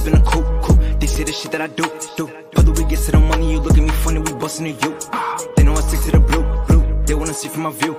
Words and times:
up 0.00 0.06
in 0.06 0.14
a. 0.14 0.98
They 0.98 1.06
see 1.06 1.24
the 1.24 1.32
shit 1.32 1.52
that 1.52 1.60
I 1.60 1.66
do, 1.66 1.84
do. 2.16 2.26
Whether 2.54 2.72
we 2.72 2.88
get 2.88 3.00
to 3.04 3.12
the 3.12 3.20
money, 3.20 3.52
you 3.52 3.60
look 3.60 3.76
at 3.76 3.82
me 3.82 3.90
funny, 3.90 4.20
we 4.20 4.32
bustin' 4.34 4.66
at 4.66 4.82
you. 4.82 4.96
They 5.56 5.64
know 5.64 5.74
I 5.74 5.80
stick 5.80 6.00
to 6.02 6.12
the 6.12 6.20
blue, 6.20 6.42
blue. 6.66 7.02
They 7.06 7.14
wanna 7.14 7.34
see 7.34 7.48
from 7.48 7.62
my 7.62 7.70
view. 7.70 7.96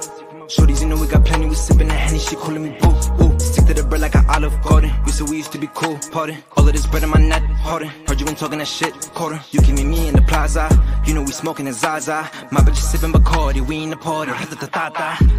Shorties, 0.52 0.82
you 0.82 0.88
know 0.90 1.00
we 1.00 1.08
got 1.08 1.24
plenty, 1.24 1.46
we 1.46 1.56
sippin' 1.56 1.88
the 1.88 1.98
honey, 1.98 2.20
she 2.20 2.36
calling 2.36 2.64
me 2.64 2.78
boo, 2.82 2.90
ooh. 3.24 3.40
Stick 3.40 3.68
to 3.68 3.74
the 3.74 3.84
bread 3.84 4.02
like 4.02 4.16
an 4.16 4.26
olive 4.28 4.62
garden. 4.62 4.92
We 5.06 5.12
said 5.14 5.30
we 5.30 5.38
used 5.38 5.54
to 5.54 5.58
be 5.58 5.70
cool, 5.74 5.98
pardon. 6.12 6.44
All 6.58 6.68
of 6.68 6.74
this 6.74 6.86
bread 6.88 7.04
in 7.04 7.10
my 7.10 7.22
net, 7.22 7.42
harder. 7.64 7.86
Heard 8.06 8.20
you 8.20 8.26
been 8.26 8.36
talking 8.36 8.58
that 8.58 8.68
shit, 8.68 8.94
quarter. 9.14 9.40
You 9.52 9.62
give 9.62 9.76
me 9.76 9.86
me 9.86 10.10
in 10.10 10.14
the 10.14 10.22
plaza. 10.24 10.68
You 11.06 11.14
know 11.14 11.22
we 11.22 11.32
smoking 11.32 11.68
a 11.68 11.74
Zaza. 11.74 12.30
My 12.52 12.60
bitch 12.60 12.74
is 12.74 12.90
sipping 12.92 13.14
Bacardi, 13.14 13.66
we 13.66 13.82
in 13.82 13.92
the 13.92 13.96
party. 13.96 14.34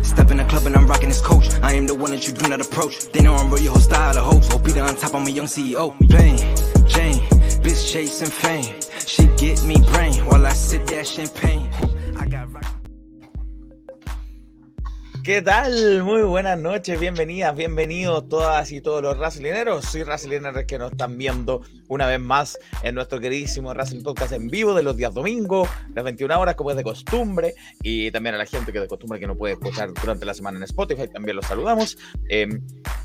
Step 0.03 0.31
in 0.31 0.39
the 0.39 0.45
club 0.45 0.65
and 0.65 0.77
I'm 0.77 0.87
rocking 0.87 1.11
this 1.11 1.21
coach. 1.21 1.53
I 1.61 1.75
am 1.75 1.87
the 1.87 1.95
one 1.95 2.13
that 2.13 2.27
you 2.27 2.33
do 2.33 2.49
not 2.49 2.63
approach. 2.63 3.13
They 3.13 3.21
know 3.21 3.35
I'm 3.35 3.51
real, 3.51 3.65
your 3.65 3.73
whole 3.73 3.83
style 3.83 4.17
of 4.17 4.25
hopes. 4.25 4.51
OP 4.51 4.67
on 4.67 4.97
top, 4.97 5.15
I'm 5.15 5.27
a 5.27 5.31
young 5.31 5.47
CEO. 5.47 5.95
Plain 6.09 6.39
Jane, 6.89 7.21
bitch 7.61 7.93
chasing 7.93 8.31
fame. 8.31 8.81
She 9.07 9.27
get 9.37 9.63
me 9.65 9.77
brain 9.93 10.15
while 10.25 10.47
I 10.47 10.55
sip 10.55 10.87
that 10.87 11.07
champagne. 11.07 11.69
I 12.17 12.27
got 12.27 12.49
¿Qué 15.23 15.41
tal? 15.41 16.03
Muy 16.03 16.23
buenas 16.23 16.59
noches, 16.59 16.99
bienvenidas, 16.99 17.55
bienvenidos 17.55 18.29
todas 18.29 18.73
y 18.73 18.81
todos 18.81 19.01
los 19.01 19.17
Wrestlingeros. 19.17 19.85
Soy 19.85 20.03
Wrestlingeros 20.03 20.65
que 20.65 20.79
nos 20.79 20.91
están 20.91 21.17
viendo 21.17 21.63
una 21.87 22.09
vez 22.09 22.19
más 22.19 22.59
en 22.83 22.97
nuestro 22.97 23.21
queridísimo 23.21 23.71
Wrestling 23.71 24.03
Podcast 24.03 24.33
en 24.33 24.49
vivo 24.49 24.75
de 24.75 24.83
los 24.83 24.97
días 24.97 25.15
domingos, 25.15 25.69
las 25.95 26.03
21 26.03 26.41
horas, 26.41 26.57
como 26.57 26.73
es 26.73 26.77
de 26.77 26.83
costumbre, 26.83 27.55
y 27.85 28.11
también 28.11 28.35
a 28.35 28.39
la 28.39 28.47
gente 28.47 28.73
que 28.73 28.81
de 28.81 28.89
costumbre 28.89 29.21
que 29.21 29.29
no 29.29 29.37
puede 29.37 29.55
escuchar 29.55 29.93
durante 29.95 30.27
la 30.27 30.35
semana 30.35 30.57
en 30.57 30.65
Spotify, 30.65 31.07
también 31.07 31.37
los 31.37 31.47
saludamos. 31.47 31.97
Eh, 32.29 32.49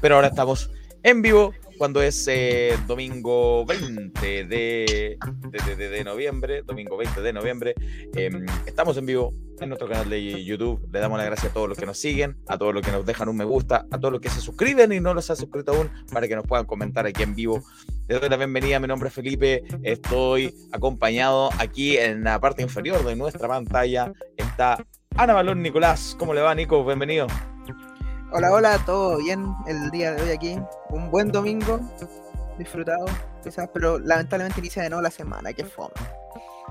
pero 0.01 0.15
ahora 0.15 0.29
estamos 0.29 0.71
en 1.03 1.21
vivo 1.21 1.53
cuando 1.77 2.01
es 2.01 2.27
eh, 2.27 2.75
domingo 2.87 3.63
20 3.65 4.19
de, 4.45 4.45
de, 4.47 5.75
de- 5.75 5.89
de- 5.89 6.03
noviembre, 6.03 6.63
domingo 6.63 6.97
20 6.97 7.21
de 7.21 7.33
noviembre. 7.33 7.75
Eh, 8.15 8.31
estamos 8.65 8.97
en 8.97 9.05
vivo 9.05 9.31
en 9.59 9.69
nuestro 9.69 9.87
canal 9.87 10.09
de 10.09 10.43
YouTube. 10.43 10.87
Le 10.91 10.99
damos 10.99 11.17
las 11.19 11.27
gracias 11.27 11.51
a 11.51 11.53
todos 11.53 11.69
los 11.69 11.77
que 11.77 11.85
nos 11.85 11.99
siguen, 11.99 12.35
a 12.47 12.57
todos 12.57 12.73
los 12.73 12.83
que 12.83 12.91
nos 12.91 13.05
dejan 13.05 13.29
un 13.29 13.37
me 13.37 13.45
gusta, 13.45 13.85
a 13.91 13.99
todos 13.99 14.11
los 14.11 14.21
que 14.21 14.29
se 14.29 14.41
suscriben 14.41 14.91
y 14.91 14.99
no 14.99 15.13
los 15.13 15.29
han 15.29 15.37
suscrito 15.37 15.73
aún 15.73 15.91
para 16.11 16.27
que 16.27 16.35
nos 16.35 16.45
puedan 16.47 16.65
comentar 16.65 17.05
aquí 17.05 17.21
en 17.23 17.35
vivo. 17.35 17.63
Les 18.07 18.19
doy 18.19 18.29
la 18.29 18.37
bienvenida, 18.37 18.79
mi 18.79 18.87
nombre 18.87 19.09
es 19.09 19.13
Felipe, 19.15 19.63
estoy 19.83 20.53
acompañado 20.71 21.49
aquí 21.59 21.97
en 21.97 22.23
la 22.23 22.39
parte 22.39 22.63
inferior 22.63 23.03
de 23.05 23.15
nuestra 23.15 23.47
pantalla. 23.47 24.13
Está 24.35 24.83
Ana 25.15 25.33
Balón 25.33 25.61
Nicolás. 25.61 26.15
¿Cómo 26.17 26.33
le 26.33 26.41
va, 26.41 26.55
Nico? 26.55 26.83
Bienvenido. 26.85 27.27
Hola, 28.31 28.51
hola, 28.51 28.77
todo 28.85 29.17
bien 29.17 29.53
el 29.67 29.89
día 29.89 30.11
de 30.13 30.21
hoy 30.23 30.31
aquí. 30.31 30.59
Un 30.89 31.09
buen 31.09 31.31
domingo, 31.31 31.79
disfrutado, 32.57 33.05
quizás, 33.43 33.69
pero 33.73 33.99
lamentablemente 33.99 34.59
inicia 34.59 34.83
de 34.83 34.89
nuevo 34.89 35.01
la 35.01 35.11
semana, 35.11 35.53
que 35.53 35.63
fome. 35.63 35.93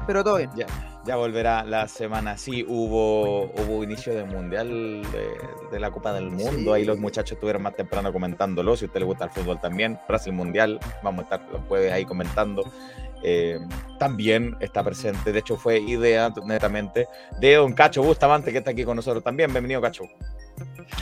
Pero 0.07 0.23
todo 0.23 0.37
bien. 0.37 0.51
Ya, 0.55 0.67
ya 1.07 1.17
volverá 1.17 1.65
la 1.65 1.89
semana. 1.89 2.37
Sí, 2.37 2.65
hubo, 2.69 3.45
hubo 3.45 3.83
inicio 3.83 4.15
de 4.15 4.25
mundial 4.25 4.69
de, 5.11 5.29
de 5.73 5.81
la 5.81 5.91
Copa 5.91 6.13
del 6.13 6.31
Mundo. 6.31 6.75
Ahí 6.75 6.85
los 6.85 6.97
Sí. 6.97 7.03
muchachos 7.03 7.33
estuvieron 7.33 7.63
más 7.63 7.75
temprano 7.75 8.13
comentándolo. 8.13 8.77
Si 8.77 8.85
a 8.85 8.89
usted 8.89 9.01
le 9.01 9.07
gusta 9.07 9.25
el 9.25 9.31
fútbol 9.31 9.59
también, 9.61 9.99
Brasil 10.07 10.35
Mundial, 10.35 10.79
vamos 11.03 11.21
a 11.21 11.23
estar 11.25 11.49
los 11.51 11.63
jueves 11.67 11.91
ahí 11.93 12.05
comentando. 12.05 12.71
Eh, 13.23 13.59
también 13.99 14.55
está 14.61 14.85
presente, 14.85 15.33
de 15.33 15.39
hecho 15.39 15.57
fue 15.57 15.81
idea 15.81 16.33
netamente 16.45 17.09
de 17.41 17.55
don 17.55 17.73
Cacho 17.73 18.03
Bustamante 18.03 18.53
que 18.53 18.59
está 18.59 18.73
aquí 18.73 18.85
con 18.85 18.95
nosotros 18.97 19.25
también. 19.25 19.51
Bienvenido, 19.51 19.81
Cacho. 19.81 20.05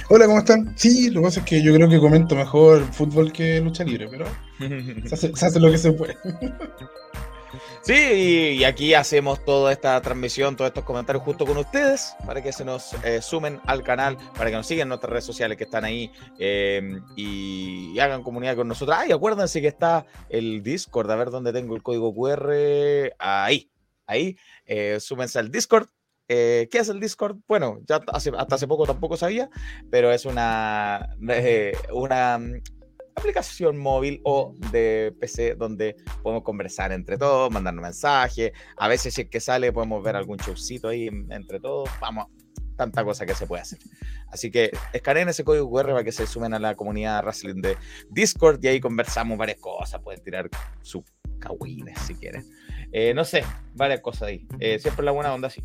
Hola, 0.09 0.27
¿cómo 0.27 0.39
están? 0.39 0.77
Sí, 0.77 1.11
lo 1.11 1.21
que 1.21 1.25
pasa 1.27 1.41
es 1.41 1.47
que 1.47 1.63
yo 1.63 1.75
creo 1.75 1.89
que 1.89 1.99
comento 1.99 2.35
mejor 2.35 2.83
fútbol 2.93 3.33
que 3.33 3.61
lucha 3.61 3.85
libre, 3.85 4.09
pero 4.09 4.27
se 5.09 5.33
hace, 5.47 5.61
lo 5.61 5.71
que 5.71 5.79
se 5.79 5.93
puede. 5.93 6.17
Sí, 7.83 8.57
y, 8.59 8.65
aquí 8.65 8.95
hacemos 8.95 9.45
toda 9.45 9.71
esta 9.71 10.01
transmisión, 10.01 10.57
todos 10.57 10.71
estos 10.71 10.85
comentarios 10.85 11.23
justo 11.23 11.45
con 11.45 11.59
ustedes, 11.59 12.17
para 12.25 12.43
que 12.43 12.51
se 12.51 12.65
nos 12.65 12.95
eh, 13.05 13.21
sumen 13.21 13.61
al 13.67 13.83
canal, 13.83 14.17
para 14.35 14.49
que 14.49 14.57
nos 14.57 14.67
sigan 14.67 14.87
en 14.87 14.89
nuestras 14.89 15.11
redes 15.11 15.27
sociales 15.27 15.59
que 15.59 15.65
están 15.65 15.85
ahí 15.85 16.11
y, 16.39 17.93
y 17.93 17.99
hagan 18.01 18.23
comunidad 18.23 18.57
con 18.57 18.69
nosotros. 18.69 18.97
Ay, 18.99 19.13
acuérdense 19.13 19.61
que 19.61 19.69
está 19.69 20.07
el 20.31 20.63
Discord, 20.63 21.11
a 21.11 21.17
ver 21.17 21.31
dónde 21.31 21.53
tengo 21.53 21.77
el 21.77 21.83
código 21.83 22.15
QR. 22.15 23.13
Ahí, 23.19 23.71
ahí, 24.07 24.37
eh, 24.65 24.99
súmense 24.99 25.39
al 25.39 25.51
Discord. 25.51 25.89
Eh, 26.29 26.69
¿Qué 26.71 26.79
es 26.79 26.89
el 26.89 27.01
Discord? 27.01 27.37
Bueno, 27.47 27.79
ya 27.87 28.01
hace- 28.13 28.33
hasta 28.37 28.55
hace 28.55 28.67
poco 28.67 28.87
tampoco 28.87 29.17
sabía, 29.17 29.51
pero 29.91 30.11
es 30.11 30.25
una, 30.25 31.09
eh, 31.29 31.73
una 31.93 32.39
mm, 32.39 32.63
aplicación 33.17 33.77
móvil 33.77 34.21
o 34.25 34.55
de 34.73 35.15
PC 35.21 35.55
donde 35.55 35.97
podemos 36.23 36.43
conversar 36.43 36.93
entre 36.93 37.19
todos, 37.19 37.51
mandarnos 37.53 37.83
mensajes. 37.83 38.53
A 38.77 38.89
veces, 38.89 39.15
si 39.15 39.23
es 39.23 39.29
que 39.29 39.41
sale, 39.41 39.73
podemos 39.73 40.03
ver 40.03 40.17
algún 40.17 40.39
showcito 40.39 40.89
ahí 40.89 41.09
en- 41.09 41.31
entre 41.31 41.61
todos. 41.61 41.89
Vamos, 42.01 42.27
tanta 42.77 43.05
cosa 43.05 43.25
que 43.27 43.35
se 43.35 43.47
puede 43.47 43.63
hacer. 43.63 43.79
Así 44.29 44.51
que 44.51 44.71
escaneen 44.93 45.29
ese 45.29 45.45
código 45.45 45.71
QR 45.71 45.93
para 45.93 46.03
que 46.05 46.11
se 46.11 46.27
sumen 46.27 46.55
a 46.55 46.59
la 46.59 46.75
comunidad 46.75 47.23
wrestling 47.23 47.61
de 47.61 47.77
Discord 48.11 48.59
y 48.65 48.69
ahí 48.69 48.81
conversamos 48.81 49.37
varias 49.39 49.61
cosas. 49.61 50.01
Pueden 50.01 50.23
tirar 50.25 50.49
sus 50.83 51.05
cagüines 51.39 51.99
si 52.01 52.15
quieren. 52.15 52.45
Eh, 52.91 53.13
no 53.15 53.25
sé, 53.25 53.45
varias 53.75 54.01
cosas 54.01 54.23
ahí. 54.23 54.47
Eh, 54.59 54.79
siempre 54.79 55.05
la 55.05 55.13
buena 55.13 55.33
onda, 55.35 55.51
sí. 55.51 55.63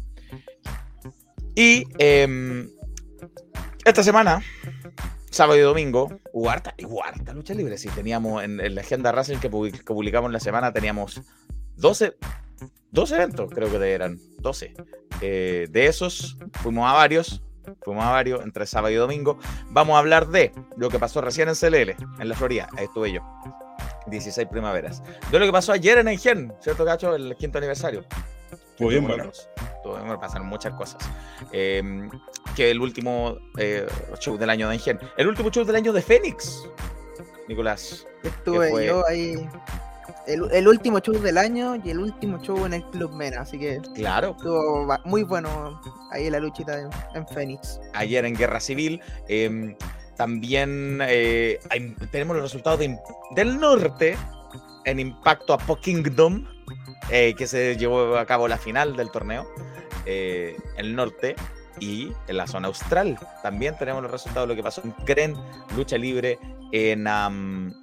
Y 1.55 1.85
em, 1.97 2.69
esta 3.85 4.03
semana, 4.03 4.41
sábado 5.29 5.57
y 5.57 5.61
domingo, 5.61 6.19
lucha 7.33 7.53
libre. 7.53 7.77
Sí, 7.77 7.89
teníamos 7.89 8.43
en, 8.43 8.57
la 8.75 8.81
agenda 8.81 9.11
Racing 9.11 9.37
que, 9.37 9.49
public- 9.51 9.79
que 9.79 9.83
publicamos 9.93 10.31
la 10.31 10.39
semana, 10.39 10.71
teníamos 10.71 11.21
12, 11.75 12.15
12 12.91 13.15
eventos, 13.15 13.51
creo 13.51 13.69
que 13.69 13.91
eran 13.91 14.19
12. 14.39 14.73
Eh, 15.21 15.67
de 15.69 15.85
esos, 15.87 16.37
fuimos 16.61 16.89
a 16.89 16.93
varios, 16.93 17.41
fuimos 17.81 18.05
a 18.05 18.11
varios 18.11 18.43
entre 18.43 18.65
sábado 18.65 18.93
y 18.93 18.97
domingo. 18.97 19.37
Vamos 19.71 19.95
a 19.95 19.99
hablar 19.99 20.27
de 20.29 20.51
lo 20.77 20.89
que 20.89 20.99
pasó 20.99 21.19
recién 21.21 21.49
en 21.49 21.55
CLL, 21.55 21.95
en 22.19 22.29
la 22.29 22.35
Florida, 22.35 22.69
ahí 22.77 22.85
estuve 22.85 23.11
yo. 23.11 23.21
16 24.07 24.47
primaveras. 24.49 25.03
De 25.31 25.39
lo 25.39 25.45
que 25.45 25.51
pasó 25.51 25.71
ayer 25.71 25.97
en 25.99 26.07
Engen, 26.07 26.53
¿cierto, 26.61 26.85
Cacho? 26.85 27.15
El 27.15 27.35
quinto 27.35 27.57
aniversario. 27.59 28.05
Estuvo 28.79 28.89
bien 28.89 29.05
bueno. 29.05 29.29
bueno, 29.83 30.19
pasaron 30.19 30.47
muchas 30.47 30.73
cosas. 30.73 30.97
Eh, 31.51 31.83
que 32.55 32.71
el 32.71 32.79
último 32.79 33.37
eh, 33.57 33.85
show 34.19 34.37
del 34.37 34.49
año 34.49 34.69
de 34.69 34.75
Engen. 34.75 34.99
El 35.17 35.27
último 35.27 35.49
show 35.51 35.65
del 35.65 35.75
año 35.75 35.91
de 35.91 36.01
Fénix, 36.01 36.67
Nicolás. 37.47 38.05
Estuve 38.23 38.69
fue? 38.69 38.85
yo 38.87 39.05
ahí. 39.07 39.35
El, 40.27 40.49
el 40.51 40.67
último 40.67 40.99
show 40.99 41.15
del 41.19 41.37
año 41.37 41.75
y 41.83 41.89
el 41.89 41.99
último 41.99 42.39
show 42.41 42.65
en 42.65 42.73
el 42.73 42.83
Club 42.91 43.11
Mena, 43.13 43.41
así 43.41 43.57
que 43.59 43.79
Claro, 43.95 44.31
estuvo 44.37 44.87
muy 45.05 45.23
bueno 45.23 45.79
ahí 46.11 46.29
la 46.29 46.39
luchita 46.39 46.79
en, 46.79 46.89
en 47.15 47.27
Phoenix. 47.27 47.79
ayer 47.93 48.23
en 48.25 48.35
Guerra 48.35 48.59
Civil. 48.59 49.01
eh, 49.27 49.75
también 50.17 50.99
eh, 51.01 51.59
hay- 51.69 51.95
tenemos 52.11 52.35
los 52.35 52.43
resultados 52.43 52.79
de 52.79 52.97
del 53.35 53.57
norte 53.59 54.17
en 54.85 54.99
Impacto 54.99 55.53
a 55.53 55.57
Kingdom, 55.81 56.45
eh, 57.09 57.33
que 57.37 57.47
se 57.47 57.77
llevó 57.77 58.17
a 58.17 58.25
cabo 58.25 58.47
la 58.47 58.57
final 58.57 58.95
del 58.95 59.11
torneo. 59.11 59.47
eh, 60.05 60.57
el 60.77 60.95
norte 60.95 61.35
y 61.79 62.11
en 62.27 62.37
la 62.37 62.47
zona 62.47 62.67
austral. 62.67 63.17
También 63.43 63.77
tenemos 63.77 64.01
los 64.01 64.11
resultados 64.11 64.47
de 64.47 64.53
lo 64.53 64.57
que 64.57 64.63
pasó 64.63 64.81
en 64.83 64.91
Cren, 65.05 65.35
lucha 65.75 65.97
libre 65.97 66.39
en, 66.71 67.07
en 67.07 67.73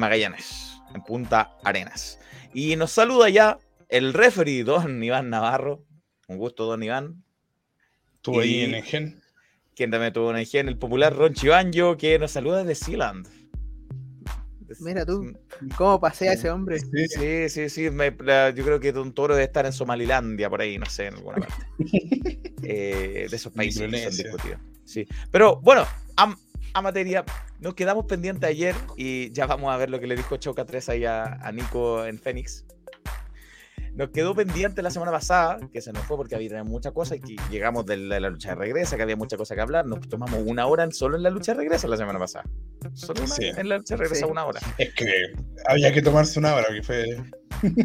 Magallanes, 0.00 0.80
en 0.94 1.02
Punta 1.02 1.52
Arenas. 1.64 2.18
Y 2.54 2.76
nos 2.76 2.92
saluda 2.92 3.28
ya 3.28 3.58
el 3.88 4.14
referee, 4.14 4.64
don 4.64 5.02
Iván 5.02 5.30
Navarro. 5.30 5.84
Un 6.28 6.38
gusto, 6.38 6.64
don 6.64 6.82
Iván. 6.82 7.22
Estuvo 8.14 8.40
ahí 8.40 8.60
en 8.60 8.74
Engen. 8.74 9.22
quien 9.74 9.90
también 9.90 10.12
tuvo 10.12 10.30
una 10.30 10.42
higiene, 10.42 10.70
el 10.70 10.78
popular 10.78 11.14
Ron 11.14 11.34
Chibanjo, 11.34 11.96
que 11.96 12.18
nos 12.18 12.32
saluda 12.32 12.64
desde 12.64 12.84
Sealand. 12.86 13.28
Mira 14.80 15.06
tú, 15.06 15.32
cómo 15.76 16.00
pasea 16.00 16.32
ese 16.32 16.50
hombre. 16.50 16.78
Sí, 16.80 17.06
Sí, 17.08 17.48
sí, 17.48 17.68
sí. 17.68 17.90
me- 17.90 18.10
la- 18.20 18.50
yo 18.50 18.64
creo 18.64 18.80
que 18.80 18.92
Don 18.92 19.12
Toro 19.12 19.34
debe 19.34 19.44
estar 19.46 19.66
en 19.66 19.72
Somalilandia, 19.72 20.48
por 20.50 20.60
ahí, 20.60 20.78
no 20.78 20.86
sé, 20.86 21.06
en 21.06 21.14
alguna 21.14 21.38
parte. 21.38 21.54
Eh, 22.62 23.28
de 23.30 23.36
esos 23.36 23.52
países 23.52 23.88
que 23.88 24.02
son 24.02 24.10
discutidos. 24.16 24.60
Sí. 24.84 25.06
Pero 25.30 25.60
bueno, 25.60 25.86
a, 26.16 26.34
a 26.74 26.82
materia, 26.82 27.24
nos 27.60 27.74
quedamos 27.74 28.04
pendientes 28.06 28.48
ayer 28.50 28.74
y 28.96 29.30
ya 29.30 29.46
vamos 29.46 29.72
a 29.72 29.76
ver 29.76 29.90
lo 29.90 30.00
que 30.00 30.06
le 30.08 30.16
dijo 30.16 30.36
Choca 30.38 30.64
3 30.66 30.88
ahí 30.88 31.04
a, 31.04 31.34
a 31.34 31.52
Nico 31.52 32.04
en 32.04 32.18
Fénix. 32.18 32.64
Nos 33.98 34.10
quedó 34.10 34.32
pendiente 34.32 34.80
la 34.80 34.90
semana 34.92 35.10
pasada, 35.10 35.58
que 35.72 35.80
se 35.82 35.92
nos 35.92 36.04
fue 36.04 36.16
porque 36.16 36.36
había 36.36 36.62
muchas 36.62 36.92
cosas 36.92 37.18
y 37.18 37.20
que 37.20 37.36
llegamos 37.50 37.84
de 37.84 37.96
la, 37.96 38.14
de 38.14 38.20
la 38.20 38.30
lucha 38.30 38.50
de 38.50 38.54
regresa, 38.54 38.96
que 38.96 39.02
había 39.02 39.16
mucha 39.16 39.36
cosa 39.36 39.56
que 39.56 39.60
hablar. 39.60 39.86
Nos 39.86 40.08
tomamos 40.08 40.40
una 40.46 40.66
hora 40.68 40.84
en- 40.84 40.92
solo 40.92 41.16
en 41.16 41.24
la 41.24 41.30
lucha 41.30 41.52
de 41.52 41.58
regresa 41.58 41.88
la 41.88 41.96
semana 41.96 42.16
pasada. 42.20 42.44
Solo 42.94 43.24
una, 43.24 43.34
Sí. 43.34 43.46
en 43.56 43.68
la 43.68 43.78
lucha 43.78 43.96
de 43.96 44.02
regresa 44.04 44.24
Sí. 44.26 44.30
una 44.30 44.44
hora. 44.44 44.60
Es 44.78 44.94
que 44.94 45.10
había 45.66 45.92
que 45.92 46.00
tomarse 46.00 46.38
una 46.38 46.54
hora, 46.54 46.66
que 46.72 46.82
fue. 46.82 47.06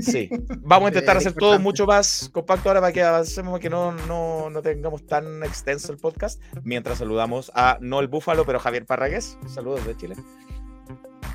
Sí. 0.03 0.29
Vamos 0.59 0.85
a 0.85 0.89
intentar 0.89 1.17
hacer 1.17 1.33
todo 1.33 1.57
mucho 1.59 1.87
más 1.87 2.29
compacto 2.31 2.69
ahora 2.69 2.79
para 2.79 2.93
que 2.93 3.01
avancemos, 3.01 3.59
que 3.59 3.71
no, 3.71 3.91
no, 3.91 4.51
no 4.51 4.61
tengamos 4.61 5.07
tan 5.07 5.41
extenso 5.43 5.91
el 5.91 5.97
podcast. 5.97 6.39
Mientras 6.63 6.99
saludamos 6.99 7.51
a, 7.55 7.79
no 7.81 7.99
el 8.01 8.07
Búfalo, 8.07 8.45
pero 8.45 8.59
Javier 8.59 8.85
Parragués. 8.85 9.35
Saludos 9.47 9.83
de 9.87 9.97
Chile. 9.97 10.15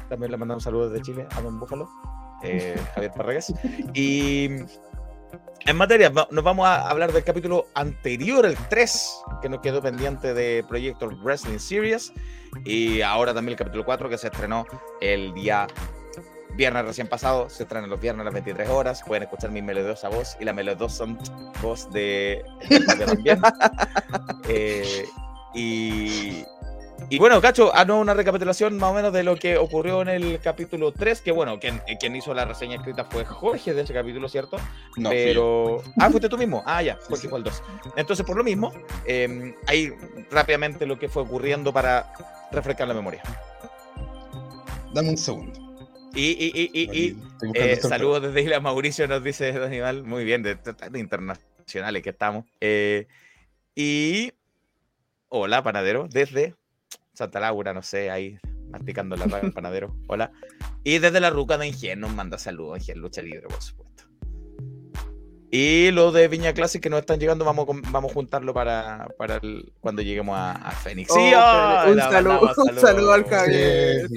También 0.08 0.30
le 0.30 0.36
mandamos 0.38 0.62
saludos 0.62 0.92
de 0.92 1.02
Chile 1.02 1.26
a 1.32 1.40
Don 1.40 1.58
Búfalo. 1.58 1.88
Eh, 2.43 2.79
Javier 2.94 3.12
Parragués. 3.12 3.52
Y 3.94 4.49
en 5.67 5.76
materia, 5.76 6.11
nos 6.11 6.44
vamos 6.44 6.67
a 6.67 6.88
hablar 6.88 7.12
del 7.12 7.25
capítulo 7.25 7.67
anterior, 7.75 8.46
el 8.46 8.56
3, 8.56 9.23
que 9.43 9.49
nos 9.49 9.61
quedó 9.61 9.82
pendiente 9.82 10.32
de 10.32 10.64
Proyecto 10.67 11.08
Wrestling 11.23 11.58
Series. 11.58 12.12
Y 12.64 13.02
ahora 13.02 13.35
también 13.35 13.52
el 13.52 13.58
capítulo 13.58 13.85
4, 13.85 14.08
que 14.08 14.19
se 14.19 14.29
estrenó 14.29 14.67
el 15.00 15.35
día 15.35 15.67
viernes 16.55 16.85
recién 16.85 17.06
pasado. 17.06 17.49
Se 17.49 17.64
estrena 17.64 17.87
los 17.87 18.00
viernes 18.00 18.23
a 18.23 18.25
las 18.25 18.35
23 18.35 18.69
horas. 18.69 19.02
Pueden 19.06 19.25
escuchar 19.25 19.50
mi 19.50 19.62
melodiosa 19.62 20.08
voz 20.08 20.37
y 20.40 20.44
la 20.44 20.52
melodiosa 20.52 21.05
voz 21.62 21.90
de, 21.90 22.44
también. 23.06 23.40
Eh, 24.50 25.05
y 25.55 26.43
y 27.10 27.18
bueno, 27.18 27.40
Cacho, 27.40 27.70
ah, 27.74 27.84
no, 27.84 28.00
una 28.00 28.14
recapitulación 28.14 28.76
más 28.76 28.90
o 28.90 28.94
menos 28.94 29.12
de 29.12 29.22
lo 29.22 29.36
que 29.36 29.56
ocurrió 29.56 30.02
en 30.02 30.08
el 30.08 30.40
capítulo 30.40 30.92
3, 30.92 31.20
que 31.22 31.32
bueno, 31.32 31.58
quien, 31.58 31.80
eh, 31.86 31.96
quien 31.98 32.14
hizo 32.16 32.34
la 32.34 32.44
reseña 32.44 32.76
escrita 32.76 33.04
fue 33.04 33.24
Jorge 33.24 33.72
de 33.74 33.82
ese 33.82 33.94
capítulo, 33.94 34.28
¿cierto? 34.28 34.58
No, 34.96 35.10
Pero... 35.10 35.82
Ah, 35.98 36.10
fuiste 36.10 36.28
tú 36.28 36.36
mismo. 36.36 36.62
Ah, 36.66 36.82
ya, 36.82 36.98
Jorge 37.08 37.28
fue 37.28 37.38
el 37.38 37.44
2. 37.44 37.62
Entonces, 37.96 38.26
por 38.26 38.36
lo 38.36 38.44
mismo, 38.44 38.72
eh, 39.06 39.54
ahí 39.66 39.92
rápidamente 40.30 40.86
lo 40.86 40.98
que 40.98 41.08
fue 41.08 41.22
ocurriendo 41.22 41.72
para 41.72 42.12
refrescar 42.52 42.88
la 42.88 42.94
memoria. 42.94 43.22
Dame 44.92 45.10
un 45.10 45.18
segundo. 45.18 45.68
Y, 46.14 46.30
y, 46.30 46.70
y, 46.72 46.98
y 46.98 47.16
eh, 47.54 47.76
saludos 47.76 48.22
desde 48.22 48.42
Isla 48.42 48.60
Mauricio, 48.60 49.06
nos 49.06 49.22
dice 49.22 49.52
Daniel. 49.52 50.02
Muy 50.04 50.24
bien, 50.24 50.42
de, 50.42 50.56
de, 50.56 50.98
internacionales 50.98 52.02
que 52.02 52.10
estamos. 52.10 52.44
Eh, 52.60 53.06
y 53.74 54.32
hola, 55.28 55.62
panadero, 55.62 56.08
desde 56.10 56.54
Santa 57.18 57.40
Laura, 57.40 57.74
no 57.74 57.82
sé, 57.82 58.10
ahí 58.10 58.38
masticando 58.70 59.16
la 59.16 59.24
el 59.40 59.52
panadero. 59.54 59.96
Hola. 60.06 60.30
Y 60.84 60.98
desde 60.98 61.20
la 61.20 61.30
ruca 61.30 61.58
de 61.58 61.66
Ingen 61.66 62.00
nos 62.00 62.14
manda 62.14 62.38
saludos, 62.38 62.78
Ingen 62.80 63.00
Lucha 63.00 63.22
Libre, 63.22 63.42
por 63.48 63.60
supuesto. 63.60 64.04
Y 65.50 65.90
lo 65.92 66.12
de 66.12 66.28
Viña 66.28 66.52
Classic 66.52 66.80
que 66.80 66.90
nos 66.90 67.00
están 67.00 67.18
llegando, 67.18 67.44
vamos, 67.44 67.66
vamos 67.90 68.10
a 68.10 68.14
juntarlo 68.14 68.52
para, 68.52 69.08
para 69.16 69.40
cuando 69.80 70.02
lleguemos 70.02 70.36
a, 70.36 70.52
a 70.52 70.70
Fénix. 70.72 71.10
¡Sí! 71.10 71.32
Oh, 71.34 71.90
un, 71.90 71.98
saludo, 71.98 72.54
un 72.54 72.78
saludo 72.78 73.12
al 73.14 73.24
Javier. 73.24 74.08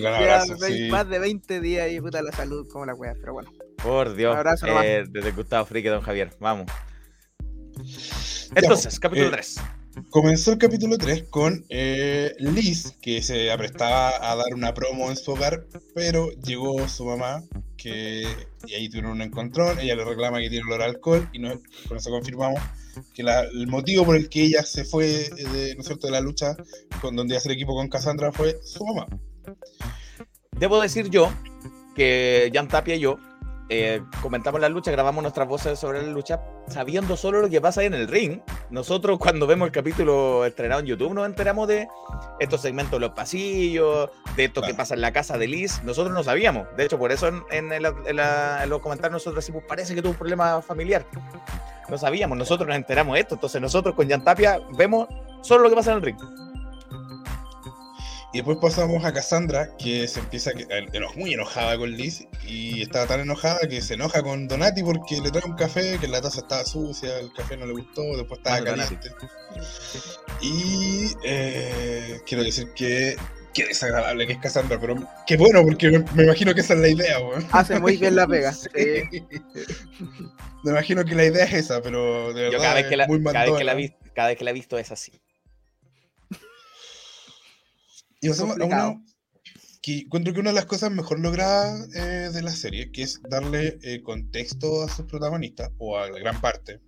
Más 0.92 1.10
de 1.10 1.20
20 1.20 1.62
días 1.62 1.90
y 1.90 2.02
puta 2.02 2.22
la 2.22 2.34
salud 2.34 2.68
como 2.70 2.86
la 2.86 2.94
wea, 2.94 3.16
pero 3.20 3.34
bueno. 3.34 3.50
Por 3.82 4.14
Dios. 4.14 4.34
Un 4.34 4.40
abrazo 4.40 4.68
eh, 4.84 5.06
desde 5.10 5.32
Gustavo 5.32 5.66
Frique, 5.66 5.90
don 5.90 6.02
Javier. 6.02 6.32
Vamos. 6.40 6.70
Entonces, 8.54 9.00
capítulo 9.00 9.32
3. 9.32 9.62
Comenzó 10.10 10.52
el 10.52 10.58
capítulo 10.58 10.98
3 10.98 11.24
con 11.30 11.66
eh, 11.70 12.34
Liz, 12.40 12.96
que 13.02 13.22
se 13.22 13.52
aprestaba 13.52 14.32
a 14.32 14.36
dar 14.36 14.54
una 14.54 14.74
promo 14.74 15.10
en 15.10 15.18
su 15.18 15.32
hogar, 15.32 15.66
pero 15.94 16.32
llegó 16.32 16.88
su 16.88 17.06
mamá, 17.06 17.44
que 17.76 18.26
y 18.68 18.74
ahí 18.74 18.90
tuvieron 18.90 19.12
un 19.12 19.22
encontrón, 19.22 19.80
ella 19.80 19.96
le 19.96 20.06
reclama 20.06 20.40
que 20.40 20.50
tiene 20.50 20.66
olor 20.66 20.82
a 20.82 20.86
alcohol, 20.86 21.30
y 21.34 21.40
no, 21.40 21.60
con 21.88 21.98
eso 21.98 22.10
confirmamos 22.10 22.62
que 23.14 23.22
el 23.22 23.68
motivo 23.68 24.06
por 24.06 24.16
el 24.16 24.30
que 24.30 24.44
ella 24.44 24.64
se 24.64 24.86
fue 24.86 25.30
de, 25.30 25.76
¿no 25.76 25.84
cierto? 25.84 26.08
de 26.08 26.14
la 26.14 26.22
lucha 26.22 26.56
con 27.02 27.16
donde 27.16 27.36
hacer 27.36 27.52
equipo 27.52 27.76
con 27.76 27.90
Cassandra 27.90 28.32
fue 28.32 28.60
su 28.64 28.86
mamá. 28.86 29.08
Debo 30.58 30.82
decir 30.82 31.10
yo 31.10 31.32
que 31.96 32.50
Jan 32.54 32.68
Tapia 32.68 32.96
y 32.96 33.00
yo 33.00 33.18
eh, 33.74 34.04
comentamos 34.22 34.60
la 34.60 34.68
lucha, 34.68 34.92
grabamos 34.92 35.22
nuestras 35.22 35.48
voces 35.48 35.80
sobre 35.80 36.02
la 36.02 36.12
lucha, 36.12 36.42
sabiendo 36.68 37.16
solo 37.16 37.40
lo 37.40 37.50
que 37.50 37.62
pasa 37.62 37.80
ahí 37.80 37.88
en 37.88 37.94
el 37.94 38.10
ring. 38.10 38.42
Nosotros 38.70 39.18
cuando 39.18 39.48
vemos 39.48 39.68
el 39.68 39.72
capítulo 39.72 40.46
estrenado 40.46 40.82
en 40.82 40.88
YouTube 40.88 41.14
nos 41.14 41.26
enteramos 41.26 41.70
de 41.70 41.88
estos 42.42 42.60
segmentos 42.60 43.00
de 43.00 43.00
los 43.00 43.12
pasillos, 43.12 44.10
de 44.36 44.44
esto 44.44 44.62
que 44.62 44.74
pasa 44.74 44.94
en 44.94 45.00
la 45.00 45.14
casa 45.14 45.38
de 45.38 45.48
Liz. 45.48 45.82
Nosotros 45.86 46.14
no 46.14 46.22
sabíamos. 46.22 46.68
De 46.76 46.84
hecho, 46.84 47.00
por 47.00 47.14
eso 47.14 47.30
en, 47.50 47.70
los 48.68 48.82
comentarios 48.82 49.14
nosotros 49.14 49.36
decimos, 49.36 49.64
parece 49.66 49.96
que 49.96 50.02
tuvo 50.02 50.12
un 50.12 50.18
problema 50.18 50.62
familiar. 50.62 51.06
No 51.88 51.98
sabíamos, 51.98 52.38
nosotros 52.38 52.68
nos 52.68 52.76
enteramos 52.76 53.14
de 53.14 53.22
esto. 53.22 53.36
Entonces 53.36 53.62
nosotros 53.62 53.96
con 53.96 54.10
Jan 54.10 54.26
Tapia 54.26 54.60
vemos 54.78 55.08
solo 55.44 55.64
lo 55.64 55.70
que 55.70 55.78
pasa 55.78 55.92
en 55.92 55.98
el 55.98 56.04
ring. 56.04 56.18
Y 58.34 58.38
después 58.38 58.60
pasamos 58.62 59.04
a 59.04 59.12
Cassandra, 59.12 59.76
que 59.78 60.08
se 60.08 60.22
empieza 60.22 60.52
a 60.52 61.18
muy 61.18 61.34
enojada 61.34 61.78
con 61.78 61.92
Liz 61.92 62.26
y 62.48 62.82
estaba 62.82 63.06
tan 63.06 63.20
enojada 63.20 63.60
que 63.68 63.82
se 63.82 63.96
enoja 63.96 64.24
con 64.24 64.48
Donati 64.48 64.84
porque 64.84 65.20
le 65.20 65.32
trae 65.32 65.44
un 65.46 65.58
café, 65.58 65.98
que 66.00 66.08
la 66.08 66.22
taza 66.22 66.40
estaba 66.40 66.64
sucia, 66.64 67.20
el 67.20 67.34
café 67.34 67.58
no 67.58 67.66
le 67.66 67.74
gustó, 67.74 68.04
después 68.16 68.40
estaba 68.40 68.58
ah, 68.58 68.64
caliente. 68.64 69.10
Y 70.42 71.10
eh, 71.26 72.22
quiero 72.26 72.44
decir 72.44 72.70
que 72.74 73.18
qué 73.54 73.66
desagradable 73.66 74.26
que 74.28 74.34
es 74.34 74.40
Cassandra, 74.40 74.80
pero 74.80 74.96
qué 75.28 75.36
bueno, 75.36 75.62
porque 75.64 75.90
me, 76.16 76.24
imagino 76.24 76.54
que 76.54 76.62
esa 76.62 76.74
es 76.74 76.80
la 76.80 76.88
idea, 76.88 77.18
Hace 77.52 77.80
muy 77.82 77.98
bien 77.98 78.16
la 78.16 78.28
pega. 78.28 78.54
me 80.64 80.72
imagino 80.72 81.04
que 81.04 81.16
la 81.16 81.26
idea 81.26 81.44
es 81.44 81.54
esa, 81.54 81.82
pero 81.82 82.32
de 82.34 82.44
verdad 82.44 82.60
cada 82.60 82.76
vez 82.76 82.88
que 82.88 82.96
la, 82.96 83.08
cada 84.16 84.28
vez 84.30 84.38
que 84.38 84.44
la 84.46 84.52
he 84.52 84.54
visto 84.54 84.78
es 84.78 84.90
así. 84.92 85.22
Y 88.22 88.30
pasamos 88.30 88.60
a 88.60 88.66
una 88.66 89.02
que 89.82 90.00
encuentro 90.00 90.34
que 90.34 90.40
una 90.40 90.52
de 90.52 90.56
las 90.56 90.66
cosas 90.66 90.92
mejor 90.92 91.20
logradas 91.20 91.90
eh, 91.96 92.30
de 92.32 92.42
la 92.44 92.52
serie, 92.52 92.92
que 92.92 93.02
es 93.02 93.20
darle 93.28 93.80
eh, 93.82 94.04
contexto 94.04 94.84
a 94.84 94.90
sus 94.90 95.08
protagonistas, 95.08 95.72
o 95.80 95.98
a 95.98 96.10
la 96.10 96.20
gran 96.20 96.40
parte. 96.40 96.80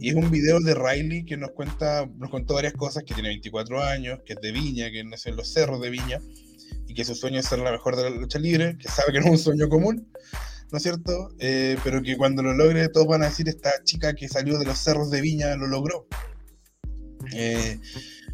Y 0.00 0.10
es 0.10 0.16
un 0.16 0.30
video 0.30 0.58
de 0.60 0.74
Riley 0.74 1.24
que 1.24 1.36
nos 1.36 1.52
cuenta, 1.52 2.06
nos 2.16 2.30
contó 2.30 2.54
varias 2.54 2.72
cosas, 2.72 3.04
que 3.04 3.14
tiene 3.14 3.28
24 3.28 3.80
años, 3.82 4.18
que 4.26 4.32
es 4.32 4.40
de 4.40 4.50
Viña, 4.50 4.90
que 4.90 5.04
nació 5.04 5.30
en 5.30 5.36
los 5.36 5.52
cerros 5.52 5.80
de 5.80 5.90
Viña, 5.90 6.20
y 6.88 6.94
que 6.94 7.04
su 7.04 7.14
sueño 7.14 7.38
es 7.38 7.46
ser 7.46 7.60
la 7.60 7.70
mejor 7.70 7.94
de 7.94 8.02
la 8.02 8.10
lucha 8.10 8.40
libre, 8.40 8.76
que 8.76 8.88
sabe 8.88 9.12
que 9.12 9.20
no 9.20 9.26
es 9.26 9.32
un 9.32 9.38
sueño 9.38 9.68
común, 9.68 10.10
¿no 10.72 10.78
es 10.78 10.82
cierto? 10.82 11.28
Eh, 11.38 11.76
pero 11.84 12.02
que 12.02 12.16
cuando 12.16 12.42
lo 12.42 12.54
logre 12.54 12.88
todos 12.88 13.06
van 13.06 13.22
a 13.22 13.26
decir, 13.26 13.48
esta 13.48 13.70
chica 13.84 14.14
que 14.14 14.28
salió 14.28 14.58
de 14.58 14.64
los 14.64 14.78
cerros 14.78 15.10
de 15.12 15.20
Viña 15.20 15.54
lo 15.54 15.68
logró. 15.68 16.08
Eh, 17.32 17.78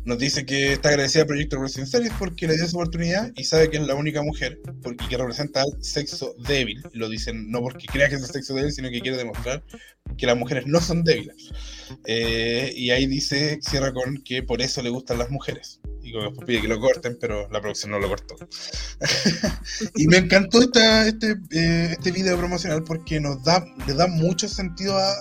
nos 0.05 0.19
dice 0.19 0.45
que 0.45 0.73
está 0.73 0.89
agradecida 0.89 1.23
a 1.23 1.27
Proyecto 1.27 1.57
Series 1.69 2.13
porque 2.19 2.47
le 2.47 2.55
dio 2.55 2.65
esa 2.65 2.77
oportunidad 2.77 3.31
y 3.37 3.45
sabe 3.45 3.71
que 3.71 3.77
es 3.77 3.87
la 3.87 3.95
única 3.95 4.23
mujer 4.23 4.59
porque 4.83 5.07
que 5.09 5.17
representa 5.17 5.63
al 5.63 5.83
sexo 5.83 6.35
débil. 6.47 6.83
Lo 6.93 7.09
dicen 7.09 7.51
no 7.51 7.61
porque 7.61 7.87
crea 7.87 8.09
que 8.09 8.17
es 8.17 8.23
el 8.23 8.29
sexo 8.29 8.55
débil, 8.55 8.73
sino 8.73 8.91
que 8.91 9.01
quiere 9.01 9.17
demostrar 9.17 9.63
que 10.17 10.27
las 10.27 10.37
mujeres 10.37 10.67
no 10.67 10.81
son 10.81 11.05
débiles. 11.05 11.51
Eh, 12.05 12.73
y 12.75 12.91
ahí 12.91 13.07
dice, 13.07 13.61
cierra 13.63 13.93
con 13.93 14.19
que 14.19 14.43
por 14.43 14.61
eso 14.61 14.83
le 14.83 14.91
gustan 14.91 15.19
las 15.19 15.31
mujeres. 15.31 15.81
Y 16.03 16.13
pide 16.45 16.63
que 16.63 16.69
lo 16.69 16.81
corten, 16.81 17.17
pero 17.21 17.49
la 17.51 17.61
producción 17.61 17.93
no 17.93 18.01
lo 18.01 18.09
cortó. 18.09 18.35
y 19.95 20.09
me 20.09 20.17
encantó 20.19 20.61
esta, 20.63 21.07
este, 21.07 21.37
eh, 21.53 21.91
este 21.93 22.11
video 22.11 22.37
promocional 22.37 22.83
porque 22.83 23.21
nos 23.21 23.43
da, 23.45 23.65
le 23.87 23.95
da 23.95 24.09
mucho 24.09 24.49
sentido 24.49 24.97
a 24.99 25.15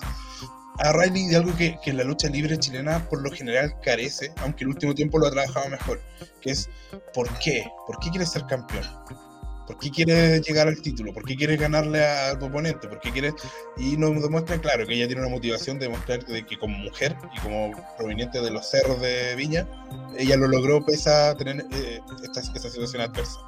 a 0.84 0.92
Riley 0.94 1.28
de 1.28 1.36
algo 1.38 1.56
que, 1.56 1.78
que, 1.84 1.94
la 1.94 2.04
lucha 2.04 2.28
libre 2.28 2.58
chilena 2.58 3.08
por 3.10 3.22
lo 3.22 3.32
general 3.32 3.76
carece, 3.82 4.32
aunque 4.38 4.64
el 4.64 4.70
último 4.70 4.96
tiempo 4.96 5.20
lo 5.20 5.28
ha 5.28 5.32
trabajado 5.32 5.70
mejor, 5.70 6.02
que 6.42 6.52
es 6.52 6.70
¿por 7.14 7.28
qué? 7.40 7.66
¿Por 7.88 8.00
qué 8.00 8.10
quiere 8.10 8.26
ser 8.26 8.46
campeón? 8.48 8.86
¿Por 9.68 9.78
qué 9.80 9.90
quiere 9.90 10.42
llegar 10.42 10.68
al 10.68 10.82
título? 10.82 11.14
¿Por 11.14 11.24
qué 11.24 11.36
quiere 11.36 11.56
ganarle 11.56 12.04
al 12.06 12.44
oponente? 12.44 12.88
¿Por 12.88 13.00
qué 13.00 13.12
quiere...? 13.12 13.34
Y 13.78 13.96
nos 13.96 14.22
demuestra, 14.22 14.60
claro, 14.60 14.86
que 14.86 14.96
ella 14.96 15.08
tiene 15.08 15.22
una 15.22 15.32
motivación 15.32 15.80
de 15.80 15.86
demostrar 15.86 16.26
de 16.26 16.46
que 16.46 16.58
como 16.58 16.78
mujer 16.78 17.16
y 17.34 17.40
como 17.40 17.72
proveniente 17.98 18.42
de 18.42 18.52
los 18.52 18.70
cerros 18.70 19.00
de 19.02 19.36
Viña, 19.36 19.68
ella 20.18 20.36
lo 20.36 20.48
logró 20.48 20.84
pese 20.86 21.10
a 21.10 21.38
tener 21.38 21.66
eh, 21.72 22.02
esta, 22.22 22.42
esta 22.42 22.70
situación 22.70 23.02
adversa. 23.02 23.40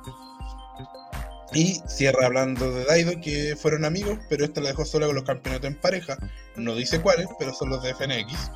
Y 1.53 1.81
cierra 1.87 2.25
hablando 2.25 2.71
de 2.73 2.85
Daido, 2.85 3.19
que 3.21 3.55
fueron 3.55 3.85
amigos, 3.85 4.19
pero 4.29 4.43
esta 4.43 4.61
la 4.61 4.69
dejó 4.69 4.85
sola 4.85 5.05
con 5.05 5.15
los 5.15 5.23
campeonatos 5.23 5.67
en 5.67 5.75
pareja. 5.75 6.17
No 6.55 6.75
dice 6.75 7.01
cuáles, 7.01 7.27
pero 7.37 7.53
son 7.53 7.69
los 7.69 7.83
de 7.83 7.93
FNX. 7.93 8.51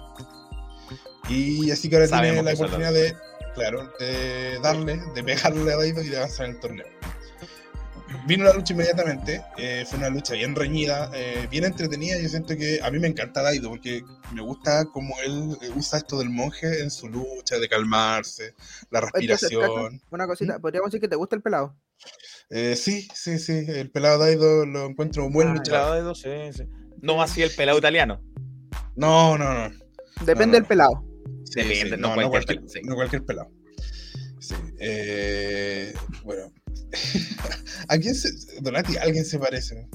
Y 1.30 1.72
así 1.72 1.90
que 1.90 1.98
ahora 1.98 2.08
tiene 2.08 2.42
la 2.42 2.54
oportunidad 2.54 2.94
de, 2.94 3.16
claro, 3.54 3.92
de 4.00 4.60
darle, 4.62 5.00
de 5.14 5.24
pegarle 5.24 5.74
a 5.74 5.78
Daido 5.78 6.02
y 6.02 6.10
de 6.10 6.18
avanzar 6.18 6.46
en 6.48 6.54
el 6.54 6.60
torneo. 6.60 6.88
Vino 8.26 8.46
la 8.46 8.54
lucha 8.54 8.74
inmediatamente, 8.74 9.44
eh, 9.58 9.86
fue 9.88 10.00
una 10.00 10.10
lucha 10.10 10.34
bien 10.34 10.56
reñida, 10.56 11.12
eh, 11.14 11.46
bien 11.52 11.66
entretenida. 11.66 12.18
Yo 12.20 12.30
siento 12.30 12.56
que 12.56 12.80
a 12.82 12.90
mí 12.90 13.00
me 13.00 13.08
encanta 13.08 13.42
Daido 13.42 13.70
porque 13.70 14.02
me 14.34 14.42
gusta 14.42 14.86
cómo 14.86 15.14
él 15.26 15.58
usa 15.76 16.00
esto 16.00 16.18
del 16.18 16.30
monje 16.30 16.82
en 16.82 16.90
su 16.90 17.10
lucha, 17.10 17.60
de 17.60 17.68
calmarse, 17.68 18.56
la 18.92 19.02
respiración. 19.02 20.02
una 20.10 20.26
cosita, 20.26 20.58
¿Mm? 20.58 20.62
¿podríamos 20.62 20.90
decir 20.90 21.02
que 21.02 21.10
te 21.10 21.18
gusta 21.18 21.36
el 21.36 21.42
pelado? 21.42 21.76
Eh, 22.50 22.76
sí, 22.76 23.08
sí, 23.14 23.40
sí. 23.40 23.66
El 23.68 23.92
pelado 23.92 24.20
Daido 24.20 24.66
lo 24.66 24.86
encuentro 24.86 25.26
un 25.26 25.34
buen 25.34 25.50
ah, 25.50 25.54
luchador. 25.56 25.92
Daido, 25.92 26.16
sí, 26.16 26.30
sí. 26.54 26.64
No 27.02 27.22
así 27.22 27.42
el 27.42 27.52
pelado 27.52 27.78
italiano. 27.78 28.22
No, 28.96 29.38
no, 29.38 29.70
no. 29.70 29.76
Depende 30.26 30.58
del 30.58 30.66
pelado. 30.66 31.04
Depende, 31.54 31.98
no, 31.98 32.14
cualquier, 32.30 32.62
no, 32.84 32.96
cualquier, 32.96 33.24
pelado. 33.24 33.50
Sí. 34.40 34.56
Eh, 34.80 35.94
bueno. 36.24 36.52
¿A 37.90 37.98
quién 37.98 38.16
se. 38.16 38.32
Donati, 38.62 38.98
alguien 38.98 39.26
se 39.26 39.40
parece. 39.40 39.88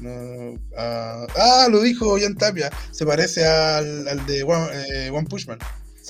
No, 0.00 0.58
ah, 0.76 1.68
lo 1.70 1.80
dijo 1.80 2.18
Jan 2.18 2.36
Tapia. 2.36 2.70
Se 2.90 3.06
parece 3.06 3.46
al, 3.46 4.08
al 4.08 4.26
de 4.26 4.42
One, 4.42 4.68
eh, 4.90 5.10
One 5.10 5.26
Pushman. 5.28 5.58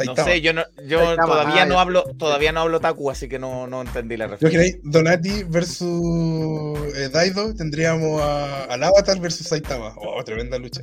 No 0.07 0.17
sé, 0.17 0.41
yo, 0.41 0.53
no, 0.53 0.65
yo 0.87 1.17
todavía 1.17 1.67
no 1.67 1.79
hablo, 1.79 2.05
todavía 2.19 2.53
no 2.53 2.61
hablo 2.61 2.81
Taku, 2.81 3.11
así 3.11 3.29
que 3.29 3.39
no, 3.39 3.67
no 3.67 3.83
entendí 3.83 4.17
la 4.17 4.27
referencia. 4.27 4.81
Donati 4.83 5.45
versus 5.45 6.79
eh, 6.97 7.11
Daido, 7.13 7.55
tendríamos 7.55 8.23
a, 8.23 8.65
al 8.65 8.83
Avatar 8.83 9.21
versus 9.21 9.47
Saitama. 9.47 9.95
Oh, 9.99 10.23
tremenda 10.25 10.59
lucha. 10.59 10.83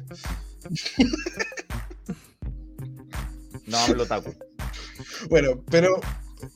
no 3.65 3.77
hablo 3.77 4.05
Taku. 4.05 4.33
Bueno, 5.29 5.63
pero 5.69 6.01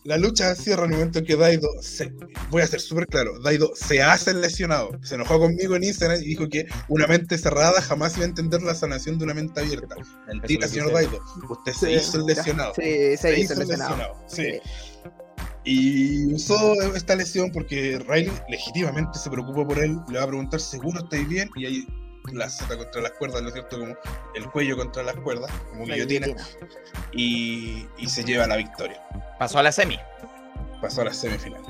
la 0.03 0.17
lucha 0.17 0.55
cierra 0.55 0.85
en 0.85 0.91
el 0.91 0.97
momento 0.97 1.19
en 1.19 1.25
que 1.25 1.35
Daido, 1.35 1.69
se, 1.81 2.11
voy 2.49 2.61
a 2.61 2.67
ser 2.67 2.79
súper 2.79 3.07
claro, 3.07 3.39
Daido 3.39 3.71
se 3.75 4.01
hace 4.01 4.33
lesionado. 4.33 4.91
Se 5.01 5.15
enojó 5.15 5.39
conmigo 5.39 5.75
en 5.75 5.83
Instagram 5.83 6.21
y 6.21 6.25
dijo 6.25 6.47
que 6.49 6.65
una 6.87 7.07
mente 7.07 7.37
cerrada 7.37 7.81
jamás 7.81 8.15
iba 8.15 8.25
a 8.25 8.29
entender 8.29 8.61
la 8.61 8.75
sanación 8.75 9.17
de 9.17 9.25
una 9.25 9.33
mente 9.33 9.59
abierta. 9.59 9.95
Mentira, 10.27 10.67
señor 10.67 10.93
Daido. 10.93 11.19
Usted 11.49 11.73
se 11.73 11.93
hizo 11.93 12.17
el 12.17 12.25
lesionado. 12.25 12.73
Sí, 12.75 13.17
se, 13.17 13.39
hizo, 13.39 13.53
el 13.53 13.59
lesionado. 13.59 14.15
Sí. 14.27 14.59
Y 15.65 16.33
usó 16.33 16.73
esta 16.93 17.15
lesión 17.15 17.51
porque 17.51 18.03
Riley 18.07 18.31
legítimamente 18.49 19.17
se 19.17 19.29
preocupó 19.29 19.65
por 19.65 19.79
él, 19.79 19.97
le 20.09 20.17
va 20.17 20.25
a 20.25 20.27
preguntar, 20.27 20.59
¿seguro 20.59 20.99
estáis 20.99 21.27
bien? 21.27 21.49
Y 21.55 21.65
ahí 21.65 21.87
la 22.32 22.50
Z 22.50 22.77
contra 22.77 23.01
las 23.01 23.12
cuerdas, 23.12 23.42
¿no 23.42 23.50
es 23.50 23.53
cierto? 23.53 23.80
Como 23.80 23.96
el 24.36 24.46
cuello 24.51 24.77
contra 24.77 25.03
las 25.03 25.15
cuerdas, 25.18 25.51
como 25.70 25.86
guillotina, 25.86 26.27
y, 27.12 27.86
y 27.98 28.08
se 28.08 28.24
lleva 28.24 28.48
la 28.48 28.56
victoria. 28.56 29.01
Pasó 29.39 29.60
a 29.60 29.63
la 29.63 29.72
semi. 29.72 30.00
Pasó 30.82 31.01
a 31.01 31.06
la 31.06 31.13
semifinal. 31.13 31.62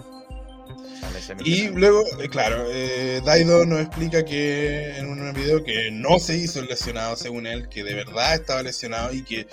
Y 1.44 1.68
luego, 1.70 2.04
eh, 2.20 2.30
claro, 2.30 2.66
eh, 2.70 3.22
Daido 3.24 3.66
nos 3.66 3.82
explica 3.82 4.26
que 4.26 4.98
en 4.98 5.10
un 5.10 5.34
video 5.34 5.64
que 5.64 5.92
no 5.92 6.18
se 6.20 6.38
hizo 6.38 6.60
el 6.60 6.68
lesionado, 6.68 7.16
según 7.16 7.46
él, 7.46 7.70
que 7.70 7.84
de 7.84 7.94
verdad 7.94 8.36
estaba 8.36 8.64
lesionado 8.64 9.14
y 9.14 9.24
que 9.24 9.48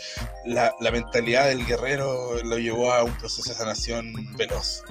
la, 0.47 0.75
la 0.81 0.91
mentalidad 0.91 1.49
del 1.49 1.67
guerrero 1.67 2.43
lo 2.45 2.59
llevó 2.59 2.93
a 2.93 3.05
un 3.05 3.13
proceso 3.19 3.51
de 3.51 3.57
sanación 3.57 4.13
veloz. 4.37 4.83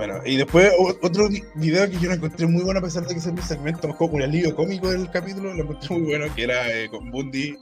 Bueno, 0.00 0.22
y 0.24 0.38
después 0.38 0.72
otro 1.02 1.28
video 1.56 1.90
que 1.90 1.98
yo 1.98 2.08
no 2.08 2.14
encontré 2.14 2.46
muy 2.46 2.62
bueno, 2.62 2.80
a 2.80 2.82
pesar 2.82 3.06
de 3.06 3.12
que 3.12 3.20
es 3.20 3.26
un 3.26 3.36
segmento 3.42 3.86
más 3.86 3.98
como 3.98 4.14
un 4.14 4.22
alivio 4.22 4.56
cómico 4.56 4.90
del 4.90 5.10
capítulo, 5.10 5.52
lo 5.52 5.64
encontré 5.64 5.94
muy 5.94 6.06
bueno, 6.06 6.34
que 6.34 6.44
era 6.44 6.74
eh, 6.74 6.88
con 6.88 7.10
Bundy, 7.10 7.54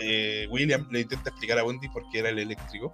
eh, 0.00 0.46
William 0.50 0.86
le 0.90 1.00
intenta 1.00 1.30
explicar 1.30 1.58
a 1.58 1.62
Bundy 1.62 1.88
por 1.88 2.02
qué 2.12 2.18
era 2.18 2.28
el 2.28 2.38
eléctrico. 2.38 2.92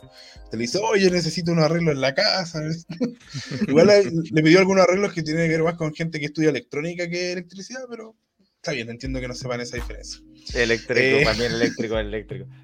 Te 0.48 0.56
le 0.56 0.60
dice, 0.60 0.78
oye, 0.78 1.10
necesito 1.10 1.50
un 1.50 1.58
arreglo 1.58 1.90
en 1.90 2.00
la 2.00 2.14
casa. 2.14 2.62
Igual 3.66 3.88
le, 3.88 4.40
pidió 4.40 4.60
algunos 4.60 4.84
arreglos 4.84 5.12
que 5.12 5.24
tienen 5.24 5.46
que 5.46 5.56
ver 5.56 5.64
más 5.64 5.74
con 5.74 5.92
gente 5.92 6.20
que 6.20 6.26
estudia 6.26 6.50
electrónica 6.50 7.10
que 7.10 7.32
electricidad, 7.32 7.80
pero 7.90 8.14
está 8.54 8.70
bien, 8.70 8.88
entiendo 8.88 9.18
que 9.18 9.26
no 9.26 9.34
sepan 9.34 9.62
esa 9.62 9.78
diferencia. 9.78 10.20
Eléctrico, 10.54 11.00
eh, 11.00 11.24
también 11.24 11.50
eléctrico, 11.50 11.98
eléctrico. 11.98 12.46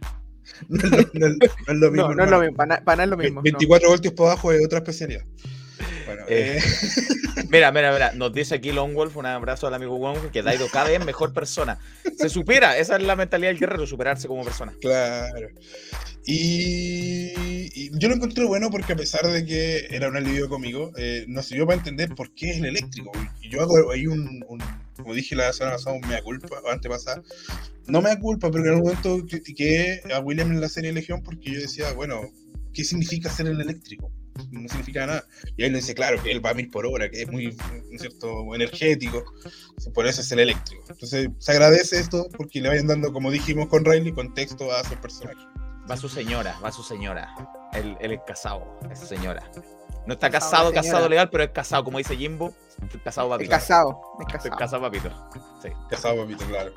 No, 0.69 0.87
es 0.87 1.79
lo 1.79 1.91
mismo. 1.91 2.15
No, 2.15 2.25
es 2.25 2.31
lo 2.31 2.41
mismo, 2.41 2.57
para, 2.57 2.81
nada 2.81 3.05
es 3.05 3.11
lo 3.11 3.17
mismo. 3.17 3.43
24 3.43 3.89
voltios 3.89 4.15
por 4.15 4.29
abajo 4.29 4.53
es 4.53 4.65
otra 4.65 4.79
especialidad. 4.79 5.25
Eh, 6.29 6.59
eh. 6.59 6.63
mira, 7.51 7.73
mira, 7.73 7.93
mira, 7.93 8.13
nos 8.13 8.33
dice 8.33 8.57
aquí 8.57 8.73
Long 8.73 8.95
Wolf, 8.95 9.17
un 9.17 9.27
abrazo 9.27 9.67
al 9.67 9.75
amigo 9.75 9.99
Wolf, 9.99 10.31
que 10.33 10.43
Daido 10.43 10.69
cada 10.69 10.89
vez 10.89 11.05
mejor 11.05 11.33
persona. 11.33 11.79
Se 12.17 12.29
supera, 12.29 12.79
esa 12.79 12.97
es 12.97 13.03
la 13.03 13.17
mentalidad 13.17 13.51
del 13.51 13.59
guerrero, 13.59 13.87
superarse 13.87 14.29
como 14.29 14.45
persona. 14.45 14.73
Claro. 14.81 15.49
Y, 16.31 17.91
yo 17.99 18.09
lo 18.09 18.17
encontré 18.17 18.45
bueno 18.45 18.71
porque 18.71 18.93
a 18.93 18.97
pesar 18.97 19.27
de 19.27 19.47
que 19.47 19.87
era 19.91 20.09
un 20.09 20.17
alivio 20.17 20.49
conmigo, 20.49 20.93
eh, 20.97 21.25
nos 21.27 21.47
sirvió 21.47 21.67
para 21.67 21.79
entender 21.79 22.15
por 22.15 22.35
qué 22.35 22.51
es 22.51 22.59
el 22.59 22.67
eléctrico. 22.67 23.13
Y 23.41 23.49
yo 23.49 23.63
hago 23.63 23.91
ahí 23.91 24.07
un, 24.07 24.45
como 24.95 25.15
dije 25.15 25.35
la 25.35 25.53
semana 25.53 25.77
pasada, 25.77 25.97
un 25.97 26.07
mea 26.07 26.21
culpa, 26.23 26.61
o 26.63 26.71
antes 26.71 26.91
pasada. 26.91 27.23
No 27.87 28.03
me 28.03 28.11
da 28.11 28.19
culpa, 28.19 28.51
pero 28.51 28.65
en 28.65 28.71
algún 28.71 28.91
momento 28.91 29.27
critiqué 29.27 30.03
a 30.13 30.21
William 30.21 30.51
en 30.51 30.61
la 30.61 30.69
serie 30.69 30.93
Legión 30.93 31.23
porque 31.23 31.53
yo 31.53 31.61
decía, 31.61 31.93
bueno, 31.95 32.21
¿qué 32.75 32.85
significa 32.85 33.31
ser 33.31 33.47
el 33.47 33.61
eléctrico? 33.61 34.13
No 34.51 34.69
significa 34.69 35.07
nada. 35.07 35.25
Y 35.57 35.65
él 35.65 35.75
dice, 35.75 35.95
claro, 35.95 36.23
que 36.23 36.31
él 36.31 36.45
va 36.45 36.51
a 36.51 36.55
mil 36.55 36.71
por 36.71 36.87
hora, 36.87 37.11
que 37.11 37.23
es 37.23 37.31
muy 37.31 37.57
cierto? 37.99 38.55
energético, 38.55 39.25
por 39.95 40.07
eso 40.07 40.21
es 40.21 40.33
el 40.33 40.41
eléctrico. 40.41 40.85
Entonces 40.89 41.29
se 41.39 41.53
agradece 41.53 41.99
esto 41.99 42.29
porque 42.37 42.61
le 42.61 42.69
vayan 42.69 42.87
dando, 42.87 43.13
como 43.13 43.31
dijimos 43.31 43.69
con 43.69 43.85
Riley, 43.85 44.13
contexto 44.13 44.73
a 44.73 44.85
su 44.85 44.95
personaje. 44.97 45.45
Va 45.91 45.97
su 45.97 46.09
señora, 46.09 46.57
va 46.63 46.71
su 46.71 46.83
señora. 46.83 47.35
Él, 47.73 47.97
es 48.01 48.21
casado, 48.27 48.79
es 48.91 48.99
señora. 48.99 49.43
No 50.07 50.15
está 50.15 50.31
casado, 50.31 50.73
casado 50.73 51.09
legal, 51.09 51.29
pero 51.31 51.45
es 51.45 51.51
casado, 51.51 51.85
como 51.85 51.99
dice 51.99 52.17
Jimbo. 52.17 52.53
Casado 53.05 53.29
papito. 53.29 53.53
Es 53.53 53.59
casado, 53.61 54.01
es 54.21 54.33
casado. 54.33 54.57
casado 54.57 54.83
papito. 54.83 55.11
Sí. 55.63 55.69
Casado 55.91 56.17
papito, 56.17 56.45
claro. 56.47 56.73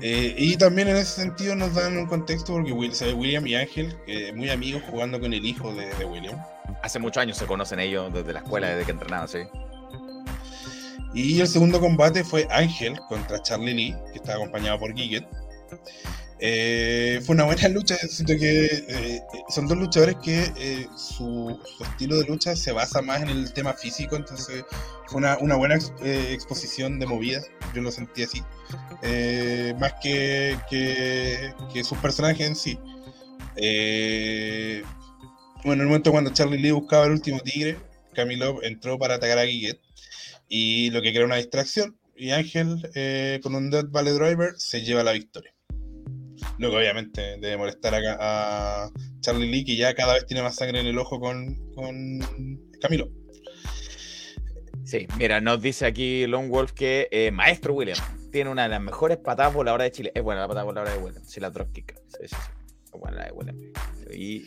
Eh, 0.00 0.34
y 0.36 0.56
también 0.56 0.88
en 0.88 0.96
ese 0.96 1.20
sentido 1.22 1.54
nos 1.54 1.74
dan 1.74 1.96
un 1.96 2.06
contexto 2.06 2.52
porque 2.52 2.72
William 2.72 3.46
y 3.46 3.54
Ángel, 3.54 3.96
eh, 4.06 4.32
muy 4.32 4.50
amigos, 4.50 4.82
jugando 4.88 5.20
con 5.20 5.32
el 5.32 5.44
hijo 5.44 5.72
de, 5.72 6.04
William. 6.04 6.36
Hace 6.82 6.98
muchos 6.98 7.20
años 7.20 7.36
se 7.36 7.46
conocen 7.46 7.78
ellos 7.80 8.12
desde 8.12 8.32
la 8.32 8.40
escuela, 8.40 8.68
desde 8.68 8.84
que 8.84 8.92
entrenaban, 8.92 9.28
sí. 9.28 9.40
Y 11.14 11.40
el 11.40 11.48
segundo 11.48 11.80
combate 11.80 12.24
fue 12.24 12.46
Ángel 12.50 12.98
contra 13.08 13.40
Charlie 13.42 13.74
Lee, 13.74 13.96
que 14.12 14.18
estaba 14.18 14.38
acompañado 14.38 14.78
por 14.78 14.94
Giget. 14.94 15.26
Eh, 16.40 17.20
fue 17.24 17.34
una 17.34 17.44
buena 17.44 17.68
lucha, 17.68 17.96
siento 17.96 18.36
que 18.36 18.66
eh, 18.66 19.22
son 19.48 19.66
dos 19.66 19.76
luchadores 19.76 20.16
que 20.22 20.52
eh, 20.56 20.86
su, 20.96 21.60
estilo 21.80 22.16
de 22.16 22.26
lucha 22.26 22.54
se 22.54 22.72
basa 22.72 23.02
más 23.02 23.22
en 23.22 23.30
el 23.30 23.52
tema 23.52 23.72
físico, 23.74 24.16
entonces 24.16 24.64
fue 25.06 25.18
una, 25.18 25.56
buena 25.56 25.76
exposición 26.02 26.98
de 27.00 27.06
movidas, 27.06 27.46
yo 27.74 27.82
lo 27.82 27.90
sentí 27.90 28.22
así, 28.22 28.42
más 29.80 29.94
que, 30.02 30.56
que, 30.70 31.52
que, 31.72 31.84
sus 31.84 31.98
personajes 31.98 32.46
en 32.46 32.56
sí. 32.56 32.78
bueno, 35.64 35.72
en 35.72 35.80
el 35.80 35.86
momento 35.86 36.12
cuando 36.12 36.32
Charlie 36.32 36.58
Lee 36.58 36.70
buscaba 36.70 37.06
el 37.06 37.12
último 37.12 37.40
tigre, 37.40 37.78
Camilo 38.14 38.62
entró 38.62 38.98
para 38.98 39.14
atacar 39.14 39.38
a 39.38 39.46
Giget 39.46 39.80
y 40.48 40.90
lo 40.90 41.02
que 41.02 41.12
crea 41.12 41.24
una 41.24 41.36
distracción, 41.36 41.98
y 42.14 42.30
Ángel 42.30 42.82
con 43.42 43.54
un 43.54 43.70
Dead 43.70 43.86
Valley 43.88 44.12
Driver 44.12 44.52
se 44.56 44.82
lleva 44.82 45.02
la 45.02 45.12
victoria. 45.12 45.52
Lo 46.58 46.70
que 46.70 46.76
obviamente 46.76 47.38
debe 47.38 47.56
molestar 47.56 47.94
a, 47.94 48.90
Charlie 49.20 49.50
Lee, 49.50 49.64
que 49.64 49.76
ya 49.76 49.94
cada 49.94 50.14
vez 50.14 50.26
tiene 50.26 50.42
más 50.42 50.56
sangre 50.56 50.80
en 50.80 50.86
el 50.86 50.98
ojo 50.98 51.20
con, 51.20 51.56
Camilo. 52.80 53.10
Sí, 54.84 55.06
mira, 55.18 55.40
nos 55.40 55.60
dice 55.60 55.84
aquí 55.84 56.26
Long 56.26 56.48
Wolf 56.48 56.72
que 56.72 57.08
eh, 57.10 57.30
Maestro 57.30 57.74
William 57.74 57.98
tiene 58.30 58.50
una 58.50 58.62
de 58.62 58.68
las 58.70 58.80
mejores 58.80 59.18
patadas 59.18 59.52
voladoras 59.52 59.86
de 59.86 59.92
Chile. 59.92 60.12
Es 60.14 60.22
buena 60.22 60.42
la 60.42 60.48
patada 60.48 60.64
voladora 60.64 60.92
de 60.92 60.98
William, 60.98 61.22
sí, 61.24 61.40
la 61.40 61.50
dropkick. 61.50 61.94
Sí, 62.08 62.18
sí, 62.20 62.28
sí. 62.28 62.36
Es 62.84 62.98
buena 62.98 63.18
la 63.18 63.24
de 63.26 63.32
William. 63.32 63.56
Y 64.12 64.46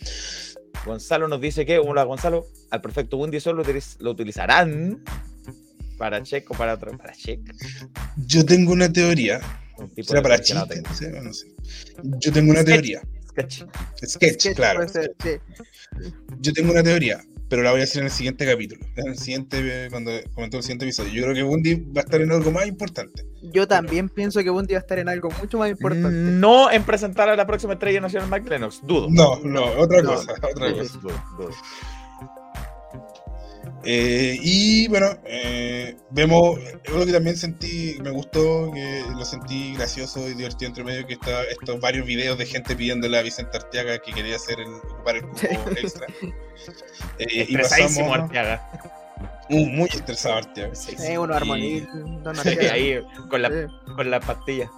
Gonzalo 0.85 1.27
nos 1.27 1.39
dice 1.41 1.65
que, 1.65 1.77
hola 1.77 2.03
Gonzalo, 2.03 2.45
al 2.71 2.81
perfecto 2.81 3.17
Bundy 3.17 3.39
solo 3.39 3.63
lo 3.99 4.11
utilizarán 4.11 5.03
para 5.97 6.23
check 6.23 6.49
o 6.49 6.55
para 6.55 6.73
otro. 6.73 6.97
Para 6.97 7.13
check. 7.13 7.39
Yo 8.17 8.43
tengo 8.43 8.71
una 8.71 8.91
teoría 8.91 9.39
¿Será 10.03 10.21
para 10.21 10.39
chiste? 10.39 10.81
Yo 12.19 12.31
tengo 12.31 12.51
una 12.51 12.63
teoría. 12.63 13.01
Sketch. 13.29 13.63
Sketch, 14.05 14.55
claro. 14.55 14.85
Yo 16.39 16.53
tengo 16.53 16.71
una 16.71 16.83
teoría, 16.83 17.21
pero 17.47 17.63
la 17.63 17.71
voy 17.71 17.81
a 17.81 17.83
hacer 17.85 17.99
en 18.01 18.05
el 18.07 18.11
siguiente 18.11 18.45
capítulo. 18.45 18.85
En 18.95 19.07
el 19.07 19.17
siguiente, 19.17 19.87
cuando 19.89 20.11
comentó 20.33 20.57
el 20.57 20.63
siguiente 20.63 20.85
episodio. 20.85 21.13
Yo 21.13 21.23
creo 21.23 21.35
que 21.35 21.43
Bundy 21.43 21.75
va 21.75 22.01
a 22.01 22.03
estar 22.03 22.21
en 22.21 22.31
algo 22.31 22.51
más 22.51 22.67
importante. 22.67 23.25
Yo 23.53 23.67
también 23.67 24.09
pienso 24.09 24.43
que 24.43 24.49
Bundy 24.49 24.73
va 24.73 24.79
a 24.79 24.81
estar 24.81 24.99
en 24.99 25.09
algo 25.09 25.29
mucho 25.39 25.57
más 25.57 25.69
importante. 25.69 26.09
No 26.09 26.69
en 26.71 26.83
presentar 26.83 27.29
a 27.29 27.35
la 27.35 27.47
próxima 27.47 27.73
estrella 27.73 28.01
nacional 28.01 28.29
Mike 28.29 28.49
Lennox, 28.49 28.81
dudo. 28.83 29.07
No, 29.09 29.39
no, 29.39 29.65
otra 29.77 30.03
cosa. 30.03 30.33
Otra 30.33 30.73
cosa. 30.73 30.99
Eh, 33.83 34.37
y 34.41 34.87
bueno, 34.87 35.07
eh, 35.25 35.95
vemos 36.11 36.59
lo 36.93 37.05
que 37.05 37.11
también 37.11 37.35
sentí, 37.35 37.97
me 38.01 38.11
gustó, 38.11 38.71
que 38.71 39.03
lo 39.15 39.25
sentí 39.25 39.73
gracioso 39.73 40.27
y 40.29 40.35
divertido 40.35 40.69
entre 40.69 40.83
medio, 40.83 41.07
que 41.07 41.13
está 41.13 41.43
estos 41.45 41.79
varios 41.79 42.05
videos 42.05 42.37
de 42.37 42.45
gente 42.45 42.75
pidiéndole 42.75 43.17
a 43.17 43.21
Vicente 43.21 43.57
Arteaga 43.57 43.99
que 43.99 44.11
quería 44.11 44.35
hacer 44.35 44.59
el, 44.59 44.73
ocupar 44.73 45.15
el 45.15 45.23
cupo 45.23 45.41
extra. 45.75 46.07
Eh, 47.17 47.45
y 47.49 47.57
pasamos, 47.57 48.19
Arteaga. 48.19 48.69
Uh, 49.49 49.65
muy 49.65 49.89
estresado 49.89 50.35
Arteaga. 50.35 50.75
Sí, 50.75 51.17
uno 51.17 51.33
armonía. 51.33 51.87
ahí 52.71 53.01
con 53.29 53.41
la, 53.41 53.67
con 53.95 54.11
la 54.11 54.19
pastilla. 54.19 54.69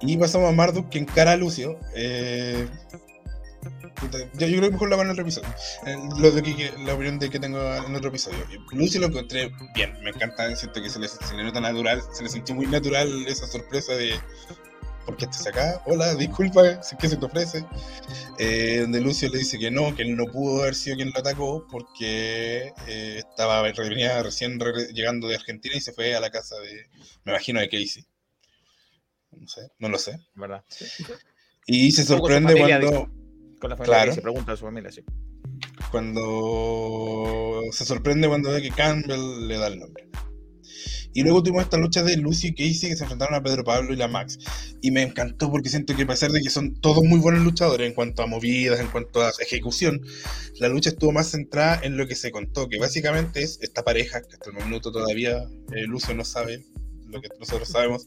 y 0.00 0.16
pasamos 0.16 0.48
a 0.48 0.52
Marduk 0.52 0.88
que 0.88 0.98
encara 0.98 1.32
a 1.32 1.36
Lucio. 1.36 1.78
Eh, 1.94 2.68
yo, 4.02 4.46
creo 4.46 4.60
que 4.60 4.70
mejor 4.70 4.90
la 4.90 4.96
van 4.96 5.06
en 5.06 5.12
otro 5.12 5.22
episodio. 5.22 5.48
Eh, 5.86 5.96
lo 6.18 6.30
de 6.30 6.42
que, 6.42 6.72
la 6.84 6.94
opinión 6.94 7.18
de 7.18 7.30
que 7.30 7.38
tengo 7.38 7.58
en 7.74 7.94
otro 7.94 8.08
episodio. 8.08 8.38
Lucy 8.72 8.98
lo 8.98 9.06
encontré 9.06 9.52
bien, 9.74 9.94
me 10.02 10.10
encanta, 10.10 10.54
siento 10.56 10.82
que 10.82 10.90
se 10.90 10.98
le, 10.98 11.08
se 11.08 11.34
le 11.34 11.44
nota 11.44 11.60
natural, 11.60 12.02
se 12.12 12.22
le 12.22 12.28
sintió 12.28 12.54
muy 12.54 12.66
natural 12.66 13.26
esa 13.26 13.46
sorpresa 13.46 13.94
de 13.94 14.18
¿por 15.08 15.16
qué 15.16 15.24
estás 15.24 15.46
acá? 15.46 15.82
Hola, 15.86 16.14
disculpa, 16.16 16.80
¿qué 17.00 17.08
se 17.08 17.16
te 17.16 17.24
ofrece? 17.24 17.64
Eh, 18.38 18.80
donde 18.82 19.00
Lucio 19.00 19.30
le 19.30 19.38
dice 19.38 19.58
que 19.58 19.70
no, 19.70 19.96
que 19.96 20.02
él 20.02 20.14
no 20.14 20.26
pudo 20.26 20.60
haber 20.60 20.74
sido 20.74 20.96
quien 20.96 21.10
lo 21.10 21.18
atacó 21.18 21.66
porque 21.70 22.74
eh, 22.86 23.16
estaba 23.16 23.62
venía 23.62 24.22
recién 24.22 24.58
llegando 24.92 25.26
de 25.26 25.36
Argentina 25.36 25.74
y 25.74 25.80
se 25.80 25.94
fue 25.94 26.14
a 26.14 26.20
la 26.20 26.28
casa 26.28 26.56
de, 26.60 26.90
me 27.24 27.32
imagino, 27.32 27.58
de 27.58 27.70
Casey. 27.70 28.04
No 29.30 29.48
sé, 29.48 29.70
no 29.78 29.88
lo 29.88 29.98
sé. 29.98 30.20
¿Verdad? 30.34 30.62
Y 31.66 31.90
se 31.92 32.04
sorprende 32.04 32.54
cuando. 32.58 33.10
Con 33.58 33.70
la 33.70 33.76
familia 33.76 33.96
claro. 33.96 34.12
se 34.14 34.22
pregunta 34.22 34.52
a 34.52 34.56
su 34.56 34.64
familia, 34.64 34.90
sí. 34.90 35.02
Cuando 35.90 37.62
se 37.72 37.84
sorprende 37.84 38.28
cuando 38.28 38.50
ve 38.50 38.62
que 38.62 38.70
Campbell 38.70 39.48
le 39.48 39.58
da 39.58 39.68
el 39.68 39.78
nombre. 39.78 40.08
Y 41.14 41.22
luego 41.22 41.42
tuvimos 41.42 41.64
esta 41.64 41.78
lucha 41.78 42.02
de 42.02 42.16
Lucy 42.16 42.48
y 42.48 42.54
Casey 42.54 42.90
que 42.90 42.96
se 42.96 43.02
enfrentaron 43.02 43.34
a 43.34 43.42
Pedro 43.42 43.64
Pablo 43.64 43.92
y 43.92 43.96
la 43.96 44.08
Max. 44.08 44.38
Y 44.80 44.90
me 44.90 45.02
encantó 45.02 45.50
porque 45.50 45.68
siento 45.68 45.96
que 45.96 46.02
a 46.02 46.06
pesar 46.06 46.30
de 46.30 46.40
que 46.40 46.50
son 46.50 46.80
todos 46.80 47.02
muy 47.02 47.18
buenos 47.18 47.42
luchadores 47.42 47.88
en 47.88 47.94
cuanto 47.94 48.22
a 48.22 48.26
movidas, 48.26 48.78
en 48.78 48.88
cuanto 48.88 49.22
a 49.22 49.32
ejecución, 49.40 50.00
la 50.60 50.68
lucha 50.68 50.90
estuvo 50.90 51.10
más 51.10 51.30
centrada 51.30 51.80
en 51.82 51.96
lo 51.96 52.06
que 52.06 52.14
se 52.14 52.30
contó, 52.30 52.68
que 52.68 52.78
básicamente 52.78 53.42
es 53.42 53.58
esta 53.62 53.82
pareja, 53.82 54.20
que 54.20 54.34
hasta 54.34 54.50
el 54.50 54.56
momento 54.56 54.92
todavía 54.92 55.38
eh, 55.74 55.82
Lucio 55.86 56.14
no 56.14 56.24
sabe 56.24 56.64
lo 57.10 57.20
que 57.20 57.28
nosotros 57.38 57.68
sabemos, 57.68 58.06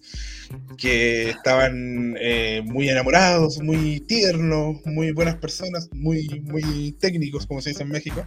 que 0.78 1.30
estaban 1.30 2.16
eh, 2.20 2.62
muy 2.66 2.90
enamorados, 2.90 3.60
muy 3.62 4.00
tiernos, 4.02 4.78
muy 4.86 5.12
buenas 5.12 5.36
personas, 5.38 5.90
muy, 5.94 6.42
muy 6.42 6.94
técnicos, 7.00 7.46
como 7.46 7.62
se 7.62 7.70
dice 7.70 7.84
en 7.84 7.90
México. 7.90 8.26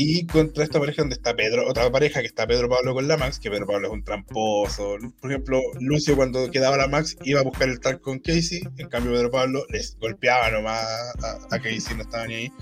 Y 0.00 0.26
contra 0.26 0.62
esta 0.62 0.78
pareja 0.78 1.02
donde 1.02 1.16
está 1.16 1.34
Pedro, 1.34 1.68
otra 1.68 1.90
pareja 1.90 2.20
que 2.20 2.26
está 2.28 2.46
Pedro 2.46 2.68
Pablo 2.68 2.94
con 2.94 3.08
la 3.08 3.16
Max, 3.16 3.40
que 3.40 3.50
Pedro 3.50 3.66
Pablo 3.66 3.88
es 3.88 3.92
un 3.92 4.04
tramposo. 4.04 4.96
Por 5.20 5.32
ejemplo, 5.32 5.60
Lucio 5.80 6.14
cuando 6.14 6.48
quedaba 6.52 6.76
la 6.76 6.86
Max 6.86 7.16
iba 7.24 7.40
a 7.40 7.42
buscar 7.42 7.68
el 7.68 7.80
tag 7.80 8.00
con 8.00 8.20
Casey, 8.20 8.60
en 8.76 8.88
cambio 8.88 9.12
Pedro 9.12 9.32
Pablo 9.32 9.64
les 9.70 9.96
golpeaba 9.98 10.52
nomás 10.52 10.84
a, 11.20 11.38
a 11.50 11.58
Casey, 11.58 11.96
no 11.96 12.02
estaba 12.02 12.28
ni 12.28 12.34
ahí. 12.34 12.52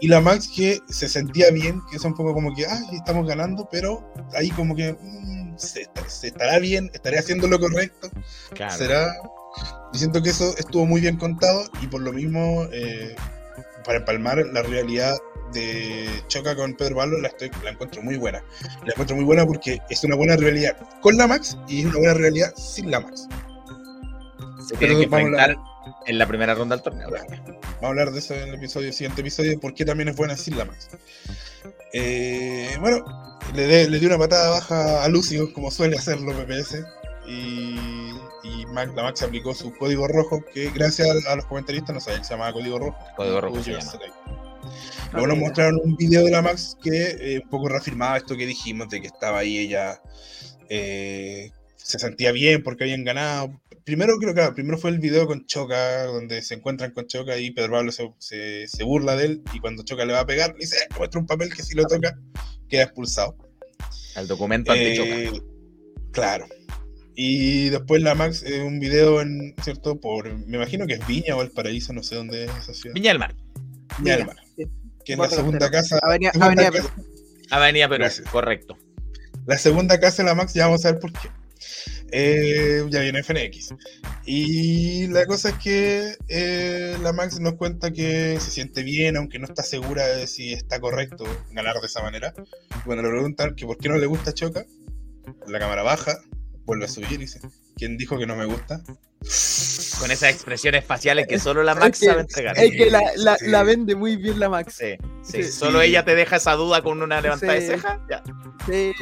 Y 0.00 0.08
la 0.08 0.20
Max 0.20 0.50
que 0.54 0.78
se 0.90 1.08
sentía 1.08 1.50
bien, 1.50 1.80
que 1.90 1.96
es 1.96 2.04
un 2.04 2.14
poco 2.14 2.34
como 2.34 2.54
que, 2.54 2.66
ay, 2.66 2.84
estamos 2.92 3.26
ganando, 3.26 3.66
pero 3.72 4.12
ahí 4.34 4.50
como 4.50 4.76
que 4.76 4.92
mm, 4.92 5.43
se, 5.56 5.88
estará 6.26 6.58
bien, 6.58 6.90
estaré 6.92 7.18
haciendo 7.18 7.46
lo 7.48 7.58
correcto. 7.58 8.10
Será. 8.70 9.14
Y 9.92 9.98
siento 9.98 10.22
que 10.22 10.30
eso 10.30 10.54
estuvo 10.58 10.86
muy 10.86 11.00
bien 11.00 11.16
contado 11.16 11.64
y 11.80 11.86
por 11.86 12.00
lo 12.00 12.12
mismo, 12.12 12.66
eh, 12.72 13.14
para 13.84 13.98
empalmar 13.98 14.38
la 14.52 14.62
realidad 14.62 15.16
de 15.52 16.08
Choca 16.26 16.56
con 16.56 16.74
Pedro 16.74 16.96
Pablo 16.96 17.20
la, 17.20 17.28
estoy, 17.28 17.50
la 17.62 17.70
encuentro 17.70 18.02
muy 18.02 18.16
buena. 18.16 18.42
La 18.84 18.90
encuentro 18.90 19.14
muy 19.16 19.24
buena 19.24 19.46
porque 19.46 19.80
es 19.88 20.02
una 20.02 20.16
buena 20.16 20.36
realidad 20.36 20.76
con 21.00 21.16
la 21.16 21.26
Max 21.26 21.56
y 21.68 21.80
es 21.80 21.86
una 21.86 21.98
buena 21.98 22.14
realidad 22.14 22.52
sin 22.56 22.90
la 22.90 23.00
Max. 23.00 23.28
Se 24.66 24.76
tiene 24.76 24.96
que 24.96 25.04
enfrentar 25.04 25.56
en 26.06 26.18
la 26.18 26.26
primera 26.26 26.54
ronda 26.54 26.76
del 26.76 26.82
torneo. 26.82 27.08
Vamos 27.10 27.82
a 27.82 27.86
hablar 27.86 28.10
de 28.12 28.18
eso 28.18 28.34
en 28.34 28.48
el 28.48 28.54
episodio, 28.54 28.92
siguiente 28.92 29.20
episodio, 29.20 29.58
porque 29.60 29.84
también 29.84 30.08
es 30.08 30.16
buena 30.16 30.36
sin 30.36 30.56
la 30.58 30.64
Max. 30.64 30.88
Eh, 31.92 32.76
bueno, 32.80 33.04
le, 33.54 33.88
le 33.88 33.98
dio 33.98 34.08
una 34.08 34.18
patada 34.18 34.50
baja 34.50 35.04
a 35.04 35.08
Lucio, 35.08 35.52
como 35.52 35.70
suele 35.70 35.96
hacerlo 35.96 36.32
PPS, 36.32 36.84
y, 37.26 37.76
y 38.42 38.64
la 38.74 38.86
Max 39.02 39.22
aplicó 39.22 39.54
su 39.54 39.74
código 39.74 40.06
rojo, 40.08 40.44
que 40.52 40.70
gracias 40.70 41.26
a, 41.26 41.36
los 41.36 41.46
comentaristas 41.46 41.94
no 41.94 42.00
sabían 42.00 42.22
que 42.22 42.28
se 42.28 42.34
llamaba 42.34 42.52
código 42.52 42.78
rojo. 42.78 42.98
Código 43.16 43.40
rojo 43.40 43.62
se 43.62 43.72
Luego 45.12 45.28
nos 45.28 45.38
mostraron 45.38 45.80
un 45.84 45.96
video 45.96 46.24
de 46.24 46.30
la 46.30 46.42
Max 46.42 46.76
que 46.82 47.16
eh, 47.20 47.40
un 47.42 47.48
poco 47.48 47.68
reafirmaba 47.68 48.16
esto 48.16 48.36
que 48.36 48.46
dijimos, 48.46 48.88
de 48.88 49.00
que 49.00 49.06
estaba 49.06 49.38
ahí 49.38 49.58
ella, 49.58 50.00
eh, 50.68 51.52
se 51.76 51.98
sentía 51.98 52.32
bien 52.32 52.62
porque 52.62 52.84
habían 52.84 53.04
ganado. 53.04 53.60
Primero 53.84 54.16
creo 54.18 54.34
que 54.34 54.52
primero 54.52 54.78
fue 54.78 54.90
el 54.90 54.98
video 54.98 55.26
con 55.26 55.44
Choca, 55.46 56.04
donde 56.04 56.42
se 56.42 56.54
encuentran 56.54 56.92
con 56.92 57.06
Choca 57.06 57.36
y 57.36 57.50
Pedro 57.50 57.72
Pablo 57.72 57.92
se, 57.92 58.66
se, 58.66 58.84
burla 58.84 59.14
de 59.14 59.26
él 59.26 59.42
y 59.52 59.60
cuando 59.60 59.84
Choca 59.84 60.04
le 60.04 60.14
va 60.14 60.20
a 60.20 60.26
pegar, 60.26 60.52
le 60.52 60.60
dice, 60.60 60.76
eh, 60.76 60.94
muestra 60.96 61.20
un 61.20 61.26
papel 61.26 61.54
que 61.54 61.62
si 61.62 61.74
lo 61.74 61.84
toca, 61.84 62.18
queda 62.68 62.84
expulsado. 62.84 63.36
El 64.16 64.26
documento 64.26 64.72
ante 64.72 64.96
Choca. 64.96 65.44
Claro. 66.12 66.46
Y 67.14 67.68
después 67.68 68.02
la 68.02 68.14
Max, 68.14 68.44
un 68.64 68.80
video 68.80 69.20
en, 69.20 69.54
¿cierto? 69.62 70.00
Por, 70.00 70.32
me 70.46 70.56
imagino 70.56 70.86
que 70.86 70.94
es 70.94 71.06
Viña 71.06 71.36
o 71.36 71.42
El 71.42 71.50
Paraíso, 71.50 71.92
no 71.92 72.02
sé 72.02 72.16
dónde 72.16 72.44
es 72.44 72.50
esa 72.62 72.74
ciudad. 72.74 72.94
Viña 72.94 73.10
del 73.10 73.18
Mar. 73.18 73.34
Viña 73.98 74.16
del 74.16 74.26
Mar 74.26 74.36
que 75.04 75.12
es 75.12 75.18
la 75.18 75.28
segunda 75.28 75.70
casa. 75.70 75.98
Avenida, 76.02 76.32
Perú. 76.70 76.88
Avenida 77.50 77.88
Perú, 77.88 78.06
correcto. 78.30 78.76
La 79.46 79.58
segunda 79.58 80.00
casa 80.00 80.22
de 80.22 80.28
la 80.28 80.34
Max, 80.34 80.54
ya 80.54 80.66
vamos 80.66 80.84
a 80.84 80.92
ver 80.92 81.00
por 81.00 81.12
qué. 81.12 81.28
Eh, 82.10 82.84
ya 82.90 83.00
viene 83.00 83.22
FNX. 83.22 83.74
Y 84.24 85.08
la 85.08 85.26
cosa 85.26 85.50
es 85.50 85.54
que 85.56 86.16
eh, 86.28 86.96
la 87.02 87.12
Max 87.12 87.40
nos 87.40 87.54
cuenta 87.54 87.90
que 87.90 88.38
se 88.40 88.50
siente 88.50 88.82
bien, 88.82 89.16
aunque 89.16 89.38
no 89.38 89.46
está 89.46 89.62
segura 89.62 90.06
de 90.06 90.26
si 90.26 90.52
está 90.52 90.80
correcto 90.80 91.24
ganar 91.52 91.80
de 91.80 91.86
esa 91.86 92.02
manera. 92.02 92.32
Cuando 92.84 93.02
le 93.02 93.10
preguntan 93.10 93.54
que 93.54 93.66
por 93.66 93.78
qué 93.78 93.88
no 93.88 93.96
le 93.96 94.06
gusta 94.06 94.32
Choca, 94.32 94.64
la 95.46 95.58
cámara 95.58 95.82
baja, 95.82 96.20
vuelve 96.64 96.84
a 96.84 96.88
subir 96.88 97.12
y 97.12 97.16
dice, 97.18 97.40
¿quién 97.76 97.96
dijo 97.96 98.18
que 98.18 98.26
no 98.26 98.36
me 98.36 98.46
gusta? 98.46 98.82
Con 99.98 100.10
esas 100.10 100.30
expresiones 100.30 100.84
faciales 100.84 101.26
que 101.26 101.38
solo 101.38 101.62
la 101.62 101.74
Max 101.74 101.98
sabe 101.98 102.22
entregar. 102.22 102.58
Es 102.58 102.70
que 102.72 102.90
la, 102.90 103.62
vende 103.62 103.94
muy 103.94 104.16
bien 104.16 104.38
la 104.38 104.48
Max. 104.48 104.76
Sí, 104.78 104.96
sí. 105.22 105.44
Solo 105.44 105.80
ella 105.80 106.04
te 106.04 106.14
deja 106.14 106.36
esa 106.36 106.52
duda 106.52 106.82
con 106.82 107.02
una 107.02 107.20
levantada 107.20 107.54
de 107.54 107.66
ceja. 107.66 108.06
Ya. 108.10 108.22
Sí. 108.66 108.92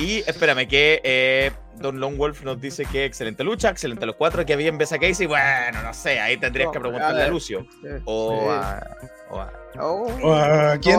Y 0.00 0.24
espérame, 0.26 0.66
que 0.66 1.02
eh, 1.04 1.52
Don 1.76 2.00
Long 2.00 2.16
Wolf 2.16 2.42
nos 2.42 2.58
dice 2.58 2.86
que 2.86 3.04
excelente 3.04 3.44
lucha, 3.44 3.68
excelente 3.68 4.06
los 4.06 4.16
cuatro, 4.16 4.46
que 4.46 4.56
bien 4.56 4.78
ves 4.78 4.92
a 4.92 4.98
Casey. 4.98 5.26
Bueno, 5.26 5.82
no 5.82 5.92
sé, 5.92 6.18
ahí 6.18 6.38
tendrías 6.38 6.70
que 6.72 6.80
preguntarle 6.80 7.24
a, 7.24 7.28
Lucio. 7.28 7.66
O 8.06 8.50
a, 8.50 8.80
o 9.28 9.40
a, 9.40 9.52
o 9.78 10.34
a, 10.34 10.78
quién. 10.78 10.98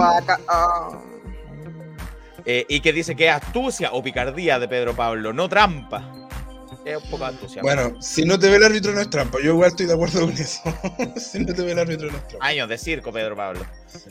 Eh, 2.45 2.65
y 2.69 2.79
que 2.79 2.93
dice 2.93 3.15
que 3.15 3.27
es 3.27 3.33
astucia 3.33 3.91
o 3.91 4.03
picardía 4.03 4.59
de 4.59 4.67
Pedro 4.67 4.95
Pablo, 4.95 5.33
no 5.33 5.49
trampa. 5.49 6.29
Es 6.85 7.03
un 7.03 7.09
poco 7.09 7.25
astucia. 7.25 7.63
Bueno, 7.63 7.99
si 8.01 8.23
no 8.23 8.37
te 8.37 8.49
ve 8.49 8.57
el 8.57 8.63
árbitro 8.63 8.91
no 8.91 9.01
es 9.01 9.09
trampa. 9.09 9.39
Yo 9.43 9.53
igual 9.53 9.69
estoy 9.69 9.87
de 9.87 9.93
acuerdo 9.93 10.21
con 10.21 10.31
eso. 10.31 10.61
si 11.17 11.39
no 11.39 11.55
te 11.55 11.63
ve 11.63 11.71
el 11.71 11.79
árbitro 11.79 12.11
no 12.11 12.17
es 12.17 12.27
trampa. 12.27 12.45
Años 12.45 12.69
de 12.69 12.77
circo, 12.77 13.11
Pedro 13.11 13.35
Pablo. 13.35 13.65
Eso 13.87 14.09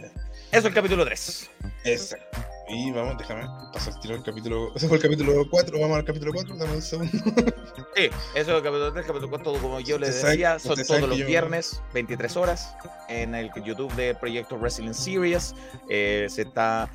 es 0.51 0.65
el 0.65 0.75
capítulo 0.75 1.05
3. 1.05 1.51
Exacto. 1.85 2.50
Y 2.73 2.93
vamos, 2.93 3.19
déjame 3.19 3.49
pasar 3.73 3.99
tirar 3.99 4.19
el 4.19 4.23
capítulo. 4.23 4.73
Ese 4.77 4.87
fue 4.87 4.99
el 4.99 5.03
capítulo 5.03 5.45
4. 5.51 5.81
Vamos 5.81 5.97
al 5.97 6.05
capítulo 6.05 6.33
4. 6.33 6.57
Dame 6.57 6.75
un 6.75 6.83
segundo. 6.83 7.11
sí, 7.97 8.05
eso 8.05 8.13
es 8.35 8.49
el 8.49 8.63
capítulo 8.63 8.93
3. 8.93 9.07
Capítulo 9.07 9.29
4, 9.31 9.53
como 9.55 9.81
yo 9.81 9.99
les 9.99 10.23
decía, 10.23 10.59
son 10.61 10.77
todos 10.87 11.09
los 11.09 11.27
viernes, 11.27 11.83
23 11.95 12.37
horas, 12.37 12.77
en 13.09 13.35
el 13.35 13.51
YouTube 13.65 13.93
de 13.95 14.15
Proyecto 14.15 14.57
Wrestling 14.57 14.93
Series. 14.93 15.53
Eh, 15.89 16.29
se 16.31 16.43
está. 16.43 16.89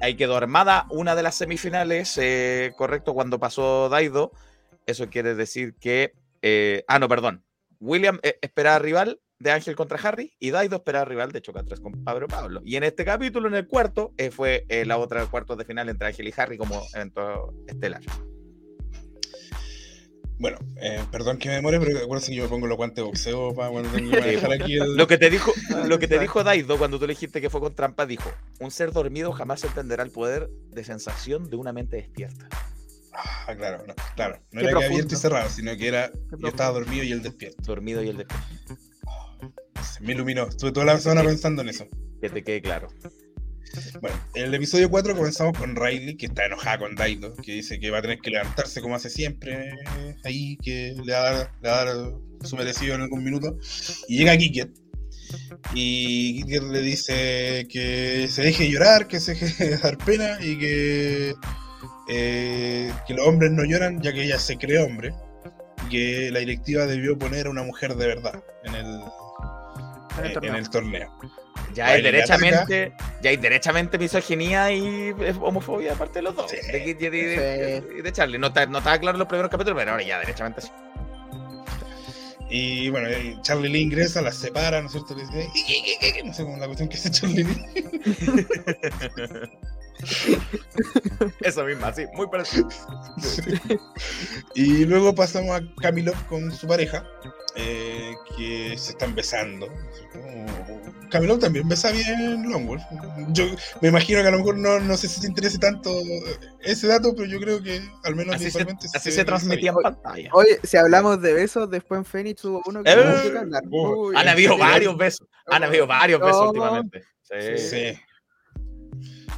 Ahí 0.00 0.14
quedó 0.14 0.36
armada 0.36 0.86
una 0.88 1.16
de 1.16 1.24
las 1.24 1.34
semifinales, 1.34 2.16
eh, 2.18 2.72
correcto, 2.76 3.12
cuando 3.12 3.40
pasó 3.40 3.88
Daido. 3.88 4.30
Eso 4.86 5.08
quiere 5.10 5.34
decir 5.34 5.74
que. 5.80 6.14
Eh, 6.42 6.84
ah, 6.86 7.00
no, 7.00 7.08
perdón. 7.08 7.42
William 7.80 8.20
eh, 8.22 8.38
esperaba 8.40 8.78
rival 8.78 9.20
de 9.38 9.50
Ángel 9.50 9.76
contra 9.76 9.98
Harry 9.98 10.32
y 10.38 10.50
Daido 10.50 10.76
esperaba 10.76 11.04
rival 11.04 11.32
de 11.32 11.40
Choca 11.40 11.62
3 11.62 11.80
con 11.80 11.92
Pablo 12.04 12.26
Pablo. 12.28 12.60
Y 12.64 12.76
en 12.76 12.84
este 12.84 13.04
capítulo, 13.04 13.48
en 13.48 13.54
el 13.54 13.66
cuarto, 13.66 14.12
eh, 14.16 14.30
fue 14.30 14.66
la 14.86 14.98
otra 14.98 15.24
cuarto 15.26 15.56
de 15.56 15.64
final 15.64 15.88
entre 15.88 16.08
Ángel 16.08 16.28
y 16.28 16.34
Harry 16.36 16.58
como 16.58 16.82
evento 16.94 17.54
estelar. 17.66 18.02
Bueno, 20.40 20.58
perdón 21.10 21.38
que 21.38 21.48
me 21.48 21.56
demore, 21.56 21.80
pero 21.80 21.98
acuérdense 21.98 22.30
que 22.30 22.36
yo 22.36 22.44
me 22.44 22.48
pongo 22.48 22.68
los 22.68 22.76
guantes 22.76 22.96
de 22.96 23.02
boxeo 23.02 23.54
para 23.54 23.70
cuando 23.70 23.90
tengo 23.90 24.10
que 24.12 24.20
manejar 24.20 24.52
aquí 24.52 24.74
el... 24.74 24.96
Lo 24.96 25.08
que 25.08 25.18
te 25.18 25.30
dijo, 25.30 25.52
lo 25.86 25.98
que 25.98 26.06
te 26.06 26.20
dijo 26.20 26.44
Daido 26.44 26.78
cuando 26.78 27.00
tú 27.00 27.08
le 27.08 27.14
dijiste 27.14 27.40
que 27.40 27.50
fue 27.50 27.60
con 27.60 27.74
trampa, 27.74 28.06
dijo, 28.06 28.30
un 28.60 28.70
ser 28.70 28.92
dormido 28.92 29.32
jamás 29.32 29.64
entenderá 29.64 30.04
el 30.04 30.12
poder 30.12 30.48
de 30.70 30.84
sensación 30.84 31.50
de 31.50 31.56
una 31.56 31.72
mente 31.72 31.96
despierta. 31.96 32.48
Ah, 33.12 33.54
claro, 33.56 33.84
no, 33.84 33.94
claro. 34.14 34.38
No 34.52 34.60
era 34.60 34.78
que 34.78 34.86
abierto 34.86 35.14
y 35.14 35.18
cerrado, 35.18 35.48
sino 35.50 35.76
que 35.76 35.88
era. 35.88 36.12
yo 36.38 36.48
estaba 36.48 36.70
dormido 36.70 37.02
y 37.02 37.10
él 37.10 37.20
despierto. 37.20 37.60
Dormido 37.64 38.00
y 38.04 38.10
él 38.10 38.18
despierto. 38.18 38.76
Me 40.00 40.12
iluminó. 40.12 40.48
Estuve 40.48 40.72
toda 40.72 40.86
la 40.86 41.00
semana 41.00 41.22
pensando 41.22 41.62
en 41.62 41.68
eso. 41.68 41.86
Que 42.20 42.30
te 42.30 42.42
quede 42.42 42.62
claro. 42.62 42.88
Bueno, 44.00 44.16
en 44.34 44.44
el 44.44 44.54
episodio 44.54 44.90
4 44.90 45.16
comenzamos 45.16 45.56
con 45.56 45.76
Riley, 45.76 46.16
que 46.16 46.26
está 46.26 46.46
enojada 46.46 46.78
con 46.78 46.94
Daido, 46.94 47.34
que 47.34 47.52
dice 47.52 47.78
que 47.78 47.90
va 47.90 47.98
a 47.98 48.02
tener 48.02 48.18
que 48.18 48.30
levantarse 48.30 48.80
como 48.80 48.94
hace 48.94 49.10
siempre, 49.10 49.74
ahí, 50.24 50.56
que 50.62 50.94
le 51.04 51.12
va 51.12 51.18
a 51.18 51.32
dar, 51.32 51.52
le 51.62 51.68
va 51.68 51.80
a 51.80 51.84
dar 51.84 52.12
su 52.42 52.56
merecido 52.56 52.94
en 52.94 53.02
algún 53.02 53.22
minuto. 53.22 53.58
Y 54.08 54.18
llega 54.18 54.36
Kiket. 54.36 54.70
Y 55.74 56.42
Kiket 56.42 56.62
le 56.62 56.80
dice 56.80 57.66
que 57.68 58.28
se 58.28 58.42
deje 58.42 58.70
llorar, 58.70 59.06
que 59.06 59.20
se 59.20 59.34
deje 59.34 59.76
dar 59.82 59.98
pena 59.98 60.38
y 60.40 60.58
que 60.58 61.34
eh, 62.08 62.90
que 63.06 63.14
los 63.14 63.26
hombres 63.26 63.50
no 63.50 63.64
lloran 63.64 64.00
ya 64.00 64.12
que 64.12 64.24
ella 64.24 64.38
se 64.38 64.56
cree 64.56 64.78
hombre, 64.78 65.12
y 65.86 65.88
que 65.90 66.30
la 66.30 66.38
directiva 66.38 66.86
debió 66.86 67.18
poner 67.18 67.46
a 67.46 67.50
una 67.50 67.62
mujer 67.62 67.96
de 67.96 68.06
verdad 68.06 68.42
en 68.64 68.74
el, 68.74 69.00
en 70.18 70.54
el, 70.54 70.70
torneo. 70.70 71.12
Ya 71.74 71.86
hay 71.88 72.02
derechamente, 72.02 72.92
ya 73.22 73.30
hay 73.30 73.36
derechamente 73.36 73.98
misoginia 73.98 74.72
y 74.72 75.14
homofobia 75.40 75.92
aparte 75.92 76.18
de 76.18 76.22
los 76.22 76.36
dos. 76.36 76.50
De, 76.50 76.94
de, 78.02 78.12
Charlie. 78.12 78.38
No, 78.38 78.48
no 78.48 78.78
estaba 78.78 78.98
claro 78.98 79.16
en 79.16 79.18
los 79.20 79.28
primeros 79.28 79.50
capítulos, 79.50 79.78
pero 79.78 79.92
ahora 79.92 80.02
ya 80.02 80.18
derechamente 80.18 80.62
sí. 80.62 80.70
Y 82.50 82.88
bueno, 82.88 83.08
Charlie 83.42 83.68
Lee 83.68 83.82
ingresa, 83.82 84.22
las 84.22 84.36
separa, 84.36 84.80
¿no 84.80 84.86
es 84.86 84.92
cierto? 84.92 85.14
Le 85.14 85.26
dice, 85.26 86.22
no 86.24 86.32
sé 86.32 86.44
cómo 86.44 86.56
la 86.56 86.66
cuestión 86.66 86.88
que 86.88 86.96
hace 86.96 87.10
Charlie 87.10 87.44
Lee. 87.44 88.46
Eso 91.40 91.64
misma, 91.64 91.92
sí, 91.92 92.04
muy 92.14 92.28
parecido. 92.28 92.68
y 94.54 94.84
luego 94.84 95.14
pasamos 95.14 95.50
a 95.50 95.62
Camilo 95.80 96.12
con 96.28 96.52
su 96.52 96.66
pareja, 96.66 97.04
eh, 97.56 98.14
que 98.36 98.76
se 98.78 98.92
están 98.92 99.14
besando. 99.14 99.68
Camilo 101.10 101.38
también 101.38 101.68
besa 101.68 101.90
bien 101.90 102.48
Longwolf. 102.50 102.82
Yo 103.30 103.46
me 103.80 103.88
imagino 103.88 104.22
que 104.22 104.28
a 104.28 104.30
lo 104.30 104.38
mejor 104.38 104.56
no, 104.56 104.78
no 104.80 104.96
sé 104.96 105.08
si 105.08 105.20
te 105.20 105.26
interese 105.26 105.58
tanto 105.58 105.90
ese 106.60 106.86
dato, 106.86 107.14
pero 107.16 107.26
yo 107.26 107.40
creo 107.40 107.62
que 107.62 107.80
al 108.04 108.14
menos 108.14 108.36
así 108.36 108.50
se, 108.50 108.66
así 108.94 109.10
se, 109.10 109.24
transmitía 109.24 109.70
en 109.70 109.76
pantalla. 109.82 110.30
Oye, 110.32 110.60
si 110.62 110.76
hablamos 110.76 111.20
de 111.20 111.32
besos, 111.32 111.70
después 111.70 111.98
en 111.98 112.04
Phoenix 112.04 112.44
hubo 112.44 112.62
uno 112.66 112.82
que, 112.84 112.90
eh, 112.90 112.94
que 112.94 113.38
hablar. 113.38 113.62
han 114.14 114.28
habido 114.28 114.56
varios 114.56 114.96
besos. 114.96 115.26
Han 115.46 115.64
habido 115.64 115.86
varios 115.86 116.20
besos 116.20 116.48
últimamente. 116.48 117.02
Sí. 117.22 117.58
Sí. 117.58 117.98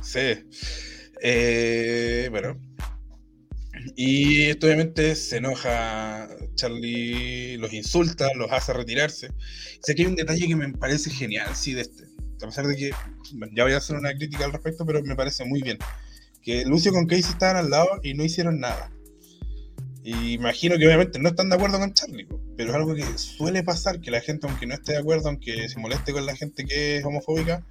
Sí. 0.03 0.45
Eh, 1.23 2.29
bueno, 2.31 2.59
y 3.97 4.51
obviamente 4.53 5.15
se 5.15 5.39
enoja 5.39 6.29
Charlie, 6.55 7.57
los 7.59 7.73
insulta, 7.73 8.29
los 8.35 8.51
hace 8.53 8.73
retirarse. 8.73 9.29
Sé 9.83 9.95
que 9.95 10.03
hay 10.03 10.09
un 10.09 10.17
detalle 10.17 10.47
que 10.47 10.57
me 10.57 10.73
parece 10.73 11.11
genial, 11.11 11.55
sí, 11.55 11.75
de 11.75 11.83
este. 11.83 12.05
A 12.43 12.47
pesar 12.47 12.67
de 12.67 12.77
que 12.77 12.91
ya 13.55 13.65
voy 13.65 13.73
a 13.73 13.79
hacer 13.79 13.97
una 13.97 14.15
crítica 14.15 14.45
al 14.45 14.53
respecto, 14.53 14.87
pero 14.87 15.03
me 15.03 15.15
parece 15.15 15.45
muy 15.45 15.63
bien. 15.63 15.79
Que 16.43 16.65
Lucio 16.65 16.93
con 16.93 17.07
Casey 17.07 17.33
estaban 17.33 17.57
al 17.57 17.71
lado 17.71 17.89
y 18.03 18.15
no 18.15 18.25
hicieron 18.25 18.61
nada. 18.61 18.91
Y 20.03 20.33
imagino 20.35 20.79
que 20.79 20.87
obviamente 20.87 21.19
no 21.19 21.29
están 21.29 21.51
de 21.51 21.57
acuerdo 21.57 21.79
con 21.79 21.93
Charlie, 21.93 22.27
pero 22.57 22.71
es 22.71 22.77
algo 22.77 22.95
que 22.95 23.05
suele 23.19 23.63
pasar, 23.63 24.01
que 24.01 24.11
la 24.11 24.21
gente, 24.21 24.47
aunque 24.47 24.67
no 24.67 24.75
esté 24.75 24.93
de 24.93 24.99
acuerdo, 24.99 25.29
aunque 25.29 25.69
se 25.69 25.79
moleste 25.79 26.13
con 26.13 26.25
la 26.25 26.35
gente 26.35 26.65
que 26.65 26.97
es 26.97 27.05
homofóbica, 27.05 27.65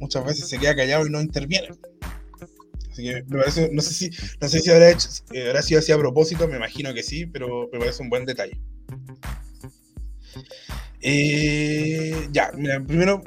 muchas 0.00 0.24
veces 0.24 0.48
se 0.48 0.58
queda 0.58 0.74
callado 0.74 1.06
y 1.06 1.10
no 1.10 1.20
interviene. 1.20 1.68
Así 2.90 3.02
que 3.04 3.22
me 3.28 3.38
parece, 3.38 3.68
no 3.72 3.82
sé 3.82 3.92
si, 3.92 4.10
no 4.40 4.48
sé 4.48 4.60
si 4.60 4.70
habrá, 4.70 4.90
hecho, 4.90 5.08
eh, 5.32 5.48
habrá 5.48 5.60
sido 5.60 5.80
así 5.80 5.92
a 5.92 5.98
propósito, 5.98 6.48
me 6.48 6.56
imagino 6.56 6.94
que 6.94 7.02
sí, 7.02 7.26
pero 7.26 7.68
me 7.70 7.78
parece 7.78 8.02
un 8.02 8.08
buen 8.08 8.24
detalle. 8.24 8.58
Eh, 11.02 12.28
ya, 12.32 12.52
mira, 12.56 12.82
primero 12.82 13.22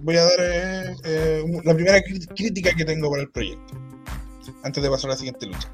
voy 0.00 0.16
a 0.16 0.22
dar 0.22 0.96
eh, 1.04 1.44
la 1.62 1.74
primera 1.74 2.02
crítica 2.02 2.72
que 2.74 2.84
tengo 2.84 3.10
para 3.10 3.22
el 3.22 3.30
proyecto, 3.30 3.74
antes 4.64 4.82
de 4.82 4.90
pasar 4.90 5.10
a 5.10 5.14
la 5.14 5.18
siguiente 5.18 5.46
lucha. 5.46 5.70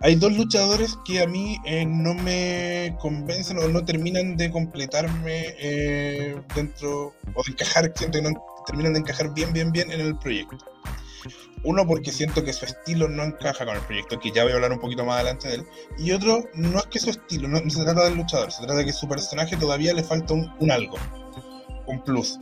Hay 0.00 0.14
dos 0.14 0.32
luchadores 0.32 0.96
que 1.04 1.20
a 1.20 1.26
mí 1.26 1.58
no 1.86 2.14
me 2.14 2.96
convencen 3.00 3.58
o 3.58 3.68
no 3.68 3.84
terminan 3.84 4.36
de 4.36 4.50
completarme 4.50 6.44
dentro, 6.54 7.14
o 7.34 7.42
de 7.44 7.52
encajar, 7.52 7.92
siento 7.96 8.18
que 8.18 8.30
no 8.30 8.44
terminan 8.66 8.92
de 8.92 9.00
encajar 9.00 9.32
bien, 9.34 9.52
bien, 9.52 9.72
bien 9.72 9.90
en 9.90 10.00
el 10.00 10.16
proyecto. 10.18 10.58
Uno, 11.64 11.86
porque 11.86 12.12
siento 12.12 12.44
que 12.44 12.52
su 12.52 12.64
estilo 12.64 13.08
no 13.08 13.24
encaja 13.24 13.64
con 13.64 13.74
el 13.74 13.82
proyecto, 13.82 14.18
que 14.20 14.30
ya 14.30 14.44
voy 14.44 14.52
a 14.52 14.56
hablar 14.56 14.72
un 14.72 14.78
poquito 14.78 15.04
más 15.04 15.16
adelante 15.16 15.48
de 15.48 15.54
él. 15.56 15.66
Y 15.98 16.12
otro, 16.12 16.44
no 16.54 16.78
es 16.78 16.86
que 16.86 17.00
su 17.00 17.10
estilo, 17.10 17.48
no, 17.48 17.58
se 17.68 17.82
trata 17.82 18.04
del 18.04 18.14
luchador, 18.14 18.52
se 18.52 18.58
trata 18.58 18.76
de 18.76 18.84
que 18.84 18.92
su 18.92 19.08
personaje 19.08 19.56
todavía 19.56 19.92
le 19.92 20.04
falta 20.04 20.34
un, 20.34 20.70
algo, 20.70 20.96
un 21.86 22.02
plus. 22.04 22.38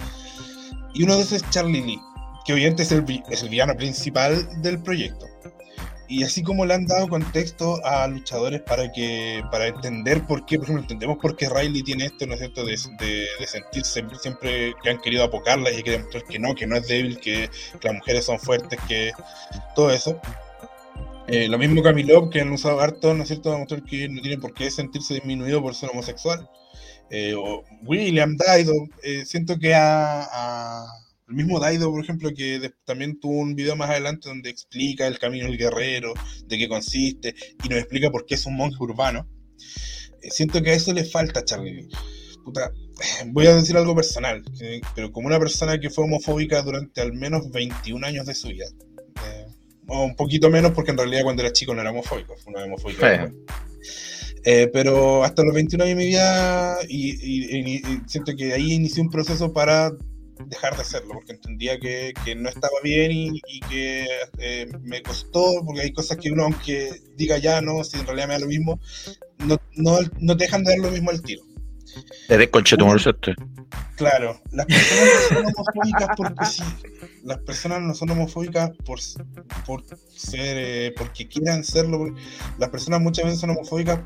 Y 0.94 1.04
uno 1.04 1.16
de 1.16 1.22
esos 1.22 1.42
es 1.42 1.50
Charlie 1.50 1.82
Lee, 1.82 2.00
que 2.44 2.52
obviamente 2.52 2.82
es 2.82 2.92
el, 2.92 3.04
es 3.30 3.42
el 3.42 3.48
villano 3.48 3.74
principal 3.74 4.60
del 4.60 4.82
proyecto. 4.82 5.26
Y 6.08 6.22
así 6.22 6.42
como 6.42 6.64
le 6.64 6.74
han 6.74 6.86
dado 6.86 7.08
contexto 7.08 7.84
a 7.84 8.06
luchadores 8.06 8.62
para 8.62 8.92
que 8.92 9.42
para 9.50 9.66
entender 9.66 10.24
por 10.24 10.46
qué, 10.46 10.56
por 10.56 10.66
ejemplo, 10.66 10.82
entendemos 10.82 11.18
por 11.18 11.36
qué 11.36 11.48
Riley 11.48 11.82
tiene 11.82 12.06
esto, 12.06 12.26
¿no 12.26 12.34
es 12.34 12.40
cierto?, 12.40 12.64
de, 12.64 12.76
sentirse 12.76 14.04
siempre 14.20 14.74
que 14.82 14.90
han 14.90 15.00
querido 15.00 15.24
apocarla 15.24 15.70
y 15.70 15.76
hay 15.76 15.82
que 15.82 16.04
que 16.28 16.38
no, 16.38 16.54
que 16.54 16.66
no 16.66 16.76
es 16.76 16.86
débil, 16.86 17.18
que, 17.18 17.50
las 17.82 17.94
mujeres 17.94 18.24
son 18.24 18.38
fuertes, 18.38 18.78
que 18.86 19.12
todo 19.74 19.90
eso. 19.90 20.20
Eh, 21.28 21.48
lo 21.48 21.58
mismo 21.58 21.82
Camilo, 21.82 22.30
que 22.30 22.40
han 22.40 22.52
usado 22.52 22.80
harto, 22.80 23.12
¿no 23.12 23.22
es 23.22 23.28
cierto?, 23.28 23.50
demostrar 23.50 23.82
que 23.82 24.08
no 24.08 24.22
tiene 24.22 24.38
por 24.38 24.54
qué 24.54 24.70
sentirse 24.70 25.14
disminuido 25.14 25.60
por 25.60 25.74
ser 25.74 25.90
homosexual. 25.90 26.48
Eh, 27.10 27.34
o 27.36 27.64
William 27.82 28.36
Daido, 28.36 28.74
eh, 29.02 29.24
siento 29.24 29.58
que 29.58 29.74
a 29.74 30.84
el 31.28 31.34
mismo 31.34 31.58
Daido, 31.58 31.90
por 31.90 32.02
ejemplo, 32.02 32.30
que 32.34 32.72
también 32.84 33.18
tuvo 33.18 33.38
un 33.38 33.54
video 33.54 33.74
más 33.76 33.90
adelante 33.90 34.28
donde 34.28 34.50
explica 34.50 35.06
el 35.06 35.18
camino 35.18 35.46
del 35.46 35.58
guerrero, 35.58 36.14
de 36.46 36.58
qué 36.58 36.68
consiste, 36.68 37.34
y 37.64 37.68
nos 37.68 37.78
explica 37.78 38.10
por 38.10 38.26
qué 38.26 38.36
es 38.36 38.46
un 38.46 38.56
monje 38.56 38.76
urbano. 38.80 39.28
Eh, 40.22 40.30
siento 40.30 40.62
que 40.62 40.70
a 40.70 40.74
eso 40.74 40.92
le 40.92 41.04
falta 41.04 41.44
Charlie 41.44 41.88
Puta, 42.44 42.70
voy 43.26 43.46
a 43.48 43.56
decir 43.56 43.76
algo 43.76 43.96
personal, 43.96 44.44
pero 44.94 45.10
como 45.10 45.26
una 45.26 45.40
persona 45.40 45.80
que 45.80 45.90
fue 45.90 46.04
homofóbica 46.04 46.62
durante 46.62 47.00
al 47.00 47.12
menos 47.12 47.50
21 47.50 48.06
años 48.06 48.24
de 48.24 48.36
su 48.36 48.46
vida, 48.46 48.66
eh, 49.26 49.46
o 49.88 50.04
un 50.04 50.14
poquito 50.14 50.48
menos 50.48 50.70
porque 50.70 50.92
en 50.92 50.98
realidad 50.98 51.24
cuando 51.24 51.42
era 51.42 51.52
chico 51.52 51.74
no 51.74 51.80
era 51.80 51.90
homofóbico, 51.90 52.36
fue 52.36 52.52
una 52.52 52.64
homofóbica. 52.64 53.32
Eh, 54.44 54.70
pero 54.72 55.24
hasta 55.24 55.42
los 55.42 55.52
21 55.52 55.82
años 55.82 55.98
de 55.98 56.04
mi 56.04 56.08
vida, 56.08 56.78
y, 56.88 57.82
siento 58.06 58.32
que 58.36 58.52
ahí 58.52 58.74
inicié 58.74 59.02
un 59.02 59.10
proceso 59.10 59.52
para 59.52 59.90
dejar 60.44 60.76
de 60.76 60.82
hacerlo, 60.82 61.14
porque 61.14 61.32
entendía 61.32 61.78
que, 61.78 62.12
que 62.24 62.34
no 62.34 62.48
estaba 62.48 62.78
bien 62.82 63.10
y, 63.12 63.60
que 63.68 64.06
eh, 64.38 64.66
me 64.82 65.02
costó, 65.02 65.62
porque 65.64 65.82
hay 65.82 65.92
cosas 65.92 66.18
que 66.18 66.30
uno, 66.30 66.44
aunque 66.44 67.02
diga 67.16 67.38
ya 67.38 67.60
no, 67.60 67.82
si 67.84 67.98
en 67.98 68.06
realidad 68.06 68.28
me 68.28 68.34
da 68.34 68.40
lo 68.40 68.46
mismo, 68.46 68.80
no, 69.38 69.58
no, 69.74 69.98
no 70.18 70.36
te 70.36 70.44
dejan 70.44 70.64
de 70.64 70.72
dar 70.72 70.80
lo 70.80 70.90
mismo 70.90 71.10
al 71.10 71.22
tiro. 71.22 71.42
Te 72.28 72.36
Claro, 73.96 74.40
las 74.52 74.66
personas 74.66 75.08
no 75.30 75.32
son 75.32 75.46
homofóbicas 75.46 76.08
porque 76.16 76.44
sí. 76.44 76.62
Las 77.24 77.38
personas 77.38 77.80
no 77.80 77.94
son 77.94 78.10
homofóbicas 78.10 78.70
por, 78.84 79.00
por 79.66 79.82
ser, 80.14 80.56
eh, 80.58 80.94
porque 80.96 81.26
quieran 81.26 81.64
serlo. 81.64 82.14
Las 82.58 82.70
personas 82.70 83.00
muchas 83.00 83.24
veces 83.24 83.40
son 83.40 83.50
homofóbicas 83.50 84.00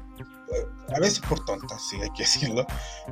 a 0.95 0.99
veces 0.99 1.21
por 1.21 1.45
tontas, 1.45 1.83
sí, 1.89 1.97
hay 2.03 2.11
que 2.11 2.23
decirlo, 2.25 2.67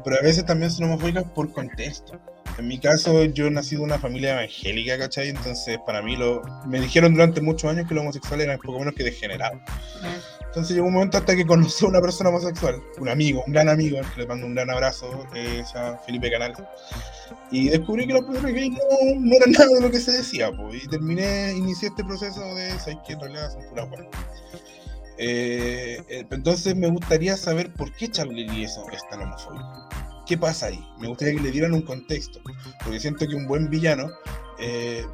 pero 0.05 0.17
a 0.17 0.23
veces 0.23 0.45
también 0.45 0.71
son 0.71 0.87
homofóbicas 0.87 1.25
por 1.25 1.53
contexto. 1.53 2.21
En 2.59 2.67
mi 2.67 2.81
caso, 2.81 3.25
yo 3.25 3.49
nací 3.51 3.77
de 3.77 3.83
una 3.83 3.99
familia 3.99 4.33
evangélica, 4.33 4.99
¿cachai? 4.99 5.29
Entonces, 5.29 5.79
para 5.87 6.03
mí, 6.03 6.17
lo, 6.17 6.43
me 6.67 6.81
dijeron 6.81 7.13
durante 7.13 7.41
muchos 7.41 7.71
años 7.71 7.87
que 7.87 7.95
los 7.95 8.03
homosexuales 8.03 8.47
eran 8.47 8.59
poco 8.59 8.81
menos 8.81 8.95
que 8.95 9.05
degenerados. 9.05 9.61
Entonces 10.49 10.75
llegó 10.75 10.89
un 10.89 10.95
momento 10.95 11.19
hasta 11.19 11.37
que 11.37 11.47
conocí 11.47 11.85
a 11.85 11.89
una 11.89 12.01
persona 12.01 12.31
homosexual, 12.31 12.83
un 12.99 13.09
amigo, 13.09 13.45
un 13.47 13.53
gran 13.53 13.69
amigo, 13.69 14.01
que 14.15 14.23
le 14.23 14.27
mando 14.27 14.47
un 14.47 14.55
gran 14.55 14.71
abrazo, 14.71 15.27
es 15.35 15.75
a 15.77 15.99
Felipe 15.99 16.31
Canal. 16.31 16.55
Y 17.51 17.69
descubrí 17.69 18.07
que 18.07 18.15
los 18.15 18.25
personas 18.25 18.53
gays 18.53 18.73
no, 18.73 19.21
no 19.21 19.37
eran 19.37 19.53
nada 19.53 19.69
de 19.75 19.81
lo 19.83 19.91
que 19.91 20.01
se 20.01 20.13
decía, 20.13 20.51
pues. 20.51 20.85
Y 20.85 20.89
terminé, 20.89 21.53
inicié 21.53 21.89
este 21.89 22.03
proceso 22.03 22.41
de, 22.55 22.71
¿sabes 22.79 22.97
que 23.07 23.13
En 23.13 23.21
realidad 23.21 23.53
son 23.53 23.69
pura 23.69 23.85
buena. 23.85 24.09
Eh, 25.19 26.01
eh, 26.09 26.27
entonces 26.31 26.77
me 26.77 26.89
gustaría 26.89 27.37
saber 27.37 27.73
por 27.75 27.93
qué 27.93 28.09
Charlie 28.09 28.49
Lee 28.49 28.65
es, 28.65 28.79
tan 29.11 29.23
homofóbico. 29.23 29.89
¿Qué 30.27 30.39
pasa 30.39 30.67
ahí? 30.67 30.79
Me 31.01 31.09
gustaría 31.09 31.35
que 31.35 31.41
le 31.41 31.51
dieran 31.51 31.73
un 31.73 31.83
contexto, 31.83 32.41
porque 32.85 33.01
siento 33.01 33.27
que 33.27 33.35
un 33.35 33.47
buen 33.47 33.69
villano, 33.69 34.09
eh, 34.59 35.05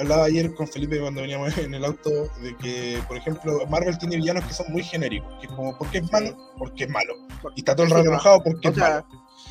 hablaba 0.00 0.24
ayer 0.24 0.54
con 0.54 0.66
Felipe 0.66 0.98
cuando 0.98 1.20
veníamos 1.20 1.56
en 1.58 1.74
el 1.74 1.84
auto 1.84 2.10
de 2.42 2.56
que, 2.56 2.98
por 3.06 3.16
ejemplo, 3.16 3.64
Marvel 3.68 3.96
tiene 3.98 4.16
villanos 4.16 4.44
que 4.44 4.54
son 4.54 4.66
muy 4.70 4.82
genéricos, 4.82 5.32
que 5.40 5.46
es 5.46 5.52
como, 5.52 5.76
¿por 5.78 5.88
qué 5.90 5.98
es 5.98 6.10
malo? 6.10 6.36
Porque 6.58 6.84
es 6.84 6.90
malo. 6.90 7.14
Y 7.54 7.60
está 7.60 7.76
todo 7.76 7.86
el 7.86 7.92
rato 7.92 8.08
enojado 8.08 8.42
porque 8.42 8.68
es 8.68 8.76
malo. 8.76 9.06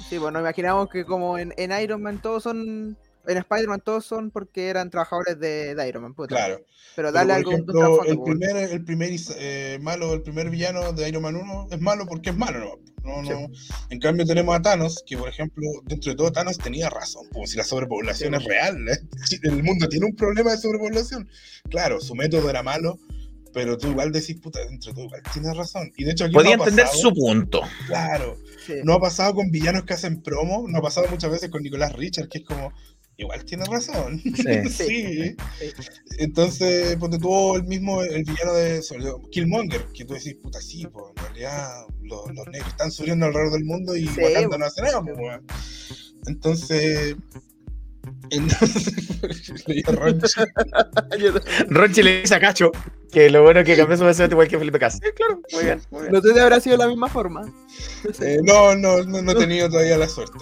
Sí, 0.10 0.18
bueno, 0.18 0.39
imaginamos 0.39 0.89
que 0.89 1.06
como 1.06 1.38
en, 1.38 1.54
en 1.58 1.72
Iron 1.82 2.02
Man 2.02 2.22
todos 2.22 2.44
son 2.44 2.98
en 3.28 3.38
Spider-Man 3.38 3.82
todos 3.82 4.06
son 4.06 4.32
porque 4.32 4.68
eran 4.68 4.90
trabajadores 4.90 5.40
de, 5.40 5.76
Iron 5.88 6.04
Man. 6.04 6.14
Claro. 6.28 6.66
Pero 6.96 7.12
dale 7.12 7.34
algo. 7.34 7.52
el 7.52 8.22
primer, 8.22 8.56
el 8.56 8.84
primer 8.84 9.12
eh, 9.38 9.80
malo, 9.82 10.14
el 10.14 10.22
primer 10.22 10.50
villano 10.50 10.94
de 10.94 11.10
Iron 11.10 11.24
Man 11.24 11.36
1 11.36 11.68
es 11.72 11.82
malo 11.82 12.06
porque 12.06 12.30
es 12.30 12.38
malo, 12.38 12.60
¿no? 12.60 13.22
no, 13.22 13.50
En 13.90 14.00
cambio 14.00 14.26
tenemos 14.26 14.56
a 14.56 14.62
Thanos, 14.62 15.04
que 15.06 15.18
por 15.18 15.30
ejemplo, 15.30 15.64
dentro 15.86 16.12
de 16.12 16.18
todo 16.18 16.32
Thanos 16.32 16.58
tenía 16.58 16.90
razón, 16.90 17.28
como 17.32 17.48
si 17.48 17.58
la 17.58 17.64
sobrepoblación 17.64 18.36
es 18.36 18.44
real. 18.46 18.88
¿eh? 18.90 19.00
El 19.44 19.64
mundo 19.64 19.90
tiene 19.90 20.06
un 20.06 20.16
problema 20.16 20.52
de 20.52 20.58
sobrepoblación. 20.58 21.28
Claro, 21.70 22.00
su 22.00 22.16
método 22.16 22.50
era 22.50 22.64
malo, 22.64 23.00
pero 23.54 23.78
tú 23.78 23.90
igual 23.90 24.12
decís, 24.12 24.38
puta, 24.40 24.60
dentro 24.66 24.92
de 24.92 24.96
todo 24.96 25.06
igual 25.06 25.22
tienes 25.32 25.56
razón. 25.56 25.92
Y 25.96 26.04
de 26.04 26.12
hecho 26.12 26.26
aquí 26.26 26.34
Podía 26.34 26.56
entender 26.56 26.88
su 26.88 27.14
punto. 27.14 27.62
Claro. 27.88 28.38
No 28.84 28.94
ha 28.94 29.00
pasado 29.00 29.36
con 29.36 29.52
villanos 29.52 29.84
que 29.84 29.94
hacen 29.94 30.22
promo, 30.22 30.66
no 30.68 30.78
ha 30.78 30.82
pasado 30.82 31.08
muchas 31.10 31.32
veces 31.32 31.50
con 31.50 31.62
Nicolás 31.62 31.94
Richard, 31.94 32.30
que 32.30 32.40
es 32.40 32.46
como, 32.46 32.74
igual 33.17 33.43
tiene 33.45 33.65
razón. 33.65 34.21
Sí. 34.69 35.36
Entonces, 36.17 36.95
ponte 36.97 37.17
tú 37.17 37.56
el 37.56 37.63
mismo, 37.63 38.02
el 38.02 38.23
villano 38.23 38.54
de 38.54 38.82
Killmonger, 39.32 39.86
que 39.93 40.06
tú 40.06 40.13
decís, 40.13 40.36
puta, 40.41 40.62
sí, 40.62 40.88
pues 40.88 41.06
en 41.15 41.23
realidad 41.23 41.86
los, 42.02 42.28
negros 42.28 42.67
están 42.67 42.91
subiendo 42.91 43.26
alrededor 43.26 43.54
del 43.54 43.65
mundo 43.65 43.95
y 43.95 44.08
sí, 44.08 44.21
Wakanda 44.21 44.58
no 44.58 44.65
hace 44.65 44.82
nada, 44.82 45.02
pues. 45.04 46.15
Entonces. 46.28 47.15
Entonces, 48.30 48.93
le 49.67 49.84
Ronchi 51.69 52.04
le 52.04 52.21
dice 52.21 52.36
a 52.36 52.39
Cacho 52.39 52.71
que 53.12 53.30
lo 53.30 53.43
bueno 53.43 53.60
es 53.60 53.65
que 53.65 53.78
cambió 53.78 53.95
su 53.95 54.04
versión 54.04 54.32
igual 54.32 54.47
que 54.47 54.58
Felipe 54.58 54.80
Cas. 54.80 54.95
Sí, 54.95 55.12
claro, 55.15 55.39
muy 55.54 55.63
bien, 55.63 55.82
muy 55.91 56.02
bien. 56.02 56.13
¿No 56.13 56.21
te 56.21 56.39
habrá 56.39 56.60
sido 56.60 56.78
de 56.78 56.84
la 56.84 56.89
misma 56.89 57.08
forma? 57.08 57.41
Eh, 58.21 58.39
no, 58.43 58.76
no, 58.76 59.04
no, 59.04 59.21
no 59.21 59.32
he 59.32 59.36
tenido 59.36 59.69
todavía 59.69 59.97
la 59.97 60.10
suerte. 60.10 60.39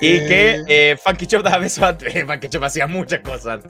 Y 0.00 0.18
que 0.26 0.64
eh, 0.68 0.96
Funky 0.96 1.26
Chop 1.26 1.42
daba 1.42 1.58
besos 1.58 1.82
antes. 1.82 2.12
Funky 2.24 2.48
Chop 2.48 2.62
hacía 2.64 2.86
muchas 2.86 3.20
cosas. 3.20 3.60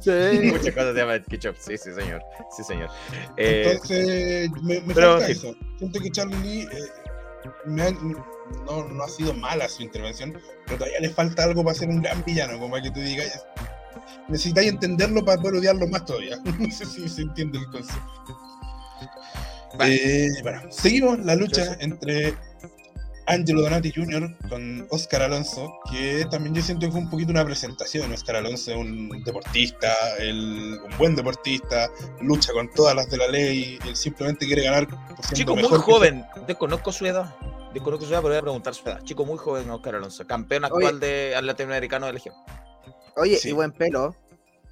Sí. 0.00 0.10
Muchas 0.44 0.74
cosas 0.74 0.94
se 0.94 1.00
llaman 1.00 1.24
ketchup, 1.28 1.56
sí, 1.58 1.76
sí, 1.76 1.92
señor. 1.92 2.22
Sí, 2.56 2.64
señor. 2.64 2.90
Eh, 3.36 3.70
Entonces, 3.72 4.50
me, 4.62 4.80
me 4.80 4.94
falta 4.94 5.28
eso. 5.28 5.54
Siento 5.78 6.00
que 6.00 6.10
Charlie 6.10 6.36
Lee 6.38 6.68
eh, 6.72 6.88
no, 7.66 8.88
no 8.88 9.04
ha 9.04 9.08
sido 9.08 9.34
mala 9.34 9.68
su 9.68 9.82
intervención, 9.82 10.38
pero 10.66 10.78
todavía 10.78 11.00
le 11.00 11.10
falta 11.10 11.44
algo 11.44 11.64
para 11.64 11.74
ser 11.74 11.88
un 11.88 12.02
gran 12.02 12.22
villano, 12.24 12.58
como 12.58 12.76
que 12.76 12.90
tú 12.90 13.00
digas, 13.00 13.46
necesitáis 14.28 14.68
entenderlo 14.68 15.24
para 15.24 15.40
poder 15.40 15.56
odiarlo 15.56 15.86
más 15.88 16.04
todavía. 16.04 16.36
no 16.58 16.70
sé 16.70 16.84
si 16.86 17.08
se 17.08 17.22
entiende 17.22 17.58
el 17.58 17.66
concepto. 17.66 18.40
Eh, 19.80 20.28
bueno, 20.42 20.62
seguimos 20.70 21.18
la 21.20 21.34
lucha 21.34 21.76
entre 21.80 22.34
Angelo 23.26 23.62
Donati 23.62 23.90
Jr. 23.90 24.36
con 24.48 24.86
Oscar 24.90 25.22
Alonso, 25.22 25.78
que 25.90 26.26
también 26.30 26.54
yo 26.54 26.62
siento 26.62 26.86
que 26.86 26.92
fue 26.92 27.00
un 27.00 27.10
poquito 27.10 27.30
una 27.30 27.44
presentación. 27.44 28.12
Oscar 28.12 28.36
Alonso 28.36 28.72
es 28.72 28.76
un 28.76 29.22
deportista, 29.24 29.92
un 30.20 30.90
buen 30.98 31.16
deportista, 31.16 31.90
lucha 32.20 32.52
con 32.52 32.70
todas 32.72 32.94
las 32.94 33.08
de 33.10 33.16
la 33.16 33.28
ley, 33.28 33.78
él 33.86 33.96
simplemente 33.96 34.46
quiere 34.46 34.64
ganar. 34.64 34.86
Chico 35.32 35.56
muy 35.56 35.64
joven, 35.64 36.24
desconozco 36.46 36.92
su 36.92 37.06
edad. 37.06 37.34
Desconozco 37.72 38.04
su 38.06 38.12
edad, 38.12 38.20
pero 38.20 38.34
voy 38.34 38.38
a 38.38 38.42
preguntar 38.42 38.74
su 38.74 38.88
edad. 38.88 39.02
Chico 39.02 39.24
muy 39.24 39.38
joven, 39.38 39.70
Oscar 39.70 39.94
Alonso, 39.96 40.26
campeón 40.26 40.64
actual 40.66 41.00
de 41.00 41.34
latinoamericano 41.42 42.06
de 42.06 42.12
Legión. 42.12 42.34
Oye, 43.16 43.38
y 43.42 43.52
buen 43.52 43.72
pelo. 43.72 44.14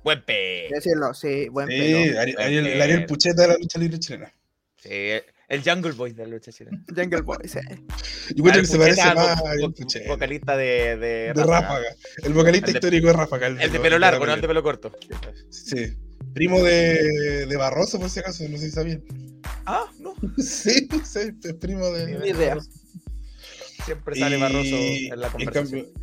Buen 0.05 0.25
pelo. 0.25 0.75
Decirlo, 0.75 1.15
sí, 1.15 1.49
buen 1.49 1.69
pelo. 1.69 2.21
Ariel, 2.21 2.67
el 2.67 2.83
Ariel 2.83 3.07
Pucheta 3.07 3.43
de 3.43 3.49
la 3.49 3.55
lucha 3.55 3.79
libre 3.79 3.99
chilena. 3.99 4.33
Sí, 4.77 4.91
el 5.53 5.63
Jungle 5.63 5.93
Boy 5.93 6.15
de 6.15 6.25
la 6.25 6.31
lucha 6.31 6.51
chilena. 6.51 6.83
Jungle 6.97 7.21
Boy, 7.21 7.37
sí. 7.45 7.59
Yo 8.35 8.43
creo 8.43 8.63
que 8.63 8.67
se 8.67 8.79
parece 8.79 9.15
más 9.15 9.39
al 9.45 9.75
vocalista 10.09 10.57
de, 10.57 10.97
de, 10.97 11.33
de 11.35 11.45
Ráfaga. 11.45 11.95
El 12.25 12.33
vocalista 12.33 12.71
histórico 12.71 13.09
de 13.09 13.13
Ráfaga. 13.13 13.49
El, 13.49 13.71
de, 13.71 13.79
pelo 13.79 13.99
largo, 13.99 14.25
no 14.25 14.33
el 14.33 14.41
de 14.41 14.49
pelo 14.49 14.63
corto. 14.63 14.91
Sí. 15.51 15.95
Primo 16.33 16.63
de, 16.63 17.45
de 17.47 17.57
Barroso, 17.59 18.01
por 18.01 18.09
si 18.09 18.21
acaso, 18.21 18.49
no 18.49 18.57
sé 18.57 18.67
si 18.67 18.71
sabían. 18.71 19.05
Ah, 19.67 19.85
no. 19.99 20.15
Sí, 20.39 20.89
sí, 21.05 21.21
es 21.45 21.55
primo 21.55 21.91
de. 21.91 22.19
Ni 22.19 22.29
idea. 22.31 22.57
Siempre 23.85 24.17
sale 24.17 24.39
Barroso 24.39 24.75
en 24.75 25.21
la 25.21 25.29
conversación. 25.29 25.81
En, 25.81 25.85
cambio... 25.85 26.03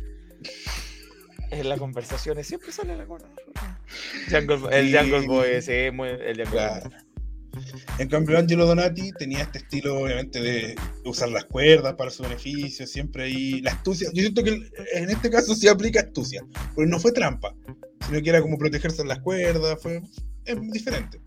en 1.50 1.68
las 1.68 1.78
conversaciones 1.80 2.46
siempre 2.46 2.70
sale 2.70 2.96
la 2.96 3.04
Jungle, 4.30 4.78
El 4.78 4.96
Jungle 4.96 5.26
Boy, 5.26 5.60
sí, 5.60 5.90
muy, 5.92 6.10
el 6.10 6.36
Jungle 6.36 6.50
claro. 6.52 6.88
Boy. 6.88 7.09
En 7.98 8.08
cambio, 8.08 8.38
Angelo 8.38 8.66
Donati 8.66 9.12
tenía 9.12 9.42
este 9.42 9.58
estilo, 9.58 10.00
obviamente, 10.00 10.40
de 10.40 10.76
usar 11.04 11.28
las 11.28 11.44
cuerdas 11.44 11.94
para 11.94 12.10
su 12.10 12.22
beneficio, 12.22 12.86
siempre 12.86 13.24
ahí. 13.24 13.60
La 13.60 13.72
astucia, 13.72 14.08
yo 14.12 14.22
siento 14.22 14.42
que 14.42 14.68
en 14.94 15.10
este 15.10 15.30
caso 15.30 15.54
sí 15.54 15.68
aplica 15.68 16.00
astucia, 16.00 16.42
porque 16.74 16.90
no 16.90 16.98
fue 16.98 17.12
trampa, 17.12 17.54
sino 18.06 18.22
que 18.22 18.30
era 18.30 18.40
como 18.40 18.58
protegerse 18.58 19.02
en 19.02 19.08
las 19.08 19.20
cuerdas, 19.20 19.78
fue 19.80 20.00
es 20.44 20.72
diferente. 20.72 21.20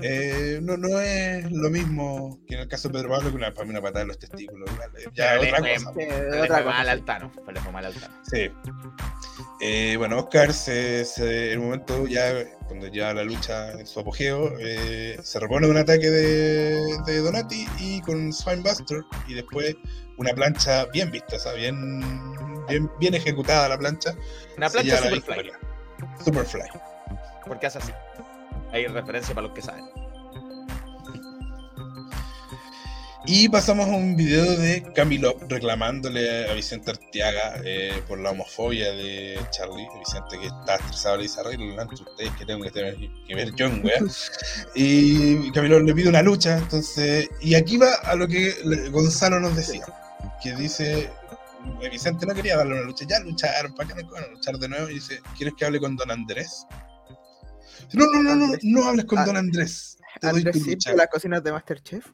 Eh, 0.00 0.60
no, 0.62 0.76
no 0.76 1.00
es 1.00 1.50
lo 1.50 1.70
mismo 1.70 2.38
que 2.46 2.54
en 2.54 2.60
el 2.60 2.68
caso 2.68 2.88
de 2.88 2.94
Pedro 2.94 3.10
Pablo 3.10 3.30
que 3.30 3.36
una, 3.36 3.52
una 3.64 3.82
patada 3.82 4.02
en 4.02 4.08
los 4.08 4.18
testículos. 4.18 4.70
Ya, 5.14 5.38
otra 5.38 5.58
cosa. 5.58 5.92
le 5.94 6.46
fue 6.46 6.64
mal 6.64 6.88
al 6.88 7.04
Tano. 7.04 7.32
Le 7.52 7.60
fue 7.60 7.72
mal 7.72 7.84
al 7.84 7.94
Tano. 7.94 8.14
Sí. 8.30 8.50
Eh, 9.60 9.96
bueno, 9.96 10.18
Oscar, 10.18 10.52
se, 10.52 11.04
se, 11.04 11.52
en 11.52 11.60
el 11.60 11.60
momento 11.60 12.06
ya, 12.06 12.32
cuando 12.66 12.86
ya 12.86 13.12
la 13.12 13.24
lucha 13.24 13.72
en 13.72 13.86
su 13.86 14.00
apogeo, 14.00 14.52
eh, 14.60 15.18
se 15.22 15.40
repone 15.40 15.66
de 15.66 15.72
un 15.72 15.78
ataque 15.78 16.10
de, 16.10 16.80
de, 17.06 17.18
Donati 17.18 17.66
y 17.78 18.00
con 18.02 18.32
Spinebuster 18.32 19.02
y 19.26 19.34
después 19.34 19.76
una 20.16 20.32
plancha 20.32 20.86
bien 20.86 21.10
vista, 21.10 21.36
o 21.36 21.38
sea, 21.38 21.52
bien, 21.54 22.00
bien, 22.68 22.90
bien 23.00 23.14
ejecutada 23.14 23.68
la 23.68 23.78
plancha. 23.78 24.14
Una 24.56 24.70
plancha 24.70 24.96
Superfly. 24.98 25.52
Superfly. 26.24 26.62
Porque 27.46 27.66
hace 27.66 27.78
así. 27.78 27.92
Hay 28.72 28.86
referencia 28.86 29.34
para 29.34 29.46
los 29.46 29.54
que 29.54 29.62
saben. 29.62 29.84
Y 33.30 33.46
pasamos 33.50 33.86
a 33.86 33.90
un 33.90 34.16
video 34.16 34.56
de 34.56 34.82
Camilo 34.94 35.36
reclamándole 35.50 36.50
a 36.50 36.54
Vicente 36.54 36.92
Arteaga 36.92 37.60
eh, 37.62 38.02
por 38.08 38.18
la 38.18 38.30
homofobia 38.30 38.90
de 38.92 39.38
Charlie. 39.50 39.86
Vicente 39.98 40.38
que 40.40 40.46
está 40.46 40.76
estresado 40.76 41.18
le 41.18 41.24
dice, 41.24 41.40
arreglen 41.40 41.78
entre 41.78 41.96
ustedes 41.96 42.30
que 42.38 42.46
tengo 42.46 42.62
que, 42.62 42.70
tener, 42.70 42.96
que 42.96 43.34
ver 43.34 43.54
yo 43.54 43.66
en 43.66 43.82
Y 44.74 45.52
Camilo 45.52 45.78
le 45.80 45.94
pide 45.94 46.08
una 46.08 46.22
lucha, 46.22 46.56
entonces... 46.56 47.28
Y 47.42 47.54
aquí 47.54 47.76
va 47.76 47.92
a 47.96 48.14
lo 48.14 48.26
que 48.26 48.54
Gonzalo 48.90 49.40
nos 49.40 49.54
decía, 49.54 49.84
que 50.42 50.56
dice... 50.56 51.10
Vicente 51.90 52.24
no 52.24 52.34
quería 52.34 52.56
darle 52.56 52.76
una 52.76 52.84
lucha, 52.84 53.04
ya 53.06 53.18
lucharon, 53.20 53.74
¿para 53.74 53.92
qué 53.92 54.02
no 54.02 54.10
van 54.10 54.24
a 54.24 54.28
luchar 54.28 54.56
de 54.56 54.68
nuevo? 54.68 54.88
Y 54.88 54.94
dice, 54.94 55.20
¿quieres 55.36 55.54
que 55.58 55.66
hable 55.66 55.80
con 55.80 55.96
Don 55.96 56.10
Andrés? 56.10 56.66
No, 57.92 58.06
no, 58.06 58.22
no, 58.22 58.36
no, 58.36 58.54
no 58.62 58.84
hables 58.84 59.04
con 59.04 59.18
ah, 59.18 59.24
Don 59.24 59.36
Andrés. 59.36 59.98
Te 60.20 60.28
doy 60.28 60.44
tu 60.44 60.96
las 60.96 61.08
cocinas 61.08 61.42
de 61.42 61.52
Masterchef. 61.52 62.06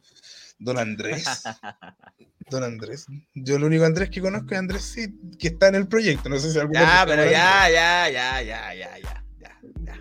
Don 0.58 0.78
Andrés. 0.78 1.24
Don 2.50 2.62
Andrés. 2.62 3.06
Yo 3.34 3.56
el 3.56 3.64
único 3.64 3.84
Andrés 3.84 4.10
que 4.10 4.20
conozco 4.20 4.52
es 4.52 4.58
Andrés 4.58 4.82
sí, 4.82 5.14
que 5.38 5.48
está 5.48 5.68
en 5.68 5.76
el 5.76 5.88
proyecto. 5.88 6.28
No 6.28 6.38
sé 6.38 6.50
si 6.50 6.58
alguno. 6.58 6.80
Ya, 6.80 7.04
pero 7.06 7.24
ya, 7.24 7.70
ya, 7.70 8.10
ya, 8.10 8.42
ya, 8.42 8.74
ya, 8.74 8.98
ya, 8.98 9.24
ya, 9.40 9.60
ya. 9.82 10.00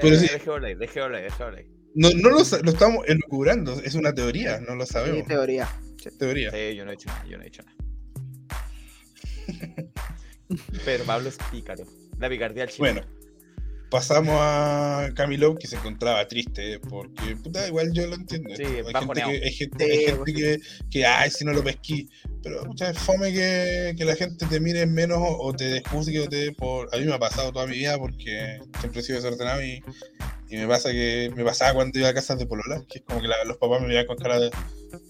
Pero 0.00 0.16
sí. 0.16 0.28
Dejémoslo 0.28 0.66
ahí, 0.66 0.74
dejémoslo 0.74 1.16
ahí. 1.16 1.80
No, 1.94 2.10
no 2.10 2.30
lo, 2.30 2.36
lo, 2.36 2.70
estamos 2.70 3.04
elucubrando, 3.08 3.80
es 3.80 3.94
una 3.94 4.14
teoría, 4.14 4.60
no 4.60 4.76
lo 4.76 4.86
sabemos. 4.86 5.22
Sí, 5.22 5.26
teoría. 5.26 5.68
Teoría. 6.18 6.50
Sí, 6.52 6.76
yo 6.76 6.84
no 6.84 6.92
he 6.92 6.94
hecho 6.94 7.08
nada, 7.08 7.26
yo 7.26 7.36
no 7.36 7.42
he 7.42 7.48
hecho 7.48 7.62
nada. 7.64 7.76
pero 10.84 11.04
Pablo 11.04 11.28
es 11.28 11.38
pícaro. 11.50 11.84
La 12.18 12.28
picardía 12.28 12.64
al 12.64 12.70
Bueno, 12.78 13.02
pasamos 13.90 14.36
a 14.38 15.10
Camilo 15.14 15.56
que 15.56 15.66
se 15.66 15.76
encontraba 15.76 16.26
triste 16.28 16.78
porque 16.78 17.36
puta 17.36 17.66
igual 17.66 17.92
yo 17.92 18.06
lo 18.06 18.14
entiendo. 18.14 18.54
Sí, 18.56 18.62
hay, 18.64 18.84
gente 18.94 19.14
que, 19.14 19.22
hay, 19.22 19.52
gente, 19.52 19.84
hay 19.84 20.06
gente, 20.06 20.32
que, 20.32 20.60
que 20.90 21.06
ay 21.06 21.30
si 21.30 21.44
no 21.44 21.52
lo 21.52 21.62
pesquí. 21.62 22.08
Pero 22.42 22.64
muchas 22.64 22.90
veces 22.90 23.02
fome 23.02 23.32
que, 23.32 23.94
que, 23.98 24.04
la 24.04 24.14
gente 24.14 24.46
te 24.46 24.60
mire 24.60 24.86
menos 24.86 25.18
o 25.22 25.52
te 25.52 25.64
desjuzgue 25.64 26.20
o 26.20 26.28
te 26.28 26.52
por 26.52 26.88
a 26.94 26.98
mí 26.98 27.04
me 27.04 27.14
ha 27.14 27.18
pasado 27.18 27.52
toda 27.52 27.66
mi 27.66 27.76
vida 27.76 27.98
porque 27.98 28.60
siempre 28.78 29.00
he 29.00 29.02
sido 29.02 29.20
desordenado 29.20 29.62
y, 29.62 29.82
y 30.50 30.56
me 30.56 30.66
pasa 30.66 30.90
que 30.90 31.32
me 31.34 31.44
pasaba 31.44 31.74
cuando 31.74 31.98
iba 31.98 32.08
a 32.08 32.14
casas 32.14 32.38
de 32.38 32.46
polola 32.46 32.82
que 32.88 32.98
es 32.98 33.04
como 33.04 33.20
que 33.20 33.28
los 33.46 33.56
papás 33.56 33.80
me 33.80 33.88
veían 33.88 34.06
con 34.06 34.16
cara 34.16 34.38
de 34.40 34.50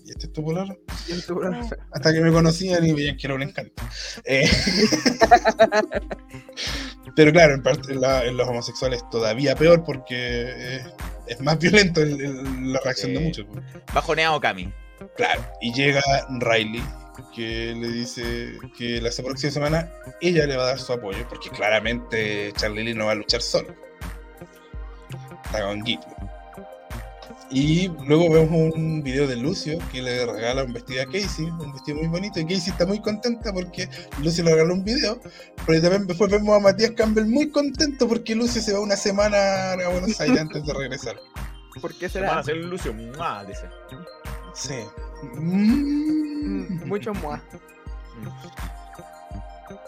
¿y 0.05 0.11
este 0.11 0.27
es 0.27 0.33
tu 0.33 0.45
polola? 0.45 0.77
hasta 1.93 2.13
que 2.13 2.21
me 2.21 2.31
conocían 2.31 2.85
y 2.85 2.93
veían 2.93 3.17
que 3.17 3.27
era 3.27 3.35
un 3.35 3.43
encanto 3.43 3.83
eh, 4.25 4.49
Pero 7.17 7.33
claro, 7.33 7.55
en, 7.55 7.63
parte, 7.63 7.93
en, 7.93 8.37
los 8.37 8.49
homosexuales 8.49 9.03
todavía 9.11 9.55
peor 9.55 9.85
porque 9.85 10.81
es, 11.27 11.41
más 11.41 11.59
violento 11.59 12.01
la 12.05 12.81
reacción 12.81 13.15
de 13.15 13.21
muchos. 13.21 13.47
Bajoneado 13.93 14.41
Cami. 14.41 14.73
Claro, 15.17 15.43
y 15.61 15.73
llega 15.73 16.03
Riley, 16.41 16.83
que 17.35 17.75
le 17.75 17.89
dice 17.89 18.53
que 18.77 19.01
la 19.01 19.11
próxima 19.23 19.51
semana 19.51 19.93
ella 20.21 20.47
le 20.47 20.57
va 20.57 20.65
a 20.65 20.67
dar 20.67 20.79
su 20.79 20.93
apoyo, 20.93 21.27
porque 21.29 21.51
claramente 21.51 22.53
Charlie 22.57 22.95
no 22.95 23.07
va 23.07 23.13
a 23.13 23.17
luchar 23.17 23.43
solo. 23.43 23.75
Y 27.51 27.89
luego 28.07 28.31
vemos 28.31 28.75
un 28.75 29.03
video 29.03 29.27
de 29.27 29.37
Lucio 29.37 29.79
que 29.91 30.01
le 30.01 30.25
regala 30.25 30.63
un 30.63 30.73
vestido 30.73 31.03
a 31.03 31.07
Casey, 31.07 31.47
un 31.47 31.73
vestido 31.73 31.99
muy 31.99 32.07
bonito, 32.07 32.39
y 32.39 32.45
Casey 32.45 32.71
está 32.71 32.87
muy 32.87 33.01
contenta 33.01 33.53
porque 33.53 33.89
Lucio 34.23 34.45
le 34.45 34.53
regaló 34.53 34.75
un 34.75 34.85
video, 34.85 35.21
pero 35.67 35.83
también 35.83 36.07
después 36.07 36.31
vemos 36.31 36.57
a 36.57 36.61
Matías 36.61 36.93
Campbell 36.93 37.27
muy 37.27 37.51
contento 37.51 38.07
porque 38.09 38.37
Lucio 38.37 38.63
se 38.63 38.73
va 38.73 38.81
una 38.81 38.97
semana 38.97 39.73
a 39.73 39.89
Buenos 39.89 40.21
Aires 40.21 40.41
antes 40.41 40.65
de 40.65 40.73
regresar. 40.73 41.17
¿Por 41.81 41.97
qué 41.99 42.09
será? 42.09 42.35
Va 42.35 42.39
a 42.39 42.45
ser 42.45 42.57
Lucio, 42.57 42.93
¡mua! 42.93 43.45
dice. 43.45 43.69
Sí. 44.55 44.75
Mm, 45.35 46.87
mucho 46.87 47.15
mua. 47.15 47.43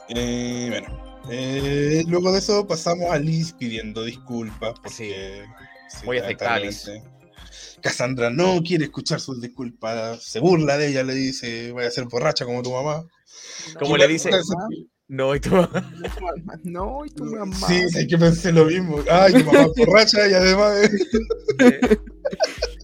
Eh, 0.09 0.68
bueno, 0.70 1.02
eh, 1.31 2.05
luego 2.09 2.33
de 2.33 2.39
eso 2.39 2.67
pasamos 2.67 3.11
a 3.11 3.19
Liz 3.19 3.53
pidiendo 3.53 4.05
disculpas 4.05 4.75
porque... 4.81 5.45
Sí. 5.89 6.07
Muy 6.07 6.19
afectada 6.19 6.59
Cassandra 7.83 8.31
no 8.31 8.63
quiere 8.63 8.85
escuchar 8.85 9.21
sus 9.21 9.41
disculpas, 9.41 10.23
se 10.23 10.41
burla 10.41 10.79
de 10.79 10.89
ella, 10.89 11.03
le 11.03 11.15
dice, 11.15 11.73
voy 11.73 11.85
a 11.85 11.91
ser 11.91 12.05
borracha 12.05 12.45
como 12.45 12.63
tu 12.63 12.73
mamá. 12.73 13.05
Como 13.79 13.97
le 13.97 14.09
dice, 14.09 14.31
no, 15.09 15.35
y 15.35 15.41
tu 15.41 15.51
mamá. 15.51 15.93
No, 16.65 17.05
y 17.05 17.11
tu 17.11 17.25
mamá. 17.25 17.67
Sí, 17.67 17.85
hay 17.95 18.07
que 18.07 18.17
pensar 18.17 18.55
lo 18.55 18.65
mismo. 18.65 18.99
Ay, 19.11 19.33
tu 19.35 19.45
mamá 19.45 19.65
es 19.65 19.73
borracha 19.77 20.27
y 20.29 20.33
además... 20.33 20.91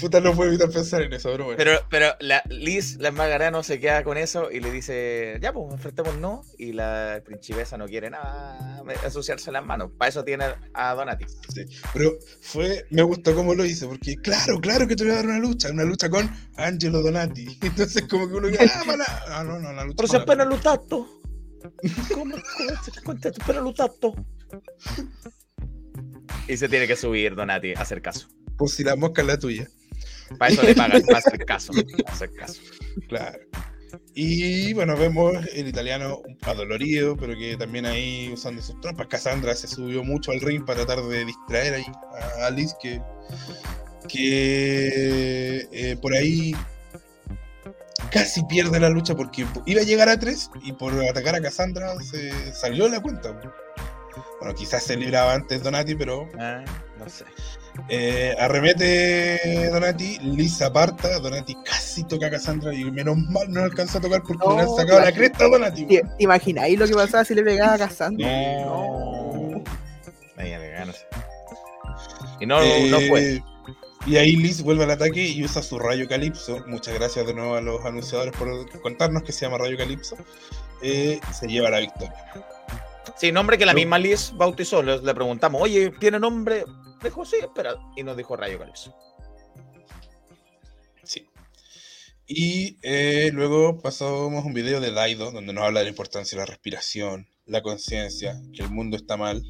Puta, 0.00 0.20
no 0.20 0.34
puedo 0.34 0.50
evitar 0.50 0.70
pensar 0.70 1.02
en 1.02 1.12
eso, 1.12 1.30
pero 1.30 1.44
bueno. 1.44 1.56
Pero, 1.58 1.80
pero 1.90 2.14
la 2.20 2.42
Liz, 2.48 2.96
la 2.98 3.10
no 3.50 3.62
se 3.62 3.80
queda 3.80 4.04
con 4.04 4.16
eso 4.16 4.50
y 4.50 4.60
le 4.60 4.70
dice, 4.70 5.38
ya, 5.40 5.52
pues, 5.52 5.72
enfrentemos 5.72 6.18
no. 6.18 6.42
Y 6.58 6.72
la 6.72 7.22
principesa 7.24 7.76
no 7.76 7.86
quiere 7.86 8.10
nada 8.10 8.82
asociarse 9.04 9.50
las 9.52 9.64
manos. 9.64 9.90
Para 9.96 10.08
eso 10.08 10.24
tiene 10.24 10.46
a 10.74 10.94
Donati. 10.94 11.24
Sí, 11.52 11.66
pero 11.92 12.12
fue, 12.40 12.86
me 12.90 13.02
gustó 13.02 13.34
cómo 13.34 13.54
lo 13.54 13.64
hizo, 13.64 13.88
porque 13.88 14.16
claro, 14.16 14.60
claro 14.60 14.86
que 14.86 14.96
te 14.96 15.04
voy 15.04 15.12
a 15.12 15.16
dar 15.16 15.26
una 15.26 15.38
lucha, 15.38 15.70
una 15.70 15.84
lucha 15.84 16.08
con 16.08 16.30
Angelo 16.56 17.02
Donati. 17.02 17.58
Entonces, 17.62 18.06
como 18.08 18.28
que 18.28 18.34
uno 18.34 18.48
dice, 18.48 18.70
ah, 18.74 18.82
para. 18.86 19.04
Ah, 19.28 19.44
no, 19.44 19.58
no, 19.58 19.72
la 19.72 19.84
lucha. 19.84 19.96
Pero 19.96 20.08
se 20.08 20.16
apenas 20.16 20.46
lutato. 20.46 21.20
¿Cómo, 22.14 22.36
cómo 22.36 22.82
se 22.82 23.02
cuenta? 23.02 23.30
Pero 23.46 23.60
lutato. 23.62 24.14
Y 26.48 26.56
se 26.56 26.68
tiene 26.68 26.86
que 26.86 26.96
subir, 26.96 27.34
Donati, 27.34 27.74
a 27.74 27.80
hacer 27.80 28.02
caso. 28.02 28.28
Pues 28.56 28.72
si 28.72 28.84
la 28.84 28.96
mosca 28.96 29.22
es 29.22 29.28
la 29.28 29.38
tuya. 29.38 29.68
Para 30.38 30.52
eso 30.52 30.62
le 30.62 30.74
pagan, 30.74 31.02
para 31.02 31.18
hacer 31.18 31.44
caso. 31.44 31.72
Para 31.72 32.12
hacer 32.12 32.32
caso. 32.32 32.60
Claro. 33.08 33.38
Y 34.14 34.72
bueno, 34.72 34.96
vemos 34.96 35.34
el 35.54 35.68
italiano 35.68 36.22
adolorido, 36.42 37.16
pero 37.16 37.36
que 37.36 37.56
también 37.56 37.86
ahí 37.86 38.30
usando 38.32 38.62
sus 38.62 38.80
tropas. 38.80 39.06
Cassandra 39.08 39.54
se 39.54 39.68
subió 39.68 40.02
mucho 40.02 40.32
al 40.32 40.40
ring 40.40 40.64
para 40.64 40.84
tratar 40.84 41.04
de 41.04 41.24
distraer 41.24 41.74
ahí 41.74 41.84
a 42.40 42.46
Alice, 42.46 42.74
que, 42.80 43.00
que 44.08 45.68
eh, 45.70 45.96
por 46.00 46.14
ahí 46.14 46.54
casi 48.10 48.42
pierde 48.44 48.80
la 48.80 48.88
lucha 48.88 49.14
porque 49.14 49.46
iba 49.66 49.80
a 49.80 49.84
llegar 49.84 50.08
a 50.08 50.18
3 50.18 50.50
y 50.64 50.72
por 50.72 50.92
atacar 51.04 51.34
a 51.34 51.40
Cassandra 51.40 51.94
se 52.00 52.52
salió 52.54 52.84
de 52.84 52.90
la 52.90 53.00
cuenta. 53.00 53.38
Bueno, 54.40 54.54
quizás 54.54 54.84
se 54.84 54.96
libraba 54.96 55.34
antes 55.34 55.62
Donati, 55.62 55.94
pero. 55.94 56.28
Ah, 56.38 56.64
no 56.98 57.08
sé. 57.08 57.24
Eh, 57.88 58.34
arremete 58.38 59.70
Donati, 59.70 60.18
Lisa 60.20 60.66
aparta, 60.66 61.18
Donati 61.20 61.54
casi 61.64 62.04
toca 62.04 62.26
a 62.26 62.30
Cassandra 62.30 62.74
y 62.74 62.84
menos 62.90 63.16
mal 63.16 63.50
no 63.50 63.62
alcanza 63.62 63.98
a 63.98 64.00
tocar 64.00 64.22
porque 64.22 64.46
le 64.46 64.60
han 64.60 64.76
sacado 64.76 65.00
la 65.00 65.12
cresta 65.12 65.44
a 65.44 65.48
Donati. 65.48 65.86
¿Te, 65.86 66.02
¿Te 66.02 66.24
imagináis 66.24 66.78
lo 66.78 66.86
que 66.86 66.94
pasaba 66.94 67.24
si 67.24 67.34
le 67.34 67.42
pegaba 67.42 67.74
a 67.74 67.78
Cassandra? 67.78 68.26
No. 68.64 69.62
Ahí 70.36 70.50
le 70.50 70.70
ganas. 70.70 71.06
Y 72.40 72.46
no, 72.46 72.62
eh, 72.62 72.88
no 72.90 73.00
fue. 73.00 73.42
Y 74.06 74.16
ahí 74.18 74.36
Liz 74.36 74.62
vuelve 74.62 74.84
al 74.84 74.90
ataque 74.92 75.20
y 75.20 75.42
usa 75.44 75.62
su 75.62 75.78
rayo 75.78 76.08
calipso. 76.08 76.62
Muchas 76.66 76.94
gracias 76.94 77.26
de 77.26 77.34
nuevo 77.34 77.56
a 77.56 77.60
los 77.60 77.84
anunciadores 77.84 78.34
por 78.36 78.80
contarnos 78.80 79.24
que 79.24 79.32
se 79.32 79.46
llama 79.46 79.58
rayo 79.58 79.76
calipso. 79.76 80.16
Eh, 80.82 81.20
se 81.32 81.48
lleva 81.48 81.70
la 81.70 81.80
victoria. 81.80 82.14
Sí, 83.16 83.32
nombre 83.32 83.58
que 83.58 83.66
la 83.66 83.74
misma 83.74 83.98
Liz 83.98 84.32
bautizó. 84.34 84.82
Le 84.82 85.14
preguntamos, 85.14 85.60
oye, 85.60 85.90
¿tiene 85.98 86.20
nombre? 86.20 86.64
Dijo, 87.02 87.24
sí, 87.24 87.36
espera. 87.40 87.76
Y 87.96 88.02
nos 88.02 88.16
dijo 88.16 88.36
Rayo 88.36 88.58
Calipso. 88.58 88.94
Sí. 91.02 91.28
Y 92.26 92.78
eh, 92.82 93.30
luego 93.32 93.80
pasamos 93.80 94.44
un 94.44 94.52
video 94.52 94.80
de 94.80 94.90
Daido 94.90 95.30
donde 95.30 95.52
nos 95.52 95.64
habla 95.64 95.80
de 95.80 95.84
la 95.86 95.90
importancia 95.90 96.36
de 96.36 96.42
la 96.42 96.46
respiración, 96.46 97.28
la 97.46 97.62
conciencia, 97.62 98.40
que 98.52 98.62
el 98.62 98.70
mundo 98.70 98.96
está 98.96 99.16
mal 99.16 99.42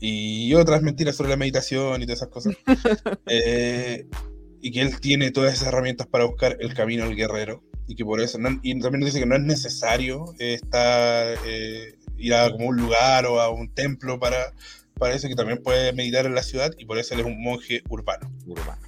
y 0.00 0.54
otras 0.54 0.82
mentiras 0.82 1.14
sobre 1.14 1.30
la 1.30 1.36
meditación 1.36 2.02
y 2.02 2.06
todas 2.06 2.20
esas 2.20 2.30
cosas. 2.30 2.56
eh, 3.26 4.06
y 4.62 4.72
que 4.72 4.80
él 4.80 4.98
tiene 5.00 5.30
todas 5.30 5.54
esas 5.54 5.68
herramientas 5.68 6.06
para 6.06 6.24
buscar 6.24 6.56
el 6.60 6.74
camino 6.74 7.04
al 7.04 7.14
guerrero 7.14 7.62
y 7.86 7.94
que 7.94 8.04
por 8.04 8.20
eso, 8.20 8.38
no, 8.38 8.58
y 8.62 8.78
también 8.80 9.00
nos 9.00 9.08
dice 9.08 9.20
que 9.20 9.26
no 9.26 9.36
es 9.36 9.42
necesario 9.42 10.24
estar, 10.38 11.36
eh, 11.46 11.94
ir 12.16 12.34
a 12.34 12.50
como 12.50 12.68
un 12.68 12.76
lugar 12.76 13.26
o 13.26 13.40
a 13.40 13.50
un 13.50 13.72
templo 13.74 14.18
para, 14.18 14.52
para 15.00 15.14
eso, 15.14 15.26
que 15.26 15.34
también 15.34 15.62
puede 15.62 15.92
meditar 15.92 16.26
en 16.26 16.34
la 16.34 16.42
ciudad 16.44 16.70
y 16.78 16.84
por 16.84 16.98
eso 16.98 17.14
él 17.14 17.20
es 17.20 17.26
un 17.26 17.42
monje 17.42 17.82
urbano. 17.88 18.30
Urbano. 18.46 18.80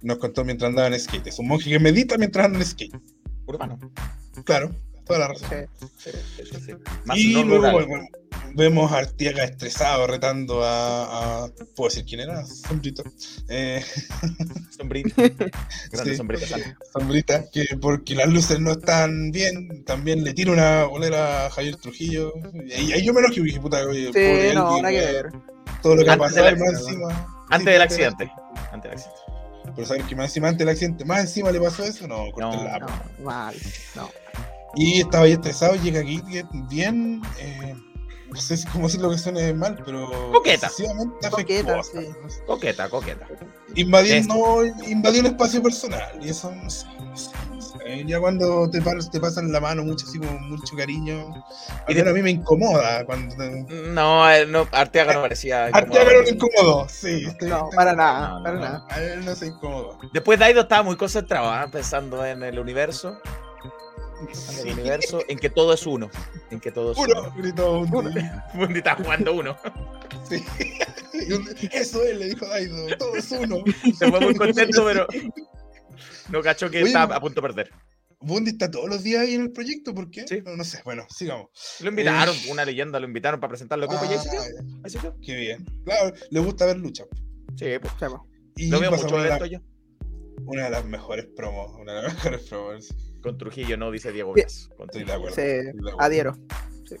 Nos 0.00 0.18
contó 0.18 0.44
mientras 0.44 0.70
andaba 0.70 0.88
en 0.88 0.98
skate. 0.98 1.26
Es 1.26 1.38
un 1.38 1.48
monje 1.48 1.68
que 1.68 1.78
medita 1.78 2.16
mientras 2.16 2.46
anda 2.46 2.58
en 2.60 2.64
skate. 2.64 2.96
Urbano. 3.44 3.78
Claro, 4.44 4.74
toda 5.06 5.18
la 5.20 5.28
razón. 5.28 5.48
Sí, 5.98 6.10
sí, 6.36 6.42
sí, 6.50 6.60
sí. 6.66 6.72
Más 7.04 7.16
Y 7.18 7.34
no 7.44 7.58
luego 7.58 7.86
bueno, 7.86 8.06
vemos 8.54 8.92
a 8.92 8.98
Artiaga 8.98 9.44
estresado 9.44 10.06
retando 10.06 10.62
a, 10.64 11.44
a- 11.44 11.48
¿Puedo 11.76 11.88
decir 11.90 12.04
quién 12.04 12.20
era? 12.20 12.44
Sombrito. 12.46 13.02
Eh, 13.48 13.84
Sombrita. 14.76 15.14
Grande 15.90 16.10
Sí. 16.10 16.16
sombrita 16.16 16.46
sale. 16.46 16.76
Sombrita, 16.92 17.44
que 17.52 17.64
porque 17.80 18.14
las 18.14 18.28
luces 18.28 18.60
no 18.60 18.72
están 18.72 19.30
bien, 19.30 19.84
también 19.84 20.24
le 20.24 20.34
tira 20.34 20.52
una 20.52 20.84
bolera 20.84 21.46
a 21.46 21.50
Javier 21.50 21.76
Trujillo. 21.76 22.32
Y 22.66 22.92
ahí, 22.92 23.04
yo 23.04 23.12
me 23.12 23.20
enojé 23.20 23.40
dije, 23.40 23.60
puta, 23.60 23.84
oye, 23.86 24.06
Sí, 24.06 24.10
pobre 24.12 24.54
no, 24.54 24.76
nada 24.78 24.90
que 24.90 25.00
ver. 25.00 25.32
Todo 25.82 25.96
lo 25.96 26.04
que 26.04 26.10
ha 26.10 26.12
Antes 26.14 26.28
pasado 26.28 26.46
del 26.46 26.56
y 26.56 26.60
más 26.60 26.68
accidente, 26.70 26.90
encima. 26.92 27.44
Antes 27.50 27.66
Sí, 27.66 27.72
del 27.72 27.82
accidente. 27.82 28.32
Antes 28.72 28.82
del 28.82 28.92
accidente. 28.92 29.20
Pero 29.74 29.86
saber 29.86 30.02
que 30.04 30.16
más 30.16 30.26
encima 30.26 30.48
antes 30.48 30.58
del 30.58 30.68
accidente, 30.68 31.04
más 31.04 31.20
encima 31.20 31.50
le 31.50 31.60
pasó 31.60 31.84
eso, 31.84 32.06
no, 32.06 32.30
corten 32.32 32.64
la 32.64 32.78
No, 32.80 32.86
mal. 33.24 33.54
No. 33.94 34.10
Y 34.74 35.00
estaba 35.02 35.24
ahí 35.24 35.32
estresado, 35.32 35.74
llega 35.76 36.00
aquí 36.00 36.20
bien, 36.22 36.48
bien, 36.68 37.22
eh, 37.38 37.74
no 38.30 38.40
sé 38.40 38.56
si- 38.56 38.66
cómo 38.68 38.86
decirlo 38.86 39.10
que 39.10 39.18
suene 39.18 39.52
mal, 39.52 39.78
pero 39.84 40.08
Coqueta. 40.32 40.70
Coqueta, 40.70 41.28
afectuosa, 41.78 42.00
sí. 42.00 42.08
no. 42.08 42.46
Coqueta, 42.46 42.88
coqueta. 42.88 43.26
Invadiendo, 43.74 44.64
invadió 44.88 45.20
un 45.20 45.26
espacio 45.26 45.62
personal, 45.62 46.18
y 46.22 46.30
eso 46.30 46.50
no 46.52 46.70
sé, 46.70 46.86
no 47.00 47.16
sé, 47.16 47.30
no 47.50 47.60
sé. 47.60 47.72
Eh, 47.84 48.04
Ya 48.06 48.20
cuando 48.20 48.70
te, 48.70 48.80
te 48.80 49.20
pasan 49.20 49.50
la 49.52 49.60
mano 49.60 49.82
mucho, 49.84 50.06
así 50.06 50.18
como 50.18 50.38
mucho 50.40 50.76
cariño, 50.76 51.44
Y 51.88 51.94
de- 51.94 52.08
a 52.08 52.12
mí 52.12 52.22
me 52.22 52.30
incomoda 52.30 53.04
cuando 53.04 53.34
te... 53.36 53.64
No, 53.90 54.30
eh, 54.30 54.46
no 54.46 54.66
Arteaga 54.72 55.14
no 55.14 55.20
parecía. 55.22 55.66
Arteaga 55.66 56.12
no 56.14 56.22
me 56.22 56.28
incomodó, 56.30 56.88
sí. 56.88 57.24
estoy- 57.26 57.48
No, 57.48 57.56
estoy- 57.64 57.76
para 57.76 57.92
nada, 57.94 58.28
No, 58.28 58.38
no, 58.38 58.42
para 58.44 58.54
no. 58.56 58.60
nada. 58.62 58.86
A 58.88 59.02
él 59.02 59.24
no 59.24 59.34
se 59.34 59.46
incomodó. 59.48 59.98
Después 60.12 60.38
Daido 60.38 60.62
estaba 60.62 60.82
muy 60.82 60.96
concentrado, 60.96 61.50
¿ah? 61.50 61.68
pensando 61.70 62.24
en 62.24 62.42
el 62.42 62.58
universo. 62.58 63.18
En 64.22 64.28
el 64.28 64.62
Sí. 64.64 64.70
universo, 64.70 65.22
en 65.28 65.38
que 65.38 65.50
todo 65.50 65.72
es 65.74 65.86
uno. 65.86 66.10
En 66.50 66.60
que 66.60 66.70
todo 66.70 66.92
es 66.92 66.98
Uno, 66.98 67.20
uno. 67.22 67.34
gritó 67.36 67.80
un 67.80 67.90
Mundi 67.90 68.78
está 68.78 68.94
jugando 68.96 69.32
uno. 69.34 69.56
Sí. 70.28 70.42
Eso 71.72 72.02
es, 72.04 72.16
le 72.16 72.26
dijo 72.30 72.46
Daido, 72.46 72.86
todo 72.96 73.16
es 73.16 73.30
uno. 73.30 73.62
Se 73.98 74.10
fue 74.10 74.20
muy 74.20 74.34
contento, 74.34 74.84
pero 74.84 75.06
no 76.30 76.42
cachó 76.42 76.70
que 76.70 76.78
Oye, 76.78 76.86
estaba 76.86 77.16
a 77.16 77.20
punto 77.20 77.40
de 77.40 77.48
perder. 77.48 77.70
Bundy 78.24 78.52
está 78.52 78.70
todos 78.70 78.88
los 78.88 79.02
días 79.02 79.22
ahí 79.22 79.34
en 79.34 79.40
el 79.42 79.50
proyecto, 79.52 79.92
¿por 79.94 80.08
qué? 80.08 80.26
Sí. 80.28 80.40
No, 80.44 80.56
no 80.56 80.62
sé, 80.64 80.80
bueno, 80.84 81.04
sigamos. 81.10 81.48
Lo 81.80 81.88
invitaron, 81.90 82.36
una 82.50 82.64
leyenda, 82.64 83.00
lo 83.00 83.06
invitaron 83.08 83.40
para 83.40 83.48
presentarlo 83.50 83.88
como 83.88 84.04
y 84.04 84.08
ahí 84.14 84.18
se 84.20 84.30
quedó, 85.00 85.10
Ah, 85.10 85.16
qué 85.20 85.34
bien. 85.34 85.64
Claro, 85.84 86.14
le 86.30 86.40
gusta 86.40 86.66
ver 86.66 86.76
lucha. 86.78 87.04
Sí, 87.56 87.66
pues. 87.80 87.96
Chamo. 87.98 88.28
Y 88.56 88.68
Lo 88.68 88.78
veo 88.78 88.92
mucho 88.92 89.16
a 89.18 89.22
la- 89.26 89.34
esto 89.34 89.46
yo. 89.46 89.58
una 90.46 90.64
de 90.64 90.70
las 90.70 90.84
mejores 90.84 91.26
promos, 91.36 91.72
una 91.80 91.94
de 91.94 92.02
las 92.02 92.14
mejores 92.14 92.42
promos. 92.48 92.88
Con 93.22 93.38
Trujillo 93.38 93.76
no, 93.76 93.90
dice 93.90 94.12
Diego. 94.12 94.34
Gas. 94.34 94.70
Con 94.76 94.88
Trujillo. 94.88 95.06
de 95.06 95.12
acuerdo. 95.12 95.34
Se 95.34 95.42
de 95.42 95.72
adhiero. 95.98 96.36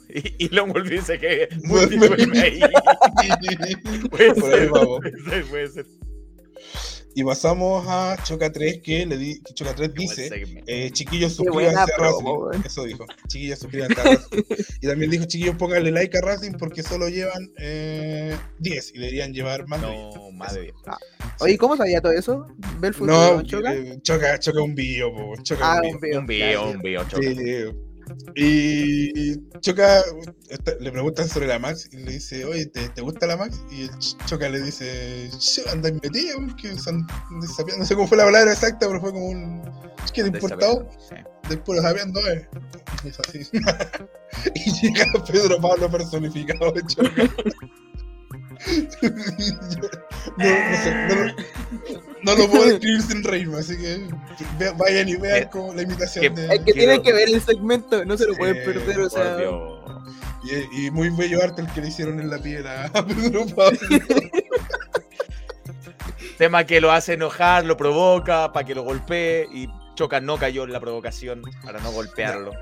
Y, 0.08 0.46
y 0.46 0.48
Lon 0.48 0.72
Wolf 0.72 0.88
dice 0.88 1.18
que 1.18 1.48
duerme 1.68 2.40
ahí. 2.40 2.60
Puede 4.10 4.34
ser, 4.34 4.70
puede 5.50 5.68
ser. 5.68 5.86
Y 7.14 7.24
pasamos 7.24 7.84
a 7.88 8.16
Choca 8.24 8.50
3, 8.50 8.80
que 8.82 9.04
le 9.06 9.18
di, 9.18 9.40
que 9.42 9.52
Choca 9.52 9.74
3 9.74 9.90
Qué 9.90 9.94
buen 9.94 10.08
dice, 10.08 10.62
eh, 10.66 10.90
chiquillos 10.92 11.34
suscríbanse 11.34 11.78
a 11.78 11.96
Racing. 11.98 12.62
Eso 12.64 12.84
dijo, 12.84 13.04
chiquillos 13.28 13.58
suscríbanse 13.58 14.00
a 14.00 14.04
Racing. 14.04 14.42
y 14.80 14.86
también 14.86 15.10
dijo, 15.10 15.24
chiquillos 15.26 15.56
pónganle 15.56 15.90
like 15.90 16.16
a 16.16 16.20
Racing 16.22 16.52
porque 16.52 16.82
solo 16.82 17.08
llevan 17.08 17.50
eh, 17.58 18.36
10 18.60 18.94
y 18.94 18.98
deberían 18.98 19.32
llevar 19.34 19.66
más 19.68 19.82
de 19.82 19.88
10. 19.88 19.98
No, 20.14 20.30
más 20.32 20.54
de 20.54 20.62
10. 20.62 20.74
Oye, 21.40 21.58
¿cómo 21.58 21.76
sabía 21.76 22.00
todo 22.00 22.12
eso? 22.12 22.46
¿Ve 22.78 22.88
el 22.88 22.94
futuro? 22.94 23.36
No, 23.36 23.42
Choca? 23.42 23.74
eh, 23.74 23.98
choca, 24.02 24.38
choca 24.38 24.62
un 24.62 24.74
bio, 24.74 25.12
po, 25.12 25.34
choca 25.42 25.60
Ah, 25.74 25.80
un 25.84 26.00
bio. 26.00 26.18
un 26.20 26.26
video. 26.26 26.62
Un 26.62 26.68
bio, 26.68 26.76
un 26.76 26.82
bio, 26.82 27.04
choca. 27.08 27.22
Sí. 27.22 27.64
Y 28.34 29.36
Choca 29.60 30.02
le 30.80 30.92
preguntan 30.92 31.28
sobre 31.28 31.46
la 31.46 31.58
Max 31.58 31.88
y 31.92 31.96
le 31.98 32.12
dice, 32.12 32.44
oye, 32.44 32.66
¿te, 32.66 32.88
te 32.90 33.00
gusta 33.02 33.26
la 33.26 33.36
Max? 33.36 33.60
Y 33.70 33.82
el 33.82 33.90
Ch- 33.90 34.16
Choca 34.26 34.48
le 34.48 34.60
dice, 34.60 35.30
"Yo, 35.30 35.70
andáis 35.70 35.94
metido, 35.94 36.38
son 36.76 37.06
desafiando". 37.40 37.78
No 37.78 37.84
sé 37.86 37.94
cómo 37.94 38.06
fue 38.08 38.18
la 38.18 38.24
palabra 38.24 38.52
exacta, 38.52 38.86
pero 38.86 39.00
fue 39.00 39.12
como 39.12 39.26
un. 39.26 39.62
¿Qué 40.12 40.22
te 40.22 40.28
importado? 40.28 40.88
Sí. 41.08 41.16
Después 41.48 41.76
lo 41.80 41.82
sabiendo, 41.88 42.20
eh. 42.30 42.48
Y 43.04 43.08
es 43.08 43.18
así. 43.20 43.40
y 44.54 44.72
llega 44.80 45.04
Pedro 45.30 45.60
Pablo 45.60 45.90
personificado 45.90 46.72
de 46.72 46.82
Choca. 46.86 47.10
no, 50.36 50.44
no 50.70 50.76
sé, 50.76 50.94
no, 51.08 51.14
lo- 51.14 51.34
no 52.22 52.34
lo 52.36 52.50
puedo 52.50 52.64
describir 52.66 53.02
sin 53.02 53.24
reírme, 53.24 53.58
así 53.58 53.76
que 53.76 54.06
ve- 54.58 54.72
vayan 54.76 55.08
y 55.08 55.16
vean 55.16 55.42
Eh, 55.42 55.48
como 55.50 55.74
la 55.74 55.82
imitación 55.82 56.22
que- 56.34 56.40
de. 56.40 56.54
Es 56.54 56.60
que 56.60 56.72
tienen 56.72 57.02
que 57.02 57.12
ver 57.12 57.28
el 57.28 57.40
segmento, 57.42 58.04
no 58.04 58.16
se 58.16 58.26
lo 58.26 58.34
Sí, 58.34 58.38
pueden 58.38 58.64
perder, 58.64 59.00
o 59.00 59.10
sea. 59.10 59.36
Y, 60.44 60.86
y 60.86 60.90
muy 60.90 61.10
bello 61.10 61.42
arte 61.42 61.62
el 61.62 61.68
que 61.72 61.80
le 61.80 61.88
hicieron 61.88 62.18
en 62.20 62.28
la 62.30 62.38
piel 62.38 62.66
a 62.66 62.84
a 62.94 63.06
Pedro 63.06 63.46
Pablo. 63.54 63.78
Tema 66.38 66.64
que 66.64 66.80
lo 66.80 66.90
hace 66.90 67.12
enojar, 67.14 67.64
lo 67.64 67.76
provoca 67.76 68.52
para 68.52 68.66
que 68.66 68.74
lo 68.74 68.82
golpee 68.82 69.46
y 69.52 69.68
Choca 69.94 70.20
no 70.20 70.38
cayó 70.38 70.64
en 70.64 70.72
la 70.72 70.80
provocación 70.80 71.42
para 71.62 71.78
no 71.80 71.92
golpearlo. 71.92 72.52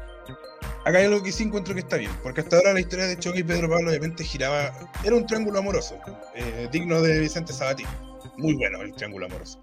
Acá 0.85 0.99
hay 0.99 1.05
algo 1.07 1.23
que 1.23 1.33
sí 1.33 1.43
encuentro 1.45 1.75
que 1.75 1.81
está 1.81 1.97
bien, 1.97 2.11
porque 2.23 2.41
hasta 2.41 2.57
ahora 2.57 2.73
la 2.73 2.81
historia 2.81 3.07
de 3.07 3.19
Choque 3.19 3.41
y 3.41 3.45
Pedro 3.45 3.69
Pablo 3.69 3.91
obviamente 3.91 4.25
giraba. 4.25 4.73
Era 5.05 5.15
un 5.15 5.27
triángulo 5.27 5.59
amoroso, 5.59 5.99
eh, 6.35 6.69
digno 6.73 7.03
de 7.03 7.21
Vicente 7.21 7.53
Sabatini. 7.53 7.89
Muy 8.39 8.55
bueno 8.55 8.81
el 8.83 8.95
triángulo 8.95 9.27
amoroso. 9.27 9.63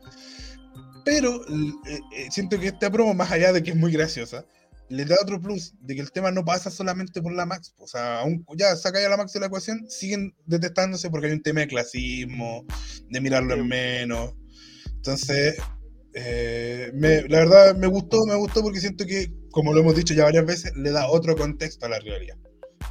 Pero 1.03 1.35
eh, 1.47 1.99
eh, 2.15 2.27
siento 2.29 2.59
que 2.59 2.67
esta 2.67 2.91
promo, 2.91 3.13
más 3.13 3.31
allá 3.31 3.53
de 3.53 3.63
que 3.63 3.71
es 3.71 3.75
muy 3.77 3.91
graciosa, 3.91 4.45
le 4.89 5.05
da 5.05 5.15
otro 5.21 5.41
plus, 5.41 5.73
de 5.81 5.95
que 5.95 6.01
el 6.01 6.11
tema 6.11 6.31
no 6.31 6.45
pasa 6.45 6.69
solamente 6.69 7.21
por 7.21 7.33
la 7.33 7.45
Max. 7.45 7.73
O 7.77 7.87
sea, 7.87 8.19
aún 8.19 8.45
ya 8.55 8.75
saca 8.75 9.01
ya 9.01 9.09
la 9.09 9.17
Max 9.17 9.33
de 9.33 9.39
la 9.39 9.47
ecuación, 9.47 9.89
siguen 9.89 10.35
detestándose 10.45 11.09
porque 11.09 11.27
hay 11.27 11.33
un 11.33 11.41
tema 11.41 11.61
de 11.61 11.67
clasismo, 11.67 12.65
de 13.09 13.21
mirarlo 13.21 13.53
en 13.55 13.67
menos. 13.67 14.33
Entonces, 14.95 15.57
eh, 16.13 16.91
me- 16.93 17.23
la 17.23 17.39
verdad 17.39 17.75
me 17.75 17.87
gustó, 17.87 18.25
me 18.25 18.35
gustó 18.35 18.61
porque 18.61 18.79
siento 18.79 19.05
que, 19.05 19.31
como 19.57 19.73
lo 19.73 19.79
hemos 19.79 19.95
dicho 19.95 20.13
ya 20.13 20.23
varias 20.23 20.45
veces, 20.45 20.75
le 20.75 20.91
da 20.91 21.07
otro 21.07 21.35
contexto 21.35 21.87
a 21.87 21.89
la 21.89 21.97
rivalidad. 21.97 22.37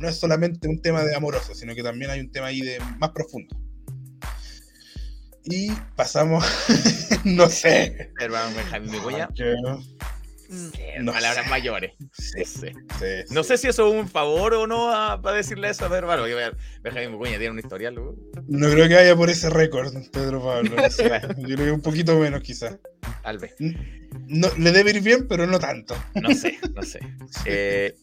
no 0.01 0.09
es 0.09 0.17
solamente 0.17 0.67
un 0.67 0.83
tema 0.83 1.05
de 1.05 1.15
amoroso, 1.15 1.55
sino 1.55 1.77
que 1.77 1.83
también 1.85 2.11
hay 2.11 2.19
un 2.19 2.33
tema 2.33 2.49
ahí 2.49 2.61
de 2.61 2.81
más 2.99 3.11
profundo. 3.11 3.57
Y 5.45 5.71
pasamos, 5.95 6.45
no 7.25 7.49
sé. 7.49 8.11
Hermano 8.19 8.57
Benjamín 8.57 8.91
Mm. 10.49 11.07
palabras 11.07 11.49
mayores. 11.49 11.93
no 13.31 13.43
sé 13.43 13.59
si 13.59 13.69
eso 13.69 13.89
es 13.89 13.95
un 13.95 14.09
favor 14.09 14.55
o 14.55 14.67
no 14.67 14.89
para 15.23 15.37
decirle 15.37 15.71
eso 15.71 15.85
a 15.85 15.89
ver, 15.89 16.05
bueno, 16.05 16.25
Benjamín 16.83 17.13
Mucuña 17.13 17.39
tiene 17.39 17.51
un 17.51 17.59
historial. 17.59 17.95
No 17.95 18.71
creo 18.71 18.89
que 18.89 18.95
vaya 18.95 19.17
por 19.17 19.31
ese 19.31 19.51
récord, 19.51 19.93
Pedro 20.13 20.43
Pablo. 20.43 20.77
Yo 21.39 21.57
creo 21.57 21.57
que 21.57 21.71
un 21.73 21.83
poquito 21.83 22.19
menos, 22.19 22.43
quizás. 22.43 22.79
Tal 23.23 23.39
vez. 23.39 23.55
No, 24.29 24.49
le 24.59 24.73
debe 24.73 24.91
ir 24.91 25.03
bien, 25.03 25.27
pero 25.29 25.47
no 25.47 25.59
tanto. 25.59 25.97
No 26.15 26.35
sé, 26.35 26.59
no 26.75 26.83
sé. 26.83 27.01
Eh, 27.45 27.95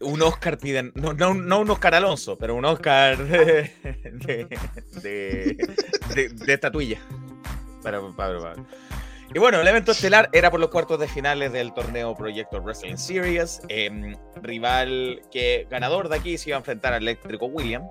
un 0.00 0.20
Oscar 0.22 0.58
piden, 0.58 0.92
no, 0.94 1.14
no, 1.14 1.34
no, 1.34 1.60
un 1.60 1.70
Oscar 1.70 1.94
Alonso, 1.94 2.36
pero 2.36 2.54
un 2.54 2.64
Oscar 2.64 3.16
de, 3.26 3.70
de, 5.02 5.48
de, 6.14 6.52
estatuilla 6.52 7.00
para 7.82 8.00
Pablo 8.14 8.42
Pablo. 8.42 8.66
Y 9.34 9.38
bueno, 9.38 9.60
el 9.60 9.68
evento 9.68 9.92
estelar 9.92 10.30
era 10.32 10.50
por 10.50 10.58
los 10.58 10.70
cuartos 10.70 10.98
de 10.98 11.06
finales 11.06 11.52
del 11.52 11.74
torneo 11.74 12.14
Proyecto 12.14 12.62
Wrestling 12.62 12.96
Series. 12.96 13.60
Em, 13.68 14.16
rival 14.36 15.20
que 15.30 15.66
ganador 15.70 16.08
de 16.08 16.16
aquí 16.16 16.38
se 16.38 16.50
iba 16.50 16.56
a 16.56 16.60
enfrentar 16.60 16.94
al 16.94 17.02
eléctrico 17.02 17.44
William. 17.46 17.82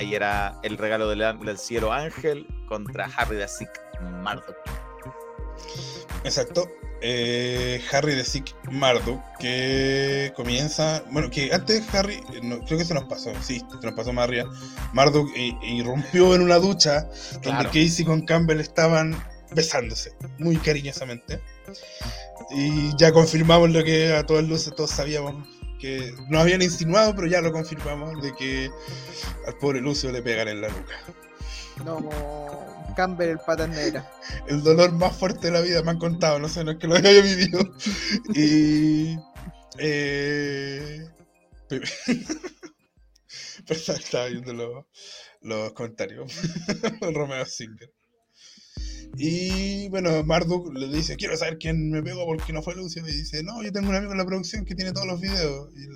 Ahí 0.00 0.14
era 0.14 0.58
el 0.64 0.76
regalo 0.76 1.08
del, 1.08 1.58
cielo 1.58 1.92
Ángel 1.92 2.44
contra 2.68 3.08
Harry 3.16 3.36
de 3.36 3.46
Sick 3.46 3.70
Marduk. 4.22 4.56
Exacto. 6.24 6.68
Eh, 7.02 7.80
Harry 7.92 8.16
de 8.16 8.24
Sick 8.24 8.52
Marduk, 8.72 9.20
que 9.38 10.32
comienza. 10.34 11.04
Bueno, 11.12 11.30
que 11.30 11.54
antes 11.54 11.94
Harry, 11.94 12.20
creo 12.66 12.78
que 12.78 12.84
se 12.84 12.94
nos 12.94 13.04
pasó, 13.04 13.32
sí, 13.40 13.62
se 13.80 13.86
nos 13.86 13.94
pasó 13.94 14.12
más 14.12 14.24
arriba. 14.24 14.50
Marduk 14.92 15.30
irrumpió 15.62 16.34
en 16.34 16.42
una 16.42 16.56
ducha 16.56 17.08
donde 17.42 17.66
Casey 17.66 18.04
con 18.04 18.22
Campbell 18.22 18.58
estaban 18.58 19.16
besándose, 19.52 20.14
muy 20.38 20.56
cariñosamente. 20.56 21.40
Y 22.50 22.96
ya 22.96 23.12
confirmamos 23.12 23.70
lo 23.70 23.84
que 23.84 24.14
a 24.14 24.24
todas 24.24 24.44
luces 24.44 24.74
todos 24.74 24.90
sabíamos, 24.90 25.46
que 25.78 26.14
nos 26.28 26.42
habían 26.42 26.62
insinuado, 26.62 27.14
pero 27.14 27.28
ya 27.28 27.40
lo 27.40 27.52
confirmamos, 27.52 28.20
de 28.22 28.34
que 28.34 28.70
al 29.46 29.56
pobre 29.58 29.80
Lucio 29.80 30.10
le 30.12 30.22
pegan 30.22 30.48
en 30.48 30.60
la 30.60 30.68
nuca. 30.68 30.94
No, 31.84 31.98
Campbell 32.96 33.28
el 33.30 33.38
pata 33.38 33.66
negra. 33.66 34.10
El 34.48 34.62
dolor 34.62 34.92
más 34.92 35.16
fuerte 35.16 35.48
de 35.48 35.52
la 35.52 35.60
vida, 35.60 35.82
me 35.82 35.90
han 35.92 35.98
contado, 35.98 36.38
no 36.38 36.48
sé, 36.48 36.64
no 36.64 36.72
es 36.72 36.78
que 36.78 36.88
lo 36.88 36.96
haya 36.96 37.10
vivido. 37.10 37.60
Y... 38.34 39.16
Eh... 39.78 41.06
Pero 43.66 43.80
estaba 43.80 44.26
viendo 44.26 44.54
los, 44.54 44.86
los 45.42 45.72
comentarios. 45.72 46.32
Romeo 47.00 47.44
Singer. 47.44 47.92
Y 49.16 49.88
bueno, 49.88 50.22
Marduk 50.24 50.72
le 50.74 50.88
dice, 50.88 51.16
quiero 51.16 51.36
saber 51.36 51.58
quién 51.58 51.90
me 51.90 52.02
pegó 52.02 52.24
porque 52.26 52.52
no 52.52 52.62
fue 52.62 52.74
Lucio. 52.74 53.02
Y 53.06 53.12
dice, 53.12 53.42
no, 53.42 53.62
yo 53.62 53.72
tengo 53.72 53.88
un 53.88 53.96
amigo 53.96 54.12
en 54.12 54.18
la 54.18 54.26
producción 54.26 54.64
que 54.64 54.74
tiene 54.74 54.92
todos 54.92 55.06
los 55.06 55.20
videos. 55.20 55.70
Y, 55.74 55.86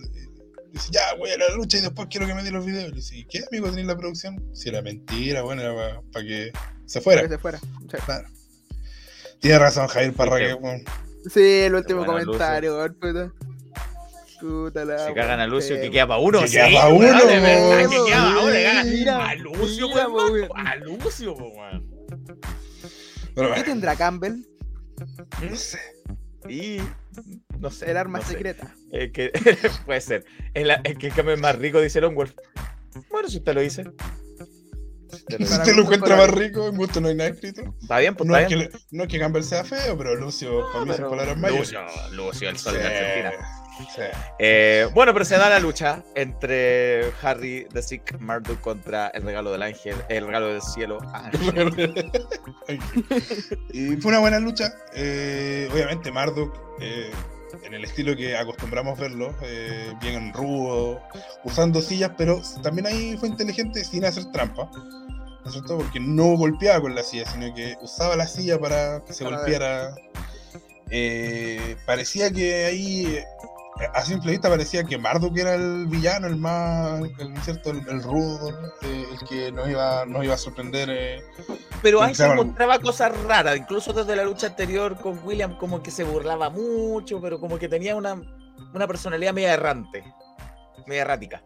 dice, 0.72 0.88
ya, 0.90 1.14
voy 1.18 1.30
a 1.30 1.36
la 1.36 1.54
lucha 1.54 1.78
y 1.78 1.82
después 1.82 2.08
quiero 2.10 2.26
que 2.26 2.34
me 2.34 2.42
dé 2.42 2.50
los 2.50 2.64
videos. 2.64 2.90
Y 2.92 2.94
dice, 2.96 3.26
¿qué 3.28 3.44
amigo 3.48 3.66
tenía 3.66 3.82
en 3.82 3.88
la 3.88 3.96
producción? 3.96 4.42
Si 4.54 4.68
era 4.68 4.82
mentira, 4.82 5.42
bueno, 5.42 5.62
era 5.62 6.00
para, 6.12 6.24
que 6.24 6.52
se 6.86 7.00
fuera. 7.00 7.22
Para 7.22 7.28
que 7.28 7.34
se 7.36 8.02
fuera. 8.02 8.30
Tiene 9.40 9.58
razón, 9.58 9.88
Jair 9.88 10.12
Parraque. 10.14 10.56
Sí, 11.32 11.40
el 11.40 11.74
último 11.74 12.04
comentario, 12.04 12.78
puta. 13.00 13.32
Puta 14.40 14.84
la 14.84 14.98
Se 14.98 15.14
cagan 15.14 15.38
a 15.38 15.46
Lucio 15.46 15.80
que 15.80 15.90
queda 15.90 16.08
para 16.08 16.20
uno. 16.20 16.40
Que 16.40 16.50
queda 16.50 16.70
para 16.72 16.88
uno. 16.88 17.26
De 17.26 17.40
verdad, 17.40 17.88
que 17.88 18.04
queda 18.04 18.22
para 18.22 18.40
uno. 18.40 19.20
A 19.20 19.34
Lucio, 19.36 19.88
A 20.54 20.76
Lucio, 20.76 21.34
weón. 21.34 21.92
¿Qué 23.34 23.62
tendrá 23.64 23.96
Campbell? 23.96 24.46
No 25.42 25.56
sé. 25.56 25.78
Y 26.48 26.78
no 27.58 27.70
sé. 27.70 27.90
El 27.90 27.96
arma 27.96 28.20
secreta. 28.20 28.74
que, 28.90 29.32
puede 29.86 30.00
ser. 30.00 30.24
El, 30.54 30.68
que 30.98 31.10
Campbell 31.10 31.34
es 31.34 31.40
más 31.40 31.56
rico, 31.56 31.80
dice 31.80 32.00
Longworth. 32.00 32.36
Bueno, 33.10 33.28
si 33.28 33.38
usted 33.38 33.54
lo 33.54 33.60
dice. 33.60 33.84
Si 35.28 35.42
usted 35.42 35.74
lo 35.74 35.82
encuentra 35.82 36.16
más 36.16 36.30
rico, 36.30 36.68
en 36.68 36.76
gusto 36.76 37.00
no 37.00 37.08
hay 37.08 37.14
nada 37.14 37.30
escrito. 37.30 37.62
Está 37.80 37.98
bien, 37.98 38.14
pues 38.14 38.28
no, 38.28 38.36
es 38.36 38.48
Que, 38.48 38.70
no 38.90 39.04
es 39.04 39.08
que 39.08 39.18
Campbell 39.18 39.44
sea 39.44 39.64
feo, 39.64 39.96
pero 39.96 40.16
Lucio, 40.16 40.70
para 40.72 40.84
mí 40.84 40.92
son 40.94 41.10
palabras 41.10 41.36
mayores. 41.36 41.72
Lucio, 41.72 41.80
Lucio, 42.12 42.48
el 42.48 42.58
sol 42.58 42.74
de 42.74 42.84
Argentina. 42.84 43.61
Eh, 44.38 44.88
bueno, 44.94 45.12
pero 45.12 45.24
se 45.24 45.36
da 45.36 45.48
la 45.48 45.58
lucha 45.58 46.02
entre 46.14 47.12
Harry 47.22 47.66
de 47.72 47.82
Sick 47.82 48.18
Marduk 48.20 48.60
contra 48.60 49.08
el 49.08 49.22
regalo 49.22 49.52
del 49.52 49.62
ángel, 49.62 49.96
el 50.08 50.26
regalo 50.26 50.48
del 50.48 50.62
cielo. 50.62 50.98
y 53.72 53.96
fue 53.96 54.10
una 54.10 54.20
buena 54.20 54.38
lucha. 54.38 54.72
Eh, 54.94 55.68
obviamente, 55.72 56.12
Marduk, 56.12 56.54
eh, 56.80 57.10
en 57.64 57.74
el 57.74 57.84
estilo 57.84 58.16
que 58.16 58.36
acostumbramos 58.36 58.98
verlo, 58.98 59.34
bien 60.00 60.32
rudo, 60.32 61.00
usando 61.44 61.80
sillas, 61.80 62.12
pero 62.16 62.40
también 62.62 62.86
ahí 62.86 63.16
fue 63.16 63.28
inteligente 63.28 63.84
sin 63.84 64.04
hacer 64.04 64.30
trampa. 64.32 64.70
¿No 64.74 65.46
es 65.46 65.52
cierto? 65.52 65.78
Porque 65.78 65.98
no 65.98 66.36
golpeaba 66.36 66.80
con 66.80 66.94
la 66.94 67.02
silla, 67.02 67.26
sino 67.26 67.52
que 67.54 67.76
usaba 67.82 68.16
la 68.16 68.28
silla 68.28 68.60
para 68.60 69.04
que 69.04 69.12
se 69.12 69.24
golpeara. 69.24 69.94
parecía 71.84 72.30
que 72.30 72.66
ahí 72.66 73.18
a 73.94 74.02
simple 74.02 74.32
vista 74.32 74.48
parecía 74.48 74.84
que 74.84 74.98
Marduk 74.98 75.36
era 75.36 75.54
el 75.54 75.86
villano, 75.86 76.26
el 76.26 76.36
más, 76.36 77.00
el, 77.18 77.36
¿cierto? 77.42 77.70
El, 77.70 78.02
rudo, 78.02 78.50
eh, 78.82 79.06
el 79.12 79.28
que 79.28 79.52
nos 79.52 79.68
iba, 79.68 80.04
nos 80.06 80.24
iba 80.24 80.34
a 80.34 80.38
sorprender. 80.38 80.88
Eh, 80.90 81.22
Pero 81.80 82.02
ahí 82.02 82.14
se 82.14 82.26
encontraba 82.26 82.78
cosas 82.78 83.16
raras, 83.22 83.56
incluso 83.56 83.92
desde 83.92 84.14
la 84.16 84.24
lucha 84.24 84.48
anterior 84.48 84.98
con 85.00 85.18
William, 85.24 85.56
como 85.56 85.82
que 85.82 85.90
se 85.90 86.04
burlaba 86.04 86.50
mucho, 86.50 87.20
pero 87.20 87.40
como 87.40 87.58
que 87.58 87.68
tenía 87.68 87.96
una, 87.96 88.20
una 88.74 88.86
personalidad 88.86 89.32
media 89.32 89.54
errante, 89.54 90.04
media 90.86 91.02
errática, 91.02 91.42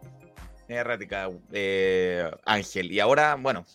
media 0.67 0.81
errática, 0.81 1.29
eh, 1.51 2.29
Ángel. 2.45 2.91
Y 2.91 2.99
ahora, 2.99 3.35
bueno, 3.39 3.65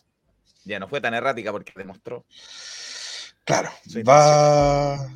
ya 0.64 0.78
no 0.78 0.88
fue 0.88 1.00
tan 1.00 1.14
errática 1.14 1.50
porque 1.52 1.72
demostró. 1.74 2.24
Claro, 3.44 3.70
va. 4.08 5.08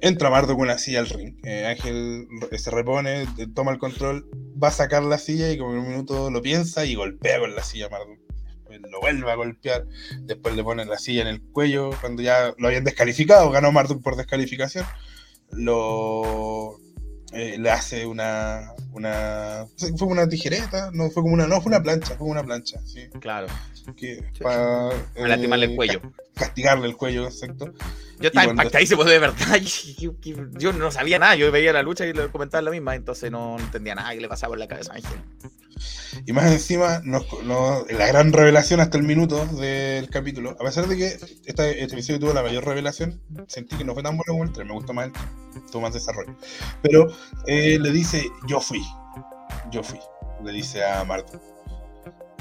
Eh, 0.00 0.08
Entra 0.08 0.30
Mardo 0.30 0.56
con 0.56 0.66
la 0.66 0.78
silla 0.78 1.00
al 1.00 1.08
ring. 1.08 1.34
Eh, 1.44 1.66
Ángel 1.66 2.26
se 2.56 2.70
repone, 2.70 3.26
toma 3.54 3.72
el 3.72 3.78
control, 3.78 4.28
va 4.62 4.68
a 4.68 4.72
sacar 4.72 5.02
la 5.02 5.18
silla 5.18 5.50
y 5.50 5.58
como 5.58 5.72
en 5.72 5.78
un 5.78 5.88
minuto 5.88 6.30
lo 6.30 6.42
piensa 6.42 6.84
y 6.84 6.94
golpea 6.94 7.38
con 7.38 7.54
la 7.54 7.62
silla 7.62 7.86
a 7.86 7.90
Marduk. 7.90 8.18
Lo 8.88 9.00
vuelve 9.00 9.30
a 9.30 9.34
golpear, 9.34 9.84
después 10.20 10.54
le 10.54 10.62
pone 10.62 10.84
la 10.84 10.96
silla 10.96 11.22
en 11.22 11.28
el 11.28 11.42
cuello 11.42 11.90
cuando 12.00 12.22
ya 12.22 12.54
lo 12.56 12.68
habían 12.68 12.84
descalificado, 12.84 13.50
ganó 13.50 13.72
Marduk 13.72 14.02
por 14.02 14.16
descalificación. 14.16 14.86
Lo 15.50 16.78
eh, 17.32 17.56
le 17.58 17.70
hace 17.70 18.06
una, 18.06 18.72
una. 18.92 19.66
Fue 19.96 20.08
una 20.08 20.28
tijereta, 20.28 20.90
no 20.92 21.10
fue 21.10 21.22
como 21.22 21.34
una. 21.34 21.46
No, 21.46 21.60
fue 21.60 21.70
una 21.70 21.82
plancha, 21.82 22.16
fue 22.16 22.28
una 22.28 22.42
plancha, 22.42 22.80
sí. 22.84 23.08
Claro. 23.20 23.46
Que, 23.96 24.22
para, 24.40 24.90
para 25.14 25.28
lastimarle 25.28 25.66
el 25.66 25.76
cuello. 25.76 26.00
Castigarle 26.40 26.86
el 26.86 26.96
cuello, 26.96 27.26
exacto. 27.26 27.72
Yo 28.18 28.28
estaba 28.28 28.50
impactadísimo 28.50 29.04
de 29.04 29.18
verdad. 29.18 29.60
Yo, 30.58 30.72
no 30.72 30.90
sabía 30.90 31.18
nada. 31.18 31.36
Yo 31.36 31.52
veía 31.52 31.72
la 31.72 31.82
lucha 31.82 32.06
y 32.06 32.14
le 32.14 32.28
comentaba 32.28 32.62
la 32.62 32.70
misma, 32.70 32.94
entonces 32.94 33.30
no 33.30 33.58
entendía 33.58 33.94
nada 33.94 34.14
que 34.14 34.20
le 34.22 34.28
pasaba 34.28 34.52
por 34.52 34.58
la 34.58 34.66
cabeza 34.66 34.92
a 34.92 34.96
Ángel. 34.96 35.20
Y 36.26 36.32
más 36.32 36.50
encima, 36.50 37.02
la 37.04 38.06
gran 38.06 38.32
revelación 38.32 38.80
hasta 38.80 38.96
el 38.96 39.04
minuto 39.04 39.44
del 39.46 40.08
capítulo, 40.08 40.50
a 40.58 40.64
pesar 40.64 40.86
de 40.86 40.96
que 40.96 41.06
este 41.44 41.84
episodio 41.84 42.20
tuvo 42.20 42.32
la 42.32 42.42
mayor 42.42 42.64
revelación, 42.64 43.20
sentí 43.48 43.76
que 43.76 43.84
no 43.84 43.94
fue 43.94 44.02
tan 44.02 44.16
bueno 44.16 44.32
como 44.32 44.44
el 44.44 44.52
3, 44.52 44.66
me 44.66 44.74
gustó 44.74 44.92
más 44.94 45.06
el 45.06 45.12
3, 45.12 45.24
tuvo 45.70 45.82
más 45.82 45.94
desarrollo. 45.94 46.34
Pero 46.82 47.06
eh, 47.46 47.78
le 47.78 47.90
dice, 47.90 48.26
yo 48.48 48.60
fui, 48.60 48.82
yo 49.70 49.82
fui, 49.82 49.98
le 50.42 50.52
dice 50.52 50.84
a 50.84 51.04
Marta. 51.04 51.38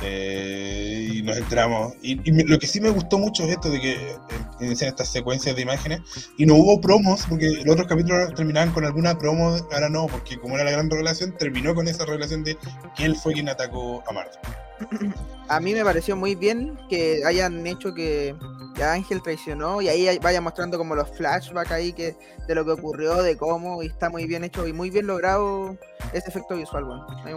Eh, 0.02 1.10
y 1.14 1.22
nos 1.22 1.38
entramos. 1.38 1.94
Y, 2.02 2.16
lo 2.44 2.58
que 2.60 2.68
sí 2.68 2.80
me 2.80 2.90
gustó 2.90 3.18
mucho 3.18 3.44
es 3.44 3.52
esto 3.52 3.70
de 3.70 3.82
que 3.82 3.92
eh, 3.92 4.18
inician 4.62 4.90
estas 4.90 5.10
secuencias 5.10 5.56
de 5.56 5.62
imágenes 5.62 6.02
y 6.38 6.46
no 6.46 6.56
hubo 6.56 6.80
promos, 6.80 7.26
porque 7.28 7.50
los 7.66 7.74
otros 7.74 7.88
capítulos 7.88 8.34
terminaban 8.36 8.72
con 8.72 8.86
alguna 8.86 9.18
promo, 9.18 9.58
ahora 9.72 9.90
no, 9.90 10.08
porque 10.08 10.38
como 10.40 10.56
era 10.56 10.64
la 10.64 10.72
gran 10.72 10.90
revelación, 10.90 11.36
terminó 11.38 11.76
con 11.76 11.88
esa 11.88 12.06
revelación 12.06 12.44
de 12.44 12.58
que 12.96 13.06
él 13.06 13.16
fue 13.16 13.34
quien 13.34 13.50
atacó 13.50 14.04
a 14.08 14.14
Marta. 14.14 14.69
A 15.50 15.60
mí 15.60 15.74
me 15.74 15.84
pareció 15.84 16.16
muy 16.16 16.36
bien 16.36 16.78
que 16.90 17.24
hayan 17.26 17.66
hecho 17.66 17.94
que 17.94 18.36
Ángel 18.82 19.22
traicionó 19.22 19.82
y 19.82 19.90
ahí 19.90 20.20
vaya 20.20 20.42
mostrando 20.42 20.78
como 20.78 20.96
los 20.96 21.10
flashbacks 21.10 21.72
ahí 21.72 21.92
que 21.94 22.16
de 22.48 22.56
lo 22.56 22.66
que 22.66 22.72
ocurrió, 22.72 23.22
de 23.22 23.38
cómo, 23.38 23.84
y 23.84 23.88
está 23.88 24.10
muy 24.10 24.26
bien 24.26 24.44
hecho 24.44 24.68
y 24.68 24.74
muy 24.74 24.90
bien 24.90 25.08
logrado 25.08 25.78
ese 26.14 26.30
efecto 26.30 26.56
visual, 26.56 26.86
bueno. 26.86 27.06
A 27.10 27.24
me 27.24 27.32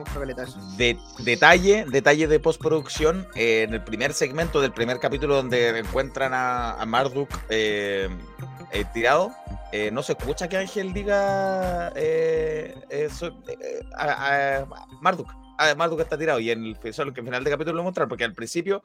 detalle, 1.25 1.85
detalle 1.89 2.27
de 2.27 2.41
postproducción, 2.41 3.27
eh, 3.35 3.63
en 3.63 3.75
el 3.75 3.83
primer 3.83 4.15
segmento 4.15 4.61
del 4.61 4.73
primer 4.73 4.99
capítulo 5.01 5.37
donde 5.37 5.79
encuentran 5.79 6.33
a, 6.35 6.83
Marduk 6.87 7.29
eh, 7.49 8.09
eh, 8.73 8.85
tirado, 8.93 9.33
no 9.93 10.03
se 10.03 10.13
escucha 10.13 10.49
que 10.49 10.59
Ángel 10.59 10.93
diga 10.93 11.89
a, 13.97 14.67
Marduk. 15.01 15.42
Ah, 15.59 15.75
Marduk 15.77 16.01
está 16.01 16.19
tirado 16.19 16.41
y 16.41 16.51
en 16.51 16.65
el, 16.65 16.95
solo 16.95 17.13
que 17.13 17.21
al 17.21 17.27
final 17.27 17.45
del 17.45 17.53
capítulo 17.53 17.77
lo 17.77 17.83
mostraron, 17.83 18.09
porque 18.09 18.25
al 18.25 18.35
principio 18.35 18.83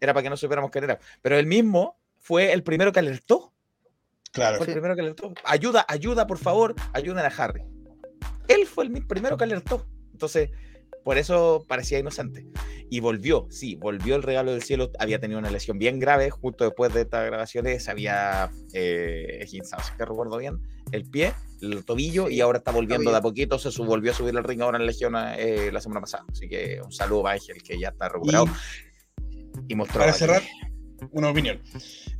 era 0.00 0.12
para 0.14 0.22
que 0.22 0.30
no 0.30 0.36
supiéramos 0.36 0.70
quién 0.70 0.84
era. 0.84 0.98
Pero 1.22 1.38
él 1.38 1.46
mismo 1.46 1.98
fue 2.18 2.52
el 2.52 2.62
primero 2.62 2.92
que 2.92 3.00
alertó. 3.00 3.52
Claro. 4.32 4.58
Fue 4.58 4.66
el 4.66 4.72
primero 4.72 4.94
que 4.94 5.00
alertó. 5.00 5.32
Ayuda, 5.44 5.84
ayuda, 5.88 6.26
por 6.26 6.38
favor, 6.38 6.74
ayuden 6.92 7.24
a 7.24 7.28
Harry. 7.28 7.62
Él 8.48 8.66
fue 8.66 8.84
el 8.84 9.06
primero 9.06 9.36
que 9.36 9.44
alertó. 9.44 9.86
Entonces, 10.12 10.50
por 11.04 11.16
eso 11.16 11.64
parecía 11.66 11.98
inocente. 11.98 12.46
Y 12.90 13.00
volvió, 13.00 13.46
sí, 13.50 13.76
volvió 13.76 14.16
el 14.16 14.22
regalo 14.22 14.52
del 14.52 14.62
cielo. 14.62 14.90
Había 14.98 15.18
tenido 15.18 15.38
una 15.38 15.50
lesión 15.50 15.78
bien 15.78 15.98
grave 15.98 16.30
justo 16.30 16.64
después 16.64 16.92
de 16.92 17.02
estas 17.02 17.26
grabaciones. 17.26 17.88
Había 17.88 18.50
eh, 18.72 19.44
si 19.48 19.60
que 19.96 20.04
recuerdo 20.04 20.38
bien, 20.38 20.60
el 20.92 21.04
pie, 21.04 21.34
el 21.60 21.84
tobillo, 21.84 22.28
y 22.28 22.40
ahora 22.40 22.58
está 22.58 22.70
volviendo 22.70 23.10
de 23.10 23.16
a 23.16 23.22
poquito. 23.22 23.58
Se 23.58 23.70
volvió 23.82 24.12
a 24.12 24.14
subir 24.14 24.36
el 24.36 24.44
ring 24.44 24.62
ahora 24.62 24.78
en 24.78 24.86
Legión 24.86 25.14
eh, 25.16 25.70
la 25.72 25.80
semana 25.80 26.00
pasada. 26.00 26.24
Así 26.30 26.48
que 26.48 26.80
un 26.84 26.92
saludo 26.92 27.26
a 27.26 27.32
Ángel, 27.32 27.62
que 27.62 27.78
ya 27.78 27.88
está 27.88 28.08
recuperado. 28.08 28.46
Y, 29.66 29.74
mostró. 29.74 30.00
Para 30.00 30.12
cerrar, 30.12 30.42
una 31.12 31.30
opinión. 31.30 31.60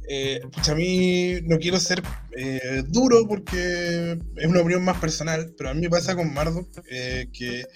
Eh, 0.08 0.40
a 0.68 0.74
mí 0.74 1.40
no 1.42 1.58
quiero 1.58 1.78
ser 1.78 2.02
eh, 2.36 2.82
duro 2.86 3.26
porque 3.28 4.18
es 4.36 4.46
una 4.46 4.60
opinión 4.60 4.84
más 4.84 4.98
personal, 4.98 5.54
pero 5.56 5.70
a 5.70 5.74
mí 5.74 5.82
me 5.82 5.90
pasa 5.90 6.16
con 6.16 6.32
Marduk 6.32 6.68
eh, 6.90 7.28
que 7.32 7.66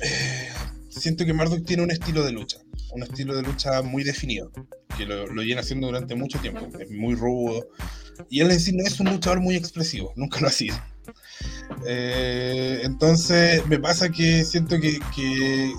eh, 0.00 0.48
siento 0.98 1.24
que 1.24 1.32
Marduk 1.32 1.64
tiene 1.64 1.82
un 1.82 1.90
estilo 1.90 2.24
de 2.24 2.32
lucha, 2.32 2.58
un 2.92 3.02
estilo 3.02 3.36
de 3.36 3.42
lucha 3.42 3.82
muy 3.82 4.04
definido, 4.04 4.50
que 4.96 5.06
lo, 5.06 5.26
lo 5.26 5.42
viene 5.42 5.60
haciendo 5.60 5.86
durante 5.86 6.14
mucho 6.14 6.38
tiempo, 6.38 6.68
es 6.78 6.90
muy 6.90 7.14
rudo, 7.14 7.68
y 8.28 8.40
él 8.40 8.50
en 8.50 8.60
sí 8.60 8.72
no 8.72 8.84
es 8.84 8.98
un 9.00 9.10
luchador 9.10 9.40
muy 9.40 9.56
expresivo, 9.56 10.12
nunca 10.16 10.40
lo 10.40 10.48
ha 10.48 10.52
sido. 10.52 10.76
entonces 11.86 13.66
me 13.66 13.78
pasa 13.78 14.08
que 14.10 14.44
siento 14.44 14.80
que, 14.80 14.98
que 15.14 15.72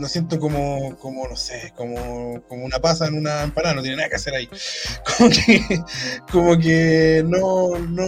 lo 0.00 0.08
siento 0.08 0.38
como, 0.38 0.96
como 0.96 1.28
no 1.28 1.36
sé, 1.36 1.72
como, 1.76 2.42
como 2.48 2.64
una 2.64 2.78
pasa 2.78 3.06
en 3.06 3.14
una 3.14 3.42
empanada, 3.42 3.74
no 3.74 3.82
tiene 3.82 3.96
nada 3.96 4.08
que 4.08 4.16
hacer 4.16 4.34
ahí. 4.34 4.48
Como 5.18 5.30
que, 5.30 5.82
como 6.30 6.58
que 6.58 7.24
no, 7.26 7.78
no 7.78 8.04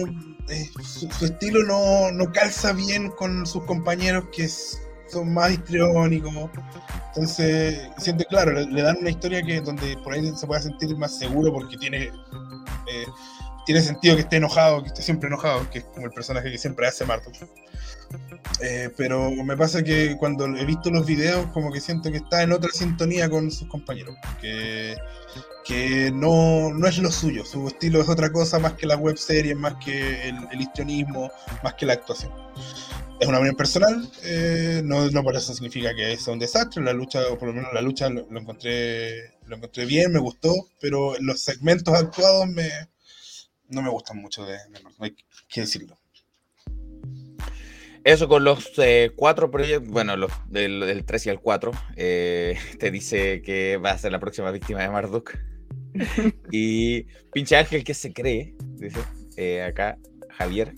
eh, 0.49 0.69
su, 0.83 1.25
estilo 1.25 1.63
no, 1.63 2.11
no, 2.11 2.31
calza 2.31 2.73
bien 2.73 3.09
con 3.09 3.45
sus 3.45 3.63
compañeros 3.65 4.25
que 4.31 4.49
son 5.11 5.33
más 5.33 5.51
histriónicos. 5.51 6.33
Entonces, 7.07 7.89
siente 7.97 8.25
claro, 8.25 8.51
le, 8.51 8.81
dan 8.81 8.97
una 8.97 9.09
historia 9.09 9.41
que 9.43 9.61
donde 9.61 9.97
por 9.97 10.13
ahí 10.13 10.31
se 10.35 10.47
pueda 10.47 10.61
sentir 10.61 10.95
más 10.97 11.17
seguro 11.17 11.51
porque 11.51 11.77
tiene 11.77 12.05
eh, 12.05 13.05
tiene 13.65 13.81
sentido 13.81 14.15
que 14.15 14.21
esté 14.21 14.37
enojado, 14.37 14.81
que 14.81 14.87
esté 14.87 15.01
siempre 15.01 15.27
enojado, 15.27 15.69
que 15.69 15.79
es 15.79 15.85
como 15.85 16.07
el 16.07 16.11
personaje 16.11 16.51
que 16.51 16.57
siempre 16.57 16.87
hace 16.87 17.05
Marto. 17.05 17.31
Eh, 18.61 18.89
pero 18.97 19.31
me 19.31 19.55
pasa 19.55 19.83
que 19.83 20.17
cuando 20.17 20.45
he 20.45 20.65
visto 20.65 20.89
los 20.89 21.05
videos, 21.05 21.45
como 21.47 21.71
que 21.71 21.79
siento 21.79 22.11
que 22.11 22.17
está 22.17 22.43
en 22.43 22.51
otra 22.51 22.69
sintonía 22.71 23.29
con 23.29 23.49
sus 23.51 23.67
compañeros, 23.67 24.15
que, 24.39 24.95
que 25.63 26.11
no, 26.11 26.71
no 26.73 26.87
es 26.87 26.97
lo 26.97 27.11
suyo, 27.11 27.45
su 27.45 27.67
estilo 27.67 28.01
es 28.01 28.09
otra 28.09 28.31
cosa 28.31 28.59
más 28.59 28.73
que 28.73 28.87
la 28.87 28.97
web 28.97 29.17
serie, 29.17 29.55
más 29.55 29.75
que 29.83 30.29
el, 30.29 30.35
el 30.51 30.61
histrionismo, 30.61 31.31
más 31.63 31.73
que 31.75 31.85
la 31.85 31.93
actuación. 31.93 32.31
Es 33.21 33.27
una 33.27 33.37
opinión 33.37 33.55
personal, 33.55 34.11
eh, 34.23 34.81
no, 34.83 35.07
no, 35.11 35.23
por 35.23 35.35
eso 35.35 35.53
significa 35.53 35.93
que 35.93 36.11
es 36.11 36.27
un 36.27 36.39
desastre, 36.39 36.83
la 36.83 36.91
lucha, 36.91 37.21
o 37.29 37.37
por 37.37 37.49
lo 37.49 37.53
menos 37.53 37.71
la 37.71 37.79
lucha 37.83 38.09
lo, 38.09 38.25
encontré, 38.35 39.35
lo 39.45 39.57
encontré 39.57 39.85
bien, 39.85 40.11
me 40.11 40.17
gustó, 40.17 40.51
pero 40.79 41.13
los 41.19 41.39
segmentos 41.39 41.93
actuados 41.93 42.47
me, 42.47 42.67
no 43.69 43.83
me 43.83 43.91
gustan 43.91 44.17
mucho 44.17 44.43
de, 44.43 44.53
de 44.53 44.79
hay 44.97 45.15
que 45.47 45.61
decirlo. 45.61 45.99
Eso 48.03 48.27
con 48.27 48.43
los 48.43 48.71
eh, 48.79 49.11
cuatro 49.15 49.51
proyectos, 49.51 49.87
bueno, 49.87 50.17
los 50.17 50.31
del, 50.49 51.03
3 51.05 51.25
y 51.27 51.29
el 51.29 51.39
4, 51.39 51.71
eh, 51.97 52.57
te 52.79 52.89
dice 52.89 53.43
que 53.43 53.77
va 53.77 53.91
a 53.91 53.99
ser 53.99 54.11
la 54.13 54.19
próxima 54.19 54.49
víctima 54.49 54.81
de 54.81 54.89
Marduk. 54.89 55.37
y 56.51 57.03
pinche 57.31 57.55
Ángel 57.55 57.83
que 57.83 57.93
se 57.93 58.13
cree, 58.13 58.55
dice 58.77 58.99
eh, 59.37 59.61
acá 59.61 59.99
Javier, 60.31 60.73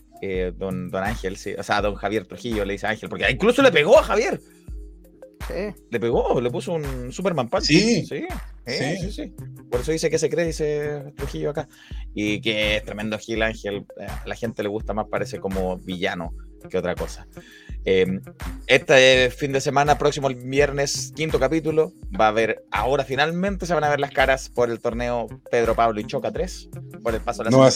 don, 0.57 0.89
don 0.89 1.03
Ángel, 1.03 1.37
sí, 1.37 1.53
o 1.57 1.63
sea, 1.63 1.81
don 1.81 1.95
Javier 1.95 2.25
Trujillo 2.25 2.65
le 2.65 2.73
dice 2.73 2.87
a 2.87 2.91
Ángel, 2.91 3.09
porque 3.09 3.29
incluso 3.29 3.61
le 3.61 3.71
pegó 3.71 3.99
a 3.99 4.03
Javier. 4.03 4.39
Le 5.89 5.99
pegó, 5.99 6.39
le 6.39 6.49
puso 6.49 6.73
un 6.73 7.11
Superman 7.11 7.49
Punch. 7.49 7.63
Sí. 7.63 8.05
Sí. 8.05 8.25
Sí, 8.65 9.11
sí, 9.11 9.33
Por 9.69 9.81
eso 9.81 9.91
dice 9.91 10.09
que 10.09 10.17
se 10.17 10.29
cree, 10.29 10.45
dice 10.45 11.03
Trujillo 11.17 11.49
acá. 11.49 11.67
Y 12.13 12.39
que 12.39 12.77
es 12.77 12.85
tremendo 12.85 13.19
Gil 13.19 13.43
Ángel. 13.43 13.85
A 13.99 14.25
la 14.25 14.35
gente 14.35 14.63
le 14.63 14.69
gusta 14.69 14.93
más, 14.93 15.07
parece 15.09 15.39
como 15.39 15.77
villano 15.79 16.33
que 16.69 16.77
otra 16.77 16.95
cosa. 16.95 17.27
Em, 17.83 18.21
este 18.67 19.29
fin 19.31 19.51
de 19.51 19.59
semana, 19.59 19.97
próximo 19.97 20.29
el 20.29 20.35
viernes, 20.35 21.11
quinto 21.13 21.39
capítulo, 21.39 21.91
va 22.19 22.27
a 22.27 22.29
haber, 22.29 22.63
ahora 22.71 23.03
finalmente 23.03 23.65
se 23.65 23.73
van 23.73 23.83
a 23.83 23.89
ver 23.89 23.99
las 23.99 24.11
caras 24.11 24.49
por 24.49 24.69
el 24.69 24.79
torneo 24.79 25.27
Pedro 25.51 25.75
Pablo 25.75 25.99
y 25.99 26.05
Choca 26.05 26.31
3, 26.31 26.69
por 27.03 27.13
el 27.13 27.21
paso 27.21 27.41
a 27.41 27.45
la 27.45 27.51
no 27.51 27.69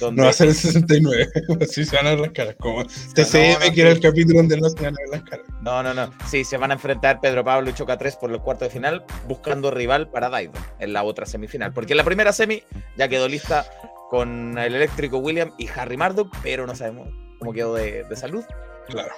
No 0.00 0.24
va 0.24 0.30
a 0.30 0.32
ser 0.32 0.48
el 0.48 0.54
69, 0.54 1.28
así 1.60 1.84
se 1.84 1.96
van 1.96 2.06
a 2.06 2.10
ver 2.10 2.20
las 2.20 2.30
caras. 2.30 2.56
Como 2.58 2.84
TCM, 2.84 3.74
que 3.74 3.80
era 3.80 3.90
el 3.90 4.00
capítulo 4.00 4.38
donde 4.38 4.56
no 4.58 4.68
se 4.68 4.76
van 4.76 4.94
a 4.94 4.98
ver 4.98 5.08
las 5.10 5.22
caras. 5.22 5.46
No, 5.62 5.82
no, 5.82 5.94
no. 5.94 6.10
Sí, 6.28 6.44
se 6.44 6.56
van 6.56 6.70
a 6.70 6.74
enfrentar 6.74 7.20
Pedro 7.20 7.44
Pablo 7.44 7.70
y 7.70 7.74
Choca 7.74 7.98
3 7.98 8.16
por 8.16 8.30
los 8.30 8.40
cuartos 8.42 8.68
de 8.68 8.72
final, 8.72 9.04
buscando 9.26 9.70
rival 9.70 10.10
para 10.10 10.28
Daido 10.28 10.52
en 10.78 10.92
la 10.92 11.02
otra 11.02 11.26
semifinal. 11.26 11.72
Porque 11.72 11.92
en 11.92 11.98
la 11.98 12.04
primera 12.04 12.32
semi 12.32 12.62
ya 12.96 13.08
quedó 13.08 13.28
lista 13.28 13.66
con 14.10 14.56
el 14.58 14.74
eléctrico 14.74 15.18
William 15.18 15.52
y 15.58 15.68
Harry 15.68 15.96
Marduk, 15.96 16.34
pero 16.42 16.66
no 16.66 16.74
sabemos 16.74 17.08
cómo 17.38 17.52
quedó 17.52 17.74
de, 17.74 18.04
salud. 18.16 18.44
Claro. 18.88 19.12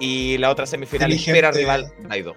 Y 0.00 0.38
la 0.38 0.50
otra 0.50 0.66
semifinal 0.66 1.12
espera 1.12 1.50
rival 1.50 1.92
Daido 2.08 2.34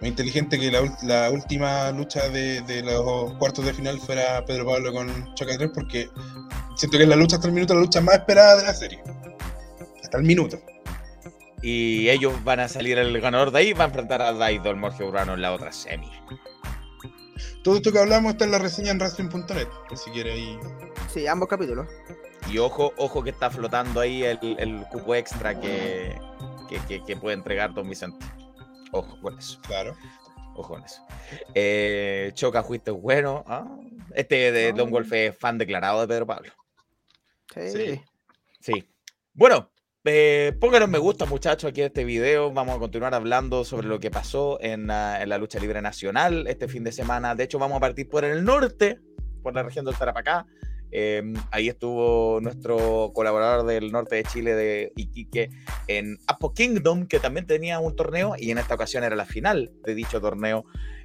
muy 0.00 0.10
inteligente 0.10 0.58
que 0.58 0.70
la, 0.70 1.30
última 1.30 1.90
lucha 1.90 2.28
de, 2.28 2.82
los 2.84 3.32
cuartos 3.34 3.64
de 3.64 3.72
final 3.72 3.98
fuera 3.98 4.44
Pedro 4.44 4.66
Pablo 4.66 4.92
con 4.92 5.34
Choca 5.34 5.56
3 5.56 5.70
porque 5.74 6.10
siento 6.76 6.98
que 6.98 7.04
es 7.04 7.08
la 7.08 7.16
lucha 7.16 7.36
hasta 7.36 7.48
el 7.48 7.54
minuto 7.54 7.74
la 7.74 7.80
lucha 7.80 8.00
más 8.00 8.16
esperada 8.16 8.56
de 8.58 8.64
la 8.64 8.74
serie. 8.74 9.02
Hasta 10.02 10.18
el 10.18 10.24
minuto. 10.24 10.60
Y 11.62 12.08
ellos 12.10 12.44
van 12.44 12.60
a 12.60 12.68
salir 12.68 12.98
el 12.98 13.20
ganador 13.20 13.50
de 13.50 13.58
ahí 13.58 13.72
va 13.72 13.84
a 13.84 13.86
enfrentar 13.88 14.20
a 14.20 14.32
Daido, 14.32 14.70
el 14.70 14.76
Morfeo 14.76 15.08
Urano, 15.08 15.34
en 15.34 15.42
la 15.42 15.52
otra 15.52 15.72
semi. 15.72 16.10
Todo 17.64 17.76
esto 17.76 17.90
que 17.90 17.98
hablamos 17.98 18.32
está 18.32 18.44
en 18.44 18.52
la 18.52 18.58
reseña 18.58 18.92
en 18.92 18.98
Wrestling.net, 18.98 19.66
por 19.88 19.98
si 19.98 20.10
quiere 20.10 20.32
ahí. 20.32 20.58
Sí, 21.12 21.26
ambos 21.26 21.48
capítulos. 21.48 21.88
Y 22.48 22.58
ojo, 22.58 22.92
ojo 22.96 23.24
que 23.24 23.30
está 23.30 23.50
flotando 23.50 24.00
ahí 24.00 24.22
el, 24.22 24.84
cupo 24.92 25.14
extra 25.16 25.58
que, 25.58 26.16
que 26.68 27.16
puede 27.16 27.34
entregar 27.34 27.74
Don 27.74 27.88
Vicente. 27.88 28.24
Ojo 28.92 29.20
con 29.20 29.38
eso. 29.38 29.60
Claro. 29.62 29.96
Ojo 30.54 30.74
con 30.74 30.84
eso. 30.84 31.02
Eh, 31.54 32.30
Choca 32.34 32.62
fuiste 32.62 32.90
bueno. 32.90 33.44
Ah, 33.46 33.66
este 34.14 34.52
de 34.52 34.72
Don 34.72 34.90
Wolf 34.90 35.12
es 35.12 35.36
fan 35.36 35.58
declarado 35.58 36.00
de 36.00 36.08
Pedro 36.08 36.26
Pablo. 36.26 36.52
Sí. 37.54 38.00
Sí. 38.60 38.88
Bueno, 39.32 39.70
eh, 40.04 40.56
pónganos 40.60 40.88
me 40.88 40.98
gusta, 40.98 41.26
muchachos, 41.26 41.70
aquí 41.70 41.80
en 41.80 41.88
este 41.88 42.04
video. 42.04 42.52
Vamos 42.52 42.76
a 42.76 42.78
continuar 42.78 43.14
hablando 43.14 43.64
sobre 43.64 43.88
lo 43.88 43.98
que 43.98 44.10
pasó 44.10 44.58
en, 44.60 44.90
en, 44.90 45.28
la 45.28 45.38
lucha 45.38 45.58
libre 45.58 45.82
nacional 45.82 46.46
este 46.46 46.68
fin 46.68 46.84
de 46.84 46.92
semana. 46.92 47.34
De 47.34 47.44
hecho, 47.44 47.58
vamos 47.58 47.76
a 47.76 47.80
partir 47.80 48.08
por 48.08 48.24
el 48.24 48.44
norte, 48.44 49.00
por 49.42 49.54
la 49.54 49.62
región 49.62 49.84
del 49.84 49.96
Tarapacá. 49.96 50.46
Em, 50.90 51.34
ahí 51.50 51.68
estuvo 51.68 52.40
nuestro 52.40 53.10
colaborador 53.14 53.66
del 53.66 53.92
norte 53.92 54.16
de 54.16 54.24
Chile, 54.24 54.54
de 54.54 54.92
Iquique, 54.96 55.50
en 55.88 56.18
Apo 56.26 56.54
Kingdom, 56.54 57.06
que 57.06 57.18
también 57.18 57.46
tenía 57.46 57.78
un 57.80 57.96
torneo 57.96 58.34
y 58.38 58.50
en 58.50 58.58
esta 58.58 58.74
ocasión 58.74 59.04
era 59.04 59.16
la 59.16 59.26
final 59.26 59.72
de 59.84 59.94
dicho 59.94 60.20
torneo. 60.20 60.64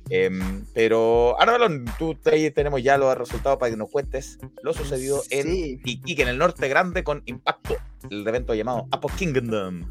Em, 0.10 0.66
pero 0.74 1.40
ahora, 1.40 1.68
tú 2.00 2.18
ahí 2.32 2.50
tenemos 2.52 2.82
ya 2.82 2.98
los 2.98 3.18
resultados 3.18 3.60
para 3.60 3.72
que 3.72 3.78
nos 3.78 3.90
cuentes 3.90 4.40
lo 4.64 4.74
sucedido 4.74 5.24
en 5.30 5.52
Iquique, 5.54 6.22
en 6.22 6.30
el 6.30 6.38
norte 6.38 6.68
grande, 6.68 7.04
con 7.04 7.24
impacto, 7.26 7.76
el 8.10 8.28
evento 8.28 8.54
llamado 8.54 8.88
Apo 8.92 9.10
Kingdom. 9.10 9.86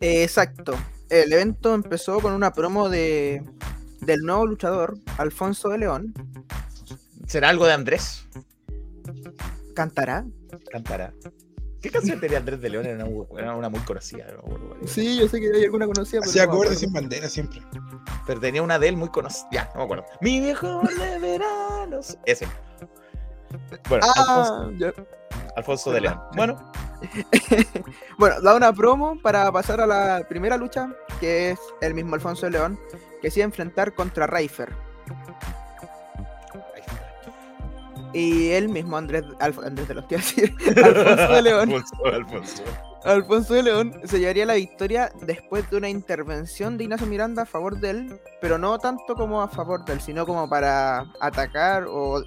Exacto. 0.00 0.74
El 1.08 1.32
evento 1.32 1.74
empezó 1.74 2.20
con 2.20 2.32
una 2.32 2.52
promo 2.52 2.88
de, 2.88 3.42
del 4.00 4.20
nuevo 4.20 4.46
luchador, 4.46 4.98
Alfonso 5.18 5.68
de 5.68 5.78
León. 5.78 6.14
¿Será 7.26 7.48
algo 7.48 7.66
de 7.66 7.72
Andrés? 7.72 8.26
¿Cantará? 9.74 10.24
Cantará. 10.70 11.12
¿Qué 11.82 11.90
canción 11.90 12.18
tenía 12.20 12.38
Andrés 12.38 12.60
de 12.60 12.70
León? 12.70 12.86
Era 12.86 13.54
una, 13.54 13.68
muy 13.68 13.80
conocida. 13.80 14.26
sí, 14.86 15.18
yo 15.18 15.28
sé 15.28 15.40
que 15.40 15.52
hay 15.54 15.64
alguna 15.64 15.86
conocida. 15.86 16.20
Hacía 16.20 16.46
no 16.46 16.64
sin 16.64 16.92
bandera 16.92 17.28
siempre. 17.28 17.60
Pero 18.26 18.40
tenía 18.40 18.62
una 18.62 18.78
de 18.78 18.88
él 18.88 18.96
muy 18.96 19.08
conocida. 19.08 19.48
Ya, 19.52 19.70
no 19.74 19.80
me 19.80 19.84
acuerdo. 19.84 20.04
Mi 20.20 20.40
viejo 20.40 20.80
de 20.80 21.18
veranos. 21.18 22.16
Ese. 22.24 22.46
Bueno, 23.88 24.04
ah, 24.06 24.64
Alfonso, 24.68 25.06
Alfonso 25.56 25.92
de 25.92 26.00
León. 26.00 26.20
Bueno, 26.34 26.72
bueno, 28.18 28.40
da 28.40 28.54
una 28.54 28.72
promo 28.72 29.20
para 29.20 29.50
pasar 29.52 29.80
a 29.80 29.86
la 29.86 30.26
primera 30.28 30.56
lucha, 30.56 30.92
que 31.20 31.50
es 31.50 31.60
el 31.80 31.94
mismo 31.94 32.14
Alfonso 32.14 32.46
de 32.46 32.52
León, 32.52 32.78
que 33.22 33.30
se 33.30 33.40
iba 33.40 33.44
a 33.44 33.48
enfrentar 33.48 33.94
contra 33.94 34.26
Raifer. 34.26 34.72
Y 38.16 38.52
él 38.52 38.70
mismo, 38.70 38.96
Andrés, 38.96 39.24
Andrés 39.40 39.88
de 39.88 39.92
los 39.92 40.08
tíos, 40.08 40.34
Alfonso 40.82 41.32
de 41.34 41.42
León. 41.42 41.70
Alfonso, 41.70 42.64
Alfonso. 43.04 43.52
de 43.52 43.62
León 43.62 44.00
se 44.04 44.18
llevaría 44.18 44.46
la 44.46 44.54
victoria 44.54 45.12
después 45.20 45.68
de 45.68 45.76
una 45.76 45.90
intervención 45.90 46.78
de 46.78 46.84
Ignacio 46.84 47.06
Miranda 47.06 47.42
a 47.42 47.44
favor 47.46 47.78
de 47.78 47.90
él, 47.90 48.20
pero 48.40 48.56
no 48.56 48.78
tanto 48.78 49.14
como 49.16 49.42
a 49.42 49.48
favor 49.48 49.84
de 49.84 49.92
él, 49.92 50.00
sino 50.00 50.24
como 50.24 50.48
para 50.48 51.04
atacar 51.20 51.84
o 51.90 52.24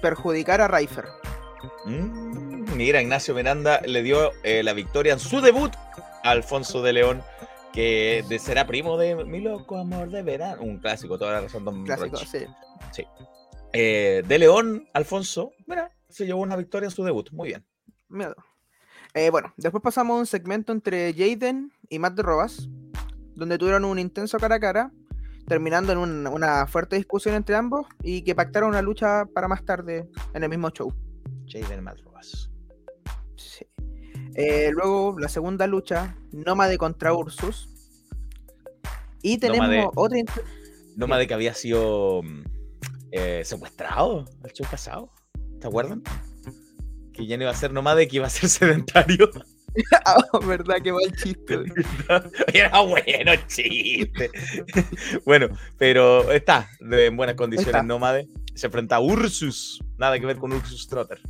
perjudicar 0.00 0.60
a 0.60 0.68
Raifer. 0.68 1.06
Mm, 1.84 2.76
mira, 2.76 3.02
Ignacio 3.02 3.34
Miranda 3.34 3.80
le 3.80 4.04
dio 4.04 4.30
eh, 4.44 4.62
la 4.62 4.72
victoria 4.72 5.14
en 5.14 5.18
su 5.18 5.40
debut 5.40 5.72
a 6.22 6.30
Alfonso 6.30 6.80
de 6.80 6.92
León, 6.92 7.24
que 7.72 8.24
será 8.38 8.68
primo 8.68 8.96
de 8.96 9.24
Mi 9.24 9.40
Loco 9.40 9.78
Amor 9.78 10.10
de 10.10 10.22
Verano, 10.22 10.62
un 10.62 10.78
clásico, 10.78 11.18
toda 11.18 11.32
la 11.32 11.40
razón. 11.40 11.64
Don 11.64 11.84
clásico, 11.84 12.18
sí. 12.18 12.46
sí. 12.92 13.04
Eh, 13.72 14.22
de 14.26 14.38
León, 14.38 14.88
Alfonso, 14.94 15.52
mira, 15.66 15.90
se 16.08 16.26
llevó 16.26 16.40
una 16.40 16.56
victoria 16.56 16.86
en 16.86 16.90
su 16.90 17.04
debut, 17.04 17.30
muy 17.32 17.48
bien. 17.48 17.66
Eh, 19.14 19.30
bueno, 19.30 19.52
después 19.56 19.82
pasamos 19.82 20.16
a 20.16 20.20
un 20.20 20.26
segmento 20.26 20.72
entre 20.72 21.12
Jaden 21.12 21.72
y 21.88 21.98
Matt 21.98 22.14
de 22.14 22.22
Robas, 22.22 22.68
donde 23.34 23.58
tuvieron 23.58 23.84
un 23.84 23.98
intenso 23.98 24.38
cara 24.38 24.56
a 24.56 24.60
cara, 24.60 24.92
terminando 25.46 25.92
en 25.92 26.26
una 26.26 26.66
fuerte 26.66 26.96
discusión 26.96 27.34
entre 27.34 27.56
ambos 27.56 27.86
y 28.02 28.22
que 28.22 28.34
pactaron 28.34 28.70
una 28.70 28.82
lucha 28.82 29.26
para 29.26 29.48
más 29.48 29.64
tarde 29.64 30.08
en 30.34 30.42
el 30.42 30.48
mismo 30.48 30.70
show. 30.70 30.92
Jaden 31.46 31.82
Madrogas. 31.82 32.50
Sí. 33.36 33.66
Eh, 34.34 34.70
luego 34.72 35.18
la 35.18 35.28
segunda 35.28 35.66
lucha, 35.66 36.16
Nómade 36.32 36.76
contra 36.78 37.12
Ursus. 37.14 37.68
Y 39.22 39.38
tenemos 39.38 39.92
otra. 39.94 40.18
Nómade 40.96 41.26
que 41.26 41.34
había 41.34 41.54
sido 41.54 42.22
mm, 42.22 42.57
eh, 43.12 43.42
secuestrado 43.44 44.24
el 44.44 44.52
show 44.52 44.66
pasado. 44.70 45.12
¿Te 45.60 45.66
acuerdan? 45.66 46.02
Que 47.12 47.26
ya 47.26 47.36
no 47.36 47.44
iba 47.44 47.52
a 47.52 47.56
ser 47.56 47.72
nómade, 47.72 48.08
que 48.08 48.16
iba 48.16 48.26
a 48.26 48.30
ser 48.30 48.48
sedentario. 48.48 49.30
Ah, 50.04 50.16
verdad, 50.44 50.76
qué 50.82 50.92
mal 50.92 51.14
chiste. 51.14 51.62
Era 52.52 52.80
bueno 52.80 53.32
chiste. 53.46 54.30
bueno, 55.24 55.48
pero 55.76 56.32
está 56.32 56.68
en 56.80 57.16
buenas 57.16 57.36
condiciones 57.36 57.84
nómade. 57.84 58.26
Se 58.54 58.66
enfrenta 58.66 58.96
a 58.96 59.00
Ursus. 59.00 59.84
Nada 59.96 60.18
que 60.18 60.26
ver 60.26 60.38
con 60.38 60.52
Ursus 60.52 60.88
Trotter. 60.88 61.20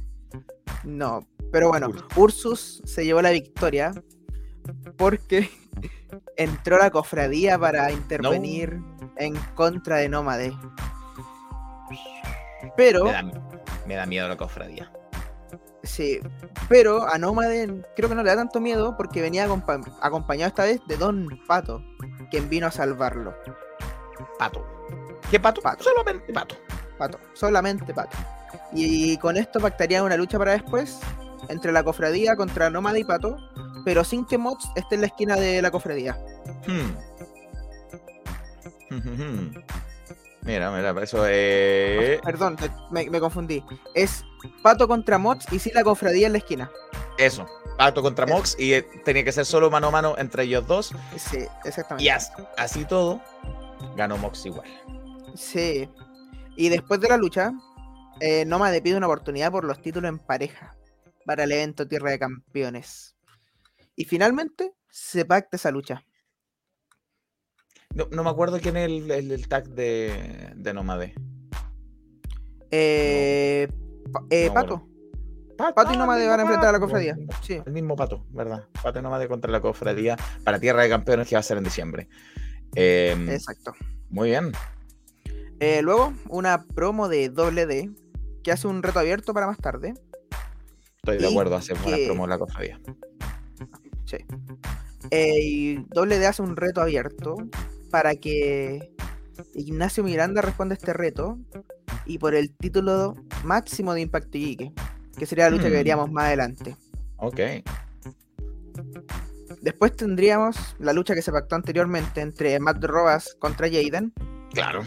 No, 0.84 1.26
pero 1.52 1.68
bueno, 1.68 1.90
Ursus 2.16 2.80
se 2.86 3.04
llevó 3.04 3.20
la 3.20 3.32
victoria 3.32 3.92
porque 4.96 5.50
entró 6.36 6.78
la 6.78 6.90
cofradía 6.90 7.58
para 7.58 7.90
intervenir 7.92 8.80
en 9.16 9.34
contra 9.54 9.96
de 9.96 10.08
Nómade. 10.08 10.52
Pero. 12.76 13.04
Me 13.86 13.94
da, 13.94 14.06
miedo 14.06 14.28
la 14.28 14.36
cofradía. 14.36 14.92
Sí, 15.82 16.20
pero 16.68 17.08
a 17.08 17.16
Nómade 17.18 17.82
creo 17.96 18.08
que 18.08 18.14
no 18.14 18.22
le 18.22 18.30
da 18.30 18.36
tanto 18.36 18.60
miedo 18.60 18.96
porque 18.96 19.22
venía 19.22 19.48
acompañado 20.00 20.48
esta 20.48 20.64
vez 20.64 20.80
de 20.86 20.96
Don 20.96 21.28
Pato, 21.46 21.82
quien 22.30 22.48
vino 22.48 22.66
a 22.66 22.70
salvarlo. 22.70 23.34
Pato. 24.38 24.66
¿Qué 25.30 25.40
pato? 25.40 25.62
Pato. 25.62 25.84
Solamente 25.84 26.32
pato. 26.32 26.56
Pato, 26.98 27.18
solamente 27.32 27.94
pato. 27.94 28.16
Y 28.72 29.16
con 29.18 29.36
esto 29.36 29.60
pactaría 29.60 30.02
una 30.02 30.16
lucha 30.16 30.38
para 30.38 30.52
después 30.52 31.00
entre 31.48 31.72
la 31.72 31.82
cofradía 31.82 32.36
contra 32.36 32.70
Nómada 32.70 32.98
y 32.98 33.04
Pato, 33.04 33.36
pero 33.84 34.04
sin 34.04 34.24
que 34.26 34.38
Mods 34.38 34.70
esté 34.74 34.96
en 34.96 35.02
la 35.02 35.06
esquina 35.06 35.36
de 35.36 35.62
la 35.62 35.70
cofradía. 35.70 36.18
Hmm. 36.66 36.90
Mira, 40.42 40.70
mira, 40.70 40.94
eso 41.02 41.26
es. 41.26 42.20
Perdón, 42.22 42.56
me, 42.90 43.20
confundí. 43.20 43.62
Es 43.94 44.24
Pato 44.62 44.88
contra 44.88 45.18
Mods 45.18 45.52
y 45.52 45.58
sin 45.58 45.74
la 45.74 45.82
cofradía 45.82 46.26
en 46.26 46.32
la 46.32 46.38
esquina. 46.38 46.70
Eso, 47.18 47.46
Pato 47.76 48.02
contra 48.02 48.26
Mox 48.26 48.56
y 48.58 48.74
eh, 48.74 48.82
tenía 49.04 49.24
que 49.24 49.32
ser 49.32 49.44
solo 49.44 49.70
mano 49.70 49.88
a 49.88 49.90
mano 49.90 50.14
entre 50.18 50.44
ellos 50.44 50.66
dos. 50.66 50.92
Sí, 51.16 51.44
exactamente. 51.64 52.04
Y 52.04 52.08
así 52.56 52.84
todo, 52.84 53.20
ganó 53.96 54.16
Mox 54.18 54.46
igual. 54.46 54.68
Sí. 55.34 55.88
Y 56.56 56.68
después 56.68 57.00
de 57.00 57.08
la 57.08 57.16
lucha, 57.16 57.52
eh, 58.20 58.44
Nómade 58.44 58.82
pide 58.82 58.96
una 58.96 59.06
oportunidad 59.06 59.52
por 59.52 59.64
los 59.64 59.80
títulos 59.80 60.08
en 60.08 60.18
pareja 60.18 60.76
para 61.24 61.44
el 61.44 61.52
evento 61.52 61.86
Tierra 61.86 62.10
de 62.10 62.18
Campeones. 62.18 63.16
Y 63.94 64.04
finalmente 64.04 64.72
se 64.90 65.24
pacta 65.24 65.56
esa 65.56 65.70
lucha. 65.70 66.04
No, 67.94 68.22
me 68.22 68.30
acuerdo 68.30 68.60
quién 68.60 68.76
es 68.76 68.88
el, 69.10 69.48
tag 69.48 69.68
de, 69.70 70.52
de 70.54 70.74
Nómade. 70.74 71.14
Eh, 72.70 73.68
eh 74.30 74.50
Pato. 74.52 74.86
Pato. 75.56 75.92
y 75.92 75.96
Nómade 75.96 76.28
van 76.28 76.38
a 76.38 76.42
enfrentar 76.42 76.68
a 76.68 76.72
la 76.72 76.80
cofradía. 76.80 77.16
Sí. 77.42 77.60
El 77.64 77.72
mismo 77.72 77.96
Pato, 77.96 78.24
¿verdad? 78.30 78.64
Pato 78.82 79.00
y 79.00 79.02
Nómade 79.02 79.26
contra 79.26 79.50
la 79.50 79.60
cofradía 79.60 80.16
para 80.44 80.60
Tierra 80.60 80.82
de 80.82 80.88
Campeones 80.88 81.28
que 81.28 81.34
va 81.34 81.40
a 81.40 81.42
ser 81.42 81.58
en 81.58 81.64
diciembre. 81.64 82.08
Em, 82.74 83.28
Exacto. 83.30 83.72
Muy 84.10 84.30
bien. 84.30 84.52
Eh, 85.60 85.82
luego, 85.82 86.12
una 86.28 86.64
promo 86.64 87.08
de 87.08 87.30
doble 87.30 87.66
D 87.66 87.90
que 88.44 88.52
hace 88.52 88.68
un 88.68 88.82
reto 88.82 89.00
abierto 89.00 89.34
para 89.34 89.46
más 89.46 89.58
tarde. 89.58 89.94
Estoy 90.98 91.18
de 91.18 91.28
acuerdo, 91.28 91.56
hace 91.56 91.72
una 91.72 91.96
promo 92.06 92.24
en 92.24 92.30
la 92.30 92.38
cofradía. 92.38 92.80
Sí. 94.04 94.18
Eh, 95.10 95.40
y 95.42 95.74
doble 95.88 96.18
D 96.18 96.26
hace 96.26 96.42
un 96.42 96.56
reto 96.56 96.80
abierto 96.80 97.36
para 97.90 98.14
que 98.16 98.92
Ignacio 99.54 100.04
Miranda 100.04 100.42
responda 100.42 100.74
a 100.74 100.78
este 100.78 100.92
reto 100.92 101.38
y 102.06 102.18
por 102.18 102.34
el 102.34 102.50
título 102.50 103.14
máximo 103.44 103.94
de 103.94 104.02
Impact 104.02 104.34
Iquique, 104.34 104.72
que 105.16 105.26
sería 105.26 105.44
la 105.44 105.50
lucha 105.50 105.64
que 105.64 105.70
mm. 105.70 105.78
veríamos 105.78 106.10
más 106.10 106.26
adelante. 106.26 106.76
Ok. 107.16 107.40
Después 109.60 109.96
tendríamos 109.96 110.76
la 110.78 110.92
lucha 110.92 111.14
que 111.14 111.22
se 111.22 111.32
pactó 111.32 111.56
anteriormente 111.56 112.20
entre 112.20 112.58
Matt 112.60 112.82
Rojas 112.84 113.36
contra 113.38 113.68
Jaden. 113.68 114.12
Claro. 114.52 114.82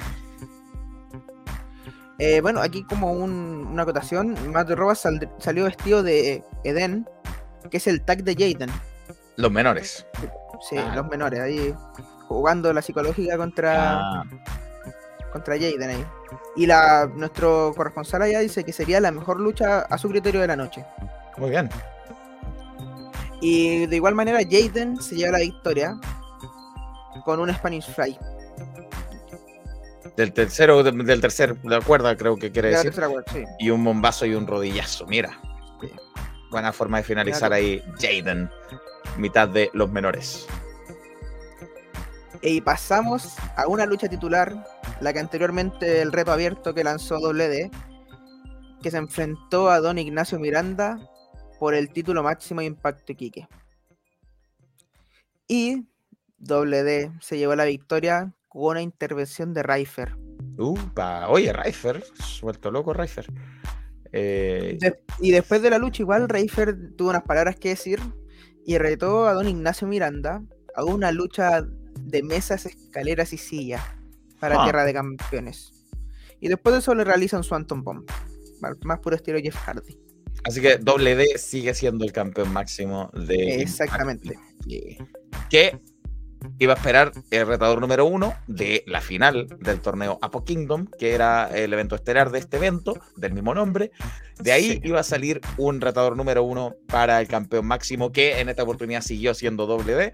Eh, 2.20 2.40
bueno, 2.42 2.62
aquí 2.62 2.84
como 2.84 3.12
una 3.12 3.84
acotación, 3.84 4.36
Matt 4.52 4.70
Rojas 4.72 5.08
salió 5.40 5.66
vestido 5.66 6.04
de 6.04 6.44
Eden, 6.64 7.08
que 7.70 7.78
es 7.78 7.88
el 7.88 8.02
tag 8.04 8.24
de 8.24 8.34
Jaden. 8.36 8.70
Los 9.38 9.52
menores. 9.52 10.06
Sí, 10.70 10.78
ah. 10.78 10.94
los 10.96 11.08
menores, 11.10 11.40
ahí 11.40 11.74
jugando 12.34 12.72
la 12.74 12.82
psicológica 12.82 13.38
contra, 13.38 14.00
ah. 14.00 14.24
contra 15.32 15.56
Jaden 15.56 15.90
ahí. 15.90 16.06
Y 16.56 16.66
la, 16.66 17.10
nuestro 17.14 17.74
corresponsal 17.76 18.22
allá 18.24 18.40
dice 18.40 18.64
que 18.64 18.74
sería 18.74 19.00
la 19.00 19.12
mejor 19.12 19.40
lucha 19.40 19.82
a 19.82 19.98
su 19.98 20.10
criterio 20.10 20.42
de 20.42 20.48
la 20.48 20.56
noche. 20.56 20.86
Muy 21.38 21.50
bien. 21.50 21.70
Y 23.42 23.88
de 23.88 23.96
igual 23.96 24.16
manera, 24.16 24.40
Jaden 24.40 25.02
se 25.02 25.16
lleva 25.16 25.34
la 25.34 25.40
victoria 25.40 25.98
con 27.26 27.40
un 27.40 27.54
Spanish 27.54 27.90
Fly. 27.94 28.18
Del 30.16 30.34
tercero, 30.34 30.84
del 30.84 31.22
tercer, 31.22 31.56
de 31.56 31.70
la 31.70 31.82
cuerda, 31.82 32.16
creo 32.16 32.38
que 32.38 32.52
quiere 32.52 32.70
decir. 32.70 32.94
Y 33.60 33.70
un 33.70 33.84
bombazo 33.84 34.26
y 34.26 34.36
un 34.36 34.46
rodillazo, 34.46 35.08
mira. 35.08 35.40
Buena 36.52 36.74
forma 36.74 36.98
de 36.98 37.04
finalizar 37.04 37.54
ahí, 37.54 37.82
Jaden, 38.00 38.50
mitad 39.18 39.48
de 39.48 39.70
los 39.74 39.90
menores. 39.90 40.48
Y 42.42 42.62
pasamos 42.62 43.36
a 43.56 43.68
una 43.68 43.86
lucha 43.86 44.08
titular, 44.08 44.66
la 45.00 45.14
que 45.14 45.20
anteriormente 45.20 46.02
el 46.02 46.12
reto 46.12 46.32
abierto 46.32 46.74
que 46.74 46.84
lanzó 46.84 47.20
WD, 47.20 47.70
que 48.82 48.92
se 48.92 48.98
enfrentó 48.98 49.70
a 49.70 49.80
Don 49.80 50.00
Ignacio 50.00 50.40
Miranda 50.40 51.00
por 51.60 51.76
el 51.76 51.90
título 51.92 52.24
máximo 52.24 52.62
Impacto 52.62 53.12
Iquique. 53.12 53.48
Y 55.48 55.86
WD 56.40 57.12
se 57.22 57.38
llevó 57.38 57.56
la 57.56 57.66
victoria 57.66 58.34
con 58.48 58.72
una 58.72 58.82
intervención 58.82 59.54
de 59.54 59.62
Reifer. 59.62 60.16
Upa, 60.58 61.28
oye, 61.30 61.54
Reifer, 61.54 62.04
suelto 62.16 62.72
loco 62.72 62.94
Reifer. 62.94 63.28
Eh, 64.12 64.78
y 65.20 65.32
después 65.32 65.62
de 65.62 65.70
la 65.70 65.78
lucha, 65.78 66.02
igual 66.02 66.28
Reifer 66.28 66.96
tuvo 66.98 67.12
unas 67.12 67.24
palabras 67.24 67.56
que 67.56 67.70
decir 67.70 68.00
y 68.66 68.78
retó 68.78 69.28
a 69.28 69.34
don 69.34 69.48
Ignacio 69.48 69.88
Miranda 69.88 70.44
a 70.76 70.84
una 70.84 71.12
lucha 71.12 71.66
de 72.04 72.24
mesas, 72.24 72.66
escaleras 72.66 73.34
y 73.34 73.38
sillas 73.38 73.82
para 74.40 74.62
ah. 74.62 74.64
Tierra 74.64 74.86
de 74.86 74.94
Campeones. 74.94 75.74
Y 76.40 76.48
después 76.48 76.74
de 76.74 76.80
eso 76.80 76.96
le 76.96 77.04
realizan 77.04 77.44
su 77.44 77.54
Anton 77.56 77.84
Bomb, 77.84 78.10
más 78.84 79.00
puro 79.00 79.16
estilo 79.16 79.40
Jeff 79.40 79.56
Hardy. 79.56 79.98
Así 80.44 80.62
que 80.62 80.78
WD 80.78 81.38
sigue 81.38 81.74
siendo 81.74 82.04
el 82.04 82.12
campeón 82.12 82.52
máximo 82.52 83.12
de. 83.14 83.62
Exactamente. 83.62 84.40
Que 85.50 85.80
iba 86.58 86.74
a 86.74 86.76
esperar 86.76 87.12
el 87.30 87.46
retador 87.46 87.80
número 87.80 88.06
uno 88.06 88.34
de 88.48 88.84
la 88.88 89.02
final 89.02 89.48
del 89.60 89.80
torneo 89.80 90.18
Apo 90.22 90.44
Kingdom, 90.44 90.88
que 90.98 91.14
era 91.14 91.48
el 91.56 91.72
evento 91.72 91.96
estelar 91.96 92.32
de 92.32 92.40
este 92.40 92.58
evento, 92.58 93.00
del 93.16 93.34
mismo 93.34 93.54
nombre. 93.54 93.92
De 94.40 94.52
ahí 94.52 94.82
iba 94.84 95.00
a 95.00 95.04
salir 95.04 95.42
un 95.58 95.80
retador 95.80 96.18
número 96.18 96.42
uno 96.42 96.76
para 96.88 97.22
el 97.22 97.28
campeón 97.28 97.68
máximo, 97.68 98.12
que 98.12 98.40
en 98.40 98.50
esta 98.50 98.64
oportunidad 98.64 99.02
siguió 99.02 99.36
siendo 99.36 99.68
W. 99.68 100.12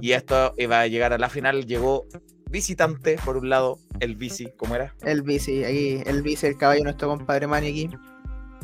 Y 0.00 0.12
esto 0.12 0.54
iba 0.56 0.80
a 0.80 0.86
llegar 0.86 1.12
a 1.12 1.18
la 1.18 1.28
final, 1.28 1.66
llegó 1.66 2.06
visitante, 2.50 3.16
por 3.24 3.36
un 3.36 3.48
lado, 3.48 3.78
el 4.00 4.16
bici, 4.16 4.52
¿cómo 4.56 4.74
era? 4.74 4.94
El 5.02 5.22
bici, 5.22 5.64
ahí, 5.64 6.02
el 6.06 6.22
bici, 6.22 6.46
el 6.46 6.56
caballo, 6.56 6.84
nuestro 6.84 7.08
compadre 7.08 7.46
Manny 7.46 7.90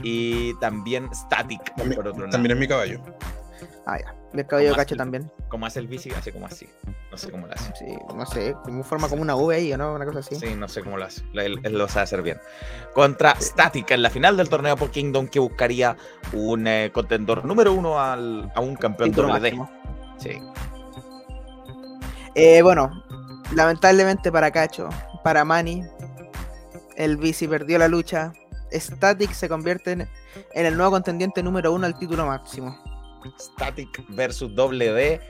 Y 0.02 0.54
también 0.58 1.08
Static, 1.14 1.74
también, 1.76 1.96
por 1.96 2.08
otro 2.08 2.20
lado. 2.20 2.32
También 2.32 2.52
es 2.52 2.58
mi 2.58 2.68
caballo. 2.68 3.00
Ah, 3.86 3.98
ya. 3.98 4.14
El 4.32 4.46
caballo 4.46 4.70
de 4.70 4.74
cacho 4.74 4.96
también. 4.96 5.30
¿Cómo 5.48 5.66
hace 5.66 5.78
el 5.78 5.86
bici? 5.86 6.10
Hace 6.10 6.32
como 6.32 6.46
así. 6.46 6.66
No 7.10 7.16
sé 7.16 7.30
cómo 7.30 7.46
lo 7.46 7.52
hace. 7.52 7.72
Sí, 7.76 7.96
no 8.14 8.26
sé, 8.26 8.56
como 8.64 8.82
forma 8.82 9.08
como 9.08 9.22
una 9.22 9.36
V 9.36 9.54
ahí, 9.54 9.72
¿o 9.72 9.78
no? 9.78 9.94
Una 9.94 10.04
cosa 10.04 10.18
así. 10.18 10.34
Sí, 10.34 10.54
no 10.56 10.66
sé 10.66 10.82
cómo 10.82 10.96
lo 10.96 11.04
hace. 11.04 11.22
Él, 11.34 11.60
lo 11.70 11.88
sabe 11.88 12.02
hacer 12.02 12.22
bien. 12.22 12.40
Contra 12.94 13.36
Static 13.40 13.92
en 13.92 14.02
la 14.02 14.10
final 14.10 14.36
del 14.36 14.48
torneo 14.48 14.76
por 14.76 14.90
Kingdom 14.90 15.28
que 15.28 15.38
buscaría 15.38 15.96
un 16.32 16.66
eh, 16.66 16.90
contendor 16.92 17.44
número 17.44 17.72
uno 17.72 18.00
al, 18.00 18.50
a 18.56 18.60
un 18.60 18.74
campeón 18.74 19.12
WD. 19.12 19.52
Sí. 20.18 20.40
Eh, 22.34 22.62
bueno, 22.62 22.90
lamentablemente 23.54 24.32
para 24.32 24.50
Cacho, 24.50 24.88
para 25.22 25.44
Manny, 25.44 25.82
el 26.96 27.16
bici 27.16 27.46
perdió 27.46 27.78
la 27.78 27.88
lucha. 27.88 28.32
Static 28.72 29.32
se 29.32 29.48
convierte 29.48 29.92
en 29.92 30.08
el 30.66 30.76
nuevo 30.76 30.92
contendiente 30.92 31.42
número 31.42 31.72
uno 31.72 31.86
al 31.86 31.96
título 31.98 32.26
máximo. 32.26 32.76
Static 33.38 34.04
versus 34.10 34.54
WD 34.54 35.20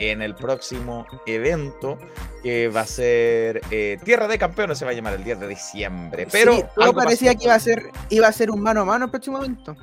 en 0.00 0.22
el 0.22 0.34
próximo 0.34 1.06
evento 1.26 1.98
que 2.42 2.68
va 2.68 2.80
a 2.80 2.86
ser 2.86 3.60
eh, 3.70 3.98
Tierra 4.02 4.28
de 4.28 4.38
Campeones, 4.38 4.78
se 4.78 4.84
va 4.84 4.90
a 4.90 4.94
llamar 4.94 5.14
el 5.14 5.24
10 5.24 5.40
de 5.40 5.48
diciembre. 5.48 6.26
Pero 6.32 6.56
sí, 6.56 6.64
todo 6.74 6.94
parecía 6.94 7.34
que 7.34 7.44
iba 7.44 7.54
a, 7.54 7.60
ser, 7.60 7.90
iba 8.08 8.26
a 8.26 8.32
ser 8.32 8.50
un 8.50 8.62
mano 8.62 8.80
a 8.80 8.84
mano 8.84 9.04
el 9.06 9.10
próximo 9.10 9.38
evento. 9.38 9.76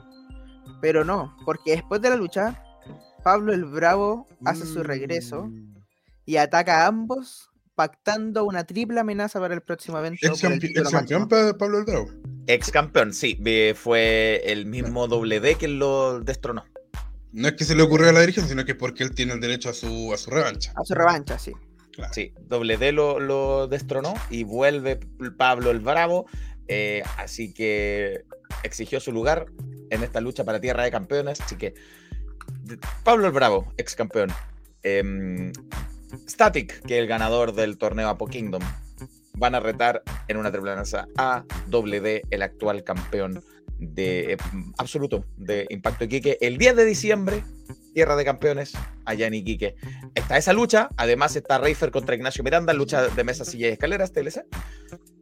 Pero 0.81 1.03
no, 1.03 1.35
porque 1.45 1.71
después 1.71 2.01
de 2.01 2.09
la 2.09 2.15
lucha, 2.15 2.63
Pablo 3.23 3.53
el 3.53 3.65
Bravo 3.65 4.27
hace 4.45 4.65
su 4.65 4.83
regreso 4.83 5.49
y 6.27 6.37
ataca 6.37 6.83
a 6.83 6.87
ambos, 6.87 7.49
pactando 7.73 8.43
una 8.43 8.65
triple 8.65 8.99
amenaza 8.99 9.39
para 9.39 9.55
el 9.55 9.61
próximo 9.61 9.97
evento. 9.97 10.19
Ex, 10.21 10.41
campeón 10.91 11.27
Pablo 11.27 11.79
el 11.79 11.85
Bravo. 11.85 12.11
Ex 12.45 12.69
campeón, 12.69 13.13
sí, 13.13 13.39
fue 13.75 14.43
el 14.45 14.65
mismo 14.67 15.07
WD 15.07 15.57
que 15.57 15.69
lo 15.69 16.19
destronó. 16.19 16.65
No 17.31 17.47
es 17.47 17.53
que 17.53 17.63
se 17.63 17.75
le 17.75 17.83
ocurrió 17.83 18.09
a 18.09 18.11
la 18.11 18.19
dirigencia, 18.21 18.49
sino 18.49 18.65
que 18.65 18.73
es 18.73 18.77
porque 18.77 19.03
él 19.03 19.15
tiene 19.15 19.33
el 19.33 19.39
derecho 19.39 19.69
a 19.69 19.73
su, 19.73 20.13
a 20.13 20.17
su 20.17 20.29
revancha. 20.29 20.73
A 20.75 20.83
su 20.83 20.93
revancha, 20.93 21.39
sí. 21.39 21.53
Sí, 22.11 22.33
doble 22.41 22.77
D 22.77 22.91
lo, 22.91 23.67
destronó 23.67 24.13
y 24.29 24.43
vuelve 24.43 24.99
Pablo 25.37 25.71
el 25.71 25.79
Bravo. 25.79 26.25
Eh, 26.67 27.03
así 27.17 27.53
que 27.53 28.25
exigió 28.63 28.99
su 28.99 29.11
lugar 29.11 29.45
en 29.89 30.03
esta 30.03 30.19
lucha 30.19 30.43
para 30.43 30.59
Tierra 30.59 30.83
de 30.83 30.91
Campeones. 30.91 31.39
Así 31.41 31.55
que 31.55 31.73
Pablo 33.03 33.27
el 33.27 33.33
Bravo, 33.33 33.73
ex 33.77 33.95
campeón. 33.95 34.29
Em, 34.83 35.51
Static, 36.27 36.81
que 36.83 36.97
es 36.97 37.01
el 37.01 37.07
ganador 37.07 37.53
del 37.53 37.77
torneo 37.77 38.09
Apo 38.09 38.27
Kingdom, 38.27 38.61
van 39.37 39.55
a 39.55 39.59
retar 39.59 40.03
en 40.27 40.37
una 40.37 40.51
triple 40.51 40.73
a 41.17 41.43
doble 41.67 42.23
el 42.29 42.41
actual 42.41 42.83
campeón 42.83 43.43
de 43.79 44.33
eh, 44.33 44.37
absoluto 44.77 45.25
de 45.37 45.67
Impacto 45.69 46.05
Iquique. 46.05 46.37
El 46.41 46.57
10 46.57 46.75
de 46.75 46.85
diciembre, 46.85 47.43
Tierra 47.93 48.15
de 48.15 48.25
Campeones, 48.25 48.73
allá 49.05 49.27
en 49.27 49.35
Iquique. 49.35 49.75
Está 50.15 50.37
esa 50.37 50.53
lucha, 50.53 50.89
además 50.97 51.35
está 51.35 51.57
Reifer 51.57 51.91
contra 51.91 52.15
Ignacio 52.15 52.43
Miranda, 52.43 52.73
lucha 52.73 53.07
de 53.07 53.23
mesa, 53.23 53.45
silla 53.45 53.67
y 53.67 53.71
escaleras, 53.71 54.11
TLC. 54.11 54.45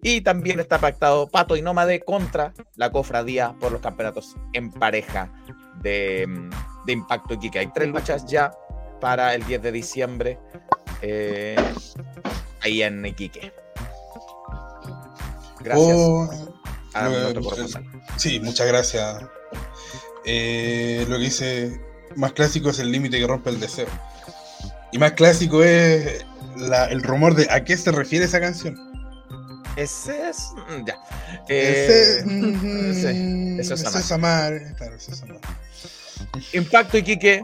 Y 0.01 0.21
también 0.21 0.59
está 0.59 0.79
pactado 0.79 1.27
Pato 1.27 1.55
y 1.55 1.61
Nómade 1.61 1.99
contra 2.01 2.53
la 2.75 2.91
cofradía 2.91 3.55
por 3.59 3.71
los 3.71 3.81
campeonatos 3.81 4.35
en 4.53 4.71
pareja 4.71 5.33
de, 5.81 6.27
de 6.85 6.93
Impacto 6.93 7.33
Iquique. 7.33 7.59
Hay 7.59 7.71
tres 7.73 7.89
luchas 7.89 8.25
ya 8.25 8.51
para 8.99 9.35
el 9.35 9.45
10 9.45 9.61
de 9.61 9.71
diciembre 9.71 10.39
eh, 11.01 11.55
ahí 12.61 12.81
en 12.81 13.05
Iquique. 13.05 13.53
Gracias. 15.61 15.97
Oh, 15.97 16.29
Sí, 18.17 18.39
muchas 18.39 18.67
gracias. 18.67 19.17
Eh, 20.25 21.05
lo 21.09 21.17
que 21.17 21.23
dice, 21.23 21.81
más 22.15 22.31
clásico 22.33 22.69
es 22.69 22.79
el 22.79 22.91
límite 22.91 23.19
que 23.19 23.27
rompe 23.27 23.49
el 23.49 23.59
deseo. 23.59 23.87
Y 24.91 24.97
más 24.97 25.11
clásico 25.11 25.63
es 25.63 26.25
el 26.89 27.03
rumor 27.03 27.35
de 27.35 27.47
a 27.49 27.63
qué 27.63 27.75
se 27.75 27.91
refiere 27.91 28.25
esa 28.25 28.39
canción. 28.39 28.77
Ese 29.75 30.29
es. 30.29 30.51
Mm, 30.69 30.85
ya. 30.85 30.97
ese, 31.49 32.19
eh, 32.19 32.25
mm, 32.25 33.59
eso 33.59 33.73
es 33.73 34.11
amar. 34.11 34.73
Claro, 34.77 34.95
eso 34.95 35.11
es 35.11 35.21
amar. 35.23 35.41
Impacto 36.53 36.97
Iquique 36.97 37.41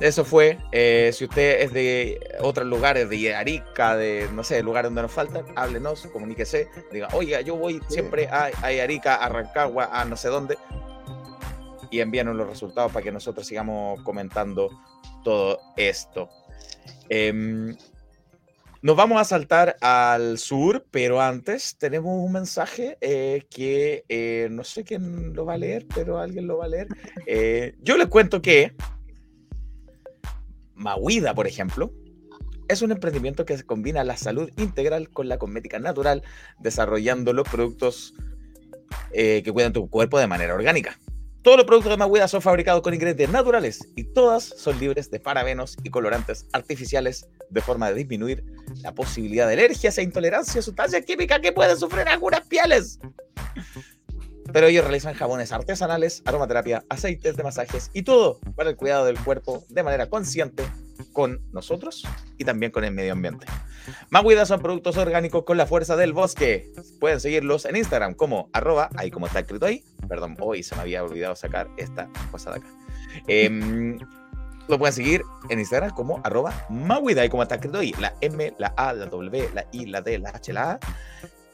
eso 0.00 0.24
fue. 0.24 0.58
Eh, 0.70 1.10
si 1.12 1.24
usted 1.24 1.62
es 1.62 1.72
de 1.72 2.20
otros 2.40 2.66
lugares, 2.66 3.10
de 3.10 3.34
Arica, 3.34 3.96
de 3.96 4.28
no 4.32 4.44
sé, 4.44 4.62
lugares 4.62 4.88
donde 4.88 5.02
nos 5.02 5.12
faltan, 5.12 5.44
háblenos, 5.56 6.06
comuníquese, 6.12 6.68
diga, 6.92 7.08
oiga, 7.12 7.40
yo 7.40 7.56
voy 7.56 7.80
siempre 7.88 8.28
a, 8.28 8.50
Arica, 8.62 9.16
a 9.16 9.28
Rancagua, 9.28 9.88
a 9.92 10.04
no 10.04 10.16
sé 10.16 10.28
dónde, 10.28 10.56
y 11.90 12.00
envíanos 12.00 12.36
los 12.36 12.48
resultados 12.48 12.92
para 12.92 13.02
que 13.02 13.10
nosotros 13.10 13.46
sigamos 13.46 14.00
comentando 14.02 14.70
todo 15.24 15.58
esto. 15.76 16.28
Em, 17.08 17.76
nos 18.80 18.94
vamos 18.94 19.20
a 19.20 19.24
saltar 19.24 19.76
al 19.80 20.38
sur, 20.38 20.86
pero 20.92 21.20
antes 21.20 21.76
tenemos 21.76 22.12
un 22.24 22.30
mensaje 22.30 22.96
eh, 23.00 23.46
que 23.50 24.04
eh, 24.08 24.46
no 24.52 24.62
sé 24.62 24.84
quién 24.84 25.34
lo 25.34 25.44
va 25.44 25.54
a 25.54 25.58
leer, 25.58 25.86
pero 25.92 26.18
alguien 26.18 26.46
lo 26.46 26.58
va 26.58 26.66
a 26.66 26.68
leer. 26.68 27.74
yo 27.82 27.96
les 27.96 28.06
cuento 28.06 28.40
que 28.40 28.76
Mahuida, 30.78 31.34
por 31.34 31.46
ejemplo, 31.46 31.92
es 32.68 32.82
un 32.82 32.92
emprendimiento 32.92 33.44
que 33.44 33.62
combina 33.64 34.04
la 34.04 34.16
salud 34.16 34.50
integral 34.56 35.10
con 35.10 35.28
la 35.28 35.38
cosmética 35.38 35.78
natural, 35.78 36.22
desarrollando 36.58 37.32
los 37.32 37.48
productos 37.48 38.14
eh, 39.12 39.42
que 39.44 39.52
cuidan 39.52 39.72
tu 39.72 39.90
cuerpo 39.90 40.18
de 40.18 40.26
manera 40.26 40.54
orgánica. 40.54 40.98
Todos 41.42 41.56
los 41.56 41.66
productos 41.66 41.90
de 41.90 41.96
Mahuida 41.96 42.28
son 42.28 42.42
fabricados 42.42 42.82
con 42.82 42.94
ingredientes 42.94 43.30
naturales 43.30 43.88
y 43.96 44.04
todas 44.04 44.44
son 44.44 44.78
libres 44.78 45.10
de 45.10 45.20
parabenos 45.20 45.76
y 45.82 45.90
colorantes 45.90 46.46
artificiales 46.52 47.28
de 47.48 47.60
forma 47.60 47.88
de 47.88 47.94
disminuir 47.94 48.44
la 48.82 48.94
posibilidad 48.94 49.46
de 49.46 49.54
alergias 49.54 49.96
e 49.98 50.02
intolerancia 50.02 50.60
a 50.60 50.62
sustancias 50.62 51.04
químicas 51.04 51.40
que 51.40 51.52
pueden 51.52 51.76
sufrir 51.76 52.06
algunas 52.08 52.46
pieles 52.46 52.98
pero 54.52 54.66
ellos 54.66 54.84
realizan 54.84 55.14
jabones 55.14 55.52
artesanales, 55.52 56.22
aromaterapia, 56.24 56.84
aceites 56.88 57.36
de 57.36 57.42
masajes 57.42 57.90
y 57.92 58.02
todo 58.02 58.40
para 58.56 58.70
el 58.70 58.76
cuidado 58.76 59.04
del 59.04 59.18
cuerpo 59.18 59.64
de 59.68 59.82
manera 59.82 60.08
consciente 60.08 60.64
con 61.12 61.40
nosotros 61.52 62.06
y 62.38 62.44
también 62.44 62.72
con 62.72 62.84
el 62.84 62.92
medio 62.92 63.12
ambiente. 63.12 63.46
Maguida 64.10 64.46
son 64.46 64.60
productos 64.60 64.96
orgánicos 64.96 65.44
con 65.44 65.56
la 65.56 65.66
fuerza 65.66 65.96
del 65.96 66.12
bosque. 66.12 66.70
Pueden 67.00 67.20
seguirlos 67.20 67.64
en 67.64 67.76
Instagram 67.76 68.14
como 68.14 68.50
arroba, 68.52 68.90
ahí 68.96 69.10
como 69.10 69.26
está 69.26 69.40
escrito 69.40 69.66
ahí. 69.66 69.84
Perdón, 70.08 70.36
hoy 70.40 70.62
se 70.62 70.74
me 70.76 70.82
había 70.82 71.02
olvidado 71.02 71.36
sacar 71.36 71.68
esta 71.76 72.08
cosa 72.30 72.52
de 72.52 72.58
acá. 72.58 72.68
Em, 73.26 73.98
lo 74.68 74.78
pueden 74.78 74.92
seguir 74.92 75.22
en 75.48 75.58
Instagram 75.58 75.90
como 75.90 76.20
arroba 76.24 76.66
Maguida, 76.68 77.22
ahí 77.22 77.28
como 77.28 77.42
está 77.42 77.56
escrito 77.56 77.78
ahí. 77.78 77.94
La 77.98 78.14
M, 78.20 78.54
la 78.58 78.68
A, 78.76 78.92
la 78.92 79.06
W, 79.06 79.50
la 79.54 79.66
I, 79.72 79.86
la 79.86 80.02
D, 80.02 80.18
la 80.18 80.30
H, 80.30 80.52
la 80.52 80.72
A. 80.72 80.80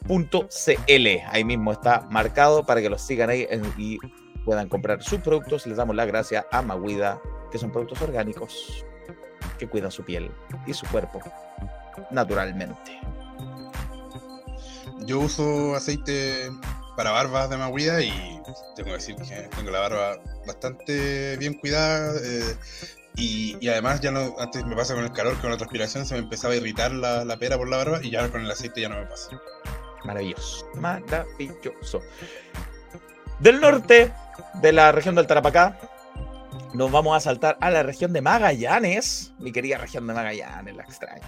.cl. 0.08 1.06
Ahí 1.30 1.44
mismo 1.44 1.72
está 1.72 2.06
marcado 2.10 2.64
para 2.64 2.80
que 2.80 2.88
los 2.88 3.02
sigan 3.02 3.30
ahí 3.30 3.46
y 3.78 3.98
puedan 4.44 4.68
comprar 4.68 5.02
sus 5.02 5.20
productos. 5.20 5.66
Les 5.66 5.76
damos 5.76 5.96
la 5.96 6.04
gracias 6.04 6.44
a 6.50 6.62
Maguida, 6.62 7.20
que 7.50 7.58
son 7.58 7.70
productos 7.70 8.00
orgánicos 8.02 8.84
que 9.58 9.68
cuidan 9.68 9.90
su 9.90 10.04
piel 10.04 10.30
y 10.66 10.74
su 10.74 10.86
cuerpo 10.86 11.20
naturalmente. 12.10 13.00
Yo 15.06 15.20
uso 15.20 15.74
aceite 15.74 16.50
para 16.96 17.10
barbas 17.10 17.50
de 17.50 17.56
Maguida 17.56 18.00
y 18.02 18.40
tengo 18.76 18.90
que 18.90 18.92
decir 18.92 19.16
que 19.16 19.48
tengo 19.56 19.70
la 19.70 19.80
barba 19.80 20.18
bastante 20.46 21.36
bien 21.36 21.54
cuidada. 21.54 22.14
Eh, 22.22 22.56
y, 23.16 23.68
además 23.68 24.00
ya 24.00 24.10
no, 24.10 24.34
antes 24.38 24.64
me 24.64 24.74
pasa 24.74 24.94
con 24.94 25.04
el 25.04 25.12
calor, 25.12 25.40
con 25.40 25.50
la 25.50 25.56
transpiración 25.56 26.04
se 26.04 26.14
me 26.14 26.20
empezaba 26.20 26.54
a 26.54 26.56
irritar 26.56 26.92
la, 26.92 27.24
la 27.24 27.36
pera 27.36 27.56
por 27.56 27.68
la 27.68 27.76
barba 27.76 28.00
y 28.02 28.10
ya 28.10 28.28
con 28.30 28.40
el 28.40 28.50
aceite 28.50 28.80
ya 28.80 28.88
no 28.88 28.96
me 28.96 29.06
pasa. 29.06 29.28
Maravilloso, 30.04 30.66
maravilloso. 30.74 32.02
Del 33.40 33.60
norte 33.60 34.12
de 34.60 34.72
la 34.72 34.92
región 34.92 35.14
del 35.14 35.26
Tarapacá, 35.26 35.78
nos 36.74 36.90
vamos 36.90 37.16
a 37.16 37.20
saltar 37.20 37.56
a 37.60 37.70
la 37.70 37.82
región 37.82 38.12
de 38.12 38.20
Magallanes, 38.20 39.32
mi 39.38 39.52
querida 39.52 39.78
región 39.78 40.06
de 40.06 40.14
Magallanes, 40.14 40.76
la 40.76 40.82
extraño, 40.82 41.22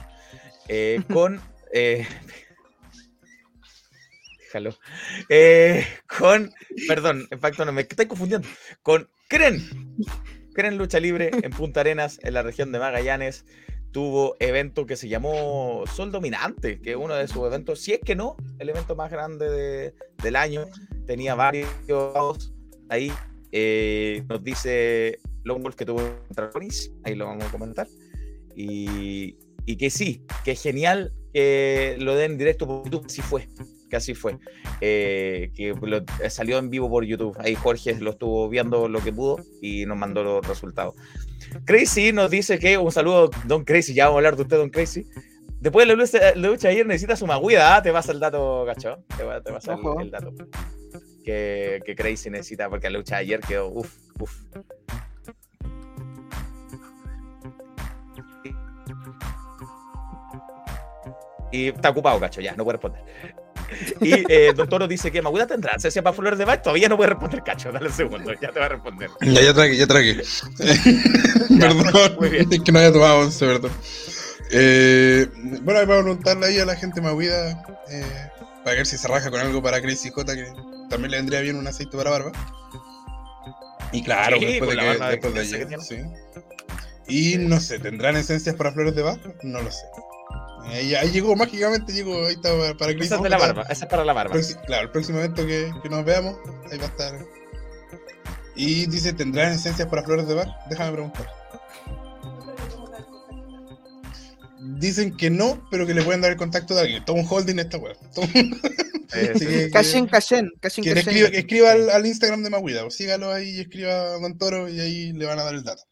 eh, 0.69 1.03
con... 1.13 1.41
Eh, 1.73 2.07
déjalo. 4.41 4.77
Eh, 5.29 5.87
con, 6.07 6.53
perdón, 6.87 7.27
en 7.31 7.41
facto 7.41 7.65
no 7.65 7.73
me 7.73 7.83
estoy 7.83 8.07
confundiendo, 8.07 8.49
con 8.83 9.09
Cren. 9.29 9.97
Cren 10.55 10.79
Lucha 10.79 11.01
Libre 11.01 11.31
en 11.43 11.51
Punta 11.51 11.81
Arenas, 11.81 12.19
en 12.23 12.35
la 12.35 12.43
región 12.43 12.73
de 12.73 12.79
Magallanes 12.79 13.45
tuvo 13.93 14.37
evento 14.41 14.87
que 14.87 14.97
se 14.97 15.09
llamó 15.09 15.85
Sol 15.87 16.13
Dominante, 16.13 16.81
que 16.81 16.91
es 16.91 16.97
uno 16.97 17.15
de 17.15 17.29
sus 17.29 17.47
eventos, 17.47 17.81
si 17.81 17.95
es 17.95 18.01
que 18.01 18.15
no, 18.15 18.37
el 18.59 18.69
evento 18.69 18.95
más 18.95 19.11
grande 19.11 19.95
del 20.23 20.37
año. 20.37 20.67
Tenía 21.07 21.35
varios 21.35 21.69
ahí. 22.89 23.13
Eh, 23.53 24.25
nos 24.29 24.43
dice 24.43 25.19
Lone 25.45 25.63
Wolf 25.63 25.77
que 25.77 25.87
tuvo 25.87 26.01
un 26.01 26.69
ahí 27.05 27.15
lo 27.15 27.27
vamos 27.27 27.45
a 27.45 27.51
comentar. 27.51 27.87
Y, 28.55 29.37
y 29.65 29.77
que 29.77 29.91
sí, 29.91 30.25
que 30.45 30.53
es 30.53 30.63
genial 30.63 31.13
que 31.33 31.97
lo 31.99 32.15
den 32.15 32.39
directo 32.39 32.67
por 32.67 32.85
YouTube, 32.85 33.07
así 33.07 33.23
fue 33.23 33.49
que 33.89 33.97
así 33.97 34.15
fue. 34.15 34.39
Eh, 34.81 35.51
que 35.55 35.71
eh, 35.71 36.31
salió 36.31 36.59
en 36.59 36.71
vivo 36.71 36.89
por 36.91 37.05
YouTube. 37.05 37.37
Ahí 37.39 37.55
Jorge 37.55 37.99
lo 38.01 38.11
estuvo 38.11 38.49
viendo 38.49 38.89
lo 38.89 39.01
que 39.01 39.13
pudo 39.13 39.39
y 39.61 39.87
nos 39.87 39.97
mandó 39.97 40.23
los 40.23 40.47
resultados. 40.47 40.95
Crazy 41.65 42.13
nos 42.13 42.31
dice 42.31 42.59
que 42.59 42.79
un 42.79 42.93
saludo, 42.93 43.31
Don 43.45 43.65
Crazy. 43.65 43.95
Ya 43.95 44.05
vamos 44.05 44.17
a 44.17 44.19
hablar 44.19 44.37
de 44.37 44.43
usted, 44.43 44.57
Don 44.57 44.71
Crazy. 44.71 45.07
Después 45.61 45.87
de 45.87 45.97
la 45.97 46.35
lucha, 46.49 46.69
ayer 46.69 46.87
necesita 46.87 47.17
su 47.17 47.27
maguida. 47.27 47.77
¿ah? 47.77 47.83
Te 47.83 47.91
vas 47.91 48.09
el 48.09 48.21
dato, 48.21 48.65
gacho. 48.65 48.99
Te 49.09 49.17
te 49.17 49.53
vas 49.53 49.67
el, 49.67 49.79
el, 50.01 50.11
dato. 50.11 50.33
Que, 51.25 51.81
que, 51.85 51.97
Crazy 51.97 52.31
necesita 52.31 52.69
porque 52.69 52.89
la 52.91 52.99
lucha 52.99 53.17
ayer 53.17 53.41
quedó 53.41 53.69
uff, 53.69 53.93
uff. 54.21 54.33
Y 61.53 61.69
está 61.69 61.91
ocupado, 61.91 62.21
cacho, 62.21 62.41
ya, 62.41 62.55
no 62.55 62.65
puede 62.65 62.79
responder. 62.79 63.46
Y 64.01 64.25
eh, 64.29 64.53
Don 64.55 64.69
Toro 64.69 64.87
dice 64.87 65.11
que 65.11 65.23
Maguda 65.23 65.47
tendrá 65.47 65.73
ansia 65.75 66.03
para 66.03 66.15
Flores 66.15 66.39
de 66.39 66.45
Bach. 66.45 66.63
Todavía 66.63 66.89
no 66.89 66.97
puede 66.97 67.11
responder, 67.11 67.43
cacho. 67.43 67.73
Dale 67.73 67.89
un 67.89 67.93
segundo, 67.93 68.33
ya 68.41 68.51
te 68.53 68.61
va 68.61 68.67
a 68.67 68.69
responder. 68.71 69.11
Ya, 69.21 69.43
ya 69.43 69.55
tragué, 69.55 69.77
ya 69.77 69.87
tragué. 69.87 70.15
perdón, 71.61 72.19
es 72.51 72.61
que 72.61 72.73
no 72.73 72.79
haya 72.79 72.93
tomado 72.93 73.21
once, 73.21 73.45
perdón. 73.45 73.71
Eh, 74.51 75.27
bueno, 75.63 75.81
vamos 75.81 75.97
a 75.97 76.03
preguntarle 76.03 76.47
ahí 76.47 76.59
a 76.59 76.65
la 76.65 76.77
gente 76.77 77.01
Maguida 77.01 77.65
eh, 77.91 78.05
para 78.65 78.77
ver 78.77 78.87
si 78.87 78.97
se 78.97 79.09
raja 79.09 79.31
con 79.31 79.41
algo 79.41 79.63
para 79.63 79.81
Crazy 79.81 80.11
J, 80.11 80.35
que 80.35 80.53
también 80.89 81.11
le 81.11 81.17
vendría 81.17 81.41
bien 81.41 81.57
un 81.57 81.67
aceite 81.67 81.97
para 81.97 82.11
barba. 82.11 82.33
Y 83.93 84.03
claro, 84.03 84.39
después 84.39 84.71
de 84.71 84.77
que, 84.77 85.05
después 85.07 85.35
de 85.35 85.41
ayer, 85.41 85.81
sí. 85.81 85.97
Y 87.09 87.39
no 87.39 87.61
sé, 87.61 87.79
¿tendrán 87.79 88.17
esencias 88.17 88.55
para 88.57 88.73
Flores 88.73 88.95
de 88.95 89.03
Bach? 89.03 89.21
No 89.43 89.63
lo 89.63 89.71
sé. 89.71 89.85
Ahí, 90.69 91.11
llegó, 91.13 91.37
mágicamente 91.37 91.93
llegó, 91.93 92.27
ahí 92.27 92.35
está 92.35 92.51
para 92.77 92.93
Chris. 92.93 93.07
Esa 93.07 93.17
es 93.17 93.23
de 93.23 93.31
la 93.31 93.39
barba, 93.39 93.63
esa 93.69 93.85
es 93.85 93.91
para 93.91 94.05
la 94.05 94.13
barba. 94.13 94.35
claro, 94.67 94.83
el 94.83 94.91
próximo 94.91 95.19
evento 95.19 95.47
que, 95.47 95.73
que, 95.83 95.89
nos 95.89 96.05
veamos, 96.05 96.37
ahí 96.71 96.79
va 96.79 96.85
a 96.85 96.89
estar. 96.89 97.27
Y 98.57 98.87
dice, 98.87 99.13
¿tendrán 99.13 99.53
esencias 99.53 99.89
para 99.89 100.03
flores 100.03 100.27
de 100.27 100.35
bar? 100.35 100.49
Déjame 100.69 100.93
preguntar. 100.93 101.31
Dicen 104.59 105.17
que 105.17 105.31
no, 105.31 105.67
pero 105.71 105.87
que 105.87 105.95
le 105.95 106.03
pueden 106.03 106.21
dar 106.21 106.33
el 106.33 106.37
contacto 106.37 106.75
de 106.75 106.81
alguien. 106.81 107.05
Toma 107.05 107.21
un 107.21 107.27
holding 107.29 107.59
esta 107.59 107.79
web. 107.79 107.97
Cashen, 109.73 110.07
Cashen, 110.07 110.51
Escriba, 110.63 111.29
escriba 111.29 111.73
al, 111.73 111.91
al, 111.91 112.07
Instagram 112.07 112.43
de 112.43 112.51
Maguida, 112.51 112.91
sígalo 112.91 113.33
ahí 113.33 113.51
y 113.51 113.61
escriba 113.61 113.93
a 113.93 114.19
Don 114.19 114.37
Toro 114.37 114.69
y 114.69 114.81
ahí 114.81 115.13
le 115.13 115.25
van 115.27 115.39
a 115.39 115.45
dar 115.45 115.55
el 115.55 115.63
dato. 115.63 115.83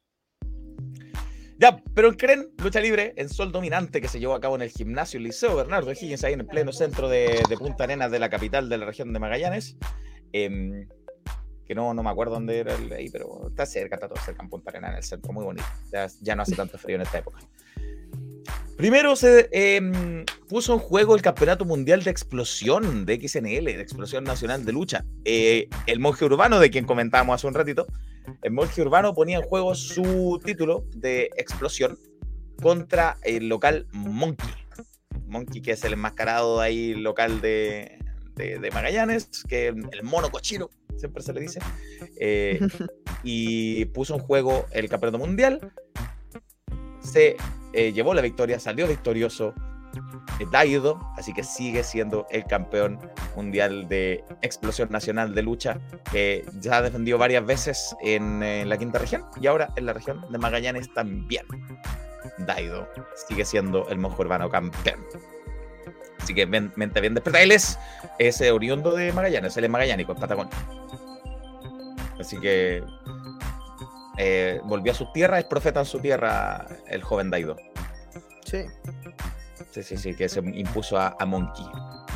Ya, 1.64 1.82
pero 1.94 2.08
el 2.08 2.18
CREN, 2.18 2.50
lucha 2.58 2.78
libre 2.78 3.14
en 3.16 3.30
sol 3.30 3.50
dominante 3.50 4.02
que 4.02 4.08
se 4.08 4.20
llevó 4.20 4.34
a 4.34 4.40
cabo 4.42 4.54
en 4.54 4.60
el 4.60 4.68
gimnasio 4.68 5.18
Liceo 5.18 5.56
Bernardo 5.56 5.92
Higgins, 5.92 6.22
ahí 6.22 6.34
en 6.34 6.40
el 6.40 6.46
pleno 6.46 6.72
centro 6.72 7.08
de, 7.08 7.42
Punta 7.58 7.84
Arenas 7.84 8.10
de 8.10 8.18
la 8.18 8.28
capital 8.28 8.68
de 8.68 8.76
la 8.76 8.84
región 8.84 9.14
de 9.14 9.18
Magallanes. 9.18 9.78
Em, 10.34 10.86
que 11.64 11.74
no, 11.74 11.94
no 11.94 12.02
me 12.02 12.10
acuerdo 12.10 12.34
dónde 12.34 12.58
era 12.58 12.74
el 12.74 12.92
ahí, 12.92 13.08
pero 13.08 13.48
está 13.48 13.64
cerca, 13.64 13.94
está 13.94 14.08
todo 14.08 14.22
cerca 14.22 14.42
en 14.42 14.50
Punta 14.50 14.72
Arenas, 14.72 14.90
en 14.90 14.96
el 14.98 15.02
centro, 15.04 15.32
muy 15.32 15.42
bonito. 15.42 15.64
Ya, 16.20 16.36
no 16.36 16.42
hace 16.42 16.54
tanto 16.54 16.76
frío 16.76 16.96
en 16.96 17.02
esta 17.02 17.20
época. 17.20 17.38
Primero 18.76 19.14
se 19.14 19.48
em, 19.52 20.24
puso 20.48 20.74
en 20.74 20.80
juego 20.80 21.14
el 21.14 21.22
Campeonato 21.22 21.64
Mundial 21.64 22.02
de 22.02 22.10
Explosión 22.10 23.06
de 23.06 23.16
XNL, 23.16 23.64
de 23.64 23.80
Explosión 23.80 24.24
Nacional 24.24 24.64
de 24.64 24.72
Lucha. 24.72 25.04
Eh, 25.24 25.68
el 25.86 26.00
monje 26.00 26.24
urbano, 26.24 26.58
de 26.58 26.70
quien 26.70 26.84
comentábamos 26.84 27.36
hace 27.36 27.46
un 27.46 27.54
ratito, 27.54 27.86
el 28.42 28.52
monje 28.52 28.82
urbano 28.82 29.14
ponía 29.14 29.38
en 29.38 29.44
juego 29.44 29.74
su 29.74 30.40
título 30.44 30.86
de 30.94 31.30
explosión 31.36 31.98
contra 32.60 33.16
el 33.22 33.48
local 33.48 33.86
Monkey. 33.92 34.50
Monkey, 35.26 35.62
que 35.62 35.72
es 35.72 35.84
el 35.84 35.92
enmascarado 35.92 36.60
ahí 36.60 36.94
local 36.94 37.40
de, 37.40 37.98
Magallanes, 38.72 39.44
que 39.48 39.68
el 39.68 40.02
mono 40.02 40.30
cochino, 40.30 40.68
siempre 40.96 41.22
se 41.22 41.32
le 41.32 41.40
dice. 41.40 41.60
Eh, 42.18 42.58
y 43.22 43.84
puso 43.86 44.14
en 44.14 44.20
juego 44.20 44.66
el 44.72 44.88
campeonato 44.88 45.18
mundial. 45.18 45.72
Se 47.00 47.36
eh, 47.74 47.92
llevó 47.92 48.14
la 48.14 48.22
victoria, 48.22 48.58
salió 48.58 48.86
victorioso 48.86 49.54
Daido, 50.50 51.00
así 51.16 51.32
que 51.32 51.44
sigue 51.44 51.84
siendo 51.84 52.26
el 52.30 52.44
campeón 52.44 52.98
mundial 53.36 53.88
de 53.88 54.24
explosión 54.42 54.90
nacional 54.90 55.34
de 55.34 55.42
lucha, 55.42 55.78
que 56.10 56.44
ya 56.60 56.78
ha 56.78 56.82
defendido 56.82 57.18
varias 57.18 57.44
veces 57.46 57.94
en, 58.02 58.68
la 58.68 58.76
quinta 58.76 58.98
región 58.98 59.24
y 59.40 59.46
ahora 59.46 59.72
en 59.76 59.86
la 59.86 59.92
región 59.92 60.24
de 60.30 60.38
Magallanes 60.38 60.92
también. 60.92 61.46
Daido 62.38 62.88
sigue 63.28 63.44
siendo 63.44 63.88
el 63.88 63.98
monje 63.98 64.22
urbano 64.22 64.48
campeón. 64.50 65.04
Así 66.20 66.34
que 66.34 66.46
mente 66.46 67.00
bien 67.00 67.14
despertada. 67.14 67.44
Él 67.44 67.52
es, 67.52 67.78
oriundo 68.50 68.92
de 68.92 69.12
Magallanes, 69.12 69.56
él 69.56 69.64
es 69.64 69.70
magallánico, 69.70 70.12
en 70.12 70.18
Patagonia. 70.18 70.52
Así 72.18 72.38
que 72.38 72.82
eh, 74.18 74.60
volvió 74.64 74.92
a 74.92 74.94
su 74.94 75.10
tierra, 75.12 75.38
es 75.38 75.44
profeta 75.44 75.80
en 75.80 75.86
su 75.86 76.00
tierra 76.00 76.66
el 76.88 77.02
joven 77.02 77.30
Daido. 77.30 77.56
Sí. 78.44 78.64
Sí, 79.72 79.82
sí, 79.82 79.96
sí, 79.96 80.14
que 80.14 80.28
se 80.28 80.40
impuso 80.40 80.98
a, 80.98 81.16
Monkey. 81.26 81.64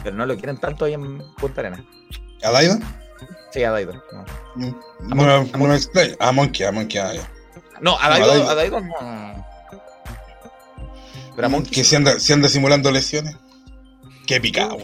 Pero 0.04 0.16
no 0.16 0.26
lo 0.26 0.36
quieren 0.36 0.58
tanto 0.58 0.84
ahí 0.84 0.94
en 0.94 1.18
Punta 1.36 1.60
Arena. 1.60 1.84
¿A 2.42 2.50
Daido? 2.50 2.78
Sí, 3.50 3.64
a 3.64 3.72
Daido. 3.72 4.00
No, 4.54 4.76
no, 5.00 5.44
no, 5.44 5.74
explain. 5.74 6.14
A 6.20 6.30
Monkey, 6.30 6.66
a 6.66 6.72
Monkey, 6.72 7.00
ya. 7.00 7.28
No, 7.80 7.98
a 8.00 8.08
Daido, 8.08 8.48
a 8.48 8.54
Daido, 8.54 8.80
no. 8.80 9.46
Pero 11.34 11.46
a 11.46 11.50
Monkey. 11.50 11.72
Que 11.72 11.84
se 11.84 11.96
anda, 11.96 12.18
se 12.20 12.32
anda 12.32 12.48
simulando 12.48 12.90
lesiones. 12.90 13.36
Qué 14.26 14.40
picado. 14.40 14.78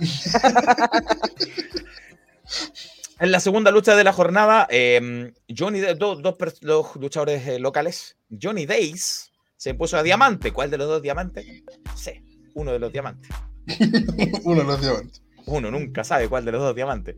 en 3.22 3.30
la 3.30 3.38
segunda 3.38 3.70
lucha 3.70 3.94
de 3.94 4.02
la 4.02 4.12
jornada, 4.12 4.66
eh, 4.68 5.32
Johnny, 5.56 5.80
dos, 5.96 6.20
dos, 6.22 6.96
luchadores 6.96 7.46
eh, 7.46 7.60
locales, 7.60 8.16
Johnny 8.28 8.66
Days 8.66 9.30
se 9.56 9.70
impuso 9.70 9.96
a 9.96 10.02
Diamante. 10.02 10.52
¿Cuál 10.52 10.72
de 10.72 10.78
los 10.78 10.88
dos 10.88 11.02
diamantes? 11.02 11.46
Sí, 11.94 12.50
uno 12.54 12.72
de 12.72 12.80
los 12.80 12.92
diamantes. 12.92 13.30
uno 14.42 14.62
de 14.62 14.66
los 14.66 14.80
diamantes. 14.80 15.22
Uno 15.46 15.70
nunca 15.70 16.02
sabe 16.02 16.28
cuál 16.28 16.44
de 16.44 16.50
los 16.50 16.62
dos 16.62 16.74
diamantes. 16.74 17.14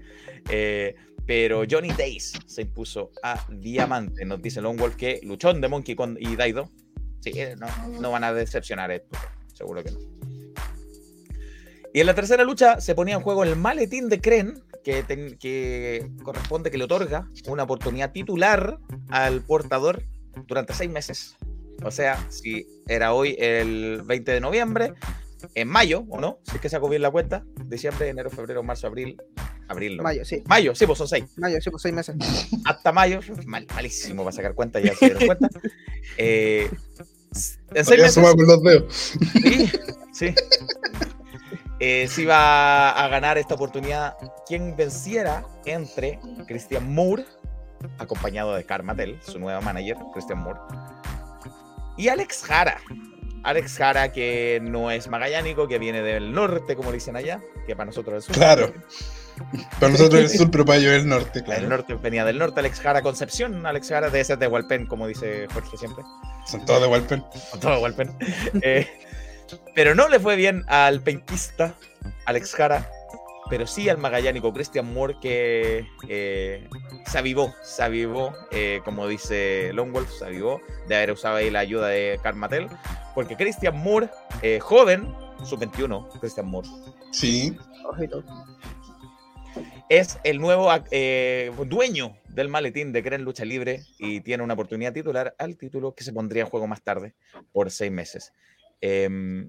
Eh, 0.50 0.94
pero 1.24 1.62
Johnny 1.68 1.92
Days 1.92 2.34
se 2.44 2.62
impuso 2.62 3.10
a 3.22 3.42
Diamante. 3.48 4.26
Nos 4.26 4.42
dice 4.42 4.60
Lone 4.60 4.78
Wolf 4.78 4.96
que 4.96 5.20
luchón 5.22 5.62
de 5.62 5.68
Monkey 5.68 5.94
con, 5.94 6.18
y 6.20 6.36
Daido. 6.36 6.68
Sí, 7.20 7.32
eh, 7.34 7.56
no, 7.98 8.10
van 8.10 8.24
a 8.24 8.34
decepcionar 8.34 8.90
esto. 8.90 9.18
Seguro 9.54 9.82
que 9.82 9.90
no. 9.90 9.98
Y 11.94 12.00
en 12.00 12.06
la 12.06 12.14
tercera 12.14 12.44
lucha 12.44 12.78
se 12.82 12.94
ponía 12.94 13.14
en 13.14 13.22
juego 13.22 13.42
el 13.42 13.56
maletín 13.56 14.10
de 14.10 14.20
Kren, 14.20 14.62
que, 14.84 15.36
que 15.40 16.10
corresponde 16.22 16.70
que 16.70 16.78
le 16.78 16.84
otorga 16.84 17.28
una 17.48 17.64
oportunidad 17.64 18.12
titular 18.12 18.78
al 19.08 19.40
portador 19.42 20.04
durante 20.46 20.74
seis 20.74 20.90
meses 20.90 21.36
o 21.82 21.90
sea, 21.90 22.24
si 22.30 22.66
era 22.86 23.12
hoy 23.12 23.36
el 23.38 24.02
20 24.04 24.32
de 24.32 24.40
noviembre, 24.40 24.94
en 25.54 25.68
mayo, 25.68 26.04
¿o 26.08 26.20
no? 26.20 26.38
Si 26.44 26.56
es 26.56 26.60
que 26.60 26.68
se 26.68 26.78
bien 26.78 27.02
la 27.02 27.10
cuenta, 27.10 27.44
diciembre, 27.66 28.08
enero, 28.08 28.30
febrero, 28.30 28.62
marzo, 28.62 28.86
abril, 28.86 29.20
abril. 29.68 30.00
Mayo, 30.00 30.24
sí. 30.24 30.42
Mayo, 30.46 30.74
sí, 30.74 30.86
pues 30.86 30.98
son 30.98 31.08
seis. 31.08 31.24
Mayo, 31.36 31.60
sí, 31.60 31.70
pues 31.70 31.82
seis 31.82 31.94
meses. 31.94 32.16
Hasta 32.64 32.92
mayo, 32.92 33.20
mal, 33.46 33.66
malísimo 33.74 34.24
para 34.24 34.34
sacar 34.34 34.54
cuenta, 34.54 34.80
ya 34.80 34.94
se 34.94 35.06
dieron 35.06 35.26
cuenta. 35.26 35.48
Eh, 36.16 36.70
en 37.74 37.84
seis 37.84 38.00
meses, 38.00 38.24
con 38.24 38.46
los 38.46 38.62
dedos. 38.62 39.14
Sí, 39.42 39.70
sí. 40.12 40.34
Eh, 41.80 42.06
se 42.08 42.22
iba 42.22 42.90
a 42.90 43.08
ganar 43.08 43.36
esta 43.36 43.54
oportunidad 43.54 44.16
quien 44.46 44.76
venciera 44.76 45.44
entre 45.64 46.20
Christian 46.46 46.92
Moore, 46.92 47.24
acompañado 47.98 48.54
de 48.54 48.64
Carmatel, 48.64 49.18
su 49.22 49.38
nueva 49.38 49.60
manager, 49.60 49.96
Christian 50.12 50.38
Moore, 50.38 50.60
y 51.96 52.08
Alex 52.08 52.44
Jara. 52.44 52.80
Alex 53.42 53.76
Jara, 53.76 54.10
que 54.10 54.58
no 54.62 54.90
es 54.90 55.08
magallánico, 55.08 55.68
que 55.68 55.78
viene 55.78 56.00
del 56.00 56.32
norte, 56.32 56.76
como 56.76 56.90
dicen 56.92 57.14
allá, 57.14 57.40
que 57.66 57.76
para 57.76 57.86
nosotros 57.86 58.18
es 58.18 58.24
sur. 58.24 58.34
Claro. 58.34 58.72
Para 59.80 59.90
nosotros 59.90 60.22
es 60.22 60.32
el 60.32 60.38
sur, 60.38 60.50
pero 60.52 60.64
para 60.64 60.78
ellos 60.78 60.92
es 60.92 61.02
el 61.02 61.08
norte, 61.08 61.42
claro. 61.42 61.60
El 61.60 61.68
norte 61.68 61.94
venía 61.94 62.24
del 62.24 62.38
norte, 62.38 62.60
Alex 62.60 62.78
Jara 62.78 63.02
Concepción, 63.02 63.66
Alex 63.66 63.88
Jara 63.88 64.08
de 64.08 64.22
ser 64.22 64.38
de 64.38 64.46
Hualpen, 64.46 64.86
como 64.86 65.08
dice 65.08 65.48
Jorge 65.52 65.76
siempre. 65.76 66.04
Son 66.46 66.64
todos 66.64 66.82
de 66.82 66.86
Hualpen. 66.86 67.24
Son 67.50 67.58
todos 67.58 67.76
de 67.76 67.82
Hualpen. 67.82 68.16
Eh, 68.62 68.86
pero 69.74 69.94
no 69.94 70.08
le 70.08 70.18
fue 70.18 70.36
bien 70.36 70.64
al 70.68 71.00
penquista 71.00 71.74
Alex 72.26 72.54
Jara, 72.54 72.88
pero 73.50 73.66
sí 73.66 73.88
al 73.88 73.98
magallánico 73.98 74.52
Christian 74.52 74.92
Moore 74.92 75.16
que 75.20 75.86
eh, 76.08 76.68
se 77.06 77.18
avivó, 77.18 77.54
se 77.62 77.82
avivó, 77.82 78.34
eh, 78.50 78.80
como 78.84 79.06
dice 79.06 79.70
Longwolf, 79.74 80.10
se 80.10 80.24
avivó 80.24 80.60
de 80.88 80.96
haber 80.96 81.12
usado 81.12 81.36
ahí 81.36 81.50
la 81.50 81.60
ayuda 81.60 81.88
de 81.88 82.18
Carmatel, 82.22 82.68
porque 83.14 83.36
Christian 83.36 83.76
Moore, 83.76 84.08
eh, 84.42 84.60
joven, 84.60 85.14
sub-21, 85.44 86.20
Christian 86.20 86.46
Moore. 86.46 86.68
Sí. 87.12 87.56
Es 89.90 90.18
el 90.24 90.40
nuevo 90.40 90.70
dueño 91.66 92.16
del 92.28 92.48
maletín 92.48 92.92
de 92.92 93.02
Cren 93.02 93.22
Lucha 93.22 93.44
Libre 93.44 93.82
y 93.98 94.20
tiene 94.20 94.42
una 94.42 94.54
oportunidad 94.54 94.92
titular 94.92 95.34
al 95.38 95.56
título 95.56 95.94
que 95.94 96.02
se 96.02 96.12
pondría 96.12 96.42
en 96.42 96.48
juego 96.48 96.66
más 96.66 96.82
tarde 96.82 97.14
por 97.52 97.70
seis 97.70 97.92
meses. 97.92 98.32
Em, 98.86 99.48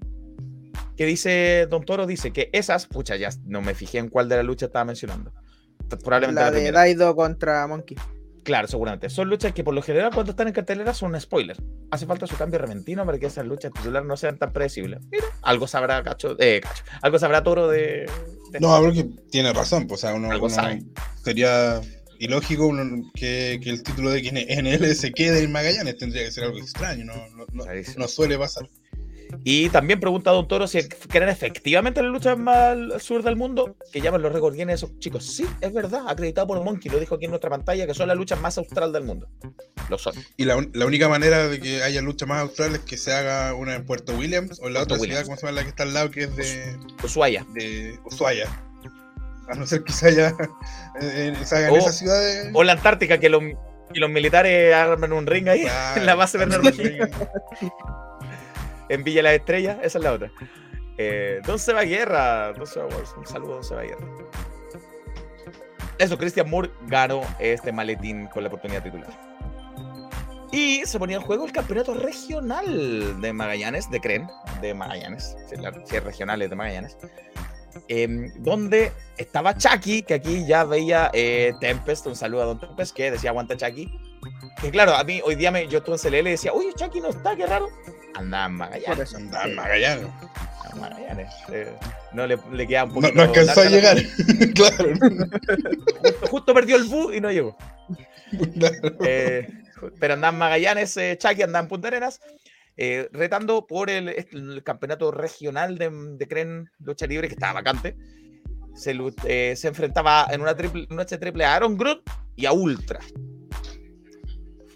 ¿Qué 0.96 1.04
dice 1.04 1.66
Don 1.68 1.84
Toro? 1.84 2.06
Dice 2.06 2.32
que 2.32 2.48
esas, 2.54 2.86
pucha, 2.86 3.16
ya 3.16 3.28
no 3.44 3.60
me 3.60 3.74
fijé 3.74 3.98
en 3.98 4.08
cuál 4.08 4.30
de 4.30 4.36
la 4.36 4.42
lucha 4.42 4.66
estaba 4.66 4.86
mencionando. 4.86 5.30
Probablemente 6.02 6.40
la, 6.40 6.50
de 6.50 6.72
Daido 6.72 7.14
contra 7.14 7.66
Monkey. 7.66 7.98
Claro, 8.44 8.66
seguramente. 8.66 9.10
Son 9.10 9.28
luchas 9.28 9.52
que 9.52 9.62
por 9.62 9.74
lo 9.74 9.82
general 9.82 10.10
cuando 10.14 10.30
están 10.30 10.48
en 10.48 10.54
cartelera 10.54 10.94
son 10.94 11.14
un 11.14 11.20
spoiler. 11.20 11.58
Hace 11.90 12.06
falta 12.06 12.26
su 12.26 12.34
cambio 12.36 12.58
repentino 12.58 13.04
para 13.04 13.18
que 13.18 13.26
esas 13.26 13.44
luchas 13.44 13.72
titulares 13.74 14.08
no 14.08 14.16
sean 14.16 14.38
tan 14.38 14.54
predecibles. 14.54 15.00
Mira, 15.10 15.26
algo 15.42 15.66
sabrá 15.66 16.02
Cacho, 16.02 16.34
eh, 16.38 16.62
Cacho 16.62 16.84
algo 17.02 17.18
sabrá 17.18 17.42
Toro 17.42 17.68
de... 17.68 18.10
No, 18.58 18.80
porque 18.80 19.06
tiene 19.30 19.52
razón. 19.52 19.86
Pues, 19.86 20.02
o 20.02 20.06
sea, 20.06 20.14
uno, 20.14 20.30
sería 21.22 21.82
ilógico 22.18 22.72
que, 23.14 23.60
el 23.62 23.82
título 23.82 24.10
de 24.10 24.22
quien 24.22 24.36
NL 24.36 24.94
se 24.94 25.12
quede 25.12 25.42
en 25.42 25.52
Magallanes. 25.52 25.98
Tendría 25.98 26.24
que 26.24 26.30
ser 26.30 26.44
algo 26.44 26.58
extraño. 26.58 27.04
no 27.52 28.08
suele 28.08 28.38
pasar. 28.38 28.66
Y 29.44 29.68
también 29.70 30.00
pregunta 30.00 30.30
a 30.30 30.32
Don 30.32 30.48
Toro 30.48 30.66
si 30.66 30.86
creen 30.88 31.28
efectivamente 31.28 32.02
la 32.02 32.08
lucha 32.08 32.36
más 32.36 32.56
al 32.56 33.00
sur 33.00 33.22
del 33.22 33.36
mundo, 33.36 33.76
que 33.92 34.00
llaman 34.00 34.22
los 34.22 34.32
récords 34.32 34.56
Guinness 34.56 34.82
esos 34.82 34.98
chicos. 34.98 35.24
Sí, 35.24 35.46
es 35.60 35.72
verdad, 35.72 36.02
acreditado 36.08 36.46
por 36.46 36.62
Monkey, 36.62 36.90
lo 36.90 36.98
dijo 36.98 37.14
aquí 37.14 37.24
en 37.26 37.30
nuestra 37.30 37.50
pantalla, 37.50 37.86
que 37.86 37.94
son 37.94 38.08
las 38.08 38.16
luchas 38.16 38.40
más 38.40 38.58
austral 38.58 38.92
del 38.92 39.04
mundo. 39.04 39.28
Lo 39.88 39.98
son. 39.98 40.14
Y 40.36 40.44
la, 40.44 40.56
única 40.56 41.08
manera 41.08 41.48
de 41.48 41.60
que 41.60 41.82
haya 41.82 42.02
lucha 42.02 42.26
más 42.26 42.42
austral 42.42 42.74
es 42.74 42.80
que 42.80 42.96
se 42.96 43.12
haga 43.12 43.54
una 43.54 43.74
en 43.74 43.84
Puerto 43.84 44.14
Williams 44.16 44.60
o 44.60 44.66
en 44.66 44.74
la 44.74 44.82
otra 44.82 44.98
ciudad, 44.98 45.24
¿cómo 45.24 45.36
se 45.36 45.46
llama 45.46 45.56
la 45.56 45.62
que 45.62 45.68
está 45.68 45.82
al 45.84 45.94
lado? 45.94 46.10
Que 46.10 46.24
es 46.24 46.36
de. 46.36 46.76
Ushuaia. 47.02 47.46
De 47.54 47.98
Ushuaia. 48.04 48.48
A 49.48 49.54
no 49.54 49.64
ser 49.64 49.84
que 49.84 49.92
se 49.92 50.08
haya 50.08 50.34
en, 51.00 51.36
esa, 51.36 51.70
o, 51.70 51.92
ciudad. 51.92 52.50
O 52.52 52.64
la 52.64 52.72
Antártica, 52.72 53.18
que, 53.18 53.28
los 53.28 54.10
militares 54.10 54.74
armen 54.74 55.12
un 55.12 55.26
ring 55.26 55.48
ahí 55.48 55.66
en 55.96 56.04
la 56.04 56.16
base 56.16 56.36
Bernardo 56.36 56.70
en 58.88 59.04
Villa 59.04 59.22
la 59.22 59.34
Estrella, 59.34 59.78
esa 59.82 59.98
es 59.98 60.04
la 60.04 60.12
otra. 60.12 60.30
Eh, 60.98 61.40
Don 61.46 61.58
Seba 61.58 61.82
Guerra, 61.82 62.52
Don 62.52 62.66
Seba 62.66 62.86
un 63.16 63.26
saludo 63.26 63.54
Don 63.54 63.64
Seba 63.64 63.82
Guerra. 63.82 64.06
Eso, 65.98 66.18
Christian 66.18 66.50
Moore 66.50 66.70
ganó 66.86 67.22
este 67.38 67.72
maletín 67.72 68.26
con 68.28 68.42
la 68.42 68.48
oportunidad 68.48 68.82
titular. 68.82 69.08
Y 70.52 70.82
se 70.84 70.98
ponía 70.98 71.16
en 71.16 71.22
juego 71.22 71.44
el 71.44 71.52
campeonato 71.52 71.94
regional 71.94 73.20
de 73.20 73.32
Magallanes, 73.32 73.90
de 73.90 74.00
CREN, 74.00 74.28
de 74.60 74.74
Magallanes, 74.74 75.36
si 75.84 75.96
es 75.96 76.04
regional 76.04 76.40
es 76.40 76.50
de 76.50 76.56
Magallanes, 76.56 76.96
em, 77.88 78.32
donde 78.38 78.92
estaba 79.16 79.56
Chucky, 79.56 80.02
que 80.02 80.14
aquí 80.14 80.46
ya 80.46 80.64
veía 80.64 81.10
eh, 81.12 81.52
Tempest, 81.60 82.06
un 82.06 82.16
saludo 82.16 82.42
a 82.42 82.46
Don 82.46 82.60
Tempest, 82.60 82.94
que 82.94 83.10
decía 83.10 83.30
aguanta 83.30 83.56
Chucky. 83.56 83.90
Que 84.60 84.70
claro, 84.70 84.94
a 84.94 85.04
mí 85.04 85.20
hoy 85.24 85.34
día 85.34 85.50
me, 85.50 85.66
yo 85.66 85.78
estuve 85.78 85.96
en 85.96 86.02
CLL 86.02 86.28
y 86.28 86.30
decía, 86.32 86.52
oye, 86.52 86.72
Chucky 86.74 87.00
no 87.00 87.08
está, 87.08 87.36
qué 87.36 87.46
raro 87.46 87.68
andaba 88.16 88.46
en 88.46 88.52
Magallanes. 88.52 89.14
Andaba 89.14 89.44
en 89.44 89.54
Magallanes. 89.54 90.08
Magallanes. 90.76 91.34
Eh, 91.52 91.72
no 92.12 92.26
le, 92.26 92.38
le 92.52 92.66
queda 92.66 92.84
un 92.84 92.94
poquito. 92.94 93.14
No, 93.14 93.22
no 93.24 93.28
alcanzó 93.30 93.60
a 93.60 93.64
llegar. 93.64 93.96
claro. 94.54 94.92
Justo, 96.30 96.54
perdió 96.54 96.76
el 96.76 96.84
bus 96.84 97.14
y 97.14 97.20
no 97.20 97.30
llegó. 97.30 97.56
Eh, 99.04 99.48
pero 99.98 100.14
andaba 100.14 100.32
en 100.32 100.38
Magallanes, 100.38 100.96
eh, 100.96 101.16
Chucky 101.18 101.42
andaba 101.42 101.62
en 101.62 101.68
Punta 101.68 101.88
Arenas. 101.88 102.20
Eh, 102.78 103.08
retando 103.12 103.66
por 103.66 103.88
el, 103.88 104.08
el, 104.08 104.62
campeonato 104.62 105.10
regional 105.10 105.78
de, 105.78 105.88
de 105.90 106.28
Cren 106.28 106.70
Lucha 106.80 107.06
Libre, 107.06 107.28
que 107.28 107.34
estaba 107.34 107.54
vacante. 107.54 107.96
Se, 108.74 108.94
eh, 109.24 109.54
se 109.56 109.68
enfrentaba 109.68 110.26
en 110.30 110.42
una 110.42 110.54
triple, 110.54 110.86
noche 110.90 111.16
triple 111.16 111.46
a 111.46 111.54
Aaron 111.54 111.78
Groot 111.78 112.02
y 112.36 112.44
a 112.44 112.52
Ultra. 112.52 113.00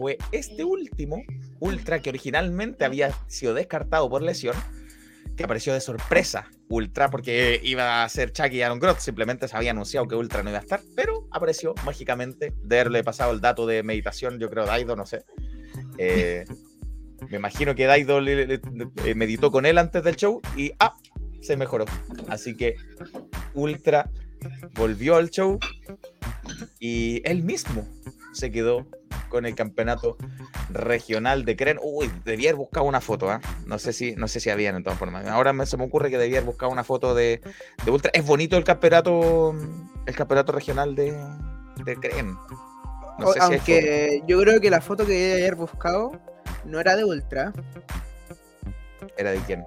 Fue 0.00 0.16
este 0.32 0.64
último 0.64 1.22
Ultra, 1.58 2.00
que 2.00 2.08
originalmente 2.08 2.86
había 2.86 3.12
sido 3.26 3.52
descartado 3.52 4.08
por 4.08 4.22
lesión, 4.22 4.56
que 5.36 5.44
apareció 5.44 5.74
de 5.74 5.82
sorpresa. 5.82 6.50
Ultra, 6.70 7.10
porque 7.10 7.60
iba 7.62 8.02
a 8.02 8.08
ser 8.08 8.32
Chucky 8.32 8.56
y 8.56 8.62
Aaron 8.62 8.78
Groth, 8.78 9.00
simplemente 9.00 9.46
se 9.46 9.54
había 9.54 9.72
anunciado 9.72 10.08
que 10.08 10.14
Ultra 10.14 10.42
no 10.42 10.48
iba 10.48 10.58
a 10.58 10.62
estar, 10.62 10.80
pero 10.96 11.28
apareció 11.30 11.74
mágicamente 11.84 12.54
de 12.62 12.80
haberle 12.80 13.04
pasado 13.04 13.32
el 13.32 13.42
dato 13.42 13.66
de 13.66 13.82
meditación, 13.82 14.38
yo 14.38 14.48
creo, 14.48 14.64
Daido, 14.64 14.96
no 14.96 15.04
sé. 15.04 15.22
Eh, 15.98 16.46
me 17.28 17.36
imagino 17.36 17.74
que 17.74 17.84
Daido 17.84 18.22
meditó 19.14 19.50
con 19.50 19.66
él 19.66 19.76
antes 19.76 20.02
del 20.02 20.16
show 20.16 20.40
y 20.56 20.72
¡ah! 20.78 20.96
se 21.42 21.58
mejoró. 21.58 21.84
Así 22.26 22.56
que 22.56 22.76
Ultra 23.52 24.10
volvió 24.76 25.16
al 25.16 25.28
show 25.28 25.58
y 26.78 27.20
él 27.28 27.42
mismo 27.42 27.86
se 28.32 28.50
quedó 28.50 28.86
con 29.30 29.46
el 29.46 29.54
campeonato 29.54 30.18
regional 30.68 31.46
de 31.46 31.56
Cren. 31.56 31.78
Uy, 31.82 32.10
debía 32.26 32.50
haber 32.50 32.58
buscado 32.58 32.84
una 32.84 33.00
foto, 33.00 33.32
¿eh? 33.32 33.38
No 33.64 33.78
sé 33.78 33.94
si, 33.94 34.14
no 34.16 34.28
sé 34.28 34.40
si 34.40 34.50
habían 34.50 34.76
en 34.76 34.82
todas 34.82 34.98
formas. 34.98 35.26
Ahora 35.26 35.54
me, 35.54 35.64
se 35.64 35.78
me 35.78 35.84
ocurre 35.84 36.10
que 36.10 36.18
debía 36.18 36.38
haber 36.38 36.46
buscado 36.46 36.70
una 36.70 36.84
foto 36.84 37.14
de, 37.14 37.40
Ultra. 37.86 38.10
Es 38.12 38.26
bonito 38.26 38.58
el 38.58 38.64
campeonato, 38.64 39.54
el 40.04 40.14
campeonato 40.14 40.52
regional 40.52 40.94
de, 40.94 41.18
de 41.84 41.96
Cren. 41.96 42.36
Aunque 43.40 44.22
yo 44.26 44.40
creo 44.40 44.60
que 44.60 44.70
la 44.70 44.80
foto 44.80 45.06
que 45.06 45.12
debía 45.12 45.46
haber 45.46 45.54
buscado 45.54 46.12
no 46.64 46.80
era 46.80 46.96
de 46.96 47.04
Ultra. 47.04 47.52
¿Era 49.16 49.30
de 49.30 49.38
quién? 49.40 49.64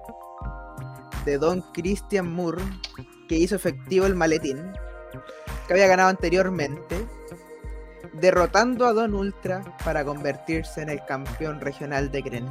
De 1.24 1.38
Don 1.38 1.62
Christian 1.72 2.32
Moore, 2.32 2.62
que 3.28 3.36
hizo 3.36 3.56
efectivo 3.56 4.06
el 4.06 4.14
maletín, 4.14 4.72
que 5.66 5.72
había 5.72 5.86
ganado 5.86 6.10
anteriormente 6.10 6.96
derrotando 8.20 8.86
a 8.86 8.92
Don 8.92 9.14
Ultra 9.14 9.62
para 9.84 10.04
convertirse 10.04 10.82
en 10.82 10.88
el 10.88 11.04
campeón 11.04 11.60
regional 11.60 12.10
de 12.10 12.22
Gren. 12.22 12.48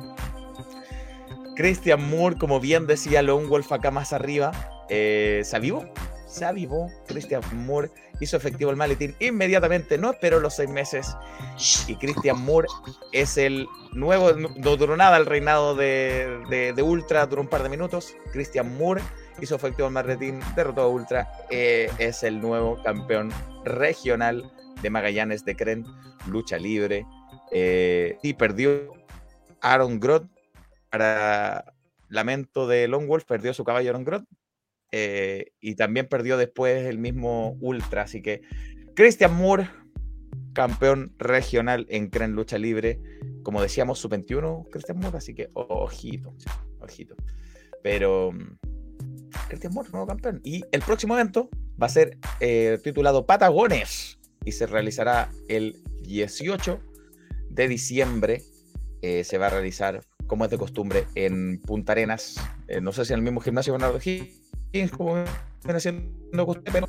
Christian 1.55 2.09
Moore, 2.09 2.37
como 2.37 2.59
bien 2.59 2.87
decía 2.87 3.21
Lone 3.21 3.47
Wolf 3.47 3.71
acá 3.71 3.91
más 3.91 4.11
arriba, 4.11 4.51
eh, 4.89 5.41
se 5.43 5.55
avivó. 5.55 5.85
Se 6.27 6.45
avivó. 6.45 6.89
Christian 7.07 7.41
Moore 7.65 7.91
hizo 8.19 8.37
efectivo 8.37 8.71
el 8.71 8.77
maletín 8.77 9.15
inmediatamente. 9.19 9.99
No 9.99 10.11
esperó 10.11 10.39
los 10.39 10.55
seis 10.55 10.69
meses. 10.69 11.15
Y 11.87 11.95
Christian 11.95 12.41
Moore 12.41 12.67
es 13.11 13.37
el 13.37 13.67
nuevo. 13.93 14.31
No 14.33 14.75
duró 14.75 14.97
nada 14.97 15.17
el 15.17 15.27
reinado 15.27 15.75
de, 15.75 16.73
Ultra, 16.83 17.27
duró 17.27 17.41
un 17.41 17.47
par 17.47 17.61
de 17.61 17.69
minutos. 17.69 18.15
Christian 18.31 18.75
Moore 18.77 19.01
hizo 19.39 19.55
efectivo 19.55 19.87
el 19.87 19.93
maletín, 19.93 20.39
derrotó 20.55 20.81
a 20.81 20.87
Ultra. 20.87 21.31
Eh, 21.51 21.91
es 21.99 22.23
el 22.23 22.41
nuevo 22.41 22.81
campeón 22.81 23.31
regional 23.63 24.51
de 24.83 24.89
Magallanes 24.91 25.43
de 25.45 25.55
Cren, 25.55 25.85
lucha 26.27 26.57
libre. 26.57 27.07
Eh, 27.51 28.17
y 28.21 28.33
perdió 28.33 28.93
Aaron 29.61 29.99
Groth 29.99 30.27
para 30.91 31.73
lamento 32.09 32.67
de 32.67 32.87
Long 32.87 33.07
Wolf, 33.07 33.25
perdió 33.25 33.53
su 33.53 33.63
caballo 33.63 33.89
Aaron 33.89 34.03
Groth. 34.03 34.25
Eh, 34.91 35.53
y 35.59 35.73
también 35.73 36.07
perdió 36.07 36.37
después 36.37 36.85
el 36.85 36.99
mismo 36.99 37.57
Ultra. 37.61 38.03
Así 38.03 38.21
que 38.21 38.41
Christian 38.95 39.35
Moore, 39.35 39.67
campeón 40.53 41.15
regional 41.17 41.87
en 41.89 42.09
Cren 42.09 42.33
Lucha 42.33 42.59
Libre. 42.59 42.99
Como 43.41 43.61
decíamos, 43.61 43.97
su 43.97 44.09
21 44.09 44.67
Christian 44.71 44.99
Moore. 44.99 45.17
Así 45.17 45.33
que 45.33 45.49
ojito, 45.53 46.35
ojito. 46.79 47.15
Pero 47.81 48.31
mm, 48.31 48.57
Christian 49.47 49.73
Moore, 49.73 49.89
nuevo 49.91 50.05
campeón. 50.05 50.41
Y 50.43 50.63
el 50.71 50.81
próximo 50.81 51.15
evento 51.15 51.49
va 51.81 51.87
a 51.87 51.89
ser 51.89 52.17
eh, 52.39 52.79
titulado 52.83 53.25
Patagones 53.25 54.19
y 54.45 54.51
se 54.51 54.65
realizará 54.65 55.31
el 55.47 55.81
18 56.01 56.79
de 57.49 57.67
diciembre. 57.67 58.43
Eh, 59.01 59.23
se 59.23 59.37
va 59.37 59.47
a 59.47 59.49
realizar, 59.49 60.01
como 60.27 60.45
es 60.45 60.51
de 60.51 60.57
costumbre, 60.57 61.05
en 61.15 61.61
Punta 61.61 61.91
Arenas. 61.91 62.35
Eh, 62.67 62.81
no 62.81 62.91
sé 62.91 63.05
si 63.05 63.13
en 63.13 63.19
el 63.19 63.23
mismo 63.23 63.41
gimnasio 63.41 63.73
Bernardo 63.73 63.99
Higgins, 64.03 64.91
como 64.91 65.15
viene 65.15 65.77
haciendo 65.77 66.45
costumbre, 66.45 66.85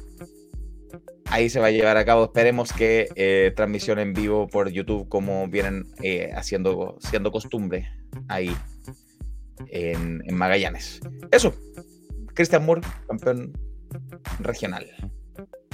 ahí 1.26 1.50
se 1.50 1.60
va 1.60 1.66
a 1.66 1.70
llevar 1.70 1.96
a 1.96 2.04
cabo. 2.04 2.24
Esperemos 2.24 2.72
que 2.72 3.08
eh, 3.16 3.52
transmisión 3.56 3.98
en 3.98 4.12
vivo 4.12 4.46
por 4.46 4.70
YouTube, 4.70 5.08
como 5.08 5.48
vienen 5.48 5.86
haciendo 6.34 6.96
siendo 7.00 7.32
costumbre 7.32 7.88
ahí 8.28 8.54
en, 9.68 10.22
en 10.26 10.34
Magallanes. 10.36 11.00
Eso. 11.32 11.54
Christian 12.34 12.64
Moore, 12.64 12.80
campeón 13.06 13.52
regional 14.40 14.86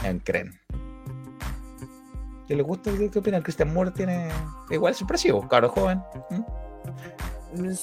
en 0.05 0.21
CREN. 0.21 0.53
¿Qué 2.51 2.57
le 2.57 2.65
gusta? 2.65 2.91
¿Qué, 3.13 3.17
opinan? 3.17 3.43
Christian 3.43 3.73
Moore 3.73 3.93
tiene 3.93 4.29
igual 4.71 4.93
su 4.93 5.07
precio, 5.07 5.41
caro 5.47 5.69
joven. 5.69 6.03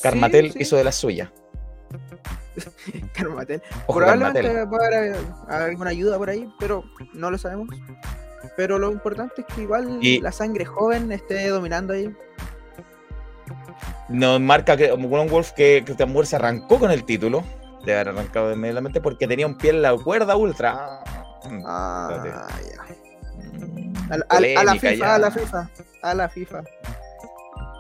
Carmatel 0.03 0.53
hizo 0.59 0.76
de 0.76 0.84
la 0.84 0.91
suya. 0.91 1.32
Oscar 3.05 3.30
Mattel. 3.30 3.61
Probablemente 3.88 4.65
va 4.65 4.78
a 4.78 5.55
haber 5.55 5.70
alguna 5.70 5.91
ayuda 5.91 6.18
por 6.18 6.30
ahí, 6.30 6.53
pero 6.59 6.84
no 7.13 7.32
lo 7.32 7.38
sabemos. 7.38 7.70
Pero 8.57 8.78
lo 8.78 8.91
importante 8.91 9.45
es 9.47 9.55
que 9.55 9.61
igual 9.61 10.01
la 10.22 10.34
sangre 10.34 10.65
joven 10.65 11.13
esté 11.13 11.47
dominando 11.47 11.93
ahí. 11.93 12.13
Nos 14.09 14.41
marca 14.41 14.76
que 14.76 14.91
One 14.91 15.30
Wolf 15.30 15.51
que 15.51 15.82
Christian 15.86 16.11
Moore 16.11 16.28
se 16.28 16.36
arrancó 16.36 16.78
con 16.78 16.91
el 16.91 17.05
título. 17.05 17.41
De 17.86 17.93
haber 17.93 18.09
arrancado 18.09 18.51
inmediatamente 18.51 18.99
porque 18.99 19.30
tenía 19.30 19.47
un 19.47 19.57
pie 19.57 19.70
en 19.70 19.82
la 19.82 19.95
cuerda 19.95 20.36
ultra. 20.36 20.99
Ah, 21.65 22.22
ya. 22.26 22.78
A, 24.10 24.18
la 24.64 24.76
FIFA, 24.76 25.16
a 25.16 25.20
la 25.20 25.32
FIFA, 25.32 25.70
a 26.01 26.14
la 26.14 26.30
FIFA. 26.30 26.64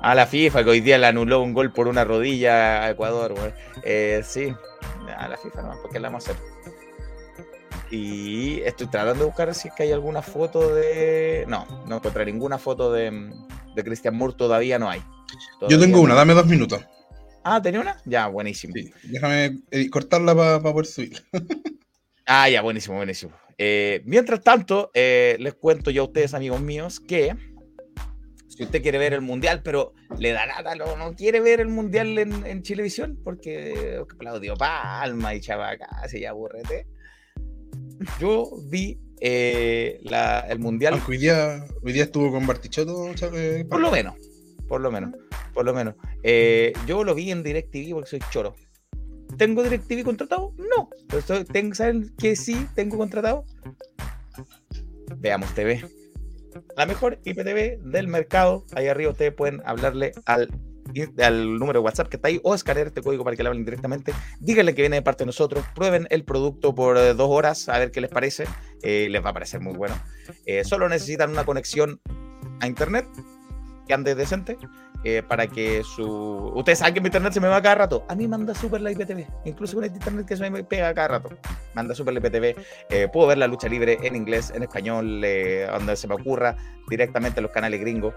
A 0.01 0.15
la 0.15 0.25
FIFA, 0.25 0.63
que 0.63 0.69
hoy 0.69 0.81
día 0.81 0.97
le 0.97 1.07
anuló 1.07 1.41
un 1.41 1.53
gol 1.53 1.71
por 1.71 1.87
una 1.87 2.03
rodilla 2.03 2.83
a 2.83 2.91
Ecuador, 2.91 3.33
eh, 3.83 4.21
sí, 4.23 4.53
a 5.17 5.27
la 5.27 5.37
FIFA 5.37 5.61
no, 5.63 5.73
porque 5.81 5.99
la 5.99 6.09
vamos 6.09 6.27
a 6.27 6.31
hacer. 6.31 6.43
Y 7.89 8.59
estoy 8.61 8.87
tratando 8.87 9.23
de 9.23 9.25
buscar 9.27 9.53
si 9.55 9.69
es 9.69 9.73
que 9.73 9.83
hay 9.83 9.91
alguna 9.91 10.21
foto 10.21 10.75
de. 10.75 11.45
No, 11.47 11.65
no 11.87 11.97
encontré 11.97 12.25
ninguna 12.25 12.57
foto 12.57 12.91
de, 12.91 13.31
de 13.75 13.83
Christian 13.83 14.15
Moore, 14.15 14.35
todavía 14.37 14.77
no 14.77 14.89
hay. 14.89 15.01
Yo 15.69 15.79
tengo 15.79 16.01
una, 16.01 16.13
dame 16.13 16.33
dos 16.33 16.45
minutos. 16.45 16.81
Ah, 17.43 17.61
¿tenía 17.61 17.79
una? 17.79 17.95
Ya, 18.03 18.27
buenísimo. 18.27 18.73
déjame 19.03 19.59
eh, 19.71 19.89
cortarla 19.89 20.35
para 20.35 20.61
poder 20.61 20.85
subir. 20.85 21.23
ah, 22.25 22.49
ya, 22.49 22.61
buenísimo, 22.61 22.97
buenísimo. 22.97 23.31
Eh, 23.57 24.01
mientras 24.05 24.41
tanto, 24.41 24.91
les 24.93 25.53
cuento 25.55 25.91
yo 25.91 26.03
a 26.03 26.05
ustedes, 26.05 26.33
amigos 26.33 26.61
míos, 26.61 26.99
que 26.99 27.35
si 28.57 28.63
usted 28.63 28.81
quiere 28.81 28.97
ver 28.97 29.13
el 29.13 29.21
mundial, 29.21 29.61
pero 29.63 29.93
le 30.17 30.31
da 30.31 30.47
nada, 30.47 30.73
no, 30.75 30.97
no 30.97 31.15
quiere 31.15 31.39
ver 31.39 31.59
el 31.59 31.67
mundial 31.67 32.17
en, 32.17 32.45
en 32.45 32.63
Chilevisión, 32.63 33.19
porque 33.23 34.01
Claudio 34.17 34.55
Palma 34.55 35.35
y 35.35 35.41
Chavaca, 35.41 35.87
se 36.07 36.19
ya 36.19 36.31
aburrete. 36.31 36.87
Yo 38.19 38.49
vi 38.69 38.99
eh, 39.19 39.99
la, 40.03 40.41
el 40.41 40.59
mundial. 40.59 41.01
hoy 41.07 41.17
día, 41.17 41.65
hoy 41.83 41.93
día 41.93 42.03
estuvo 42.03 42.31
con 42.31 42.45
Bartichotto. 42.45 43.11
Eh, 43.33 43.65
por 43.69 43.79
lo 43.79 43.91
menos, 43.91 44.15
por 44.67 44.81
lo 44.81 44.91
menos, 44.91 45.11
por 45.53 45.65
lo 45.65 45.73
menos. 45.73 45.95
Eh, 46.23 46.73
yo 46.85 47.03
lo 47.03 47.15
vi 47.15 47.31
en 47.31 47.43
DirecTV 47.43 47.91
porque 47.93 48.09
soy 48.09 48.19
choro. 48.31 48.55
¿Tengo 49.37 49.63
DirecTV 49.63 50.03
contratado? 50.03 50.53
No. 50.57 50.89
Pero 51.07 51.45
¿Saben 51.73 52.13
que 52.17 52.35
sí 52.35 52.67
tengo 52.75 52.97
contratado? 52.97 53.45
Veamos 55.17 55.53
TV 55.53 55.83
la 56.75 56.85
mejor 56.85 57.19
IPTV 57.23 57.79
del 57.81 58.07
mercado. 58.07 58.65
Ahí 58.75 58.87
arriba 58.87 59.11
ustedes 59.11 59.33
pueden 59.33 59.61
hablarle 59.65 60.13
al, 60.25 60.49
al 61.19 61.57
número 61.57 61.79
de 61.79 61.85
WhatsApp 61.85 62.07
que 62.07 62.17
está 62.17 62.29
ahí 62.29 62.39
o 62.43 62.55
escanear 62.55 62.87
este 62.87 63.01
código 63.01 63.23
para 63.23 63.35
que 63.35 63.43
le 63.43 63.49
hablen 63.49 63.65
directamente. 63.65 64.13
Díganle 64.39 64.75
que 64.75 64.81
viene 64.81 64.97
de 64.97 65.01
parte 65.01 65.23
de 65.23 65.27
nosotros. 65.27 65.65
Prueben 65.75 66.07
el 66.09 66.23
producto 66.23 66.73
por 66.75 66.97
eh, 66.97 67.13
dos 67.13 67.29
horas 67.29 67.69
a 67.69 67.79
ver 67.79 67.91
qué 67.91 68.01
les 68.01 68.09
parece. 68.09 68.45
Eh, 68.81 69.07
les 69.09 69.23
va 69.23 69.29
a 69.29 69.33
parecer 69.33 69.59
muy 69.59 69.73
bueno. 69.73 69.95
Eh, 70.45 70.63
solo 70.63 70.89
necesitan 70.89 71.31
una 71.31 71.45
conexión 71.45 71.99
a 72.59 72.67
internet 72.67 73.05
que 73.87 73.93
ande 73.93 74.15
decente 74.15 74.57
eh, 75.03 75.21
para 75.27 75.47
que 75.47 75.83
su. 75.83 76.51
Ustedes 76.55 76.79
saben 76.79 76.93
que 76.93 77.01
mi 77.01 77.07
internet 77.07 77.31
se 77.31 77.39
me 77.39 77.47
va 77.47 77.61
cada 77.61 77.75
rato. 77.75 78.03
A 78.09 78.15
mí 78.15 78.27
manda 78.27 78.53
súper 78.55 78.81
la 78.81 78.91
IPTV. 78.91 79.25
Incluso 79.45 79.75
con 79.75 79.83
este 79.83 79.97
internet 79.97 80.25
que 80.25 80.35
se 80.35 80.49
me 80.49 80.63
pega 80.63 80.93
cada 80.93 81.07
rato. 81.07 81.29
Manda 81.75 81.93
súper 81.93 82.13
la 82.13 82.19
IPTV. 82.19 82.55
Eh, 82.89 83.07
puedo 83.11 83.27
ver 83.27 83.37
la 83.37 83.47
lucha 83.47 83.67
libre 83.67 83.97
en 84.01 84.15
inglés, 84.15 84.51
en 84.55 84.63
español, 84.63 85.21
eh, 85.23 85.67
donde 85.71 85.95
se 85.95 86.07
me 86.07 86.15
ocurra, 86.15 86.55
directamente 86.89 87.39
en 87.39 87.43
los 87.43 87.51
canales 87.51 87.79
gringos. 87.79 88.13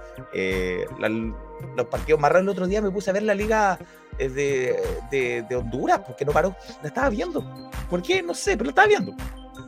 los 1.77 1.87
partidos 1.87 2.19
más 2.19 2.33
raros 2.33 2.45
el 2.45 2.49
otro 2.49 2.67
día 2.67 2.81
me 2.81 2.91
puse 2.91 3.11
a 3.11 3.13
ver 3.13 3.25
la 3.25 3.35
liga 3.35 3.79
de, 4.19 4.77
de, 5.11 5.57
Honduras, 5.57 6.01
porque 6.07 6.25
no 6.25 6.33
paró. 6.33 6.57
La 6.83 6.89
estaba 6.89 7.11
viendo. 7.11 7.45
¿Por 7.91 8.03
qué? 8.03 8.23
No 8.23 8.35
sé, 8.35 8.53
pero 8.53 8.65
la 8.65 8.71
estaba 8.71 8.89
viendo. 8.89 9.15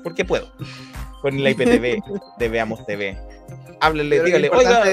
Porque 0.03 0.25
puedo. 0.25 0.51
Con 1.21 1.43
la 1.43 1.51
IPTV 1.51 2.03
de 2.39 2.49
Veamos 2.49 2.85
TV. 2.87 3.19
Háblenle, 3.81 4.23
dígale, 4.23 4.49
oiga 4.51 4.85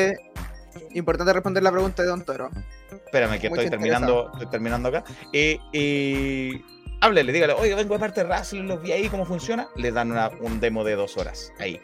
importante 0.94 1.34
responder 1.34 1.64
la 1.64 1.72
pregunta 1.72 2.04
de 2.04 2.10
Don 2.10 2.24
Toro. 2.24 2.50
Espérame, 2.92 3.40
que 3.40 3.48
estoy 3.48 3.70
terminando, 3.70 4.30
estoy 4.34 4.48
terminando 4.48 4.90
acá. 4.90 5.04
Y, 5.32 5.60
y 5.72 6.64
háblele, 7.02 7.32
dígale, 7.32 7.54
oye, 7.54 7.76
vengo 7.76 7.94
de 7.94 8.00
parte 8.00 8.24
de 8.24 8.36
Russell, 8.36 8.62
los 8.62 8.82
vi 8.82 8.92
ahí, 8.92 9.10
cómo 9.10 9.26
funciona. 9.26 9.68
Les 9.76 9.94
dan 9.94 10.12
un 10.42 10.60
demo 10.60 10.84
de 10.84 10.96
dos 10.96 11.18
horas 11.18 11.52
ahí. 11.60 11.80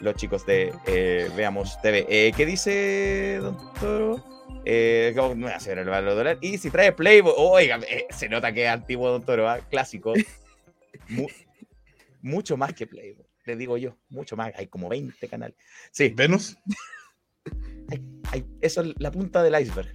Los 0.00 0.14
chicos 0.16 0.44
de 0.46 0.72
eh, 0.86 1.30
Veamos 1.36 1.80
TV. 1.80 2.06
Eh, 2.08 2.32
¿Qué 2.36 2.44
dice 2.46 3.38
Don 3.40 3.56
Toro? 3.74 4.24
Eh, 4.64 5.12
no 5.16 5.34
voy 5.34 5.50
a 5.50 5.56
hacer 5.56 5.78
el 5.78 5.88
valor 5.88 6.14
dólar. 6.14 6.38
Y 6.40 6.58
si 6.58 6.70
trae 6.70 6.92
Playboy, 6.92 7.32
oiga, 7.36 7.78
eh, 7.88 8.06
se 8.10 8.28
nota 8.28 8.52
que 8.52 8.64
es 8.64 8.70
antiguo 8.70 9.10
Don 9.10 9.22
Toro, 9.24 9.48
¿ah? 9.48 9.60
clásico. 9.70 10.12
mucho 12.22 12.56
más 12.56 12.74
que 12.74 12.86
Playboy, 12.86 13.26
le 13.44 13.56
digo 13.56 13.76
yo, 13.78 13.96
mucho 14.08 14.36
más. 14.36 14.52
Hay 14.56 14.66
como 14.66 14.88
20 14.88 15.28
canales. 15.28 15.56
Sí. 15.90 16.10
¿Venus? 16.10 16.56
Eso 18.60 18.82
es 18.82 18.94
la 18.98 19.10
punta 19.10 19.42
del 19.42 19.60
iceberg. 19.60 19.92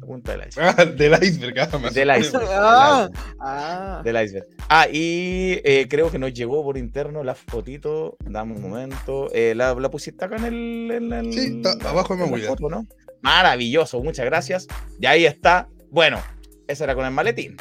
La 0.00 0.06
punta 0.06 0.36
del 0.36 0.48
iceberg. 0.48 0.74
Ah, 0.78 0.84
del 0.84 1.12
iceberg, 1.22 1.58
ah, 1.58 1.90
del 1.90 2.20
iceberg. 2.20 2.48
Ah, 2.50 3.08
ah. 3.40 4.02
Del 4.04 4.24
iceberg. 4.24 4.46
Ah, 4.68 4.86
y 4.90 5.60
eh, 5.64 5.86
creo 5.88 6.10
que 6.10 6.18
nos 6.18 6.32
llegó 6.32 6.62
por 6.64 6.76
interno 6.78 7.22
la 7.22 7.34
fotito. 7.34 8.16
Dame 8.24 8.54
un 8.54 8.62
momento. 8.62 9.28
Eh, 9.32 9.54
la, 9.54 9.74
la, 9.74 9.90
pusiste 9.90 10.24
acá 10.24 10.36
en 10.36 10.90
el. 10.90 11.32
sí, 11.32 11.60
está 11.62 11.88
abajo 11.88 12.16
me 12.16 12.28
voy 12.28 12.42
foto, 12.42 12.68
¿no? 12.68 12.86
Maravilloso, 13.22 14.02
muchas 14.02 14.26
gracias. 14.26 14.66
Y 14.98 15.06
ahí 15.06 15.24
está. 15.24 15.68
Bueno, 15.90 16.20
esa 16.66 16.84
era 16.84 16.94
con 16.94 17.04
el 17.04 17.12
maletín. 17.12 17.56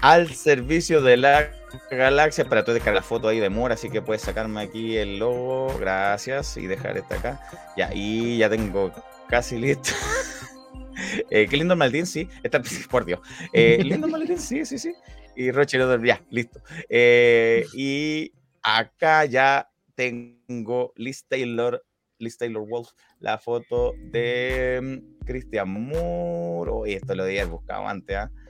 al 0.07 0.33
servicio 0.35 1.03
de 1.03 1.17
la 1.17 1.51
galaxia. 1.91 2.45
Para 2.45 2.65
tú 2.65 2.73
descargar 2.73 3.03
la 3.03 3.07
foto 3.07 3.27
ahí 3.27 3.41
de 3.41 3.51
Mora, 3.51 3.75
así 3.75 3.91
que 3.91 4.01
puedes 4.01 4.23
sacarme 4.23 4.63
aquí 4.63 4.97
el 4.97 5.19
logo. 5.19 5.77
Gracias. 5.81 6.57
Y 6.57 6.67
dejar 6.69 6.97
esta 6.97 7.17
acá. 7.17 7.41
Ya, 7.77 7.91
y 7.93 8.39
ya 8.39 8.49
tengo 8.49 8.93
casi 9.29 9.59
listo. 9.59 9.91
eh, 11.31 11.49
qué 11.51 11.57
lindo 11.57 11.75
el 11.75 11.79
maletín, 11.79 12.07
sí. 12.07 12.29
Está, 12.45 12.63
por 12.91 13.05
Dios. 13.05 13.19
Eh, 13.53 13.79
lindo 13.85 14.07
el 14.07 14.13
maletín, 14.13 14.39
sí, 14.39 14.65
sí, 14.65 14.79
sí. 14.79 14.95
Y 15.35 15.51
Roche, 15.51 15.77
ya, 16.05 16.23
listo. 16.31 16.61
Eh, 16.89 17.67
y 17.75 18.33
acá 18.63 19.25
ya 19.25 19.69
tengo 19.97 20.93
Liz 20.95 21.25
Taylor, 21.29 21.85
Liz 22.19 22.39
Taylor 22.39 22.65
Wolf, 22.65 22.91
la 23.19 23.39
foto 23.39 23.93
de 23.99 24.81
mm, 24.81 25.25
Christian 25.25 25.69
Moore. 25.69 26.71
Oh, 26.73 26.87
esto 26.87 27.17
lo 27.17 27.25
había 27.25 27.45
buscado 27.45 27.89
antes, 27.89 28.17
¿ah? 28.17 28.31
Eh, 28.31 28.46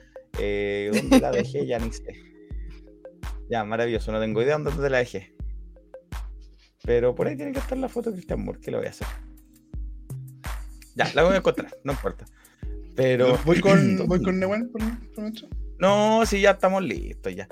¿Dónde 0.93 1.19
la 1.19 1.31
dejé? 1.31 1.65
Ya 1.65 1.79
ni 1.79 1.91
sé. 1.91 2.15
Ya, 3.49 3.63
maravilloso, 3.63 4.11
no 4.11 4.19
tengo 4.19 4.41
idea 4.41 4.57
dónde 4.57 4.89
la 4.89 4.99
dejé. 4.99 5.33
Pero 6.83 7.15
por 7.15 7.27
ahí 7.27 7.35
tiene 7.35 7.51
que 7.51 7.59
estar 7.59 7.77
la 7.77 7.89
foto 7.89 8.09
de 8.09 8.17
Cristian 8.17 8.43
Moore, 8.43 8.59
¿qué 8.61 8.71
lo 8.71 8.77
voy 8.77 8.87
a 8.87 8.91
hacer? 8.91 9.07
Ya, 10.95 11.11
la 11.13 11.23
voy 11.23 11.33
a 11.33 11.37
encontrar, 11.37 11.77
no 11.83 11.93
importa. 11.93 12.25
Pero. 12.95 13.37
¿Voy 13.45 13.59
con, 13.59 13.97
¿voy 14.07 14.21
con 14.21 14.39
Newen 14.39 14.69
por, 14.69 14.81
No, 15.79 16.25
sí, 16.25 16.41
ya 16.41 16.51
estamos 16.51 16.83
listos, 16.83 17.35
ya. 17.35 17.47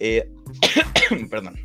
Eh, 0.00 0.32
perdón. 1.30 1.56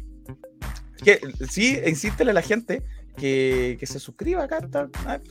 Que, 1.03 1.19
sí, 1.49 1.79
insístele 1.85 2.31
a 2.31 2.35
la 2.35 2.43
gente 2.43 2.83
que, 3.17 3.77
que 3.79 3.87
se 3.87 3.99
suscriba 3.99 4.43
acá, 4.43 4.59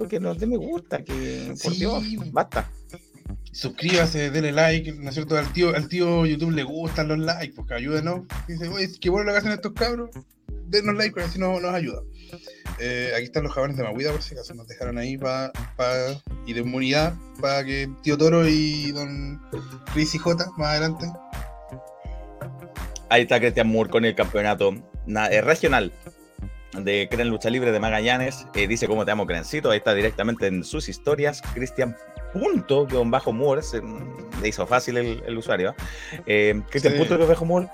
que 0.09 0.19
nos 0.19 0.39
dé 0.39 0.47
me 0.47 0.57
gusta, 0.57 1.05
que 1.05 1.55
por 1.63 1.75
Dios, 1.75 2.03
basta. 2.33 2.69
Suscríbase, 3.53 4.31
denle 4.31 4.53
like, 4.53 4.93
¿no 4.93 5.09
es 5.09 5.15
cierto? 5.15 5.37
Al 5.37 5.53
tío, 5.53 5.75
al 5.75 5.89
tío 5.89 6.27
YouTube 6.27 6.53
le 6.53 6.63
gustan 6.63 7.09
los 7.09 7.19
likes, 7.19 7.55
porque 7.55 7.75
ayúdenos. 7.75 8.27
Dice, 8.49 8.69
oye, 8.69 8.89
qué 9.01 9.11
bueno 9.11 9.27
lo 9.27 9.33
que 9.33 9.39
hacen 9.39 9.53
estos 9.53 9.73
cabros, 9.73 10.11
denos 10.67 10.95
like, 10.97 11.13
porque 11.13 11.29
así 11.29 11.39
nos, 11.39 11.61
nos 11.61 11.75
ayuda. 11.75 12.03
Eh, 12.79 13.13
aquí 13.15 13.25
están 13.25 13.43
los 13.43 13.53
jabones 13.53 13.77
de 13.77 13.85
Maguida, 13.85 14.13
por 14.13 14.23
si 14.23 14.35
acaso 14.35 14.55
nos 14.55 14.67
dejaron 14.67 14.99
ahí 14.99 15.19
para 15.19 15.53
y 16.47 16.53
de 16.53 16.61
inmunidad 16.61 17.15
para 17.41 17.65
que 17.65 17.91
tío 18.03 18.17
Toro 18.17 18.47
y 18.49 18.93
don 18.93 19.41
Chris 19.93 20.15
y 20.15 20.19
J 20.19 20.47
más 20.57 20.69
adelante. 20.69 21.07
Ahí 23.09 23.23
está 23.23 23.41
Cristian 23.41 23.69
Moore 23.69 23.91
con 23.91 24.05
el 24.05 24.15
campeonato 24.15 24.73
eh, 25.31 25.41
regional 25.41 25.93
de 26.79 27.09
Cren 27.11 27.29
Lucha 27.29 27.51
Libre 27.51 27.73
de 27.73 27.81
Magallanes. 27.81 28.47
Eh, 28.55 28.69
dice 28.69 28.87
cómo 28.87 29.05
te 29.05 29.11
amo, 29.11 29.27
Crencito. 29.27 29.71
Ahí 29.71 29.79
está 29.79 29.95
directamente 29.95 30.47
en 30.47 30.63
sus 30.63 30.89
historias. 30.89 31.43
Cristian 31.55 31.97
punto 32.33 32.87
guion 32.87 33.11
bajo 33.11 33.33
Moore. 33.33 33.63
Se, 33.63 33.81
le 34.41 34.49
hizo 34.49 34.67
fácil 34.67 34.97
el, 34.97 35.39
usuario. 35.39 35.75
Eh, 36.27 36.61
Cristian 36.71 36.95
punto 36.95 37.17
guion 37.17 37.29
bajo 37.29 37.45
Moore. 37.45 37.69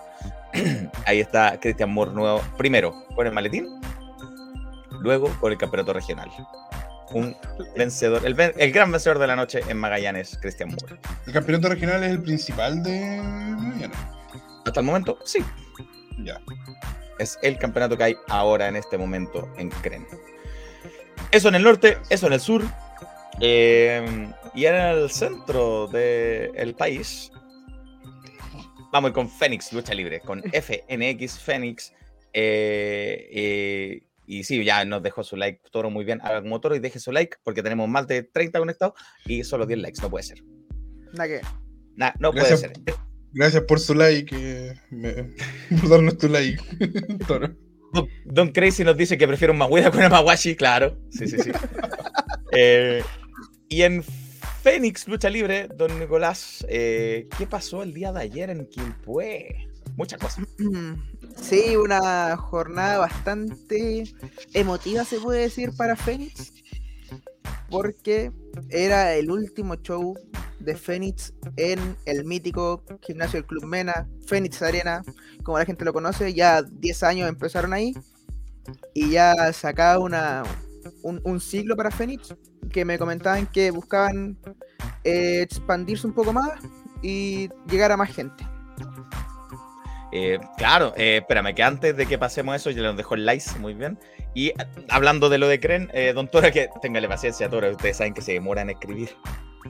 Ahí 1.06 1.20
está 1.20 1.58
Cristian 1.60 1.90
Moore 1.90 2.12
nuevo. 2.12 2.42
Primero 2.56 2.94
con 3.14 3.26
el 3.26 3.32
maletín. 3.32 3.68
Luego 5.00 5.28
con 5.40 5.52
el 5.52 5.58
campeonato 5.58 5.92
regional. 5.92 6.30
Un 7.12 7.36
vencedor, 7.76 8.26
el, 8.26 8.34
el 8.38 8.72
gran 8.72 8.90
vencedor 8.90 9.20
de 9.20 9.28
la 9.28 9.36
noche 9.36 9.60
en 9.68 9.76
Magallanes, 9.76 10.38
Cristian 10.40 10.70
Moore. 10.70 10.96
¿El 11.26 11.32
campeonato 11.32 11.68
regional 11.68 12.02
es 12.02 12.10
el 12.10 12.20
principal 12.20 12.82
de 12.82 13.20
Magallanes? 13.22 13.98
Hasta 14.64 14.80
el 14.80 14.86
momento, 14.86 15.18
sí. 15.24 15.38
Ya. 16.18 16.40
Es 17.18 17.38
el 17.42 17.58
campeonato 17.58 17.96
que 17.96 18.04
hay 18.04 18.16
ahora 18.28 18.68
en 18.68 18.76
este 18.76 18.98
momento 18.98 19.48
en 19.56 19.70
Cren. 19.70 20.06
Eso 21.30 21.48
en 21.48 21.54
el 21.54 21.62
norte, 21.62 21.98
eso 22.10 22.26
en 22.26 22.32
el 22.32 22.40
sur. 22.40 22.64
Eh, 23.40 24.32
y 24.54 24.64
en 24.64 24.74
el 24.74 25.10
centro 25.10 25.86
del 25.88 26.74
país. 26.74 27.30
Vamos 28.92 29.10
con 29.12 29.28
Fénix 29.28 29.72
Lucha 29.72 29.94
Libre, 29.94 30.20
con 30.20 30.42
FNX 30.52 31.38
Fénix. 31.38 31.92
Eh, 32.32 33.28
eh, 33.32 34.02
y 34.26 34.44
sí, 34.44 34.64
ya 34.64 34.84
nos 34.84 35.02
dejó 35.02 35.22
su 35.22 35.36
like 35.36 35.60
Toro 35.70 35.90
muy 35.90 36.04
bien. 36.04 36.20
Haga 36.22 36.42
como 36.42 36.60
Toro 36.60 36.74
y 36.74 36.80
deje 36.80 36.98
su 36.98 37.12
like 37.12 37.36
porque 37.44 37.62
tenemos 37.62 37.88
más 37.88 38.06
de 38.06 38.22
30 38.22 38.58
conectados 38.58 38.94
y 39.26 39.44
solo 39.44 39.66
10 39.66 39.80
likes. 39.80 40.02
No 40.02 40.10
puede 40.10 40.24
ser. 40.24 40.42
¿Na 41.12 41.26
qué? 41.26 41.40
no 42.18 42.32
puede 42.32 42.56
ser. 42.56 42.72
Gracias 43.32 43.62
por 43.64 43.78
su 43.78 43.94
like. 43.94 44.34
por 45.80 45.88
darnos 45.88 46.16
tu 46.18 46.28
like. 46.28 46.62
Don, 48.24 48.50
Crazy 48.50 48.84
nos 48.84 48.96
dice 48.96 49.16
que 49.16 49.28
prefiere 49.28 49.52
un 49.52 49.58
Maguida 49.58 49.90
con 49.90 50.00
una 50.00 50.08
Mawashi, 50.08 50.56
claro. 50.56 50.98
Sí, 51.10 51.28
sí, 51.28 51.38
sí. 51.38 51.50
Eh, 52.52 53.02
y 53.68 53.82
en 53.82 54.02
Fénix 54.62 55.06
Lucha 55.06 55.30
Libre, 55.30 55.68
don 55.68 55.98
Nicolás, 55.98 56.64
eh, 56.68 57.28
¿qué 57.38 57.46
pasó 57.46 57.82
el 57.82 57.94
día 57.94 58.12
de 58.12 58.20
ayer 58.20 58.50
en 58.50 58.66
Quilpué? 58.66 59.68
Muchas 59.96 60.20
cosas. 60.20 60.44
Sí, 61.40 61.76
una 61.76 62.34
jornada 62.38 62.96
bastante 62.96 64.04
emotiva, 64.54 65.04
se 65.04 65.20
puede 65.20 65.42
decir, 65.42 65.70
para 65.76 65.94
Fénix. 65.94 66.50
Porque 67.68 68.32
era 68.70 69.14
el 69.14 69.30
último 69.30 69.74
show 69.76 70.14
de 70.60 70.76
Fénix 70.76 71.34
en 71.56 71.78
el 72.06 72.24
mítico 72.24 72.82
gimnasio 73.02 73.40
del 73.40 73.46
Club 73.46 73.66
Mena, 73.66 74.08
Fénix 74.26 74.62
Arena, 74.62 75.02
como 75.42 75.58
la 75.58 75.66
gente 75.66 75.84
lo 75.84 75.92
conoce, 75.92 76.32
ya 76.32 76.62
10 76.62 77.02
años 77.02 77.28
empezaron 77.28 77.74
ahí 77.74 77.94
y 78.94 79.10
ya 79.10 79.52
sacaba 79.52 79.98
una, 79.98 80.42
un, 81.02 81.40
ciclo 81.40 81.76
para 81.76 81.90
Fénix 81.90 82.34
que 82.70 82.84
me 82.84 82.98
comentaban 82.98 83.46
que 83.46 83.70
buscaban 83.70 84.36
eh, 85.04 85.42
expandirse 85.42 86.06
un 86.06 86.12
poco 86.12 86.32
más 86.32 86.50
y 87.02 87.48
llegar 87.70 87.92
a 87.92 87.96
más 87.96 88.14
gente. 88.14 88.46
Eh, 90.12 90.38
claro, 90.56 90.94
eh, 90.96 91.18
espérame, 91.18 91.54
que 91.54 91.62
antes 91.62 91.96
de 91.96 92.06
que 92.06 92.18
pasemos 92.18 92.56
eso, 92.56 92.70
ya 92.70 92.82
nos 92.82 92.96
dejó 92.96 93.14
el 93.14 93.26
like, 93.26 93.44
muy 93.58 93.74
bien. 93.74 93.98
Y 94.34 94.52
hablando 94.88 95.28
de 95.28 95.38
lo 95.38 95.48
de 95.48 95.60
Cren, 95.60 95.90
don 96.14 96.28
Tora, 96.30 96.50
que 96.50 96.68
téngale 96.80 97.08
paciencia, 97.08 97.48
Tora, 97.48 97.70
ustedes 97.70 97.96
saben 97.96 98.14
que 98.14 98.22
se 98.22 98.32
demora 98.32 98.62
en 98.62 98.70
escribir. 98.70 99.10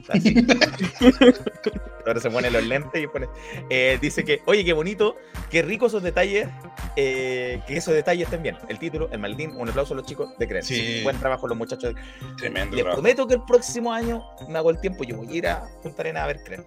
Ahora 2.05 2.19
se 2.21 2.29
pone 2.29 2.49
los 2.49 2.63
lentes 2.65 3.03
y 3.03 3.07
pone. 3.07 3.27
Eh, 3.69 3.97
dice 4.01 4.23
que, 4.23 4.41
oye, 4.45 4.63
qué 4.63 4.73
bonito, 4.73 5.17
qué 5.49 5.61
ricos 5.61 5.91
esos 5.91 6.03
detalles, 6.03 6.47
eh, 6.95 7.61
que 7.67 7.77
esos 7.77 7.93
detalles 7.93 8.25
estén 8.25 8.43
bien. 8.43 8.57
El 8.69 8.79
título, 8.79 9.09
el 9.11 9.19
maldín, 9.19 9.51
un 9.57 9.67
aplauso 9.67 9.93
a 9.93 9.97
los 9.97 10.05
chicos 10.05 10.29
de 10.37 10.47
Cren. 10.47 10.63
buen 11.03 11.19
trabajo 11.19 11.47
los 11.47 11.57
muchachos. 11.57 11.93
Tremendo. 12.37 12.75
Les 12.75 12.85
prometo 12.85 13.27
que 13.27 13.35
el 13.35 13.43
próximo 13.43 13.91
año 13.91 14.23
me 14.47 14.57
hago 14.57 14.69
el 14.69 14.79
tiempo, 14.79 15.03
yo 15.03 15.17
voy 15.17 15.27
a 15.29 15.33
ir 15.35 15.47
a 15.47 15.67
Punta 15.81 16.01
Arena 16.01 16.23
a 16.23 16.27
ver 16.27 16.43
Cren. 16.43 16.65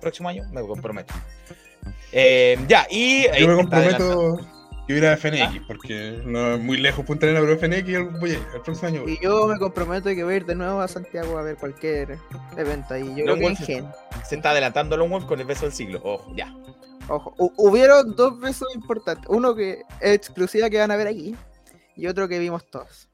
Próximo 0.00 0.28
año 0.28 0.44
me 0.52 0.62
comprometo. 0.62 1.14
Eh, 2.10 2.58
ya, 2.66 2.86
y. 2.90 3.26
Yo 3.38 3.48
me 3.48 3.54
comprometo 3.54 4.61
que 4.86 4.96
ir 4.96 5.06
a 5.06 5.16
FNX, 5.16 5.66
porque 5.66 6.22
no 6.24 6.54
es 6.54 6.60
muy 6.60 6.76
lejos 6.76 7.04
Punta 7.04 7.26
Arena, 7.26 7.40
pero 7.40 7.58
FNX 7.58 8.20
voy 8.20 8.30
a 8.30 8.32
ir, 8.34 8.46
el 8.54 8.60
próximo 8.62 8.88
año. 8.88 9.08
Y 9.08 9.18
yo 9.22 9.46
me 9.46 9.58
comprometo 9.58 10.08
que 10.10 10.24
voy 10.24 10.34
a 10.34 10.36
ir 10.38 10.46
de 10.46 10.54
nuevo 10.54 10.80
a 10.80 10.88
Santiago 10.88 11.38
a 11.38 11.42
ver 11.42 11.56
cualquier 11.56 12.18
evento 12.56 12.94
ahí. 12.94 13.14
Yo 13.16 13.24
creo 13.24 13.36
que 13.36 13.56
se, 13.56 13.84
se 14.24 14.36
está 14.36 14.50
adelantando 14.50 14.96
Long 14.96 15.10
Wolf 15.10 15.26
con 15.26 15.40
el 15.40 15.46
beso 15.46 15.66
del 15.66 15.72
siglo. 15.72 16.00
Ojo, 16.02 16.32
ya. 16.34 16.54
Ojo, 17.08 17.34
hubieron 17.56 18.14
dos 18.14 18.38
besos 18.40 18.68
importantes. 18.74 19.26
Uno 19.28 19.54
que 19.54 19.82
es 20.00 20.14
exclusiva 20.14 20.70
que 20.70 20.78
van 20.78 20.90
a 20.90 20.96
ver 20.96 21.08
aquí 21.08 21.34
y 21.96 22.06
otro 22.06 22.28
que 22.28 22.38
vimos 22.38 22.68
todos. 22.70 23.08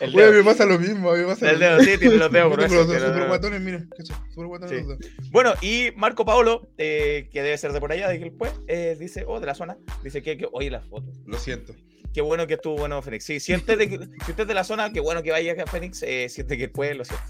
El 0.00 0.12
dedo. 0.12 0.32
me 0.32 0.44
pasa 0.44 0.66
lo 0.66 0.78
mismo. 0.78 1.12
Me 1.12 1.24
pasa 1.24 1.50
el 1.50 1.58
dedo, 1.58 1.80
sí, 1.84 1.98
tiene 1.98 2.16
los 2.16 2.32
dedos 2.32 2.52
gruesos. 2.52 2.86
Super 2.86 3.28
guatones, 3.28 3.60
mira. 3.60 3.86
Super 4.30 4.46
guatones 4.46 4.84
Bueno, 5.30 5.54
y 5.60 5.90
Marco 5.96 6.24
Paolo, 6.24 6.68
eh, 6.78 7.28
que 7.32 7.42
debe 7.42 7.56
ser 7.58 7.72
de 7.72 7.80
por 7.80 7.92
allá, 7.92 8.08
de 8.08 8.18
que 8.18 8.30
pues, 8.30 8.52
eh, 8.66 8.96
dice, 8.98 9.24
oh, 9.26 9.40
de 9.40 9.46
la 9.46 9.54
zona, 9.54 9.76
dice 10.02 10.22
que, 10.22 10.36
que 10.36 10.48
oye 10.52 10.70
la 10.70 10.80
foto. 10.80 11.12
Lo 11.26 11.38
siento. 11.38 11.74
Qué 12.14 12.20
bueno 12.20 12.46
que 12.46 12.54
estuvo 12.54 12.76
bueno 12.76 13.02
Fénix. 13.02 13.24
Sí, 13.24 13.40
si 13.40 13.54
usted, 13.54 13.76
de, 13.76 13.88
si 13.88 14.30
usted 14.30 14.42
es 14.42 14.48
de 14.48 14.54
la 14.54 14.62
zona, 14.62 14.92
qué 14.92 15.00
bueno 15.00 15.22
que 15.24 15.32
vaya 15.32 15.52
a 15.60 15.66
Fénix, 15.66 16.02
eh, 16.04 16.28
siente 16.28 16.56
que 16.56 16.68
después 16.68 16.96
lo 16.96 17.04
siento. 17.04 17.24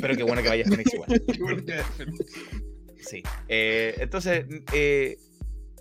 Pero 0.00 0.16
qué 0.16 0.24
bueno 0.24 0.42
que 0.42 0.48
vaya 0.48 0.64
a 0.66 0.68
Fénix 0.68 0.94
igual. 0.94 1.22
qué 1.32 1.38
bueno 1.40 1.64
que 1.64 1.70
vaya 1.70 1.86
a 1.86 1.92
Fénix. 1.92 2.18
Sí. 2.98 3.22
Eh, 3.48 3.94
entonces, 3.98 4.46
eh, 4.72 5.16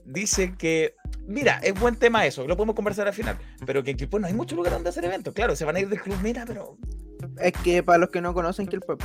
dice 0.05 0.55
que, 0.57 0.95
mira, 1.27 1.59
es 1.63 1.79
buen 1.79 1.95
tema 1.95 2.25
eso, 2.25 2.47
lo 2.47 2.55
podemos 2.55 2.75
conversar 2.75 3.07
al 3.07 3.13
final, 3.13 3.37
pero 3.65 3.83
que 3.83 3.91
en 3.91 3.97
Quilpue 3.97 4.19
no 4.19 4.27
hay 4.27 4.33
mucho 4.33 4.55
lugar 4.55 4.73
donde 4.73 4.89
hacer 4.89 5.05
eventos, 5.05 5.33
claro, 5.33 5.55
se 5.55 5.65
van 5.65 5.75
a 5.75 5.79
ir 5.79 5.89
del 5.89 6.01
club 6.01 6.17
Mira, 6.21 6.43
pero... 6.45 6.77
Es 7.39 7.53
que 7.53 7.81
para 7.81 7.99
los 7.99 8.09
que 8.09 8.19
no 8.19 8.33
conocen 8.33 8.67
Quilpue, 8.67 8.97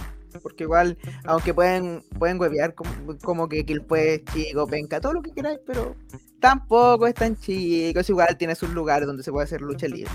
porque 0.43 0.65
igual, 0.65 0.99
aunque 1.25 1.55
pueden, 1.55 2.03
pueden 2.19 2.41
huevear 2.41 2.75
como, 2.75 2.91
como 3.23 3.49
que 3.49 3.65
Quilpue 3.65 4.15
es 4.15 4.25
chico, 4.25 4.67
penca, 4.67 5.01
todo 5.01 5.13
lo 5.13 5.23
que 5.23 5.31
queráis, 5.31 5.61
pero 5.65 5.95
tampoco 6.41 7.07
es 7.07 7.15
tan 7.15 7.37
chico, 7.37 8.01
es 8.01 8.09
igual 8.11 8.37
tiene 8.37 8.57
sus 8.57 8.71
lugares 8.71 9.07
donde 9.07 9.23
se 9.23 9.31
puede 9.31 9.45
hacer 9.45 9.61
lucha 9.61 9.87
libre. 9.87 10.11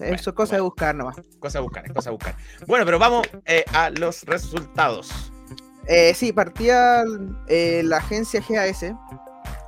Eso 0.00 0.30
es 0.30 0.36
cosa 0.36 0.56
de 0.56 0.62
buscar 0.62 0.94
nomás. 0.94 1.16
Cosa 1.38 1.58
de 1.58 1.62
buscar, 1.62 1.86
es 1.86 1.92
cosa 1.92 2.10
de 2.10 2.16
buscar. 2.16 2.36
Bueno, 2.66 2.84
pero 2.84 2.98
vamos 2.98 3.26
eh, 3.46 3.64
a 3.72 3.90
los 3.90 4.22
resultados. 4.24 5.10
Eh, 5.86 6.14
sí, 6.14 6.32
partía 6.32 7.04
eh, 7.48 7.82
la 7.84 7.98
agencia 7.98 8.42
GAS, 8.48 8.86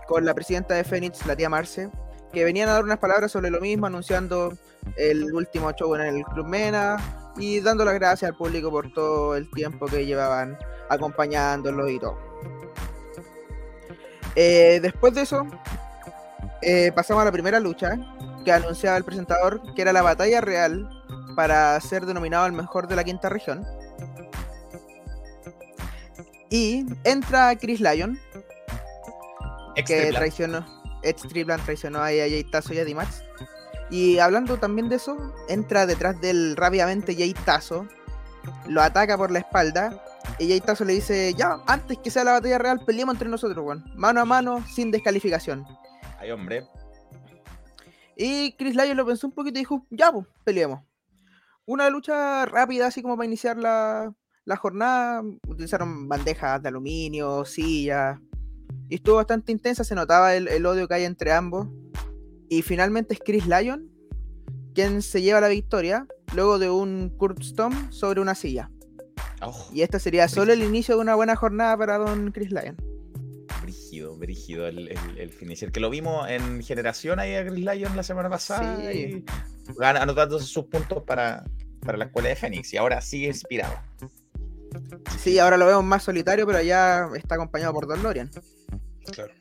con 0.07 0.25
la 0.25 0.35
presidenta 0.35 0.75
de 0.75 0.85
Fénix, 0.85 1.25
la 1.27 1.37
tía 1.37 1.49
Marce, 1.49 1.91
que 2.33 2.45
venían 2.45 2.69
a 2.69 2.75
dar 2.75 2.85
unas 2.85 2.99
palabras 2.99 3.33
sobre 3.33 3.51
lo 3.51 3.61
mismo, 3.61 3.87
anunciando 3.87 4.53
el 4.97 5.33
último 5.33 5.71
show 5.73 5.95
en 5.95 6.03
el 6.03 6.25
Club 6.25 6.47
Mena 6.47 6.97
y 7.37 7.61
dando 7.61 7.85
las 7.85 7.95
gracias 7.95 8.31
al 8.31 8.37
público 8.37 8.71
por 8.71 8.93
todo 8.93 9.37
el 9.37 9.51
tiempo 9.51 9.87
que 9.87 10.07
llevaban 10.07 10.59
acompañándolo 10.89 11.89
y 11.89 11.99
todo. 11.99 12.19
Eh, 14.35 14.81
después 14.83 15.15
de 15.15 15.23
eso, 15.23 15.47
eh, 16.63 16.93
pasamos 16.95 17.23
a 17.23 17.25
la 17.25 17.33
primera 17.33 17.59
lucha 17.59 17.97
que 18.45 18.53
anunciaba 18.53 18.97
el 18.97 19.05
presentador, 19.05 19.61
que 19.75 19.83
era 19.83 19.93
la 19.93 20.03
batalla 20.03 20.41
real 20.41 20.89
para 21.35 21.79
ser 21.81 22.07
denominado 22.07 22.47
el 22.47 22.53
mejor 22.53 22.87
de 22.87 22.97
la 22.97 23.05
quinta 23.05 23.29
región. 23.29 23.67
Y 26.49 26.87
entra 27.05 27.57
Chris 27.57 27.81
Lyon, 27.81 28.19
que 29.85 30.13
traicionó, 30.13 30.65
Ed 31.03 31.17
Triplan 31.17 31.63
traicionó 31.65 32.01
a 32.01 32.07
Jay 32.07 32.45
Tazo 32.45 32.75
y 32.75 32.79
a 32.79 32.85
Dimax. 32.85 33.23
Y 33.91 34.19
hablando 34.19 34.57
también 34.57 34.89
de 34.89 34.97
eso, 34.97 35.17
entra 35.49 35.87
detrás 35.87 36.21
del 36.21 36.57
rápidamente 36.57 37.15
Jay 37.15 37.35
Tazo, 37.45 37.87
lo 38.67 38.83
ataca 38.83 39.17
por 39.17 39.31
la 39.31 39.41
espalda 39.41 40.03
y 40.39 40.49
Jay 40.49 40.61
Tazo 40.61 40.85
le 40.85 40.95
dice, 40.95 41.35
ya, 41.35 41.59
antes 41.67 41.99
que 41.99 42.11
sea 42.11 42.25
la 42.25 42.33
batalla 42.33 42.59
real, 42.59 42.81
peleemos 42.85 43.15
entre 43.15 43.29
nosotros, 43.29 43.65
weón. 43.65 43.85
Mano 43.95 44.21
a 44.21 44.25
mano, 44.25 44.65
sin 44.67 44.91
descalificación. 44.91 45.65
Ay, 46.19 46.31
hombre. 46.31 46.67
Y 48.17 48.53
Chris 48.57 48.75
Lyon 48.75 48.97
lo 48.97 49.07
pensó 49.07 49.27
un 49.27 49.33
poquito 49.33 49.59
y 49.59 49.63
dijo, 49.63 49.87
ya, 49.91 50.11
pues, 50.13 50.27
peleemos. 50.45 50.81
Una 51.65 51.91
lucha 51.91 52.45
rápida, 52.47 52.87
así 52.87 53.03
como 53.03 53.17
para 53.17 53.27
iniciar 53.27 53.57
la, 53.57 54.13
la 54.45 54.57
jornada. 54.57 55.23
Utilizaron 55.47 56.09
bandejas 56.09 56.63
de 56.63 56.69
aluminio, 56.69 57.45
sillas, 57.45 58.19
y 58.89 58.97
estuvo 58.97 59.17
bastante 59.17 59.53
intensa, 59.53 59.85
se 59.85 59.95
notaba 59.95 60.35
el, 60.35 60.67
odio 60.67 60.87
que 60.89 60.95
hay 60.95 61.05
entre 61.05 61.33
ambos. 61.33 61.69
Y 62.49 62.63
finalmente 62.63 63.15
es 63.15 63.21
Chris 63.25 63.47
Lyon 63.47 63.91
quien 64.75 65.01
se 65.01 65.23
lleva 65.23 65.41
la 65.41 65.49
victoria 65.49 66.07
luego 66.35 66.59
de 66.59 66.69
un 66.69 67.09
Kurt 67.17 67.43
Stomp 67.43 67.91
sobre 67.91 68.21
una 68.21 68.35
silla. 68.35 68.71
Oh, 69.41 69.71
y 69.73 69.81
este 69.81 69.99
sería 69.99 70.29
solo 70.29 70.53
el 70.53 70.63
inicio 70.63 70.97
de 70.97 71.01
una 71.01 71.15
buena 71.15 71.35
jornada 71.35 71.77
para 71.79 71.97
Don 71.97 72.31
Chris 72.31 72.51
Lyon. 72.51 72.77
Brígido, 73.63 74.17
brígido 74.19 74.69
el, 74.69 74.95
el, 75.17 75.31
finisher. 75.31 75.73
Que 75.73 75.81
lo 75.81 75.89
vimos 75.89 76.29
en 76.29 76.63
generación 76.63 77.19
ahí 77.19 77.35
a 77.35 77.47
Chris 77.47 77.65
Lyon 77.65 77.97
la 77.97 78.03
semana 78.03 78.29
pasada. 78.29 78.93
Y 78.93 79.25
anotando 79.81 80.39
sus 80.39 80.67
puntos 80.67 81.03
para, 81.05 81.45
para 81.81 81.97
la 81.97 82.05
escuela 82.05 82.29
de 82.29 82.37
Fénix. 82.37 82.75
Y 82.75 82.77
ahora 82.77 83.01
sigue 83.01 83.29
inspirado. 83.29 83.75
Sí, 85.21 85.39
ahora 85.39 85.57
lo 85.57 85.67
vemos 85.67 85.85
más 85.85 86.03
solitario, 86.03 86.47
pero 86.47 86.61
ya 86.63 87.09
está 87.17 87.37
acompañado 87.37 87.73
por 87.73 87.87
Don 87.87 88.03
Lorian. 88.03 88.31
Claro. 89.13 89.33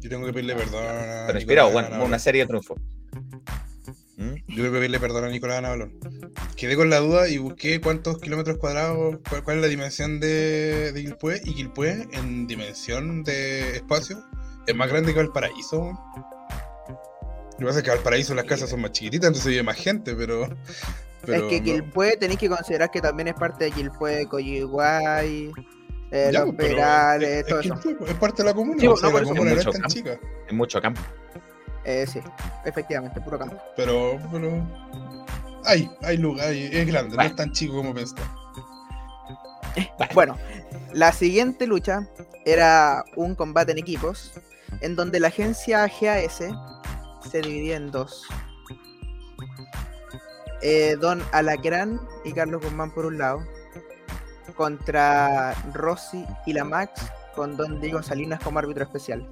Yo 0.00 0.08
tengo 0.08 0.26
que 0.26 0.32
pedirle 0.32 0.54
perdón 0.54 0.84
a. 0.84 1.24
Pero 1.26 1.38
inspirado, 1.38 1.70
bueno, 1.70 2.04
una 2.04 2.18
serie 2.18 2.42
de 2.42 2.48
triunfo. 2.48 2.76
¿Mm? 4.16 4.34
Yo 4.48 4.56
tengo 4.56 4.72
que 4.72 4.78
pedirle 4.78 5.00
perdón 5.00 5.24
a 5.24 5.28
Nicolás 5.28 5.58
Anabalón. 5.58 5.98
Quedé 6.56 6.76
con 6.76 6.90
la 6.90 6.98
duda 6.98 7.28
y 7.28 7.38
busqué 7.38 7.80
cuántos 7.80 8.18
kilómetros 8.18 8.58
cuadrados, 8.58 9.18
cuál, 9.44 9.56
es 9.56 9.62
la 9.62 9.68
dimensión 9.68 10.20
de, 10.20 10.92
de 10.92 11.04
Quilpue, 11.04 11.40
y 11.44 11.54
Quilpue 11.54 12.08
en 12.12 12.46
dimensión 12.46 13.22
de 13.24 13.76
espacio 13.76 14.22
es 14.66 14.76
más 14.76 14.88
grande 14.88 15.12
que 15.12 15.18
Valparaíso. 15.18 15.92
Lo 16.88 17.58
que 17.58 17.64
pasa 17.64 17.78
es 17.78 17.84
que 17.84 17.90
Valparaíso 17.90 18.34
las 18.34 18.44
casas 18.44 18.70
son 18.70 18.80
más 18.80 18.92
chiquititas, 18.92 19.28
entonces 19.28 19.50
vive 19.50 19.62
más 19.62 19.76
gente, 19.76 20.14
pero. 20.14 20.48
Es 21.26 21.42
que 21.42 21.62
Quilpue 21.62 22.16
tenéis 22.16 22.38
que 22.38 22.48
considerar 22.48 22.90
que 22.90 23.00
también 23.00 23.28
es 23.28 23.34
parte 23.34 23.64
de 23.64 23.70
Quilpue, 23.70 24.26
Coyiguay, 24.26 25.52
eh, 26.10 26.30
los 26.32 26.44
pues, 26.46 26.56
Perales, 26.56 27.46
todo 27.46 27.60
eso. 27.60 27.74
Es 28.06 28.14
parte 28.14 28.42
de 28.42 28.48
la 28.48 28.54
comuna, 28.54 28.90
o 28.90 28.96
sea, 28.96 29.10
la 29.10 29.22
comuna 29.22 29.54
no 29.54 29.60
es 29.60 29.70
tan 29.70 29.82
chica. 29.84 30.18
Es 30.46 30.52
mucho 30.52 30.80
campo. 30.80 31.00
Eh, 31.84 32.06
sí, 32.06 32.20
efectivamente, 32.64 33.20
puro 33.20 33.38
campo. 33.38 33.56
Pero, 33.76 34.18
pero. 34.30 34.66
Hay, 35.64 35.90
hay 36.02 36.16
lugar, 36.16 36.52
es 36.52 36.86
grande, 36.86 37.16
no 37.16 37.22
es 37.22 37.36
tan 37.36 37.52
chico 37.52 37.76
como 37.76 37.94
pensaba. 37.94 38.36
Bueno, 40.14 40.36
la 40.92 41.12
siguiente 41.12 41.66
lucha 41.66 42.08
era 42.44 43.04
un 43.16 43.34
combate 43.34 43.72
en 43.72 43.78
equipos, 43.78 44.32
en 44.80 44.96
donde 44.96 45.20
la 45.20 45.28
agencia 45.28 45.86
GAS 45.86 46.42
se 47.30 47.40
dividía 47.40 47.76
en 47.76 47.90
dos. 47.90 48.26
Eh, 50.62 50.96
Don 51.00 51.22
Alacrán 51.32 52.00
y 52.24 52.32
Carlos 52.32 52.62
Guzmán 52.62 52.92
por 52.92 53.06
un 53.06 53.18
lado, 53.18 53.44
contra 54.54 55.54
Rossi 55.72 56.24
y 56.46 56.52
la 56.52 56.64
Max, 56.64 57.10
con 57.34 57.56
Don 57.56 57.80
Diego 57.80 58.02
Salinas 58.02 58.40
como 58.40 58.58
árbitro 58.58 58.84
especial. 58.84 59.26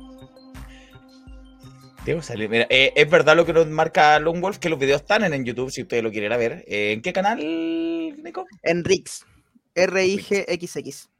Diego 2.04 2.22
Salinas, 2.22 2.50
mira, 2.50 2.66
eh, 2.70 2.92
es 2.96 3.10
verdad 3.10 3.36
lo 3.36 3.44
que 3.44 3.52
nos 3.52 3.66
marca 3.66 4.18
Longwolf, 4.18 4.58
que 4.58 4.70
los 4.70 4.78
videos 4.78 5.02
están 5.02 5.30
en, 5.30 5.44
YouTube 5.44 5.70
si 5.70 5.82
ustedes 5.82 6.02
lo 6.02 6.10
quieren 6.10 6.30
ver. 6.38 6.64
Eh, 6.66 6.92
¿En 6.92 7.02
qué 7.02 7.12
canal, 7.12 7.38
Nico? 7.38 8.46
En 8.62 8.84
Rix, 8.84 9.26
R-I-G-X-X. 9.74 11.10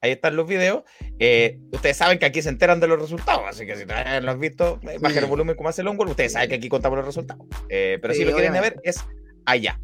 Ahí 0.00 0.12
están 0.12 0.36
los 0.36 0.46
videos. 0.46 0.84
Eh, 1.18 1.58
ustedes 1.72 1.96
saben 1.98 2.18
que 2.18 2.26
aquí 2.26 2.40
se 2.40 2.48
enteran 2.48 2.80
de 2.80 2.86
los 2.86 3.00
resultados, 3.00 3.42
así 3.46 3.66
que 3.66 3.76
si 3.76 3.84
no 3.84 3.94
lo 4.20 4.30
has 4.30 4.38
visto, 4.38 4.80
bajen 5.00 5.24
el 5.24 5.30
volumen 5.30 5.56
como 5.56 5.68
hace 5.68 5.82
Longwolf, 5.82 6.12
ustedes 6.12 6.32
saben 6.32 6.48
que 6.48 6.54
aquí 6.54 6.70
contamos 6.70 6.96
los 6.96 7.06
resultados. 7.06 7.46
pero 7.68 8.14
si 8.14 8.24
lo 8.24 8.32
quieren 8.32 8.52
ver, 8.54 8.76
es 8.82 9.04
allá. 9.44 9.78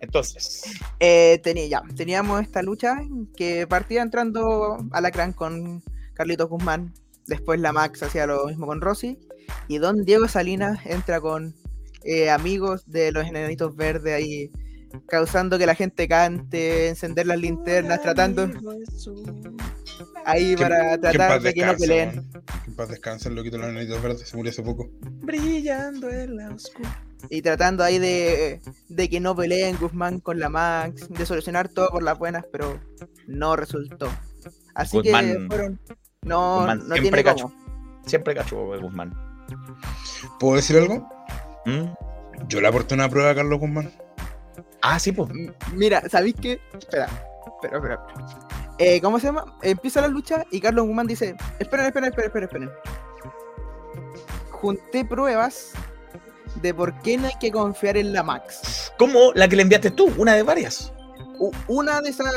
Entonces. 0.00 0.62
Eh, 0.98 1.40
tenía, 1.42 1.66
ya, 1.66 1.82
teníamos 1.94 2.42
esta 2.42 2.62
lucha 2.62 2.98
que 3.36 3.66
partía 3.66 4.02
entrando 4.02 4.78
a 4.90 5.00
la 5.00 5.10
cran 5.10 5.32
con 5.32 5.82
Carlitos 6.14 6.48
Guzmán. 6.48 6.92
Después 7.26 7.60
la 7.60 7.72
Max 7.72 8.02
hacía 8.02 8.26
lo 8.26 8.46
mismo 8.46 8.66
con 8.66 8.80
Rosy. 8.80 9.18
Y 9.68 9.78
Don 9.78 10.04
Diego 10.04 10.28
Salinas 10.28 10.84
entra 10.84 11.20
con 11.20 11.54
eh, 12.04 12.30
amigos 12.30 12.84
de 12.86 13.12
los 13.12 13.26
enanitos 13.26 13.76
verdes 13.76 14.14
ahí, 14.14 14.50
causando 15.06 15.58
que 15.58 15.66
la 15.66 15.74
gente 15.74 16.08
cante, 16.08 16.88
encender 16.88 17.26
las 17.26 17.38
linternas, 17.38 18.00
tratando. 18.02 18.48
Ahí 20.24 20.56
para 20.56 20.98
tratar 20.98 21.40
de 21.40 21.54
que 21.54 21.66
no 21.66 21.76
peleen. 21.76 22.30
Que 22.64 22.70
en 22.70 22.76
paz 22.76 22.88
descansen, 22.88 23.34
lo 23.34 23.42
quito 23.42 23.58
los 23.58 23.68
enanitos 23.68 24.02
verdes, 24.02 24.28
se 24.28 24.36
murió 24.36 24.50
hace 24.50 24.62
poco. 24.62 24.88
Brillando 25.22 26.10
en 26.10 26.36
la 26.36 26.50
oscuridad 26.50 27.09
y 27.28 27.42
tratando 27.42 27.84
ahí 27.84 27.98
de, 27.98 28.60
que 29.10 29.20
no 29.20 29.36
peleen 29.36 29.76
Guzmán 29.76 30.20
con 30.20 30.38
la 30.38 30.48
Max, 30.48 31.08
de 31.08 31.26
solucionar 31.26 31.68
todo 31.68 31.90
por 31.90 32.02
las 32.02 32.18
buenas, 32.18 32.44
pero 32.50 32.80
no 33.26 33.56
resultó. 33.56 34.08
Así 34.74 35.00
que 35.02 35.10
fueron. 35.48 35.80
No, 36.22 36.74
no 36.74 36.96
siempre 36.96 37.24
cacho. 37.24 37.52
Siempre 38.06 38.34
cacho 38.34 38.56
Guzmán. 38.80 39.14
¿Puedo 40.38 40.56
decir 40.56 40.78
algo? 40.78 41.08
¿Mm? 41.66 41.86
Yo 42.48 42.60
le 42.60 42.68
aporté 42.68 42.94
una 42.94 43.08
prueba 43.08 43.30
a 43.30 43.34
Carlos 43.34 43.58
Guzmán. 43.58 43.92
Ah, 44.82 44.98
sí, 44.98 45.12
pues. 45.12 45.30
Mira, 45.74 46.08
¿sabéis 46.08 46.36
qué? 46.40 46.60
Espera, 46.78 47.06
espera, 47.54 47.76
espera. 47.76 48.06
Eh, 48.78 49.00
¿Cómo 49.00 49.18
se 49.18 49.26
llama? 49.26 49.58
Empieza 49.62 50.00
la 50.00 50.08
lucha 50.08 50.44
y 50.50 50.60
Carlos 50.60 50.86
Guzmán 50.86 51.06
dice: 51.06 51.36
Esperen, 51.58 51.86
esperen, 51.86 52.08
esperen, 52.10 52.26
esperen, 52.26 52.44
esperen. 52.44 52.70
Junté 54.50 55.04
pruebas 55.04 55.72
de 56.56 56.74
por 56.74 57.00
qué 57.02 57.16
no 57.16 57.26
hay 57.26 57.34
que 57.40 57.50
confiar 57.50 57.96
en 57.96 58.12
la 58.12 58.22
Max. 58.22 58.92
¿Cómo 58.98 59.32
la 59.34 59.48
que 59.48 59.56
le 59.56 59.62
enviaste 59.62 59.90
tú, 59.90 60.12
una 60.16 60.34
de 60.34 60.42
varias. 60.42 60.92
Una 61.68 62.02
de 62.02 62.10
esas, 62.10 62.34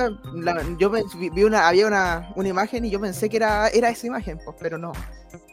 yo 0.80 0.90
vi 0.90 1.44
una, 1.44 1.68
había 1.68 1.88
una, 1.88 2.32
una, 2.36 2.48
imagen 2.48 2.86
y 2.86 2.90
yo 2.90 3.02
pensé 3.02 3.28
que 3.28 3.36
era, 3.36 3.68
era 3.68 3.90
esa 3.90 4.08
imagen, 4.08 4.40
pues, 4.46 4.56
pero 4.60 4.78
no. 4.78 4.94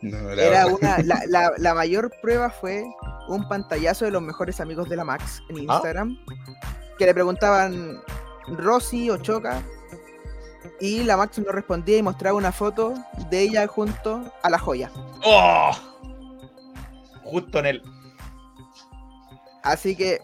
era 0.02 0.66
una, 0.66 0.98
la, 1.26 1.52
la, 1.56 1.74
mayor 1.74 2.12
prueba 2.22 2.50
fue 2.50 2.84
un 3.28 3.48
pantallazo 3.48 4.04
de 4.04 4.12
los 4.12 4.22
mejores 4.22 4.60
amigos 4.60 4.88
de 4.88 4.94
la 4.94 5.04
Max 5.04 5.42
en 5.48 5.56
ah. 5.68 5.74
Instagram, 5.74 6.16
que 6.96 7.06
le 7.06 7.12
preguntaban 7.12 8.00
Rosy 8.46 9.10
o 9.10 9.16
Choca, 9.16 9.64
y 10.80 11.02
la 11.02 11.16
Max 11.16 11.40
no 11.40 11.50
respondía 11.50 11.98
y 11.98 12.02
mostraba 12.04 12.36
una 12.36 12.52
foto 12.52 12.94
de 13.30 13.42
ella 13.42 13.66
junto 13.66 14.32
a 14.44 14.50
la 14.50 14.58
joya. 14.60 14.92
¡Oh! 15.24 15.72
Justo 17.24 17.58
en 17.58 17.66
el 17.66 17.82
Así 19.62 19.96
que 19.96 20.20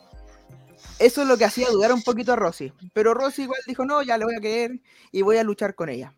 eso 0.98 1.22
es 1.22 1.28
lo 1.28 1.36
que 1.36 1.44
hacía 1.44 1.68
dudar 1.70 1.92
un 1.92 2.02
poquito 2.02 2.32
a 2.32 2.36
Rosy. 2.36 2.72
Pero 2.92 3.14
Rosy 3.14 3.42
igual 3.42 3.60
dijo, 3.66 3.84
no, 3.84 4.02
ya 4.02 4.18
le 4.18 4.24
voy 4.24 4.34
a 4.36 4.40
creer 4.40 4.80
y 5.12 5.22
voy 5.22 5.36
a 5.36 5.44
luchar 5.44 5.74
con 5.74 5.88
ella. 5.88 6.14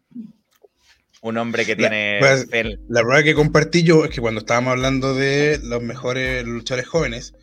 Un 1.20 1.36
hombre 1.36 1.66
que 1.66 1.74
tiene... 1.74 2.19
Pues, 2.20 2.47
la 2.89 3.03
prueba 3.03 3.23
que 3.23 3.35
compartí 3.35 3.82
yo 3.82 4.05
es 4.05 4.11
que 4.11 4.20
cuando 4.20 4.40
estábamos 4.40 4.73
hablando 4.73 5.15
de 5.15 5.59
los 5.62 5.82
mejores 5.82 6.45
luchadores 6.45 6.86
jóvenes, 6.86 7.35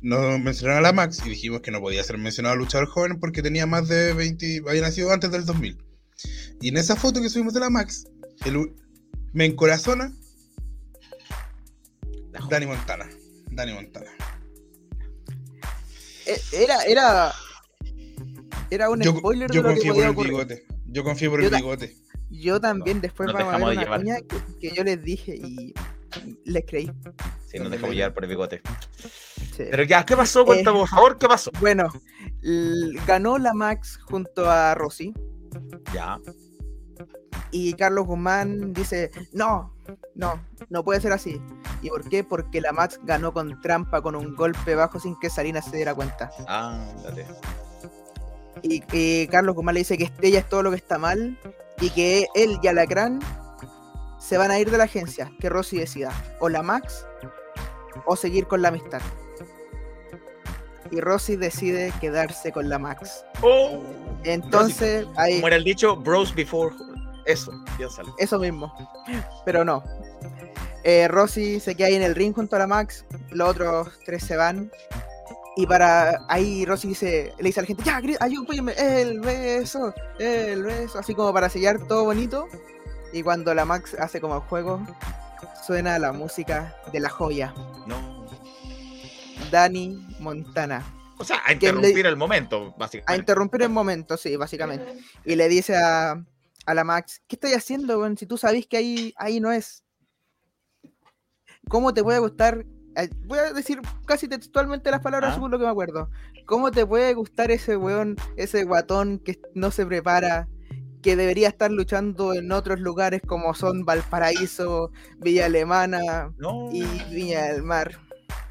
nos 0.00 0.40
mencionaron 0.40 0.84
a 0.84 0.88
la 0.88 0.92
Max 0.92 1.22
y 1.24 1.30
dijimos 1.30 1.60
que 1.60 1.70
no 1.70 1.80
podía 1.80 2.02
ser 2.02 2.18
mencionado 2.18 2.54
a 2.54 2.58
luchador 2.58 2.88
joven 2.88 3.20
porque 3.20 3.42
tenía 3.42 3.66
más 3.66 3.86
de 3.86 4.12
20, 4.12 4.62
había 4.68 4.82
nacido 4.82 5.12
antes 5.12 5.30
del 5.30 5.46
2000. 5.46 5.78
Y 6.60 6.68
en 6.68 6.76
esa 6.76 6.96
foto 6.96 7.20
que 7.20 7.28
subimos 7.28 7.54
de 7.54 7.60
la 7.60 7.70
Max, 7.70 8.06
me 9.32 9.44
encorazona 9.44 10.12
Dani 12.48 12.66
Montana. 12.66 13.08
Dani 13.50 13.72
Montana. 13.72 14.10
Eh, 16.32 16.40
era, 16.52 16.82
era, 16.84 17.32
era 18.70 18.90
un 18.90 19.00
yo, 19.00 19.16
spoiler 19.16 19.50
yo 19.50 19.62
de 19.62 19.74
lo 19.74 19.80
que 19.80 19.88
podía 19.88 20.12
por 20.12 20.26
el 20.26 20.32
bigote. 20.32 20.66
Yo 20.86 21.04
confío 21.04 21.30
por 21.30 21.42
el 21.42 21.50
bigote. 21.50 21.96
Yo 22.30 22.60
también, 22.60 23.00
después 23.00 23.32
vamos 23.32 23.54
a 23.54 23.58
ver 23.58 23.78
una 23.78 23.98
cuña 23.98 24.16
que, 24.58 24.70
yo 24.70 24.84
les 24.84 25.02
dije 25.02 25.36
y 25.36 25.74
les 26.44 26.64
creí. 26.66 26.90
Sí, 27.46 27.58
nos 27.58 27.70
dejamos 27.70 27.94
llevar 27.94 28.14
por 28.14 28.24
el 28.24 28.30
bigote. 28.30 28.62
Pero 29.56 29.82
ya, 29.82 30.04
¿qué 30.04 30.16
pasó? 30.16 30.44
Cuéntame, 30.44 30.78
por 30.78 30.88
favor, 30.88 31.18
¿qué 31.18 31.28
pasó? 31.28 31.50
Bueno, 31.60 31.88
ganó 33.06 33.38
la 33.38 33.52
Max 33.52 33.98
junto 34.06 34.50
a 34.50 34.74
Rosy. 34.74 35.12
Ya. 35.92 36.18
Y 37.52 37.74
Carlos 37.74 38.06
Guzmán 38.06 38.72
dice, 38.72 39.10
no, 39.32 39.74
no, 40.14 40.42
no 40.70 40.82
puede 40.82 41.02
ser 41.02 41.12
así. 41.12 41.40
¿Y 41.82 41.90
por 41.90 42.08
qué? 42.08 42.24
Porque 42.24 42.62
la 42.62 42.72
Max 42.72 42.98
ganó 43.04 43.34
con 43.34 43.60
trampa, 43.60 44.00
con 44.00 44.16
un 44.16 44.34
golpe 44.34 44.74
bajo 44.74 44.98
sin 44.98 45.18
que 45.20 45.28
Salinas 45.28 45.66
se 45.66 45.76
diera 45.76 45.94
cuenta. 45.94 46.30
Ah, 46.48 46.82
dale. 47.04 47.26
Y, 48.62 49.26
Carlos 49.26 49.54
Guzmán 49.54 49.74
le 49.74 49.80
dice 49.80 49.98
que 49.98 50.10
ella 50.22 50.38
es 50.38 50.48
todo 50.48 50.62
lo 50.62 50.70
que 50.70 50.76
está 50.76 50.96
mal 50.96 51.38
y 51.80 51.90
que 51.90 52.26
él 52.34 52.58
y 52.62 52.68
Alacrán 52.68 53.20
se 54.18 54.38
van 54.38 54.50
a 54.50 54.58
ir 54.58 54.70
de 54.70 54.78
la 54.78 54.84
agencia, 54.84 55.30
que 55.38 55.50
Rosy 55.50 55.78
decida, 55.78 56.10
o 56.40 56.48
la 56.48 56.62
Max 56.62 57.06
o 58.06 58.16
seguir 58.16 58.46
con 58.46 58.62
la 58.62 58.68
amistad. 58.68 59.02
Y 60.90 61.00
Rosy 61.00 61.36
decide 61.36 61.92
quedarse 62.00 62.50
con 62.50 62.68
la 62.70 62.78
Max. 62.78 63.24
Oh, 63.42 63.82
Entonces, 64.24 65.06
ahí. 65.16 65.36
Como 65.36 65.48
era 65.48 65.56
el 65.56 65.64
dicho, 65.64 65.96
bros 65.96 66.34
before 66.34 66.74
eso, 67.26 67.52
piénsalo. 67.76 68.14
Eso 68.18 68.38
mismo. 68.38 68.72
Pero 69.44 69.64
no. 69.64 69.82
Eh, 70.84 71.06
Rosy 71.08 71.60
se 71.60 71.74
queda 71.74 71.88
ahí 71.88 71.94
en 71.94 72.02
el 72.02 72.14
ring 72.14 72.34
junto 72.34 72.56
a 72.56 72.60
la 72.60 72.66
Max. 72.66 73.04
Los 73.30 73.50
otros 73.50 73.88
tres 74.04 74.24
se 74.24 74.36
van. 74.36 74.70
Y 75.56 75.66
para 75.66 76.18
ahí 76.28 76.64
Rosy 76.64 76.88
dice, 76.88 77.34
le 77.38 77.44
dice 77.44 77.60
a 77.60 77.62
la 77.62 77.66
gente, 77.66 77.82
ya, 77.84 78.00
ayúdame, 78.20 78.72
el 78.72 79.20
beso, 79.20 79.94
el 80.18 80.62
beso, 80.62 80.98
así 80.98 81.14
como 81.14 81.32
para 81.32 81.48
sellar 81.48 81.86
todo 81.86 82.04
bonito. 82.04 82.48
Y 83.12 83.22
cuando 83.22 83.54
la 83.54 83.66
Max 83.66 83.94
hace 83.98 84.20
como 84.20 84.36
el 84.36 84.40
juego, 84.40 84.80
suena 85.66 85.98
la 85.98 86.12
música 86.12 86.74
de 86.92 87.00
la 87.00 87.10
joya. 87.10 87.52
No. 87.86 88.26
Dani 89.50 90.16
Montana. 90.20 90.82
O 91.18 91.24
sea, 91.24 91.42
a 91.44 91.52
interrumpir 91.52 92.06
el 92.06 92.16
momento, 92.16 92.74
básicamente. 92.78 93.12
A 93.12 93.16
interrumpir 93.16 93.62
el 93.62 93.68
momento, 93.68 94.16
sí, 94.16 94.34
básicamente. 94.36 94.96
Y 95.24 95.36
le 95.36 95.48
dice 95.48 95.76
a, 95.76 96.24
a 96.66 96.74
la 96.74 96.84
Max, 96.84 97.20
¿qué 97.26 97.36
estoy 97.36 97.52
haciendo, 97.52 98.04
si 98.16 98.26
tú 98.26 98.36
sabes 98.36 98.66
que 98.66 98.76
ahí, 98.76 99.14
ahí 99.16 99.40
no 99.40 99.52
es? 99.52 99.84
¿Cómo 101.68 101.94
te 101.94 102.02
puede 102.02 102.18
gustar? 102.18 102.64
Eh, 102.96 103.08
voy 103.24 103.38
a 103.38 103.52
decir 103.52 103.80
casi 104.06 104.28
textualmente 104.28 104.90
las 104.90 105.00
palabras 105.00 105.30
ah. 105.32 105.34
según 105.34 105.50
lo 105.50 105.58
que 105.58 105.64
me 105.64 105.70
acuerdo. 105.70 106.10
¿Cómo 106.46 106.70
te 106.70 106.84
puede 106.84 107.14
gustar 107.14 107.50
ese 107.50 107.76
weón, 107.76 108.16
ese 108.36 108.64
guatón 108.64 109.18
que 109.18 109.40
no 109.54 109.70
se 109.70 109.86
prepara, 109.86 110.48
que 111.02 111.16
debería 111.16 111.48
estar 111.48 111.70
luchando 111.70 112.34
en 112.34 112.52
otros 112.52 112.80
lugares 112.80 113.22
como 113.26 113.54
son 113.54 113.84
Valparaíso, 113.84 114.90
Villa 115.18 115.46
Alemana 115.46 116.32
y 116.72 116.84
Viña 117.12 117.44
del 117.44 117.62
Mar? 117.62 117.98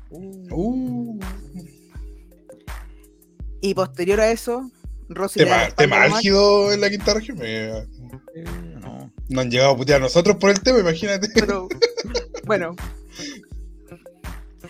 Uh. 0.09 1.19
Y 3.61 3.73
posterior 3.75 4.19
a 4.19 4.31
eso, 4.31 4.69
Rosy. 5.07 5.45
Tema, 5.77 6.03
álgido 6.03 6.73
en 6.73 6.81
la 6.81 6.89
quinta 6.89 7.13
región. 7.13 7.37
No. 8.81 9.11
no. 9.29 9.41
han 9.41 9.51
llegado 9.51 9.71
a 9.71 9.77
putear 9.77 9.99
a 9.99 10.03
nosotros 10.03 10.37
por 10.37 10.49
el 10.49 10.61
tema, 10.61 10.79
imagínate. 10.79 11.29
Pero, 11.33 11.67
bueno. 12.45 12.75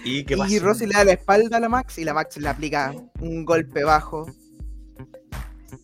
¿Y, 0.03 0.23
qué 0.23 0.35
y 0.47 0.59
Rosy 0.59 0.87
le 0.87 0.93
da 0.93 1.03
la 1.03 1.13
espalda 1.13 1.57
a 1.57 1.59
la 1.59 1.69
Max 1.69 1.97
y 1.97 2.03
la 2.03 2.13
Max 2.13 2.37
le 2.37 2.49
aplica 2.49 2.93
un 3.19 3.45
golpe 3.45 3.83
bajo. 3.83 4.25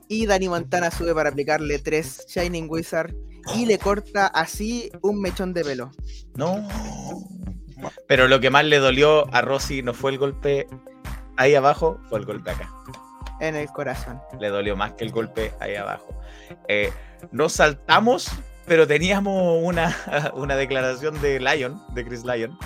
Y 0.07 0.25
Dani 0.25 0.49
Montana 0.49 0.89
sube 0.89 1.13
para 1.13 1.29
aplicarle 1.29 1.79
tres 1.79 2.25
Shining 2.27 2.67
Wizard 2.69 3.13
y 3.55 3.65
le 3.65 3.77
corta 3.77 4.27
así 4.27 4.91
un 5.01 5.21
mechón 5.21 5.53
de 5.53 5.63
pelo. 5.63 5.91
No. 6.35 6.67
Pero 8.07 8.27
lo 8.27 8.39
que 8.39 8.49
más 8.49 8.65
le 8.65 8.77
dolió 8.77 9.31
a 9.33 9.41
Rosy 9.41 9.83
no 9.83 9.93
fue 9.93 10.11
el 10.11 10.17
golpe 10.17 10.67
ahí 11.35 11.55
abajo, 11.55 11.99
fue 12.09 12.19
el 12.19 12.25
golpe 12.25 12.51
acá. 12.51 12.71
En 13.39 13.55
el 13.55 13.67
corazón. 13.67 14.19
Le 14.39 14.49
dolió 14.49 14.75
más 14.75 14.93
que 14.93 15.05
el 15.05 15.11
golpe 15.11 15.53
ahí 15.59 15.75
abajo. 15.75 16.19
Eh, 16.67 16.91
nos 17.31 17.53
saltamos, 17.53 18.29
pero 18.65 18.87
teníamos 18.87 19.63
una, 19.63 19.95
una 20.35 20.55
declaración 20.55 21.19
de 21.21 21.39
Lion, 21.39 21.81
de 21.93 22.05
Chris 22.05 22.23
Lion. 22.23 22.57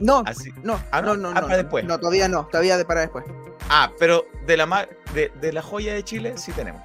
No, 0.00 0.24
no, 0.62 0.80
ah, 0.90 1.00
no, 1.00 1.16
no, 1.16 1.30
ah, 1.34 1.40
no, 1.40 1.48
después. 1.48 1.84
No, 1.84 1.98
todavía 1.98 2.28
no, 2.28 2.46
todavía 2.46 2.76
de 2.76 2.84
para 2.84 3.02
después. 3.02 3.24
Ah, 3.68 3.90
pero 3.98 4.24
de 4.46 4.56
la, 4.56 4.88
de, 5.14 5.32
de 5.40 5.52
la 5.52 5.62
joya 5.62 5.94
de 5.94 6.02
Chile 6.02 6.34
sí 6.36 6.52
tenemos. 6.52 6.82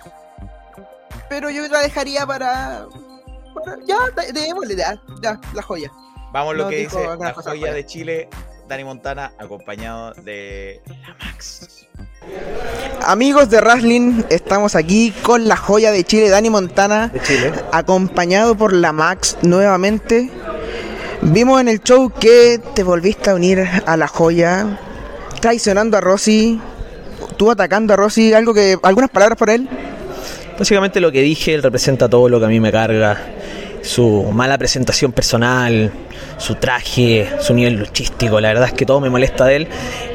Pero 1.28 1.50
yo 1.50 1.68
la 1.68 1.82
dejaría 1.82 2.26
para. 2.26 2.88
ya, 3.86 3.98
démosle, 4.34 4.76
ya, 4.76 5.02
ya, 5.22 5.40
la 5.54 5.62
joya. 5.62 5.92
Vamos 6.32 6.56
lo 6.56 6.70
que 6.70 6.78
dice 6.78 7.04
la 7.18 7.34
joya 7.34 7.74
de 7.74 7.86
Chile, 7.86 8.30
Dani 8.68 8.84
Montana, 8.84 9.34
acompañado 9.40 10.14
de 10.14 10.82
la 10.86 11.16
Max. 11.26 11.89
Amigos 13.06 13.50
de 13.50 13.60
Wrestling, 13.62 14.24
estamos 14.30 14.76
aquí 14.76 15.14
con 15.24 15.48
la 15.48 15.56
joya 15.56 15.92
de 15.92 16.04
Chile, 16.04 16.30
Dani 16.30 16.50
Montana, 16.50 17.08
de 17.08 17.22
Chile. 17.22 17.52
acompañado 17.72 18.56
por 18.56 18.74
la 18.74 18.92
Max 18.92 19.38
nuevamente. 19.42 20.30
Vimos 21.22 21.60
en 21.60 21.70
el 21.70 21.82
show 21.82 22.12
que 22.12 22.60
te 22.76 22.84
volviste 22.84 23.30
a 23.30 23.36
unir 23.36 23.66
a 23.86 23.98
la 23.98 24.08
joya, 24.08 24.78
traicionando 25.42 25.98
a 25.98 26.02
Rossi, 26.02 26.60
tú 27.38 27.52
atacando 27.52 27.94
a 27.94 27.98
Rossi, 27.98 28.34
algo 28.34 28.54
que 28.54 28.78
algunas 28.84 29.10
palabras 29.10 29.38
por 29.38 29.50
él. 29.50 29.68
Básicamente 30.58 31.00
lo 31.00 31.12
que 31.12 31.22
dije, 31.22 31.54
él 31.54 31.64
representa 31.64 32.10
todo 32.10 32.30
lo 32.30 32.40
que 32.40 32.46
a 32.46 32.50
mí 32.50 32.60
me 32.60 32.72
carga 32.72 33.18
su 33.82 34.30
mala 34.34 34.58
presentación 34.58 35.12
personal, 35.12 35.92
su 36.38 36.56
traje, 36.56 37.28
su 37.40 37.54
nivel 37.54 37.76
luchístico. 37.76 38.40
La 38.40 38.50
verdad 38.50 38.68
es 38.68 38.74
que 38.74 38.86
todo 38.86 39.00
me 39.00 39.10
molesta 39.10 39.46
de 39.46 39.56
él. 39.58 39.68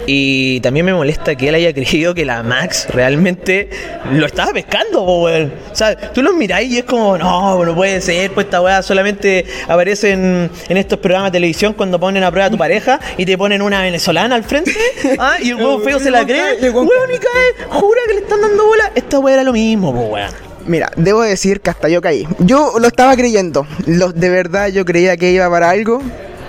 Y 0.06 0.60
también 0.60 0.84
me 0.84 0.92
molesta 0.92 1.34
que 1.34 1.48
él 1.48 1.54
haya 1.54 1.72
creído 1.74 2.14
que 2.14 2.24
la 2.24 2.42
Max 2.42 2.88
realmente 2.90 3.70
lo 4.12 4.26
estaba 4.26 4.52
pescando, 4.52 5.02
O 5.04 5.48
sea, 5.72 5.96
tú 6.12 6.22
lo 6.22 6.32
miráis 6.32 6.70
y 6.70 6.78
es 6.78 6.84
como, 6.84 7.16
no, 7.16 7.64
no 7.64 7.74
puede 7.74 8.00
ser, 8.00 8.32
pues 8.32 8.46
esta 8.46 8.60
weá 8.60 8.82
solamente 8.82 9.46
aparece 9.68 10.12
en, 10.12 10.50
estos 10.68 10.98
programas 10.98 11.32
de 11.32 11.36
televisión 11.36 11.72
cuando 11.72 11.98
ponen 11.98 12.24
a 12.24 12.30
prueba 12.30 12.46
a 12.46 12.50
tu 12.50 12.58
pareja 12.58 13.00
y 13.16 13.24
te 13.24 13.38
ponen 13.38 13.62
una 13.62 13.82
venezolana 13.82 14.34
al 14.34 14.44
frente. 14.44 14.74
¿ah? 15.18 15.36
Y 15.40 15.50
el 15.50 15.56
huevo 15.56 15.80
feo 15.80 15.98
se 15.98 16.10
la 16.10 16.24
cree. 16.24 16.70
Weón, 16.70 17.10
y 17.14 17.18
cae, 17.18 17.66
jura 17.68 18.00
que 18.06 18.14
le 18.14 18.20
están 18.20 18.40
dando 18.40 18.66
bola. 18.66 18.92
Esta 18.94 19.18
weá 19.18 19.34
era 19.34 19.44
lo 19.44 19.52
mismo, 19.52 19.90
weón. 19.90 20.53
Mira, 20.66 20.90
debo 20.96 21.22
decir 21.22 21.60
que 21.60 21.70
hasta 21.70 21.88
yo 21.88 22.00
caí. 22.00 22.26
Yo 22.38 22.78
lo 22.78 22.86
estaba 22.86 23.16
creyendo. 23.16 23.66
de 23.86 24.28
verdad 24.30 24.68
yo 24.68 24.84
creía 24.84 25.16
que 25.16 25.30
iba 25.30 25.48
para 25.50 25.70
algo. 25.70 26.00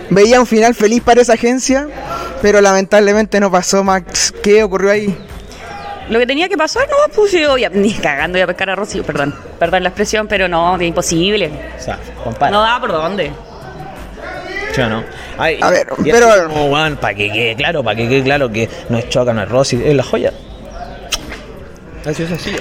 Veía 0.09 0.39
un 0.39 0.45
final 0.45 0.75
feliz 0.75 1.01
para 1.01 1.21
esa 1.21 1.33
agencia, 1.33 1.87
pero 2.41 2.61
lamentablemente 2.61 3.39
no 3.39 3.51
pasó, 3.51 3.83
Max. 3.83 4.33
¿Qué 4.43 4.63
ocurrió 4.63 4.91
ahí? 4.91 5.17
Lo 6.09 6.19
que 6.19 6.27
tenía 6.27 6.47
que 6.47 6.57
pasar, 6.57 6.87
no, 6.87 7.11
pues 7.13 7.31
yo 7.31 7.57
ya, 7.57 7.69
ni 7.69 7.91
cagando 7.91 8.41
a 8.41 8.45
pescar 8.45 8.69
a 8.69 8.75
Rocío, 8.75 9.03
perdón, 9.03 9.33
perdón 9.57 9.81
la 9.81 9.89
expresión, 9.89 10.27
pero 10.27 10.47
no, 10.47 10.75
es 10.75 10.83
imposible. 10.83 11.49
O 11.79 11.81
sea, 11.81 11.97
compadre. 12.23 12.51
No 12.51 12.61
da 12.61 12.79
por 12.79 12.91
dónde. 12.91 13.31
Yo 14.77 14.89
no. 14.89 15.03
a 15.37 15.69
ver, 15.71 15.87
pero. 16.03 16.97
para 16.99 17.15
que 17.15 17.31
quede 17.31 17.55
claro, 17.55 17.83
para 17.83 17.95
que 17.95 18.07
quede 18.07 18.23
claro 18.23 18.51
que 18.51 18.69
no 18.89 18.99
es 18.99 19.09
Choca, 19.09 19.33
no 19.33 19.41
es 19.41 19.49
Rosy, 19.49 19.81
es 19.83 19.95
la 19.95 20.03
joya. 20.03 20.31
Así 22.05 22.21
es 22.21 22.31
así. 22.31 22.55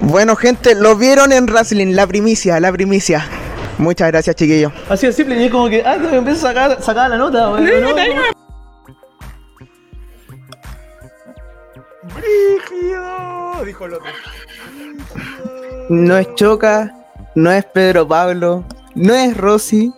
Bueno, 0.00 0.36
gente, 0.36 0.74
lo 0.74 0.96
vieron 0.96 1.32
en 1.32 1.46
Wrestling, 1.46 1.94
la 1.94 2.06
primicia, 2.06 2.60
la 2.60 2.72
primicia. 2.72 3.26
Muchas 3.78 4.08
gracias, 4.08 4.36
chiquillos. 4.36 4.72
Así 4.88 5.06
de 5.06 5.12
simple, 5.12 5.40
y 5.40 5.44
es 5.44 5.50
como 5.50 5.68
que, 5.68 5.84
ah, 5.84 5.94
que 5.94 6.08
me 6.08 6.16
empiezo 6.16 6.46
a 6.46 6.50
sacar, 6.50 6.82
sacar 6.82 7.10
la 7.10 7.16
nota, 7.16 7.48
güey. 7.48 7.80
No, 7.80 7.94
¡Brígido! 12.14 13.64
Dijo 13.64 13.86
el 13.86 13.94
otro. 13.94 14.10
No 15.88 16.16
es 16.16 16.34
Choca, 16.34 16.94
no 17.34 17.50
es 17.50 17.64
Pedro 17.64 18.06
Pablo, 18.06 18.64
no 18.94 19.14
es 19.14 19.36
Rosy, 19.36 19.92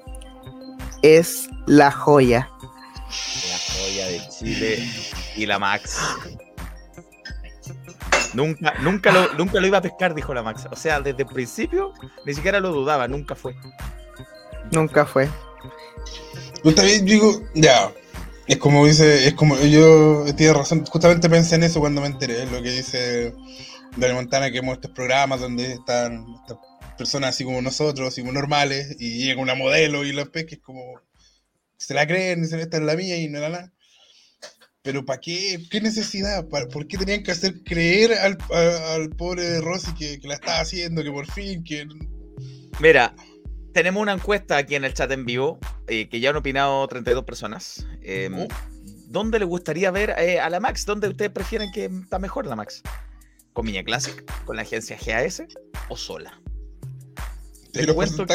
es 1.02 1.48
la 1.66 1.90
joya. 1.90 2.48
La 3.48 3.74
joya 3.74 4.06
de 4.06 4.20
Chile 4.28 4.88
y 5.36 5.46
la 5.46 5.58
Max. 5.58 5.98
Nunca, 8.34 8.74
nunca, 8.80 9.12
lo, 9.12 9.32
nunca 9.34 9.60
lo 9.60 9.66
iba 9.66 9.78
a 9.78 9.82
pescar, 9.82 10.14
dijo 10.14 10.32
la 10.34 10.42
Max. 10.42 10.66
O 10.70 10.76
sea, 10.76 11.00
desde 11.00 11.22
el 11.22 11.28
principio 11.28 11.92
ni 12.24 12.34
siquiera 12.34 12.60
lo 12.60 12.72
dudaba, 12.72 13.08
nunca 13.08 13.34
fue. 13.34 13.54
Nunca 14.70 15.04
fue. 15.04 15.28
Yo 16.62 16.74
también 16.74 17.04
digo, 17.04 17.42
ya. 17.54 17.92
Es 18.46 18.56
como 18.58 18.84
dice, 18.84 19.28
es 19.28 19.34
como 19.34 19.56
yo 19.58 20.24
tiene 20.36 20.52
razón, 20.52 20.84
justamente 20.84 21.30
pensé 21.30 21.54
en 21.54 21.62
eso 21.62 21.78
cuando 21.78 22.00
me 22.00 22.08
enteré, 22.08 22.46
lo 22.46 22.60
que 22.60 22.72
dice 22.72 23.32
Dani 23.96 24.14
Montana, 24.14 24.50
que 24.50 24.58
hemos 24.58 24.74
estos 24.74 24.90
programas 24.90 25.40
donde 25.40 25.74
están 25.74 26.26
estas 26.42 26.58
personas 26.98 27.30
así 27.30 27.44
como 27.44 27.62
nosotros, 27.62 28.08
así 28.08 28.22
como 28.22 28.32
normales, 28.32 28.96
y 28.98 29.24
llega 29.24 29.40
una 29.40 29.54
modelo 29.54 30.04
y 30.04 30.10
los 30.10 30.30
pesca, 30.30 30.56
es 30.56 30.60
como 30.60 30.82
se 31.76 31.94
la 31.94 32.06
creen, 32.06 32.46
se 32.46 32.60
esta 32.60 32.76
en 32.76 32.86
la 32.86 32.96
mía 32.96 33.16
y 33.16 33.28
no 33.28 33.38
la 33.38 33.48
nada. 33.48 33.72
Pero 34.82 35.04
¿para 35.04 35.20
qué? 35.20 35.62
¿Qué 35.70 35.80
necesidad? 35.80 36.46
¿Por 36.48 36.86
qué 36.86 36.96
tenían 36.96 37.22
que 37.22 37.32
hacer 37.32 37.62
creer 37.64 38.14
al, 38.14 38.38
al 38.50 39.10
pobre 39.10 39.60
Rosy 39.60 39.92
que, 39.94 40.18
que, 40.18 40.28
la 40.28 40.34
estaba 40.34 40.60
haciendo, 40.60 41.02
que 41.02 41.10
por 41.10 41.30
fin, 41.30 41.62
que... 41.62 41.86
Mira, 42.80 43.14
tenemos 43.74 44.00
una 44.00 44.12
encuesta 44.12 44.56
aquí 44.56 44.76
en 44.76 44.84
el 44.84 44.94
chat 44.94 45.10
en 45.10 45.26
vivo, 45.26 45.58
eh, 45.86 46.08
que 46.08 46.20
ya 46.20 46.30
han 46.30 46.36
opinado 46.36 46.86
32 46.88 47.24
personas. 47.24 47.86
Em, 48.00 48.34
oh. 48.34 48.48
¿Dónde 49.08 49.38
le 49.38 49.44
gustaría 49.44 49.90
ver 49.90 50.14
eh, 50.18 50.40
a 50.40 50.48
la 50.48 50.60
Max? 50.60 50.86
¿Dónde 50.86 51.08
ustedes 51.08 51.30
prefieren 51.30 51.70
que 51.72 51.84
está 51.84 52.18
mejor 52.18 52.46
la 52.46 52.56
Max? 52.56 52.82
¿Con 53.52 53.66
Viña 53.66 53.84
Classic? 53.84 54.24
¿Con 54.46 54.56
la 54.56 54.62
agencia 54.62 54.96
GAS? 55.04 55.42
¿O 55.88 55.96
sola? 55.96 56.40
Les 57.74 57.92
cuento, 57.92 58.26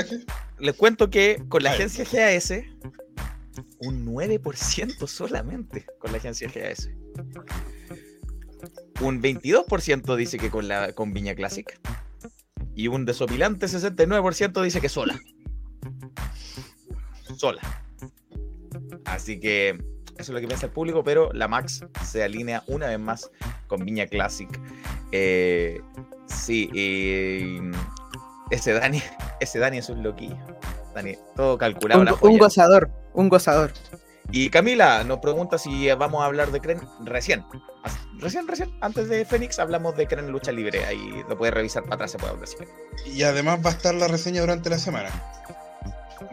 les 0.60 0.76
cuento 0.76 1.10
que 1.10 1.44
con 1.50 1.64
la 1.64 1.72
agencia 1.72 2.06
GAS 2.06 2.54
un 3.80 4.06
9% 4.06 5.08
solamente 5.08 5.86
con 6.00 6.12
la 6.12 6.18
agencia 6.18 6.50
GAS. 6.54 6.90
Un 9.02 9.22
22% 9.22 10.16
dice 10.16 10.38
que 10.38 10.50
con, 10.50 10.68
la, 10.68 10.94
con 10.94 11.14
Viña 11.14 11.36
Classic. 11.36 11.80
Y 12.76 12.88
un 12.88 13.06
desopilante 13.06 13.68
69% 13.68 14.62
dice 14.64 14.82
que 14.82 14.90
sola. 14.90 15.20
Sola. 17.38 17.62
Así 19.06 19.40
que 19.40 19.78
eso 20.18 20.24
es 20.24 20.30
lo 20.30 20.40
que 20.40 20.48
piensa 20.48 20.68
el 20.68 20.72
público, 20.72 21.04
pero 21.04 21.32
la 21.34 21.48
Max 21.48 21.86
se 22.04 22.24
alinea 22.24 22.64
una 22.68 22.88
vez 22.88 23.00
más 23.00 23.32
con 23.68 23.84
Viña 23.84 24.08
Classic. 24.08 24.50
Eh, 25.12 25.82
sí, 26.26 26.70
ese 28.50 28.74
Dani, 28.74 29.02
ese 29.40 29.60
Dani 29.60 29.78
es 29.78 29.90
un 29.90 30.04
loquillo. 30.04 30.38
Dani, 30.96 31.16
todo 31.36 31.58
calculado. 31.58 32.02
Un, 32.02 32.32
un 32.32 32.38
gozador, 32.40 32.90
un 33.14 33.30
gozador. 33.30 33.72
Y 34.32 34.50
Camila 34.50 35.04
nos 35.04 35.20
pregunta 35.20 35.60
si 35.60 35.92
vamos 35.92 36.24
a 36.24 36.26
hablar 36.26 36.52
de 36.52 36.60
Kren 36.60 36.82
recién. 37.04 37.46
Recién, 38.18 38.48
recién, 38.48 38.72
antes 38.82 39.08
de 39.08 39.24
Fénix 39.26 39.60
hablamos 39.60 39.96
de 39.96 40.08
Kren 40.08 40.32
Lucha 40.32 40.52
Libre. 40.52 40.84
Ahí 40.86 41.24
lo 41.30 41.38
puedes 41.38 41.54
revisar 41.54 41.84
para 41.84 41.96
atrás, 41.96 42.12
se 42.12 42.18
puede 42.18 42.34
hablar. 42.34 42.50
Y 43.06 43.22
además 43.22 43.60
va 43.64 43.70
a 43.70 43.74
estar 43.74 43.94
la 43.94 44.08
reseña 44.08 44.42
durante 44.42 44.70
la 44.70 44.80
semana. 44.80 45.10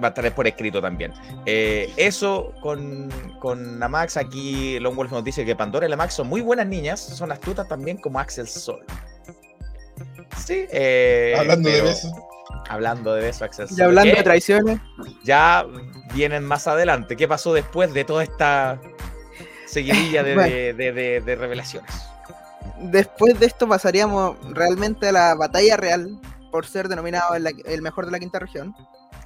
Va 0.02 0.06
a 0.06 0.09
estar 0.09 0.34
por 0.34 0.47
escrito 0.47 0.80
también. 0.80 1.12
Eh, 1.44 1.93
eso 1.97 2.55
con, 2.62 3.10
con 3.40 3.78
la 3.78 3.89
Max. 3.89 4.16
Aquí 4.16 4.78
Long 4.78 4.94
Wolf 4.94 5.10
nos 5.12 5.24
dice 5.24 5.44
que 5.44 5.55
Pandora 5.55 5.86
y 5.86 5.90
la 5.90 5.97
Max 5.97 6.14
son 6.14 6.28
muy 6.28 6.40
buenas 6.40 6.66
niñas. 6.66 7.01
Son 7.01 7.30
astutas 7.30 7.68
también 7.68 7.98
como 7.98 8.18
Axel 8.20 8.48
Sol. 8.48 8.86
Sí. 10.39 10.64
Eh, 10.70 11.34
hablando 11.36 11.68
de 11.68 11.82
besos. 11.82 12.12
Hablando 12.68 13.14
de 13.14 13.22
besos, 13.22 13.42
Axel 13.42 13.68
Sol. 13.68 13.78
Y 13.78 13.82
hablando 13.82 14.16
de 14.16 14.22
traiciones. 14.22 14.80
Ya 15.24 15.66
vienen 16.14 16.44
más 16.44 16.66
adelante. 16.66 17.16
¿Qué 17.16 17.28
pasó 17.28 17.52
después 17.52 17.92
de 17.92 18.04
toda 18.04 18.22
esta 18.22 18.80
seguidilla 19.66 20.22
de, 20.24 20.72
de 21.24 21.36
revelaciones? 21.36 21.90
Después 22.80 23.38
de 23.38 23.46
esto 23.46 23.68
pasaríamos 23.68 24.36
realmente 24.52 25.08
a 25.08 25.12
la 25.12 25.34
batalla 25.34 25.76
real 25.76 26.20
por 26.50 26.66
ser 26.66 26.88
denominado 26.88 27.34
el, 27.34 27.82
mejor 27.82 28.06
de 28.06 28.12
la 28.12 28.18
quinta 28.18 28.38
región. 28.38 28.74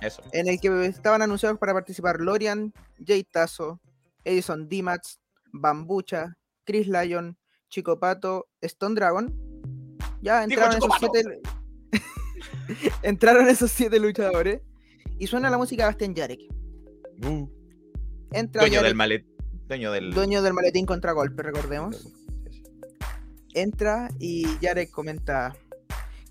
Eso. 0.00 0.22
En 0.32 0.46
el 0.48 0.60
que 0.60 0.86
estaban 0.86 1.22
anunciados 1.22 1.58
para 1.58 1.72
participar 1.72 2.20
Lorian, 2.20 2.72
Jay 3.04 3.24
Tazo, 3.24 3.80
Edison 4.24 4.68
Dimax, 4.68 5.20
Bambucha, 5.52 6.36
Chris 6.64 6.86
Lyon, 6.86 7.38
Chico 7.68 7.98
Pato, 7.98 8.48
Stone 8.60 8.94
Dragon. 8.94 9.34
Ya 10.20 10.44
entraron 10.44 10.76
esos 10.76 10.92
siete. 10.98 11.40
entraron 13.02 13.48
esos 13.48 13.70
siete 13.70 13.98
luchadores. 13.98 14.60
Y 15.18 15.26
suena 15.26 15.48
la 15.50 15.58
música 15.58 15.84
de 15.84 15.86
Bastian 15.88 16.14
Yarek. 16.14 16.40
Uh. 17.24 17.48
dueño, 18.52 18.82
del 18.82 18.94
malet... 18.94 19.24
dueño 19.66 19.90
del 19.90 20.12
dueño 20.12 20.42
del 20.42 20.52
maletín 20.52 20.84
contra 20.84 21.12
golpe, 21.12 21.42
recordemos. 21.42 22.12
Entra 23.54 24.10
y 24.18 24.58
Yarek 24.60 24.90
comenta 24.90 25.56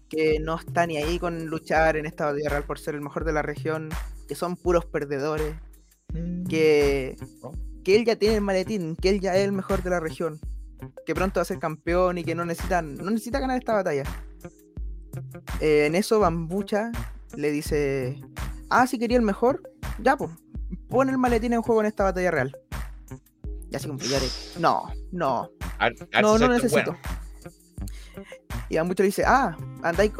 que 0.09 0.39
no 0.39 0.59
está 0.59 0.85
ni 0.85 0.97
ahí 0.97 1.17
con 1.17 1.47
luchar 1.47 1.97
en 1.97 2.05
esta 2.05 2.25
batalla 2.25 2.49
real 2.49 2.63
por 2.63 2.79
ser 2.79 2.95
el 2.95 3.01
mejor 3.01 3.25
de 3.25 3.33
la 3.33 3.41
región, 3.41 3.89
que 4.27 4.35
son 4.35 4.55
puros 4.55 4.85
perdedores, 4.85 5.55
mm. 6.13 6.45
que, 6.45 7.15
oh. 7.41 7.53
que 7.83 7.95
él 7.95 8.05
ya 8.05 8.15
tiene 8.15 8.35
el 8.35 8.41
maletín, 8.41 8.95
que 8.95 9.09
él 9.09 9.19
ya 9.19 9.35
es 9.35 9.43
el 9.45 9.51
mejor 9.51 9.81
de 9.81 9.89
la 9.89 9.99
región, 9.99 10.39
que 11.05 11.15
pronto 11.15 11.39
va 11.39 11.41
a 11.41 11.45
ser 11.45 11.59
campeón 11.59 12.19
y 12.19 12.23
que 12.23 12.35
no 12.35 12.45
necesita, 12.45 12.81
no 12.81 13.09
necesita 13.09 13.39
ganar 13.39 13.57
esta 13.57 13.73
batalla. 13.73 14.03
Eh, 15.59 15.85
en 15.85 15.95
eso 15.95 16.19
Bambucha 16.19 16.91
le 17.35 17.51
dice, 17.51 18.21
ah, 18.69 18.87
si 18.87 18.99
quería 18.99 19.17
el 19.17 19.23
mejor, 19.23 19.61
ya 19.99 20.17
pues, 20.17 20.31
pon 20.89 21.09
el 21.09 21.17
maletín 21.17 21.53
en 21.53 21.61
juego 21.61 21.81
en 21.81 21.87
esta 21.87 22.03
batalla 22.03 22.31
real. 22.31 22.57
Y 23.71 23.75
así 23.75 23.87
como, 23.87 23.99
no, 24.59 24.91
no, 25.11 25.49
no, 26.21 26.37
no 26.37 26.47
necesito. 26.47 26.95
Y 28.69 28.77
a 28.77 28.83
muchos 28.83 29.03
le 29.03 29.07
dice, 29.07 29.23
ah, 29.25 29.55
andáis 29.83 30.11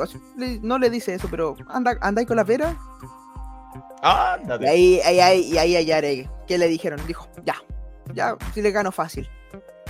no 0.61 0.77
le 0.77 0.89
dice 0.89 1.13
eso, 1.15 1.27
pero 1.29 1.55
anda, 1.67 1.97
andáis 2.01 2.27
con 2.27 2.37
la 2.37 2.45
pera. 2.45 2.77
Ah, 4.01 4.37
y 4.59 4.65
ahí, 4.65 4.99
ahí, 5.03 5.19
ahí, 5.19 5.41
y 5.41 5.57
ahí, 5.57 5.91
ahí, 5.91 6.29
¿qué 6.47 6.57
le 6.57 6.67
dijeron? 6.67 6.99
Dijo, 7.07 7.27
ya, 7.43 7.55
ya, 8.13 8.37
si 8.53 8.61
le 8.61 8.71
gano 8.71 8.91
fácil. 8.91 9.27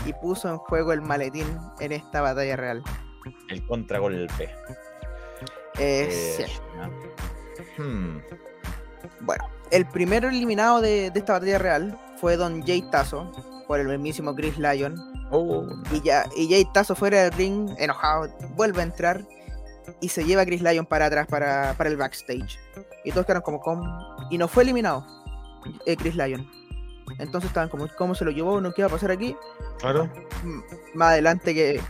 Y 0.06 0.14
puso 0.14 0.49
en 0.49 0.57
juego 0.57 0.94
el 0.94 1.02
maletín 1.02 1.48
en 1.80 1.91
esta 1.91 2.22
batalla 2.22 2.56
real. 2.56 2.84
El 3.49 3.65
contragolpe. 3.65 4.49
Eh, 5.78 6.40
eh, 6.40 7.82
hmm. 7.82 8.20
Bueno, 9.22 9.44
el 9.72 9.86
primero 9.88 10.30
eliminado 10.30 10.82
de, 10.82 11.12
de, 11.12 11.20
esta 11.20 11.34
batalla 11.34 11.58
real 11.58 12.00
fue 12.20 12.38
Don 12.38 12.66
Jay 12.66 12.82
Tazo 12.92 13.32
por 13.68 13.80
el 13.80 13.88
mismísimo 13.88 14.36
Chris 14.36 14.58
Lyon 14.58 15.16
Oh. 15.32 15.66
Y 15.92 16.02
ya, 16.02 16.26
y 16.36 16.50
Jay 16.50 16.66
Tazo 16.66 16.96
fuera 16.96 17.24
del 17.24 17.32
ring, 17.34 17.70
enojado, 17.78 18.30
vuelve 18.56 18.82
a 18.82 18.84
entrar 18.84 19.26
y 20.02 20.10
se 20.10 20.24
lleva 20.24 20.44
a 20.44 20.46
Chris 20.46 20.62
Lyon 20.62 20.86
para 20.86 21.08
atrás 21.08 21.28
para, 21.28 21.72
el 21.72 21.98
backstage. 21.98 22.60
Y 23.04 23.12
todos 23.12 23.26
quedaron 23.26 23.44
como, 23.44 23.60
¿cómo? 23.60 23.84
Y 24.30 24.38
no 24.38 24.48
fue 24.48 24.64
eliminado 24.64 25.06
eh, 25.86 25.96
Chris 25.96 26.16
Lyon. 26.16 26.50
Entonces 27.20 27.50
estaban 27.50 27.70
como, 27.70 27.88
¿cómo 27.98 28.16
se 28.16 28.26
lo 28.26 28.32
llevó? 28.32 28.62
¿No 28.62 28.74
qué 28.74 28.82
iba 28.82 28.88
a 28.88 28.92
pasar 28.92 29.12
aquí? 29.12 29.36
Claro. 29.80 30.10
más 30.94 31.10
adelante 31.10 31.54
que, 31.54 31.82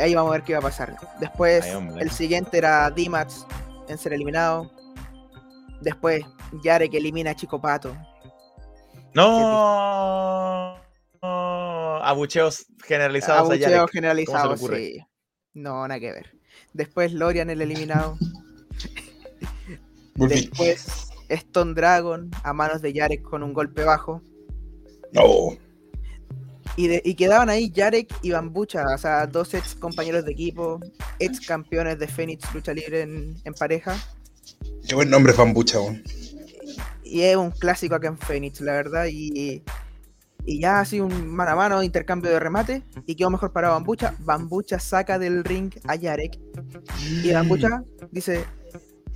ahí 0.00 0.14
vamos 0.14 0.30
a 0.30 0.32
ver 0.34 0.42
qué 0.42 0.52
iba 0.52 0.58
a 0.58 0.62
pasar. 0.62 0.96
Después, 1.20 1.64
el 1.98 2.10
siguiente 2.10 2.58
era 2.58 2.90
D-Max 2.90 3.46
en 3.88 3.98
ser 3.98 4.12
eliminado. 4.12 4.70
Después, 5.80 6.24
Yare 6.62 6.88
que 6.88 6.98
elimina 6.98 7.32
a 7.32 7.36
Chico 7.36 7.60
Pato. 7.60 7.96
No 9.14 10.76
abucheos 12.06 12.66
generalizados. 12.84 13.50
Abucheos 13.50 13.90
generalizados, 13.90 14.60
sí. 14.60 15.04
No, 15.54 15.86
nada 15.88 16.00
que 16.00 16.12
ver. 16.12 16.38
Después 16.72 17.12
Lorian 17.12 17.50
el 17.50 17.62
eliminado. 17.62 18.16
Después 20.14 21.08
Stone 21.28 21.74
Dragon 21.74 22.30
a 22.42 22.52
manos 22.52 22.80
de 22.82 22.92
Yarek 22.92 23.22
con 23.22 23.42
un 23.42 23.52
golpe 23.52 23.84
bajo. 23.84 24.22
No. 25.12 25.56
Y, 26.76 27.14
quedaban 27.14 27.48
ahí 27.48 27.70
Yarek 27.70 28.12
y 28.22 28.32
Bambucha, 28.32 28.84
o 28.94 28.98
sea, 28.98 29.26
dos 29.26 29.54
ex 29.54 29.74
compañeros 29.74 30.26
de 30.26 30.32
equipo, 30.32 30.78
ex 31.18 31.40
campeones 31.40 31.98
de 31.98 32.06
Phoenix 32.06 32.52
lucha 32.52 32.74
libre 32.74 33.02
en, 33.02 33.54
pareja. 33.58 33.96
Qué 34.86 34.94
buen 34.94 35.08
nombre 35.08 35.32
Bambucha, 35.32 35.78
Y 37.02 37.22
es 37.22 37.36
un 37.36 37.50
clásico 37.50 37.94
acá 37.94 38.08
en 38.08 38.18
Phoenix, 38.18 38.60
la 38.60 38.72
verdad. 38.72 39.06
Y 39.10 39.62
y 40.46 40.60
ya 40.60 40.78
así 40.78 41.00
un 41.00 41.26
mano 41.26 41.50
a 41.50 41.56
mano, 41.56 41.82
intercambio 41.82 42.30
de 42.30 42.38
remate. 42.38 42.84
Y 43.04 43.16
quedó 43.16 43.30
mejor 43.30 43.52
para 43.52 43.70
Bambucha. 43.70 44.14
Bambucha 44.20 44.78
saca 44.78 45.18
del 45.18 45.42
ring 45.42 45.74
a 45.88 45.96
Yarek. 45.96 46.38
Y 47.24 47.32
Bambucha 47.32 47.82
dice: 48.12 48.44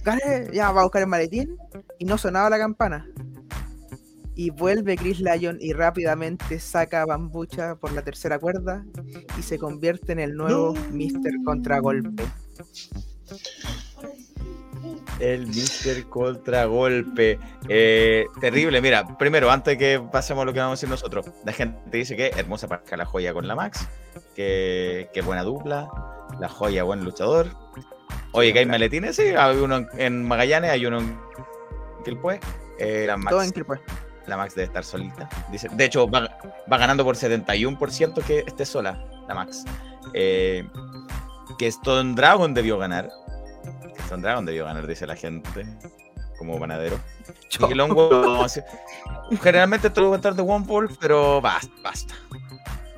Gane, 0.02 0.48
ya 0.52 0.72
va 0.72 0.80
a 0.80 0.84
buscar 0.84 1.02
el 1.02 1.08
maletín. 1.08 1.56
Y 1.98 2.04
no 2.04 2.18
sonaba 2.18 2.50
la 2.50 2.58
campana. 2.58 3.08
Y 4.34 4.50
vuelve 4.50 4.96
Chris 4.96 5.20
Lyon 5.20 5.58
y 5.60 5.72
rápidamente 5.72 6.58
saca 6.60 7.02
a 7.02 7.06
Bambucha 7.06 7.74
por 7.74 7.92
la 7.92 8.02
tercera 8.02 8.38
cuerda. 8.38 8.84
Y 9.38 9.42
se 9.42 9.58
convierte 9.58 10.12
en 10.12 10.20
el 10.20 10.34
nuevo 10.34 10.74
Mister 10.92 11.32
Contragolpe. 11.44 12.24
El 15.18 15.46
Mister 15.48 16.04
Contragolpe. 16.06 17.38
Eh, 17.68 18.24
terrible, 18.40 18.80
mira, 18.80 19.18
primero, 19.18 19.50
antes 19.50 19.76
de 19.76 19.78
que 19.78 20.02
pasemos 20.10 20.42
a 20.42 20.44
lo 20.46 20.52
que 20.54 20.60
vamos 20.60 20.72
a 20.72 20.76
decir 20.78 20.88
nosotros, 20.88 21.26
la 21.44 21.52
gente 21.52 21.78
dice 21.98 22.16
que 22.16 22.28
hermosa 22.28 22.66
para 22.68 22.96
la 22.96 23.04
joya 23.04 23.34
con 23.34 23.46
la 23.46 23.54
Max, 23.54 23.86
que, 24.34 25.10
buena 25.24 25.42
dupla, 25.42 25.90
la 26.40 26.48
joya 26.48 26.84
buen 26.84 27.04
luchador. 27.04 27.48
Oye, 28.32 28.54
que 28.54 28.60
hay 28.60 28.66
maletines, 28.66 29.16
sí, 29.16 29.24
hay 29.36 29.56
uno 29.58 29.86
en 29.98 30.24
Magallanes, 30.26 30.70
hay 30.70 30.86
uno 30.86 31.00
en 31.00 31.18
Quilpue. 32.04 32.40
Eh, 32.78 33.04
la 33.06 33.18
Max, 33.18 33.30
Todo 33.30 33.42
en 33.42 33.50
Quilpue. 33.50 33.80
La 34.26 34.36
Max 34.36 34.54
debe 34.54 34.66
estar 34.66 34.84
solita. 34.84 35.28
Dice, 35.50 35.68
de 35.70 35.84
hecho, 35.84 36.08
va, 36.08 36.28
ganando 36.68 37.04
por 37.04 37.16
71% 37.16 38.22
que 38.24 38.44
esté 38.46 38.64
sola, 38.64 39.02
la 39.28 39.34
Max. 39.34 39.64
Eh, 40.14 40.66
que 41.58 41.66
Stone 41.66 42.14
Dragon 42.14 42.54
debió 42.54 42.78
ganar 42.78 43.10
Stone 44.10 44.22
Dragon 44.22 44.44
debió 44.44 44.64
ganar, 44.64 44.88
dice 44.88 45.06
la 45.06 45.14
gente, 45.14 45.64
como 46.36 46.58
panadero. 46.58 46.98
Y 47.68 47.74
Long 47.74 47.96
generalmente 49.40 49.88
te 49.88 50.00
lo 50.00 50.08
voy 50.08 50.14
a 50.14 50.16
contar 50.16 50.34
de 50.34 50.42
One 50.42 50.64
Wolf, 50.66 50.96
pero 51.00 51.40
basta, 51.40 51.72
basta. 51.80 52.14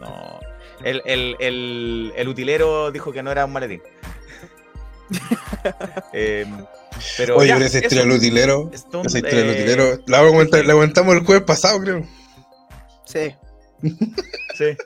No. 0.01 0.40
El, 0.82 1.03
el, 1.05 1.36
el, 1.39 2.12
el, 2.16 2.28
utilero 2.28 2.90
dijo 2.90 3.12
que 3.12 3.23
no 3.23 3.31
era 3.31 3.44
un 3.44 3.53
maletín. 3.53 3.82
eh, 6.15 6.47
pero 7.16 7.36
Oye, 7.36 7.52
esa 7.64 7.78
historia 7.78 8.05
del 8.05 8.12
utilero. 8.12 8.70
Stone, 8.73 9.06
esa 9.06 9.19
historia 9.19 9.40
del 9.40 9.51
eh, 9.51 9.62
utilero. 9.62 10.05
La, 10.06 10.23
la 10.62 10.73
aguantamos 10.73 11.14
el 11.14 11.24
jueves 11.24 11.44
pasado, 11.44 11.81
creo. 11.81 12.06
Sí. 13.06 13.35
sí. 14.59 14.77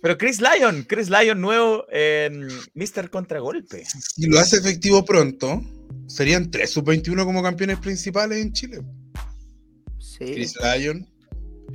Pero 0.00 0.18
Chris 0.18 0.40
Lyon, 0.40 0.84
Chris 0.88 1.08
Lyon 1.08 1.40
nuevo 1.40 1.86
en 1.90 2.48
Mr. 2.74 3.10
Contragolpe. 3.10 3.84
Si 3.84 4.26
lo 4.26 4.38
hace 4.38 4.56
efectivo 4.56 5.04
pronto, 5.04 5.62
serían 6.06 6.50
tres 6.50 6.70
sub-21 6.70 7.24
como 7.24 7.42
campeones 7.42 7.78
principales 7.78 8.38
en 8.38 8.52
Chile. 8.52 8.82
Sí. 9.98 10.26
Chris 10.32 10.54
Lyon, 10.60 11.08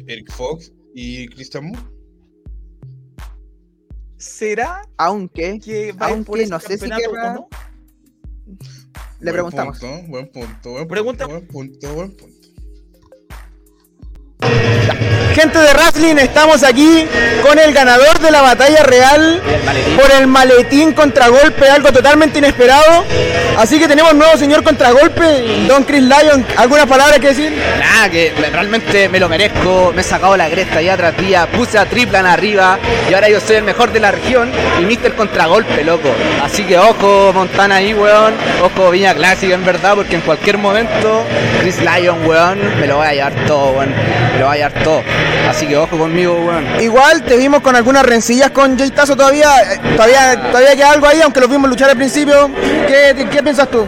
Eric 0.07 0.31
Fox 0.31 0.71
y 0.93 1.27
Christian 1.29 1.65
Moore. 1.65 1.99
¿Será? 4.17 4.81
Aunque, 4.97 5.59
que 5.59 5.95
aunque 5.97 6.45
no 6.47 6.59
sé 6.59 6.77
si 6.77 6.89
querrá... 6.89 7.33
No? 7.33 7.49
Le 9.19 9.31
preguntamos. 9.33 9.79
buen 10.07 10.31
punto, 10.31 10.71
buen 10.71 10.87
Pregunta. 10.87 11.27
punto, 11.27 11.39
buen 11.39 11.47
punto, 11.47 11.93
buen 11.93 12.15
punto. 12.15 12.38
Gente 15.33 15.59
de 15.59 15.73
Wrestling? 15.73 16.15
Estamos 16.17 16.63
aquí 16.63 17.07
con 17.41 17.57
el 17.59 17.73
ganador 17.73 18.19
de 18.19 18.31
la 18.31 18.41
batalla 18.41 18.83
real 18.83 19.41
por 19.95 20.11
el 20.11 20.27
maletín 20.27 20.93
contragolpe, 20.93 21.69
algo 21.69 21.91
totalmente 21.91 22.39
inesperado. 22.39 23.05
Así 23.57 23.79
que 23.79 23.87
tenemos 23.87 24.13
nuevo 24.13 24.37
señor 24.37 24.63
contragolpe, 24.63 25.65
Don 25.67 25.83
Chris 25.83 26.03
Lyon. 26.03 26.45
¿Alguna 26.55 26.85
palabra 26.85 27.19
que 27.19 27.27
decir? 27.27 27.53
Nada, 27.79 28.09
que 28.09 28.33
realmente 28.51 29.09
me 29.09 29.19
lo 29.19 29.27
merezco. 29.27 29.91
Me 29.93 30.01
he 30.01 30.03
sacado 30.03 30.37
la 30.37 30.49
cresta 30.49 30.81
ya 30.81 30.95
tras 30.95 31.17
día, 31.17 31.47
puse 31.47 31.77
a 31.77 31.85
Triplan 31.85 32.25
arriba 32.25 32.79
y 33.09 33.13
ahora 33.13 33.29
yo 33.29 33.39
soy 33.39 33.57
el 33.57 33.63
mejor 33.63 33.91
de 33.91 33.99
la 33.99 34.11
región 34.11 34.49
y 34.79 34.85
Mister 34.85 35.13
Contragolpe, 35.13 35.83
loco. 35.83 36.09
Así 36.43 36.63
que 36.63 36.77
ojo, 36.77 37.31
Montana 37.33 37.75
ahí, 37.75 37.93
weón. 37.93 38.33
Ojo, 38.63 38.91
Viña 38.91 39.13
Clásica, 39.13 39.53
en 39.53 39.65
verdad, 39.65 39.95
porque 39.95 40.15
en 40.15 40.21
cualquier 40.21 40.57
momento 40.57 41.23
Chris 41.59 41.79
Lyon, 41.81 42.25
weón, 42.25 42.59
me 42.79 42.87
lo 42.87 42.97
voy 42.97 43.07
a 43.07 43.13
llevar 43.13 43.33
todo, 43.45 43.71
weón. 43.71 43.93
Me 44.33 44.39
lo 44.39 44.45
voy 44.47 44.55
a 44.55 44.69
llevar 44.69 44.78
todo. 44.83 45.01
Así 45.49 45.65
que 45.67 45.77
ojo 45.77 45.97
conmigo, 45.97 46.33
weón. 46.33 46.65
Igual 46.81 47.23
te 47.23 47.37
vimos 47.37 47.61
con 47.61 47.75
algunas 47.75 48.05
rencillas 48.05 48.51
con 48.51 48.77
Jay 48.77 48.91
Tazo 48.91 49.15
todavía. 49.15 49.49
Eh, 49.73 49.79
todavía, 49.95 50.41
todavía 50.51 50.75
queda 50.75 50.91
algo 50.91 51.07
ahí, 51.07 51.21
aunque 51.21 51.39
lo 51.39 51.47
vimos 51.47 51.69
luchar 51.69 51.89
al 51.89 51.97
principio. 51.97 52.49
¿Qué, 52.87 53.27
qué 53.31 53.43
piensas 53.43 53.69
tú? 53.69 53.87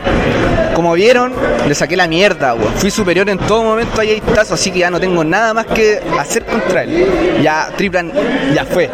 Como 0.73 0.93
vieron, 0.93 1.33
le 1.67 1.75
saqué 1.75 1.95
la 1.95 2.07
mierda, 2.07 2.55
weón. 2.55 2.73
Fui 2.75 2.89
superior 2.91 3.29
en 3.29 3.37
todo 3.37 3.63
momento 3.63 4.01
a 4.01 4.05
Jay 4.05 4.21
Tazo, 4.21 4.53
así 4.53 4.71
que 4.71 4.79
ya 4.79 4.89
no 4.89 4.99
tengo 4.99 5.23
nada 5.23 5.53
más 5.53 5.65
que 5.65 6.01
hacer 6.19 6.45
contra 6.45 6.83
él. 6.83 7.41
Ya 7.41 7.69
Triplan 7.75 8.11
ya 8.53 8.65
fue. 8.65 8.89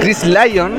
Chris 0.00 0.24
Lyon, 0.24 0.78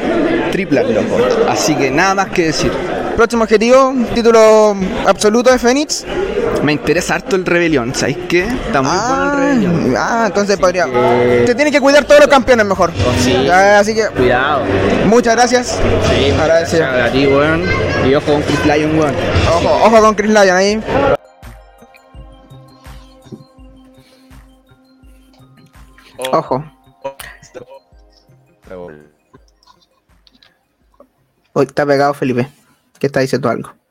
Triplan, 0.52 0.94
loco. 0.94 1.18
Así 1.50 1.76
que 1.76 1.90
nada 1.90 2.16
más 2.16 2.28
que 2.30 2.48
decir. 2.48 2.72
Próximo 3.16 3.44
objetivo, 3.44 3.94
título 4.16 4.76
absoluto 5.06 5.52
de 5.52 5.60
Phoenix. 5.60 6.04
Me 6.64 6.72
interesa 6.72 7.16
harto 7.16 7.36
el 7.36 7.46
Rebelión, 7.46 7.94
¿sabéis 7.94 8.20
qué? 8.30 8.44
Está 8.46 8.82
muy 8.82 8.92
bueno 8.92 9.24
el 9.24 9.30
ah, 9.30 9.36
Rebelión. 9.36 9.96
Ah, 9.98 10.24
entonces 10.28 10.58
podría. 10.58 10.86
Te 11.46 11.54
tiene 11.56 11.70
que 11.70 11.82
cuidar 11.82 12.06
todos 12.06 12.22
los 12.22 12.30
campeones 12.30 12.66
mejor. 12.66 12.94
Sí. 13.20 13.50
así 13.50 13.94
que. 13.94 14.08
Cuidado. 14.08 14.64
Muchas 15.06 15.36
gracias. 15.36 15.80
Sí, 16.10 16.32
gracias 16.32 16.82
a 16.82 17.12
ti, 17.12 17.28
weón. 17.28 17.66
Y 18.08 18.16
ojo 18.16 18.32
con 18.32 18.42
Chris 18.44 18.66
Lyon, 18.66 18.98
weón. 18.98 19.14
Ojo, 19.54 19.86
ojo 19.86 20.02
con 20.02 20.16
Chris 20.16 20.32
Lyon 20.32 20.56
ahí. 20.56 20.82
Ojo. 26.32 26.64
Hoy 31.52 31.66
está 31.66 31.86
pegado 31.86 32.14
Felipe. 32.14 32.48
¿Qué 33.00 33.08
está 33.08 33.20
diciendo 33.20 33.50
algo? 33.50 33.83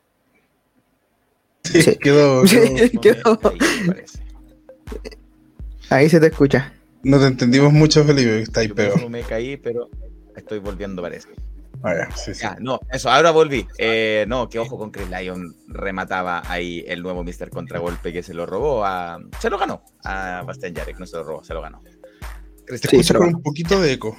Sí, 1.65 1.97
Quedó, 1.97 2.43
Ahí 5.91 6.09
se 6.09 6.21
te 6.21 6.27
escucha. 6.27 6.73
No 7.03 7.19
te 7.19 7.27
entendimos 7.27 7.73
mucho, 7.73 8.05
Felipe, 8.05 8.43
está 8.43 8.61
ahí 8.61 8.69
pegado. 8.69 9.09
me 9.09 9.23
caí, 9.23 9.57
pero 9.57 9.91
estoy 10.37 10.59
volviendo, 10.59 11.03
parece. 11.03 11.29
Ah, 11.85 12.09
sí, 12.15 12.33
sí. 12.33 12.47
no, 12.61 12.79
eso, 12.93 13.11
ahora 13.11 13.33
volví. 13.33 13.67
Eh, 13.77 14.25
no, 14.29 14.49
que 14.49 14.61
ojo 14.61 14.79
con 14.79 14.93
Chris 14.93 15.09
Lyon 15.11 15.57
remataba 15.67 16.43
ahí 16.47 16.85
el 16.87 17.03
nuevo 17.03 17.25
Mr. 17.25 17.51
Contragolpe 17.51 18.13
que 18.13 18.23
se 18.23 18.35
lo 18.35 18.47
robó 18.47 18.85
a. 18.85 19.19
Se 19.41 19.51
lo 19.51 19.59
ganó 19.59 19.83
a 20.05 20.43
Bastian 20.47 20.75
Jarek, 20.75 20.99
no 20.99 21.07
se 21.07 21.17
lo 21.17 21.25
robó, 21.25 21.43
se 21.45 21.55
lo 21.55 21.61
ganó. 21.61 21.83
Te 22.67 22.77
escucho 22.77 23.15
con 23.15 23.35
un 23.35 23.43
poquito 23.43 23.81
de 23.81 23.93
eco. 23.95 24.17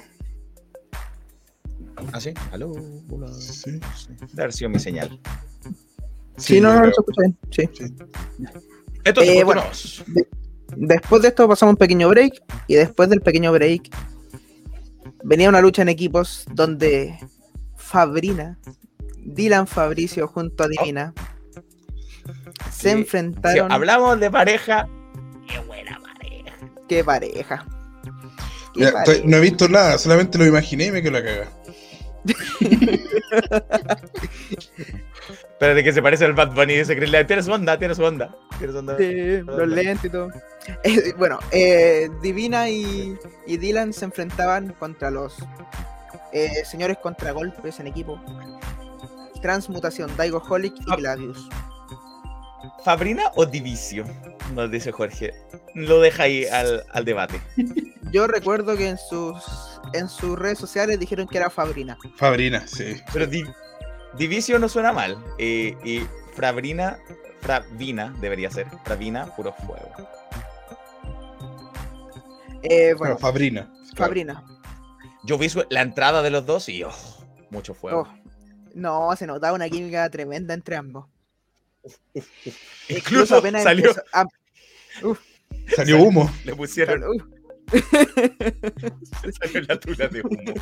¿Ah, 2.12 2.20
sí? 2.20 2.34
¿Aló? 2.52 2.72
Hola. 3.08 3.32
Sí. 3.32 3.70
Debe 3.70 4.42
haber 4.42 4.52
sido 4.52 4.68
mi 4.68 4.78
señal. 4.78 5.18
Sí, 6.36 6.60
no, 6.60 6.74
no, 6.74 6.80
no 6.80 6.84
se 6.86 6.90
escucha 6.90 7.22
bien. 7.22 7.38
Sí. 7.50 7.68
sí. 7.72 7.94
Entonces, 9.04 9.36
eh, 9.36 9.44
bueno, 9.44 9.62
después 10.76 11.22
de 11.22 11.28
esto 11.28 11.48
pasamos 11.48 11.74
un 11.74 11.76
pequeño 11.76 12.08
break 12.08 12.42
y 12.66 12.74
después 12.74 13.08
del 13.08 13.20
pequeño 13.20 13.52
break 13.52 13.90
venía 15.22 15.48
una 15.48 15.60
lucha 15.60 15.82
en 15.82 15.88
equipos 15.88 16.44
donde 16.50 17.18
Fabrina, 17.76 18.58
Dylan 19.18 19.66
Fabricio 19.66 20.26
junto 20.26 20.64
a 20.64 20.68
Divina 20.68 21.12
se 22.70 22.90
enfrentaron. 22.90 23.70
hablamos 23.70 24.18
de 24.20 24.30
pareja. 24.30 24.88
Qué 25.46 25.58
buena 25.60 26.00
pareja. 26.00 26.56
Qué 26.88 27.04
pareja. 27.04 27.64
no 29.24 29.36
he 29.36 29.40
visto 29.40 29.68
nada, 29.68 29.98
solamente 29.98 30.38
lo 30.38 30.46
imaginé 30.46 30.86
y 30.86 30.90
me 30.90 31.02
quedo 31.02 31.12
la 31.12 31.24
caga. 31.24 31.48
Espérate 35.52 35.84
que 35.84 35.92
se 35.92 36.02
parece 36.02 36.24
al 36.24 36.32
Bad 36.32 36.54
Bunny 36.54 36.74
dice 36.74 36.96
Chris 36.96 37.10
Tienes 37.26 37.48
onda, 37.48 37.78
tienes 37.78 37.98
onda. 37.98 38.34
¿Tienes 38.58 38.76
onda? 38.76 38.96
Sí, 38.96 39.40
los 39.42 39.68
lentes 39.68 40.04
y 40.04 40.10
todo. 40.10 40.28
Eh, 40.82 41.12
bueno, 41.18 41.38
eh, 41.52 42.08
Divina 42.22 42.68
y, 42.70 43.16
y, 43.46 43.56
Dylan 43.58 43.92
se 43.92 44.06
enfrentaban 44.06 44.72
contra 44.78 45.10
los 45.10 45.36
eh, 46.32 46.64
señores 46.64 46.96
contragolpes 47.02 47.80
en 47.80 47.86
equipo. 47.86 48.20
Transmutación, 49.42 50.10
Daigo 50.16 50.42
Holic 50.48 50.74
y. 50.80 50.96
Gladius. 50.96 51.48
¿Fabrina 52.84 53.24
o 53.36 53.44
Divisio? 53.44 54.04
Nos 54.54 54.70
dice 54.70 54.90
Jorge. 54.92 55.34
Lo 55.74 56.00
deja 56.00 56.24
ahí 56.24 56.46
al, 56.46 56.84
al 56.92 57.04
debate. 57.04 57.40
Yo 58.10 58.26
recuerdo 58.26 58.76
que 58.76 58.88
en 58.88 58.98
sus 58.98 59.73
en 59.92 60.08
sus 60.08 60.38
redes 60.38 60.58
sociales 60.58 60.98
dijeron 60.98 61.26
que 61.26 61.38
era 61.38 61.50
Fabrina. 61.50 61.98
Fabrina, 62.16 62.66
sí. 62.66 62.96
Pero 63.12 63.26
Divisio 64.16 64.58
no 64.58 64.68
suena 64.68 64.92
mal. 64.92 65.16
Eh, 65.38 65.76
y 65.84 66.00
Fabrina, 66.34 66.98
Fravina 67.40 68.14
debería 68.20 68.50
ser. 68.50 68.66
Fravina, 68.84 69.26
puro 69.34 69.52
fuego. 69.52 69.90
Eh, 72.62 72.94
bueno, 72.96 73.18
Fabrina. 73.18 73.72
Fabrina. 73.96 74.42
Yo 75.24 75.38
vi 75.38 75.48
la 75.70 75.82
entrada 75.82 76.22
de 76.22 76.30
los 76.30 76.44
dos 76.46 76.68
y 76.68 76.82
oh, 76.82 76.92
mucho 77.50 77.74
fuego. 77.74 78.02
Oh, 78.02 78.24
no, 78.74 79.14
se 79.16 79.26
notaba 79.26 79.54
una 79.54 79.68
química 79.68 80.08
tremenda 80.10 80.54
entre 80.54 80.76
ambos. 80.76 81.06
Incluso, 82.88 83.36
apenas 83.36 83.62
salió, 83.62 83.94
salió 85.76 86.02
humo. 86.02 86.30
Le 86.44 86.54
pusieron. 86.54 87.33
Salió 89.40 89.60
la 89.68 89.78
tula 89.80 90.08
de 90.08 90.22
humo. 90.22 90.54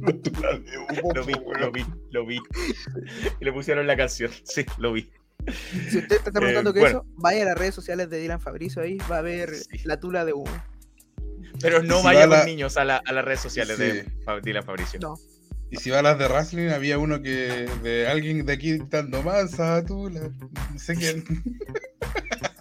La 0.00 0.12
tula 0.22 0.58
de 0.58 0.78
humo. 0.78 1.12
Lo 1.14 1.24
vi, 1.24 1.34
lo 1.60 1.72
vi, 1.72 1.84
lo 2.10 2.26
vi. 2.26 2.40
Y 3.40 3.44
le 3.44 3.52
pusieron 3.52 3.86
la 3.86 3.96
canción. 3.96 4.30
Sí, 4.44 4.64
lo 4.78 4.92
vi. 4.92 5.10
Si 5.90 5.98
usted 5.98 6.16
está 6.16 6.32
preguntando 6.32 6.70
eh, 6.70 6.74
qué 6.74 6.82
eso, 6.86 7.04
vaya 7.16 7.42
a 7.42 7.46
las 7.46 7.58
redes 7.58 7.74
sociales 7.74 8.10
de 8.10 8.18
Dylan 8.18 8.40
Fabricio 8.40 8.82
ahí, 8.82 8.98
va 9.10 9.18
a 9.18 9.22
ver 9.22 9.50
la 9.84 10.00
tula 10.00 10.24
de 10.24 10.32
humo. 10.32 10.50
Pero 11.60 11.82
no 11.82 12.02
vaya 12.02 12.28
con 12.28 12.44
niños 12.44 12.76
a, 12.76 12.84
la, 12.84 12.96
a, 12.96 13.12
las 13.12 13.24
redes 13.24 13.40
sociales 13.40 13.78
de 13.78 14.06
Dylan 14.42 14.64
Fabricio. 14.64 15.00
No. 15.00 15.16
Y 15.70 15.76
si 15.76 15.90
va 15.90 15.98
a 15.98 16.02
las 16.02 16.18
de 16.18 16.28
wrestling, 16.28 16.68
había 16.68 16.98
uno 16.98 17.22
que 17.22 17.68
de 17.82 18.06
alguien 18.06 18.46
de 18.46 18.52
aquí 18.52 18.78
dando 18.88 19.22
más 19.22 19.58
a 19.58 19.84
tú, 19.84 20.10
no 20.10 20.30
sé 20.78 20.94
quién. 20.94 21.24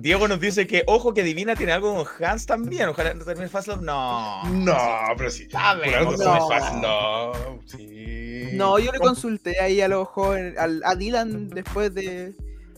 Diego 0.00 0.28
nos 0.28 0.40
dice 0.40 0.66
que, 0.66 0.82
ojo, 0.86 1.12
que 1.12 1.22
Divina 1.22 1.54
tiene 1.54 1.72
algo 1.72 2.04
con 2.04 2.24
Hans 2.24 2.46
también. 2.46 2.88
Ojalá 2.88 3.14
no 3.14 3.24
termine 3.24 3.48
fácil. 3.48 3.74
No. 3.82 4.44
No, 4.44 4.76
pero 5.16 5.30
sí. 5.30 5.48
Sabemos. 5.50 6.18
No. 6.18 6.48
Fácil. 6.48 6.80
no. 6.80 7.32
Sí. 7.66 8.50
No, 8.54 8.78
yo 8.78 8.92
le 8.92 8.98
consulté 8.98 9.60
ahí 9.60 9.80
al 9.80 9.92
ojo, 9.92 10.32
al, 10.32 10.82
a 10.84 10.94
Dylan 10.94 11.50
después 11.50 11.94
de, 11.94 12.34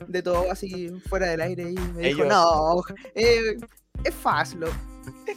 de 0.07 0.23
todo, 0.23 0.51
así 0.51 0.91
fuera 1.09 1.29
del 1.29 1.41
aire. 1.41 1.71
Y 1.71 1.75
me 1.95 2.09
dijo, 2.09 2.25
no, 2.25 2.83
eh, 3.15 3.57
es 4.05 4.15
fácil. 4.15 4.65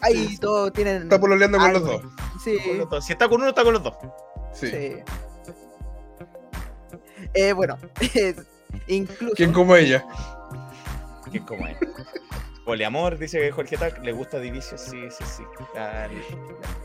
Ahí 0.02 0.38
todos 0.38 0.74
tienen. 0.74 1.04
Está 1.04 1.20
pololeando 1.20 1.58
con 1.58 1.74
los 1.74 1.84
dos. 1.84 2.02
Sí. 2.44 2.58
Si 3.02 3.14
está 3.14 3.30
con 3.30 3.42
uno, 3.42 3.50
está 3.50 3.64
con 3.64 3.74
los 3.74 3.84
dos. 3.84 3.96
Sí. 4.54 4.72
Eh, 7.34 7.54
bueno, 7.54 7.78
incluso. 8.88 9.34
¿Quién 9.36 9.52
como 9.52 9.76
ella? 9.76 10.06
¿Quién 11.36 11.46
como? 11.46 11.68
Poliamor, 12.64 13.18
dice 13.18 13.52
Jorge 13.52 13.76
Tac, 13.76 14.02
le 14.02 14.14
gusta 14.14 14.40
Divicio, 14.40 14.78
sí, 14.78 15.02
sí, 15.12 15.24
sí. 15.26 15.44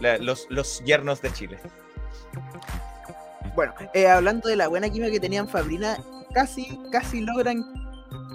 los, 0.00 0.48
los 0.50 0.82
yernos 0.84 1.22
de 1.22 1.32
Chile. 1.32 1.56
Bueno, 3.54 3.72
eh, 3.94 4.08
hablando 4.08 4.48
de 4.48 4.56
la 4.56 4.66
buena 4.66 4.90
química 4.90 5.12
que 5.12 5.20
tenían 5.20 5.48
Fabrina, 5.48 5.98
casi, 6.34 6.80
casi 6.90 7.20
logran 7.20 7.64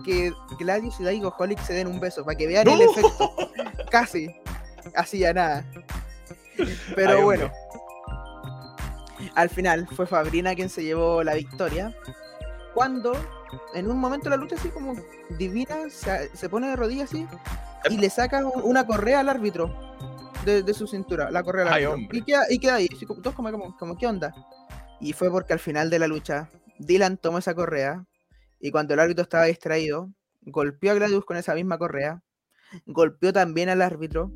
que 0.06 0.32
Gladius 0.58 1.02
y 1.02 1.04
Daigo 1.04 1.36
Holic 1.38 1.60
se 1.60 1.74
den 1.74 1.88
un 1.88 2.00
beso, 2.00 2.24
para 2.24 2.38
que 2.38 2.48
vean 2.48 2.70
el 2.70 2.84
efecto. 2.84 3.36
Casi. 3.92 4.34
Así 4.96 5.20
ya 5.20 5.34
nada. 5.34 5.66
Pero 6.96 7.24
bueno. 7.24 7.52
Al 9.36 9.50
final 9.50 9.86
fue 9.94 10.08
Fabrina 10.08 10.56
quien 10.56 10.70
se 10.70 10.82
llevó 10.82 11.24
la 11.24 11.34
victoria. 11.34 11.94
Cuando 12.74 13.12
en 13.74 13.90
un 13.90 13.98
momento 13.98 14.26
de 14.26 14.32
la 14.32 14.42
lucha 14.42 14.56
así 14.56 14.70
como 14.70 14.94
Divina 15.38 15.76
se, 15.90 16.50
pone 16.50 16.68
de 16.68 16.76
rodillas 16.76 17.10
así 17.10 17.28
y 17.90 17.98
le 17.98 18.10
saca 18.10 18.46
una 18.46 18.86
correa 18.86 19.20
al 19.20 19.30
árbitro 19.30 19.74
de, 20.46 20.74
su 20.74 20.88
cintura, 20.88 21.32
la 21.32 21.44
correa 21.44 21.66
al 21.66 21.86
árbitro. 21.86 22.18
y, 22.18 22.22
queda, 22.22 22.42
y 22.50 22.60
queda 22.60 22.76
ahí, 22.76 22.88
así 22.94 23.06
como, 23.06 23.22
todos 23.22 23.36
como, 23.36 23.52
como, 23.52 23.78
como, 23.78 23.98
¿qué 23.98 24.08
onda? 24.08 24.34
Y 25.00 25.14
fue 25.14 25.32
porque 25.32 25.54
al 25.54 25.60
final 25.60 25.90
de 25.90 26.00
la 26.00 26.08
lucha 26.08 26.50
Dylan 26.80 27.18
tomó 27.18 27.40
esa 27.40 27.56
correa 27.56 28.06
y 28.60 28.72
cuando 28.72 28.94
el 28.94 29.00
árbitro 29.00 29.24
estaba 29.24 29.46
distraído, 29.46 30.12
golpeó 30.42 30.92
a 30.92 30.96
Gladius 30.96 31.26
con 31.26 31.38
esa 31.38 31.54
misma 31.56 31.78
correa, 31.78 32.22
golpeó 32.86 33.34
también 33.34 33.70
al 33.70 33.82
árbitro 33.82 34.32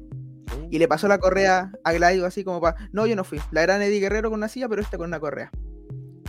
Y 0.70 0.80
le 0.80 0.88
pasó 0.88 1.08
la 1.08 1.20
correa 1.20 1.72
a 1.84 1.94
Gladio 1.94 2.26
así 2.26 2.44
como 2.44 2.62
para, 2.62 2.78
no, 2.91 3.06
yo 3.08 3.16
no 3.16 3.24
fui. 3.24 3.40
La 3.52 3.62
gran 3.62 3.82
Eddie 3.82 4.00
Guerrero 4.00 4.30
con 4.30 4.40
una 4.40 4.48
silla, 4.48 4.70
pero 4.70 4.82
este 4.82 4.98
con 4.98 5.08
una 5.08 5.20
correa. 5.20 5.52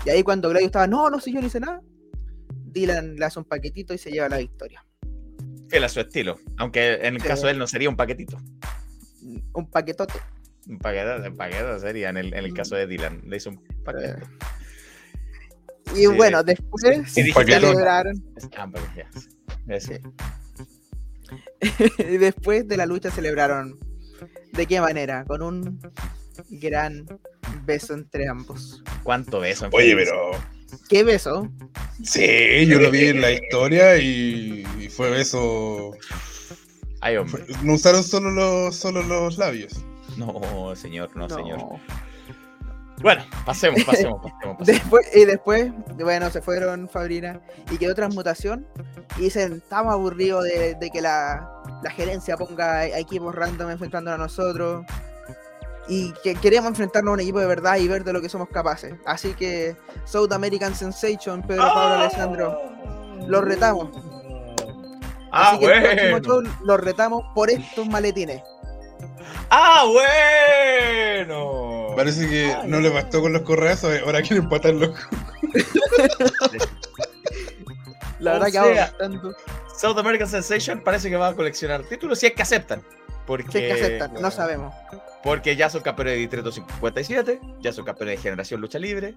Y 0.05 0.11
ahí 0.11 0.23
cuando 0.23 0.49
Gladio 0.49 0.67
estaba, 0.67 0.87
no, 0.87 1.11
no 1.11 1.21
sé, 1.21 1.33
yo 1.33 1.41
no 1.41 1.47
hice 1.47 1.61
nada, 1.61 1.83
Dylan 2.72 3.16
le 3.16 3.24
hace 3.24 3.38
un 3.38 3.44
paquetito 3.44 3.94
y 3.94 3.98
se 3.98 4.10
lleva 4.10 4.28
la 4.28 4.38
victoria. 4.38 4.84
Fiel 5.68 5.84
a 5.84 5.88
su 5.88 6.01
estilo, 6.01 6.38
aunque 6.59 6.94
en 6.94 7.16
el 7.16 7.22
caso 7.22 7.47
de 7.47 7.52
él 7.52 7.59
no 7.59 7.66
sería 7.66 7.88
un 7.88 7.97
paquetito. 7.97 8.38
Un 9.52 9.70
paquetote. 9.70 10.14
Un 10.66 10.78
paquetote, 10.78 11.28
un 11.28 11.36
paquetote 11.36 11.80
sería 11.80 12.10
en 12.10 12.16
el, 12.16 12.34
en 12.34 12.44
el 12.44 12.55
caso 12.55 12.74
de 12.74 12.86
Dylan. 12.86 13.22
Le 13.26 13.36
hizo 13.36 13.51
un 13.51 13.62
paquete. 13.84 14.22
Y 15.94 16.06
bueno, 16.06 16.42
después 16.42 17.12
celebraron. 17.12 18.22
Ah, 18.56 18.68
y 21.98 22.16
después 22.16 22.66
de 22.66 22.76
la 22.76 22.86
lucha 22.86 23.10
celebraron. 23.10 23.78
¿De 24.52 24.66
qué 24.66 24.80
manera? 24.80 25.24
Con 25.24 25.42
un 25.42 25.80
gran 26.51 27.06
beso 27.64 27.94
entre 27.94 28.28
ambos. 28.28 28.82
¿Cuánto 29.02 29.40
beso? 29.40 29.68
Oye, 29.72 29.94
pero. 29.94 30.32
¿Qué 30.88 31.05
beso? 31.05 31.48
Sí, 32.02 32.66
yo 32.66 32.80
lo 32.80 32.90
vi 32.90 33.06
en 33.06 33.20
la 33.20 33.32
historia 33.32 33.98
y, 33.98 34.64
fue 34.90 35.10
beso. 35.10 35.92
Ay, 37.01 37.16
hombre. 37.16 37.44
No 37.62 37.74
usaron 37.74 38.02
solo 38.02 38.30
los, 38.30 38.76
solo 38.76 39.02
los 39.02 39.38
labios. 39.38 39.84
No, 40.16 40.74
señor, 40.74 41.14
no, 41.16 41.28
señor. 41.28 41.80
Bueno, 43.02 43.24
pasemos, 43.47 43.82
pasemos, 43.86 44.20
pasemos. 44.22 44.66
Después, 44.66 45.06
y 45.14 45.24
después, 45.24 45.72
bueno, 45.98 46.30
se 46.30 46.42
fueron 46.42 46.88
Fabrina 46.88 47.40
y 47.70 47.78
quedó 47.78 47.94
transmutación. 47.94 48.66
Y 49.16 49.22
dicen, 49.22 49.55
estamos 49.55 49.92
aburridos 49.92 50.44
de, 50.44 50.90
que 50.92 51.01
la, 51.01 51.48
gerencia 51.97 52.36
ponga 52.36 52.86
equipos 52.86 53.34
random 53.34 53.70
enfrentando 53.70 54.12
a 54.12 54.18
nosotros. 54.18 54.84
Y 55.93 56.12
que 56.23 56.37
queremos 56.37 56.69
enfrentarnos 56.69 57.11
a 57.11 57.15
un 57.15 57.21
equipo 57.21 57.41
de 57.41 57.47
verdad 57.47 57.77
y 57.77 57.89
ver 57.89 58.05
de 58.05 58.12
lo 58.12 58.23
que 58.23 58.29
somos 58.29 58.49
capaces. 58.49 58.95
Así 59.05 59.35
que 59.35 59.77
South 60.05 60.33
American 60.33 60.73
Sensation, 60.73 61.43
Pedro 61.43 61.65
Pablo 61.65 61.97
¡Oh! 61.97 62.01
Alessandro, 62.01 62.62
los 63.27 63.45
retamos. 63.45 63.89
Ah, 65.33 65.51
Así 65.51 65.59
que 65.59 66.11
bueno. 66.11 66.43
los 66.62 66.81
retamos 66.81 67.25
por 67.35 67.51
estos 67.51 67.89
maletines. 67.89 68.41
¡Ah, 69.51 69.85
bueno! 71.27 71.95
Parece 71.97 72.29
que 72.29 72.57
no 72.67 72.79
le 72.79 72.89
bastó 72.91 73.21
con 73.21 73.33
los 73.33 73.43
correazos, 73.43 73.93
ahora 74.05 74.23
quieren 74.23 74.45
empatarlo. 74.45 74.95
La 78.21 78.35
verdad 78.35 78.47
que 78.47 78.75
sea, 78.75 78.97
tanto. 78.97 79.33
South 79.77 79.99
American 79.99 80.29
Sensation 80.29 80.81
parece 80.85 81.11
que 81.11 81.17
va 81.17 81.29
a 81.29 81.35
coleccionar 81.35 81.83
títulos 81.85 82.19
si 82.21 82.27
es 82.27 82.35
que 82.35 82.43
aceptan. 82.43 82.83
Porque, 83.31 83.70
aceptan, 83.70 84.15
no 84.15 84.28
sabemos. 84.32 84.74
Porque 85.23 85.55
ya 85.55 85.70
son 85.70 85.82
campeones 85.82 86.15
de 86.15 86.19
Distrito 86.19 86.51
57, 86.51 87.40
ya 87.61 87.73
son 87.73 87.85
campeones 87.85 88.16
de 88.16 88.23
Generación 88.23 88.61
Lucha 88.61 88.81
Libre. 88.81 89.15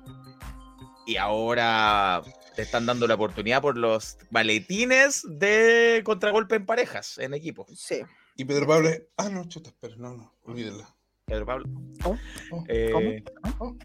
Y 1.07 1.17
ahora 1.17 2.21
te 2.55 2.61
están 2.61 2.85
dando 2.85 3.07
la 3.07 3.15
oportunidad 3.15 3.63
por 3.63 3.75
los 3.75 4.19
maletines 4.29 5.25
de 5.27 6.03
contragolpe 6.05 6.57
en 6.57 6.67
parejas, 6.67 7.17
en 7.17 7.33
equipo. 7.33 7.65
Sí. 7.75 8.03
Y 8.35 8.45
Pedro 8.45 8.67
Pablo 8.67 8.89
es. 8.89 9.01
Ah, 9.17 9.29
no, 9.29 9.45
chuta, 9.49 9.71
espera, 9.71 9.95
no, 9.97 10.15
no, 10.15 10.31
olvídenla. 10.43 10.87
Pedro 11.25 11.47
Pablo. 11.47 11.65
Oh, 12.03 12.15
oh, 12.51 12.63
eh, 12.67 13.23
oh, 13.57 13.75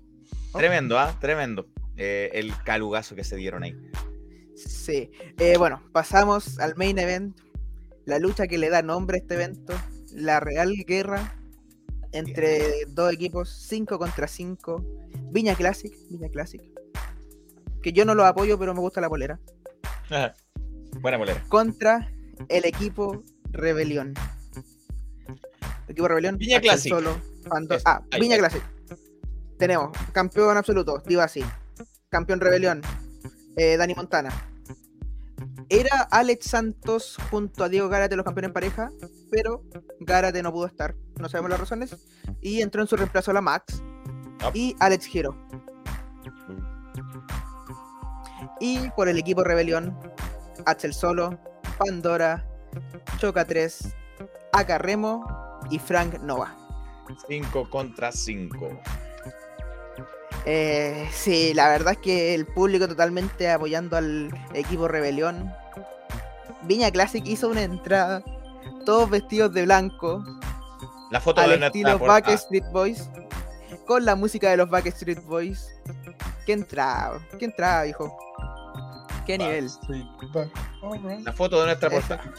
tremendo, 0.52 0.98
¿ah? 0.98 1.16
Tremendo. 1.22 1.68
Eh, 1.96 2.32
el 2.34 2.52
calugazo 2.64 3.14
que 3.14 3.24
se 3.24 3.36
dieron 3.36 3.62
ahí. 3.62 3.74
Sí. 4.56 5.10
Eh, 5.38 5.56
bueno, 5.56 5.82
pasamos 5.90 6.59
al 6.59 6.76
main 6.76 6.98
event. 6.98 7.34
La 8.05 8.18
lucha 8.18 8.46
que 8.46 8.59
le 8.59 8.68
da 8.68 8.82
nombre 8.82 9.16
a 9.16 9.20
este 9.22 9.36
evento. 9.36 9.72
La 10.12 10.40
real 10.40 10.72
guerra 10.86 11.35
entre 12.12 12.86
dos 12.89 13.12
equipos, 13.12 13.51
5 13.68 13.98
contra 13.98 14.26
5. 14.26 14.85
Viña 15.30 15.55
Classic, 15.55 15.93
Viña 16.10 16.28
Classic. 16.28 16.62
Que 17.82 17.93
yo 17.93 18.05
no 18.05 18.14
lo 18.14 18.24
apoyo, 18.24 18.59
pero 18.59 18.74
me 18.74 18.80
gusta 18.80 19.01
la 19.01 19.09
polera. 19.09 19.39
Buena 21.01 21.18
polera. 21.18 21.44
Contra 21.48 22.10
el 22.48 22.64
equipo 22.64 23.22
Rebelión. 23.51 24.14
equipo 25.89 26.09
Rebelión. 26.09 26.39
Viña 26.39 26.60
Classic. 26.60 26.93
ah, 27.85 28.02
Viña 28.18 28.39
Classic. 28.39 28.62
Tenemos 29.59 29.90
campeón 30.12 30.56
absoluto, 30.56 31.02
Divasi. 31.06 31.44
Campeón 32.09 32.40
Rebelión, 32.40 32.80
eh, 33.56 33.76
Dani 33.76 33.94
Montana. 33.94 34.30
Era 35.68 36.09
Alex 36.10 36.47
Santos 36.47 37.16
junto 37.30 37.64
a 37.64 37.68
Diego 37.68 37.89
Gárate 37.89 38.16
los 38.16 38.24
campeones 38.24 38.48
en 38.48 38.55
pareja, 38.55 38.90
pero 39.30 39.62
Gárate 40.00 40.42
no 40.42 40.52
pudo 40.52 40.66
estar, 40.66 40.94
no 41.16 41.28
sabemos 41.28 41.50
las 41.50 41.60
razones, 41.60 41.96
y 42.40 42.62
entró 42.62 42.82
en 42.82 42.88
su 42.88 42.96
reemplazo 42.96 43.32
la 43.32 43.40
Max 43.40 43.82
ah. 44.40 44.50
y 44.55 44.74
Alex 44.80 45.06
Giro. 45.06 45.36
Y 48.60 48.90
por 48.90 49.09
el 49.09 49.18
equipo 49.18 49.44
Rebelión, 49.44 49.96
Axel 50.66 50.92
Solo, 50.92 51.38
Pandora, 51.78 52.46
Choca 53.18 53.44
3, 53.44 53.94
Acarremo 54.52 55.24
y 55.70 55.78
Frank 55.78 56.20
Nova. 56.20 56.56
5 57.28 57.70
contra 57.70 58.12
5. 58.12 58.80
Eh, 60.44 61.09
sí, 61.12 61.52
la 61.55 61.68
verdad 61.68 61.92
es 61.94 61.98
que 61.98 62.34
el 62.34 62.46
público 62.46 62.88
totalmente 62.88 63.50
apoyando 63.50 63.96
al 63.96 64.30
equipo 64.55 64.88
Rebelión. 64.88 65.52
Viña 66.62 66.90
Classic 66.90 67.24
hizo 67.26 67.48
una 67.48 67.62
entrada, 67.62 68.22
todos 68.89 69.10
vestidos 69.10 69.52
de 69.52 69.66
blanco. 69.66 70.24
La 71.10 71.20
foto 71.20 71.43
al 71.43 71.62
estilo 71.62 71.98
Backstreet 71.98 72.65
Boys, 72.73 73.10
con 73.86 74.06
la 74.06 74.16
música 74.16 74.48
de 74.48 74.56
los 74.56 74.70
Backstreet 74.70 75.23
Boys. 75.27 75.69
¿Qué 76.47 76.55
entrada? 76.55 77.20
¿Qué 77.39 77.44
entrada, 77.44 77.86
hijo? 77.86 78.16
¿Qué 79.27 79.36
nivel? 79.36 79.69
La 81.23 81.35
foto 81.35 81.60
de 81.60 81.66
nuestra 81.66 81.90
portada. 81.90 82.32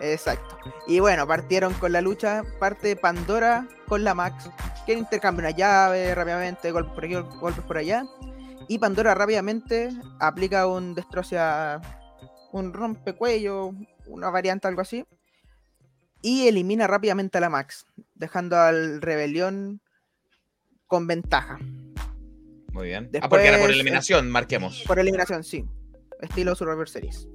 Exacto. 0.00 0.58
Y 0.88 0.98
bueno, 0.98 1.24
partieron 1.28 1.72
con 1.74 1.92
la 1.92 2.00
lucha, 2.00 2.42
parte 2.58 2.96
Pandora 2.96 3.68
con 3.86 4.02
la 4.02 4.12
Max, 4.12 4.50
que 4.86 4.94
intercambia 4.94 5.50
una 5.50 5.56
llave 5.56 6.12
rápidamente, 6.16 6.72
golpes 6.72 6.94
por 6.94 7.04
aquí, 7.04 7.14
golpes 7.38 7.64
por 7.64 7.78
allá. 7.78 8.02
Y 8.66 8.80
Pandora 8.80 9.14
rápidamente 9.14 9.90
aplica 10.18 10.66
un 10.66 10.96
destroce 10.96 11.38
un 12.50 12.72
rompecuello, 12.72 13.70
una 14.08 14.30
variante, 14.30 14.66
algo 14.66 14.80
así. 14.80 15.06
Y 16.22 16.48
elimina 16.48 16.86
rápidamente 16.86 17.38
a 17.38 17.40
la 17.40 17.50
Max, 17.50 17.86
dejando 18.14 18.56
al 18.58 19.00
Rebelión 19.00 19.80
con 20.86 21.06
ventaja. 21.06 21.58
Muy 22.72 22.88
bien. 22.88 23.10
ah, 23.22 23.28
porque 23.28 23.48
era 23.48 23.58
por 23.58 23.70
eliminación, 23.70 24.30
marquemos. 24.30 24.84
Por 24.86 24.98
eliminación, 24.98 25.44
sí. 25.44 25.64
Estilo 26.20 26.54
Survivor 26.54 26.88
Series. 26.88 27.28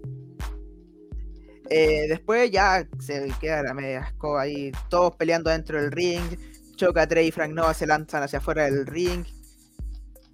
Eh, 1.70 2.06
después 2.08 2.52
ya 2.52 2.88
se 3.00 3.28
queda 3.42 3.64
la 3.64 3.74
media 3.74 4.02
escoba 4.02 4.44
ahí, 4.44 4.72
todos 4.90 5.16
peleando 5.16 5.50
dentro 5.50 5.82
del 5.82 5.92
ring. 5.92 6.22
Choca 6.76 7.08
Trey 7.08 7.28
y 7.28 7.32
Frank 7.32 7.54
Nova 7.54 7.74
se 7.74 7.88
lanzan 7.88 8.22
hacia 8.22 8.40
afuera 8.40 8.66
del 8.66 8.86
ring. 8.86 9.26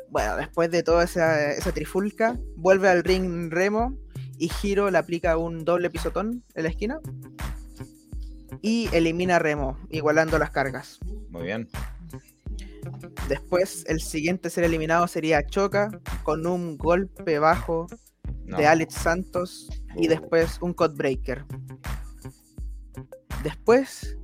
Bueno, 0.10 0.36
después 0.36 0.70
de 0.72 0.84
toda 0.84 1.06
esa, 1.06 1.72
trifulca, 1.74 2.38
vuelve 2.58 2.90
al 2.90 3.04
ring 3.04 3.50
Remo 3.50 3.98
y 4.38 4.50
Giro 4.50 4.92
le 4.92 4.98
aplica 4.98 5.38
un 5.38 5.64
doble 5.64 5.90
pisotón 5.90 6.44
en 6.54 6.64
la 6.64 6.70
esquina 6.70 7.00
y 8.62 8.90
elimina 8.94 9.40
Remo, 9.40 9.78
igualando 9.90 10.38
las 10.38 10.52
cargas. 10.52 11.00
Muy 11.30 11.44
bien. 11.44 11.68
Después, 13.28 13.86
el 13.88 14.02
siguiente 14.02 14.50
ser 14.50 14.64
eliminado 14.64 15.08
sería 15.08 15.46
Choca 15.46 15.90
con 16.24 16.46
un 16.46 16.78
golpe 16.78 17.40
bajo 17.40 17.88
de 18.58 18.68
Alex 18.68 18.94
Santos 18.96 19.70
y 19.96 20.08
después 20.08 20.58
un 20.62 20.74
Codebreaker. 20.74 21.46
Después, 23.44 24.18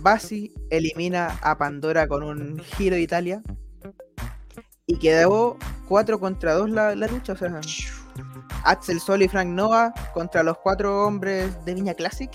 Basi 0.00 0.52
elimina 0.70 1.38
a 1.42 1.58
Pandora 1.58 2.06
con 2.08 2.22
un 2.22 2.58
giro 2.60 2.96
de 2.96 3.02
Italia 3.02 3.42
y 4.86 4.98
quedó 4.98 5.56
4 5.88 6.18
contra 6.18 6.54
2 6.54 6.70
la, 6.70 6.94
lucha. 6.94 7.34
O 7.34 7.36
sea, 7.36 7.60
Axel 8.64 9.00
Sol 9.00 9.22
y 9.22 9.28
Frank 9.28 9.48
Nova 9.48 9.92
contra 10.14 10.42
los 10.42 10.58
cuatro 10.58 11.06
hombres 11.06 11.64
de 11.64 11.74
Viña 11.74 11.94
Classic. 11.94 12.30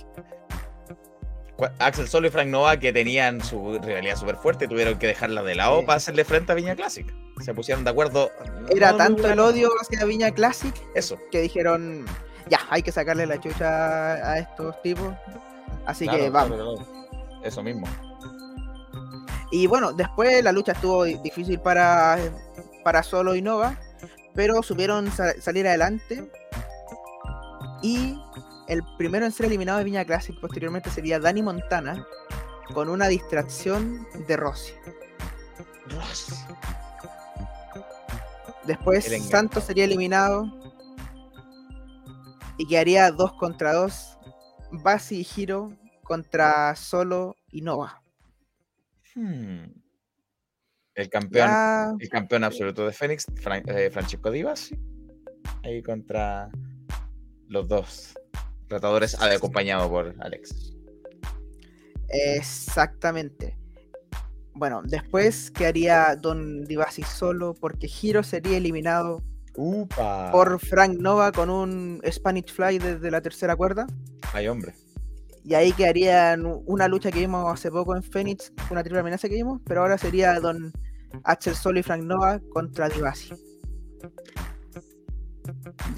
Axel 1.80 2.07
Sol 2.07 2.26
y 2.26 2.30
Frank 2.30 2.48
Nova, 2.48 2.77
que 2.77 2.91
tenían 2.91 3.41
su 3.44 3.80
rivalidad 3.80 4.18
súper 4.18 4.36
fuerte, 4.36 4.68
tuvieron 4.68 4.99
que 4.99 5.07
dejarla 5.07 5.44
de 5.44 5.56
lado 5.56 5.86
para 5.86 5.98
hacerle 5.98 6.26
frente 6.26 6.52
a 6.52 6.56
Viña 6.56 6.76
Classic 6.76 7.06
se 7.41 7.53
pusieron 7.53 7.84
de 7.84 7.90
acuerdo. 7.90 8.32
Era 8.69 8.95
tanto 8.95 9.27
el 9.27 9.40
odio 9.40 9.69
hacia 9.82 10.06
Viña 10.06 10.32
Classic 10.32 10.73
Eso. 10.94 11.18
que 11.32 11.41
dijeron, 11.41 12.06
ya, 12.49 12.60
hay 12.69 12.82
que 12.82 12.91
sacarle 12.91 13.26
la 13.26 13.40
chucha 13.40 14.14
a 14.14 14.40
estos 14.40 14.82
tipos. 14.82 15.14
Así 15.86 16.07
que 16.07 16.30
vamos. 16.30 16.82
Eso 17.44 17.61
mismo. 17.61 17.88
Y 19.52 19.68
bueno, 19.68 19.94
después 19.94 20.44
la 20.44 20.52
lucha 20.52 20.72
estuvo 20.72 21.03
difícil 21.03 21.60
para, 21.60 22.18
para 22.84 23.03
Solo 23.03 23.36
y 23.36 23.41
Nova, 23.41 23.80
pero 24.34 24.64
supieron 24.64 25.11
salir 25.11 25.68
adelante. 25.68 26.30
Y 27.82 28.18
el 28.68 28.84
primero 28.98 29.26
en 29.26 29.32
ser 29.32 29.48
eliminado 29.48 29.78
de 29.78 29.84
Viña 29.84 30.06
Classic 30.06 30.40
posteriormente 30.40 30.90
sería 30.90 31.20
Dani 31.20 31.42
Montana, 31.42 32.06
con 32.74 32.90
una 32.90 33.08
distracción 33.08 34.08
de 34.28 34.38
Rossi. 34.38 34.74
Rossi. 35.88 36.36
Después 38.66 39.06
Santos 39.30 39.66
sería 39.66 39.86
eliminado 39.86 40.52
y 42.58 42.68
quedaría 42.68 43.12
2 43.12 43.34
contra 43.34 43.74
2. 43.74 44.12
Basi 44.72 45.20
y 45.20 45.24
Giro 45.24 45.78
contra 46.04 46.76
Solo 46.76 47.36
y 47.52 47.62
Nova. 47.62 48.02
Hmm. 49.14 49.66
El 50.96 51.10
campeón, 51.10 51.98
el 52.00 52.10
campeón 52.10 52.44
absoluto 52.46 52.86
de 52.86 52.94
Fénix, 52.94 53.26
eh, 53.28 53.90
Francesco 53.92 54.32
Di 54.32 54.44
ahí 55.64 55.84
contra 55.84 56.50
los 57.48 57.68
dos 57.68 58.14
tratadores 58.68 59.20
acompañado 59.22 59.90
por 59.90 60.16
Alex. 60.20 60.74
Exactamente. 62.10 63.58
Bueno, 64.54 64.82
después 64.86 65.52
quedaría 65.52 66.16
Don 66.16 66.64
Divasi 66.64 67.04
solo 67.04 67.54
porque 67.54 67.90
Hiro 67.90 68.24
sería 68.24 68.58
eliminado 68.58 69.22
por 70.32 70.60
Frank 70.60 70.98
Nova 71.00 71.32
con 71.32 71.50
un 71.50 72.02
Spanish 72.10 72.54
Fly 72.54 72.80
desde 72.80 73.12
la 73.12 73.22
tercera 73.22 73.56
cuerda. 73.56 73.88
Ay, 74.34 74.48
hombre. 74.48 74.74
Y 75.44 75.54
ahí 75.54 75.72
quedaría 75.74 76.38
una 76.66 76.88
lucha 76.88 77.12
que 77.12 77.20
vimos 77.20 77.54
hace 77.54 77.70
poco 77.70 77.96
en 77.96 78.02
Phoenix, 78.02 78.52
una 78.72 78.82
triple 78.82 79.00
amenaza 79.00 79.30
que 79.30 79.36
vimos, 79.36 79.62
pero 79.66 79.82
ahora 79.82 79.98
sería 79.98 80.40
Don 80.40 80.74
Axel 81.24 81.56
Solo 81.56 81.80
y 81.80 81.84
Frank 81.84 82.04
Nova 82.04 82.40
contra 82.52 82.90
Divasi. 82.90 83.34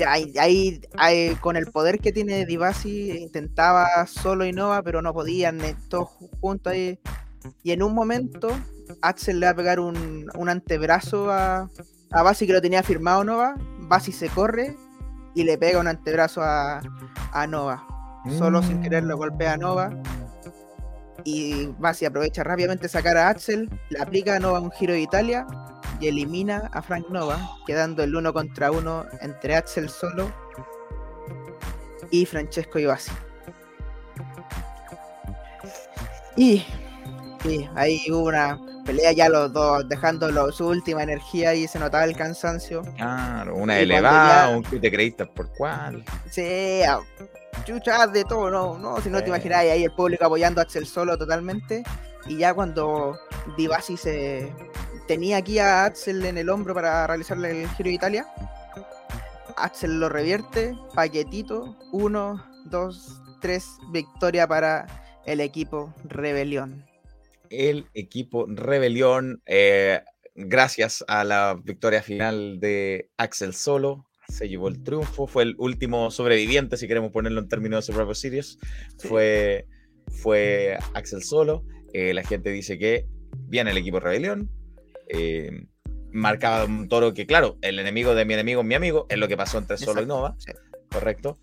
Ahí, 0.06 0.82
ahí, 0.98 1.36
con 1.42 1.56
el 1.56 1.68
poder 1.68 2.00
que 2.00 2.12
tiene 2.12 2.46
Divasi 2.46 3.12
intentaba 3.12 4.06
solo 4.06 4.46
y 4.46 4.52
Nova, 4.52 4.82
pero 4.84 5.02
no 5.02 5.14
podían, 5.14 5.62
eh, 5.62 5.76
todos 5.90 6.10
juntos 6.42 6.74
ahí. 6.74 7.00
Y 7.64 7.72
en 7.72 7.82
un 7.82 7.94
momento, 7.94 8.50
Axel 9.02 9.40
le 9.40 9.48
va 9.48 9.52
a 9.52 9.56
pegar 9.56 9.80
un, 9.80 10.30
antebrazo 10.48 11.32
a, 11.32 11.70
a 12.12 12.24
Basi 12.24 12.46
que 12.46 12.54
lo 12.54 12.62
tenía 12.62 12.84
firmado 12.84 13.24
Nova. 13.24 13.56
Basi 13.80 14.12
se 14.12 14.30
corre 14.30 14.76
y 15.34 15.44
le 15.44 15.58
pega 15.58 15.80
un 15.80 15.88
antebrazo 15.88 16.42
a, 16.44 16.82
Nova. 17.48 17.86
Solo 18.38 18.62
sin 18.62 18.82
querer 18.82 19.04
lo 19.04 19.16
golpea 19.16 19.54
a 19.54 19.58
Nova. 19.58 19.92
Y 21.24 21.68
Basi 21.78 22.06
aprovecha 22.06 22.44
rápidamente 22.44 22.90
sacar 22.90 23.18
a 23.18 23.30
Axel, 23.30 23.70
le 23.90 24.00
aplica 24.00 24.36
a 24.36 24.40
Nova 24.40 24.60
un 24.60 24.72
giro 24.72 24.94
de 24.94 25.02
Italia 25.02 25.46
y 26.00 26.08
elimina 26.08 26.70
a 26.74 26.82
Frank 26.82 27.10
Nova, 27.10 27.40
quedando 27.66 28.04
el 28.04 28.16
uno 28.16 28.34
contra 28.34 28.72
uno 28.72 29.06
entre 29.22 29.56
Axel 29.56 29.90
solo 29.90 30.32
y 32.12 32.26
Francesco 32.26 32.80
Ibasi. 32.80 33.12
Y, 36.36 36.66
y 37.46 37.70
ahí 37.76 38.00
hubo 38.12 38.28
una 38.28 38.60
pelea 38.86 39.12
ya 39.12 39.28
los 39.28 39.52
dos, 39.52 39.88
dejando 39.90 40.52
su 40.52 40.68
última 40.68 41.04
energía 41.04 41.54
y 41.54 41.68
se 41.68 41.80
notaba 41.80 42.06
el 42.06 42.16
cansancio. 42.16 42.84
Claro, 42.96 43.56
una 43.56 43.80
elevada, 43.80 44.50
un 44.56 44.64
que 44.64 44.80
te 44.80 44.92
creíste 44.92 45.26
por 45.26 45.52
cuál. 45.58 46.06
Sí, 46.30 46.82
chuchas 47.66 48.14
de 48.14 48.24
todo, 48.24 48.50
no, 48.50 48.78
no, 48.78 49.02
si 49.02 49.10
no 49.10 49.22
te 49.22 49.28
imaginas 49.28 49.60
ahí 49.60 49.84
el 49.84 49.92
público 49.92 50.26
apoyando 50.26 50.62
a 50.62 50.64
Axel 50.64 50.86
solo 50.86 51.18
totalmente. 51.18 51.84
Y 52.28 52.38
ya 52.38 52.54
cuando 52.54 53.18
Divasi 53.58 53.98
se, 53.98 54.54
tenía 55.08 55.38
aquí 55.38 55.60
a 55.60 55.86
Axel 55.86 56.26
en 56.26 56.38
el 56.38 56.50
hombro 56.50 56.74
para 56.74 57.08
realizarle 57.08 57.64
el 57.64 57.70
Giro 57.70 57.90
de 57.90 57.96
Italia. 57.96 58.28
Axel 59.56 60.00
lo 60.00 60.10
revierte, 60.10 60.76
paquetito, 60.94 61.78
uno, 61.92 62.46
dos, 62.66 63.22
tres, 63.42 63.66
victoria 63.92 64.48
para 64.48 64.86
el 65.26 65.40
equipo 65.40 65.94
Rebelión. 66.04 66.86
El 67.50 67.88
equipo 67.94 68.46
Rebelión, 68.48 69.42
eh, 69.46 70.02
gracias 70.36 71.04
a 71.08 71.24
la 71.24 71.60
victoria 71.64 72.04
final 72.04 72.60
de 72.60 73.10
Axel 73.18 73.54
Solo, 73.54 74.06
se 74.28 74.50
llevó 74.50 74.68
el 74.68 74.84
triunfo, 74.84 75.26
fue 75.26 75.44
el 75.44 75.56
último 75.58 76.12
sobreviviente, 76.12 76.76
si 76.78 76.88
queremos 76.88 77.12
ponerlo 77.12 77.40
en 77.40 77.48
términos 77.48 77.88
de 77.88 77.94
Survivor 77.94 78.16
Series, 78.16 78.60
fue, 78.98 79.66
fue 80.08 80.78
Axel 80.94 81.24
Solo. 81.24 81.64
Eh, 81.94 82.14
la 82.14 82.24
gente 82.24 82.52
dice 82.52 82.78
que 82.78 83.08
viene 83.48 83.72
el 83.72 83.78
equipo 83.78 84.02
Rebelión, 84.02 84.52
eh, 85.10 85.68
marcaba 86.12 86.66
un 86.66 86.88
toro 86.88 87.14
que, 87.14 87.26
claro, 87.26 87.58
el 87.62 87.80
enemigo 87.80 88.16
de 88.16 88.26
mi 88.26 88.34
enemigo 88.34 88.62
es 88.62 88.68
mi 88.68 88.76
amigo, 88.76 89.06
es 89.10 89.18
lo 89.18 89.28
que 89.28 89.38
pasó 89.38 89.58
entre 89.58 89.78
Solo 89.78 90.02
y 90.02 90.06
Nova, 90.06 90.36
correcto. 90.90 91.38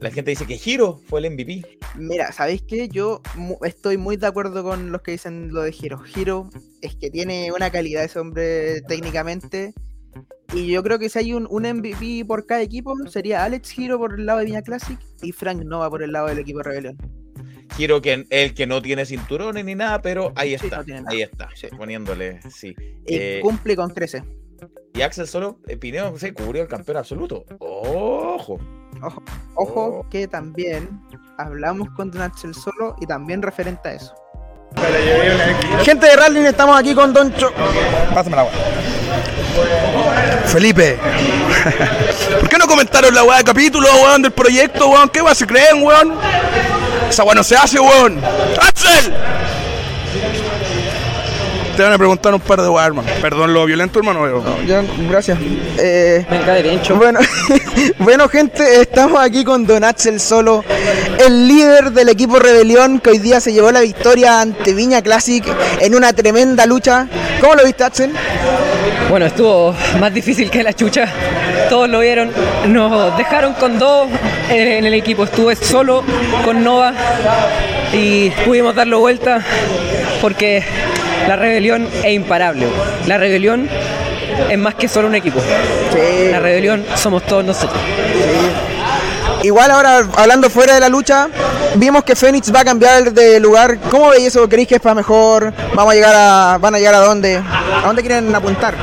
La 0.00 0.12
gente 0.12 0.30
dice 0.30 0.46
que 0.46 0.60
Hiro 0.64 1.00
fue 1.08 1.20
el 1.20 1.32
MVP. 1.32 1.78
Mira, 1.96 2.30
¿sabéis 2.30 2.62
qué? 2.62 2.88
Yo 2.88 3.20
estoy 3.62 3.96
muy 3.96 4.16
de 4.16 4.28
acuerdo 4.28 4.62
con 4.62 4.92
los 4.92 5.02
que 5.02 5.10
dicen 5.12 5.52
lo 5.52 5.62
de 5.62 5.74
Hiro. 5.76 6.00
Hiro 6.14 6.50
es 6.82 6.94
que 6.94 7.10
tiene 7.10 7.50
una 7.50 7.70
calidad 7.70 8.04
ese 8.04 8.20
hombre 8.20 8.80
técnicamente. 8.82 9.74
Y 10.54 10.68
yo 10.68 10.84
creo 10.84 11.00
que 11.00 11.08
si 11.08 11.18
hay 11.18 11.34
un, 11.34 11.48
un, 11.50 11.64
MVP 11.64 12.24
por 12.26 12.46
cada 12.46 12.62
equipo, 12.62 12.94
sería 13.08 13.44
Alex 13.44 13.76
Hiro 13.76 13.98
por 13.98 14.18
el 14.18 14.24
lado 14.24 14.38
de 14.38 14.44
Viña 14.46 14.62
Classic 14.62 14.98
y 15.20 15.32
Frank 15.32 15.62
Nova 15.64 15.90
por 15.90 16.02
el 16.02 16.12
lado 16.12 16.28
del 16.28 16.38
equipo 16.38 16.62
Rebelión. 16.62 16.96
Quiero 17.76 18.00
que 18.00 18.26
el 18.30 18.54
que 18.54 18.66
no 18.66 18.82
tiene 18.82 19.06
cinturones 19.06 19.64
ni 19.64 19.74
nada, 19.74 20.02
pero 20.02 20.32
ahí 20.34 20.54
está, 20.54 20.84
ahí 21.06 21.22
está, 21.22 21.48
poniéndole, 21.76 22.40
sí. 22.50 22.74
Y 23.06 23.14
eh, 23.14 23.40
cumple 23.42 23.76
con 23.76 23.92
13. 23.92 24.22
Y 24.94 25.02
Axel 25.02 25.28
solo, 25.28 25.60
eh, 25.68 25.76
Pineo 25.76 26.18
se 26.18 26.34
cubrió 26.34 26.62
el 26.62 26.68
campeón 26.68 26.96
absoluto. 26.96 27.44
Ojo. 27.60 28.58
Ojo, 29.00 29.22
ojo 29.54 30.06
que 30.10 30.26
también 30.26 31.00
hablamos 31.36 31.88
con 31.90 32.10
Don 32.10 32.22
Axel 32.22 32.54
solo 32.54 32.96
y 33.00 33.06
también 33.06 33.42
referente 33.42 33.88
a 33.88 33.94
eso. 33.94 34.14
Gente 35.84 36.06
de 36.06 36.16
Rally, 36.16 36.46
estamos 36.46 36.78
aquí 36.78 36.94
con 36.94 37.12
Don 37.12 37.34
Cho. 37.34 37.52
Pásame 38.14 38.36
la 38.36 38.46
Felipe, 40.46 40.98
¿por 42.40 42.48
qué 42.48 42.58
no 42.58 42.66
comentaron 42.66 43.14
la 43.14 43.22
weá 43.24 43.38
de 43.38 43.44
capítulo, 43.44 43.88
weón, 44.02 44.22
del 44.22 44.32
proyecto, 44.32 44.88
weón? 44.88 45.08
¿Qué 45.10 45.20
weá 45.20 45.34
se 45.34 45.46
creen, 45.46 45.82
weón? 45.82 46.14
Esa 47.08 47.24
weá 47.24 47.34
no 47.34 47.42
se 47.42 47.56
hace, 47.56 47.78
weón. 47.78 48.20
¡Axel! 48.60 49.12
Te 51.78 51.84
van 51.84 51.92
a 51.92 51.98
preguntar 51.98 52.34
un 52.34 52.40
par 52.40 52.60
de 52.60 52.66
hermano. 52.66 53.08
Perdón 53.22 53.54
lo 53.54 53.64
violento, 53.64 54.00
hermano. 54.00 54.42
ya, 54.66 54.82
gracias. 55.08 55.38
Eh, 55.78 56.26
derecho. 56.44 56.96
Bueno, 56.96 57.20
bueno, 58.00 58.28
gente, 58.28 58.80
estamos 58.80 59.22
aquí 59.22 59.44
con 59.44 59.64
Don 59.64 59.84
Axel 59.84 60.18
Solo, 60.18 60.64
el 61.24 61.46
líder 61.46 61.92
del 61.92 62.08
equipo 62.08 62.40
Rebelión, 62.40 62.98
que 62.98 63.10
hoy 63.10 63.18
día 63.18 63.38
se 63.38 63.52
llevó 63.52 63.70
la 63.70 63.80
victoria 63.80 64.40
ante 64.40 64.74
Viña 64.74 65.02
Classic 65.02 65.44
en 65.78 65.94
una 65.94 66.12
tremenda 66.12 66.66
lucha. 66.66 67.06
¿Cómo 67.40 67.54
lo 67.54 67.64
viste, 67.64 67.84
Axel? 67.84 68.10
Bueno, 69.08 69.26
estuvo 69.26 69.72
más 70.00 70.12
difícil 70.12 70.50
que 70.50 70.64
la 70.64 70.72
chucha. 70.72 71.06
Todos 71.70 71.88
lo 71.88 72.00
vieron. 72.00 72.32
Nos 72.66 73.16
dejaron 73.16 73.52
con 73.52 73.78
dos 73.78 74.08
en 74.50 74.84
el 74.84 74.94
equipo. 74.94 75.22
Estuve 75.22 75.54
solo 75.54 76.02
con 76.44 76.64
Nova 76.64 76.92
y 77.92 78.30
pudimos 78.44 78.74
darlo 78.74 78.98
vuelta 78.98 79.44
porque 80.20 80.64
la 81.26 81.36
rebelión 81.36 81.88
es 82.04 82.12
imparable. 82.12 82.66
La 83.06 83.18
rebelión 83.18 83.68
es 84.48 84.58
más 84.58 84.74
que 84.74 84.88
solo 84.88 85.08
un 85.08 85.14
equipo. 85.14 85.40
La 86.30 86.40
rebelión 86.40 86.84
somos 86.96 87.24
todos 87.24 87.44
nosotros. 87.44 87.80
Igual 89.42 89.70
ahora, 89.70 90.04
hablando 90.16 90.50
fuera 90.50 90.74
de 90.74 90.80
la 90.80 90.88
lucha, 90.88 91.28
vimos 91.76 92.02
que 92.02 92.16
Fénix 92.16 92.52
va 92.52 92.60
a 92.60 92.64
cambiar 92.64 93.12
de 93.12 93.38
lugar. 93.38 93.78
¿Cómo 93.90 94.08
veis 94.10 94.26
eso? 94.26 94.48
¿Creéis 94.48 94.68
que 94.68 94.74
es 94.76 94.80
para 94.80 94.96
mejor? 94.96 95.52
¿Vamos 95.74 95.92
a 95.92 95.94
llegar 95.94 96.14
a, 96.16 96.58
¿Van 96.58 96.74
a 96.74 96.78
llegar 96.78 96.94
a 96.94 96.98
dónde? 96.98 97.36
¿A 97.36 97.86
dónde 97.86 98.02
quieren 98.02 98.34
apuntar? 98.34 98.74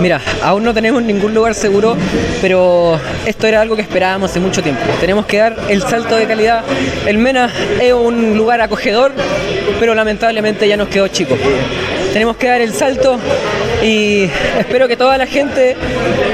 Mira, 0.00 0.20
aún 0.42 0.62
no 0.62 0.72
tenemos 0.72 1.02
ningún 1.02 1.34
lugar 1.34 1.54
seguro, 1.54 1.96
pero 2.40 3.00
esto 3.26 3.46
era 3.48 3.60
algo 3.60 3.74
que 3.74 3.82
esperábamos 3.82 4.30
hace 4.30 4.38
mucho 4.38 4.62
tiempo. 4.62 4.82
Tenemos 5.00 5.26
que 5.26 5.38
dar 5.38 5.56
el 5.68 5.82
salto 5.82 6.14
de 6.14 6.26
calidad. 6.26 6.62
El 7.04 7.18
Mena 7.18 7.52
es 7.80 7.92
un 7.92 8.36
lugar 8.36 8.60
acogedor, 8.60 9.12
pero 9.80 9.94
lamentablemente 9.94 10.68
ya 10.68 10.76
nos 10.76 10.88
quedó 10.88 11.08
chico 11.08 11.36
tenemos 12.12 12.36
que 12.36 12.48
dar 12.48 12.60
el 12.60 12.74
salto 12.74 13.18
y 13.82 14.28
espero 14.58 14.88
que 14.88 14.96
toda 14.96 15.16
la 15.18 15.26
gente 15.26 15.76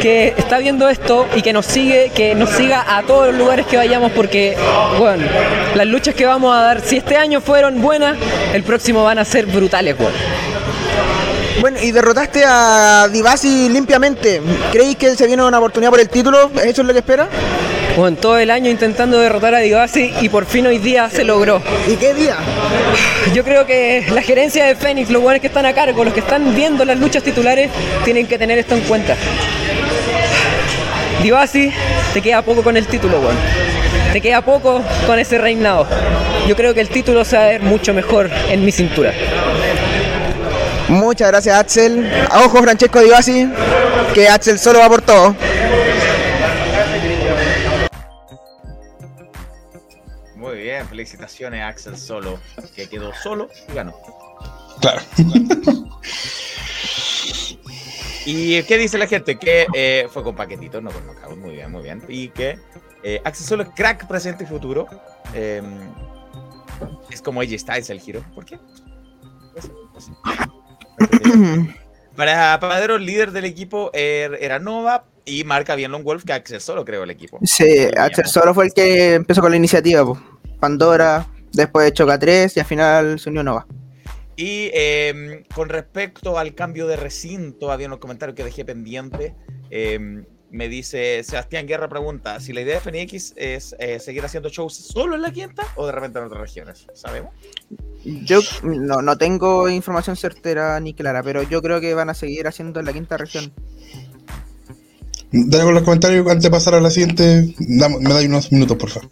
que 0.01 0.35
está 0.37 0.59
viendo 0.59 0.89
esto 0.89 1.27
y 1.35 1.43
que 1.43 1.53
nos 1.53 1.67
sigue, 1.67 2.11
que 2.15 2.35
nos 2.35 2.51
siga 2.51 2.97
a 2.97 3.03
todos 3.03 3.29
los 3.29 3.37
lugares 3.37 3.67
que 3.67 3.77
vayamos 3.77 4.13
porque, 4.13 4.57
bueno, 4.99 5.25
las 5.75 5.87
luchas 5.87 6.15
que 6.15 6.27
vamos 6.27 6.55
a 6.57 6.61
dar, 6.61 6.81
si 6.81 6.97
este 6.97 7.17
año 7.17 7.41
fueron 7.41 7.81
buenas, 7.81 8.17
el 8.53 8.63
próximo 8.63 9.05
van 9.05 9.19
a 9.19 9.25
ser 9.25 9.47
brutales, 9.47 9.97
bueno. 9.97 10.17
Bueno, 11.61 11.79
y 11.83 11.91
derrotaste 11.91 12.45
a 12.47 13.09
Divasi 13.11 13.69
limpiamente. 13.71 14.43
¿Creéis 14.73 14.97
que 14.97 15.17
se 15.17 15.27
viene 15.27 15.43
una 15.43 15.59
oportunidad 15.59 15.91
por 15.91 16.01
el 16.01 16.09
título? 16.09 16.51
¿Eso 16.63 16.83
es 16.83 16.87
lo 16.87 16.93
que 16.93 16.99
espera? 16.99 17.29
Bueno, 17.97 18.19
todo 18.19 18.39
el 18.39 18.51
año 18.51 18.71
intentando 18.71 19.19
derrotar 19.19 19.55
a 19.55 19.61
Divasi 19.61 20.13
y 20.21 20.29
por 20.29 20.45
fin 20.45 20.67
hoy 20.67 20.77
día 20.77 21.09
se 21.09 21.25
logró. 21.25 21.63
¿Y 21.89 21.97
qué 21.97 22.13
día? 22.13 22.37
Yo 23.33 23.43
creo 23.43 23.65
que 23.65 24.05
la 24.13 24.21
gerencia 24.21 24.67
de 24.67 24.75
Fénix, 24.75 25.09
los 25.09 25.23
buenos 25.23 25.41
que 25.41 25.47
están 25.47 25.65
a 25.65 25.73
cargo, 25.73 26.05
los 26.05 26.13
que 26.13 26.21
están 26.21 26.55
viendo 26.55 26.85
las 26.85 26.99
luchas 26.99 27.23
titulares, 27.23 27.71
tienen 28.05 28.27
que 28.27 28.37
tener 28.37 28.59
esto 28.59 28.75
en 28.75 28.83
cuenta. 28.83 29.17
Divasi, 31.23 31.73
te 32.13 32.21
queda 32.21 32.43
poco 32.43 32.63
con 32.63 32.77
el 32.77 32.87
título, 32.87 33.19
bueno. 33.19 33.39
te 34.13 34.21
queda 34.21 34.43
poco 34.43 34.83
con 35.07 35.19
ese 35.19 35.39
reinado. 35.39 35.87
Yo 36.47 36.55
creo 36.55 36.75
que 36.75 36.83
el 36.83 36.91
título 36.91 37.25
se 37.25 37.37
va 37.37 37.45
a 37.45 37.47
ver 37.47 37.63
mucho 37.63 37.95
mejor 37.95 38.31
en 38.51 38.63
mi 38.63 38.73
cintura. 38.73 39.15
Muchas 40.89 41.29
gracias 41.29 41.59
Axel. 41.59 42.13
A 42.31 42.41
ojo 42.45 42.59
Francesco 42.63 43.01
Divasi, 43.01 43.49
que 44.15 44.29
Axel 44.29 44.59
solo 44.59 44.81
va 44.81 44.89
por 44.91 45.01
todo. 45.01 45.35
Bien, 50.77 50.89
felicitaciones 50.89 51.63
Axel 51.63 51.97
Solo, 51.97 52.39
que 52.75 52.89
quedó 52.89 53.13
solo 53.15 53.49
y 53.69 53.75
ganó. 53.75 53.95
Claro. 54.81 55.01
¿Y 58.27 58.63
qué 58.65 58.77
dice 58.77 58.99
la 58.99 59.07
gente? 59.07 59.39
Que 59.39 59.67
eh, 59.73 60.09
fue 60.11 60.25
con 60.25 60.35
paquetitos, 60.35 60.83
no 60.83 60.91
con 60.91 61.07
knockout. 61.07 61.39
Muy 61.39 61.55
bien, 61.55 61.71
muy 61.71 61.83
bien. 61.83 62.03
Y 62.09 62.29
que 62.29 62.59
eh, 63.03 63.21
Axel 63.25 63.47
Solo 63.47 63.63
es 63.63 63.69
crack 63.71 64.07
presente 64.09 64.45
y 64.45 64.47
futuro. 64.47 64.87
Em, 65.33 65.79
es 67.11 67.23
como 67.23 67.41
AJ 67.41 67.59
Styles 67.61 67.91
el 67.91 68.01
giro. 68.01 68.25
¿Por 68.35 68.45
qué? 68.45 68.59
Pues, 69.53 69.71
pues 69.93 70.11
Para 72.17 72.59
Papadero, 72.59 72.97
el 72.97 73.07
líder 73.07 73.31
del 73.31 73.45
equipo 73.45 73.91
er, 73.95 74.39
era 74.41 74.59
Nova 74.59 75.05
y 75.25 75.45
marca 75.45 75.75
bien 75.75 75.91
Long 75.91 76.03
Wolf 76.03 76.25
que 76.25 76.33
Axel 76.33 76.61
Solo 76.61 76.85
creó 76.85 77.03
el 77.03 77.11
equipo. 77.11 77.39
Sí, 77.43 77.89
Axel 77.97 78.27
Solo 78.27 78.55
fue 78.55 78.67
el 78.67 78.73
que 78.73 79.15
empezó 79.15 79.41
con 79.41 79.51
la 79.51 79.57
iniciativa. 79.57 80.03
Pandora, 80.59 81.27
después 81.53 81.93
Choca 81.93 82.19
3 82.19 82.57
y 82.57 82.61
al 82.61 82.67
final 82.67 83.19
se 83.19 83.31
unió 83.31 83.43
Nova. 83.43 83.67
Y 84.37 84.71
em, 84.75 85.45
con 85.55 85.69
respecto 85.69 86.39
al 86.39 86.55
cambio 86.55 86.87
de 86.87 86.97
recinto, 86.97 87.73
había 87.73 87.87
unos 87.87 87.99
comentarios 87.99 88.37
que 88.37 88.45
dejé 88.45 88.65
pendiente. 88.65 89.35
Em, 89.71 90.25
me 90.51 90.69
dice 90.69 91.23
Sebastián 91.25 91.67
Guerra 91.67 91.89
pregunta 91.89 92.39
si 92.39 92.53
la 92.53 92.61
idea 92.61 92.75
de 92.75 92.81
FNX 92.81 93.35
es 93.37 93.75
eh, 93.79 93.99
seguir 93.99 94.25
haciendo 94.25 94.49
shows 94.49 94.75
solo 94.75 95.17
en 95.17 95.23
la 95.23 95.33
quinta 95.33 95.65
o 95.75 95.87
de 95.87 95.93
repente 95.93 96.19
en 96.19 96.27
otras 96.27 96.41
regiones, 96.41 96.87
¿sabemos? 96.95 97.33
Yo 98.05 98.41
no, 98.63 99.03
no 99.03 99.19
tengo 99.19 99.69
información 99.69 100.17
certera 100.17 100.79
ni 100.79 100.95
clara, 100.95 101.23
pero 101.23 101.43
yo 101.43 101.61
creo 101.63 101.81
que 101.81 101.95
van 101.95 102.11
a 102.11 102.15
seguir 102.15 102.47
haciendo 102.47 102.79
en 102.79 102.87
la 102.87 102.93
quinta 102.93 103.17
región. 103.17 103.53
Dale 105.33 105.65
con 105.65 105.75
los 105.75 105.83
comentarios 105.83 106.27
antes 106.29 106.45
de 106.45 106.51
pasar 106.51 106.75
a 106.75 106.81
la 106.81 106.91
siguiente. 106.91 107.55
me 107.59 108.15
da 108.15 108.21
unos 108.25 108.53
minutos, 108.53 108.77
por 108.77 108.91
favor. 108.91 109.11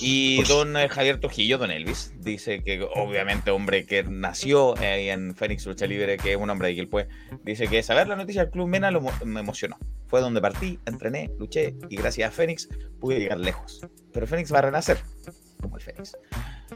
Y 0.00 0.42
don 0.44 0.76
eh, 0.76 0.88
Javier 0.88 1.20
Tojillo, 1.20 1.58
don 1.58 1.70
Elvis, 1.70 2.12
dice 2.18 2.62
que 2.64 2.82
obviamente 2.94 3.50
hombre 3.50 3.84
que 3.84 4.02
nació 4.02 4.76
ahí 4.78 5.10
en 5.10 5.34
Fénix 5.36 5.66
Lucha 5.66 5.86
Libre, 5.86 6.16
que 6.16 6.32
es 6.32 6.38
un 6.38 6.48
hombre 6.48 6.68
de 6.68 6.74
Quilpue, 6.76 7.08
dice 7.44 7.68
que 7.68 7.82
saber 7.82 8.08
la 8.08 8.16
noticia 8.16 8.42
del 8.42 8.50
Club 8.50 8.68
Mena 8.68 8.90
lo, 8.90 9.02
me 9.24 9.40
emocionó. 9.40 9.78
Fue 10.06 10.20
donde 10.20 10.40
partí, 10.40 10.78
entrené, 10.86 11.30
luché 11.38 11.74
y 11.88 11.96
gracias 11.96 12.30
a 12.30 12.32
Fénix 12.32 12.68
pude 12.98 13.18
llegar 13.18 13.38
lejos. 13.38 13.80
Pero 14.12 14.26
Fénix 14.26 14.52
va 14.52 14.58
a 14.58 14.62
renacer, 14.62 14.98
como 15.60 15.76
el 15.76 15.82
Fénix. 15.82 16.16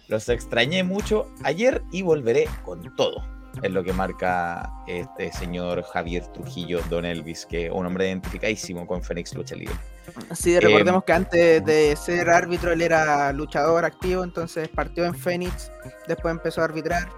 Los 0.08 0.28
extrañé 0.28 0.84
mucho 0.84 1.32
ayer 1.42 1.82
y 1.90 2.02
volveré 2.02 2.48
con 2.64 2.94
todo 2.96 3.24
es 3.62 3.70
lo 3.70 3.82
que 3.84 3.92
marca 3.92 4.70
este 4.86 5.32
señor 5.32 5.82
Javier 5.82 6.26
Trujillo 6.28 6.80
Don 6.90 7.04
Elvis, 7.04 7.46
que 7.46 7.66
es 7.66 7.72
un 7.72 7.86
hombre 7.86 8.08
identificadísimo 8.08 8.86
con 8.86 9.02
Fénix 9.02 9.34
Lucha 9.34 9.54
Libre. 9.54 9.74
Sí, 10.34 10.58
recordemos 10.58 11.02
em, 11.02 11.06
que 11.06 11.12
antes 11.12 11.64
de 11.64 11.96
ser 11.96 12.28
árbitro 12.28 12.72
él 12.72 12.82
era 12.82 13.32
luchador 13.32 13.84
activo, 13.84 14.22
entonces 14.22 14.68
partió 14.68 15.04
en 15.04 15.14
Fénix, 15.14 15.70
después 16.06 16.32
empezó 16.32 16.60
a 16.60 16.64
arbitrar 16.64 17.08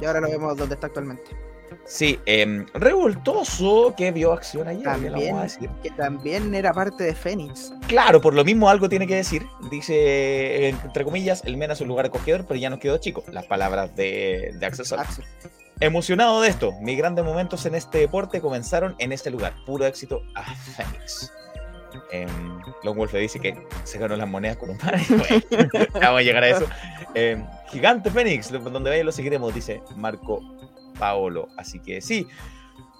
y 0.00 0.04
ahora 0.04 0.20
lo 0.20 0.28
vemos 0.28 0.56
donde 0.56 0.74
está 0.74 0.88
actualmente. 0.88 1.48
Sí, 1.84 2.18
em, 2.26 2.66
revoltoso 2.74 3.94
que 3.96 4.10
vio 4.10 4.32
acción 4.32 4.68
ayer. 4.68 4.84
También, 4.84 5.36
que 5.82 5.90
también 5.90 6.54
era 6.54 6.72
parte 6.72 7.04
de 7.04 7.14
Fénix. 7.14 7.72
Claro, 7.86 8.20
por 8.20 8.34
lo 8.34 8.44
mismo 8.44 8.68
algo 8.68 8.88
tiene 8.88 9.06
que 9.06 9.16
decir. 9.16 9.46
Dice, 9.70 10.68
entre 10.68 11.04
comillas, 11.04 11.42
el 11.44 11.56
Mena 11.56 11.72
es 11.72 11.80
un 11.80 11.88
lugar 11.88 12.06
acogedor, 12.06 12.46
pero 12.46 12.60
ya 12.60 12.70
nos 12.70 12.78
quedó 12.78 12.98
chico. 12.98 13.24
Las 13.32 13.46
palabras 13.46 13.94
de, 13.96 14.54
de 14.58 14.66
Axel 14.66 14.86
Emocionado 15.80 16.40
de 16.40 16.48
esto, 16.48 16.72
mis 16.80 16.98
grandes 16.98 17.24
momentos 17.24 17.64
en 17.64 17.76
este 17.76 17.98
deporte 17.98 18.40
comenzaron 18.40 18.96
en 18.98 19.12
este 19.12 19.30
lugar. 19.30 19.54
Puro 19.64 19.86
éxito 19.86 20.22
a 20.34 20.42
Fénix. 20.42 21.32
Eh, 22.10 22.26
Long 22.82 22.96
Wolf 22.96 23.14
dice 23.14 23.38
que 23.38 23.56
se 23.84 23.98
ganó 23.98 24.16
las 24.16 24.28
monedas 24.28 24.56
con 24.56 24.70
un 24.70 24.78
par. 24.78 24.98
vamos 25.94 26.20
a 26.20 26.22
llegar 26.22 26.42
a 26.42 26.48
eso. 26.48 26.66
Em, 27.14 27.46
Gigante 27.70 28.10
Fénix, 28.10 28.50
donde 28.50 28.90
vaya 28.90 29.04
lo 29.04 29.12
seguiremos, 29.12 29.54
dice 29.54 29.80
Marco 29.94 30.40
Paolo. 30.98 31.48
Así 31.56 31.78
que 31.78 32.00
sí, 32.00 32.26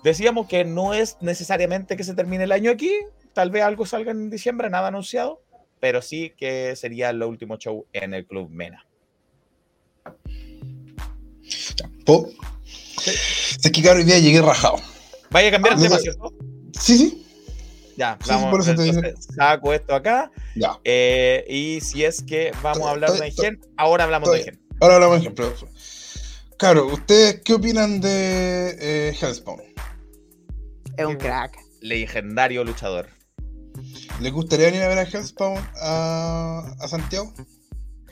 decíamos 0.04 0.46
que 0.46 0.64
no 0.64 0.94
es 0.94 1.16
necesariamente 1.20 1.96
que 1.96 2.04
se 2.04 2.14
termine 2.14 2.44
el 2.44 2.52
año 2.52 2.70
aquí. 2.70 2.92
Tal 3.32 3.50
vez 3.50 3.64
algo 3.64 3.86
salga 3.86 4.12
en 4.12 4.30
diciembre, 4.30 4.70
nada 4.70 4.88
anunciado. 4.88 5.42
Pero 5.80 6.00
sí 6.00 6.32
que 6.36 6.76
sería 6.76 7.10
el 7.10 7.22
último 7.24 7.56
show 7.56 7.86
en 7.92 8.14
el 8.14 8.24
Club 8.24 8.50
Mena. 8.50 8.84
Es 13.06 13.70
que 13.70 13.82
claro, 13.82 13.98
hoy 13.98 14.04
día 14.04 14.18
llegué 14.18 14.42
rajado. 14.42 14.76
Vaya 15.30 15.48
a 15.48 15.50
cambiar 15.52 15.74
el 15.74 15.82
tema, 15.82 15.98
¿cierto? 15.98 16.32
Sí, 16.78 16.98
sí. 16.98 17.24
Ya, 17.96 18.16
vamos, 18.28 18.66
saco 19.34 19.74
esto 19.74 19.94
acá. 19.94 20.30
Ya. 20.54 20.78
Eh, 20.84 21.44
y 21.48 21.80
si 21.80 22.04
es 22.04 22.22
que 22.22 22.52
vamos 22.62 22.86
a 22.86 22.90
hablar 22.90 23.12
de 23.12 23.30
Gen, 23.32 23.60
ahora 23.76 24.04
hablamos 24.04 24.30
de 24.32 24.44
Gen. 24.44 24.60
Ahora 24.80 24.94
hablamos 24.94 25.18
de 25.18 25.24
Gen, 25.24 25.34
pero... 25.34 25.54
Claro, 26.58 26.86
¿ustedes 26.86 27.40
qué 27.44 27.54
opinan 27.54 28.00
de 28.00 28.76
eh, 28.80 29.16
Hellspawn? 29.20 29.60
Es 30.96 31.06
un 31.06 31.16
crack. 31.16 31.56
Legendario 31.80 32.64
luchador. 32.64 33.08
¿Les 34.20 34.32
gustaría 34.32 34.68
ir 34.68 34.82
a 34.82 34.88
ver 34.88 34.98
a 34.98 35.02
Hellspawn 35.02 35.58
a, 35.80 36.74
a 36.80 36.88
Santiago? 36.88 37.32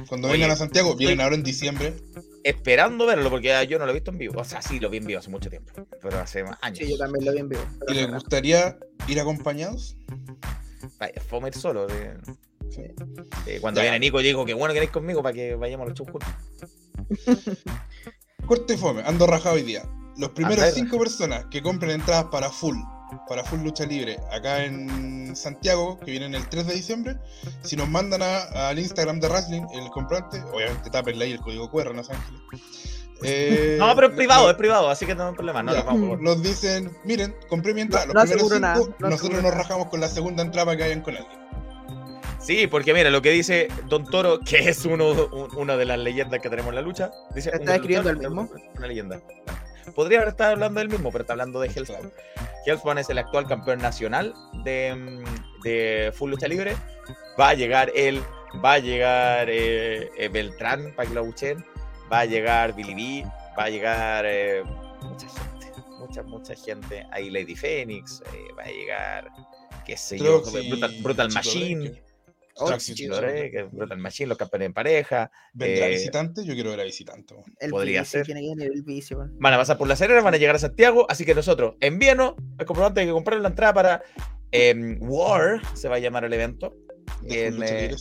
Cuando 0.09 0.29
vengan 0.29 0.51
a 0.51 0.57
Santiago, 0.57 0.95
vienen 0.95 1.21
ahora 1.21 1.35
en 1.35 1.43
diciembre. 1.43 1.95
Esperando 2.47 3.07
verlo, 3.07 3.29
porque 3.29 3.67
yo 3.69 3.77
no 3.77 3.87
lo 3.87 3.91
he 3.91 3.95
visto 3.95 4.13
en 4.13 4.19
vivo. 4.19 4.41
O 4.41 4.45
sea, 4.45 4.63
sí, 4.63 4.79
lo 4.79 4.89
vi 4.89 4.99
en 4.99 5.07
vivo 5.07 5.19
hace 5.19 5.31
mucho 5.31 5.51
tiempo, 5.51 5.73
pero 6.01 6.21
hace 6.21 6.45
años. 6.61 6.79
Sí, 6.79 6.89
yo 6.89 6.97
también 6.97 7.25
lo 7.25 7.33
vi 7.33 7.39
en 7.41 7.49
vivo. 7.49 7.63
¿Y 7.89 7.95
les 7.95 8.09
gustaría 8.09 8.79
ir 9.09 9.19
acompañados? 9.19 9.97
Vaya, 11.01 11.21
fome 11.21 11.49
ir 11.49 11.55
solo. 11.55 11.89
cuando 13.61 13.81
viene 13.81 13.99
Nico, 13.99 14.21
yo 14.21 14.27
digo 14.27 14.47
que 14.47 14.55
bueno 14.55 14.73
que 14.73 14.79
eres 14.79 14.91
conmigo 14.91 15.25
para 15.25 15.33
que 15.33 15.57
vayamos 15.57 15.87
a 15.87 15.89
los 15.89 15.99
shows 15.99 16.09
juntos. 16.09 16.29
Corte 18.47 18.79
fome, 18.79 19.03
ando 19.05 19.27
rajado 19.27 19.57
hoy 19.57 19.63
día. 19.63 19.83
Los 20.17 20.31
primeros 20.31 20.73
cinco 20.73 21.01
personas 21.01 21.47
que 21.51 21.61
compren 21.61 21.91
entradas 21.91 22.27
para 22.27 22.49
full 22.49 22.77
para 23.29 23.45
Full 23.45 23.61
Lucha 23.61 23.87
Libre 23.87 24.19
acá 24.33 24.65
en 24.65 25.35
Santiago, 25.37 25.99
que 26.01 26.11
viene 26.11 26.37
el 26.37 26.49
3 26.49 26.67
de 26.67 26.75
diciembre, 26.75 27.17
si 27.63 27.77
nos 27.77 27.89
mandan 27.89 28.23
al 28.23 28.79
Instagram 28.79 29.21
de 29.21 29.29
Wrestling 29.29 29.63
el 29.75 29.89
comprante, 29.91 30.43
obviamente 30.53 30.91
tapenle 30.91 31.25
ahí 31.27 31.33
el 31.33 31.41
código 31.41 31.71
QR, 31.71 31.95
¿no? 31.95 32.01
Ángeles. 32.01 32.41
Eh, 33.23 33.77
no, 33.79 33.95
pero 33.95 34.09
es 34.09 34.15
privado, 34.15 34.51
es 34.51 34.57
privado, 34.57 34.91
así 34.91 35.07
que 35.07 35.15
no 35.15 35.29
hay 35.29 35.35
problema. 35.35 35.63
No, 35.63 36.17
nos 36.17 36.43
dicen, 36.43 36.91
miren, 37.05 37.35
compré 37.49 37.73
mi 37.73 37.81
entrada. 37.83 38.07
los 38.07 38.31
primeros 38.31 38.53
cinco, 38.53 38.95
nosotros 38.99 39.43
nos 39.43 39.55
rajamos 39.55 39.89
con 39.89 40.01
la 40.01 40.09
segunda 40.09 40.43
entrada 40.43 40.77
que 40.77 40.85
hayan 40.85 41.01
con 41.01 41.17
alguien. 41.17 41.47
Sí, 42.41 42.67
porque 42.67 42.95
mira, 42.95 43.11
lo 43.11 43.23
que 43.23 43.31
dice 43.31 43.69
Don 43.89 44.05
Toro, 44.05 44.39
que 44.41 44.69
es 44.69 44.85
uno, 44.85 45.13
una 45.57 45.77
de 45.77 45.85
las 45.85 45.99
leyendas 45.99 46.41
que 46.41 46.49
tenemos 46.49 46.69
en 46.69 46.77
la 46.77 46.83
lucha, 46.83 47.11
dice... 47.35 47.51
¿Está 47.53 47.75
escribiendo 47.75 48.11
el 48.11 48.19
mismo? 48.19 48.49
Una 48.77 48.87
leyenda. 48.87 49.21
Podría 49.95 50.19
haber 50.19 50.31
estado 50.31 50.53
hablando 50.53 50.81
del 50.81 50.89
mismo, 50.89 51.11
pero 51.11 51.23
está 51.23 51.33
hablando 51.33 51.61
de 51.61 51.69
Hellspawn. 51.69 52.13
Hellspawn 52.67 52.99
es 52.99 53.09
el 53.11 53.19
actual 53.19 53.47
campeón 53.47 53.79
nacional 53.79 54.35
de, 54.65 54.95
mm, 54.95 55.63
de 55.63 56.13
Full 56.15 56.31
Lucha 56.31 56.49
Libre. 56.49 56.77
Va 57.39 57.51
a 57.51 57.55
llegar 57.55 57.91
él, 57.95 58.23
va 58.65 58.75
a 58.75 58.79
llegar 58.79 59.49
eh, 59.51 60.11
eh, 60.17 60.29
Beltrán 60.29 60.93
para 60.97 61.09
que 61.09 61.15
lo 61.15 61.25
va 62.13 62.21
a 62.21 62.25
llegar 62.25 62.75
Billy 62.75 62.95
B, 63.23 63.31
va 63.59 63.65
a 63.65 63.71
llegar 63.71 64.25
eh, 64.27 64.63
mucha 65.03 65.29
gente, 65.29 65.73
mucha, 65.99 66.23
mucha 66.23 66.55
gente. 66.55 67.07
Ahí 67.11 67.31
Lady 67.31 67.55
Phoenix, 67.55 68.23
va 68.59 68.65
a 68.65 68.69
llegar, 68.69 69.31
qué 69.85 69.97
sé 69.97 70.19
yo, 70.19 70.43
Brutal 71.03 71.33
Machine. 71.33 72.06
Oh, 72.59 72.71
que 72.71 73.69
Brutal 73.71 73.99
Machine, 73.99 74.29
los 74.29 74.39
campeones 74.39 74.67
en 74.67 74.73
pareja. 74.73 75.31
¿Vendrá 75.53 75.89
eh, 75.89 75.91
visitante? 75.91 76.43
Yo 76.45 76.55
quiero 76.55 76.71
ver 76.71 76.81
a 76.81 76.85
visitante. 76.85 77.35
podría 77.69 78.05
ser. 78.05 78.27
Van 79.39 79.53
a 79.53 79.59
pasar 79.59 79.77
por 79.77 79.87
la 79.87 79.95
Serena, 79.95 80.23
van 80.23 80.35
a 80.35 80.39
llegar 80.39 80.57
a 80.57 80.59
Santiago, 80.59 81.07
así 81.11 81.27
que 81.27 81.35
nosotros, 81.35 81.75
en 81.81 81.99
Vieno, 81.99 82.35
el 82.59 82.65
comprobante 82.65 83.05
que 83.05 83.13
comprar 83.13 83.41
la 83.41 83.49
entrada 83.49 83.75
para 83.75 84.03
em, 84.53 84.99
War, 85.03 85.61
se 85.75 85.89
va 85.89 85.97
a 85.97 85.99
llamar 85.99 86.25
el 86.25 86.33
evento. 86.33 86.75
En, 87.29 87.63
eh, 87.63 87.95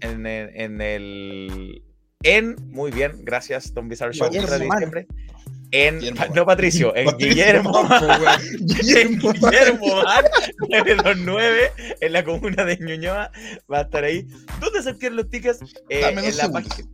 en, 0.00 0.26
en, 0.26 0.80
el. 0.80 1.82
En, 2.22 2.56
muy 2.68 2.90
bien, 2.90 3.24
gracias, 3.24 3.74
Don 3.74 3.88
Bizarre 3.88 4.14
Show, 4.14 4.30
en 5.70 6.00
no 6.34 6.46
Patricio, 6.46 6.94
en 6.96 7.08
Guillermo, 7.18 7.72
Guillermo, 8.60 9.32
Guillermo 9.32 10.04
929 10.68 11.72
en 12.00 12.12
la 12.12 12.24
comuna 12.24 12.64
de 12.64 12.78
Ñuñoa 12.78 13.30
va 13.70 13.78
a 13.78 13.82
estar 13.82 14.04
ahí. 14.04 14.26
¿Dónde 14.60 14.82
se 14.82 14.90
adquieren 14.90 15.16
los 15.16 15.28
tickets? 15.28 15.60
Eh, 15.88 16.02
en, 16.06 16.36
la 16.36 16.50
página, 16.50 16.88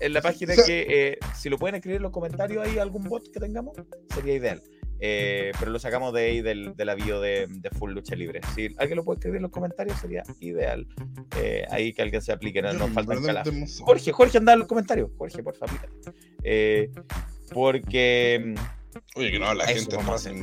en, 0.00 0.12
la 0.12 0.22
página, 0.22 0.54
que 0.54 0.86
eh, 0.88 1.18
si 1.34 1.48
lo 1.48 1.58
pueden 1.58 1.76
escribir 1.76 1.96
en 1.96 2.02
los 2.02 2.12
comentarios 2.12 2.66
ahí 2.66 2.78
algún 2.78 3.04
bot 3.04 3.30
que 3.32 3.40
tengamos 3.40 3.76
sería 4.14 4.34
ideal. 4.34 4.62
Eh, 4.98 5.52
pero 5.58 5.70
lo 5.70 5.78
sacamos 5.78 6.12
de 6.14 6.24
ahí 6.24 6.40
del, 6.40 6.74
del 6.74 6.88
avión 6.88 7.20
de, 7.20 7.46
de, 7.48 7.70
Full 7.70 7.92
Lucha 7.92 8.14
Libre. 8.16 8.40
Si 8.54 8.74
alguien 8.78 8.96
lo 8.96 9.04
puede 9.04 9.18
escribir 9.18 9.36
en 9.36 9.42
los 9.42 9.50
comentarios, 9.50 9.98
sería 10.00 10.22
ideal. 10.40 10.86
Eh, 11.38 11.64
ahí 11.70 11.92
que 11.92 12.02
alguien 12.02 12.22
se 12.22 12.32
aplique, 12.32 12.62
no 12.62 12.72
nos 12.72 12.90
falta 12.90 13.14
Jorge, 13.80 14.12
Jorge, 14.12 14.38
anda 14.38 14.54
en 14.54 14.60
los 14.60 14.68
comentarios. 14.68 15.10
Jorge, 15.18 15.42
por 15.42 15.54
favor. 15.54 15.78
Eh, 16.42 16.90
porque. 17.52 18.54
Oye, 19.14 19.30
que 19.30 19.38
no, 19.38 19.52
la 19.54 19.66
gente 19.66 19.96
vamos 19.96 20.12
a 20.12 20.14
hacer. 20.14 20.34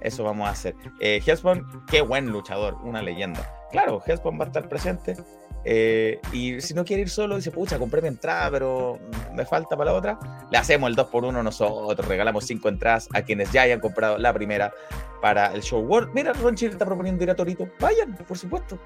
Eso 0.00 0.24
vamos 0.24 0.46
a 0.46 0.50
hacer. 0.50 0.74
Eh, 1.00 1.22
qué 1.90 2.00
buen 2.02 2.26
luchador, 2.30 2.76
una 2.82 3.02
leyenda. 3.02 3.50
Claro, 3.72 4.02
Hellspawn 4.06 4.38
va 4.38 4.44
a 4.44 4.46
estar 4.48 4.68
presente. 4.68 5.16
Eh, 5.68 6.20
y 6.32 6.60
si 6.60 6.74
no 6.74 6.84
quiere 6.84 7.02
ir 7.02 7.10
solo, 7.10 7.34
dice, 7.34 7.50
pucha, 7.50 7.76
compré 7.76 8.00
mi 8.00 8.06
entrada, 8.06 8.48
pero 8.52 9.00
me 9.34 9.44
falta 9.44 9.76
para 9.76 9.90
la 9.90 9.96
otra. 9.96 10.18
Le 10.50 10.58
hacemos 10.58 10.88
el 10.88 10.94
2 10.94 11.08
por 11.08 11.24
1 11.24 11.42
nosotros, 11.42 12.06
regalamos 12.06 12.46
5 12.46 12.68
entradas 12.68 13.08
a 13.12 13.22
quienes 13.22 13.50
ya 13.50 13.62
hayan 13.62 13.80
comprado 13.80 14.16
la 14.16 14.32
primera 14.32 14.72
para 15.20 15.52
el 15.52 15.62
show 15.62 15.80
World. 15.80 16.10
Mira, 16.14 16.32
Ronchi 16.32 16.66
está 16.66 16.84
proponiendo 16.84 17.24
ir 17.24 17.30
a 17.30 17.34
Torito. 17.34 17.68
Vayan, 17.80 18.14
por 18.14 18.38
supuesto. 18.38 18.78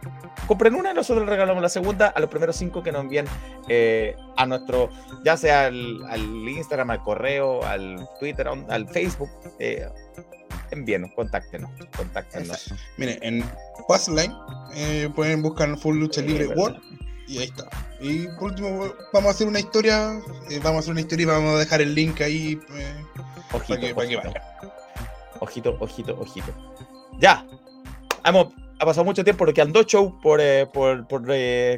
Compren 0.47 0.75
una 0.75 0.93
y 0.93 0.95
nosotros 0.95 1.27
le 1.27 1.31
regalamos 1.31 1.63
la 1.63 1.69
segunda 1.69 2.09
a 2.09 2.19
los 2.19 2.31
primeros 2.31 2.57
5 2.57 2.83
que 2.83 2.93
nos 2.93 3.03
envíen 3.03 3.27
eh, 3.69 4.17
a 4.39 4.47
nuestro, 4.47 4.89
ya 5.23 5.37
sea 5.37 5.67
al, 5.67 6.49
Instagram, 6.49 6.93
al 6.93 7.03
correo, 7.03 7.63
al 7.63 8.09
Twitter, 8.19 8.49
al 8.49 8.89
Facebook. 8.89 9.29
Eh, 9.59 9.87
envíenos, 10.71 11.11
contáctenos, 11.13 11.71
contáctenos. 11.97 12.73
Miren, 12.97 13.19
en 13.23 13.45
Passline 13.89 14.35
eh, 14.75 15.09
pueden 15.15 15.43
buscar 15.43 15.77
Full 15.79 15.99
Lucha 15.99 16.23
Libre 16.23 16.49
World 16.49 16.81
y 17.27 17.39
ahí 17.39 17.45
está. 17.45 17.69
Y 18.01 18.27
por 18.39 18.51
último, 18.51 18.93
vamos 19.13 19.29
a 19.29 19.31
hacer 19.31 19.47
una 19.47 19.61
historia, 19.61 20.21
eh, 20.51 20.61
vamos 20.63 20.77
a 20.77 20.79
hacer 20.81 20.93
una 20.93 21.01
historia 21.01 21.23
y 21.23 21.27
vamos 21.27 21.55
a 21.55 21.59
dejar 21.59 21.81
el 21.81 21.95
link 21.95 22.21
ahí 22.21 22.61
eh, 22.75 23.05
ojito, 23.53 23.69
para, 23.69 23.81
que, 23.81 23.95
para 23.95 24.09
que 24.09 24.17
vaya. 24.17 24.43
Ojito, 25.41 25.77
ojito, 25.81 26.19
ojito. 26.21 26.53
Ya, 27.19 27.47
hemos, 28.25 28.53
ha 28.79 28.85
pasado 28.85 29.05
mucho 29.05 29.25
tiempo, 29.25 29.45
porque 29.45 29.61
han 29.61 29.73
dos 29.73 29.87
shows 29.87 30.15
por, 30.23 30.41
por, 30.73 31.07
por 31.07 31.23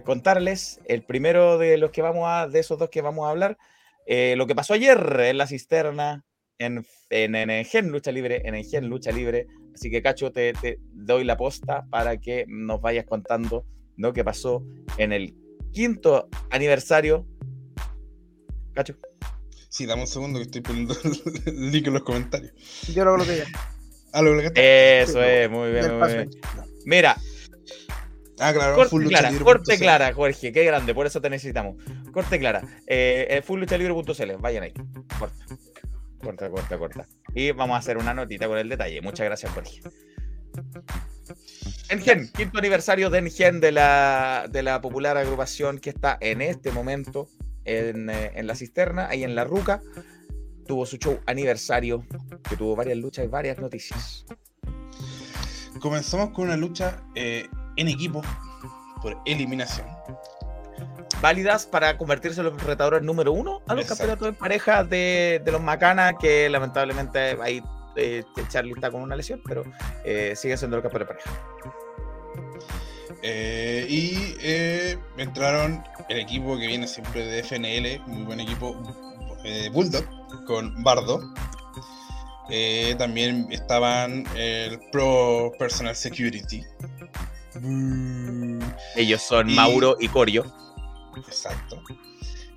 contarles. 0.04 0.80
El 0.86 1.02
primero 1.02 1.58
de 1.58 1.76
los 1.78 1.90
que 1.90 2.02
vamos 2.02 2.24
a, 2.26 2.48
de 2.48 2.60
esos 2.60 2.78
dos 2.78 2.88
que 2.88 3.02
vamos 3.02 3.26
a 3.26 3.30
hablar, 3.30 3.58
lo 4.06 4.46
que 4.46 4.54
pasó 4.54 4.74
ayer 4.74 5.20
en 5.20 5.38
la 5.38 5.46
cisterna 5.46 6.24
en, 6.58 6.84
en, 7.10 7.64
Gen 7.64 7.90
Lucha 7.90 8.12
Libre, 8.12 8.42
en 8.44 8.64
Gen 8.64 8.88
Lucha 8.88 9.12
Libre. 9.12 9.46
Así 9.74 9.90
que, 9.90 10.02
Cacho, 10.02 10.32
te, 10.32 10.52
doy 10.92 11.24
la 11.24 11.36
posta 11.36 11.86
para 11.90 12.18
que 12.18 12.44
nos 12.48 12.80
vayas 12.80 13.06
contando 13.06 13.64
lo 13.96 14.12
que 14.12 14.24
pasó 14.24 14.64
en 14.98 15.12
el 15.12 15.34
quinto 15.72 16.28
aniversario. 16.50 17.26
Cacho. 18.74 18.96
Sí, 19.68 19.86
dame 19.86 20.02
un 20.02 20.08
segundo 20.08 20.38
que 20.38 20.44
estoy 20.44 20.60
poniendo 20.60 20.94
el 21.46 21.70
link 21.70 21.86
en 21.86 21.94
los 21.94 22.02
comentarios. 22.02 22.52
Yo 22.94 23.04
lo 23.04 23.14
bloqueé 23.14 23.38
ya. 23.38 23.46
Ah, 24.12 24.20
lo 24.20 24.38
Eso 24.38 25.22
es, 25.22 25.50
muy 25.50 25.70
bien, 25.70 25.98
muy 25.98 26.08
bien. 26.08 26.30
Mira. 26.84 27.16
Ah, 28.38 28.52
claro, 28.52 28.74
corte 28.74 28.90
full 28.90 29.06
clara, 29.06 29.30
corte 29.38 29.78
clara, 29.78 30.12
Jorge, 30.12 30.52
qué 30.52 30.64
grande, 30.64 30.94
por 30.94 31.06
eso 31.06 31.20
te 31.20 31.30
necesitamos. 31.30 31.76
Corte 32.12 32.38
clara. 32.38 32.62
Eh, 32.86 33.26
eh 33.30 33.42
fullluchalibre.cl, 33.42 34.36
vayan 34.40 34.64
ahí. 34.64 34.72
Corta. 35.18 35.46
Corta, 36.22 36.48
corta, 36.50 36.78
corta. 36.78 37.06
Y 37.34 37.50
vamos 37.50 37.74
a 37.74 37.78
hacer 37.78 37.98
una 37.98 38.14
notita 38.14 38.46
con 38.46 38.58
el 38.58 38.68
detalle. 38.68 39.00
Muchas 39.02 39.26
gracias, 39.26 39.52
Jorge. 39.52 39.80
Engen, 41.88 42.30
quinto 42.32 42.58
aniversario 42.58 43.10
de 43.10 43.18
Engen, 43.18 43.60
de 43.60 43.72
la, 43.72 44.46
de 44.50 44.62
la 44.62 44.80
popular 44.80 45.16
agrupación 45.16 45.78
que 45.78 45.90
está 45.90 46.18
en 46.20 46.40
este 46.40 46.70
momento 46.70 47.28
en, 47.64 48.08
eh, 48.08 48.32
en, 48.34 48.46
la 48.46 48.54
cisterna, 48.54 49.08
ahí 49.08 49.24
en 49.24 49.34
la 49.34 49.44
Ruca. 49.44 49.82
Tuvo 50.66 50.86
su 50.86 50.96
show 50.96 51.18
aniversario, 51.26 52.06
que 52.48 52.56
tuvo 52.56 52.76
varias 52.76 52.98
luchas 52.98 53.24
y 53.24 53.28
varias 53.28 53.58
noticias. 53.58 54.24
Comenzamos 55.80 56.30
con 56.30 56.44
una 56.44 56.56
lucha 56.56 57.02
eh, 57.14 57.48
en 57.76 57.88
equipo 57.88 58.22
por 59.02 59.18
eliminación 59.26 59.86
válidas 61.22 61.64
para 61.64 61.96
convertirse 61.96 62.40
en 62.40 62.46
los 62.46 62.62
retadores 62.62 63.02
número 63.02 63.32
uno 63.32 63.62
a 63.68 63.74
los 63.74 63.86
campeonatos 63.86 64.26
de 64.26 64.32
pareja 64.34 64.84
de, 64.84 65.40
de, 65.42 65.52
los 65.52 65.62
Macana, 65.62 66.18
que 66.18 66.50
lamentablemente 66.50 67.38
ahí 67.40 67.62
eh, 67.96 68.24
Charlie 68.48 68.72
está 68.72 68.90
con 68.90 69.02
una 69.02 69.16
lesión, 69.16 69.40
pero 69.46 69.64
eh, 70.04 70.34
sigue 70.36 70.56
siendo 70.56 70.76
el 70.76 70.82
campeón 70.82 71.02
de 71.02 71.06
pareja. 71.06 71.30
Eh, 73.22 73.86
y 73.88 75.20
entraron 75.20 75.84
el 76.08 76.18
equipo 76.18 76.58
que 76.58 76.66
viene 76.66 76.88
siempre 76.88 77.24
de 77.24 77.42
FNL, 77.44 78.00
muy 78.06 78.24
buen 78.24 78.40
equipo, 78.40 78.74
Bulldog, 79.72 80.04
con 80.46 80.82
Bardo. 80.82 81.20
también 82.98 83.46
estaban 83.50 84.24
el 84.36 84.80
Pro 84.90 85.52
Personal 85.56 85.94
Security. 85.94 86.64
Ellos 88.96 89.22
son 89.22 89.54
Mauro 89.54 89.96
y 90.00 90.08
Corio. 90.08 90.44
Exacto. 91.16 91.82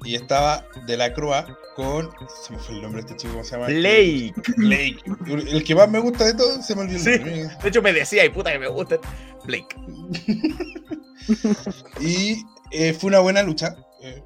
Y 0.04 0.16
estaba 0.16 0.66
de 0.86 0.98
la 0.98 1.14
Croa 1.14 1.46
con. 1.76 2.10
Se 2.44 2.54
me 2.54 2.60
fue 2.60 2.76
el 2.76 2.82
nombre 2.82 3.02
de 3.02 3.08
este 3.08 3.22
chico, 3.22 3.34
¿cómo 3.34 3.44
se 3.44 3.56
llama? 3.56 3.68
Blake. 3.68 4.34
Blake. 4.58 4.98
El 5.28 5.64
que 5.64 5.76
más 5.76 5.90
me 5.90 6.00
gusta 6.00 6.26
de 6.26 6.34
todo 6.36 6.62
se 6.62 6.76
me 6.76 6.82
olvidó 6.82 7.10
el 7.10 7.20
nombre. 7.20 7.58
De 7.62 7.70
hecho, 7.70 7.82
me 7.82 7.94
decía, 7.94 8.26
y 8.26 8.30
puta 8.30 8.52
que 8.52 8.60
me 8.60 8.68
gusta. 8.68 9.00
Blake. 9.46 9.76
y 12.00 12.44
eh, 12.72 12.94
fue 12.94 13.10
una 13.10 13.20
buena 13.20 13.42
lucha. 13.42 13.76
Eh, 14.04 14.22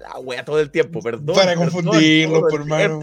la 0.00 0.18
wea 0.18 0.44
todo 0.44 0.60
el 0.60 0.70
tiempo, 0.70 1.00
perdón. 1.00 1.36
Para 1.36 1.54
confundirlo, 1.54 2.48
por 2.48 2.64
mano. 2.64 3.00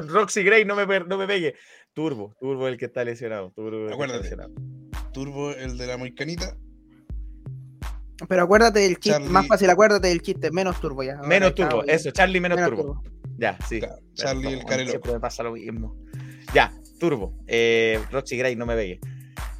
Roxy 0.00 0.42
Gray, 0.42 0.64
no 0.64 0.74
me, 0.74 1.00
no 1.00 1.18
me 1.18 1.26
pegue. 1.26 1.54
Turbo, 1.92 2.34
Turbo 2.38 2.68
el 2.68 2.76
que 2.76 2.86
está 2.86 3.04
lesionado. 3.04 3.52
Turbo 3.52 3.92
Acuérdate. 3.92 4.36
Turbo, 5.12 5.52
el 5.52 5.78
de 5.78 5.86
la 5.86 5.96
moicanita. 5.96 6.56
Pero 8.28 8.42
acuérdate 8.42 8.80
del 8.80 8.98
chiste, 8.98 9.20
más 9.20 9.46
fácil, 9.46 9.68
acuérdate 9.68 10.08
del 10.08 10.22
chiste, 10.22 10.50
menos 10.50 10.80
turbo 10.80 11.02
ya. 11.02 11.16
menos 11.16 11.54
turbo, 11.54 11.84
eso, 11.84 12.10
Charlie 12.10 12.40
menos, 12.40 12.58
turbo. 12.58 13.02
Ya, 13.38 13.58
sí. 13.68 13.80
Charlie 14.14 14.54
el 14.54 14.64
Carelo. 14.64 14.90
Siempre 14.90 15.12
me 15.12 15.20
pasa 15.20 15.42
lo 15.42 15.52
mismo. 15.52 15.96
Ya, 16.54 16.72
turbo. 16.98 17.34
Eh, 17.46 18.00
Roxy 18.10 18.38
Gray, 18.38 18.56
no 18.56 18.64
me 18.64 18.74
veis. 18.74 19.00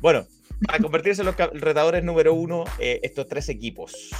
Bueno, 0.00 0.26
para 0.66 0.78
convertirse 0.78 1.22
en 1.22 1.26
los 1.26 1.36
retadores 1.36 2.02
número 2.02 2.32
uno, 2.32 2.64
eh, 2.78 3.00
estos 3.02 3.26
tres 3.28 3.48
equipos. 3.48 4.10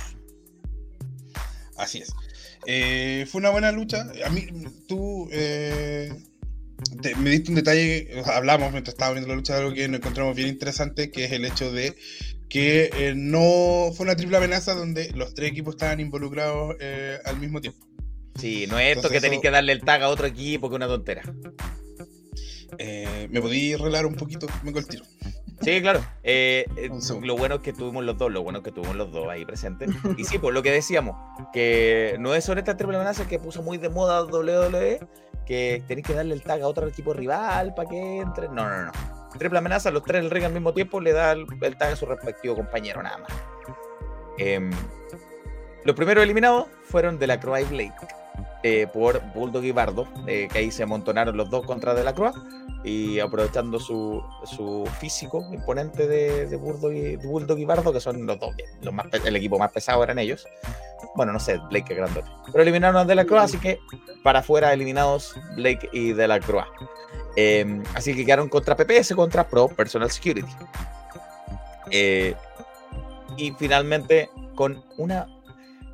Así 1.77 1.99
es. 1.99 2.13
Eh, 2.67 3.27
fue 3.31 3.41
una 3.41 3.51
buena 3.51 3.73
lucha. 3.73 4.07
A 4.25 4.31
mí, 4.31 4.47
tú 4.87 5.29
eh, 5.33 6.13
me 7.19 7.31
diste 7.31 7.51
un 7.51 7.57
detalle, 7.57 8.23
hablamos 8.27 8.73
mientras 8.73 8.95
estaba 8.95 9.13
viendo 9.13 9.29
la 9.29 9.37
lucha 9.37 9.55
de 9.55 9.61
algo 9.61 9.75
que 9.75 9.89
nos 9.89 10.01
encontramos 10.01 10.37
bien 10.37 10.49
interesante, 10.49 11.11
que 11.11 11.25
es 11.25 11.33
el 11.33 11.45
hecho 11.45 11.73
de 11.73 11.95
que 12.49 12.91
eh, 12.95 13.15
no 13.17 13.93
fue 13.95 14.05
una 14.05 14.17
triple 14.17 14.37
amenaza 14.37 14.75
donde 14.75 15.11
los 15.13 15.35
tres 15.35 15.51
equipos 15.51 15.75
estaban 15.75 16.01
involucrados 16.01 16.77
eh, 16.81 17.19
al 17.25 17.39
mismo 17.39 17.61
tiempo. 17.61 17.87
Sí, 18.37 18.67
no 18.69 18.79
es 18.79 18.97
esto 18.97 19.09
que 19.09 19.21
tenéis 19.21 19.41
que 19.41 19.51
darle 19.51 19.73
el 19.73 19.81
tag 19.81 20.03
a 20.03 20.09
otro 20.09 20.27
equipo 20.27 20.69
que 20.69 20.77
una 20.77 20.87
tontera. 20.87 21.23
Eh, 22.79 23.29
¿Me 23.31 23.41
podías 23.41 23.81
relar 23.81 24.07
un 24.07 24.15
poquito? 24.15 24.47
Me 24.63 24.71
el 24.71 24.87
tiro. 24.87 25.05
Sí, 25.63 25.81
claro. 25.81 26.05
lo 27.23 27.37
bueno 27.37 27.55
es 27.57 27.61
que 27.63 27.73
tuvimos 27.73 28.05
los 28.05 28.19
dos, 28.19 28.31
lo 28.31 28.43
bueno 28.43 28.59
es 28.59 28.65
que 28.65 28.73
tuvimos 28.73 28.97
los 28.97 29.11
dos 29.11 29.27
ahí 29.29 29.45
presentes. 29.47 29.89
Y 30.19 30.25
sí, 30.25 30.39
por 30.39 30.53
lo 30.53 30.63
que 30.63 30.71
decíamos, 30.71 31.17
que 31.53 32.17
no 32.19 32.35
es 32.35 32.45
sobre 32.45 32.61
esta 32.61 32.77
triple 32.77 32.97
amenaza 32.97 33.27
que 33.27 33.39
puso 33.39 33.63
muy 33.63 33.79
de 33.79 33.89
moda 33.89 34.23
WWE, 34.25 35.01
que 35.47 35.83
tenéis 35.87 36.07
que 36.07 36.13
darle 36.13 36.35
el 36.35 36.43
tag 36.43 36.61
a 36.61 36.69
otro 36.69 36.87
equipo 36.87 37.15
rival 37.15 37.73
para 37.75 37.89
que 37.89 38.19
entre. 38.19 38.49
No, 38.49 38.69
no, 38.69 38.85
no 38.85 39.16
triple 39.39 39.59
amenaza, 39.59 39.91
los 39.91 40.03
tres 40.03 40.23
el 40.23 40.31
ring 40.31 40.45
al 40.45 40.53
mismo 40.53 40.73
tiempo, 40.73 41.01
le 41.01 41.13
da 41.13 41.33
el, 41.33 41.47
tag 41.77 41.93
a 41.93 41.97
su 41.97 42.07
respectivo 42.07 42.57
compañero, 42.57 43.03
nada 43.03 43.19
más. 43.19 43.31
Em, 44.39 44.71
los 45.85 45.97
primeros 45.97 46.25
eliminados 46.25 46.67
fueron 46.85 47.19
de 47.19 47.27
la 47.27 47.41
Croix 47.41 47.69
Blake 47.69 47.95
eh, 48.63 48.87
por 48.93 49.23
Bulldog 49.33 49.65
y 49.65 49.73
Bardo, 49.73 50.09
eh, 50.27 50.49
que 50.51 50.59
ahí 50.59 50.71
se 50.71 50.83
amontonaron 50.83 51.37
los 51.37 51.51
dos 51.51 51.65
contra 51.65 51.95
de 51.95 52.05
la 52.05 52.15
Croix 52.15 52.35
y 52.85 53.19
aprovechando 53.19 53.81
su, 53.81 54.23
su 54.45 54.89
físico 55.01 55.45
imponente 55.53 56.07
de, 56.07 56.47
de, 56.47 56.57
Bulldog 56.57 56.93
y, 56.93 57.17
Bulldog 57.17 57.59
y 57.59 57.65
Bardo, 57.65 57.93
que 57.93 58.01
son 58.01 58.25
los 58.27 58.39
dos, 58.39 58.55
los 58.83 58.95
más, 58.95 59.07
el 59.13 59.37
equipo 59.37 59.59
más 59.59 59.73
pesado 59.73 60.03
eran 60.05 60.19
ellos. 60.19 60.47
Bueno, 61.15 61.33
no 61.33 61.41
sé, 61.41 61.59
Blake 61.71 61.93
es 61.93 61.97
grandote. 61.97 62.29
Pero 62.47 62.63
eliminaron 62.63 62.97
a 62.97 63.05
De 63.05 63.15
la 63.15 63.25
Croix, 63.25 63.43
así 63.43 63.59
que 63.59 63.79
para 64.23 64.41
afuera 64.41 64.73
eliminados 64.73 65.35
Blake 65.57 65.89
y 65.93 66.13
De 66.13 66.29
la 66.29 66.41
Croix. 66.41 66.67
Em, 67.37 67.83
así 67.95 68.15
que 68.15 68.25
quedaron 68.25 68.49
contra 68.49 68.77
PPS, 68.77 69.15
contra 69.15 69.47
Pro 69.47 69.69
Personal 69.69 70.11
Security. 70.11 70.51
Eh, 71.91 72.35
y 73.37 73.53
finalmente, 73.53 74.31
con 74.55 74.83
una. 74.97 75.29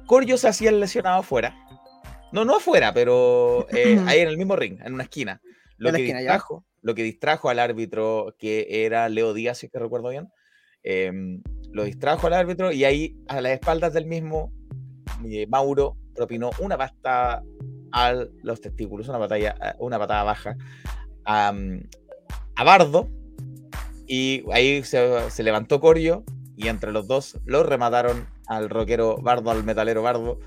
Corio 0.07 0.37
se 0.39 0.49
hacía 0.49 0.71
lesionado 0.73 1.21
afuera. 1.21 1.55
No, 2.33 2.45
no 2.45 2.57
afuera, 2.57 2.95
pero 2.95 3.67
eh, 3.71 4.01
ahí 4.07 4.21
en 4.21 4.29
el 4.29 4.39
mismo 4.39 4.57
ring, 4.57 4.79
en 4.85 4.95
una 4.95 5.05
esquina. 5.05 5.41
Lo, 5.77 5.93
que, 5.93 6.03
distrajo, 6.03 6.65
lo 6.81 6.95
que 6.95 7.03
distrajo 7.03 7.49
al 7.49 7.59
árbitro, 7.59 8.35
que 8.39 8.85
era 8.85 9.09
Leo 9.09 9.35
Díaz, 9.35 9.59
si 9.59 9.67
es 9.67 9.73
que 9.73 9.79
recuerdo 9.79 10.11
bien, 10.11 10.29
em, 10.83 11.43
lo 11.73 11.85
distrajo 11.85 12.27
al 12.27 12.35
árbitro 12.35 12.73
y 12.73 12.85
ahí 12.85 13.17
a 13.29 13.41
las 13.41 13.53
espaldas 13.53 13.93
del 13.93 14.07
mismo, 14.07 14.53
eh, 15.27 15.47
Mauro 15.49 15.97
propinó 16.15 16.51
una 16.61 16.79
pasta 16.79 17.43
a 17.93 18.25
los 18.43 18.61
testículos, 18.61 19.09
una, 19.09 19.19
batalla, 19.19 19.55
una 19.79 19.99
patada 19.99 20.23
baja 20.23 20.57
a, 21.25 21.53
a 22.57 22.65
Bardo. 22.65 23.11
Y 24.07 24.45
ahí 24.53 24.83
se, 24.83 25.31
se 25.31 25.43
levantó 25.43 25.81
Corio 25.81 26.25
y 26.57 26.69
entre 26.69 26.93
los 26.93 27.07
dos 27.07 27.39
lo 27.45 27.63
remataron 27.63 28.27
al 28.47 28.69
rockero 28.69 29.17
Bardo, 29.19 29.51
al 29.51 29.65
metalero 29.65 30.03
Bardo. 30.03 30.39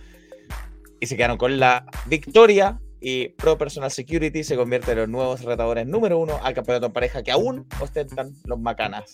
Y 1.06 1.07
se 1.07 1.15
quedaron 1.15 1.38
con 1.38 1.60
la 1.60 1.86
victoria. 2.07 2.80
Y 2.99 3.30
Pro 3.30 3.60
Personal 3.60 3.91
Security 3.91 4.44
se 4.44 4.56
convierte 4.56 4.94
en 4.94 4.98
los 4.98 5.07
nuevos 5.07 5.44
retadores 5.44 5.86
número 5.86 6.18
uno 6.18 6.40
al 6.41 6.56
campeonato 6.56 6.88
en 6.88 6.94
pareja 6.94 7.22
que 7.22 7.32
aún 7.32 7.68
ostentan 7.80 8.34
los 8.45 8.60
macanas. 8.60 9.14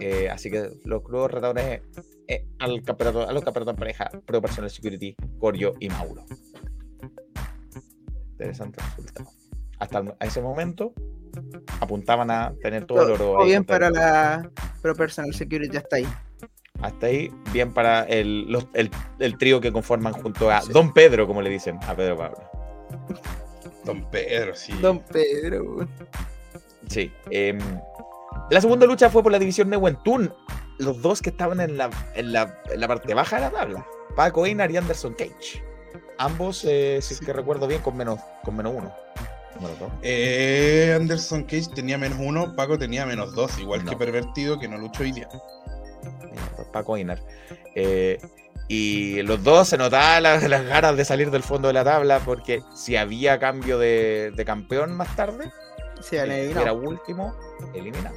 Eh, 0.00 0.30
así 0.30 0.50
que 0.50 0.70
los 0.86 1.06
nuevos 1.10 1.30
retadores 1.30 1.82
eh, 2.26 2.46
al 2.58 2.82
campeonato, 2.82 3.28
a 3.28 3.32
los 3.34 3.44
campeonatos 3.44 3.74
en 3.74 3.78
pareja, 3.78 4.10
Pro 4.24 4.40
Personal 4.40 4.70
Security, 4.70 5.14
Corio 5.38 5.74
y 5.78 5.90
Mauro. 5.90 6.24
Interesante 8.30 8.82
resultado. 8.82 9.30
Hasta 9.78 10.16
ese 10.20 10.40
momento 10.40 10.94
apuntaban 11.80 12.30
a 12.30 12.54
tener 12.62 12.86
todo, 12.86 13.14
el 13.14 13.20
oro. 13.20 13.44
bien 13.44 13.66
para 13.66 13.90
la 13.90 14.50
Pro 14.80 14.94
Personal 14.94 15.34
Security 15.34 15.76
hasta 15.76 15.96
ahí. 15.96 16.06
Hasta 16.82 17.06
ahí, 17.06 17.30
bien 17.52 17.72
para 17.72 18.04
el, 18.04 18.56
el, 19.18 19.38
trío 19.38 19.60
que 19.60 19.72
conforman 19.72 20.12
junto 20.12 20.50
a 20.50 20.60
Don 20.60 20.92
Pedro, 20.92 21.26
como 21.26 21.40
le 21.42 21.50
dicen 21.50 21.78
a 21.86 21.94
Pedro 21.94 22.16
Pablo. 22.16 22.38
Don 23.84 24.04
Pedro, 24.10 24.54
sí. 24.54 24.72
Don 24.80 25.00
Pedro. 25.00 25.88
Sí. 26.88 27.10
Em, 27.30 27.58
la 28.50 28.60
segunda 28.60 28.86
lucha 28.86 29.10
fue 29.10 29.22
por 29.22 29.32
la 29.32 29.38
división 29.38 29.70
Newentun. 29.70 30.32
Los 30.78 31.00
dos 31.00 31.22
que 31.22 31.30
estaban 31.30 31.60
en 31.60 31.78
la, 31.78 31.90
en 32.14 32.32
la, 32.32 32.60
en 32.70 32.80
la 32.80 32.88
parte 32.88 33.14
baja 33.14 33.36
de 33.36 33.42
la 33.42 33.50
tabla. 33.50 33.86
Paco 34.14 34.44
Einar 34.44 34.70
y 34.70 34.76
Anderson 34.76 35.14
Cage. 35.14 35.62
Ambos, 36.18 36.64
eh, 36.64 36.98
si 37.00 37.14
es 37.14 37.20
que 37.20 37.32
recuerdo 37.32 37.66
bien, 37.66 37.80
con 37.80 37.96
menos, 37.96 38.20
con 38.44 38.56
menos 38.56 38.74
uno. 38.76 38.92
Eh, 40.02 40.92
Anderson 40.94 41.44
Cage 41.44 41.68
tenía 41.74 41.96
menos 41.96 42.18
uno, 42.20 42.54
Paco 42.54 42.78
tenía 42.78 43.06
menos 43.06 43.34
dos, 43.34 43.58
igual 43.58 43.84
que 43.84 43.96
Pervertido, 43.96 44.58
que 44.58 44.68
no 44.68 44.78
luchó 44.78 45.02
hoy 45.02 45.12
día. 45.12 45.28
Paco 46.72 46.96
Inar. 46.96 47.22
Eh, 47.74 48.18
y 48.68 49.22
los 49.22 49.42
dos 49.44 49.68
se 49.68 49.78
notaban 49.78 50.22
las, 50.22 50.42
ganas 50.42 50.96
de 50.96 51.04
salir 51.04 51.30
del 51.30 51.42
fondo 51.42 51.68
de 51.68 51.74
la 51.74 51.84
tabla 51.84 52.20
porque 52.24 52.62
si 52.74 52.96
había 52.96 53.38
cambio 53.38 53.78
de, 53.78 54.32
campeón 54.44 54.96
más 54.96 55.14
tarde, 55.14 55.52
se 56.00 56.16
eh, 56.16 56.50
era 56.50 56.72
último, 56.72 57.34
eliminado. 57.74 58.16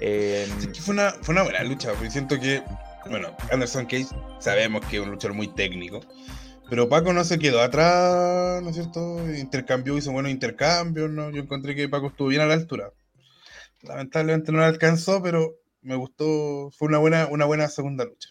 fue, 0.00 0.94
una, 0.94 1.10
fue 1.22 1.34
una 1.34 1.42
buena 1.42 1.62
lucha, 1.62 1.92
porque 1.92 2.10
siento 2.10 2.40
que, 2.40 2.62
bueno, 3.10 3.36
Anderson 3.52 3.84
Cage 3.84 4.08
sabemos 4.40 4.84
que 4.86 4.96
es 4.96 5.02
un 5.02 5.10
luchador 5.10 5.36
muy 5.36 5.48
técnico. 5.48 6.00
Pero 6.68 6.88
Paco 6.88 7.12
no 7.12 7.22
se 7.22 7.38
quedó 7.38 7.62
atrás, 7.62 8.60
¿no 8.62 8.70
es 8.70 8.74
cierto? 8.74 9.18
Intercambió, 9.36 9.96
hizo 9.96 10.10
buenos 10.10 10.32
intercambios, 10.32 11.10
¿no? 11.10 11.30
Yo 11.30 11.42
encontré 11.42 11.76
que 11.76 11.88
Paco 11.88 12.08
estuvo 12.08 12.28
bien 12.28 12.42
a 12.42 12.46
la 12.46 12.54
altura. 12.54 12.92
Lamentablemente 13.82 14.50
no 14.50 14.58
le 14.58 14.64
alcanzó, 14.64 15.22
pero 15.22 15.54
me 15.82 15.96
gustó, 15.96 16.70
fue 16.76 16.88
una 16.88 16.98
buena, 16.98 17.26
una 17.30 17.44
buena 17.44 17.68
segunda 17.68 18.04
lucha. 18.04 18.30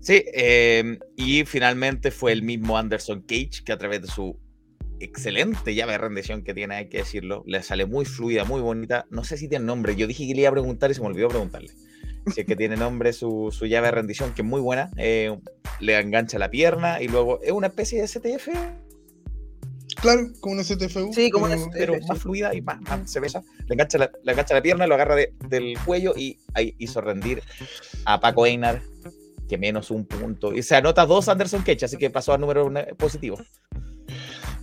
Sí, 0.00 0.24
em, 0.32 0.98
y 1.16 1.44
finalmente 1.44 2.10
fue 2.10 2.32
el 2.32 2.42
mismo 2.42 2.78
Anderson 2.78 3.22
Cage 3.22 3.62
que 3.64 3.72
a 3.72 3.78
través 3.78 4.00
de 4.02 4.08
su 4.08 4.38
excelente 4.98 5.74
llave 5.74 5.92
de 5.92 5.98
rendición 5.98 6.42
que 6.42 6.54
tiene, 6.54 6.76
hay 6.76 6.88
que 6.88 6.98
decirlo, 6.98 7.42
le 7.46 7.62
sale 7.62 7.86
muy 7.86 8.04
fluida, 8.04 8.44
muy 8.44 8.60
bonita. 8.60 9.06
No 9.10 9.24
sé 9.24 9.36
si 9.36 9.48
tiene 9.48 9.64
nombre, 9.64 9.96
yo 9.96 10.06
dije 10.06 10.26
que 10.26 10.34
le 10.34 10.42
iba 10.42 10.50
a 10.50 10.52
preguntar 10.52 10.90
y 10.90 10.94
se 10.94 11.00
me 11.00 11.08
olvidó 11.08 11.28
preguntarle 11.28 11.70
si 12.26 12.40
es 12.40 12.46
que 12.46 12.56
tiene 12.56 12.76
nombre 12.76 13.12
su, 13.12 13.50
llave 13.62 13.88
de 13.88 13.92
rendición, 13.92 14.34
que 14.34 14.42
es 14.42 14.48
muy 14.48 14.60
buena, 14.60 14.90
eh, 14.96 15.36
le 15.80 15.98
engancha 15.98 16.38
la 16.38 16.50
pierna 16.50 17.00
y 17.00 17.08
luego 17.08 17.40
es 17.42 17.52
una 17.52 17.68
especie 17.68 18.00
de 18.00 18.08
STF. 18.08 18.48
Claro, 20.00 20.28
como 20.40 20.54
una 20.54 20.64
STFU. 20.64 21.12
Sí, 21.12 21.30
como 21.30 21.46
pero, 21.46 21.62
una 21.62 21.72
pero 21.72 21.94
más 22.08 22.18
fluida 22.18 22.54
y 22.54 22.62
más, 22.62 22.78
se 23.04 23.20
besa. 23.20 23.42
Le 23.66 23.74
engancha 23.74 23.98
la, 23.98 24.10
le 24.22 24.32
engancha 24.32 24.54
la 24.54 24.62
pierna, 24.62 24.86
lo 24.86 24.94
agarra 24.94 25.16
del 25.16 25.78
cuello 25.84 26.14
y 26.16 26.38
ahí 26.54 26.74
hizo 26.78 27.00
rendir 27.00 27.42
a 28.06 28.20
Paco 28.20 28.46
Einar, 28.46 28.80
que 29.48 29.58
menos 29.58 29.90
un 29.90 30.06
punto. 30.06 30.54
Y 30.54 30.62
se 30.62 30.76
anota 30.76 31.04
dos 31.06 31.28
Anderson 31.28 31.62
Ketch, 31.62 31.84
así 31.84 31.96
que 31.96 32.10
pasó 32.10 32.32
a 32.32 32.38
número 32.38 32.72
positivo. 32.96 33.38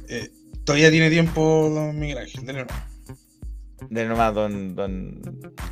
Eh, 0.10 0.30
todavía 0.64 0.90
tiene 0.90 1.10
tiempo, 1.10 1.70
don 1.74 2.00
Miguel 2.00 2.18
Ángel, 2.20 2.46
de 3.90 4.06
nomás, 4.06 4.34
don, 4.34 4.76
don, 4.76 5.22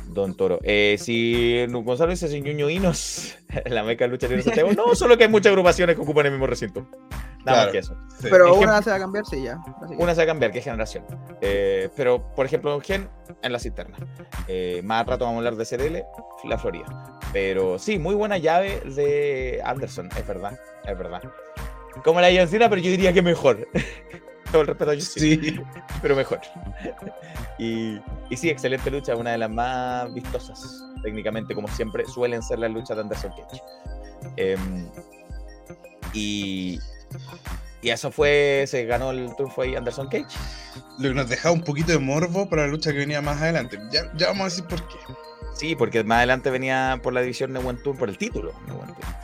don 0.08 0.36
Toro. 0.36 0.60
Eh, 0.62 0.96
si 0.98 1.66
Gonzalo 1.66 2.12
dice 2.12 2.28
sin 2.28 2.44
Ñuño 2.44 2.70
Inos, 2.70 3.36
la 3.66 3.82
meca 3.82 4.06
lucha 4.06 4.28
libre 4.28 4.42
Santiago, 4.42 4.72
no, 4.72 4.94
solo 4.94 5.18
que 5.18 5.24
hay 5.24 5.30
muchas 5.30 5.50
agrupaciones 5.50 5.96
que 5.96 6.02
ocupan 6.02 6.26
el 6.26 6.32
mismo 6.32 6.46
recinto. 6.46 6.86
Nada 7.46 7.64
más 7.64 7.72
que 7.72 7.78
eso. 7.78 7.96
Pero 8.20 8.56
una 8.56 8.82
se 8.82 8.90
va 8.90 8.96
a 8.96 8.98
cambiar, 8.98 9.24
sí, 9.24 9.42
ya. 9.42 9.58
Una 9.98 10.14
se 10.14 10.18
va 10.18 10.24
a 10.24 10.26
cambiar, 10.26 10.50
que 10.50 10.58
es 10.58 10.64
generación. 10.64 11.04
Eh, 11.40 11.88
pero, 11.96 12.22
por 12.34 12.44
ejemplo, 12.44 12.78
Gen 12.80 13.08
en 13.42 13.52
la 13.52 13.58
cisterna. 13.58 13.96
Eh, 14.48 14.80
más 14.84 15.06
rato 15.06 15.24
vamos 15.24 15.36
a 15.36 15.48
hablar 15.48 15.56
de 15.56 15.64
CDL, 15.64 16.04
la 16.48 16.58
Florida. 16.58 17.20
Pero 17.32 17.78
sí, 17.78 17.98
muy 17.98 18.14
buena 18.14 18.38
llave 18.38 18.80
de 18.80 19.60
Anderson, 19.64 20.08
es 20.16 20.26
verdad, 20.26 20.58
es 20.84 20.98
verdad. 20.98 21.22
Como 22.04 22.20
la 22.20 22.28
John 22.28 22.48
pero 22.50 22.76
yo 22.76 22.90
diría 22.90 23.12
que 23.12 23.22
mejor. 23.22 23.68
Todo 24.52 24.62
el 24.62 24.68
respeto 24.68 24.90
a 24.92 25.00
sí, 25.00 25.60
pero 26.02 26.16
mejor. 26.16 26.40
Y, 27.58 27.98
y, 28.28 28.36
sí, 28.36 28.50
excelente 28.50 28.90
lucha, 28.90 29.16
una 29.16 29.32
de 29.32 29.38
las 29.38 29.48
más 29.48 30.12
vistosas 30.12 30.84
técnicamente, 31.02 31.54
como 31.54 31.68
siempre 31.68 32.04
suelen 32.04 32.42
ser 32.42 32.58
las 32.58 32.70
luchas 32.70 32.98
de 32.98 33.02
Anderson 33.02 33.30
Cage. 33.30 33.62
Em, 34.36 34.90
y, 36.12 36.78
y 37.82 37.90
eso 37.90 38.10
fue, 38.10 38.64
se 38.66 38.84
ganó 38.84 39.10
el 39.10 39.34
triunfo 39.36 39.62
ahí 39.62 39.76
Anderson 39.76 40.08
Cage. 40.08 40.36
Lo 40.98 41.10
que 41.10 41.14
nos 41.14 41.28
dejaba 41.28 41.54
un 41.54 41.62
poquito 41.62 41.92
de 41.92 41.98
morbo 41.98 42.48
para 42.48 42.62
la 42.62 42.68
lucha 42.68 42.92
que 42.92 42.98
venía 42.98 43.22
más 43.22 43.40
adelante. 43.40 43.78
Ya, 43.90 44.12
ya 44.16 44.28
vamos 44.28 44.40
a 44.40 44.44
decir 44.44 44.64
por 44.64 44.86
qué. 44.88 44.96
Sí, 45.54 45.76
porque 45.76 46.04
más 46.04 46.18
adelante 46.18 46.50
venía 46.50 46.98
por 47.02 47.12
la 47.12 47.20
división 47.20 47.52
de 47.52 47.60
Tour, 47.82 47.96
por 47.96 48.08
el 48.08 48.18
título. 48.18 48.52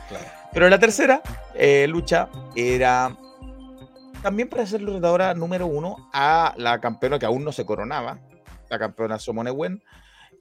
Claro. 0.09 0.25
Pero 0.53 0.69
la 0.69 0.79
tercera 0.79 1.21
eh, 1.55 1.87
lucha 1.87 2.29
era 2.55 3.17
también 4.21 4.47
para 4.47 4.65
ser 4.65 4.83
retadora 4.83 5.33
número 5.33 5.67
uno 5.67 6.09
a 6.13 6.53
la 6.57 6.79
campeona 6.79 7.19
que 7.19 7.25
aún 7.25 7.43
no 7.43 7.51
se 7.51 7.65
coronaba, 7.65 8.19
la 8.69 8.79
campeona 8.79 9.19
Somone 9.19 9.51
Wen, 9.51 9.83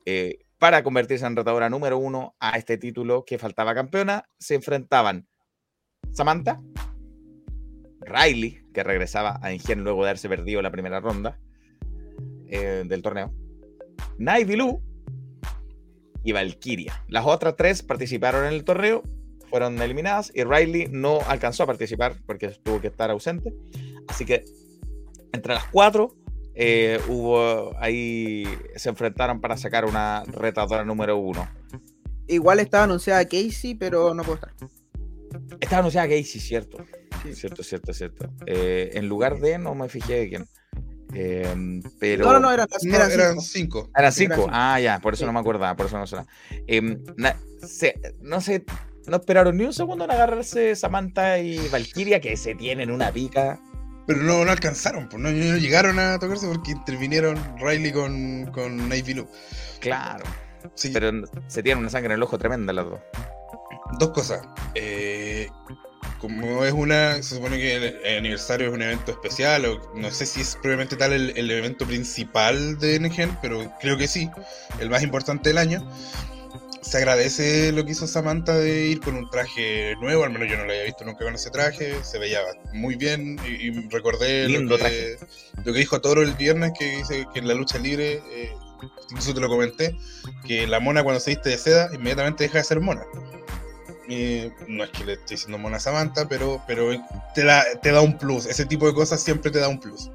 eh, 0.06 0.44
para 0.58 0.84
convertirse 0.84 1.26
en 1.26 1.34
retadora 1.34 1.68
número 1.68 1.98
uno 1.98 2.36
a 2.38 2.56
este 2.56 2.78
título 2.78 3.24
que 3.24 3.38
faltaba 3.38 3.74
campeona, 3.74 4.28
se 4.38 4.54
enfrentaban 4.54 5.26
Samantha, 6.12 6.60
Riley, 8.04 8.64
que 8.72 8.82
regresaba 8.82 9.38
a 9.42 9.52
Ingen 9.52 9.84
luego 9.84 10.02
de 10.02 10.10
haberse 10.10 10.28
perdido 10.28 10.62
la 10.62 10.70
primera 10.70 11.00
ronda 11.00 11.38
eh, 12.48 12.84
del 12.86 13.02
torneo, 13.02 13.32
Naivilu 14.18 14.80
y 16.24 16.32
Valkyria. 16.32 17.04
Las 17.08 17.26
otras 17.26 17.56
tres 17.56 17.82
participaron 17.82 18.44
en 18.44 18.52
el 18.52 18.64
torneo, 18.64 19.02
fueron 19.48 19.80
eliminadas 19.80 20.32
y 20.34 20.44
Riley 20.44 20.88
no 20.90 21.20
alcanzó 21.26 21.64
a 21.64 21.66
participar 21.66 22.16
porque 22.26 22.48
tuvo 22.48 22.80
que 22.80 22.88
estar 22.88 23.10
ausente. 23.10 23.54
Así 24.08 24.24
que 24.24 24.44
entre 25.32 25.54
las 25.54 25.64
cuatro 25.66 26.16
eh, 26.54 27.00
hubo 27.08 27.74
ahí 27.78 28.44
se 28.76 28.90
enfrentaron 28.90 29.40
para 29.40 29.56
sacar 29.56 29.84
una 29.84 30.22
retadora 30.26 30.84
número 30.84 31.16
uno. 31.16 31.48
Igual 32.28 32.60
estaba 32.60 32.84
anunciada 32.84 33.24
Casey, 33.24 33.74
pero 33.74 34.14
no 34.14 34.22
puedo 34.22 34.36
estar. 34.36 34.54
Estaba 35.60 35.80
anunciada 35.80 36.08
Casey, 36.08 36.40
cierto. 36.40 36.84
Cierto, 37.34 37.62
cierto, 37.62 37.92
cierto. 37.92 38.30
Eh, 38.46 38.90
en 38.94 39.08
lugar 39.08 39.38
de, 39.38 39.58
no 39.58 39.74
me 39.74 39.88
fijé 39.88 40.20
de 40.20 40.28
quién. 40.28 40.46
Eh, 41.14 41.82
pero... 42.00 42.24
No, 42.24 42.32
no, 42.34 42.40
no, 42.40 42.52
eran, 42.52 42.68
cinco. 43.40 43.90
Eran 43.96 44.12
cinco. 44.12 44.48
Ah, 44.50 44.80
ya, 44.80 44.98
por 45.00 45.14
eso 45.14 45.26
no 45.26 45.32
me 45.32 45.40
acordaba, 45.40 45.76
por 45.76 45.86
eso 45.86 45.98
no 45.98 46.06
suena. 46.06 46.26
no 48.20 48.38
sé, 48.38 48.64
no 49.06 49.16
esperaron 49.16 49.56
ni 49.56 49.64
un 49.64 49.72
segundo 49.72 50.04
en 50.04 50.10
agarrarse 50.10 50.76
Samantha 50.76 51.38
y 51.38 51.68
Valkyria, 51.68 52.20
que 52.20 52.36
se 52.36 52.54
tienen 52.54 52.90
una 52.90 53.10
pica. 53.12 53.60
Pero 54.06 54.22
no, 54.22 54.44
no 54.44 54.50
alcanzaron, 54.50 55.08
pues 55.08 55.22
no, 55.22 55.30
llegaron 55.30 55.98
a 55.98 56.18
tocarse 56.18 56.46
porque 56.46 56.72
intervinieron 56.72 57.38
Riley 57.58 57.92
con, 57.92 58.46
con 58.52 58.88
Navy 58.88 59.24
Claro. 59.80 60.24
Sí. 60.74 60.90
Pero 60.92 61.26
se 61.46 61.62
tienen 61.62 61.80
una 61.80 61.90
sangre 61.90 62.14
en 62.14 62.18
el 62.18 62.22
ojo 62.22 62.38
tremenda 62.38 62.72
las 62.72 62.86
dos. 62.86 63.00
Dos 63.98 64.10
cosas. 64.10 64.42
Eh, 64.74 65.48
como 66.22 66.64
es 66.64 66.72
una, 66.72 67.16
se 67.16 67.34
supone 67.34 67.58
que 67.58 67.76
el, 67.76 68.18
aniversario 68.18 68.68
es 68.68 68.72
un 68.72 68.80
evento 68.80 69.10
especial, 69.10 69.66
o 69.66 69.92
no 69.94 70.10
sé 70.12 70.24
si 70.24 70.40
es 70.40 70.54
probablemente 70.54 70.96
tal 70.96 71.12
el, 71.12 71.36
el 71.36 71.50
evento 71.50 71.84
principal 71.84 72.78
de 72.78 72.98
NGen, 73.00 73.36
pero 73.42 73.70
creo 73.80 73.98
que 73.98 74.06
sí, 74.06 74.30
el 74.80 74.88
más 74.88 75.02
importante 75.02 75.50
del 75.50 75.58
año 75.58 75.84
se 76.80 76.98
agradece 76.98 77.72
lo 77.72 77.84
que 77.84 77.92
hizo 77.92 78.06
Samantha 78.06 78.56
de 78.56 78.88
ir 78.88 79.00
con 79.00 79.16
un 79.16 79.30
traje 79.30 79.96
nuevo, 80.00 80.24
al 80.24 80.30
menos 80.30 80.48
yo 80.48 80.56
no 80.56 80.64
lo 80.64 80.72
había 80.72 80.84
visto 80.84 81.04
nunca 81.04 81.24
con 81.24 81.34
ese 81.34 81.50
traje, 81.50 81.94
se 82.04 82.18
veía 82.18 82.40
muy 82.72 82.96
bien 82.96 83.38
y, 83.46 83.88
recordé 83.88 84.48
lo 84.48 84.76
que, 84.78 85.16
lo 85.64 85.72
que, 85.72 85.78
dijo 85.78 86.00
Toro 86.00 86.22
el 86.22 86.34
viernes 86.34 86.72
que 86.78 86.96
dice 86.96 87.26
que 87.32 87.40
en 87.40 87.48
la 87.48 87.54
lucha 87.54 87.78
libre, 87.78 88.22
eh, 88.30 88.52
incluso 89.10 89.34
te 89.34 89.40
lo 89.40 89.48
comenté, 89.48 89.96
que 90.46 90.66
la 90.68 90.78
mona 90.78 91.02
cuando 91.02 91.18
se 91.18 91.30
viste 91.30 91.50
de 91.50 91.58
seda 91.58 91.88
inmediatamente 91.94 92.44
deja 92.44 92.58
de 92.58 92.64
ser 92.64 92.80
mona. 92.80 93.04
No 94.68 94.84
es 94.84 94.90
que 94.90 95.04
le 95.04 95.12
esté 95.14 95.34
diciendo 95.34 95.58
mona 95.58 95.76
a 95.76 95.80
Samantha, 95.80 96.28
pero, 96.28 96.62
pero 96.66 96.90
te, 97.34 97.44
da, 97.44 97.64
te 97.80 97.92
da 97.92 98.00
un 98.00 98.18
plus, 98.18 98.46
ese 98.46 98.66
tipo 98.66 98.86
de 98.86 98.94
cosas 98.94 99.22
siempre 99.22 99.50
te 99.50 99.58
da 99.58 99.68
un 99.68 99.80
plus. 99.80 100.10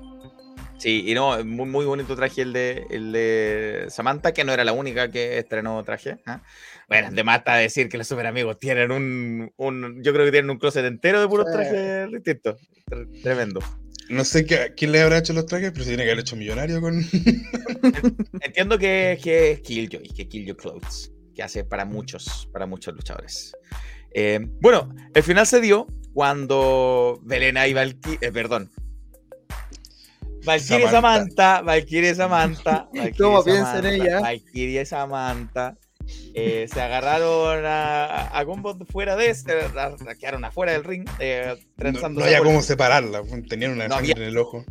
Sí, 0.78 1.06
y 1.08 1.16
no, 1.16 1.44
muy, 1.44 1.66
muy 1.66 1.86
bonito 1.86 2.16
traje 2.16 2.44
el 2.44 2.54
de, 2.54 2.86
el 2.92 3.12
de 3.12 3.88
Samantha, 3.90 4.32
que 4.32 4.44
no 4.44 4.54
era 4.54 4.64
la 4.64 4.74
única 4.74 5.10
que 5.10 5.40
estrenó 5.40 5.84
traje. 5.84 6.20
¿ah? 6.28 6.44
Bueno, 6.88 7.12
de 7.12 7.24
mata 7.24 7.56
decir 7.56 7.90
que 7.90 7.98
los 7.98 8.08
super 8.08 8.28
amigos 8.28 8.60
tienen 8.60 8.92
un, 8.92 9.52
un, 9.58 10.04
Yo 10.04 10.14
creo 10.14 10.26
que 10.26 10.32
tienen 10.32 10.52
un 10.52 10.60
closet 10.60 10.86
entero 10.86 11.20
de 11.20 11.28
puros 11.28 11.48
trajes 11.52 12.12
distintos. 12.12 12.62
Tremendo. 13.24 13.60
No 14.10 14.24
sé 14.24 14.46
qué, 14.46 14.74
quién 14.78 14.92
le 14.92 15.02
habrá 15.02 15.18
hecho 15.18 15.34
los 15.34 15.48
trajes, 15.48 15.72
pero 15.72 15.84
se 15.84 15.90
tiene 15.90 16.04
que 16.04 16.12
haber 16.12 16.22
hecho 16.22 16.36
millonario 16.36 16.80
con. 16.80 16.96
Entiendo 18.42 18.78
que, 18.78 19.20
que 19.22 19.52
es 19.52 19.60
Killjoy, 19.62 20.08
que 20.16 20.30
Killjoy 20.30 20.56
Clothes, 20.56 21.12
que 21.38 21.44
hace 21.44 21.64
para 21.64 21.86
muchos, 21.86 22.50
para 22.52 22.66
muchos 22.66 22.96
luchadores. 22.96 23.56
Eh, 24.12 24.40
bueno, 24.60 24.90
el 25.14 25.22
final 25.22 25.46
se 25.46 25.62
dio 25.62 25.86
cuando 26.14 27.20
Belena 27.22 27.68
y 27.68 27.74
Valkyrie, 27.74 28.18
eh, 28.22 28.32
perdón. 28.32 28.72
Valkyrie 30.44 30.90
Samantha, 30.90 31.62
Valkyrie 31.62 32.16
Samantha, 32.16 32.90
¿Cómo 33.18 33.44
piensan 33.44 33.86
ella? 33.86 34.20
Valkyrie 34.20 34.84
Samantha 34.86 35.78
eh, 36.34 36.68
se 36.74 36.82
agarraron 36.82 37.66
a, 37.66 38.36
a 38.36 38.46
fuera 38.90 39.16
de 39.16 39.30
este, 39.30 39.54
quedaron 40.20 40.44
afuera 40.44 40.72
del 40.72 40.84
ring, 40.84 41.08
eh, 41.20 41.56
no, 41.78 42.10
no, 42.10 42.24
había 42.24 42.40
cómo 42.40 42.62
separarla, 42.64 43.22
tenían 43.48 43.74
una 43.74 43.88
no 43.88 44.00
en 44.00 44.22
el 44.22 44.38
ojo. 44.38 44.66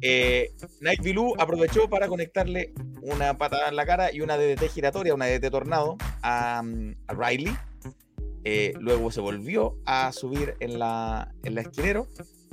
Eh, 0.00 0.52
Night 0.80 1.02
Bilou 1.02 1.34
aprovechó 1.38 1.88
para 1.88 2.08
conectarle 2.08 2.72
una 3.02 3.36
patada 3.36 3.68
en 3.68 3.76
la 3.76 3.86
cara 3.86 4.12
y 4.12 4.20
una 4.20 4.36
DDT 4.36 4.68
giratoria, 4.70 5.14
una 5.14 5.26
DDT 5.26 5.50
tornado 5.50 5.96
a, 6.22 6.62
a 7.06 7.14
Riley. 7.14 7.54
Eh, 8.44 8.72
luego 8.80 9.10
se 9.10 9.20
volvió 9.20 9.76
a 9.84 10.12
subir 10.12 10.54
en 10.60 10.78
la, 10.78 11.34
en 11.44 11.54
la 11.54 11.60
esquinero 11.60 12.06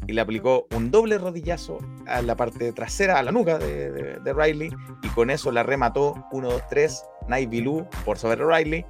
y 0.05 0.13
le 0.13 0.21
aplicó 0.21 0.67
un 0.75 0.91
doble 0.91 1.17
rodillazo 1.17 1.79
a 2.05 2.21
la 2.21 2.35
parte 2.35 2.71
trasera, 2.73 3.19
a 3.19 3.23
la 3.23 3.31
nuca 3.31 3.57
de, 3.57 4.19
de, 4.19 4.33
Riley, 4.33 4.69
y 5.01 5.07
con 5.09 5.29
eso 5.29 5.51
la 5.51 5.63
remató 5.63 6.25
1, 6.31 6.49
2, 6.49 6.61
3, 6.69 7.03
Night 7.29 7.49
Bilou 7.49 7.87
por 8.05 8.17
sobre 8.17 8.45
Riley. 8.45 8.85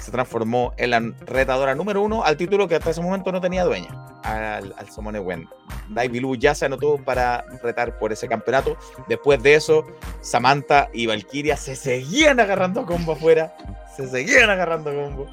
Se 0.00 0.10
transformó 0.10 0.72
en 0.76 0.90
la 0.90 1.00
retadora 1.26 1.74
número 1.74 2.02
uno 2.02 2.24
al 2.24 2.36
título 2.36 2.66
que 2.66 2.74
hasta 2.74 2.90
ese 2.90 3.00
momento 3.00 3.30
no 3.30 3.40
tenía 3.40 3.64
dueña, 3.64 3.90
al, 4.22 4.74
al 4.76 4.90
Somone 4.90 5.20
Wen. 5.20 5.48
Bilou 6.10 6.34
ya 6.36 6.54
se 6.54 6.64
anotó 6.64 6.96
para 6.96 7.44
retar 7.62 7.98
por 7.98 8.12
ese 8.12 8.26
campeonato. 8.26 8.76
Después 9.08 9.42
de 9.42 9.54
eso, 9.54 9.84
Samantha 10.20 10.88
y 10.92 11.06
Valkyria 11.06 11.56
se 11.56 11.76
seguían 11.76 12.40
agarrando 12.40 12.86
combo 12.86 13.12
afuera 13.12 13.54
se 13.96 14.08
seguían 14.08 14.50
agarrando 14.50 14.94
combo. 14.94 15.26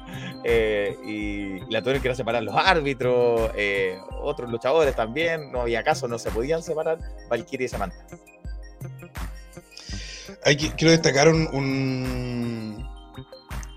Eh, 0.44 0.96
y 1.04 1.72
la 1.72 1.80
tuvieron 1.80 2.02
que 2.02 2.14
separar 2.14 2.42
los 2.42 2.54
árbitros, 2.54 3.50
eh, 3.56 3.98
otros 4.20 4.50
luchadores 4.50 4.94
también. 4.94 5.52
No 5.52 5.62
había 5.62 5.82
caso, 5.82 6.08
no 6.08 6.18
se 6.18 6.30
podían 6.30 6.62
separar 6.62 6.98
Valkyrie 7.30 7.66
y 7.66 7.68
Samantha. 7.68 7.96
Hay 10.44 10.56
quiero 10.56 10.90
destacar 10.90 11.28
un, 11.28 11.48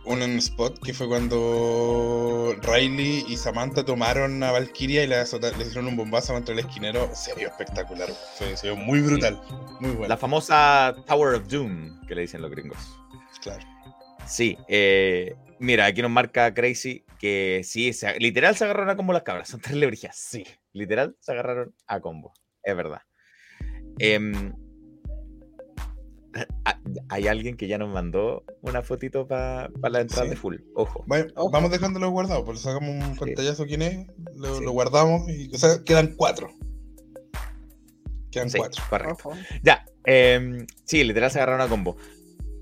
un, 0.05 0.21
spot 0.37 0.79
que 0.83 0.93
fue 0.93 1.07
cuando 1.07 2.55
Riley 2.61 3.25
y 3.27 3.37
Samantha 3.37 3.83
tomaron 3.83 4.41
a 4.43 4.51
Valkyria 4.51 5.03
y 5.03 5.07
le, 5.07 5.21
hicieron 5.21 5.87
un 5.87 5.95
bombazo 5.95 6.33
contra 6.33 6.53
el 6.53 6.59
esquinero. 6.59 7.09
Se 7.13 7.33
vio 7.35 7.47
espectacular, 7.47 8.09
se, 8.35 8.55
vio 8.63 8.75
muy 8.75 9.01
brutal, 9.01 9.41
muy 9.79 9.91
bueno. 9.91 10.07
La 10.07 10.17
famosa 10.17 10.95
Tower 11.07 11.35
of 11.35 11.47
Doom 11.47 12.05
que 12.07 12.15
le 12.15 12.21
dicen 12.21 12.41
los 12.41 12.51
gringos. 12.51 12.77
Claro. 13.41 13.63
Sí, 14.25 14.57
eh, 14.67 15.35
mira, 15.59 15.85
aquí 15.85 16.01
nos 16.01 16.11
marca 16.11 16.53
Crazy 16.53 17.03
que 17.19 17.61
sí, 17.63 17.91
literal 18.17 18.55
se 18.55 18.63
agarraron 18.63 18.89
a 18.89 18.95
combo 18.95 19.13
las 19.13 19.21
cabras, 19.21 19.47
son 19.47 19.61
tres 19.61 19.75
lebrijas, 19.75 20.15
sí, 20.15 20.43
literal 20.73 21.15
se 21.19 21.31
agarraron 21.33 21.75
a 21.85 21.99
combo, 21.99 22.33
es 22.63 22.75
verdad. 22.75 23.01
Em, 23.99 24.53
hay 27.09 27.27
alguien 27.27 27.57
que 27.57 27.67
ya 27.67 27.77
nos 27.77 27.93
mandó 27.93 28.43
una 28.61 28.81
fotito 28.81 29.27
para 29.27 29.69
la 29.89 30.01
entrada 30.01 30.29
de 30.29 30.35
full. 30.35 30.57
Ojo. 30.75 31.03
Vamos 31.07 31.71
dejándolo 31.71 32.09
guardado, 32.09 32.45
por 32.45 32.55
eso 32.55 32.71
sacamos 32.71 32.89
un 33.05 33.15
pantallazo 33.15 33.65
quién 33.65 33.81
es, 33.81 34.07
lo, 34.35 34.71
guardamos 34.71 35.29
y 35.29 35.53
o 35.53 35.57
sea, 35.57 35.83
quedan 35.83 36.15
cuatro. 36.15 36.49
Quedan 38.31 38.49
cuatro. 38.49 38.83
Correcto. 38.89 39.31
Ya, 39.61 39.85
eh, 40.05 40.65
sí, 40.85 41.03
literal 41.03 41.31
se 41.31 41.39
agarraron 41.39 41.61
a 41.61 41.69
combo. 41.69 41.97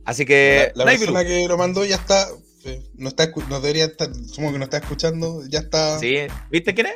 Así 0.05 0.25
que. 0.25 0.71
La, 0.73 0.85
persona 0.85 1.23
que 1.23 1.47
lo 1.47 1.57
mandó 1.57 1.85
ya 1.85 1.97
está. 1.97 2.27
Eh, 2.65 2.83
no, 2.95 3.09
está, 3.09 3.29
no 3.49 3.61
debería 3.61 3.85
estar. 3.85 4.13
Supongo 4.13 4.53
que 4.53 4.57
no 4.57 4.63
está 4.63 4.77
escuchando. 4.77 5.43
Ya 5.47 5.59
está. 5.59 5.99
Sí. 5.99 6.17
¿Viste 6.49 6.73
quién 6.73 6.87
es? 6.87 6.95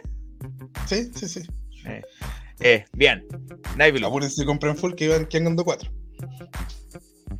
Sí, 0.87 1.11
sí, 1.13 1.27
sí. 1.27 1.41
Eh, 1.85 2.01
eh 2.59 2.85
bien. 2.93 3.27
Naibilu. 3.77 4.07
Apúrense 4.07 4.41
y 4.41 4.45
compren 4.45 4.75
full 4.75 4.95
que 4.95 5.05
iban 5.05 5.27
que 5.27 5.37
andando 5.37 5.63
cuatro. 5.63 5.91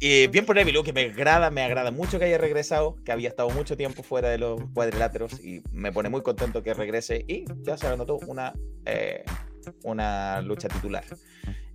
Y 0.05 0.27
bien 0.27 0.45
por 0.45 0.57
Naibilu, 0.57 0.83
que 0.83 0.91
me 0.91 1.03
agrada, 1.03 1.49
me 1.49 1.63
agrada 1.63 1.89
mucho 1.89 2.19
que 2.19 2.25
haya 2.25 2.37
regresado, 2.37 2.97
que 3.05 3.13
había 3.13 3.29
estado 3.29 3.49
mucho 3.51 3.77
tiempo 3.77 4.03
fuera 4.03 4.27
de 4.27 4.37
los 4.37 4.59
cuadriláteros 4.73 5.39
y 5.41 5.63
me 5.71 5.93
pone 5.93 6.09
muy 6.09 6.21
contento 6.21 6.61
que 6.61 6.73
regrese 6.73 7.23
y 7.25 7.45
ya 7.61 7.77
se 7.77 7.87
anotó 7.87 8.17
una, 8.27 8.51
eh, 8.85 9.23
una 9.83 10.41
lucha 10.41 10.67
titular. 10.67 11.05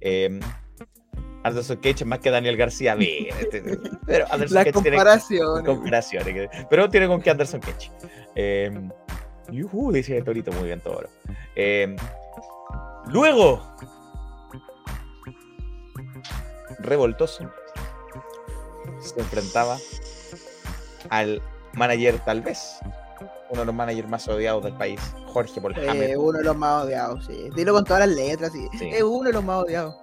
Eh, 0.02 0.38
Anderson 1.42 1.78
Cage 1.78 2.04
más 2.04 2.18
que 2.18 2.30
Daniel 2.30 2.58
García. 2.58 2.98
Este, 3.00 3.62
pero 4.04 4.26
Anderson 4.30 4.62
La 4.62 4.72
comparación. 4.72 5.64
comparaciones. 5.64 6.50
Pero 6.68 6.90
tiene 6.90 7.06
con 7.06 7.22
que 7.22 7.30
Anderson 7.30 7.60
Cage. 7.60 7.90
Eh, 8.34 8.90
yuhu, 9.50 9.90
dice 9.90 10.20
Torito 10.20 10.52
muy 10.52 10.64
bien 10.64 10.80
todo. 10.82 11.08
Eh, 11.56 11.96
luego, 13.06 13.74
Revoltoso 16.80 17.50
se 19.00 19.20
enfrentaba 19.20 19.78
al 21.10 21.42
manager, 21.74 22.18
tal 22.24 22.42
vez, 22.42 22.78
uno 23.50 23.60
de 23.60 23.66
los 23.66 23.74
managers 23.74 24.08
más 24.08 24.28
odiados 24.28 24.64
del 24.64 24.74
país, 24.74 25.00
Jorge 25.26 25.60
Polhammer. 25.60 26.10
Eh, 26.10 26.16
uno 26.16 26.38
de 26.38 26.44
los 26.44 26.56
más 26.56 26.84
odiados, 26.84 27.26
sí. 27.26 27.48
Dilo 27.54 27.72
con 27.72 27.84
todas 27.84 28.06
las 28.06 28.16
letras, 28.16 28.52
sí. 28.52 28.68
Es 28.80 29.02
uno 29.02 29.24
de 29.24 29.32
los 29.32 29.44
más 29.44 29.64
odiados. 29.64 29.96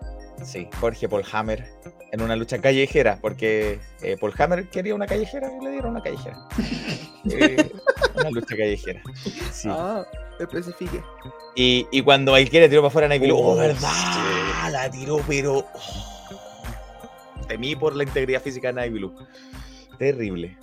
Sí, 0.44 0.68
Jorge 0.80 1.08
Paul 1.08 1.24
Hammer 1.32 1.66
en 2.12 2.22
una 2.22 2.36
lucha 2.36 2.60
callejera, 2.60 3.18
porque 3.22 3.80
eh, 4.02 4.18
Paul 4.20 4.34
Hammer 4.38 4.70
quería 4.70 4.96
una 4.96 5.06
callejera 5.06 5.50
y 5.60 5.64
le 5.64 5.72
dieron 5.72 5.92
una 5.92 6.02
callejera. 6.02 6.38
Eh, 7.28 7.72
una 8.14 8.30
lucha 8.30 8.56
callejera. 8.56 9.02
Sí. 9.52 9.68
Ah, 9.72 10.06
especifique. 10.40 11.02
Y, 11.56 11.88
y 11.90 12.04
cuando 12.04 12.38
él 12.38 12.48
quiere 12.52 12.70
tiró 12.70 12.82
para 12.84 12.90
afuera, 12.90 13.08
Nike 13.08 13.32
oh, 13.34 13.56
verdad, 13.56 13.90
la 14.72 14.88
tiró, 14.92 15.18
pero 15.28 15.66
oh, 15.74 16.15
temí 17.48 17.76
por 17.76 17.96
la 17.96 18.04
integridad 18.04 18.42
física 18.42 18.72
de 18.72 18.90
Nike 18.90 19.10
Terrible. 19.98 20.58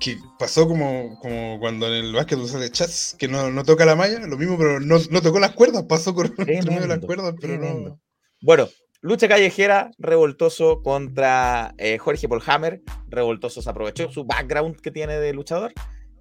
Que 0.00 0.18
pasó 0.38 0.66
como, 0.66 1.18
como 1.20 1.60
cuando 1.60 1.86
en 1.86 2.04
el 2.04 2.12
básquet 2.12 2.44
sale 2.46 2.70
chats, 2.70 3.14
que 3.18 3.28
no, 3.28 3.50
no, 3.50 3.64
toca 3.64 3.84
la 3.84 3.94
malla, 3.94 4.26
lo 4.26 4.36
mismo, 4.36 4.58
pero 4.58 4.80
no, 4.80 4.96
no 5.10 5.22
tocó 5.22 5.38
las 5.38 5.52
cuerdas, 5.52 5.84
pasó 5.84 6.14
con 6.14 6.34
las 6.36 6.98
cuerdas, 6.98 7.34
pero 7.40 7.58
no. 7.58 8.00
Bueno, 8.40 8.68
Lucha 9.04 9.26
callejera, 9.26 9.90
revoltoso 9.98 10.80
contra 10.80 11.74
eh, 11.76 11.98
Jorge 11.98 12.28
Polhammer. 12.28 12.82
Revoltoso 13.08 13.60
se 13.60 13.68
aprovechó 13.68 14.12
su 14.12 14.24
background 14.24 14.76
que 14.76 14.92
tiene 14.92 15.18
de 15.18 15.32
luchador, 15.32 15.72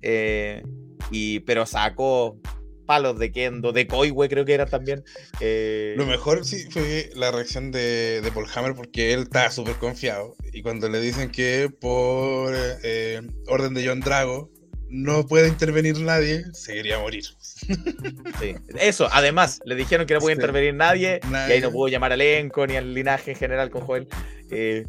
eh, 0.02 0.64
y, 1.12 1.42
pero 1.42 1.68
sacó 1.68 2.40
palos 2.92 3.18
de 3.18 3.32
Kendo, 3.32 3.72
de 3.72 3.88
Koiwe 3.88 4.28
creo 4.28 4.44
que 4.44 4.54
era 4.54 4.66
también. 4.66 5.06
Eh. 5.40 5.94
Lo 5.96 6.06
mejor 6.06 6.44
sí 6.44 6.68
fue 6.70 7.10
la 7.16 7.32
reacción 7.32 7.72
de, 7.72 8.20
de 8.20 8.32
Hammer 8.54 8.76
porque 8.76 9.14
él 9.14 9.22
estaba 9.22 9.50
súper 9.50 9.76
confiado. 9.76 10.36
Y 10.52 10.62
cuando 10.62 10.90
le 10.90 11.00
dicen 11.00 11.32
que 11.32 11.70
por 11.70 12.54
orden 13.48 13.74
de 13.74 13.88
John 13.88 14.02
Drago 14.02 14.52
no 14.90 15.26
puede 15.26 15.48
intervenir 15.48 16.02
nadie, 16.02 16.44
se 16.52 16.74
quería 16.74 17.00
morir. 17.00 17.24
Sí. 17.46 18.56
Eso, 18.78 19.08
además, 19.10 19.62
le 19.64 19.76
dijeron 19.76 20.06
que 20.06 20.16
no 20.16 20.20
puede 20.20 20.36
intervenir 20.36 20.74
nadie, 20.74 21.22
y 21.32 21.34
ahí 21.34 21.62
no 21.62 21.72
pudo 21.72 21.88
llamar 21.88 22.12
al 22.12 22.20
elenco 22.20 22.68
ni 22.68 22.76
al 22.76 22.94
linaje 22.94 23.32
en 23.32 23.38
general 23.38 23.70
con 23.70 23.84
Joel. 23.84 24.10
Eh, 24.50 24.86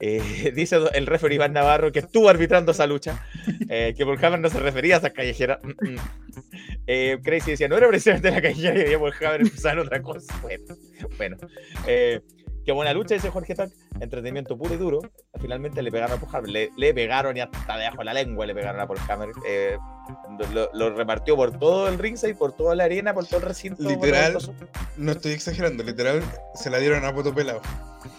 eh, 0.00 0.52
dice 0.54 0.78
el 0.94 1.06
referee 1.06 1.36
Iván 1.36 1.52
Navarro 1.52 1.92
que 1.92 2.00
estuvo 2.00 2.28
arbitrando 2.28 2.72
esa 2.72 2.86
lucha, 2.86 3.26
eh, 3.68 3.94
que 3.96 4.02
Hammer 4.02 4.40
no 4.40 4.48
se 4.48 4.60
refería 4.60 4.96
a 4.96 4.98
esa 4.98 5.10
callejera. 5.10 5.60
Mm, 5.62 5.92
mm. 5.92 5.96
Eh, 6.86 7.18
Crazy 7.22 7.52
decía, 7.52 7.68
no 7.68 7.76
era 7.76 7.88
precisamente 7.88 8.30
la 8.30 8.42
callejera, 8.42 8.90
y 8.90 8.94
Hammer 9.24 9.40
empezar 9.42 9.78
otra 9.78 10.02
cosa. 10.02 10.36
Bueno, 10.42 10.64
bueno 11.16 11.36
Qué 12.64 12.70
buena 12.70 12.92
lucha, 12.92 13.14
dice 13.14 13.30
Jorge 13.30 13.54
Tac. 13.54 13.70
Entretenimiento 14.00 14.56
puro 14.56 14.74
y 14.74 14.76
duro. 14.76 15.00
Finalmente 15.40 15.82
le 15.82 15.90
pegaron 15.90 16.16
a 16.16 16.20
Paul 16.20 16.36
Hammer. 16.36 16.50
Le, 16.50 16.70
le, 16.76 16.94
pegaron 16.94 17.36
y 17.36 17.40
hasta 17.40 17.76
debajo 17.76 17.98
de 17.98 18.04
la 18.04 18.14
lengua 18.14 18.46
le 18.46 18.54
pegaron 18.54 18.80
a 18.80 18.86
Paul 18.86 18.98
Hammer. 19.08 19.30
Eh, 19.46 19.76
lo, 20.72 20.94
repartió 20.94 21.34
por 21.34 21.58
todo 21.58 21.88
el 21.88 21.98
ringside, 21.98 22.34
por 22.34 22.52
toda 22.52 22.74
la 22.76 22.84
arena, 22.84 23.14
por 23.14 23.26
todo 23.26 23.40
el 23.40 23.46
recinto. 23.46 23.82
Literal, 23.82 24.38
no 24.96 25.12
estoy 25.12 25.32
exagerando, 25.32 25.82
literal, 25.82 26.22
se 26.54 26.70
la 26.70 26.78
dieron 26.78 27.04
a 27.04 27.12
Poto 27.12 27.34
Pelado. 27.34 27.60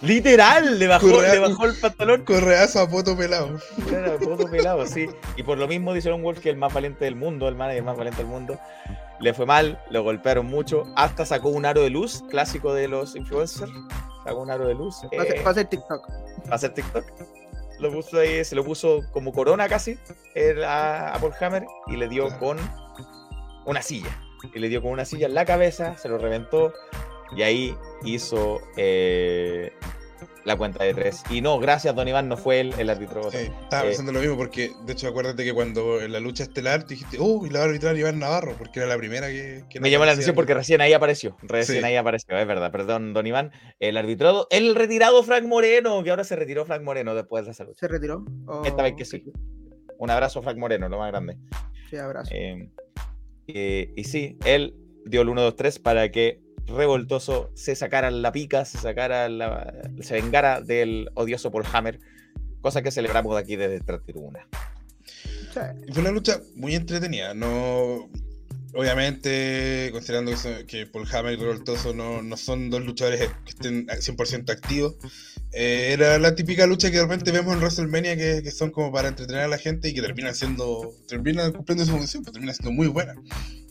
Literal, 0.02 0.80
le 0.80 0.88
bajó, 0.88 1.22
le 1.22 1.40
bajó 1.40 1.66
el 1.66 1.76
pantalón. 1.76 2.24
Correazo 2.24 2.82
a 2.82 2.90
Poto 2.90 3.18
Pelado. 3.18 3.58
a 3.58 4.18
Poto 4.20 4.50
Pelado, 4.50 4.86
sí. 4.88 5.08
Y 5.36 5.44
por 5.44 5.58
lo 5.58 5.68
mismo 5.68 5.94
dice 5.94 6.12
un 6.12 6.22
Wolf 6.22 6.40
que 6.40 6.50
el 6.50 6.58
más 6.58 6.74
valiente 6.74 7.06
del 7.06 7.16
mundo, 7.16 7.48
el 7.48 7.56
manager 7.56 7.84
más 7.84 7.98
valiente 7.98 8.22
del 8.22 8.32
mundo 8.32 8.60
le 9.24 9.34
fue 9.34 9.46
mal, 9.46 9.82
lo 9.90 10.04
golpearon 10.04 10.46
mucho, 10.46 10.84
hasta 10.96 11.26
sacó 11.26 11.50
un 11.50 11.66
aro 11.66 11.82
de 11.82 11.90
luz, 11.90 12.24
clásico 12.30 12.74
de 12.74 12.90
los 12.90 13.16
influencers. 13.16 13.72
Sacó 14.26 14.42
un 14.42 14.52
aro 14.52 14.68
de 14.68 14.76
luz. 14.76 14.98
Para 15.16 15.24
eh, 15.30 15.44
hacer 15.46 15.68
TikTok. 15.68 16.08
Para 16.44 16.56
hacer 16.56 16.74
TikTok. 16.74 17.06
Lo 17.80 17.92
puso 17.92 18.20
ahí, 18.20 18.44
se 18.44 18.56
lo 18.56 18.64
puso 18.64 19.00
como 19.12 19.32
corona 19.32 19.68
casi 19.70 19.98
a, 20.66 21.14
a 21.14 21.20
Paul 21.20 21.34
Hammer 21.40 21.66
y 21.88 21.96
le 21.96 22.08
dio 22.10 22.38
con 22.38 22.58
una 23.66 23.82
silla. 23.82 24.16
Y 24.54 24.60
le 24.60 24.68
dio 24.68 24.82
con 24.82 24.92
una 24.92 25.06
silla 25.06 25.28
en 25.28 25.34
la 25.34 25.46
cabeza, 25.46 25.96
se 25.98 26.10
lo 26.10 26.18
reventó 26.18 26.74
y 27.36 27.44
ahí 27.44 27.78
hizo 28.04 28.60
eh, 28.76 29.72
la 30.46 30.56
cuenta 30.58 30.84
de 30.84 30.94
tres. 30.94 31.24
Y 31.30 31.42
no, 31.42 31.60
gracias, 31.60 31.96
Don 31.96 32.08
Iván, 32.08 32.28
no 32.28 32.38
fue 32.38 32.60
él 32.60 32.74
el 32.78 32.90
árbitro. 32.90 33.32
Sí, 33.32 33.38
estaba 33.38 33.84
eh, 33.84 33.88
pensando 33.88 34.12
lo 34.12 34.20
mismo, 34.20 34.38
porque 34.38 34.72
de 34.86 34.94
hecho, 34.94 35.08
acuérdate 35.08 35.44
que 35.44 35.54
cuando 35.54 36.02
en 36.02 36.12
la 36.12 36.20
lucha 36.20 36.44
estelar 36.44 36.86
dijiste, 36.86 37.18
oh, 37.20 37.46
y 37.46 37.50
la 37.50 37.60
va 37.60 37.66
a 37.66 37.68
arbitrar 37.68 37.98
Iván 37.98 38.20
Navarro, 38.20 38.56
porque 38.58 38.80
era 38.80 38.88
la 38.88 38.98
primera 38.98 39.28
que. 39.28 39.64
me 39.80 39.90
llamó 39.90 40.06
la 40.06 40.12
atención 40.12 40.36
porque 40.36 40.54
recién 40.54 40.82
ahí 40.82 40.94
apareció. 40.94 41.38
Recién 41.42 41.84
ahí 41.86 41.96
apareció, 41.96 42.38
es 42.38 42.48
verdad. 42.48 42.72
Perdón, 42.72 43.14
Don 43.14 43.26
Iván. 43.26 43.52
El 43.80 43.98
arbitrado, 43.98 44.48
el 44.50 44.76
retirado 44.76 45.24
Frank 45.24 45.46
Moreno, 45.46 46.04
que 46.04 46.10
ahora 46.10 46.24
se 46.24 46.36
retiró 46.36 46.66
Frank 46.66 46.84
Moreno 46.84 47.16
después 47.16 47.46
de 47.46 47.52
esa 47.52 47.64
lucha. 47.64 47.80
¿Se 47.80 47.88
retiró? 47.88 48.26
Esta 48.66 48.84
vez 48.84 48.94
que 48.98 49.06
sí. 49.06 49.24
Un 49.98 50.10
abrazo, 50.10 50.42
Frank 50.42 50.58
Moreno, 50.58 50.90
lo 50.90 50.98
más 50.98 51.12
grande. 51.12 51.38
Sí, 51.90 51.98
abrazo. 51.98 52.32
Eh, 52.34 52.70
eh, 53.48 53.94
y 53.96 54.04
sí, 54.04 54.38
él 54.46 54.76
dio 55.06 55.22
el 55.22 55.30
1-2-3 55.30 55.82
para 55.82 56.10
que 56.12 56.42
revoltoso 56.68 57.52
se 57.56 57.76
sacara 57.76 58.12
la 58.12 58.32
pica, 58.32 58.66
se 58.66 58.78
sacara 58.78 59.30
la, 59.30 59.74
se 60.02 60.16
vengara 60.16 60.62
del 60.62 61.10
odioso 61.16 61.52
Paul 61.52 61.66
Hammer, 61.72 62.00
cosa 62.62 62.82
que 62.82 62.92
celebramos 62.92 63.36
de 63.36 63.42
aquí 63.42 63.56
desde 63.56 63.76
esta 63.78 64.00
tribuna. 64.00 64.48
Fue 65.54 66.02
una 66.02 66.12
lucha 66.12 66.42
muy 66.56 66.74
entretenida, 66.74 67.34
no 67.34 68.10
obviamente, 68.74 69.90
considerando 69.92 70.32
que, 70.68 70.88
Paul 70.88 71.08
Hammer 71.12 71.34
y 71.34 71.36
Revoltoso 71.38 71.94
no, 71.94 72.22
no, 72.22 72.38
son 72.38 72.70
dos 72.70 72.84
luchadores 72.84 73.30
que 73.46 73.50
estén 73.50 73.88
100% 73.88 74.50
activos, 74.50 74.96
eh, 75.54 75.94
era 75.94 76.18
la 76.18 76.34
típica 76.34 76.66
lucha 76.66 76.90
que 76.90 76.98
de 76.98 77.04
repente 77.04 77.32
vemos 77.32 77.54
en 77.54 77.60
WrestleMania 77.60 78.18
que, 78.18 78.42
que, 78.42 78.52
son 78.52 78.72
como 78.72 78.92
para 78.92 79.08
entretener 79.08 79.44
a 79.44 79.48
la 79.48 79.60
gente 79.60 79.90
y 79.90 79.94
que 79.94 80.02
terminan 80.02 80.34
siendo, 80.34 80.92
terminan 81.08 81.52
cumpliendo 81.52 81.86
su 81.86 81.92
función, 81.92 82.24
pero 82.24 82.34
terminan 82.34 82.56
siendo 82.56 82.72
muy 82.72 82.88
buena. 82.88 83.14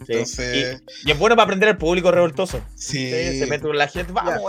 Entonces, 0.00 0.80
y, 1.04 1.10
es 1.10 1.18
bueno 1.18 1.34
para 1.34 1.44
aprender 1.44 1.68
al 1.68 1.78
público 1.78 2.12
revoltoso. 2.12 2.60
Sí. 2.76 3.10
se 3.10 3.46
mete 3.48 3.66
con 3.66 3.76
la 3.76 3.88
gente, 3.88 4.12
vamos, 4.12 4.40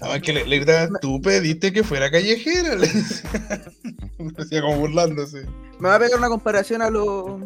No, 0.00 0.14
es 0.14 0.22
que 0.22 0.32
le, 0.32 0.46
le 0.46 0.88
tú 1.00 1.20
pediste 1.20 1.72
que 1.72 1.84
fuera 1.84 2.10
callejera. 2.10 2.74
Le 4.20 4.32
decía 4.36 4.60
como 4.60 4.76
burlándose. 4.76 5.46
Me 5.78 5.88
va 5.88 5.96
a 5.96 5.98
pegar 5.98 6.18
una 6.18 6.28
comparación 6.28 6.82
a 6.82 6.90
lo 6.90 7.40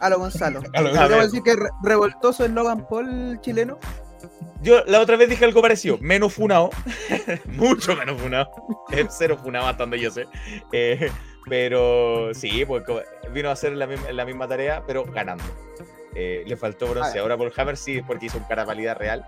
a 0.00 0.10
lo 0.10 0.18
Gonzalo. 0.18 0.62
a 0.74 0.80
lo 0.80 1.22
decir 1.22 1.42
que 1.42 1.56
revoltoso 1.82 2.44
el 2.44 2.52
Logan 2.52 2.86
Paul 2.88 3.40
chileno. 3.40 3.78
Yo 4.62 4.84
la 4.86 5.00
otra 5.00 5.16
vez 5.16 5.28
dije 5.28 5.44
algo 5.44 5.62
parecido, 5.62 5.96
menos 6.00 6.34
funado, 6.34 6.70
mucho 7.46 7.96
menos 7.96 8.20
funado, 8.20 8.50
cero 9.08 9.38
funado 9.42 9.66
hasta 9.66 9.84
donde 9.84 9.98
yo 9.98 10.10
sé, 10.10 10.26
eh, 10.72 11.10
pero 11.48 12.34
sí, 12.34 12.64
pues 12.66 12.84
vino 13.32 13.48
a 13.48 13.52
hacer 13.52 13.72
la 13.72 13.86
misma, 13.86 14.12
la 14.12 14.24
misma 14.24 14.46
tarea, 14.46 14.82
pero 14.86 15.04
ganando. 15.04 15.44
Eh, 16.14 16.42
le 16.46 16.56
faltó 16.56 16.88
bronceadora 16.88 17.36
por 17.36 17.52
Hammer, 17.56 17.76
sí, 17.76 18.02
porque 18.02 18.26
hizo 18.26 18.38
un 18.38 18.44
cara 18.44 18.64
real. 18.64 19.24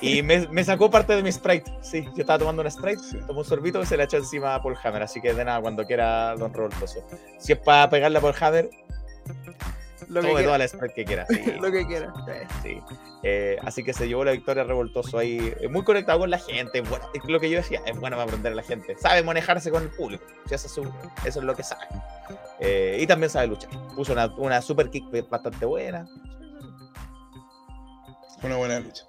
Y 0.00 0.22
me, 0.22 0.48
me, 0.48 0.64
sacó 0.64 0.90
parte 0.90 1.14
de 1.14 1.22
mi 1.22 1.30
Sprite. 1.30 1.72
Sí, 1.80 2.04
yo 2.14 2.22
estaba 2.22 2.40
tomando 2.40 2.60
una 2.60 2.70
Sprite, 2.70 3.00
tomó 3.26 3.40
un 3.40 3.44
sorbito 3.44 3.80
y 3.80 3.86
se 3.86 3.96
la 3.96 4.04
echó 4.04 4.16
encima 4.16 4.54
a 4.56 4.62
Paul 4.62 4.76
Hammer. 4.82 5.02
Así 5.02 5.20
que 5.20 5.32
de 5.32 5.44
nada, 5.44 5.60
cuando 5.60 5.86
quiera 5.86 6.34
Don 6.36 6.52
Revoltoso. 6.52 7.06
Si 7.38 7.52
es 7.52 7.58
para 7.58 7.88
pegarle 7.88 8.18
a 8.18 8.20
Paul 8.20 8.34
Hammer, 8.40 8.68
lo 10.08 10.22
que 10.22 10.42
toda 10.42 10.58
la 10.58 10.68
que 10.68 11.04
quiera. 11.04 11.26
lo 11.60 11.70
que 11.72 11.86
quiera. 11.86 12.12
Sí. 12.62 12.80
Eh, 13.22 13.56
así 13.62 13.82
que 13.82 13.92
se 13.92 14.06
llevó 14.06 14.24
la 14.24 14.32
victoria 14.32 14.64
revoltoso 14.64 15.18
ahí. 15.18 15.52
Eh, 15.60 15.68
muy 15.68 15.82
conectado 15.82 16.20
con 16.20 16.30
la 16.30 16.38
gente. 16.38 16.80
Bueno, 16.82 17.06
es 17.14 17.24
lo 17.24 17.40
que 17.40 17.50
yo 17.50 17.58
decía, 17.58 17.80
es 17.86 17.98
bueno 17.98 18.16
para 18.16 18.24
aprender 18.24 18.52
a 18.52 18.56
la 18.56 18.62
gente. 18.62 18.96
Sabe 18.96 19.22
manejarse 19.22 19.70
con 19.70 19.82
el 19.82 19.90
público. 19.90 20.24
Eso 20.50 20.54
es, 20.54 20.78
eso 21.26 21.40
es 21.40 21.44
lo 21.44 21.54
que 21.54 21.62
sabe. 21.62 21.86
Eh, 22.60 22.98
y 23.00 23.06
también 23.06 23.30
sabe 23.30 23.48
luchar. 23.48 23.70
Puso 23.94 24.12
una, 24.12 24.26
una 24.36 24.62
super 24.62 24.90
kick 24.90 25.04
bastante 25.28 25.64
buena. 25.66 26.06
Fue 28.40 28.50
una 28.50 28.56
buena 28.56 28.80
lucha. 28.80 29.04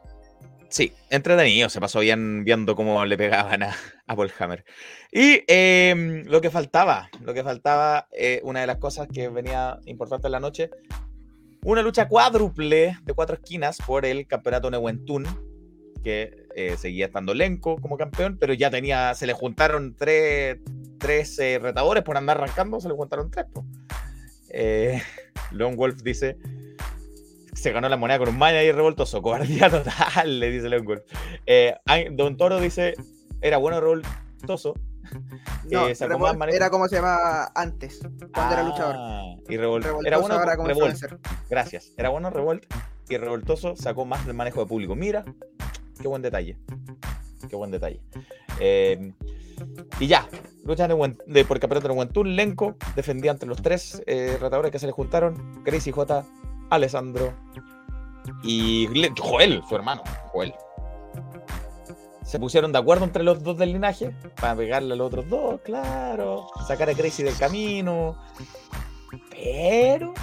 Sí, 0.69 0.93
entretenido, 1.09 1.69
se 1.69 1.79
pasó 1.79 2.01
bien 2.01 2.43
viendo 2.43 2.75
cómo 2.75 3.05
le 3.05 3.17
pegaban 3.17 3.63
a, 3.63 3.75
a 4.05 4.15
Hammer. 4.39 4.65
Y 5.11 5.43
em, 5.47 6.25
lo 6.25 6.41
que 6.41 6.49
faltaba, 6.49 7.09
lo 7.21 7.33
que 7.33 7.43
faltaba, 7.43 8.07
eh, 8.11 8.41
una 8.43 8.61
de 8.61 8.67
las 8.67 8.77
cosas 8.77 9.07
que 9.11 9.29
venía 9.29 9.79
importante 9.85 10.27
en 10.27 10.33
la 10.33 10.39
noche, 10.39 10.69
una 11.63 11.81
lucha 11.81 12.07
cuádruple 12.07 12.97
de 13.03 13.13
cuatro 13.13 13.35
esquinas 13.35 13.77
por 13.85 14.05
el 14.05 14.27
campeonato 14.27 14.69
Neuentún, 14.69 15.25
que 16.03 16.47
eh, 16.55 16.75
seguía 16.77 17.05
estando 17.05 17.33
Lenco 17.33 17.77
como 17.77 17.97
campeón, 17.97 18.37
pero 18.39 18.53
ya 18.53 18.69
tenía, 18.69 19.13
se 19.13 19.25
le 19.25 19.33
juntaron 19.33 19.95
tres, 19.95 20.57
tres 20.99 21.39
eh, 21.39 21.59
retadores 21.59 22.03
por 22.03 22.17
andar 22.17 22.37
arrancando, 22.37 22.79
se 22.81 22.89
le 22.89 22.95
juntaron 22.95 23.31
tres. 23.31 23.45
Lone 25.51 25.75
Wolf 25.75 26.01
dice, 26.03 26.37
se 27.57 27.71
ganó 27.71 27.89
la 27.89 27.97
moneda 27.97 28.19
con 28.19 28.29
un 28.29 28.41
y 28.41 28.71
revoltoso. 28.71 29.21
Cobardía 29.21 29.69
total, 29.69 30.39
le 30.39 30.51
dice 30.51 30.69
Leon 30.69 30.85
Wolf. 30.85 31.01
Eh, 31.45 31.75
Don 32.11 32.37
Toro 32.37 32.59
dice, 32.59 32.93
era 33.41 33.57
bueno 33.57 33.81
revoltoso. 33.81 34.73
No, 35.69 35.87
era 35.87 36.69
como 36.69 36.87
se 36.89 36.95
llamaba 36.95 37.51
antes, 37.55 38.01
cuando 38.33 38.53
era 38.53 38.63
luchador. 38.63 38.95
Ah, 38.97 39.35
y 39.47 39.55
revoltoso 39.55 40.01
era 40.05 40.17
bueno 40.17 40.43
revolt. 40.65 40.97
Gracias. 41.49 41.93
Era 41.97 42.09
bueno 42.09 42.29
revolt 42.29 42.65
y 43.07 43.17
revoltoso 43.17 43.75
sacó 43.77 44.05
más 44.05 44.25
del 44.25 44.35
manejo 44.35 44.61
de 44.61 44.65
público. 44.65 44.95
Mira, 44.95 45.23
qué 46.01 46.07
buen 46.07 46.21
detalle. 46.21 46.57
Qué 47.49 47.55
buen 47.55 47.71
detalle. 47.71 48.01
Eh, 48.59 49.13
y 49.99 50.07
ya, 50.07 50.27
lucha 50.65 50.87
de, 50.87 51.45
por 51.45 51.59
campeonato 51.59 51.87
de 51.87 51.93
Wentun, 51.93 52.35
Lenko 52.35 52.75
defendía 52.95 53.31
entre 53.31 53.47
los 53.47 53.61
tres 53.61 54.01
eh, 54.05 54.37
retadores 54.39 54.71
que 54.71 54.79
se 54.79 54.87
le 54.87 54.91
juntaron, 54.91 55.63
Crazy 55.63 55.91
J, 55.91 56.25
Alessandro 56.69 57.33
y 58.43 58.87
Joel, 59.19 59.63
su 59.67 59.75
hermano, 59.75 60.03
Joel. 60.31 60.53
Se 62.23 62.39
pusieron 62.39 62.73
de 62.73 62.79
acuerdo 62.79 63.05
entre 63.05 63.23
los 63.23 63.41
dos 63.41 63.57
del 63.57 63.71
linaje 63.71 64.13
para 64.35 64.55
pegarle 64.55 64.93
a 64.93 64.97
los 64.97 65.07
otros 65.07 65.29
dos, 65.29 65.61
claro. 65.61 66.47
Sacar 66.67 66.89
a 66.89 66.93
Crazy 66.93 67.23
del 67.23 67.37
camino. 67.37 68.17
Pero. 69.31 70.13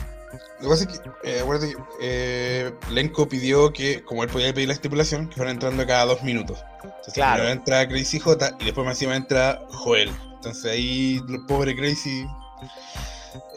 Lo 0.61 0.63
que 0.63 0.69
pasa 0.69 0.85
es 0.85 0.99
que, 0.99 1.09
eh, 1.25 1.75
eh, 2.03 2.73
Lenko 2.91 3.27
pidió 3.27 3.73
que, 3.73 4.05
como 4.05 4.23
él 4.23 4.29
podía 4.29 4.53
pedir 4.53 4.69
la 4.69 4.75
estipulación, 4.75 5.29
que 5.29 5.37
fueran 5.37 5.55
entrando 5.55 5.87
cada 5.87 6.05
dos 6.05 6.23
minutos. 6.23 6.63
Entonces, 6.83 7.15
claro. 7.15 7.37
primero 7.37 7.59
entra 7.59 7.89
Crazy 7.89 8.19
J 8.19 8.57
y 8.61 8.65
después 8.67 8.85
más 8.85 8.97
encima 8.97 9.17
entra 9.17 9.65
Joel. 9.71 10.11
Entonces 10.35 10.71
ahí, 10.71 11.23
el 11.27 11.47
pobre 11.47 11.75
Crazy 11.75 12.27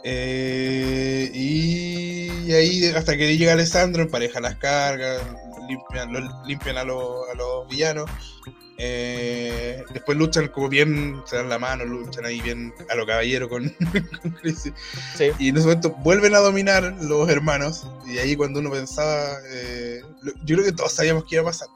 eh, 0.04 1.30
y, 1.32 2.52
ahí 2.52 2.86
hasta 2.86 3.16
que 3.16 3.36
llega 3.36 3.52
Alessandro, 3.52 4.02
empareja 4.02 4.40
las 4.40 4.56
cargas, 4.56 5.22
limpian, 5.68 6.30
limpian 6.46 6.78
a, 6.78 6.84
los 6.84 7.68
villanos. 7.68 8.10
Eh, 8.80 9.82
después 9.92 10.16
luchan 10.16 10.48
como 10.48 10.68
bien, 10.68 11.20
se 11.26 11.36
dan 11.36 11.48
la 11.48 11.58
mano, 11.58 11.84
luchan 11.84 12.24
ahí 12.24 12.40
bien 12.40 12.72
a 12.88 12.94
lo 12.94 13.06
caballero 13.06 13.48
con, 13.48 13.64
Y 15.38 15.48
en 15.48 15.56
ese 15.56 15.66
momento 15.66 15.90
vuelven 15.90 16.34
a 16.34 16.38
dominar 16.38 16.96
los 17.00 17.28
hermanos. 17.28 17.86
Y 18.06 18.18
ahí 18.18 18.36
cuando 18.36 18.60
uno 18.60 18.70
pensaba, 18.70 19.36
eh, 19.50 20.00
yo 20.44 20.56
creo 20.56 20.64
que 20.64 20.72
todos 20.72 20.92
sabíamos 20.92 21.24
que 21.24 21.36
iba 21.36 21.42
a 21.42 21.46
pasar. 21.46 21.68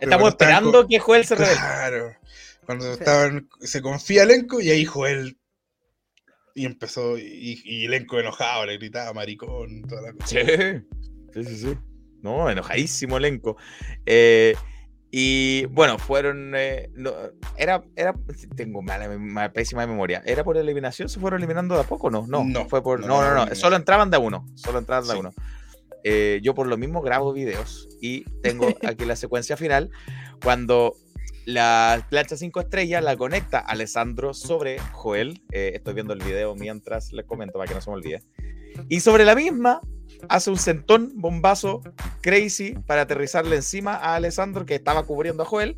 Estamos 0.00 0.30
esperando 0.30 0.86
que 0.88 0.98
Joel 0.98 1.24
se 1.24 1.34
revele. 1.36 1.56
Claro. 1.56 2.16
Cuando 2.64 2.92
estaban, 2.92 3.48
se 3.60 3.82
confía 3.82 4.22
elenco 4.22 4.60
y 4.60 4.70
ahí 4.70 4.84
Joel 4.84 5.36
y 6.54 6.66
empezó, 6.66 7.18
y, 7.18 7.60
y 7.64 7.84
elenco 7.86 8.18
enojado, 8.18 8.66
le 8.66 8.78
gritaba 8.78 9.12
maricón, 9.12 9.82
toda 9.82 10.02
la 10.02 10.12
cosa. 10.12 10.26
Sí, 10.26 10.38
sí, 11.34 11.44
sí. 11.44 11.56
sí. 11.56 11.78
No, 12.22 12.48
enojadísimo 12.48 13.16
elenco. 13.16 13.56
Eh, 14.06 14.54
y 15.10 15.66
bueno, 15.66 15.98
fueron. 15.98 16.54
Eh, 16.56 16.90
era, 17.58 17.82
era. 17.96 18.14
Tengo 18.56 18.80
mala, 18.80 19.52
pésima 19.52 19.86
memoria. 19.86 20.22
¿Era 20.24 20.42
por 20.42 20.56
eliminación? 20.56 21.08
¿Se 21.08 21.20
fueron 21.20 21.40
eliminando 21.40 21.74
de 21.74 21.82
a 21.82 21.84
poco? 21.84 22.10
No, 22.10 22.26
no. 22.26 22.44
No, 22.44 22.68
fue 22.68 22.82
por. 22.82 23.00
No, 23.00 23.22
no, 23.22 23.34
no. 23.34 23.54
Solo 23.54 23.76
entraban 23.76 24.10
de 24.10 24.16
a 24.16 24.20
uno. 24.20 24.46
Solo 24.54 24.78
entraban 24.78 25.06
de 25.06 25.12
a 25.12 25.16
uno. 25.16 25.32
Eh, 26.04 26.40
yo 26.42 26.54
por 26.54 26.66
lo 26.66 26.76
mismo 26.76 27.00
grabo 27.02 27.32
videos 27.32 27.88
y 28.00 28.24
tengo 28.40 28.66
aquí 28.86 29.04
la 29.04 29.14
secuencia 29.14 29.56
final 29.56 29.90
cuando 30.42 30.96
la 31.44 32.06
plancha 32.08 32.36
5 32.36 32.60
estrellas 32.60 33.02
la 33.02 33.16
conecta 33.16 33.58
Alessandro 33.58 34.34
sobre 34.34 34.78
Joel. 34.92 35.42
Eh, 35.52 35.72
estoy 35.74 35.94
viendo 35.94 36.12
el 36.12 36.22
video 36.22 36.54
mientras 36.54 37.12
les 37.12 37.26
comento 37.26 37.54
para 37.54 37.68
que 37.68 37.74
no 37.74 37.80
se 37.80 37.90
me 37.90 37.96
olvide. 37.96 38.22
Y 38.88 39.00
sobre 39.00 39.24
la 39.24 39.34
misma 39.34 39.80
hace 40.28 40.50
un 40.50 40.58
sentón, 40.58 41.12
bombazo, 41.14 41.82
crazy 42.20 42.74
para 42.86 43.02
aterrizarle 43.02 43.56
encima 43.56 43.94
a 43.94 44.14
Alessandro 44.14 44.66
que 44.66 44.74
estaba 44.74 45.04
cubriendo 45.04 45.42
a 45.42 45.46
Joel. 45.46 45.76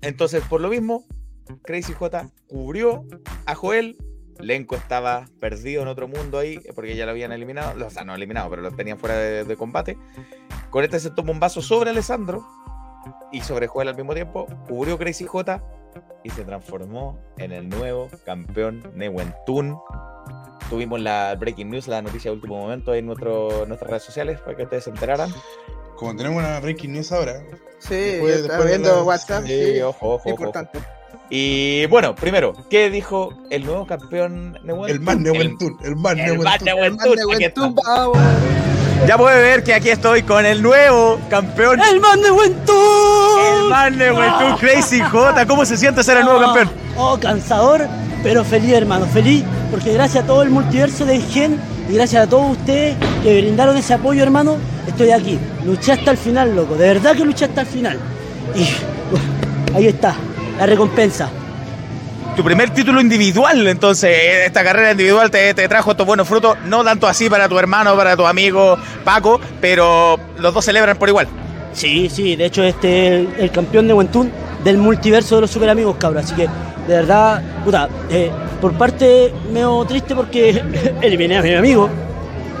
Entonces, 0.00 0.42
por 0.48 0.60
lo 0.60 0.68
mismo, 0.68 1.06
Crazy 1.62 1.92
J 1.92 2.30
cubrió 2.48 3.06
a 3.46 3.54
Joel 3.54 3.96
Lenko 4.42 4.74
estaba 4.76 5.26
perdido 5.40 5.82
en 5.82 5.88
otro 5.88 6.08
mundo 6.08 6.38
ahí, 6.38 6.58
porque 6.74 6.96
ya 6.96 7.04
lo 7.04 7.12
habían 7.12 7.32
eliminado, 7.32 7.86
o 7.86 7.90
sea, 7.90 8.04
no 8.04 8.14
eliminado, 8.14 8.50
pero 8.50 8.62
lo 8.62 8.70
tenían 8.72 8.98
fuera 8.98 9.16
de, 9.16 9.56
combate. 9.56 9.96
Con 10.70 10.84
este 10.84 11.00
se 11.00 11.10
tomó 11.10 11.32
un 11.32 11.40
vaso 11.40 11.62
sobre 11.62 11.90
Alessandro 11.90 12.46
y 13.30 13.40
sobre 13.40 13.66
Joel 13.66 13.88
al 13.88 13.96
mismo 13.96 14.14
tiempo, 14.14 14.46
cubrió 14.68 14.98
Crazy 14.98 15.24
J 15.24 15.62
y 16.24 16.30
se 16.30 16.44
transformó 16.44 17.18
en 17.38 17.52
el 17.52 17.68
nuevo 17.68 18.08
campeón 18.24 18.82
Newentun. 18.94 19.78
Tuvimos 20.70 21.00
la 21.00 21.34
breaking 21.38 21.70
news, 21.70 21.88
la 21.88 22.00
noticia 22.00 22.30
de 22.30 22.36
último 22.36 22.58
momento 22.58 22.94
en 22.94 23.06
nuestro, 23.06 23.66
nuestras 23.66 23.90
redes 23.90 24.04
sociales 24.04 24.40
para 24.40 24.56
que 24.56 24.62
ustedes 24.62 24.84
se 24.84 24.90
enteraran. 24.90 25.30
Como 25.96 26.16
tenemos 26.16 26.42
una 26.42 26.60
breaking 26.60 26.92
news 26.92 27.12
ahora. 27.12 27.42
Sí, 27.78 27.94
después, 27.94 28.66
viendo 28.66 29.04
WhatsApp. 29.04 29.44
Sí, 29.44 29.80
ojo, 29.80 30.14
ojo, 30.14 30.28
importante. 30.28 30.78
Y 31.28 31.86
bueno, 31.86 32.14
primero, 32.14 32.52
¿qué 32.68 32.90
dijo 32.90 33.30
el 33.50 33.64
nuevo 33.64 33.86
campeón 33.86 34.58
Newentun? 34.64 34.90
El 34.90 35.00
más 35.00 35.16
Newentun, 35.18 35.78
el, 35.82 35.96
más 35.96 36.16
Newentun. 36.16 37.74
Ya 39.06 39.18
puede 39.18 39.42
ver 39.42 39.64
que 39.64 39.74
aquí 39.74 39.90
estoy 39.90 40.22
con 40.22 40.46
el 40.46 40.62
nuevo 40.62 41.18
campeón. 41.28 41.80
¡El 41.80 42.00
más 42.00 42.16
Newentun! 42.18 42.76
El 43.56 43.68
más 43.68 43.92
Newentun, 43.92 44.56
Crazy 44.58 45.00
J. 45.00 45.46
¿Cómo 45.46 45.64
se 45.64 45.76
siente 45.76 46.04
ser 46.04 46.18
el 46.18 46.24
nuevo 46.24 46.40
campeón? 46.40 46.70
Oh, 46.96 47.18
cansador, 47.18 47.88
pero 48.22 48.44
feliz, 48.44 48.72
hermano. 48.72 49.06
Feliz 49.06 49.44
porque 49.72 49.92
gracias 49.92 50.22
a 50.22 50.26
todo 50.26 50.42
el 50.42 50.50
multiverso 50.50 51.04
de 51.04 51.18
Gen 51.20 51.58
y 51.90 51.94
gracias 51.94 52.26
a 52.26 52.28
todos 52.28 52.52
ustedes 52.52 52.96
que 53.24 53.40
brindaron 53.40 53.76
ese 53.76 53.94
apoyo, 53.94 54.22
hermano, 54.22 54.56
estoy 54.86 55.10
aquí. 55.10 55.38
Luché 55.64 55.92
hasta 55.92 56.12
el 56.12 56.16
final, 56.16 56.54
loco. 56.54 56.76
De 56.76 56.86
verdad 56.86 57.16
que 57.16 57.24
luché 57.24 57.46
hasta 57.46 57.62
el 57.62 57.66
final. 57.66 57.98
Y 58.54 59.74
ahí 59.74 59.88
está, 59.88 60.14
la 60.58 60.66
recompensa. 60.66 61.28
Tu 62.36 62.42
primer 62.42 62.70
título 62.70 62.98
individual, 62.98 63.68
entonces, 63.68 64.10
esta 64.46 64.64
carrera 64.64 64.92
individual 64.92 65.30
te, 65.30 65.52
trajo 65.68 65.90
estos 65.90 66.06
buenos 66.06 66.26
frutos, 66.26 66.56
no 66.64 66.82
tanto 66.82 67.06
así 67.06 67.28
para 67.28 67.46
tu 67.46 67.58
hermano, 67.58 67.94
para 67.94 68.16
tu 68.16 68.26
amigo 68.26 68.78
Paco, 69.04 69.38
pero 69.60 70.18
los 70.38 70.54
dos 70.54 70.64
celebran 70.64 70.96
por 70.96 71.10
igual. 71.10 71.28
Sí, 71.74 72.08
sí, 72.08 72.34
de 72.34 72.46
hecho 72.46 72.62
este 72.62 73.22
es 73.22 73.28
el, 73.38 73.50
campeón 73.50 73.86
de 73.86 73.92
Wentun 73.92 74.30
del 74.64 74.78
multiverso 74.78 75.34
de 75.34 75.40
los 75.42 75.50
super 75.50 75.68
amigos, 75.68 75.96
cabros, 75.98 76.24
así 76.24 76.34
que 76.34 76.48
de 76.88 76.94
verdad, 76.94 77.42
puta, 77.66 77.90
eh, 78.08 78.30
por 78.62 78.72
parte 78.72 79.30
medio 79.52 79.84
triste 79.84 80.14
porque 80.14 80.62
eliminé 81.02 81.36
a 81.36 81.42
mi 81.42 81.54
amigo, 81.54 81.90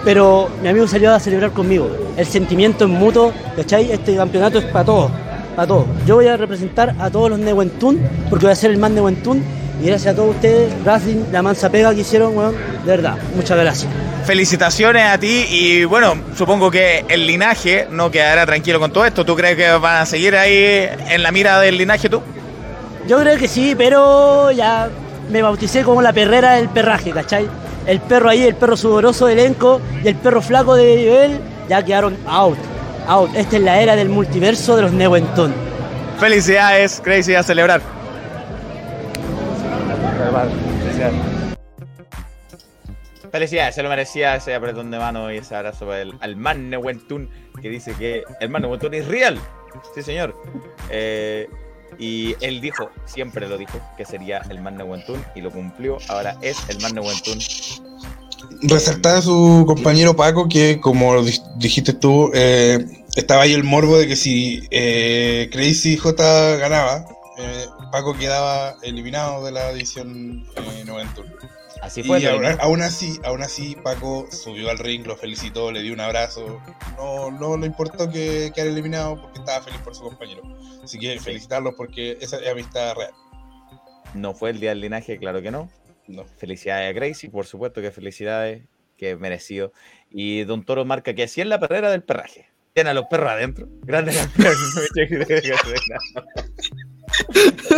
pero 0.04 0.50
mi 0.62 0.68
amigo 0.68 0.86
salió 0.86 1.14
a 1.14 1.18
celebrar 1.18 1.52
conmigo. 1.52 1.90
El 2.18 2.26
sentimiento 2.26 2.84
es 2.84 2.90
mutuo, 2.90 3.32
¿cachai? 3.56 3.90
Este 3.90 4.16
campeonato 4.16 4.58
es 4.58 4.66
para 4.66 4.84
todos, 4.84 5.10
para 5.56 5.66
todos. 5.66 5.86
Yo 6.06 6.16
voy 6.16 6.26
a 6.26 6.36
representar 6.36 6.94
a 6.98 7.08
todos 7.08 7.30
los 7.30 7.38
Newentun, 7.38 8.00
porque 8.28 8.44
voy 8.44 8.52
a 8.52 8.56
ser 8.56 8.70
el 8.70 8.78
más 8.78 8.90
Newentun, 8.90 9.42
y 9.82 9.86
gracias 9.86 10.12
a 10.12 10.16
todos 10.16 10.36
ustedes, 10.36 10.72
Racing, 10.84 11.24
la 11.32 11.42
mansa 11.42 11.68
pega 11.68 11.92
que 11.92 12.02
hicieron, 12.02 12.34
bueno, 12.34 12.52
de 12.52 12.86
verdad, 12.86 13.16
muchas 13.34 13.58
gracias. 13.58 13.90
Felicitaciones 14.24 15.04
a 15.04 15.18
ti 15.18 15.46
y 15.50 15.84
bueno, 15.84 16.14
supongo 16.36 16.70
que 16.70 17.04
el 17.08 17.26
linaje 17.26 17.88
no 17.90 18.08
quedará 18.10 18.46
tranquilo 18.46 18.78
con 18.78 18.92
todo 18.92 19.04
esto. 19.04 19.24
¿Tú 19.24 19.34
crees 19.34 19.56
que 19.56 19.68
van 19.72 20.02
a 20.02 20.06
seguir 20.06 20.36
ahí 20.36 20.88
en 21.08 21.22
la 21.24 21.32
mira 21.32 21.58
del 21.58 21.76
linaje 21.76 22.08
tú? 22.08 22.22
Yo 23.08 23.18
creo 23.18 23.36
que 23.36 23.48
sí, 23.48 23.74
pero 23.76 24.52
ya 24.52 24.88
me 25.28 25.42
bauticé 25.42 25.82
como 25.82 26.00
la 26.00 26.12
perrera 26.12 26.52
del 26.52 26.68
perraje, 26.68 27.10
¿cachai? 27.10 27.48
El 27.84 28.00
perro 28.00 28.30
ahí, 28.30 28.44
el 28.44 28.54
perro 28.54 28.76
sudoroso 28.76 29.26
de 29.26 29.32
elenco 29.32 29.80
y 30.04 30.08
el 30.08 30.14
perro 30.14 30.40
flaco 30.40 30.76
de 30.76 30.94
nivel 30.94 31.40
ya 31.68 31.84
quedaron 31.84 32.16
out. 32.26 32.58
Out. 33.08 33.34
Esta 33.34 33.56
es 33.56 33.62
la 33.62 33.80
era 33.80 33.96
del 33.96 34.08
multiverso 34.08 34.76
de 34.76 34.82
los 34.82 34.92
Neuentón. 34.92 35.52
Felicidades, 36.20 37.00
Crazy, 37.02 37.34
a 37.34 37.42
celebrar. 37.42 38.01
Felicidades, 43.30 43.74
se 43.74 43.82
lo 43.82 43.88
merecía 43.88 44.36
ese 44.36 44.54
apretón 44.54 44.90
de 44.90 44.98
mano 44.98 45.32
y 45.32 45.38
ese 45.38 45.54
abrazo 45.56 45.90
al 45.92 46.36
man 46.36 46.68
Neuentún 46.68 47.30
que 47.60 47.70
dice 47.70 47.94
que 47.94 48.24
el 48.40 48.50
man 48.50 48.62
Neuentún 48.62 48.94
es 48.94 49.06
real. 49.06 49.38
Sí, 49.94 50.02
señor. 50.02 50.36
Eh, 50.90 51.48
y 51.98 52.34
él 52.40 52.60
dijo, 52.60 52.90
siempre 53.04 53.48
lo 53.48 53.58
dijo, 53.58 53.80
que 53.96 54.04
sería 54.04 54.42
el 54.50 54.60
Man 54.60 54.80
Wentun 54.82 55.24
y 55.34 55.40
lo 55.40 55.50
cumplió. 55.50 55.98
Ahora 56.08 56.36
es 56.42 56.58
el 56.68 56.80
Man 56.80 56.98
Wentun. 56.98 57.38
Resaltar 58.62 59.16
a 59.16 59.22
su 59.22 59.64
compañero 59.66 60.16
Paco, 60.16 60.48
que 60.48 60.80
como 60.80 61.22
dijiste 61.56 61.92
tú, 61.92 62.30
eh, 62.34 62.84
estaba 63.14 63.42
ahí 63.42 63.52
el 63.52 63.64
morbo 63.64 63.98
de 63.98 64.08
que 64.08 64.16
si 64.16 64.66
eh, 64.70 65.48
Crazy 65.52 65.96
J 65.96 66.56
ganaba, 66.56 67.06
eh, 67.38 67.66
Paco 67.92 68.14
quedaba 68.14 68.74
eliminado 68.82 69.44
de 69.44 69.52
la 69.52 69.70
división 69.70 70.46
eh, 70.56 70.84
Así 71.82 72.02
fue. 72.02 72.20
Y 72.20 72.26
aún, 72.26 72.80
así, 72.80 73.20
aún 73.22 73.42
así, 73.42 73.76
Paco 73.76 74.26
subió 74.30 74.70
al 74.70 74.78
ring, 74.78 75.06
lo 75.06 75.14
felicitó, 75.14 75.70
le 75.70 75.82
dio 75.82 75.92
un 75.92 76.00
abrazo. 76.00 76.58
No, 76.96 77.30
no 77.30 77.58
le 77.58 77.66
importó 77.66 78.10
que 78.10 78.50
quedara 78.54 78.72
eliminado 78.72 79.20
porque 79.20 79.40
estaba 79.40 79.62
feliz 79.62 79.78
por 79.82 79.94
su 79.94 80.04
compañero. 80.04 80.40
Así 80.82 80.98
que 80.98 81.20
felicitarlos 81.20 81.74
porque 81.76 82.16
esa 82.22 82.38
es 82.38 82.48
amistad 82.48 82.94
real. 82.96 83.12
No 84.14 84.32
fue 84.32 84.50
el 84.50 84.60
día 84.60 84.70
del 84.70 84.80
linaje, 84.80 85.18
claro 85.18 85.42
que 85.42 85.50
no. 85.50 85.68
no. 86.08 86.24
Felicidades 86.24 86.88
a 86.88 86.92
Gracie, 86.94 87.28
por 87.28 87.44
supuesto 87.44 87.82
que 87.82 87.90
felicidades, 87.90 88.62
que 88.96 89.16
merecido. 89.16 89.74
Y 90.08 90.44
Don 90.44 90.64
Toro 90.64 90.86
marca 90.86 91.12
que 91.12 91.24
así 91.24 91.42
es 91.42 91.46
la 91.46 91.60
perrera 91.60 91.90
del 91.90 92.02
perraje. 92.02 92.48
Tiene 92.72 92.90
a 92.90 92.94
los 92.94 93.04
perros 93.10 93.32
adentro. 93.32 93.68
Grande 93.82 94.14
campeón. 94.14 94.54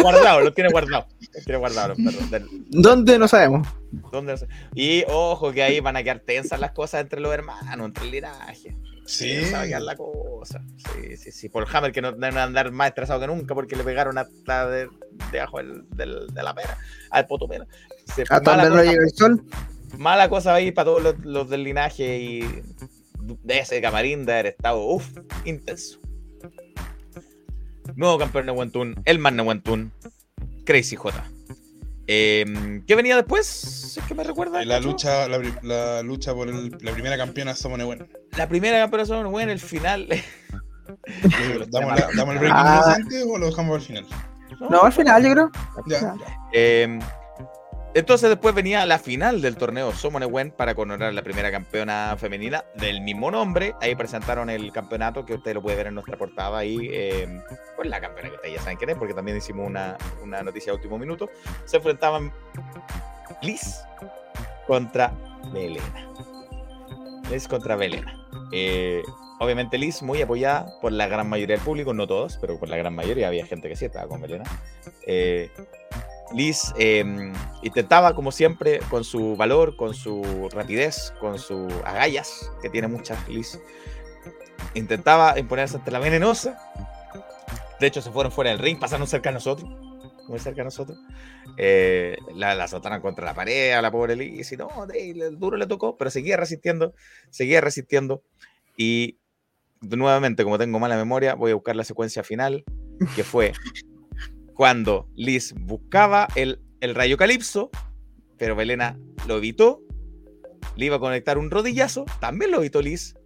guardado, 0.03 0.41
lo 0.41 0.53
tiene 0.53 0.71
guardado. 0.71 1.07
tiene 1.45 1.59
guardado 1.59 1.95
los 1.95 1.99
perros. 2.31 2.51
¿Dónde? 2.69 3.19
No 3.19 3.29
sabemos. 3.29 3.67
¿Dónde? 4.11 4.35
Y 4.75 5.05
ojo 5.09 5.53
que 5.53 5.63
ahí 5.63 5.81
van 5.81 5.97
a 5.97 6.03
quedar 6.03 6.21
tensas 6.21 6.61
las 6.61 6.73
cosas 6.73 7.03
entre 7.03 7.21
los 7.21 7.33
hermanos, 7.33 7.87
entre 7.87 8.05
el 8.05 8.11
linaje. 8.11 8.77
Sí. 9.07 9.45
Se 9.45 9.53
va 9.53 9.63
a 9.63 9.67
quedar 9.67 9.83
la 9.83 9.97
cosa. 9.97 10.63
Sí, 10.77 11.17
sí, 11.17 11.33
sí. 11.33 11.49
Por 11.49 11.67
Hammer 11.75 11.93
que 11.93 12.01
no 12.01 12.13
deben 12.13 12.39
andar 12.39 12.71
más 12.73 12.89
estresado 12.89 13.21
que 13.21 13.27
nunca 13.27 13.55
porque 13.55 13.77
le 13.77 13.85
pegaron 13.85 14.17
hasta 14.19 14.69
de, 14.69 14.89
debajo 15.31 15.59
del, 15.59 15.87
de 15.91 16.43
la 16.43 16.55
pera, 16.55 16.79
al 17.11 17.27
poto 17.27 17.47
pera. 17.47 17.67
¿Hasta 18.29 18.57
donde 18.57 18.71
no 18.71 18.83
llega 18.83 19.03
el 19.03 19.11
sol? 19.11 19.45
Mala 19.99 20.29
cosa 20.29 20.55
ahí 20.55 20.73
para 20.73 20.87
todos 20.87 21.17
los, 21.23 21.49
del 21.49 21.65
linaje 21.65 22.19
y 22.19 22.63
de 23.43 23.59
ese 23.59 23.81
camarín 23.81 24.27
de 24.27 24.33
haber 24.33 24.47
estado, 24.47 24.85
uff, 24.85 25.07
intenso. 25.45 26.01
Nuevo 27.97 28.19
campeón 28.19 28.47
de 28.47 28.53
Wentun, 28.53 29.03
el 29.05 29.19
más 29.19 29.35
Wentun, 29.35 29.93
Crazy 30.65 30.97
J. 30.97 31.25
Em, 32.07 32.85
¿Qué 32.85 32.95
venía 32.95 33.17
después? 33.17 33.97
¿Es 33.97 34.05
que 34.05 34.15
me 34.15 34.25
recuerda? 34.25 34.63
La 34.65 34.81
lucha, 34.81 35.27
la, 35.29 36.03
lucha 36.03 36.35
por 36.35 36.49
la 36.49 36.93
primera 36.93 37.17
campeona 37.17 37.55
Somos 37.55 37.83
Bueno. 37.83 38.07
La 38.37 38.49
primera 38.49 38.79
campeona 38.79 39.07
Somos 39.07 39.31
Bueno, 39.31 39.53
el 39.53 39.61
final. 39.61 40.07
¿Damos, 41.71 42.35
el 42.35 42.39
break 42.39 42.53
ah. 42.55 42.95
antes 42.97 43.25
o 43.27 43.39
lo 43.39 43.47
dejamos 43.47 43.77
al 43.77 43.83
final? 43.83 44.07
No, 44.69 44.83
al 44.83 44.93
final, 44.93 45.23
yo 45.23 45.33
creo. 45.33 45.51
Ya. 45.87 46.15
Eh, 46.53 46.99
entonces 47.95 48.29
después 48.29 48.55
venía 48.55 48.85
la 48.87 48.99
final 48.99 49.41
del 49.41 49.57
torneo 49.57 49.93
Somonewen 49.93 50.51
para 50.51 50.75
coronar 50.75 51.15
la 51.15 51.23
primera 51.23 51.53
campeona 51.53 52.17
femenina 52.19 52.65
del 52.75 53.01
mismo 53.01 53.31
nombre. 53.31 53.75
Ahí 53.81 53.95
presentaron 53.95 54.51
el 54.51 54.73
campeonato 54.73 55.25
que 55.25 55.35
usted 55.35 55.55
lo 55.55 55.63
puede 55.63 55.77
ver 55.77 55.87
en 55.87 55.95
nuestra 55.95 56.17
portada 56.17 56.59
ahí. 56.59 56.89
Eh, 56.91 57.41
pues 57.77 57.89
la 57.89 58.01
campeona 58.01 58.31
que 58.31 58.35
ustedes 58.35 58.55
ya 58.57 58.63
saben 58.63 58.79
quién 58.79 58.91
es, 58.91 58.97
porque 58.97 59.15
también 59.15 59.37
hicimos 59.37 59.69
una, 59.69 59.97
noticia 60.43 60.73
de 60.73 60.77
último 60.77 60.99
minuto. 60.99 61.31
Se 61.67 61.77
enfrentaban 61.77 62.33
Liz 63.43 63.81
contra 64.67 65.13
Belena. 65.53 66.11
Liz 67.31 67.47
contra 67.47 67.77
Belena. 67.77 68.27
Eh, 68.51 69.03
obviamente 69.39 69.79
Liz 69.79 70.03
muy 70.03 70.21
apoyada 70.21 70.67
por 70.81 70.91
la 70.91 71.07
gran 71.07 71.29
mayoría 71.29 71.57
del 71.57 71.65
público, 71.65 71.95
no 71.95 72.09
todos, 72.09 72.39
pero 72.41 72.59
por 72.59 72.69
la 72.69 72.77
gran 72.77 72.95
mayoría 72.95 73.29
había 73.29 73.47
gente 73.47 73.69
que 73.69 73.77
sí 73.77 73.85
estaba 73.85 74.09
con 74.09 74.21
Belena. 74.21 74.45
Eh, 75.07 75.49
Liz 76.35 76.73
em, 76.77 77.33
intentaba, 77.63 78.15
como 78.15 78.33
siempre, 78.33 78.81
con 78.91 79.05
su 79.05 79.37
valor, 79.37 79.77
con 79.77 79.95
su 79.95 80.49
rapidez, 80.53 81.13
con 81.21 81.39
sus 81.39 81.73
agallas, 81.85 82.51
que 82.61 82.69
tiene 82.69 82.89
muchas 82.89 83.29
Liz, 83.29 83.61
intentaba 84.75 85.39
imponerse 85.39 85.77
ante 85.77 85.91
la 85.91 86.01
venenosa. 86.01 86.59
De 87.79 87.87
hecho, 87.87 88.03
se 88.03 88.11
fueron 88.11 88.33
fuera 88.33 88.51
del 88.51 88.59
ring, 88.59 88.79
pasaron 88.79 89.07
cerca 89.07 89.31
de 89.31 89.35
nosotros, 89.35 89.71
muy 90.29 90.41
cerca 90.41 90.59
de 90.59 90.65
nosotros. 90.65 90.99
Eh, 91.57 92.17
la, 92.35 92.55
la 92.55 92.65
azotaron 92.65 93.01
contra 93.01 93.25
la 93.25 93.35
pared 93.35 93.73
a 93.73 93.83
la 93.83 93.93
pobre 93.93 94.17
Liz 94.17 94.51
y 94.51 94.57
no, 94.57 94.69
duro 95.33 95.57
le 95.57 95.67
tocó, 95.67 95.97
pero 95.97 96.11
seguía 96.11 96.37
resistiendo, 96.37 96.95
seguía 97.31 97.61
resistiendo. 97.61 98.23
Y 98.77 99.19
nuevamente, 99.81 100.43
como 100.43 100.59
tengo 100.59 100.81
mala 100.81 100.97
memoria, 100.97 101.35
voy 101.35 101.53
a 101.53 101.55
buscar 101.55 101.77
la 101.77 101.85
secuencia 101.85 102.25
final, 102.25 102.65
que 103.15 103.23
fue 103.23 103.53
cuando 104.55 105.09
Liz 105.15 105.55
buscaba 105.59 106.29
el, 106.35 106.61
el 106.81 106.95
rayo 106.95 107.17
calipso, 107.17 107.71
pero 108.39 108.57
Belena 108.57 108.99
lo 109.27 109.37
evitó, 109.37 109.81
le 110.77 110.87
iba 110.87 110.97
a 110.97 111.01
conectar 111.01 111.39
un 111.39 111.51
rodillazo, 111.51 112.05
también 112.21 112.51
lo 112.51 112.59
evitó 112.59 112.83
Liz. 112.83 113.17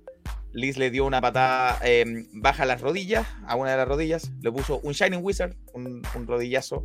Liz 0.53 0.79
le 0.79 0.91
dio 0.91 1.05
una 1.05 1.21
patada 1.21 1.79
em, 1.83 2.27
baja 2.33 2.63
a 2.63 2.67
las 2.67 2.81
rodillas, 2.81 3.27
a 3.47 3.57
una 3.57 3.73
de 3.73 3.77
las 3.77 3.89
rodillas, 3.89 4.33
le 4.41 4.51
puso 4.51 4.81
un 4.83 4.93
Shining 4.93 5.21
Wizard, 5.23 5.55
un, 5.75 6.03
rodillazo 6.27 6.85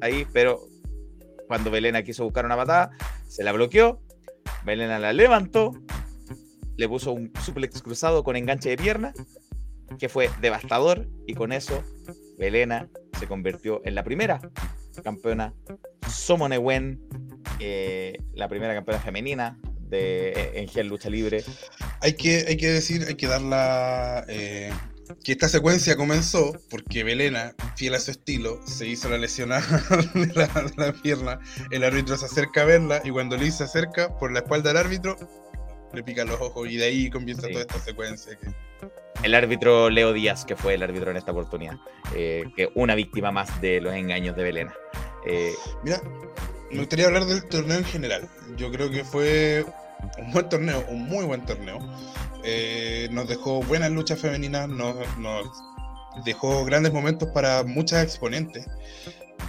ahí, 0.00 0.26
pero 0.32 0.60
cuando 1.46 1.70
Belena 1.70 2.02
quiso 2.02 2.24
buscar 2.24 2.46
una 2.46 2.56
patada, 2.56 2.90
Se 3.28 3.44
la 3.44 3.52
bloqueó, 3.52 4.00
Belena 4.64 4.98
la 4.98 5.12
levantó, 5.12 5.72
le 6.76 6.88
puso 6.88 7.12
un 7.12 7.32
suplex 7.44 7.82
cruzado 7.82 8.24
con 8.24 8.36
enganche 8.36 8.70
de 8.70 8.76
pierna, 8.76 9.12
que 9.98 10.08
fue 10.08 10.30
devastador, 10.40 11.06
y 11.26 11.34
con 11.34 11.52
eso 11.52 11.82
Belena 12.38 12.88
se 13.22 13.28
convirtió 13.28 13.80
en 13.84 13.94
la 13.94 14.02
primera 14.02 14.40
campeona 15.04 15.54
Somonewen, 16.10 17.00
eh, 17.60 18.18
la 18.34 18.48
primera 18.48 18.74
campeona 18.74 19.00
femenina 19.00 19.60
de, 19.78 20.50
en 20.54 20.66
Gen 20.66 20.88
Lucha 20.88 21.08
Libre. 21.08 21.44
Hay 22.00 22.14
que, 22.14 22.44
hay 22.48 22.56
que 22.56 22.66
decir, 22.66 23.04
hay 23.06 23.14
que 23.14 23.28
dar 23.28 23.40
la, 23.40 24.24
eh, 24.26 24.72
que 25.22 25.30
esta 25.30 25.48
secuencia 25.48 25.94
comenzó 25.94 26.52
porque 26.68 27.04
Belena, 27.04 27.54
fiel 27.76 27.94
a 27.94 28.00
su 28.00 28.10
estilo, 28.10 28.60
se 28.66 28.88
hizo 28.88 29.08
la 29.08 29.18
lesión 29.18 29.50
de 30.14 30.34
la, 30.34 30.92
pierna. 31.00 31.38
El 31.70 31.84
árbitro 31.84 32.16
se 32.16 32.24
acerca 32.24 32.62
a 32.62 32.64
verla 32.64 33.02
y 33.04 33.10
cuando 33.10 33.36
Liz 33.36 33.54
se 33.54 33.64
acerca 33.64 34.18
por 34.18 34.32
la 34.32 34.40
espalda 34.40 34.70
del 34.70 34.78
árbitro, 34.78 35.16
le 35.92 36.02
pica 36.02 36.24
los 36.24 36.40
ojos 36.40 36.68
y 36.68 36.76
de 36.76 36.84
ahí 36.84 37.10
comienza 37.10 37.48
toda 37.48 37.60
esta 37.60 37.78
secuencia. 37.78 38.38
El 39.22 39.34
árbitro 39.34 39.90
Leo 39.90 40.12
Díaz, 40.12 40.44
que 40.44 40.56
fue 40.56 40.74
el 40.74 40.82
árbitro 40.82 41.10
en 41.10 41.16
esta 41.16 41.32
oportunidad, 41.32 41.76
eh, 42.14 42.44
que 42.56 42.70
una 42.74 42.94
víctima 42.94 43.30
más 43.30 43.60
de 43.60 43.80
los 43.80 43.94
engaños 43.94 44.34
de 44.34 44.42
Belena. 44.42 44.74
Eh, 45.26 45.52
Mira, 45.84 46.00
me 46.70 46.78
gustaría 46.78 47.06
hablar 47.06 47.26
del 47.26 47.46
torneo 47.48 47.78
en 47.78 47.84
general. 47.84 48.28
Yo 48.56 48.70
creo 48.72 48.90
que 48.90 49.04
fue 49.04 49.64
un 50.18 50.32
buen 50.32 50.48
torneo, 50.48 50.84
un 50.88 51.04
muy 51.04 51.24
buen 51.24 51.44
torneo. 51.44 51.78
Eh, 52.44 53.08
nos 53.12 53.28
dejó 53.28 53.62
buenas 53.62 53.90
luchas 53.90 54.18
femeninas, 54.18 54.68
nos, 54.68 54.96
dejó 56.24 56.64
grandes 56.64 56.92
momentos 56.92 57.28
para 57.28 57.62
muchas 57.62 58.02
exponentes. 58.02 58.66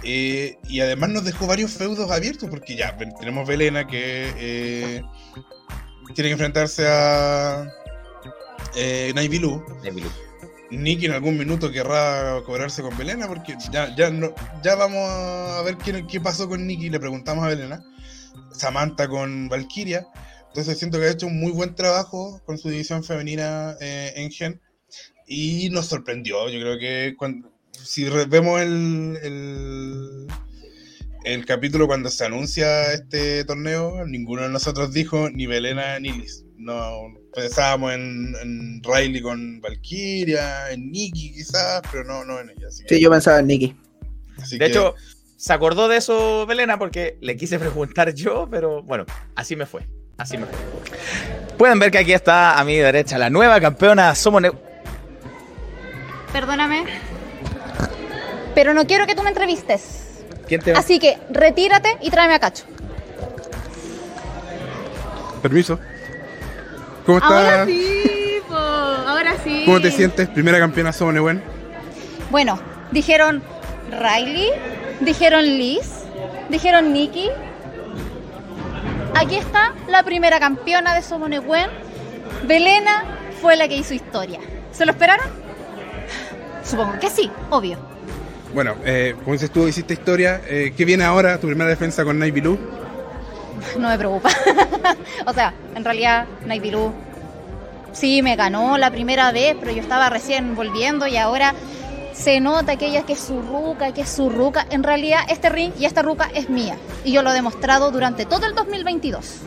Eh, 0.02 0.58
y 0.68 0.80
además 0.80 1.10
nos 1.10 1.24
dejó 1.24 1.46
varios 1.46 1.72
feudos 1.72 2.10
abiertos, 2.10 2.48
porque 2.50 2.76
ya 2.76 2.96
tenemos 3.18 3.48
Belena 3.48 3.86
que 3.86 4.30
eh, 4.36 5.02
tiene 6.14 6.28
que 6.28 6.32
enfrentarse 6.32 6.86
a 6.88 7.72
eh, 8.76 9.12
Naibilu. 9.14 9.64
Nicky 10.70 11.06
en 11.06 11.12
algún 11.12 11.38
minuto 11.38 11.70
querrá 11.70 12.42
cobrarse 12.44 12.82
con 12.82 12.96
Belena, 12.96 13.28
porque 13.28 13.54
ya, 13.70 13.94
ya, 13.94 14.10
no, 14.10 14.34
ya 14.62 14.74
vamos 14.74 15.08
a 15.08 15.62
ver 15.62 15.76
qué, 15.76 16.04
qué 16.06 16.20
pasó 16.20 16.48
con 16.48 16.66
Nicky. 16.66 16.90
Le 16.90 16.98
preguntamos 16.98 17.44
a 17.44 17.48
Belena. 17.48 17.84
Samantha 18.52 19.08
con 19.08 19.48
Valkyria. 19.48 20.06
Entonces 20.48 20.78
siento 20.78 20.98
que 20.98 21.06
ha 21.06 21.10
hecho 21.10 21.26
un 21.26 21.40
muy 21.40 21.52
buen 21.52 21.74
trabajo 21.74 22.40
con 22.44 22.58
su 22.58 22.68
división 22.68 23.02
femenina 23.02 23.76
eh, 23.80 24.12
en 24.16 24.30
Gen 24.30 24.60
y 25.26 25.68
nos 25.70 25.86
sorprendió. 25.86 26.48
Yo 26.48 26.60
creo 26.60 26.78
que 26.78 27.14
cuando, 27.16 27.50
si 27.72 28.04
vemos 28.04 28.60
el, 28.60 29.18
el, 29.22 30.26
el, 31.24 31.44
capítulo 31.46 31.86
cuando 31.86 32.10
se 32.10 32.24
anuncia 32.24 32.92
este 32.92 33.44
torneo, 33.44 34.04
ninguno 34.06 34.42
de 34.42 34.48
nosotros 34.48 34.92
dijo 34.92 35.30
ni 35.30 35.46
Belena 35.46 35.98
ni 35.98 36.12
Liz. 36.12 36.44
No 36.56 37.14
pensábamos 37.34 37.92
en, 37.94 38.82
Riley 38.82 39.20
con 39.20 39.60
Valkyria, 39.60 40.70
en 40.70 40.90
Nikki 40.90 41.32
quizás, 41.32 41.82
pero 41.90 42.04
no, 42.04 42.24
no 42.24 42.40
en 42.40 42.50
ella. 42.50 42.68
sí, 42.70 43.00
yo 43.00 43.10
pensaba 43.10 43.40
en 43.40 43.46
Nikki. 43.46 43.76
de 44.58 44.66
hecho, 44.66 44.94
se 45.36 45.52
acordó 45.52 45.88
de 45.88 45.96
eso 45.96 46.46
Belena 46.46 46.78
porque 46.78 47.18
le 47.20 47.36
quise 47.36 47.58
preguntar 47.58 48.14
yo, 48.14 48.48
pero 48.50 48.82
bueno, 48.82 49.04
así 49.34 49.56
me 49.56 49.66
fue. 49.66 49.86
Así 50.16 50.38
mejor. 50.38 50.54
Pueden 51.58 51.78
ver 51.78 51.90
que 51.90 51.98
aquí 51.98 52.12
está 52.12 52.58
a 52.58 52.64
mi 52.64 52.76
derecha 52.76 53.18
la 53.18 53.30
nueva 53.30 53.60
campeona 53.60 54.14
Somone. 54.14 54.52
Perdóname. 56.32 56.84
Pero 58.54 58.74
no 58.74 58.86
quiero 58.86 59.06
que 59.06 59.14
tú 59.14 59.22
me 59.22 59.30
entrevistes. 59.30 60.03
¿Quién 60.48 60.60
te 60.60 60.72
Así 60.72 60.98
que 60.98 61.18
retírate 61.30 61.96
y 62.00 62.10
tráeme 62.10 62.34
a 62.34 62.38
Cacho. 62.38 62.64
Permiso. 65.42 65.78
¿Cómo 67.06 67.18
estás? 67.18 67.32
Ahora 67.32 67.66
sí, 67.66 68.40
ahora 68.50 69.34
sí. 69.42 69.62
¿Cómo 69.66 69.80
te 69.80 69.90
sientes? 69.90 70.28
Primera 70.28 70.58
campeona 70.58 70.92
Somonewen. 70.92 71.42
Bueno, 72.30 72.58
dijeron 72.92 73.42
Riley, 73.90 74.50
dijeron 75.00 75.44
Liz, 75.44 75.90
dijeron 76.48 76.92
Nikki, 76.92 77.30
Aquí 79.14 79.36
está 79.36 79.72
la 79.88 80.02
primera 80.02 80.40
campeona 80.40 80.94
de 80.94 81.02
Somonegüen. 81.02 81.70
Belena 82.46 83.04
fue 83.40 83.56
la 83.56 83.68
que 83.68 83.76
hizo 83.76 83.94
historia. 83.94 84.40
¿Se 84.72 84.84
lo 84.84 84.92
esperaron? 84.92 85.26
Supongo 86.64 86.98
que 86.98 87.08
sí, 87.10 87.30
obvio. 87.50 87.93
Bueno, 88.54 88.76
eh, 88.84 89.16
como 89.18 89.32
dices 89.32 89.50
tú, 89.50 89.66
hiciste 89.66 89.94
historia. 89.94 90.40
Eh, 90.46 90.72
¿Qué 90.76 90.84
viene 90.84 91.02
ahora? 91.02 91.40
¿Tu 91.40 91.48
primera 91.48 91.68
defensa 91.68 92.04
con 92.04 92.18
Naibilu? 92.18 92.58
No 93.78 93.88
me 93.88 93.98
preocupa. 93.98 94.28
o 95.26 95.32
sea, 95.32 95.54
en 95.74 95.84
realidad, 95.84 96.26
Naibilu 96.44 96.92
sí 97.92 98.20
me 98.22 98.36
ganó 98.36 98.76
la 98.78 98.90
primera 98.90 99.32
vez, 99.32 99.56
pero 99.58 99.72
yo 99.72 99.80
estaba 99.80 100.10
recién 100.10 100.54
volviendo 100.54 101.06
y 101.06 101.16
ahora 101.16 101.54
se 102.12 102.40
nota 102.40 102.76
que 102.76 102.86
ella 102.86 103.02
que 103.02 103.14
es 103.14 103.20
su 103.20 103.40
ruca, 103.40 103.92
que 103.92 104.02
es 104.02 104.10
su 104.10 104.28
ruca. 104.28 104.66
En 104.70 104.82
realidad, 104.82 105.20
este 105.28 105.48
ring 105.48 105.72
y 105.78 105.86
esta 105.86 106.02
ruca 106.02 106.28
es 106.34 106.50
mía. 106.50 106.76
Y 107.04 107.12
yo 107.12 107.22
lo 107.22 107.30
he 107.30 107.34
demostrado 107.34 107.90
durante 107.90 108.26
todo 108.26 108.46
el 108.46 108.54
2022. 108.54 109.40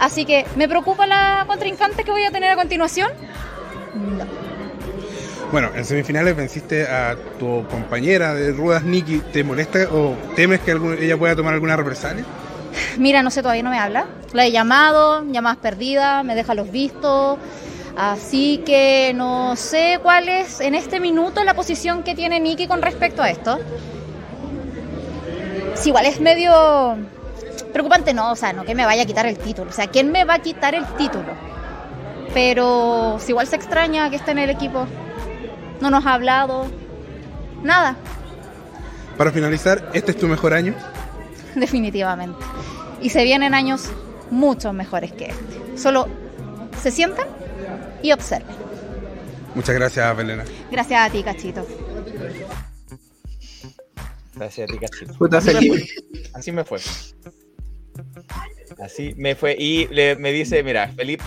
Así 0.00 0.24
que, 0.24 0.46
¿me 0.56 0.66
preocupa 0.66 1.06
la 1.06 1.44
contrincante 1.46 2.04
que 2.04 2.10
voy 2.10 2.24
a 2.24 2.30
tener 2.30 2.50
a 2.50 2.56
continuación? 2.56 3.10
No. 3.94 4.47
Bueno, 5.50 5.70
en 5.74 5.84
semifinales 5.86 6.36
venciste 6.36 6.86
a 6.86 7.16
tu 7.38 7.66
compañera 7.68 8.34
de 8.34 8.52
ruedas, 8.52 8.82
Nikki. 8.82 9.20
¿Te 9.32 9.42
molesta 9.42 9.78
o 9.90 10.14
temes 10.36 10.60
que 10.60 10.72
ella 11.00 11.16
pueda 11.16 11.34
tomar 11.34 11.54
alguna 11.54 11.74
represalia? 11.74 12.24
Mira, 12.98 13.22
no 13.22 13.30
sé, 13.30 13.40
todavía 13.40 13.62
no 13.62 13.70
me 13.70 13.78
habla. 13.78 14.06
La 14.34 14.44
he 14.44 14.52
llamado, 14.52 15.24
llamadas 15.24 15.56
perdidas, 15.58 16.22
me 16.22 16.34
deja 16.34 16.54
los 16.54 16.70
vistos. 16.70 17.38
Así 17.96 18.62
que 18.66 19.12
no 19.14 19.56
sé 19.56 19.98
cuál 20.02 20.28
es 20.28 20.60
en 20.60 20.74
este 20.74 21.00
minuto 21.00 21.42
la 21.44 21.54
posición 21.54 22.02
que 22.02 22.14
tiene 22.14 22.40
Nicky 22.40 22.66
con 22.66 22.82
respecto 22.82 23.22
a 23.22 23.30
esto. 23.30 23.58
Si 25.74 25.88
igual 25.88 26.04
es 26.04 26.20
medio 26.20 26.98
preocupante, 27.72 28.12
no, 28.12 28.32
o 28.32 28.36
sea, 28.36 28.52
no 28.52 28.64
que 28.64 28.74
me 28.74 28.84
vaya 28.84 29.04
a 29.04 29.06
quitar 29.06 29.24
el 29.24 29.38
título. 29.38 29.70
O 29.70 29.72
sea, 29.72 29.86
¿quién 29.86 30.12
me 30.12 30.24
va 30.24 30.34
a 30.34 30.38
quitar 30.40 30.74
el 30.74 30.84
título? 30.98 31.32
Pero 32.34 33.16
si 33.18 33.30
igual 33.30 33.46
se 33.46 33.56
extraña 33.56 34.10
que 34.10 34.16
esté 34.16 34.32
en 34.32 34.40
el 34.40 34.50
equipo. 34.50 34.86
No 35.80 35.90
nos 35.90 36.04
ha 36.06 36.14
hablado. 36.14 36.66
Nada. 37.62 37.96
Para 39.16 39.32
finalizar, 39.32 39.90
¿este 39.94 40.12
es 40.12 40.18
tu 40.18 40.28
mejor 40.28 40.54
año? 40.54 40.74
Definitivamente. 41.54 42.38
Y 43.00 43.10
se 43.10 43.24
vienen 43.24 43.54
años 43.54 43.90
mucho 44.30 44.72
mejores 44.72 45.12
que 45.12 45.26
este. 45.26 45.78
Solo 45.78 46.08
se 46.80 46.90
sientan 46.90 47.26
y 48.02 48.12
observe. 48.12 48.52
Muchas 49.54 49.74
gracias, 49.74 50.16
Belena. 50.16 50.44
Gracias 50.70 51.08
a 51.08 51.10
ti, 51.10 51.22
Cachito. 51.22 51.66
Gracias 54.34 54.68
a 54.68 54.72
ti, 54.72 54.78
Cachito. 54.78 55.14
Así 56.34 56.52
me 56.52 56.64
fue. 56.64 56.78
Así 58.78 59.14
me 59.16 59.34
fue. 59.34 59.56
Y 59.58 59.88
me 60.18 60.32
dice, 60.32 60.62
mira, 60.62 60.88
Felipe, 60.88 61.24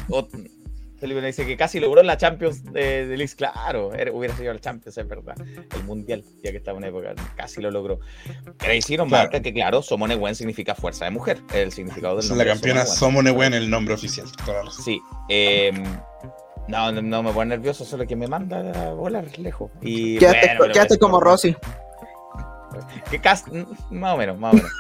Felipe 1.02 1.20
me 1.20 1.28
dice 1.28 1.48
que 1.48 1.58
casi 1.58 1.80
logró 1.80 2.04
la 2.04 2.16
Champions 2.16 2.64
de, 2.64 3.08
de 3.08 3.18
Liz. 3.18 3.34
Claro, 3.34 3.88
hubiera 4.14 4.38
sido 4.38 4.54
la 4.54 4.60
Champions, 4.60 4.96
es 5.00 5.08
verdad. 5.08 5.34
El 5.76 5.84
Mundial, 5.86 6.24
ya 6.44 6.52
que 6.52 6.58
estaba 6.58 6.78
en 6.78 6.84
época, 6.84 7.16
casi 7.36 7.60
lo 7.60 7.72
logró. 7.72 8.00
Pero 8.60 8.74
hicieron 8.76 9.10
claro. 9.10 9.32
que, 9.32 9.52
claro, 9.52 9.82
Somone 9.82 10.16
Wen 10.16 10.36
significa 10.36 10.76
fuerza 10.76 11.06
de 11.06 11.12
mujer. 11.12 11.40
El 11.56 11.72
significado 11.72 12.18
del 12.18 12.30
nombre. 12.30 12.46
La 12.46 12.54
campeona 12.54 12.86
Somone 12.86 13.32
Wen, 13.32 13.56
el 13.56 13.68
nombre 13.68 13.96
oficial. 13.96 14.28
Sí. 14.86 15.02
Eh, 15.28 15.72
no, 16.68 16.92
no, 16.92 17.24
me 17.24 17.32
pone 17.32 17.50
nervioso, 17.50 17.84
solo 17.84 18.06
que 18.06 18.16
me 18.16 18.28
manda 18.28 18.60
a 18.60 18.94
volar 18.94 19.26
lejos. 19.40 19.72
Y 19.82 20.20
quédate, 20.20 21.00
como 21.00 21.20
Rosy. 21.20 21.56
Que 23.10 23.20
más 23.90 24.14
o 24.14 24.18
menos, 24.18 24.38
más 24.38 24.54
o 24.54 24.58
menos. 24.58 24.72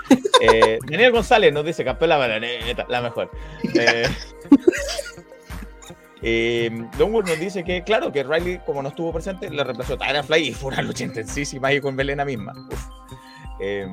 eh, 0.41 0.77
Daniel 0.87 1.13
González 1.13 1.51
nos 1.51 1.65
dice, 1.65 1.83
campeón 1.83 2.09
la 2.09 2.39
la 2.87 3.01
mejor. 3.01 3.31
Eh, 3.73 4.07
eh, 6.21 6.69
Don 6.97 7.13
Wood 7.13 7.25
nos 7.25 7.39
dice 7.39 7.63
que, 7.63 7.83
claro, 7.83 8.11
que 8.11 8.23
Riley, 8.23 8.59
como 8.65 8.81
no 8.81 8.89
estuvo 8.89 9.11
presente, 9.11 9.49
le 9.49 9.63
reemplazó 9.63 9.97
Tyra 9.97 10.23
Fly 10.23 10.49
y 10.49 10.53
fue 10.53 10.71
una 10.71 10.81
lucha 10.81 11.03
intensísima 11.03 11.73
y 11.73 11.81
con 11.81 11.95
Belena 11.95 12.25
misma. 12.25 12.53
Eh, 13.59 13.87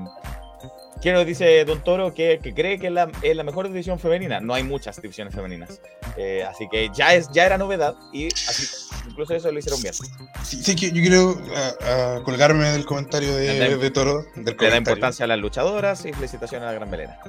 ¿Qué 1.00 1.12
nos 1.12 1.24
dice 1.24 1.64
Don 1.64 1.82
Toro? 1.84 2.12
Que, 2.12 2.40
cree 2.54 2.78
que 2.78 2.88
es 2.88 2.92
la, 2.92 3.08
es 3.22 3.36
la, 3.36 3.44
mejor 3.44 3.68
división 3.68 4.00
femenina. 4.00 4.40
No 4.40 4.52
hay 4.52 4.64
muchas 4.64 5.00
divisiones 5.00 5.32
femeninas. 5.32 5.80
Eh, 6.16 6.44
así 6.44 6.68
que 6.68 6.90
ya, 6.92 7.14
es, 7.14 7.30
ya 7.30 7.46
era 7.46 7.56
novedad 7.56 7.94
y 8.12 8.26
así, 8.26 8.66
incluso 9.08 9.34
eso 9.34 9.52
lo 9.52 9.60
hicieron 9.60 9.80
bien. 9.80 9.94
Sí, 10.42 10.74
que 10.74 10.90
yo 10.90 11.00
quiero 11.00 12.24
colgarme 12.24 12.72
del 12.72 12.84
comentario 12.84 13.34
de, 13.34 13.76
de 13.76 13.90
Toro. 13.90 14.24
Del 14.34 14.56
le 14.58 14.70
da 14.70 14.76
importancia 14.76 15.24
a 15.24 15.28
las 15.28 15.38
luchadoras 15.38 16.04
y 16.04 16.12
felicitaciones 16.12 16.64
a 16.64 16.72
la 16.72 16.74
Gran 16.74 16.90
Belena. 16.90 17.20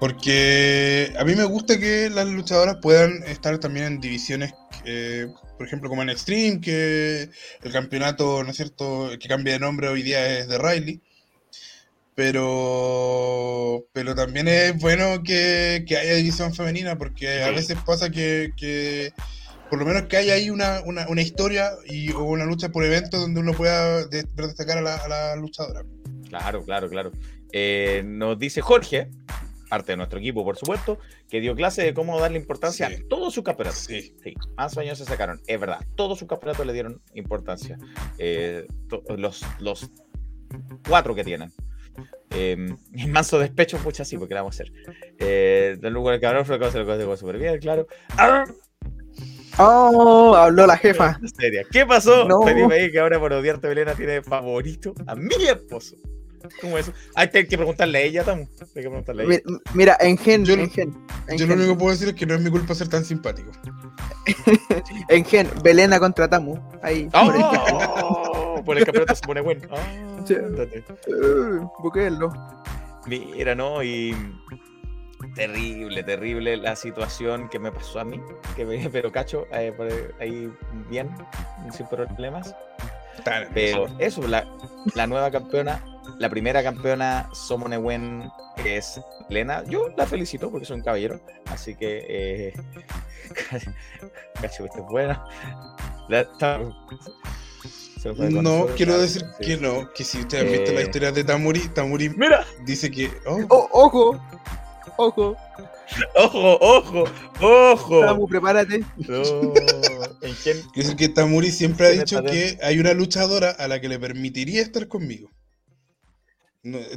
Porque 0.00 1.12
a 1.18 1.24
mí 1.24 1.34
me 1.34 1.44
gusta 1.44 1.78
que 1.78 2.10
las 2.10 2.26
luchadoras 2.26 2.76
puedan 2.82 3.22
estar 3.24 3.58
también 3.58 3.86
en 3.86 4.00
divisiones, 4.00 4.52
eh, 4.84 5.28
por 5.56 5.66
ejemplo, 5.66 5.88
como 5.88 6.02
en 6.02 6.10
Extreme, 6.10 6.60
que 6.60 7.28
el 7.62 7.72
campeonato, 7.72 8.42
¿no 8.42 8.50
es 8.50 8.56
cierto?, 8.56 9.10
que 9.20 9.28
cambia 9.28 9.52
de 9.54 9.60
nombre 9.60 9.88
hoy 9.88 10.02
día 10.02 10.38
es 10.38 10.48
de 10.48 10.58
Riley. 10.58 11.00
Pero, 12.14 13.86
pero 13.92 14.14
también 14.14 14.48
es 14.48 14.76
bueno 14.78 15.22
que, 15.22 15.84
que 15.86 15.96
haya 15.96 16.14
división 16.14 16.52
femenina, 16.52 16.98
porque 16.98 17.42
a 17.42 17.50
veces 17.50 17.78
pasa 17.86 18.10
que, 18.10 18.52
que, 18.56 19.12
por 19.70 19.78
lo 19.78 19.86
menos 19.86 20.02
que 20.02 20.18
haya 20.18 20.34
ahí 20.34 20.50
una, 20.50 20.82
una, 20.84 21.08
una 21.08 21.22
historia 21.22 21.70
y 21.86 22.12
o 22.12 22.24
una 22.24 22.44
lucha 22.44 22.68
por 22.68 22.84
eventos 22.84 23.18
donde 23.18 23.40
uno 23.40 23.54
pueda 23.54 24.04
destacar 24.08 24.78
a 24.78 24.82
la, 24.82 24.96
a 24.96 25.08
la 25.08 25.36
luchadora. 25.36 25.84
Claro, 26.28 26.62
claro, 26.64 26.90
claro. 26.90 27.12
Eh, 27.52 28.02
nos 28.04 28.38
dice 28.38 28.60
Jorge, 28.60 29.08
parte 29.72 29.92
de 29.92 29.96
nuestro 29.96 30.18
equipo, 30.18 30.44
por 30.44 30.58
supuesto, 30.58 30.98
que 31.30 31.40
dio 31.40 31.54
clase 31.54 31.82
de 31.82 31.94
cómo 31.94 32.20
darle 32.20 32.38
importancia 32.38 32.88
a 32.88 32.90
todos 33.08 33.32
sus 33.32 33.42
campeonatos. 33.42 33.80
Sí. 33.80 34.14
sí. 34.22 34.34
Más 34.54 34.76
años 34.76 34.98
se 34.98 35.06
sacaron, 35.06 35.40
es 35.46 35.58
verdad. 35.58 35.78
Todos 35.96 36.18
sus 36.18 36.28
campeonatos 36.28 36.66
le 36.66 36.74
dieron 36.74 37.00
importancia. 37.14 37.78
Eh, 38.18 38.66
los, 39.16 39.42
los 39.60 39.90
cuatro 40.86 41.14
que 41.14 41.24
tienen. 41.24 41.50
Eh, 42.28 42.76
manso 43.08 43.38
despecho, 43.38 43.78
mucho 43.78 44.02
así, 44.02 44.18
porque 44.18 44.34
la 44.34 44.42
vamos 44.42 44.60
a 44.60 44.62
hacer. 44.62 44.72
Eh, 45.18 45.78
del 45.80 45.94
lugar 45.94 46.16
el 46.16 46.20
cabrón 46.20 46.44
fue 46.44 46.58
cosa 46.58 46.78
lo 46.78 47.16
súper 47.16 47.38
bien, 47.38 47.58
claro. 47.58 47.86
Oh, 49.56 50.34
habló 50.36 50.66
la 50.66 50.76
jefa. 50.76 51.18
¿Qué 51.70 51.86
pasó? 51.86 52.28
No. 52.28 52.44
ahí 52.44 52.92
que 52.92 52.98
ahora 52.98 53.18
por 53.18 53.32
odiarte 53.32 53.68
Belena 53.68 53.94
tiene 53.94 54.20
favorito 54.20 54.92
a 55.06 55.14
mi 55.14 55.46
esposo. 55.46 55.96
¿Cómo 56.60 56.78
eso? 56.78 56.92
Hay 57.14 57.28
que 57.28 57.44
preguntarle 57.44 57.98
a 57.98 58.00
ella, 58.02 58.24
Tamu. 58.24 58.42
Hay 58.42 58.82
que 58.82 58.88
preguntarle 58.88 59.22
a 59.22 59.26
ella. 59.26 59.42
Mira, 59.74 59.96
en 60.00 60.18
gen. 60.18 60.44
Yo, 60.44 60.54
en 60.54 60.70
gen, 60.70 60.96
yo 61.36 61.46
lo 61.46 61.54
único 61.54 61.72
que 61.72 61.78
puedo 61.78 61.90
decir 61.92 62.08
es 62.08 62.14
que 62.14 62.26
no 62.26 62.34
es 62.34 62.40
mi 62.40 62.50
culpa 62.50 62.74
ser 62.74 62.88
tan 62.88 63.04
simpático. 63.04 63.50
en 65.08 65.24
gen, 65.24 65.48
Belena 65.62 65.98
contra 65.98 66.28
Tamu. 66.28 66.58
Ahí. 66.82 67.08
Oh, 67.14 68.62
por 68.64 68.78
el 68.78 68.84
campeonato 68.84 69.14
se 69.14 69.22
pone 69.22 69.40
bueno. 69.40 69.62
Oh, 69.70 70.26
sí. 70.26 70.34
uh, 70.34 71.70
Mira, 73.06 73.54
¿no? 73.54 73.82
Y 73.82 74.14
terrible, 75.34 76.02
terrible 76.02 76.56
la 76.56 76.76
situación 76.76 77.48
que 77.48 77.58
me 77.58 77.72
pasó 77.72 78.00
a 78.00 78.04
mí, 78.04 78.20
que 78.56 78.64
me, 78.64 78.88
pero 78.90 79.10
cacho, 79.10 79.46
eh, 79.52 79.74
ahí 80.20 80.52
bien, 80.88 81.10
sin 81.72 81.86
problemas. 81.86 82.54
Pero 83.54 83.86
eso, 83.98 84.26
la, 84.26 84.46
la 84.94 85.06
nueva 85.06 85.30
campeona 85.30 85.82
la 86.18 86.28
primera 86.28 86.62
campeona 86.62 87.28
Somonewen 87.32 88.30
es 88.64 89.00
Lena. 89.28 89.64
Yo 89.64 89.88
la 89.96 90.06
felicito 90.06 90.50
porque 90.50 90.66
soy 90.66 90.76
un 90.78 90.82
caballero. 90.82 91.20
Así 91.46 91.74
que. 91.74 92.06
Eh, 92.08 92.52
cacho, 94.40 94.64
es 94.64 94.72
buena. 94.88 95.24
no, 98.30 98.66
quiero 98.76 99.00
decir 99.00 99.24
que 99.40 99.56
no, 99.56 99.92
que 99.92 100.04
si 100.04 100.20
ustedes 100.20 100.44
han 100.44 100.52
visto 100.52 100.72
la 100.72 100.80
eh, 100.80 100.84
historia 100.84 101.12
de 101.12 101.24
Tamuri, 101.24 101.60
Tamuri 101.68 102.08
mira. 102.10 102.44
dice 102.64 102.90
que. 102.90 103.10
Oh. 103.26 103.40
Oh, 103.48 103.68
ojo, 103.72 104.20
ojo. 104.96 105.36
Ojo, 106.14 106.58
ojo, 106.58 107.04
ojo. 107.40 108.00
Tamu, 108.00 108.26
prepárate. 108.26 108.82
No. 108.96 109.52
Quiero 110.42 110.62
decir 110.74 110.96
que 110.96 111.08
Tamuri 111.10 111.50
siempre 111.50 111.86
ha 111.86 111.90
dicho 111.90 112.22
que 112.22 112.58
hay 112.62 112.78
una 112.78 112.94
luchadora 112.94 113.50
a 113.50 113.68
la 113.68 113.78
que 113.80 113.88
le 113.88 113.98
permitiría 113.98 114.62
estar 114.62 114.88
conmigo 114.88 115.28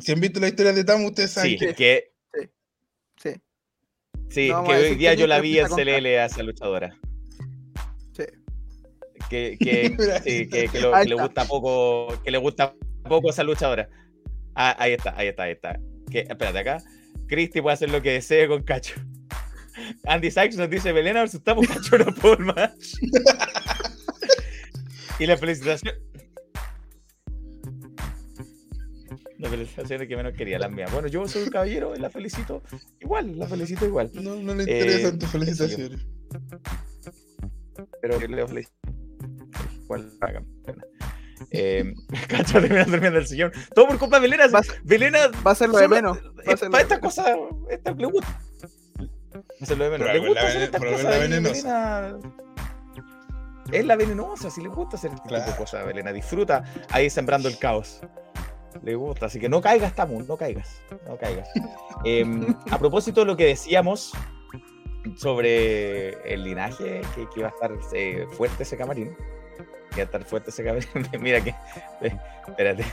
si 0.02 0.12
han 0.12 0.20
visto 0.20 0.40
la 0.40 0.48
historia 0.48 0.74
de 0.74 0.84
Tamu, 0.84 1.08
ustedes 1.08 1.32
saben 1.32 1.58
sí, 1.58 1.74
que... 1.74 2.12
Sí. 3.22 3.30
Sí, 4.30 4.48
que 4.48 4.72
hoy 4.72 4.96
día 4.96 5.14
yo 5.14 5.28
la 5.28 5.40
vi 5.40 5.60
en 5.60 5.68
CLL 5.68 6.06
a 6.06 6.26
esa 6.26 6.44
luchadora. 6.44 6.98
Sí. 8.14 8.24
Que, 9.30 9.58
que, 9.60 10.22
sí, 10.24 10.50
que, 10.50 10.68
que, 10.68 10.80
lo, 10.80 10.94
que 10.94 11.06
le 11.06 11.16
gusta 11.16 11.46
poco, 11.46 12.22
que 12.24 12.32
le 12.32 12.38
gusta 12.38 12.76
poco 13.08 13.30
a 13.30 13.32
esa 13.32 13.44
luchadora. 13.44 13.90
Ah, 14.56 14.76
ahí 14.80 14.94
está, 14.94 15.14
ahí 15.18 15.28
está, 15.28 15.44
ahí 15.44 15.52
está. 15.52 15.80
Que, 16.12 16.22
espérate 16.22 16.60
acá. 16.60 16.84
Cristi 17.28 17.62
puede 17.62 17.74
hacer 17.74 17.90
lo 17.90 18.02
que 18.02 18.14
desee 18.14 18.48
con 18.48 18.64
Cacho. 18.64 18.96
Andy 20.06 20.32
Sykes 20.32 20.58
nos 20.58 20.70
dice, 20.70 20.92
Belén, 20.92 21.16
ver 21.16 21.30
si 21.30 21.38
estamos 21.38 21.68
Cacho 21.68 21.98
no 21.98 22.14
por 22.16 22.40
más. 22.40 22.72
y 25.20 25.26
la 25.26 25.38
felicitación, 25.38 25.96
las 29.38 29.52
felicitaciones 29.52 30.08
que 30.08 30.16
menos 30.16 30.34
quería, 30.34 30.60
las 30.60 30.72
mías. 30.72 30.92
Bueno, 30.92 31.08
yo 31.08 31.28
soy 31.28 31.44
un 31.44 31.50
caballero, 31.50 31.94
la 31.96 32.10
felicito 32.10 32.64
igual, 33.00 33.38
la 33.38 33.48
felicito 33.48 33.86
igual. 33.86 34.12
No, 34.14 34.36
no 34.36 34.56
le 34.56 34.64
interesan 34.64 35.16
eh, 35.16 35.18
tus 35.18 35.30
felicitaciones. 35.30 36.06
Pero 38.02 38.20
que 38.20 38.28
leo 38.28 38.48
felicitaciones. 38.48 38.96
Igual 39.84 40.12
pagan. 40.20 40.46
Eh, 41.52 41.94
Cacho 42.28 42.62
termina 42.62 42.86
durmiendo 42.86 43.20
el 43.20 43.28
sillón. 43.28 43.52
Todo 43.74 43.88
por 43.88 44.00
culpa 44.00 44.20
de 44.20 44.28
Belena. 44.28 44.48
Belena 44.84 45.20
va 45.46 45.52
a 45.52 45.56
ser 45.56 45.70
lo 45.70 45.78
de 45.78 45.88
menos. 45.88 46.18
Para 46.72 46.82
esta 46.82 47.00
cosa, 47.00 47.36
esta 47.70 47.92
le 47.92 48.06
gusta. 48.08 48.40
Va 48.98 49.46
a 49.62 49.66
ser 49.66 49.78
lo 49.78 49.84
de 49.84 49.90
menos. 49.92 50.14
Le 50.14 50.28
gusta 50.28 50.48
hacer 50.48 50.62
estas 50.64 50.82
cosas. 50.82 51.04
La 51.04 51.18
venenosa. 51.18 52.18
Es 53.72 53.84
la 53.84 53.96
venenosa, 53.96 54.52
si 54.52 54.62
le 54.62 54.70
gusta 54.70 54.96
hacer 54.96 55.12
este 55.12 55.24
tipo 55.24 55.36
de 55.36 55.56
cosas, 55.58 55.86
Belena. 55.86 56.14
Disfruta 56.14 56.64
ahí 56.90 57.10
sembrando 57.10 57.50
el 57.50 57.58
caos 57.58 58.02
le 58.84 58.96
gusta. 58.96 59.28
Así 59.28 59.40
que 59.40 59.50
no 59.50 59.62
caigas, 59.62 59.94
Tamu, 59.94 60.22
no 60.24 60.38
caigas. 60.38 60.82
No 61.08 61.18
caigas. 61.18 61.50
Em, 62.04 62.56
a 62.70 62.78
propósito 62.78 63.22
de 63.22 63.26
lo 63.26 63.38
que 63.38 63.46
decíamos 63.46 64.14
sobre 65.18 66.10
el 66.32 66.44
linaje, 66.44 67.02
que, 67.14 67.28
iba 67.36 67.48
a 67.48 67.52
estar 67.52 67.72
eh, 67.94 68.26
fuerte 68.32 68.64
ese 68.64 68.78
camarín. 68.78 69.16
Que 69.92 70.02
iba 70.02 70.02
a 70.02 70.06
estar 70.06 70.24
fuerte 70.26 70.50
ese 70.50 70.64
camarín. 70.64 70.90
Mira 71.20 71.44
que. 71.44 71.52
Eh, 72.02 72.18
espérate. 72.48 72.86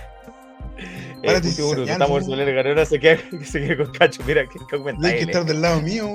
Eh, 1.22 1.40
estamos 1.86 2.28
en 2.28 2.40
el 2.40 2.54
ganador 2.54 2.86
se 2.86 2.98
queda, 2.98 3.18
se 3.44 3.60
queda 3.60 3.84
con 3.84 3.92
cacho. 3.92 4.22
Mira 4.26 4.46
qué 4.46 4.58
comentario. 4.70 5.16
Hay 5.16 5.24
que 5.24 5.30
estar 5.30 5.44
del 5.44 5.60
lado 5.60 5.80
mío. 5.80 6.08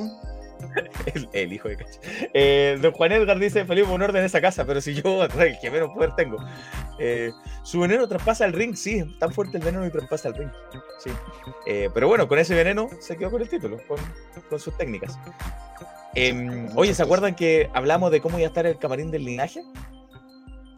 el, 1.34 1.54
hijo 1.54 1.70
de 1.70 1.78
cacho. 1.78 2.00
Eh, 2.34 2.78
don 2.82 2.92
Juan 2.92 3.12
Edgar 3.12 3.40
dice: 3.40 3.66
Felipe, 3.66 3.90
un 3.90 4.02
orden 4.02 4.22
en 4.22 4.26
esa 4.26 4.42
casa, 4.42 4.66
pero 4.66 4.82
si 4.82 4.94
yo, 4.94 5.24
el 5.40 5.60
que 5.60 5.72
menos 5.72 5.90
poder 5.92 6.16
tengo. 6.16 6.38
Eh, 7.00 7.32
su 7.64 7.80
veneno 7.80 8.08
traspasa 8.08 8.46
el 8.46 8.54
ring, 8.54 8.76
sí, 8.76 9.04
tan 9.20 9.32
fuerte 9.32 9.58
el 9.58 9.64
veneno 9.64 9.86
y 9.86 9.90
traspasa 9.90 10.30
el 10.30 10.36
ring. 10.36 10.50
Sí. 11.00 11.12
Eh, 11.66 11.90
pero 11.94 12.08
bueno, 12.08 12.28
con 12.28 12.40
ese 12.40 12.56
veneno 12.56 12.90
se 13.00 13.18
quedó 13.18 13.32
con 13.32 13.42
el 13.42 13.50
título, 13.50 13.78
con, 13.88 13.98
con 14.50 14.60
sus 14.60 14.76
técnicas. 14.78 15.18
Em, 16.16 16.70
oye, 16.76 16.94
¿se 16.94 17.04
acuerdan 17.04 17.36
que 17.36 17.70
hablamos 17.74 18.12
de 18.12 18.22
cómo 18.22 18.38
iba 18.38 18.48
a 18.48 18.50
estar 18.50 18.66
el 18.66 18.78
camarín 18.78 19.12
del 19.12 19.26
linaje? 19.26 19.62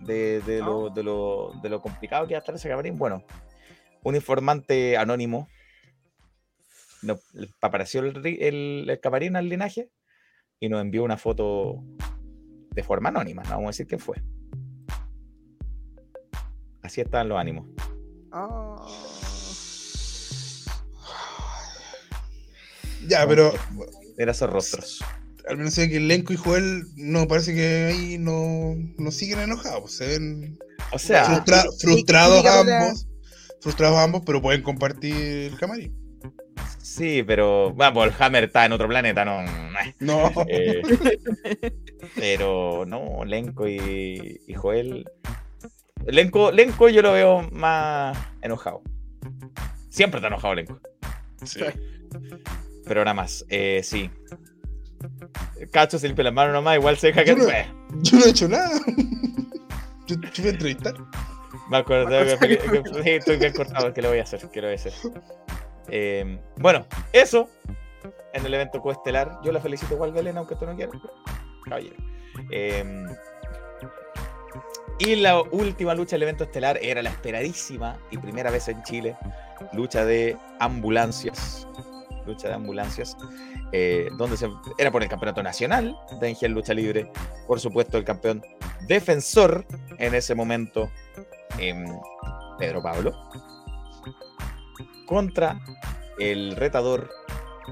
De, 0.01 0.41
de, 0.41 0.59
lo, 0.59 0.87
ah. 0.87 0.91
de, 0.93 1.03
lo, 1.03 1.53
de 1.61 1.69
lo 1.69 1.81
complicado 1.81 2.25
que 2.25 2.33
iba 2.33 2.39
a 2.39 2.41
estar 2.41 2.55
ese 2.55 2.67
camarín. 2.67 2.97
Bueno, 2.97 3.23
un 4.03 4.15
informante 4.15 4.97
anónimo 4.97 5.47
no, 7.01 7.19
apareció 7.61 8.01
el, 8.01 8.25
el, 8.25 8.99
camarín 9.01 9.35
al 9.35 9.49
linaje 9.49 9.89
y 10.59 10.69
nos 10.69 10.81
envió 10.81 11.03
una 11.03 11.17
foto 11.17 11.83
de 12.71 12.83
forma 12.83 13.09
anónima, 13.09 13.43
no 13.43 13.51
vamos 13.51 13.65
a 13.65 13.69
decir 13.69 13.87
qué 13.87 13.97
fue. 13.97 14.21
Así 16.81 17.01
están 17.01 17.29
los 17.29 17.37
ánimos. 17.37 17.67
Ah. 18.31 18.87
Ya, 23.07 23.27
pero. 23.27 23.53
Era 24.17 24.31
esos 24.31 24.49
rostros. 24.49 25.03
Al 25.47 25.57
menos 25.57 25.73
sé 25.73 25.89
que 25.89 25.99
Lenco 25.99 26.33
y 26.33 26.35
Joel 26.35 26.83
no 26.95 27.27
parece 27.27 27.55
que 27.55 27.85
ahí 27.85 28.17
no, 28.17 28.75
no 28.97 29.11
siguen 29.11 29.39
enojados. 29.39 29.93
Se 29.93 30.07
ven 30.07 30.59
o 30.91 30.99
sea, 30.99 31.43
frustrados 31.79 32.45
ambos. 32.45 33.07
Frustrados 33.61 33.97
ambos, 33.97 34.23
pero 34.25 34.41
pueden 34.41 34.61
compartir 34.61 35.15
el 35.15 35.57
camarín. 35.57 35.98
Sí, 36.99 37.23
pero 37.23 37.71
bueno, 37.71 38.03
el 38.03 38.13
Hammer 38.19 38.43
está 38.43 38.65
en 38.65 38.73
otro 38.73 38.89
planeta, 38.89 39.23
no. 39.23 39.41
No. 39.99 40.31
Eh, 40.49 40.81
pero 42.15 42.83
no, 42.85 43.23
Lenko 43.23 43.69
y, 43.69 44.41
Joel. 44.53 45.09
Lenko, 46.05 46.51
Lenko 46.51 46.89
yo 46.89 47.01
lo 47.01 47.13
veo 47.13 47.49
más 47.53 48.17
enojado. 48.41 48.81
Siempre 49.89 50.17
está 50.17 50.27
enojado 50.27 50.55
Lenko. 50.55 50.81
Sí. 51.45 51.61
Pero 52.85 53.05
nada 53.05 53.13
más, 53.13 53.45
eh, 53.47 53.79
sí. 53.81 54.09
Cacho 55.71 55.99
se 55.99 56.07
limpia 56.07 56.25
las 56.25 56.33
manos 56.33 56.51
nomás, 56.51 56.75
igual 56.75 56.97
se 56.97 57.07
deja 57.07 57.23
que. 57.23 57.29
Yo 57.29 57.37
no, 57.37 57.47
yo 58.01 58.17
no 58.17 58.25
he 58.25 58.29
hecho 58.29 58.49
nada. 58.49 58.77
yo, 60.05 60.17
yo 60.17 60.43
voy 60.43 60.47
a 60.47 60.49
entrevistar. 60.49 60.95
Me 61.69 61.77
acuerdo, 61.77 62.09
que, 62.39 63.15
estoy 63.15 63.37
bien 63.37 63.53
cortado, 63.53 63.93
que 63.93 64.01
lo 64.01 64.09
voy 64.09 64.19
a 64.19 64.23
hacer, 64.23 64.41
que 64.51 64.61
lo 64.61 64.67
voy 64.67 64.73
a 64.73 64.75
hacer. 64.75 64.93
Eh, 65.91 66.39
bueno, 66.57 66.85
eso 67.13 67.49
en 68.33 68.45
el 68.45 68.53
evento 68.53 68.81
coestelar. 68.81 69.39
Yo 69.43 69.51
la 69.51 69.61
felicito 69.61 69.93
igual, 69.93 70.11
Belén, 70.11 70.37
aunque 70.37 70.55
tú 70.55 70.65
no 70.65 70.75
quieras. 70.75 70.95
Caballero. 71.65 71.95
Eh, 72.51 73.05
y 74.99 75.15
la 75.15 75.41
última 75.41 75.93
lucha 75.93 76.15
del 76.15 76.23
evento 76.23 76.43
estelar 76.43 76.77
era 76.81 77.01
la 77.01 77.09
esperadísima 77.09 77.97
y 78.11 78.17
primera 78.17 78.51
vez 78.51 78.67
en 78.67 78.83
Chile, 78.83 79.17
lucha 79.71 80.03
de 80.05 80.37
ambulancias. 80.59 81.67
Lucha 82.25 82.49
de 82.49 82.53
ambulancias, 82.53 83.17
eh, 83.71 84.09
donde 84.17 84.37
se, 84.37 84.49
era 84.77 84.91
por 84.91 85.01
el 85.01 85.09
campeonato 85.09 85.41
nacional 85.41 85.97
de 86.19 86.29
Engel 86.29 86.51
Lucha 86.51 86.73
Libre. 86.73 87.09
Por 87.47 87.59
supuesto, 87.59 87.97
el 87.97 88.03
campeón 88.03 88.43
defensor 88.87 89.65
en 89.97 90.13
ese 90.13 90.35
momento, 90.35 90.91
em, 91.57 91.85
Pedro 92.59 92.83
Pablo 92.83 93.13
contra 95.09 95.59
el 96.19 96.55
retador 96.55 97.09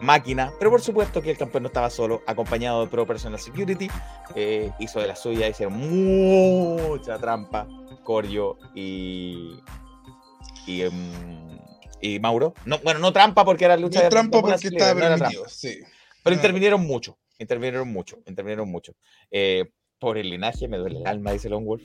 máquina, 0.02 0.52
pero 0.58 0.72
por 0.72 0.82
supuesto 0.82 1.22
que 1.22 1.30
el 1.30 1.38
campeón 1.38 1.64
no 1.64 1.68
estaba 1.68 1.92
solo, 1.92 2.24
acompañado 2.26 2.82
de 2.82 2.88
Pro 2.88 3.06
Personal 3.06 3.40
Security, 3.40 3.88
eh, 4.34 4.72
hizo 4.80 5.00
de 5.00 5.08
la 5.08 5.16
suya, 5.16 5.48
hicieron 5.48 5.78
mucha 5.78 7.20
trampa, 7.20 7.68
Corio 8.04 8.58
y, 8.74 9.60
y, 10.66 10.82
y 12.02 12.20
Mauro. 12.20 12.56
No, 12.66 12.80
bueno, 12.80 13.00
no 13.00 13.14
trampa 13.14 13.46
porque 13.46 13.66
era 13.66 13.78
lucha 13.78 14.02
de 14.02 14.10
trampa 14.10 14.42
porque 14.42 14.68
estaba 14.68 15.00
permitido, 15.00 15.48
sí. 15.48 15.78
Pero 16.24 16.36
intervinieron 16.36 16.82
mucho, 16.82 17.20
intervinieron 17.38 17.88
mucho, 17.88 18.18
intervinieron 18.26 18.68
mucho. 18.68 18.94
Eh, 19.30 19.66
por 20.00 20.18
el 20.18 20.32
linaje, 20.32 20.68
me 20.68 20.78
duele 20.78 21.00
el 21.00 21.08
alma, 21.08 21.34
dice 21.34 21.50
Long 21.50 21.66
Wolf. 21.66 21.84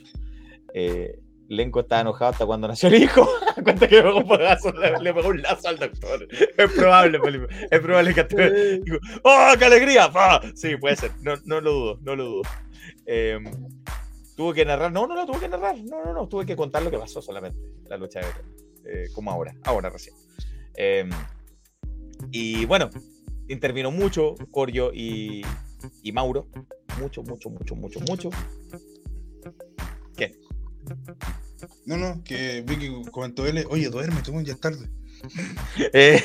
Eh, 0.73 1.19
Lenko 1.55 1.81
estaba 1.81 2.01
enojado 2.01 2.31
hasta 2.31 2.45
cuando 2.45 2.67
nació 2.67 2.89
el 2.89 2.95
hijo. 2.95 3.27
Cuenta 3.63 3.87
que 3.87 3.95
le, 3.97 4.03
pegó 5.13 5.29
un 5.29 5.41
lazo 5.41 5.67
al 5.67 5.79
doctor. 5.79 6.27
Es 6.31 6.71
probable, 6.71 7.19
Felipe. 7.19 7.47
Es 7.69 7.79
probable 7.79 8.13
que 8.13 8.79
digo, 8.83 8.97
¡Oh, 9.23 9.53
qué 9.57 9.65
alegría! 9.65 10.11
Sí, 10.55 10.75
puede 10.77 10.95
ser. 10.95 11.11
No, 11.21 11.35
no 11.45 11.61
lo 11.61 11.71
dudo, 11.71 11.99
no 12.01 12.15
lo 12.15 12.23
dudo. 12.25 12.41
Eh, 13.05 13.39
tuve 14.35 14.55
que 14.55 14.65
narrar. 14.65 14.91
No, 14.91 15.07
no, 15.07 15.15
no, 15.15 15.25
tuve 15.25 15.39
que 15.39 15.49
narrar. 15.49 15.75
No, 15.77 16.03
no, 16.03 16.13
no. 16.13 16.27
Tuve 16.27 16.45
que 16.45 16.55
contar 16.55 16.83
lo 16.83 16.91
que 16.91 16.97
pasó 16.97 17.21
solamente. 17.21 17.59
La 17.87 17.97
lucha 17.97 18.19
de 18.19 18.25
eh, 18.85 19.09
como 19.13 19.31
ahora. 19.31 19.55
Ahora 19.63 19.89
recién. 19.89 20.15
Eh, 20.75 21.09
y 22.31 22.65
bueno, 22.65 22.89
intervino 23.47 23.91
mucho 23.91 24.35
Corio 24.51 24.91
y, 24.93 25.43
y 26.01 26.11
Mauro. 26.11 26.47
Mucho, 26.99 27.23
mucho, 27.23 27.49
mucho, 27.49 27.75
mucho, 27.75 27.99
mucho. 28.01 28.29
¿Qué? 30.15 30.39
No, 31.85 31.97
no, 31.97 32.23
que 32.23 32.61
vi 32.61 32.77
que 32.77 33.11
comentó 33.11 33.45
él, 33.47 33.65
oye, 33.69 33.89
duerme, 33.89 34.21
tú 34.21 34.39
ya 34.41 34.53
es 34.53 34.59
tarde. 34.59 34.89
Eh, 35.93 36.21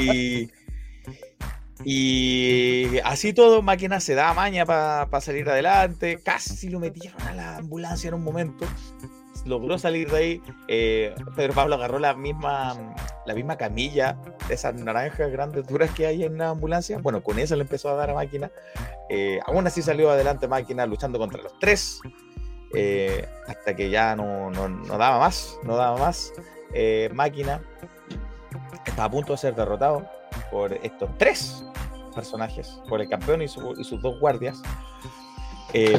y, 0.00 0.50
y 1.84 2.98
así 3.04 3.32
todo, 3.32 3.62
máquina 3.62 4.00
se 4.00 4.14
da 4.14 4.34
maña 4.34 4.66
para 4.66 5.20
salir 5.20 5.48
adelante. 5.48 6.18
Casi 6.22 6.68
lo 6.68 6.80
metieron 6.80 7.20
a 7.22 7.34
la 7.34 7.56
ambulancia 7.58 8.08
en 8.08 8.14
un 8.14 8.24
momento. 8.24 8.66
Logró 9.46 9.78
salir 9.78 10.10
de 10.10 10.16
ahí. 10.16 10.42
Eh, 10.66 11.14
Pedro 11.36 11.54
Pablo 11.54 11.76
agarró 11.76 11.98
la 11.98 12.14
misma, 12.14 12.94
la 13.26 13.34
misma 13.34 13.56
camilla 13.56 14.18
de 14.48 14.54
esas 14.54 14.74
naranjas 14.74 15.30
grandes 15.30 15.66
duras 15.66 15.90
que 15.92 16.06
hay 16.06 16.24
en 16.24 16.38
la 16.38 16.50
ambulancia. 16.50 16.98
Bueno, 16.98 17.22
con 17.22 17.38
eso 17.38 17.54
le 17.54 17.62
empezó 17.62 17.88
a 17.90 17.94
dar 17.94 18.10
a 18.10 18.14
máquina. 18.14 18.50
Eh, 19.08 19.38
aún 19.46 19.66
así 19.66 19.80
salió 19.80 20.10
adelante 20.10 20.48
máquina 20.48 20.84
luchando 20.84 21.18
contra 21.18 21.40
los 21.40 21.58
tres. 21.60 22.00
Eh, 22.74 23.26
hasta 23.46 23.74
que 23.74 23.88
ya 23.90 24.14
no, 24.14 24.50
daba 24.88 25.18
más, 25.18 25.58
no 25.62 25.76
daba 25.76 25.98
más. 25.98 26.32
Eh, 26.74 27.08
máquina 27.14 27.62
estaba 28.84 29.04
a 29.04 29.10
punto 29.10 29.32
de 29.32 29.38
ser 29.38 29.54
derrotado 29.54 30.06
por 30.50 30.72
estos 30.74 31.08
tres 31.16 31.64
personajes, 32.14 32.80
por 32.88 33.00
el 33.00 33.08
campeón 33.08 33.42
y, 33.42 33.48
sus 33.48 34.02
dos 34.02 34.18
guardias. 34.20 34.60
Eh, 35.72 35.98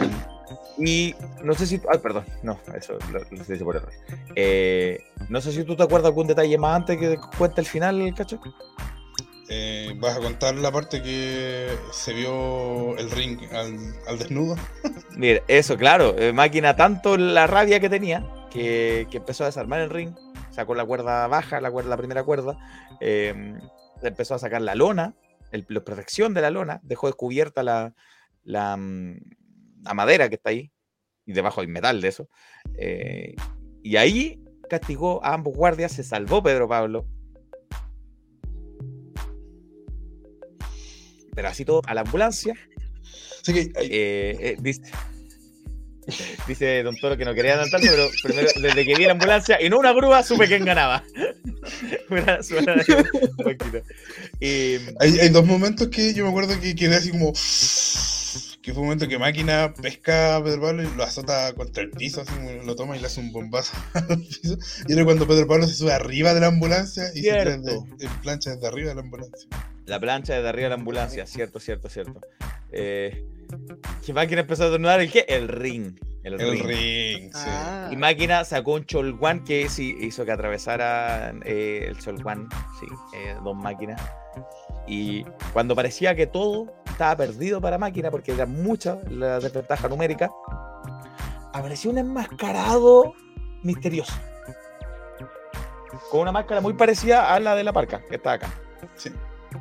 y 0.77 1.15
no 1.43 1.53
sé 1.53 1.65
si. 1.65 1.81
Ay, 1.91 1.99
perdón, 1.99 2.25
no, 2.43 2.59
eso 2.75 2.97
lo, 3.11 3.19
lo 3.19 3.65
por 3.65 3.75
error. 3.75 3.93
no 5.29 5.41
sé 5.41 5.51
si 5.51 5.63
tú 5.63 5.75
te 5.75 5.83
acuerdas 5.83 6.09
algún 6.09 6.27
detalle 6.27 6.57
más 6.57 6.75
antes 6.75 6.97
que 6.97 7.17
cuente 7.37 7.61
el 7.61 7.67
final, 7.67 8.13
cacho. 8.15 8.39
Eh, 9.51 9.95
¿Vas 9.97 10.15
a 10.15 10.19
contar 10.19 10.53
la 10.55 10.71
parte 10.71 11.01
que 11.01 11.75
se 11.91 12.13
vio 12.13 12.95
el 12.97 13.09
ring 13.09 13.39
al, 13.51 14.19
desnudo? 14.19 14.55
Mira, 15.17 15.41
eso, 15.47 15.75
claro. 15.75 16.15
Eh, 16.19 16.31
máquina 16.33 16.75
tanto 16.75 17.17
la 17.17 17.47
rabia 17.47 17.79
que 17.79 17.89
tenía 17.89 18.23
que, 18.51 19.07
empezó 19.11 19.43
a 19.43 19.47
desarmar 19.47 19.79
el 19.79 19.89
ring. 19.89 20.13
Sacó 20.51 20.75
la 20.75 20.85
cuerda 20.85 21.25
baja, 21.27 21.59
la, 21.61 21.71
cuerda, 21.71 21.89
la 21.89 21.97
primera 21.97 22.23
cuerda. 22.23 22.59
Eh, 23.01 23.55
empezó 24.03 24.35
a 24.35 24.39
sacar 24.39 24.61
la 24.61 24.75
lona, 24.75 25.15
la 25.51 25.83
protección 25.83 26.35
de 26.35 26.41
la 26.41 26.51
lona. 26.51 26.79
Dejó 26.83 27.07
descubierta 27.07 27.63
la, 27.63 27.95
la, 28.43 28.77
mm, 28.77 29.17
la, 29.83 29.93
madera 29.95 30.29
que 30.29 30.35
está 30.35 30.51
ahí. 30.51 30.71
Y 31.25 31.33
debajo 31.33 31.61
hay 31.61 31.67
metal 31.67 32.01
de 32.01 32.07
eso. 32.07 32.29
y 33.81 33.95
ahí 33.95 34.43
castigó 34.69 35.23
a 35.25 35.33
ambos 35.33 35.55
guardias. 35.55 35.93
Se 35.93 36.03
salvó 36.03 36.43
Pedro 36.43 36.67
Pablo 36.67 37.07
todo 41.65 41.81
a 41.85 41.93
la 41.93 42.01
ambulancia. 42.01 42.53
Eh, 43.47 43.71
eh, 43.81 44.57
dice, 44.59 44.81
dice, 46.47 46.83
Don 46.83 46.95
Toro 46.97 47.17
que 47.17 47.25
no 47.25 47.33
quería 47.33 47.53
adelantarse, 47.53 47.89
pero 47.89 48.09
primero, 48.21 48.47
desde 48.61 48.85
que 48.85 48.95
vi 48.95 49.05
la 49.05 49.13
ambulancia 49.13 49.61
y 49.61 49.69
no 49.69 49.79
una 49.79 49.93
grúa, 49.93 50.23
supe 50.23 50.47
quién 50.47 50.65
ganaba. 50.65 51.03
hay, 54.99 55.29
dos 55.29 55.45
momentos 55.45 55.87
que 55.89 56.13
yo 56.13 56.23
me 56.23 56.29
acuerdo 56.29 56.59
que 56.59 56.75
quedé 56.75 56.95
así 56.95 57.11
como. 57.11 57.33
Que 58.61 58.73
fue 58.73 58.81
un 58.81 58.87
momento 58.87 59.07
que 59.07 59.17
máquina 59.17 59.73
pesca 59.73 60.35
a 60.35 60.43
Pedro 60.43 60.61
Pablo 60.61 60.83
y 60.83 60.95
lo 60.95 61.03
azota 61.03 61.53
contra 61.53 61.81
el 61.81 61.91
piso, 61.91 62.21
así 62.21 62.31
lo 62.65 62.75
toma 62.75 62.97
y 62.97 62.99
le 62.99 63.07
hace 63.07 63.21
un 63.21 63.31
bombazo 63.31 63.71
al 63.93 64.19
piso. 64.19 64.57
Y 64.87 64.93
era 64.93 65.05
cuando 65.05 65.25
Pedro 65.27 65.47
Pablo 65.47 65.65
se 65.65 65.75
sube 65.75 65.93
arriba 65.93 66.33
de 66.33 66.41
la 66.41 66.47
ambulancia 66.47 67.05
y 67.15 67.21
se 67.21 67.31
prende 67.41 67.73
en 67.73 68.09
plancha 68.21 68.51
desde 68.51 68.67
arriba 68.67 68.89
de 68.89 68.95
la 68.95 69.01
ambulancia. 69.01 69.49
La 69.89 69.99
plancha 69.99 70.35
desde 70.35 70.47
arriba 70.47 70.65
de 70.65 70.69
la 70.69 70.75
ambulancia, 70.75 71.25
cierto, 71.25 71.59
cierto, 71.59 71.89
cierto. 71.89 72.21
Eh, 72.71 73.25
¿Qué 74.05 74.13
máquina 74.13 74.41
empezó 74.41 74.65
a 74.65 74.69
tornar 74.69 75.01
el 75.01 75.11
qué? 75.11 75.25
El 75.27 75.47
ring. 75.47 75.99
El, 76.21 76.37
ring. 76.37 77.33
sí. 77.33 77.49
Y 77.89 77.95
máquina 77.95 78.45
sacó 78.45 78.73
un 78.73 78.85
Cholguán 78.85 79.43
que 79.43 79.67
sí 79.67 79.97
hizo 79.99 80.25
que 80.25 80.31
atravesara 80.31 81.33
eh, 81.43 81.87
el 81.87 81.97
Cholguán, 81.97 82.47
sí, 82.79 82.85
eh, 83.15 83.35
dos 83.43 83.55
máquinas. 83.55 83.99
Y 84.85 85.23
cuando 85.53 85.75
parecía 85.75 86.13
que 86.13 86.27
todo 86.27 86.71
estaba 86.85 87.15
perdido 87.15 87.59
para 87.59 87.79
máquina, 87.79 88.11
porque 88.11 88.33
era 88.33 88.45
mucha 88.45 88.99
la 89.09 89.39
desventaja 89.39 89.87
numérica, 89.87 90.29
apareció 91.51 91.89
un 91.89 91.97
enmascarado 91.97 93.15
misterioso. 93.63 94.13
Con 96.11 96.21
una 96.21 96.31
máscara 96.31 96.61
muy 96.61 96.73
parecida 96.73 97.33
a 97.33 97.39
la 97.39 97.55
de 97.55 97.63
la 97.63 97.73
parca, 97.73 98.03
que 98.07 98.17
está 98.17 98.33
acá. 98.33 98.53
Sí 98.95 99.11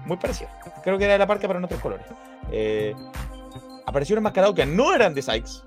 muy 0.04 0.16
parecido. 0.16 0.50
Creo 0.82 0.98
que 0.98 1.04
era 1.04 1.18
la 1.18 1.26
parca, 1.26 1.46
pero 1.46 1.58
en 1.58 1.64
otros 1.64 1.80
colores. 1.80 2.06
Eh, 2.50 2.94
apareció 3.86 4.14
un 4.14 4.18
enmascarado 4.18 4.54
que 4.54 4.66
no 4.66 4.94
era 4.94 5.06
Andy 5.06 5.22
Sykes. 5.22 5.62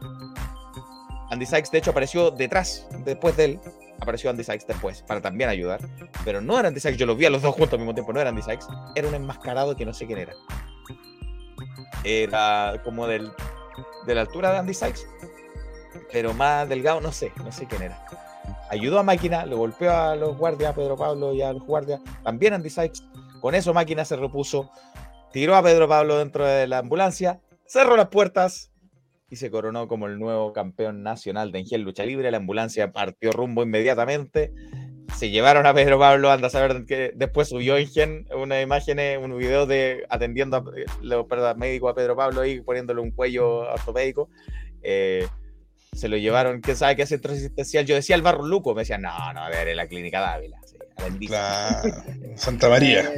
Andy 1.30 1.45
Sykes, 1.45 1.72
de 1.72 1.77
hecho, 1.77 1.91
apareció 1.91 2.32
detrás, 2.32 2.88
después 3.06 3.38
de 3.38 3.45
él. 3.45 3.59
Apareció 4.00 4.30
Andy 4.30 4.43
Sykes 4.43 4.66
después, 4.67 5.01
para 5.03 5.22
también 5.22 5.50
ayudar. 5.50 5.80
Pero 6.25 6.41
no 6.41 6.59
era 6.59 6.67
Andy 6.67 6.80
Sykes, 6.80 6.98
yo 6.98 7.06
los 7.06 7.17
vi 7.17 7.25
a 7.25 7.30
los 7.30 7.41
dos 7.41 7.53
juntos 7.53 7.74
al 7.74 7.80
mismo 7.80 7.93
tiempo, 7.93 8.11
no 8.14 8.19
era 8.19 8.30
Andy 8.30 8.41
Sykes. 8.41 8.66
Era 8.95 9.08
un 9.08 9.16
enmascarado 9.16 9.75
que 9.75 9.85
no 9.85 9.93
sé 9.93 10.06
quién 10.08 10.19
era. 10.19 10.33
Era 12.03 12.82
como 12.83 13.06
del, 13.08 13.32
de 14.06 14.16
la 14.16 14.22
altura 14.22 14.51
de 14.51 14.58
Andy 14.58 14.74
Sykes, 14.74 15.01
pero 16.11 16.33
más 16.33 16.67
delgado, 16.67 17.00
no 17.00 17.11
sé, 17.11 17.32
no 17.43 17.51
sé 17.51 17.66
quién 17.67 17.83
era. 17.83 18.06
Ayudó 18.69 19.00
a 19.00 19.03
Máquina, 19.03 19.45
le 19.45 19.56
golpeó 19.56 19.91
a 19.91 20.16
los 20.16 20.38
guardias, 20.38 20.72
a 20.72 20.75
Pedro 20.75 20.95
Pablo 20.95 21.33
y 21.33 21.41
a 21.41 21.53
los 21.53 21.64
guardias. 21.64 22.01
También 22.24 22.53
Andy 22.53 22.69
Sykes 22.69 23.03
con 23.41 23.55
eso 23.55 23.73
Máquina 23.73 24.05
se 24.05 24.15
repuso, 24.15 24.71
tiró 25.33 25.55
a 25.55 25.63
Pedro 25.63 25.87
Pablo 25.87 26.19
dentro 26.19 26.45
de 26.45 26.67
la 26.67 26.77
ambulancia, 26.77 27.41
cerró 27.65 27.97
las 27.97 28.07
puertas 28.07 28.71
y 29.29 29.37
se 29.37 29.49
coronó 29.49 29.87
como 29.87 30.07
el 30.07 30.19
nuevo 30.19 30.53
campeón 30.53 31.03
nacional 31.03 31.51
de 31.51 31.59
Engel 31.59 31.81
Lucha 31.81 32.05
Libre. 32.05 32.31
La 32.31 32.37
ambulancia 32.37 32.91
partió 32.91 33.31
rumbo 33.31 33.63
inmediatamente. 33.63 34.53
Se 35.15 35.29
llevaron 35.29 35.65
a 35.65 35.73
Pedro 35.73 35.97
Pablo, 35.99 36.31
anda 36.31 36.47
a 36.47 36.49
saber 36.49 36.85
que 36.85 37.11
después 37.15 37.49
subió 37.49 37.79
Ingen 37.79 38.27
una 38.35 38.61
imagen, 38.61 38.99
un 39.23 39.37
video 39.37 39.65
de 39.65 40.05
atendiendo 40.09 40.57
a 40.57 40.63
los 41.01 41.57
médicos 41.57 41.91
a 41.91 41.95
Pedro 41.95 42.15
Pablo 42.15 42.45
y 42.45 42.61
poniéndole 42.61 43.01
un 43.01 43.11
cuello 43.11 43.71
ortopédico. 43.71 44.29
Eh, 44.83 45.27
se 45.93 46.07
lo 46.07 46.17
llevaron, 46.17 46.61
¿quién 46.61 46.77
sabe 46.77 46.95
qué 46.95 47.05
centro 47.05 47.33
asistencial? 47.33 47.85
Yo 47.85 47.95
decía 47.95 48.15
el 48.15 48.21
Barro 48.21 48.45
Luco, 48.45 48.73
me 48.73 48.81
decían, 48.81 49.01
no, 49.01 49.33
no, 49.33 49.41
a 49.41 49.49
ver, 49.49 49.67
en 49.67 49.77
la 49.77 49.87
clínica 49.87 50.21
Dávila. 50.21 50.60
Santa 52.35 52.69
María. 52.69 53.11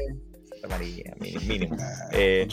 Santa 0.50 0.68
María, 0.68 1.16
mínimo. 1.20 1.78
Eh, 2.12 2.48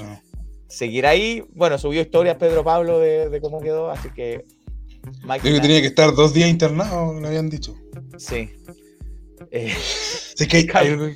seguir 0.69 1.07
ahí, 1.07 1.45
bueno, 1.51 1.79
subió 1.79 2.01
historias 2.01 2.37
Pedro 2.37 2.65
Pablo 2.65 2.99
de, 2.99 3.39
cómo 3.41 3.61
quedó, 3.61 3.91
así 3.91 4.11
que. 4.11 4.45
Máquina... 5.23 5.55
que 5.55 5.61
tenía 5.61 5.81
que 5.81 5.87
estar 5.87 6.15
dos 6.15 6.35
días 6.35 6.51
internado, 6.51 7.19
le 7.19 7.27
habían 7.27 7.49
dicho. 7.49 7.75
Sí. 8.19 8.51
Eh, 9.51 9.75
sí 10.37 10.47
que 10.47 10.69
hay, 10.73 11.15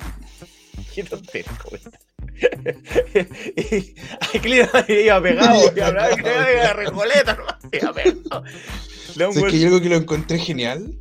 Qué 0.94 1.04
tontero, 1.04 1.50
y 3.56 3.94
Ay, 4.72 5.04
iba 5.04 5.22
pegado, 5.22 5.70
Recoleta, 6.74 7.38
iba 7.72 7.92
pegado. 7.92 8.44
Es 9.30 9.42
que 9.42 9.56
hay 9.56 9.64
algo 9.64 9.80
que 9.80 9.88
lo 9.88 9.96
encontré 9.96 10.38
genial 10.38 10.98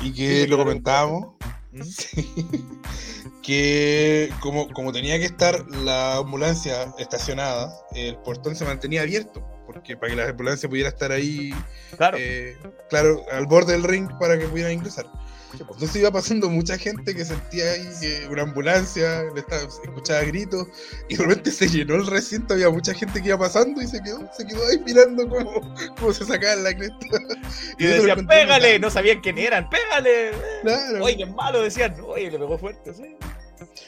y 0.00 0.12
que 0.12 0.46
lo 0.48 0.56
comentábamos 0.56 1.34
que 3.42 4.30
como, 4.40 4.68
como 4.72 4.92
tenía 4.92 5.18
que 5.18 5.24
estar 5.24 5.66
la 5.70 6.16
ambulancia 6.16 6.92
estacionada, 6.98 7.72
el 7.94 8.16
portón 8.18 8.54
se 8.54 8.64
mantenía 8.64 9.02
abierto, 9.02 9.42
porque 9.66 9.96
para 9.96 10.10
que 10.10 10.16
la 10.16 10.28
ambulancia 10.28 10.68
pudiera 10.68 10.90
estar 10.90 11.12
ahí, 11.12 11.54
claro, 11.96 12.18
eh, 12.20 12.56
claro 12.90 13.24
al 13.32 13.46
borde 13.46 13.72
del 13.72 13.84
ring 13.84 14.08
para 14.18 14.38
que 14.38 14.46
pudiera 14.46 14.72
ingresar. 14.72 15.06
Entonces 15.52 15.96
iba 15.96 16.10
pasando 16.10 16.48
mucha 16.48 16.78
gente 16.78 17.14
que 17.14 17.24
sentía 17.24 17.64
ahí 17.72 17.88
una 18.30 18.42
ambulancia, 18.42 19.24
le 19.34 19.40
estaba, 19.40 19.62
escuchaba 19.62 20.22
gritos, 20.22 20.66
y 21.08 21.16
de 21.16 21.24
repente 21.24 21.50
se 21.50 21.68
llenó 21.68 21.96
el 21.96 22.06
recinto, 22.06 22.54
había 22.54 22.70
mucha 22.70 22.94
gente 22.94 23.20
que 23.20 23.28
iba 23.28 23.38
pasando 23.38 23.80
y 23.80 23.86
se 23.86 24.02
quedó, 24.02 24.28
se 24.36 24.46
quedó 24.46 24.66
ahí 24.66 24.78
mirando 24.84 25.28
cómo, 25.28 25.74
cómo 25.98 26.12
se 26.12 26.24
sacaban 26.24 26.64
la 26.64 26.74
cresta. 26.74 26.96
Y, 27.78 27.86
decían, 27.86 28.26
pégale, 28.26 28.78
no 28.78 28.90
sabían 28.90 29.20
quién 29.20 29.38
eran, 29.38 29.68
pégale. 29.68 30.32
Claro. 30.62 31.04
Oye, 31.04 31.16
qué 31.16 31.26
malo, 31.26 31.62
decían, 31.62 31.96
oye, 32.04 32.30
le 32.30 32.38
pegó 32.38 32.58
fuerte, 32.58 32.92
sí. 32.94 33.16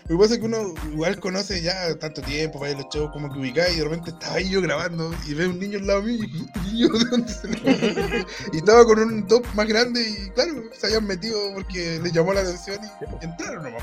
Lo 0.08 0.16
que 0.16 0.22
pasa 0.22 0.34
es 0.34 0.40
que 0.40 0.46
uno 0.46 0.74
igual 0.92 1.18
conoce 1.20 1.62
ya 1.62 1.98
tanto 1.98 2.22
tiempo, 2.22 2.58
vaya 2.58 2.76
los 2.76 2.86
shows 2.92 3.10
como 3.12 3.32
que 3.32 3.38
ubicáis 3.38 3.74
y 3.74 3.78
de 3.78 3.84
repente 3.84 4.10
estaba 4.10 4.34
ahí 4.36 4.50
yo 4.50 4.60
grabando 4.60 5.14
y 5.26 5.34
veo 5.34 5.50
un 5.50 5.58
niño 5.58 5.78
al 5.78 5.86
lado 5.86 6.02
mío 6.02 6.24
y 6.24 6.42
este 6.44 6.60
niño 6.60 6.88
de 6.88 7.04
dónde 7.10 7.32
se 7.32 7.48
Y 8.52 8.56
estaba 8.58 8.84
con 8.84 8.98
un 8.98 9.26
top 9.26 9.46
más 9.54 9.66
grande 9.66 10.00
y 10.08 10.30
claro, 10.30 10.52
se 10.72 10.86
habían 10.86 11.06
metido 11.06 11.38
porque 11.54 12.00
les 12.02 12.12
llamó 12.12 12.32
la 12.32 12.40
atención 12.40 12.78
y 12.82 13.24
entraron 13.24 13.64
nomás. 13.64 13.82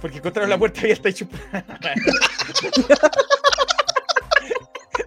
Porque 0.00 0.18
encontraron 0.18 0.50
la 0.50 0.58
puerta 0.58 0.80
y 0.84 0.88
ya 0.88 0.94
está 0.94 1.12
chupada. 1.12 1.64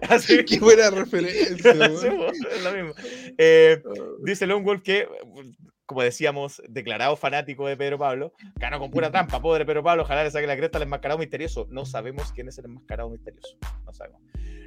Así 0.08 0.44
Qué 0.44 0.58
buena 0.58 0.90
referencia. 0.90 1.74
lo 1.74 1.88
mismo. 1.88 2.94
Eh, 3.38 3.82
dice 4.22 4.46
Lone 4.46 4.64
Wolf 4.64 4.82
que 4.82 5.08
como 5.86 6.02
decíamos, 6.02 6.62
declarado 6.68 7.16
fanático 7.16 7.66
de 7.66 7.76
Pedro 7.76 7.98
Pablo, 7.98 8.32
ganó 8.56 8.78
con 8.78 8.90
pura 8.90 9.10
trampa, 9.10 9.40
pobre 9.40 9.64
Pedro 9.64 9.82
Pablo, 9.82 10.02
ojalá 10.02 10.24
le 10.24 10.30
saque 10.30 10.46
la 10.46 10.56
cresta 10.56 10.78
al 10.78 10.84
enmascarado 10.84 11.18
misterioso. 11.18 11.66
No 11.70 11.84
sabemos 11.84 12.32
quién 12.32 12.48
es 12.48 12.58
el 12.58 12.66
enmascarado 12.66 13.10
misterioso, 13.10 13.56
no 13.84 13.92
sabemos. 13.92 14.20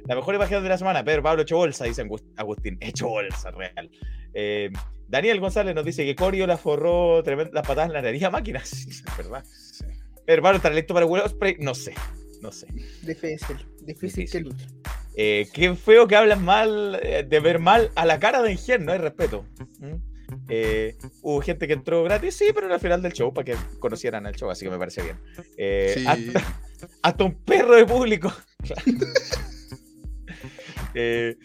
La 0.06 0.14
mejor 0.14 0.34
imagen 0.34 0.62
de 0.62 0.68
la 0.68 0.78
semana, 0.78 1.04
Pedro 1.04 1.22
Pablo 1.22 1.42
hecho 1.42 1.56
bolsa, 1.56 1.84
dice 1.84 2.06
Agustín, 2.36 2.78
hecho 2.80 3.08
bolsa, 3.08 3.50
real. 3.50 3.90
Eh, 4.34 4.70
Daniel 5.08 5.40
González 5.40 5.74
nos 5.74 5.84
dice 5.84 6.04
que 6.04 6.14
Corio 6.14 6.46
la 6.46 6.56
forró 6.56 7.22
las 7.22 7.66
patadas 7.66 7.86
en 7.86 7.92
la 7.92 8.02
nariz 8.02 8.22
a 8.24 8.30
máquinas, 8.30 8.68
sí, 8.68 9.02
¿verdad? 9.16 9.44
Pedro 10.24 10.42
Pablo 10.42 10.56
está 10.56 10.70
listo 10.70 10.94
para 10.94 11.06
el 11.06 11.30
spray, 11.30 11.56
no 11.60 11.74
sé, 11.74 11.94
no 12.40 12.52
sé. 12.52 12.66
Difícil, 13.02 13.56
difícil, 13.82 14.30
que 14.30 14.40
lucha. 14.40 14.66
Eh, 15.16 15.48
qué 15.52 15.74
feo 15.74 16.06
que 16.06 16.16
hablan 16.16 16.44
mal, 16.44 17.00
eh, 17.02 17.24
de 17.26 17.40
ver 17.40 17.58
mal 17.58 17.90
a 17.94 18.04
la 18.04 18.18
cara 18.18 18.42
de 18.42 18.52
Ingen, 18.52 18.84
no 18.84 18.92
hay 18.92 18.98
respeto. 18.98 19.46
¿Mm? 19.78 20.15
Eh, 20.48 20.96
hubo 21.22 21.40
gente 21.40 21.66
que 21.66 21.74
entró 21.74 22.02
gratis, 22.04 22.36
sí, 22.36 22.46
pero 22.54 22.66
era 22.66 22.76
al 22.76 22.80
final 22.80 23.02
del 23.02 23.12
show 23.12 23.32
para 23.32 23.44
que 23.44 23.56
conocieran 23.78 24.26
el 24.26 24.34
show, 24.34 24.50
así 24.50 24.64
que 24.64 24.70
me 24.70 24.78
parece 24.78 25.02
bien. 25.02 25.18
Eh, 25.56 26.04
hasta, 27.02 27.24
un 27.24 27.34
perro 27.34 27.76
de 27.76 27.86
público. 27.86 28.32
eh, 30.94 31.36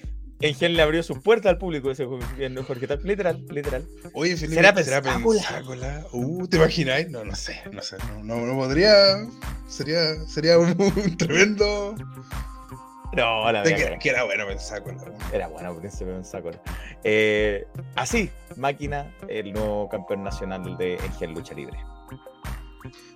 Engel 0.41 0.75
le 0.75 0.81
abrió 0.81 1.03
su 1.03 1.21
puerta 1.21 1.49
al 1.49 1.57
público, 1.57 1.91
ese 1.91 2.05
Jorge 2.05 2.87
Literal, 3.03 3.45
literal. 3.49 3.85
Oye, 4.13 4.35
Felipe, 4.35 4.55
¿será, 4.55 4.73
pensácola? 4.73 6.05
Uh, 6.11 6.47
¿te 6.47 6.57
imagináis? 6.57 7.09
No, 7.09 7.23
no 7.23 7.35
sé, 7.35 7.61
no 7.71 7.81
sé, 7.81 7.97
no, 8.23 8.45
no, 8.45 8.55
podría. 8.55 8.93
Sería, 9.67 10.15
sería 10.27 10.57
un 10.57 10.75
tremendo 11.17 11.95
no, 13.13 13.51
la 13.51 13.63
verdad. 13.63 13.99
Que, 13.99 14.09
era 14.09 14.23
bueno 14.23 14.47
Pensácola. 14.47 14.97
Era 15.33 15.47
bueno 15.47 15.75
Príncipe 15.77 16.11
Pensácola. 16.11 16.59
Eh, 17.03 17.65
así, 17.95 18.29
Máquina, 18.55 19.13
el 19.27 19.53
nuevo 19.53 19.89
campeón 19.89 20.23
nacional 20.23 20.77
de 20.77 20.95
Engel 20.95 21.31
Lucha 21.31 21.53
Libre. 21.53 21.77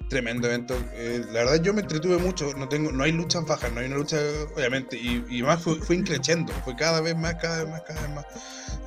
Tremendo 0.09 0.47
evento. 0.47 0.77
Eh, 0.93 1.23
la 1.27 1.43
verdad 1.43 1.61
yo 1.61 1.73
me 1.73 1.81
entretuve 1.81 2.17
mucho. 2.17 2.53
No 2.55 2.69
tengo, 2.69 2.91
no 2.91 3.03
hay 3.03 3.11
luchas 3.11 3.45
bajas, 3.45 3.71
no 3.71 3.79
hay 3.79 3.87
una 3.87 3.97
lucha, 3.97 4.17
obviamente. 4.55 4.97
Y, 4.97 5.41
más 5.41 5.61
fue, 5.61 5.75
fue 5.75 5.95
increciendo. 5.95 6.53
Fue 6.63 6.75
cada 6.75 7.01
vez 7.01 7.17
más, 7.17 7.35
cada 7.35 7.63
vez 7.63 7.71
más, 7.71 7.81
cada 7.81 8.01
vez 8.01 8.11
más. 8.11 8.25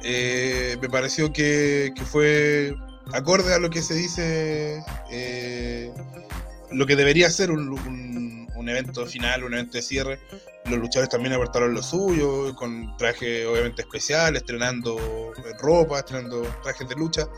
Eh, 0.04 0.76
me 0.80 0.88
pareció 0.88 1.32
que, 1.32 1.92
que, 1.96 2.04
fue 2.04 2.74
acorde 3.12 3.54
a 3.54 3.58
lo 3.58 3.70
que 3.70 3.82
se 3.82 3.94
dice, 3.94 4.84
eh, 5.10 5.92
lo 6.70 6.86
que 6.86 6.94
debería 6.94 7.28
ser 7.30 7.50
un, 7.50 7.68
un 7.68 8.37
evento 8.66 9.04
final, 9.04 9.44
un 9.44 9.52
evento 9.52 9.72
de 9.72 9.82
cierre. 9.82 10.18
Los 10.64 10.78
luchadores 10.78 11.10
también 11.10 11.34
aportaron 11.34 11.74
lo 11.74 11.82
suyo, 11.82 12.54
con 12.54 12.96
traje 12.96 13.46
obviamente 13.46 13.82
especial, 13.82 14.36
estrenando 14.36 15.32
ropa, 15.60 15.98
estrenando 15.98 16.42
trajes 16.62 16.88
de 16.88 16.94
lucha. 16.94 17.28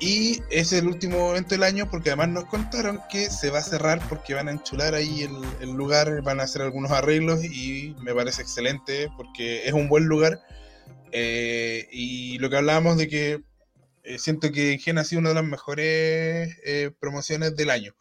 Y 0.00 0.40
es 0.50 0.72
el 0.72 0.86
último 0.86 1.30
evento 1.30 1.50
del 1.50 1.62
año 1.62 1.88
porque 1.90 2.10
además 2.10 2.28
nos 2.28 2.44
contaron 2.46 3.00
que 3.10 3.30
se 3.30 3.50
va 3.50 3.60
a 3.60 3.62
cerrar 3.62 4.00
porque 4.08 4.34
van 4.34 4.48
a 4.48 4.52
enchular 4.52 4.94
ahí 4.94 5.28
el, 5.60 5.70
lugar, 5.70 6.22
van 6.22 6.40
a 6.40 6.44
hacer 6.44 6.62
algunos 6.62 6.90
arreglos 6.90 7.44
y 7.44 7.94
me 8.00 8.14
parece 8.14 8.42
excelente 8.42 9.08
porque 9.16 9.66
es 9.66 9.72
un 9.72 9.88
buen 9.88 10.06
lugar. 10.06 10.40
Eh, 11.12 11.88
y 11.92 12.38
lo 12.38 12.50
que 12.50 12.56
hablábamos 12.56 12.96
de 12.96 13.08
que 13.08 13.42
eh, 14.02 14.18
siento 14.18 14.52
que 14.52 14.78
Gen 14.78 14.98
ha 14.98 15.04
sido 15.04 15.20
una 15.20 15.30
de 15.30 15.36
las 15.36 15.44
mejores 15.44 16.56
eh, 16.64 16.90
promociones 17.00 17.56
del 17.56 17.70
año 17.70 17.94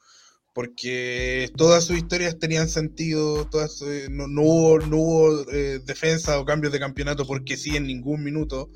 porque 0.56 1.52
todas 1.58 1.84
sus 1.84 1.98
historias 1.98 2.40
tenían 2.40 2.70
sentido, 2.70 3.46
todas, 3.46 3.82
eh, 3.82 4.08
no, 4.10 4.42
hubo, 4.42 4.80
no 4.80 4.98
hubo 4.98 5.52
eh, 5.52 5.82
defensa 5.84 6.40
o 6.40 6.46
cambios 6.46 6.72
de 6.72 6.80
campeonato 6.80 7.28
porque 7.28 7.58
sí 7.58 7.76
en 7.76 7.86
ningún 7.86 8.24
minuto, 8.24 8.72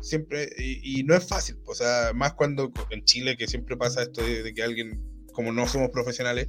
siempre, 0.00 0.48
y, 0.58 1.02
no 1.02 1.14
es 1.14 1.28
fácil, 1.28 1.56
o 1.66 1.74
sea, 1.74 2.12
más 2.14 2.32
cuando 2.32 2.72
en 2.88 3.04
Chile 3.04 3.36
que 3.36 3.46
siempre 3.46 3.76
pasa 3.76 4.04
esto 4.04 4.22
de, 4.22 4.54
que 4.54 4.62
alguien, 4.62 5.02
como 5.34 5.52
no 5.52 5.68
somos 5.68 5.90
profesionales, 5.90 6.48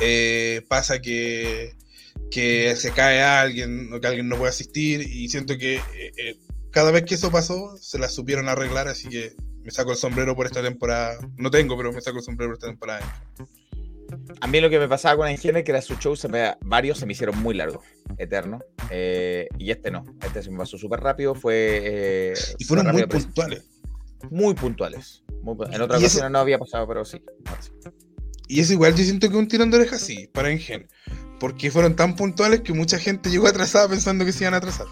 eh, 0.00 0.62
pasa 0.66 1.00
que, 1.00 1.76
que 2.28 2.74
se 2.74 2.90
cae 2.90 3.22
a 3.22 3.40
alguien 3.40 3.92
o 3.92 4.00
que 4.00 4.08
alguien 4.08 4.28
no 4.28 4.36
puede 4.36 4.50
asistir 4.50 5.00
y 5.00 5.28
siento 5.28 5.56
que 5.56 5.80
cada 6.72 6.90
vez 6.90 7.04
que 7.04 7.14
eso 7.14 7.30
pasó 7.30 7.76
se 7.80 8.00
la 8.00 8.08
supieron 8.08 8.48
arreglar, 8.48 8.88
así 8.88 9.08
que 9.08 9.36
me 9.62 9.70
saco 9.70 9.92
el 9.92 9.96
sombrero 9.96 10.34
por 10.34 10.46
esta 10.46 10.60
temporada, 10.60 11.20
no 11.36 11.52
tengo, 11.52 11.76
pero 11.76 11.92
me 11.92 12.00
saco 12.00 12.18
el 12.18 12.24
sombrero 12.24 12.50
por 12.50 12.56
esta 12.56 12.66
temporada. 12.66 13.22
A 14.40 14.46
mí 14.46 14.60
lo 14.60 14.70
que 14.70 14.78
me 14.78 14.88
pasaba 14.88 15.16
con 15.16 15.28
Engine 15.28 15.60
es 15.60 15.64
que 15.64 15.70
era 15.70 15.82
su 15.82 15.96
show, 15.96 16.16
se 16.16 16.28
me, 16.28 16.54
varios 16.60 16.98
se 16.98 17.06
me 17.06 17.12
hicieron 17.12 17.38
muy 17.40 17.54
largos, 17.54 17.84
eternos. 18.18 18.62
Eh, 18.90 19.48
y 19.58 19.70
este 19.70 19.90
no, 19.90 20.04
este 20.22 20.42
se 20.42 20.50
me 20.50 20.58
pasó 20.58 20.78
súper 20.78 21.00
rápido. 21.00 21.34
Fue. 21.34 21.80
Eh, 21.82 22.34
y 22.58 22.64
fueron 22.64 22.90
muy 22.92 23.06
puntuales. 23.06 23.64
Muy 24.30 24.54
puntuales. 24.54 25.22
en 25.72 25.80
otra 25.80 25.98
ocasión 25.98 26.32
no 26.32 26.38
había 26.38 26.58
pasado, 26.58 26.86
pero 26.86 27.04
sí. 27.04 27.22
Y 28.48 28.60
es 28.60 28.70
igual, 28.70 28.94
yo 28.94 29.04
siento 29.04 29.28
que 29.30 29.36
un 29.36 29.46
tirón 29.46 29.70
de 29.70 29.78
orejas 29.78 30.00
sí, 30.00 30.28
para 30.32 30.50
Engine. 30.50 30.88
Porque 31.38 31.70
fueron 31.70 31.94
tan 31.94 32.16
puntuales 32.16 32.62
que 32.62 32.72
mucha 32.72 32.98
gente 32.98 33.30
llegó 33.30 33.46
atrasada 33.46 33.88
pensando 33.88 34.24
que 34.24 34.32
se 34.32 34.44
iban 34.44 34.54
a 34.54 34.56
atrasar. 34.56 34.86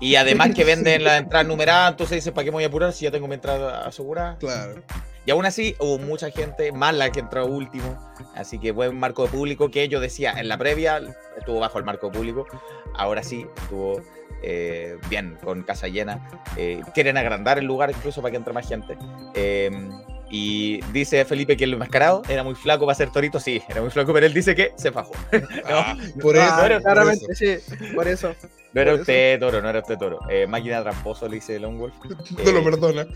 Y 0.00 0.16
además 0.16 0.50
que 0.54 0.64
venden 0.64 1.04
la 1.04 1.16
entrada 1.16 1.44
numerada, 1.44 1.88
entonces 1.88 2.16
dice, 2.16 2.32
¿para 2.32 2.44
qué 2.44 2.50
me 2.50 2.56
voy 2.56 2.64
a 2.64 2.68
apurar 2.68 2.92
si 2.92 3.04
ya 3.04 3.10
tengo 3.10 3.26
mi 3.26 3.34
entrada 3.34 3.86
asegurada? 3.86 4.36
Claro. 4.38 4.82
Y 5.24 5.30
aún 5.30 5.46
así 5.46 5.76
hubo 5.78 5.98
mucha 5.98 6.30
gente, 6.30 6.72
más 6.72 6.94
la 6.94 7.10
que 7.10 7.20
entró 7.20 7.46
último, 7.46 7.96
así 8.34 8.58
que 8.58 8.72
buen 8.72 8.98
marco 8.98 9.24
de 9.24 9.28
público 9.28 9.70
que 9.70 9.88
yo 9.88 10.00
decía 10.00 10.32
en 10.32 10.48
la 10.48 10.58
previa 10.58 11.00
estuvo 11.38 11.60
bajo 11.60 11.78
el 11.78 11.84
marco 11.84 12.08
de 12.08 12.18
público, 12.18 12.46
ahora 12.94 13.22
sí 13.22 13.46
estuvo 13.56 14.02
eh, 14.42 14.98
bien 15.08 15.38
con 15.42 15.62
casa 15.62 15.86
llena. 15.88 16.20
Eh, 16.56 16.82
quieren 16.94 17.16
agrandar 17.16 17.58
el 17.58 17.64
lugar 17.64 17.90
incluso 17.90 18.20
para 18.20 18.32
que 18.32 18.36
entre 18.36 18.52
más 18.52 18.68
gente. 18.68 18.98
Em, 19.34 19.92
y 20.34 20.80
dice 20.92 21.26
Felipe 21.26 21.58
que 21.58 21.64
el 21.64 21.74
enmascarado 21.74 22.22
era 22.26 22.42
muy 22.42 22.54
flaco 22.54 22.86
para 22.86 22.96
ser 22.96 23.10
torito. 23.10 23.38
Sí, 23.38 23.62
era 23.68 23.82
muy 23.82 23.90
flaco, 23.90 24.14
pero 24.14 24.24
él 24.24 24.32
dice 24.32 24.54
que 24.54 24.72
se 24.76 24.90
fajó. 24.90 25.12
Ah, 25.64 25.96
por 26.20 26.36
eso. 26.36 26.44
Ah, 26.48 26.80
claramente, 26.82 27.34
sí, 27.34 27.56
por 27.94 28.08
eso. 28.08 28.34
No 28.72 28.80
era 28.80 28.94
usted 28.94 29.38
toro, 29.38 29.60
no 29.60 29.68
era 29.68 29.80
usted 29.80 29.98
toro. 29.98 30.18
Eh, 30.30 30.46
máquina 30.46 30.82
tramposo, 30.82 31.28
le 31.28 31.36
dice 31.36 31.58
Lone 31.58 31.78
Wolf. 31.78 31.94
no 32.44 32.52
lo 32.52 32.64
perdona. 32.64 33.06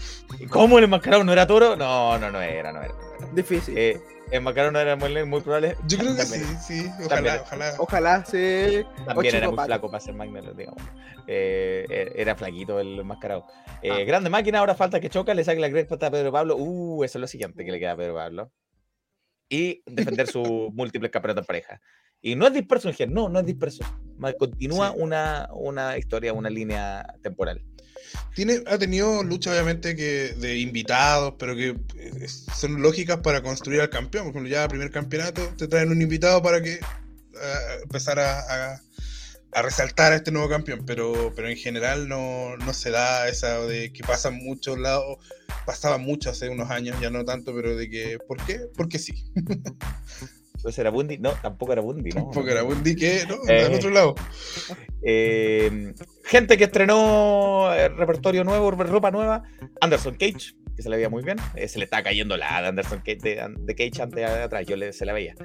¿Cómo 0.50 0.76
el 0.78 0.84
enmascarado 0.84 1.24
no 1.24 1.32
era 1.32 1.46
toro? 1.46 1.74
No, 1.74 2.18
no, 2.18 2.30
no 2.30 2.42
era, 2.42 2.72
no 2.72 2.82
era. 2.82 2.94
Difícil. 3.32 3.76
Eh, 3.78 3.98
el 4.30 4.38
enmascarado 4.38 4.72
no 4.72 4.80
era 4.80 4.96
muy, 4.96 5.24
muy 5.24 5.40
probable. 5.40 5.76
Yo 5.86 5.98
creo 5.98 6.16
que 6.16 6.22
sí, 6.22 6.44
sí. 6.60 6.90
Ojalá, 7.04 7.42
ojalá. 7.42 7.74
Ojalá, 7.78 8.24
sí. 8.24 8.84
También 9.04 9.34
era 9.36 9.50
muy 9.50 9.64
flaco 9.64 9.90
para 9.90 10.00
ser 10.00 10.14
Magna, 10.14 10.40
digamos. 10.52 10.82
Eh, 11.28 11.86
e, 11.88 12.12
era 12.20 12.34
flaquito 12.34 12.80
el 12.80 12.98
enmascarado. 12.98 13.46
Eh, 13.82 13.90
ah. 13.92 14.04
Grande 14.04 14.30
máquina, 14.30 14.58
ahora 14.58 14.74
falta 14.74 15.00
que 15.00 15.10
choca, 15.10 15.34
le 15.34 15.44
saque 15.44 15.60
la 15.60 15.70
cresta 15.70 15.94
a 15.94 16.10
Pedro 16.10 16.32
Pablo. 16.32 16.56
Uh, 16.56 17.04
eso 17.04 17.18
es 17.18 17.20
lo 17.20 17.26
siguiente 17.28 17.64
que 17.64 17.70
le 17.70 17.78
queda 17.78 17.92
a 17.92 17.96
Pedro 17.96 18.14
Pablo. 18.14 18.52
Y 19.48 19.82
defender 19.86 20.26
su 20.26 20.42
múltiples 20.74 21.10
campeonatos 21.10 21.42
en 21.42 21.46
pareja. 21.46 21.80
Y 22.20 22.34
no 22.34 22.46
es 22.46 22.54
disperso 22.54 22.90
en 22.98 23.12
no, 23.12 23.28
no 23.28 23.40
es 23.40 23.46
disperso. 23.46 23.84
Continúa 24.38 24.90
una, 24.90 25.48
una 25.52 25.96
historia, 25.98 26.32
una 26.32 26.50
línea 26.50 27.06
temporal. 27.22 27.62
Tiene, 28.34 28.62
ha 28.66 28.78
tenido 28.78 29.22
lucha 29.22 29.50
obviamente 29.50 29.96
que 29.96 30.34
de 30.38 30.58
invitados, 30.58 31.34
pero 31.38 31.56
que 31.56 31.76
eh, 31.96 32.28
son 32.28 32.82
lógicas 32.82 33.18
para 33.18 33.42
construir 33.42 33.80
al 33.80 33.90
campeón. 33.90 34.24
Por 34.24 34.32
ejemplo, 34.32 34.50
ya 34.50 34.64
el 34.64 34.68
primer 34.68 34.90
campeonato 34.90 35.42
te 35.56 35.68
traen 35.68 35.90
un 35.90 36.02
invitado 36.02 36.42
para 36.42 36.62
que 36.62 36.78
uh, 36.80 37.82
empezar 37.82 38.18
a, 38.18 38.80
a, 39.52 39.62
resaltar 39.62 40.12
a 40.12 40.16
este 40.16 40.30
nuevo 40.30 40.48
campeón, 40.50 40.84
pero, 40.84 41.32
pero 41.34 41.48
en 41.48 41.56
general 41.56 42.08
no, 42.08 42.56
no 42.58 42.74
se 42.74 42.90
da 42.90 43.26
esa 43.28 43.60
de 43.60 43.90
que 43.90 44.02
pasa 44.02 44.30
muchos 44.30 44.78
lados, 44.78 45.18
pasaba 45.64 45.96
mucho 45.96 46.28
hace 46.28 46.50
unos 46.50 46.70
años, 46.70 47.00
ya 47.00 47.08
no 47.08 47.24
tanto, 47.24 47.54
pero 47.54 47.74
de 47.74 47.88
que, 47.88 48.18
¿por 48.18 48.44
qué? 48.44 48.60
Porque 48.76 48.98
sí. 48.98 49.24
Entonces 50.66 50.80
era 50.80 50.90
Bundy, 50.90 51.18
no, 51.18 51.30
tampoco 51.30 51.72
era 51.72 51.80
Bundy, 51.80 52.10
¿no? 52.10 52.24
Tampoco 52.24 52.48
era 52.48 52.62
Bundy, 52.62 52.96
¿qué? 52.96 53.24
No, 53.28 53.36
eh, 53.48 53.72
otro 53.72 53.88
lado. 53.90 54.16
Eh, 55.00 55.94
gente 56.24 56.58
que 56.58 56.64
estrenó 56.64 57.72
eh, 57.72 57.88
repertorio 57.88 58.42
nuevo, 58.42 58.72
ropa 58.72 59.12
nueva, 59.12 59.44
Anderson 59.80 60.16
Cage, 60.16 60.56
que 60.74 60.82
se 60.82 60.88
le 60.88 60.96
veía 60.96 61.08
muy 61.08 61.22
bien. 61.22 61.36
Eh, 61.54 61.68
se 61.68 61.78
le 61.78 61.84
estaba 61.84 62.02
cayendo 62.02 62.36
la 62.36 62.62
de 62.62 62.66
Anderson 62.66 63.00
de, 63.04 63.48
de 63.60 63.74
Cage 63.76 64.02
antes 64.02 64.16
de 64.16 64.24
atrás, 64.24 64.66
yo 64.66 64.74
le, 64.74 64.92
se 64.92 65.06
la 65.06 65.12
veía. 65.12 65.36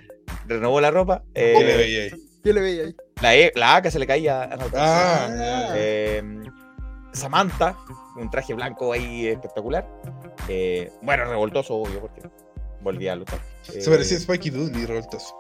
Renovó 0.48 0.82
la 0.82 0.90
ropa. 0.90 1.24
¿Qué 1.36 1.54
le 1.54 1.78
veía 1.78 2.04
ahí? 2.06 2.12
¿Qué 2.44 2.54
le 2.54 2.62
veía 2.62 2.84
ahí? 2.86 2.96
La, 3.22 3.36
e, 3.36 3.52
la 3.54 3.76
A 3.76 3.82
que 3.84 3.92
se 3.92 4.00
le 4.00 4.08
caía. 4.08 4.50
Ah, 4.74 5.72
em, 5.76 6.42
Samantha, 7.14 7.78
un 8.18 8.28
traje 8.32 8.56
blanco 8.56 8.92
ahí 8.92 9.28
espectacular. 9.28 9.88
bueno, 11.04 11.26
revoltoso, 11.26 11.76
obvio, 11.76 12.02
porque 12.02 12.24
volvía 12.82 13.14
a 13.14 13.18
luchar. 13.18 13.51
Se 13.80 13.90
parecía 13.90 14.18
a 14.18 14.20
Spikey 14.20 14.52
Dudley, 14.52 14.86
revoltoso. 14.86 15.36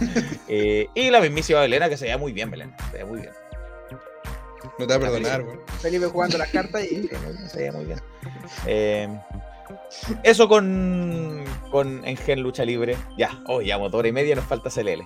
y 0.48 1.10
la 1.10 1.20
mismísima 1.20 1.60
Belena, 1.60 1.88
que 1.88 1.96
se 1.96 2.04
veía 2.04 2.18
muy 2.18 2.32
bien, 2.32 2.50
Belén. 2.50 2.74
Se 2.86 2.92
veía 2.92 3.06
muy 3.06 3.20
bien. 3.20 3.32
No 4.78 4.86
te 4.86 4.92
va 4.92 4.96
a 4.96 5.10
perdonar, 5.10 5.42
güey. 5.42 5.58
Felipe 5.80 6.06
jugando 6.06 6.38
las 6.38 6.50
cartas 6.50 6.84
y. 6.84 7.08
Se 7.48 7.58
veía 7.58 7.72
muy 7.72 7.84
bien. 7.84 8.00
Eh, 8.66 9.08
eso 10.22 10.48
con, 10.48 11.44
con 11.70 12.04
Engen 12.04 12.40
Lucha 12.40 12.64
Libre. 12.64 12.96
Ya, 13.16 13.42
oh, 13.46 13.60
ya, 13.60 13.78
motor 13.78 14.06
y 14.06 14.12
media, 14.12 14.34
nos 14.34 14.46
falta 14.46 14.70
CLL. 14.70 15.04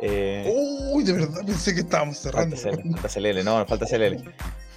Eh, 0.00 0.52
Uy, 0.92 1.04
de 1.04 1.12
verdad 1.12 1.42
pensé 1.46 1.74
que 1.74 1.80
estábamos 1.80 2.18
cerrando. 2.18 2.56
Falta 2.56 3.08
CLL, 3.08 3.44
no, 3.44 3.58
nos 3.58 3.68
falta 3.68 3.86
CLL. 3.86 4.22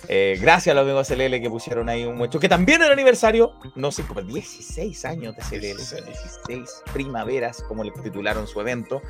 Eh, 0.10 0.38
gracias 0.40 0.74
a 0.74 0.76
los 0.76 0.84
amigos 0.84 1.08
de 1.08 1.16
CLL 1.16 1.42
que 1.42 1.50
pusieron 1.50 1.88
ahí 1.88 2.04
un 2.06 2.18
mucho 2.18 2.40
que 2.40 2.50
también 2.50 2.82
era 2.82 2.92
aniversario, 2.92 3.54
no 3.76 3.92
sé, 3.92 4.04
como 4.04 4.22
16 4.22 5.06
años 5.06 5.36
de 5.36 5.42
CLL, 5.44 5.78
16 5.78 6.84
primaveras, 6.92 7.64
como 7.64 7.84
le 7.84 7.92
titularon 7.92 8.48
su 8.48 8.60
evento, 8.60 9.02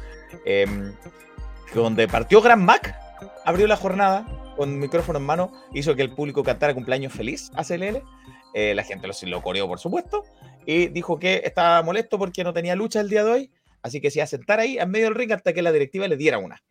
em, 0.46 0.94
donde 1.74 2.08
partió 2.08 2.42
Gran 2.42 2.64
Mac, 2.64 2.96
abrió 3.46 3.66
la 3.68 3.76
jornada 3.76 4.26
con 4.56 4.78
micrófono 4.78 5.18
en 5.18 5.26
mano, 5.26 5.52
hizo 5.74 5.96
que 5.96 6.04
el 6.04 6.14
público 6.14 6.44
cantara 6.44 6.76
cumpleaños 6.76 7.12
feliz 7.12 7.52
a 7.56 7.64
CLL, 7.64 8.04
eh, 8.54 8.76
la 8.76 8.84
gente 8.84 9.08
lo, 9.08 9.14
lo 9.24 9.42
coreó, 9.42 9.68
por 9.68 9.80
supuesto, 9.80 10.24
y 10.66 10.88
dijo 10.88 11.18
que 11.18 11.42
estaba 11.44 11.82
molesto 11.82 12.20
porque 12.20 12.44
no 12.44 12.54
tenía 12.54 12.76
lucha 12.76 13.02
el 13.02 13.10
día 13.10 13.24
de 13.24 13.32
hoy, 13.32 13.52
así 13.82 14.00
que 14.00 14.12
se 14.12 14.20
iba 14.20 14.26
a 14.26 14.28
sentar 14.28 14.60
ahí 14.60 14.78
en 14.78 14.92
medio 14.92 15.06
del 15.06 15.16
ring 15.16 15.32
hasta 15.32 15.54
que 15.54 15.64
la 15.64 15.72
directiva 15.72 16.08
le 16.08 16.18
diera 16.18 16.38
una. 16.38 16.64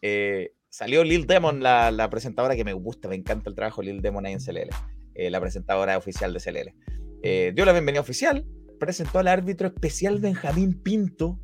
Eh, 0.00 0.52
salió 0.70 1.04
Lil 1.04 1.26
Demon, 1.26 1.62
la, 1.62 2.08
presentadora 2.10 2.56
que 2.56 2.64
me 2.64 2.72
gusta, 2.72 3.08
me 3.08 3.16
encanta 3.16 3.48
el 3.50 3.56
trabajo 3.56 3.82
de 3.82 3.92
Lil 3.92 4.02
Demon 4.02 4.26
ahí 4.26 4.32
en 4.32 4.40
CLL, 4.40 4.70
eh, 5.14 5.30
la 5.30 5.40
presentadora 5.40 5.96
oficial 5.96 6.32
de 6.32 6.40
CLL. 6.40 6.74
Eh, 7.22 7.52
dio 7.54 7.64
la 7.64 7.72
bienvenida 7.72 8.00
oficial, 8.00 8.46
presentó 8.78 9.18
al 9.18 9.28
árbitro 9.28 9.68
especial 9.68 10.20
Benjamín 10.20 10.80
Pinto, 10.82 11.38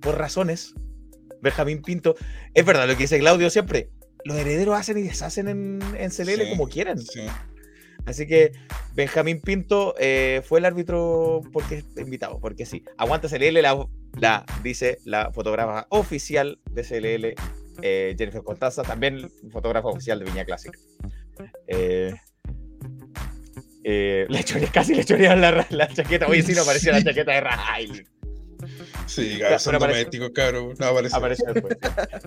por 0.00 0.18
razones. 0.18 0.74
Benjamín 1.40 1.82
Pinto, 1.82 2.14
es 2.54 2.64
verdad 2.64 2.86
lo 2.86 2.94
que 2.94 3.02
dice 3.02 3.18
Claudio 3.18 3.50
siempre, 3.50 3.90
los 4.24 4.36
herederos 4.38 4.78
hacen 4.78 4.96
y 4.98 5.02
deshacen 5.02 5.48
en, 5.48 5.80
en 5.98 6.10
CLL 6.10 6.48
como 6.50 6.68
quieren. 6.68 6.98
Así 8.06 8.26
que 8.26 8.52
Benjamín 8.94 9.40
Pinto 9.40 9.94
eh, 9.98 10.42
fue 10.44 10.58
el 10.58 10.64
árbitro 10.64 11.40
porque 11.52 11.84
invitado, 11.96 12.38
porque 12.40 12.66
sí. 12.66 12.84
Aguanta 12.98 13.28
CLL, 13.28 13.62
la, 13.62 13.86
la 14.18 14.44
dice 14.62 14.98
la 15.04 15.32
fotógrafa 15.32 15.86
oficial 15.88 16.60
de 16.70 16.82
CLL, 16.82 17.34
eh, 17.82 18.14
Jennifer 18.18 18.42
Contaza, 18.42 18.82
también 18.82 19.30
fotógrafa 19.50 19.88
oficial 19.88 20.18
de 20.18 20.24
Viña 20.26 20.44
Clásica. 20.44 20.78
Eh, 21.66 22.14
eh, 23.84 24.26
le 24.28 24.44
casi 24.68 24.94
le 24.94 25.04
chorearon 25.04 25.40
la, 25.40 25.66
la, 25.68 25.88
chaqueta. 25.88 26.26
Oye, 26.26 26.42
sí, 26.42 26.54
no 26.54 26.62
apareció 26.62 26.92
la 26.92 27.02
chaqueta 27.02 27.32
de 27.32 27.40
Riley. 27.42 28.06
Sí, 29.06 29.38
son 29.58 29.78
domésticos, 29.78 30.30
cabrón. 30.30 30.74
No 30.78 30.86
apareció. 30.86 31.18
apareció 31.18 31.52
después. 31.52 31.76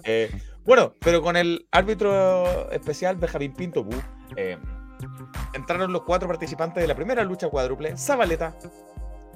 eh, 0.04 0.30
bueno, 0.66 0.94
pero 1.00 1.22
con 1.22 1.36
el 1.36 1.68
árbitro 1.72 2.72
especial, 2.72 3.16
Benjamín 3.18 3.54
Pinto, 3.54 3.88
eh, 4.36 4.58
entraron 5.54 5.92
los 5.92 6.04
cuatro 6.04 6.28
participantes 6.28 6.82
de 6.82 6.88
la 6.88 6.96
primera 6.96 7.24
lucha 7.24 7.50
cuádruple: 7.50 7.98
Zabaleta, 7.98 8.56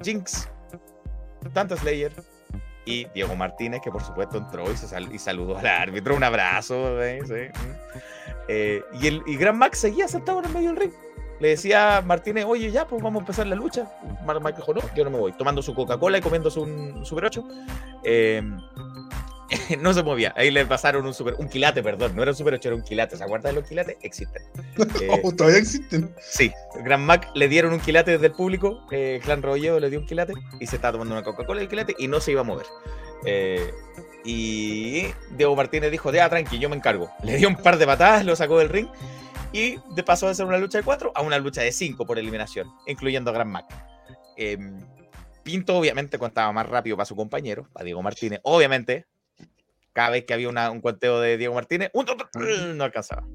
Jinx, 0.02 0.50
Tanta 1.54 1.76
Slayer 1.78 2.14
y 2.86 3.06
Diego 3.14 3.36
Martínez, 3.36 3.82
que 3.82 3.92
por 3.92 4.04
supuesto 4.04 4.38
entró 4.38 4.72
y, 4.72 4.78
se 4.78 4.88
y 5.12 5.20
saludó 5.20 5.58
al 5.58 5.68
árbitro. 5.68 6.16
Un 6.16 6.24
abrazo. 6.24 7.02
¿eh? 7.02 7.52
y, 8.94 9.08
el, 9.08 9.24
y 9.26 9.38
Gran 9.38 9.58
Max 9.58 9.80
seguía 9.80 10.08
sentado 10.08 10.40
en 10.40 10.46
el 10.46 10.54
medio 10.54 10.70
del 10.70 10.78
ring. 10.78 10.92
Le 11.42 11.50
decía 11.50 11.98
a 11.98 12.02
Martínez, 12.04 12.46
oye, 12.48 12.70
ya, 12.70 12.86
pues 12.88 13.02
vamos 13.02 13.22
a 13.22 13.24
empezar 13.24 13.48
la 13.48 13.56
lucha. 13.56 13.92
Mike 14.28 14.58
dijo, 14.58 14.76
no, 14.76 14.82
yo 14.96 15.04
no 15.04 15.10
me 15.10 15.18
voy. 15.18 15.32
Tomando 15.34 15.64
su 15.64 15.74
Coca-Cola 15.74 16.20
y 16.20 16.22
comiéndose 16.22 16.60
un 16.60 17.04
Super 17.04 17.26
8. 17.26 17.44
Eh, 18.04 18.44
no 19.80 19.94
se 19.94 20.04
movía. 20.04 20.34
Ahí 20.36 20.52
le 20.52 20.66
pasaron 20.66 21.06
un 21.06 21.14
super, 21.14 21.36
un 21.38 21.48
quilate, 21.48 21.84
perdón, 21.84 22.16
no 22.16 22.22
era 22.22 22.32
un 22.32 22.38
super 22.38 22.54
8, 22.54 22.70
era 22.70 22.76
un 22.76 22.84
quilate. 22.84 23.18
¿Se 23.18 23.24
acuerdan 23.24 23.54
de 23.54 23.62
los 23.62 23.70
quilates? 23.70 23.98
Existen. 24.02 24.42
Eh, 25.02 25.22
¿Todavía 25.36 25.60
existen? 25.60 26.14
Sí. 26.20 26.52
Gran 26.84 27.06
Mac 27.06 27.30
le 27.34 27.48
dieron 27.48 27.74
un 27.74 27.80
quilate 27.80 28.12
desde 28.12 28.28
el 28.28 28.34
público, 28.34 28.86
eh, 28.92 29.20
Clan 29.24 29.42
Rolledo 29.42 29.80
le 29.80 29.90
dio 29.90 30.00
un 30.00 30.06
quilate 30.06 30.34
y 30.60 30.68
se 30.68 30.76
estaba 30.76 30.94
tomando 30.94 31.14
una 31.14 31.24
Coca-Cola 31.24 31.64
y 31.64 31.68
quilate 31.68 31.96
y 31.98 32.08
no 32.08 32.20
se 32.20 32.32
iba 32.32 32.42
a 32.42 32.44
mover. 32.44 32.66
Eh, 33.26 33.72
y 34.24 35.08
Diego 35.32 35.56
Martínez 35.56 35.92
dijo, 35.92 36.12
ya, 36.12 36.30
tranqui, 36.30 36.60
yo 36.60 36.70
me 36.70 36.76
encargo. 36.76 37.10
Le 37.24 37.38
dio 37.38 37.48
un 37.48 37.56
par 37.56 37.78
de 37.78 37.86
patadas, 37.86 38.26
lo 38.26 38.36
sacó 38.36 38.60
del 38.60 38.70
ring 38.70 38.88
y 39.54 39.78
de 39.96 40.04
paso 40.04 40.28
de 40.28 40.36
ser 40.36 40.46
una 40.46 40.58
lucha 40.58 40.78
de 40.78 40.84
cuatro 40.84 41.12
a 41.16 41.22
una 41.22 41.38
lucha 41.40 41.62
de 41.62 41.72
cinco 41.72 42.06
por 42.06 42.20
eliminación, 42.20 42.68
incluyendo 42.88 43.32
a 43.32 43.34
Gran 43.34 43.50
Mac. 43.50 43.66
Em, 44.38 44.80
Pinto 45.44 45.76
obviamente 45.76 46.20
contaba 46.20 46.52
más 46.52 46.68
rápido 46.68 46.96
para 46.96 47.06
su 47.06 47.16
compañero, 47.16 47.68
para 47.74 47.86
Diego 47.86 48.02
Martínez. 48.02 48.40
Obviamente, 48.44 49.08
cada 49.94 50.12
vez 50.12 50.26
que 50.26 50.34
había 50.34 50.50
un 50.50 50.82
cuenteo 50.82 51.20
de 51.20 51.38
Diego 51.38 51.54
Martínez, 51.54 51.92
un, 51.94 52.06
no 52.78 52.84
alcanzaba. 52.84 53.28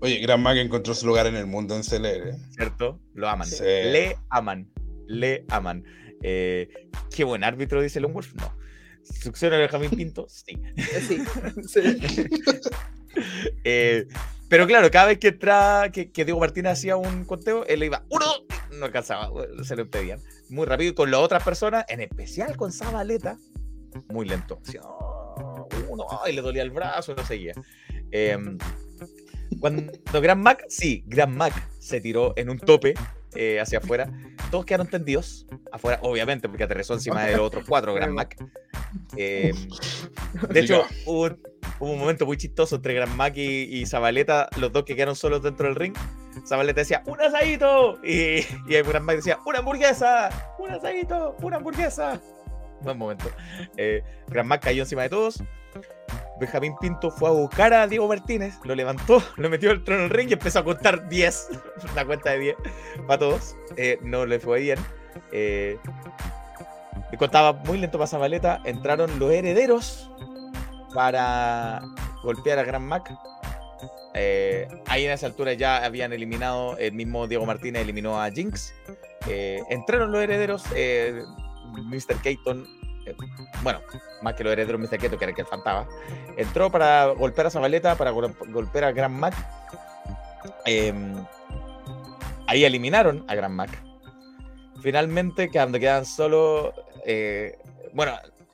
Oye, 0.00 0.18
Gran 0.20 0.42
Mac 0.42 0.56
encontró 0.56 0.94
su 0.94 1.06
lugar 1.06 1.26
en 1.26 1.34
el 1.34 1.46
mundo 1.46 1.74
en 1.74 1.82
CLR. 1.82 2.34
¿Cierto? 2.50 3.00
Lo 3.14 3.28
aman. 3.28 3.48
Le 3.60 4.16
aman. 4.30 4.70
Le 5.06 5.44
aman. 5.48 5.84
Eh, 6.22 6.68
qué 7.14 7.24
buen 7.24 7.42
árbitro, 7.42 7.82
dice 7.82 8.00
Longwolf. 8.00 8.34
No. 8.34 8.56
¿Succiona 9.02 9.56
a 9.56 9.60
Benjamín 9.60 9.90
Pinto? 9.90 10.26
Sí. 10.28 10.58
Sí. 11.66 12.26
Eh, 13.64 14.06
pero 14.48 14.66
claro, 14.66 14.90
cada 14.90 15.06
vez 15.06 15.18
que, 15.18 15.28
entra, 15.28 15.90
que, 15.92 16.10
Diego 16.24 16.38
Martínez 16.38 16.72
hacía 16.72 16.96
un 16.96 17.24
conteo, 17.24 17.66
él 17.66 17.80
le 17.80 17.86
iba 17.86 18.04
uno, 18.10 18.24
no 18.78 18.84
alcanzaba, 18.84 19.30
se 19.64 19.76
lo 19.76 19.82
impedían. 19.82 20.20
Muy 20.48 20.66
rápido. 20.66 20.90
Y 20.90 20.94
con 20.94 21.10
las 21.10 21.20
otras 21.20 21.42
personas, 21.42 21.84
en 21.88 22.00
especial 22.00 22.56
con 22.56 22.72
Zabaleta, 22.72 23.38
muy 24.08 24.26
lento. 24.26 24.60
Uno, 25.88 26.06
ay, 26.24 26.34
le 26.34 26.42
dolía 26.42 26.62
el 26.62 26.70
brazo, 26.70 27.14
no 27.14 27.24
seguía. 27.24 27.54
Em, 28.10 28.58
cuando 29.60 29.92
Gran 30.20 30.40
Mac, 30.40 30.64
sí, 30.68 31.02
Gran 31.06 31.36
Mac 31.36 31.52
se 31.78 32.00
tiró 32.00 32.32
en 32.36 32.50
un 32.50 32.58
tope 32.58 32.94
eh, 33.34 33.60
hacia 33.60 33.78
afuera. 33.78 34.10
Todos 34.50 34.64
quedaron 34.64 34.86
tendidos 34.86 35.46
afuera, 35.72 35.98
obviamente, 36.02 36.48
porque 36.48 36.64
aterrizó 36.64 36.94
encima 36.94 37.24
de 37.24 37.36
los 37.36 37.46
otros 37.46 37.64
cuatro 37.66 37.94
Gran 37.94 38.14
Mac. 38.14 38.36
Em, 39.16 39.54
de 40.50 40.60
hecho, 40.60 40.84
hubo, 41.06 41.28
un 41.80 41.98
momento 41.98 42.26
muy 42.26 42.36
chistoso 42.36 42.76
entre 42.76 42.94
Gran 42.94 43.14
Mac 43.16 43.34
y, 43.36 43.84
Zabaleta, 43.86 44.48
los 44.56 44.72
dos 44.72 44.84
que 44.84 44.94
quedaron 44.94 45.16
solos 45.16 45.42
dentro 45.42 45.66
del 45.66 45.76
ring. 45.76 45.94
Zabaleta 46.46 46.80
decía, 46.80 47.02
¡un 47.06 47.20
asadito! 47.20 47.98
Y, 48.04 48.40
y 48.66 48.82
Gran 48.82 49.04
Mac 49.04 49.16
decía, 49.16 49.38
¡una 49.44 49.58
hamburguesa! 49.58 50.56
¡Un 50.58 50.70
asadito! 50.70 51.36
¡Una 51.42 51.56
hamburguesa! 51.56 52.20
Buen 52.82 52.98
momento. 52.98 53.30
Eh, 53.76 54.02
Gran 54.28 54.46
Mac 54.46 54.62
cayó 54.62 54.82
encima 54.82 55.02
de 55.02 55.08
todos. 55.08 55.42
Benjamín 56.38 56.76
Pinto 56.80 57.10
fue 57.10 57.28
a 57.28 57.32
buscar 57.32 57.74
a 57.74 57.86
Diego 57.86 58.06
Martínez, 58.06 58.54
lo 58.64 58.74
levantó, 58.74 59.22
lo 59.36 59.50
metió 59.50 59.70
el 59.70 59.82
trono 59.84 60.00
en 60.00 60.04
el 60.06 60.10
ring 60.10 60.30
y 60.30 60.34
empezó 60.34 60.60
a 60.60 60.64
contar 60.64 61.08
10, 61.08 61.48
la 61.94 62.04
cuenta 62.04 62.30
de 62.30 62.38
10 62.38 62.56
para 63.06 63.18
todos. 63.18 63.56
Eh, 63.76 63.98
no 64.02 64.26
le 64.26 64.38
fue 64.38 64.60
bien. 64.60 64.78
Eh, 65.32 65.78
contaba 67.18 67.52
muy 67.52 67.78
lento 67.78 67.98
para 67.98 68.08
Zabaleta. 68.08 68.60
Entraron 68.64 69.18
los 69.18 69.32
herederos 69.32 70.10
para 70.94 71.82
golpear 72.22 72.58
a 72.58 72.62
Gran 72.62 72.86
Mac. 72.86 73.12
Eh, 74.14 74.68
ahí 74.86 75.04
en 75.04 75.12
esa 75.12 75.26
altura 75.26 75.52
ya 75.52 75.84
habían 75.84 76.12
eliminado, 76.12 76.76
el 76.78 76.92
mismo 76.92 77.26
Diego 77.26 77.46
Martínez 77.46 77.82
eliminó 77.82 78.20
a 78.20 78.30
Jinx. 78.30 78.74
Entraron 79.26 80.10
los 80.12 80.22
herederos, 80.22 80.64
Mr. 81.72 82.20
Keaton 82.22 82.66
bueno, 83.62 83.80
más 84.22 84.34
que 84.34 84.44
los 84.44 84.52
herederos 84.52 84.80
Mr. 84.80 84.98
Keto, 84.98 85.18
que 85.18 85.24
era 85.24 85.30
el 85.30 85.36
que 85.36 85.44
faltaba, 85.44 85.88
entró 86.36 86.70
para 86.70 87.06
golpear 87.06 87.46
a 87.46 87.50
Zabaleta, 87.50 87.96
para 87.96 88.10
golpear 88.10 88.84
a 88.84 88.92
Gran 88.92 89.12
Mac. 89.12 89.34
Em, 90.64 91.14
ahí 92.46 92.64
eliminaron 92.64 93.24
a 93.28 93.34
Gran 93.34 93.54
Mac. 93.54 93.70
Finalmente, 94.82 95.48
cuando 95.50 95.78
quedan 95.78 96.04
solo. 96.04 96.72
Eh, 97.04 97.58
bueno, 97.92 98.12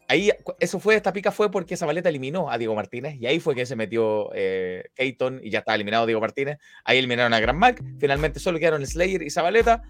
ahí 0.08 0.30
eso 0.60 0.78
fue, 0.78 0.94
esta 0.94 1.12
pica 1.12 1.32
fue 1.32 1.50
porque 1.50 1.76
Zabaleta 1.76 2.08
eliminó 2.08 2.50
a 2.50 2.56
Diego 2.56 2.74
Martínez 2.74 3.16
y 3.20 3.26
ahí 3.26 3.40
fue 3.40 3.54
que 3.54 3.66
se 3.66 3.76
metió 3.76 4.30
eh, 4.34 4.84
Keaton 4.94 5.40
y 5.42 5.50
ya 5.50 5.58
estaba 5.60 5.74
eliminado 5.74 6.06
Diego 6.06 6.20
Martínez. 6.20 6.58
Ahí 6.84 6.98
eliminaron 6.98 7.34
a 7.34 7.40
Gran 7.40 7.58
Mac. 7.58 7.82
Finalmente 7.98 8.40
solo 8.40 8.58
quedaron 8.58 8.86
Slayer 8.86 9.22
y 9.22 9.30
Zabaleta. 9.30 9.82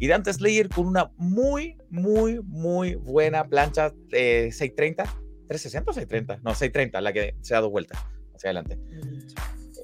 Y 0.00 0.08
Dante 0.08 0.32
Slayer 0.32 0.70
con 0.70 0.86
una 0.86 1.12
muy, 1.18 1.76
muy, 1.90 2.40
muy 2.42 2.94
buena 2.94 3.46
plancha 3.46 3.92
eh, 4.12 4.48
630. 4.50 5.04
¿360 5.46 5.84
o 5.86 5.92
630? 5.92 6.40
No, 6.42 6.54
630, 6.54 7.00
la 7.02 7.12
que 7.12 7.36
se 7.42 7.52
da 7.52 7.60
dos 7.60 7.70
vueltas 7.70 7.98
hacia 8.34 8.48
adelante. 8.48 8.78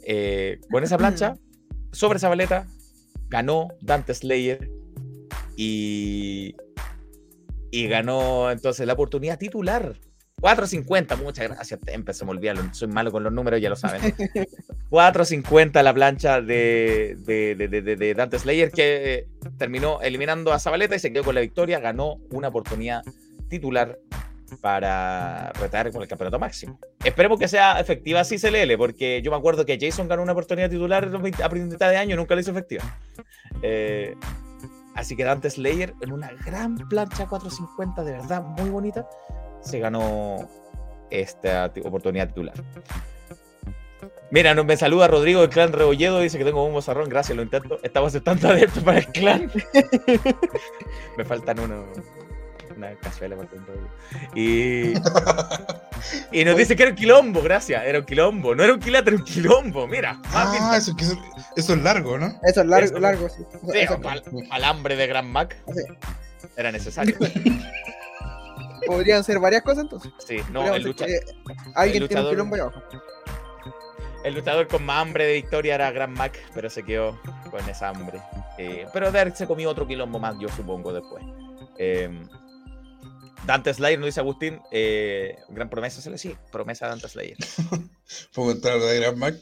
Eh, 0.06 0.58
con 0.70 0.82
esa 0.82 0.96
plancha, 0.96 1.36
sobre 1.92 2.16
esa 2.16 2.30
baleta, 2.30 2.66
ganó 3.28 3.68
Dante 3.82 4.14
Slayer 4.14 4.70
y, 5.54 6.56
y 7.70 7.86
ganó 7.86 8.50
entonces 8.50 8.86
la 8.86 8.94
oportunidad 8.94 9.38
titular 9.38 10.00
4.50, 10.40 11.16
muchas 11.16 11.48
gracias. 11.48 11.80
Empecé 11.86 12.24
a 12.24 12.28
olvidar, 12.28 12.56
soy 12.74 12.88
malo 12.88 13.10
con 13.10 13.24
los 13.24 13.32
números, 13.32 13.60
ya 13.60 13.70
lo 13.70 13.76
saben. 13.76 14.02
4.50 14.90 15.82
la 15.82 15.94
plancha 15.94 16.42
de, 16.42 17.16
de, 17.24 18.14
Dante 18.14 18.38
Slayer, 18.38 18.70
que 18.70 19.28
terminó 19.56 20.00
eliminando 20.02 20.52
a 20.52 20.58
Zabaleta 20.58 20.94
y 20.94 20.98
se 20.98 21.12
quedó 21.12 21.24
con 21.24 21.34
la 21.34 21.40
victoria. 21.40 21.80
Ganó 21.80 22.18
una 22.30 22.48
oportunidad 22.48 23.02
titular 23.48 23.98
para 24.60 25.52
retar 25.52 25.90
con 25.90 26.02
el 26.02 26.08
campeonato 26.08 26.38
máximo. 26.38 26.78
Esperemos 27.02 27.38
que 27.38 27.48
sea 27.48 27.80
efectiva 27.80 28.20
así 28.20 28.38
CLL, 28.38 28.76
porque 28.76 29.22
yo 29.22 29.30
me 29.30 29.38
acuerdo 29.38 29.64
que 29.64 29.78
Jason 29.80 30.06
ganó 30.06 30.22
una 30.22 30.32
oportunidad 30.32 30.68
titular 30.68 31.04
a 31.04 31.48
mitad 31.48 31.90
de 31.90 31.96
año 31.96 32.14
y 32.14 32.16
nunca 32.16 32.34
la 32.34 32.42
hizo 32.42 32.50
efectiva. 32.50 32.84
Eh, 33.62 34.14
así 34.94 35.16
que 35.16 35.24
Dante 35.24 35.48
Slayer 35.48 35.94
en 36.02 36.12
una 36.12 36.30
gran 36.44 36.76
plancha 36.88 37.26
450, 37.26 38.04
de 38.04 38.12
verdad, 38.12 38.42
muy 38.42 38.68
bonita 38.68 39.08
se 39.66 39.78
ganó 39.78 40.48
esta 41.10 41.70
oportunidad 41.84 42.28
titular. 42.28 42.54
Mira, 44.30 44.54
me 44.54 44.76
saluda 44.76 45.06
Rodrigo 45.06 45.40
del 45.40 45.50
clan 45.50 45.72
Rebolledo, 45.72 46.20
dice 46.20 46.36
que 46.38 46.44
tengo 46.44 46.64
un 46.64 46.72
mozarrón, 46.72 47.08
gracias, 47.08 47.36
lo 47.36 47.42
intento. 47.42 47.78
Estamos 47.82 48.08
aceptando 48.08 48.48
adeptos 48.48 48.82
para 48.84 48.98
el 48.98 49.06
clan. 49.06 49.50
me 51.16 51.24
faltan 51.24 51.60
uno, 51.60 51.86
una 52.76 52.94
cazuela 52.96 53.36
para 53.36 53.48
el 54.34 54.38
Y, 54.38 54.94
y 56.32 56.44
nos 56.44 56.56
dice 56.56 56.74
que 56.74 56.82
era 56.82 56.90
un 56.90 56.96
quilombo, 56.96 57.40
gracias, 57.40 57.84
era 57.84 58.00
un 58.00 58.04
quilombo. 58.04 58.54
No 58.54 58.64
era 58.64 58.74
un 58.74 58.80
quilate, 58.80 59.10
era 59.10 59.18
un 59.18 59.24
quilombo, 59.24 59.86
mira. 59.86 60.20
Ah, 60.32 60.74
eso, 60.76 60.92
eso, 60.98 61.16
eso, 61.56 61.74
es 61.74 61.82
largo, 61.82 62.18
¿no? 62.18 62.38
Eso 62.42 62.62
es 62.62 62.66
largo, 62.66 62.98
largo, 62.98 63.28
sí. 63.28 63.44
sí 63.72 63.78
alambre 64.50 64.96
de 64.96 65.06
Gran 65.06 65.30
Mac. 65.30 65.56
Era 66.56 66.72
necesario. 66.72 67.16
Podrían 68.96 69.24
ser 69.24 69.38
varias 69.38 69.62
cosas 69.62 69.84
entonces. 69.84 70.12
Sí, 70.18 70.38
no, 70.50 70.74
el, 70.74 70.82
luchador. 70.82 71.14
alguien 71.74 72.02
el 72.02 72.08
tiene 72.08 72.42
un 72.42 72.60
abajo. 72.60 72.82
El 74.24 74.34
luchador 74.34 74.66
con 74.66 74.84
más 74.84 75.02
hambre 75.02 75.24
de 75.24 75.34
victoria 75.34 75.76
era 75.76 75.90
Gran 75.92 76.12
Mac, 76.12 76.36
pero 76.52 76.68
se 76.68 76.82
quedó 76.82 77.20
con 77.50 77.68
esa 77.68 77.90
hambre. 77.90 78.20
Eh, 78.58 78.86
pero 78.92 79.12
de 79.12 79.36
se 79.36 79.46
comió 79.46 79.70
otro 79.70 79.86
quilombo 79.86 80.18
más, 80.18 80.36
yo 80.40 80.48
supongo, 80.48 80.92
después. 80.92 81.24
Em, 81.78 82.28
Dante 83.46 83.72
Slayer, 83.72 83.98
nos 83.98 84.06
dice 84.06 84.18
Agustín, 84.18 84.60
eh, 84.72 85.38
gran 85.50 85.70
promesa, 85.70 86.00
se 86.00 86.10
le 86.10 86.18
sí, 86.18 86.36
promesa 86.50 86.88
Dante 86.88 87.08
Slayer. 87.08 87.36
Puedo 88.34 88.50
entrar 88.50 88.80
de 88.80 89.00
Gran 89.00 89.18
Mac. 89.18 89.36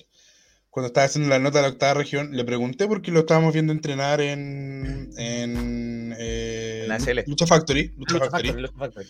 Cuando 0.74 0.88
estaba 0.88 1.06
haciendo 1.06 1.30
la 1.30 1.38
nota 1.38 1.58
de 1.58 1.62
la 1.62 1.68
octava 1.68 1.94
región, 1.94 2.30
le 2.32 2.44
pregunté 2.44 2.88
por 2.88 3.00
qué 3.00 3.12
lo 3.12 3.20
estábamos 3.20 3.54
viendo 3.54 3.72
entrenar 3.72 4.20
en, 4.20 5.08
en, 5.16 6.12
eh, 6.18 6.88
Lucha 7.28 7.46
Factory. 7.46 7.92
Lucha, 7.96 8.18
Factory. 8.18 9.06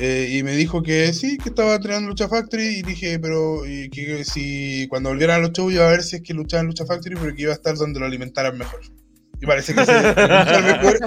Eh, 0.00 0.36
y 0.38 0.42
me 0.42 0.52
dijo 0.52 0.82
que 0.82 1.12
sí, 1.12 1.36
que 1.36 1.50
estaba 1.50 1.74
entrenando 1.74 2.08
Lucha 2.08 2.30
Factory. 2.30 2.78
Y 2.78 2.82
dije, 2.82 3.18
pero 3.18 3.66
y 3.66 3.90
que 3.90 4.24
si 4.24 4.86
cuando 4.88 5.10
volviera 5.10 5.34
a 5.34 5.38
los 5.38 5.52
shows 5.52 5.74
iba 5.74 5.86
a 5.86 5.90
ver 5.90 6.02
si 6.02 6.16
es 6.16 6.22
que 6.22 6.32
luchaba 6.32 6.62
en 6.62 6.68
Lucha 6.68 6.86
Factory, 6.86 7.14
pero 7.14 7.36
que 7.36 7.42
iba 7.42 7.52
a 7.52 7.56
estar 7.56 7.76
donde 7.76 8.00
lo 8.00 8.06
alimentaran 8.06 8.56
mejor. 8.56 8.80
Y 9.38 9.44
parece 9.44 9.74
que 9.74 9.82
el 9.82 9.86
mejor 10.64 10.98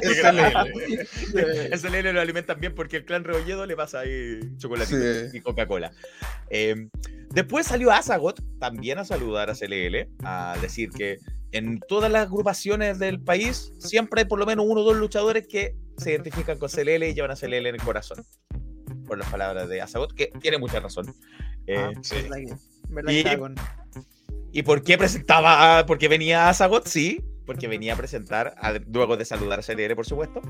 es 1.71 1.81
SLL 1.81 2.13
lo 2.13 2.21
alimentan 2.21 2.59
bien 2.59 2.75
porque 2.75 2.97
el 2.97 3.05
clan 3.05 3.23
Rebolledo 3.23 3.65
le 3.65 3.75
pasa 3.75 4.01
ahí 4.01 4.39
chocolate 4.59 5.31
y 5.33 5.39
Coca-Cola. 5.39 5.91
Eh, 6.51 6.89
después 7.33 7.67
salió 7.67 7.91
Azagot 7.91 8.41
también 8.59 8.99
a 8.99 9.05
saludar 9.05 9.49
a 9.49 9.55
CLL, 9.55 10.07
a 10.23 10.55
decir 10.61 10.89
que 10.91 11.17
en 11.51 11.79
todas 11.87 12.11
las 12.11 12.27
agrupaciones 12.27 12.99
del 12.99 13.21
país 13.21 13.73
siempre 13.79 14.21
hay 14.21 14.27
por 14.27 14.39
lo 14.39 14.45
menos 14.45 14.65
uno 14.67 14.81
o 14.81 14.83
dos 14.83 14.95
luchadores 14.95 15.47
que 15.47 15.75
se 15.97 16.11
identifican 16.11 16.57
con 16.57 16.69
CLL 16.69 17.03
y 17.03 17.13
llevan 17.13 17.31
a 17.31 17.35
CLL 17.35 17.67
en 17.67 17.75
el 17.75 17.81
corazón. 17.81 18.23
Por 19.05 19.17
las 19.17 19.29
palabras 19.29 19.67
de 19.69 19.81
Azagot, 19.81 20.13
que 20.13 20.31
tiene 20.41 20.57
mucha 20.57 20.79
razón. 20.79 21.13
Eh, 21.67 21.77
ah, 21.77 21.91
sí. 22.01 22.15
y, 23.07 23.23
¿Y 24.59 24.63
por 24.63 24.83
qué 24.83 24.97
presentaba, 24.97 25.85
por 25.85 25.97
qué 25.97 26.07
venía 26.07 26.49
Azagot? 26.49 26.87
Sí, 26.87 27.23
porque 27.45 27.67
venía 27.67 27.93
a 27.93 27.95
presentar, 27.95 28.55
luego 28.91 29.17
de 29.17 29.25
saludar 29.25 29.59
a 29.59 29.63
CLR, 29.63 29.95
por 29.95 30.05
supuesto, 30.05 30.41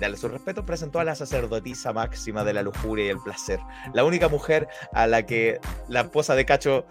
darle 0.00 0.16
su 0.16 0.28
respeto, 0.28 0.64
presentó 0.66 1.00
a 1.00 1.04
la 1.04 1.14
sacerdotisa 1.14 1.92
máxima 1.92 2.44
de 2.44 2.54
la 2.54 2.62
lujuria 2.62 3.06
y 3.06 3.08
el 3.08 3.18
placer. 3.18 3.60
La 3.94 4.04
única 4.04 4.28
mujer 4.28 4.68
a 4.92 5.06
la 5.06 5.26
que 5.26 5.60
la 5.88 6.02
esposa 6.02 6.34
de 6.34 6.44
Cacho 6.44 6.86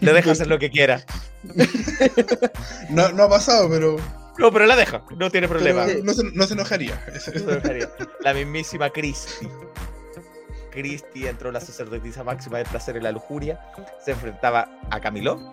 le 0.00 0.12
deja 0.12 0.32
hacer 0.32 0.48
lo 0.48 0.58
que 0.58 0.70
quiera. 0.70 1.04
No, 2.90 3.02
ha 3.02 3.28
pasado, 3.28 3.68
pero. 3.68 3.96
No, 4.38 4.52
pero 4.52 4.66
la 4.66 4.76
deja, 4.76 5.04
no 5.16 5.30
tiene 5.30 5.48
problema. 5.48 5.86
No 6.02 6.12
se, 6.46 6.54
enojaría. 6.54 7.00
La 8.20 8.34
mismísima 8.34 8.90
Christie. 8.90 9.48
Christie 10.70 11.28
entró 11.28 11.52
la 11.52 11.60
sacerdotisa 11.60 12.24
máxima 12.24 12.58
del 12.58 12.66
placer 12.66 12.96
y 12.96 13.00
la 13.00 13.12
lujuria. 13.12 13.60
Se 14.04 14.12
enfrentaba 14.12 14.68
a 14.90 15.00
Camilo 15.00 15.52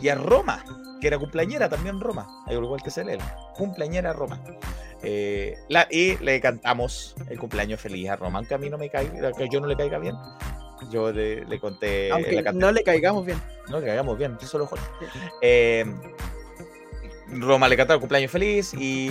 y 0.00 0.08
a 0.08 0.14
Roma 0.14 0.62
que 1.00 1.06
era 1.06 1.18
cumpleañera 1.18 1.68
también 1.68 2.00
Roma, 2.00 2.26
igual 2.50 2.82
que 2.82 2.90
Celel, 2.90 3.20
cumpleañera 3.54 4.12
Roma. 4.12 4.40
Eh, 5.02 5.54
la, 5.68 5.86
y 5.90 6.16
le 6.18 6.40
cantamos 6.40 7.14
el 7.28 7.38
cumpleaños 7.38 7.80
feliz 7.80 8.08
a 8.08 8.16
Roma, 8.16 8.38
aunque 8.38 8.54
a 8.54 8.58
mí 8.58 8.70
no 8.70 8.78
me 8.78 8.88
caiga, 8.88 9.32
que 9.32 9.48
yo 9.50 9.60
no 9.60 9.66
le 9.66 9.76
caiga 9.76 9.98
bien. 9.98 10.16
Yo 10.90 11.10
le, 11.12 11.44
le 11.44 11.58
conté. 11.58 12.12
Aunque 12.12 12.42
no 12.52 12.70
le 12.70 12.82
caigamos 12.82 13.24
bien. 13.24 13.40
No 13.68 13.80
le 13.80 13.86
caigamos 13.86 14.18
bien, 14.18 14.36
yo 14.40 14.46
solo 14.46 14.68
eh, 15.42 15.84
Roma 17.28 17.68
le 17.68 17.76
cantaba 17.76 17.94
el 17.96 18.00
cumpleaños 18.00 18.30
feliz 18.30 18.72
y 18.74 19.10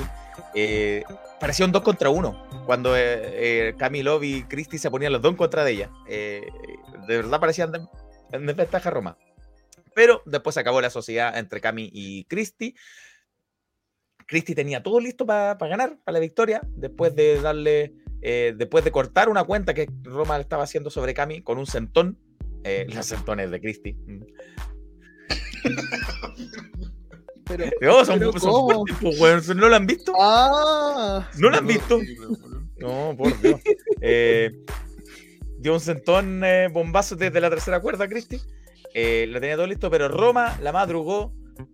eh, 0.53 1.03
parecía 1.39 1.65
un 1.65 1.71
dos 1.71 1.83
contra 1.83 2.09
uno. 2.09 2.45
Cuando 2.65 2.93
eh, 2.95 3.75
Camilo 3.77 4.23
y 4.23 4.43
Christy 4.43 4.77
se 4.77 4.89
ponían 4.89 5.11
los 5.11 5.21
dos 5.21 5.35
contra 5.35 5.63
de 5.63 5.71
ella. 5.71 5.89
de 6.07 6.51
verdad 7.07 7.39
parecían 7.39 7.71
de, 7.71 7.79
de 8.31 8.53
ventaja 8.53 8.89
Roma. 8.89 9.17
Pero 9.95 10.21
después 10.25 10.53
se 10.53 10.59
acabó 10.59 10.81
la 10.81 10.89
sociedad 10.89 11.35
entre 11.37 11.61
Cami 11.61 11.89
y 11.91 12.25
Christy. 12.25 12.75
Christy 14.27 14.53
tenía 14.53 14.83
todo 14.83 14.99
listo 14.99 15.25
para 15.25 15.55
ganar, 15.55 15.99
para 16.03 16.13
la 16.13 16.19
victoria, 16.19 16.61
después 16.67 17.15
de 17.15 17.39
darle, 17.41 17.95
eh, 18.21 18.53
después 18.57 18.83
de 18.83 18.91
cortar 18.91 19.29
una 19.29 19.45
cuenta 19.45 19.73
que 19.73 19.87
Roma 20.03 20.37
estaba 20.37 20.63
haciendo 20.63 20.89
sobre 20.89 21.13
Cami 21.13 21.41
con 21.41 21.57
un 21.57 21.65
centón. 21.65 22.19
Eh, 22.65 22.85
los 22.93 23.05
centones 23.05 23.49
de 23.51 23.61
Christy. 23.61 23.93
Mm. 23.93 24.23
Pero, 27.45 27.65
no, 27.81 28.05
son, 28.05 28.19
pues, 28.99 29.55
¿No 29.55 29.69
lo 29.69 29.75
han 29.77 29.87
visto? 29.87 30.11
Ah, 30.19 31.29
¿No 31.37 31.49
lo 31.49 31.57
han 31.57 31.67
visto? 31.67 32.01
No, 32.77 33.15
por 33.17 33.39
Dios. 33.39 33.61
Eh, 34.01 34.51
dio 35.57 35.73
un 35.73 35.79
centón 35.79 36.43
bombazo 36.73 37.15
desde 37.15 37.39
la 37.39 37.49
tercera 37.49 37.79
cuerda, 37.79 38.09
Christy. 38.09 38.41
Eh, 38.97 39.27
lo 39.27 39.41
tenía 39.41 39.57
todo 39.57 39.67
listo, 39.67 39.91
pero 39.91 40.07
Roma 40.07 40.57
la 40.61 40.71
madrugó, 40.71 41.33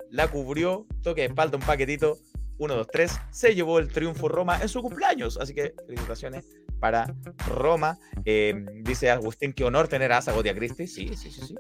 la 0.09 0.27
cubrió, 0.29 0.87
toque 1.03 1.21
de 1.21 1.27
espalda, 1.27 1.55
un 1.55 1.63
paquetito, 1.63 2.17
1, 2.57 2.75
2, 2.75 2.87
3, 2.91 3.19
se 3.29 3.53
llevó 3.53 3.77
el 3.77 3.89
triunfo 3.89 4.27
Roma 4.27 4.59
en 4.59 4.67
su 4.67 4.81
cumpleaños. 4.81 5.37
Así 5.39 5.53
que 5.53 5.75
felicitaciones 5.85 6.45
para 6.79 7.13
Roma. 7.47 7.99
Eh, 8.25 8.65
dice 8.81 9.11
Agustín, 9.11 9.53
qué 9.53 9.63
honor 9.63 9.87
tener 9.87 10.11
a 10.11 10.17
Azagot 10.17 10.43
y 10.47 10.49
a 10.49 10.55
Cristi. 10.55 10.87
Sí, 10.87 11.15
sí, 11.15 11.31
sí, 11.31 11.41
sí. 11.45 11.55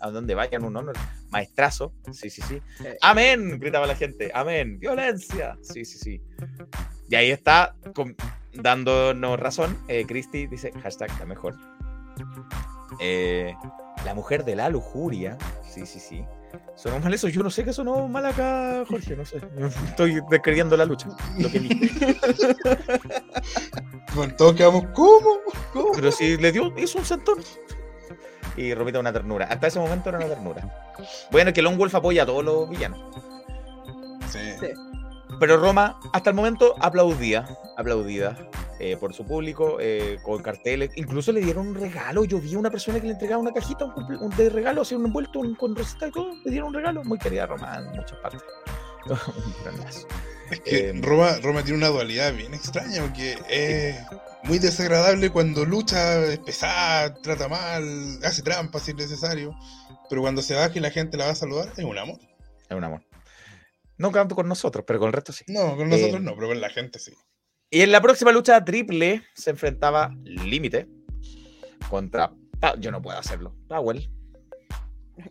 A 0.00 0.10
donde 0.10 0.34
vayan, 0.34 0.64
un 0.64 0.76
honor. 0.76 0.96
Maestrazo. 1.30 1.94
Sí, 2.10 2.28
sí, 2.28 2.42
sí. 2.42 2.60
Eh, 2.84 2.98
Amén, 3.00 3.60
gritaba 3.60 3.86
la 3.86 3.94
gente. 3.94 4.32
Amén. 4.34 4.80
Violencia. 4.80 5.56
Sí, 5.62 5.84
sí, 5.84 5.96
sí. 5.96 6.20
Y 7.08 7.14
ahí 7.14 7.30
está 7.30 7.76
dándonos 8.52 9.38
razón. 9.38 9.78
Cristi 10.08 10.48
dice, 10.48 10.72
hashtag 10.82 11.16
la 11.20 11.24
mejor. 11.24 11.54
Eh, 13.00 13.54
la 14.04 14.14
mujer 14.14 14.44
de 14.44 14.56
la 14.56 14.68
lujuria. 14.68 15.36
Sí, 15.68 15.86
sí, 15.86 16.00
sí. 16.00 16.24
¿Sonó 16.74 16.98
mal 17.00 17.12
eso? 17.12 17.28
Yo 17.28 17.42
no 17.42 17.50
sé 17.50 17.64
qué 17.64 17.72
sonó 17.72 18.08
mal 18.08 18.24
acá, 18.24 18.84
Jorge, 18.88 19.16
no 19.16 19.24
sé. 19.24 19.38
Estoy 19.88 20.20
describiendo 20.30 20.76
la 20.76 20.84
lucha, 20.84 21.08
lo 21.38 21.50
que 21.50 21.58
vi. 21.58 21.68
Bueno, 24.14 24.34
todos 24.36 24.56
quedamos, 24.56 24.86
¿cómo? 24.94 25.38
Pero 25.94 26.10
si 26.10 26.38
le 26.38 26.50
dio, 26.50 26.72
hizo 26.78 26.98
un 26.98 27.04
santón. 27.04 27.38
Y 28.56 28.74
Romita 28.74 28.98
una 28.98 29.12
ternura. 29.12 29.46
Hasta 29.46 29.66
ese 29.66 29.78
momento 29.78 30.08
era 30.08 30.18
una 30.18 30.26
ternura. 30.26 30.94
Bueno, 31.30 31.52
que 31.52 31.62
Long 31.62 31.76
Wolf 31.76 31.94
apoya 31.94 32.22
a 32.22 32.26
todos 32.26 32.42
los 32.42 32.68
villanos. 32.68 32.98
sí. 34.30 34.38
Pero 35.38 35.56
Roma, 35.56 36.00
hasta 36.12 36.30
el 36.30 36.36
momento, 36.36 36.74
aplaudía, 36.80 37.46
aplaudida 37.76 38.36
eh, 38.80 38.96
por 38.96 39.12
su 39.14 39.24
público, 39.24 39.78
eh, 39.80 40.18
con 40.22 40.42
carteles. 40.42 40.90
Incluso 40.96 41.32
le 41.32 41.40
dieron 41.40 41.68
un 41.68 41.74
regalo. 41.74 42.24
Yo 42.24 42.40
vi 42.40 42.54
a 42.54 42.58
una 42.58 42.70
persona 42.70 43.00
que 43.00 43.06
le 43.06 43.12
entregaba 43.12 43.40
una 43.40 43.52
cajita 43.52 43.86
un, 43.86 44.30
de 44.36 44.50
regalo, 44.50 44.82
así 44.82 44.94
un 44.94 45.06
envuelto 45.06 45.40
con 45.56 45.74
receta 45.74 46.08
y 46.08 46.12
todo. 46.12 46.30
Le 46.44 46.50
dieron 46.50 46.68
un 46.68 46.74
regalo. 46.74 47.04
Muy 47.04 47.18
querida 47.18 47.46
Roma 47.46 47.76
en 47.78 47.90
muchas 47.96 48.18
partes. 48.18 48.42
es 50.50 50.60
que 50.60 50.90
eh, 50.90 51.00
Roma, 51.02 51.38
Roma 51.42 51.62
tiene 51.62 51.78
una 51.78 51.88
dualidad 51.88 52.32
bien 52.34 52.54
extraña, 52.54 53.02
porque 53.02 53.38
es 53.48 53.96
muy 54.44 54.58
desagradable 54.58 55.30
cuando 55.30 55.64
lucha, 55.64 56.24
es 56.24 56.38
pesada, 56.38 57.14
trata 57.14 57.48
mal, 57.48 57.84
hace 58.24 58.42
trampas 58.42 58.82
si 58.82 58.92
es 58.92 58.96
necesario. 58.96 59.54
Pero 60.08 60.22
cuando 60.22 60.42
se 60.42 60.54
baja 60.54 60.72
y 60.74 60.80
la 60.80 60.90
gente 60.90 61.16
la 61.16 61.26
va 61.26 61.30
a 61.32 61.36
saludar, 61.36 61.72
es 61.76 61.84
un 61.84 61.98
amor. 61.98 62.18
Es 62.68 62.76
un 62.76 62.84
amor. 62.84 63.07
No 63.98 64.12
canto 64.12 64.34
con 64.34 64.48
nosotros, 64.48 64.84
pero 64.86 64.98
con 64.98 65.08
el 65.08 65.12
resto 65.12 65.32
sí. 65.32 65.44
No, 65.48 65.76
con 65.76 65.88
nosotros 65.88 66.20
no, 66.22 66.34
pero 66.34 66.48
con 66.48 66.60
la 66.60 66.70
gente 66.70 66.98
sí. 66.98 67.12
Y 67.70 67.82
en 67.82 67.92
la 67.92 68.00
próxima 68.00 68.32
lucha 68.32 68.64
triple 68.64 69.22
se 69.34 69.50
enfrentaba 69.50 70.14
Límite 70.24 70.88
contra. 71.90 72.32
yo 72.78 72.90
no 72.90 73.02
puedo 73.02 73.18
hacerlo. 73.18 73.54
Powell. 73.68 74.08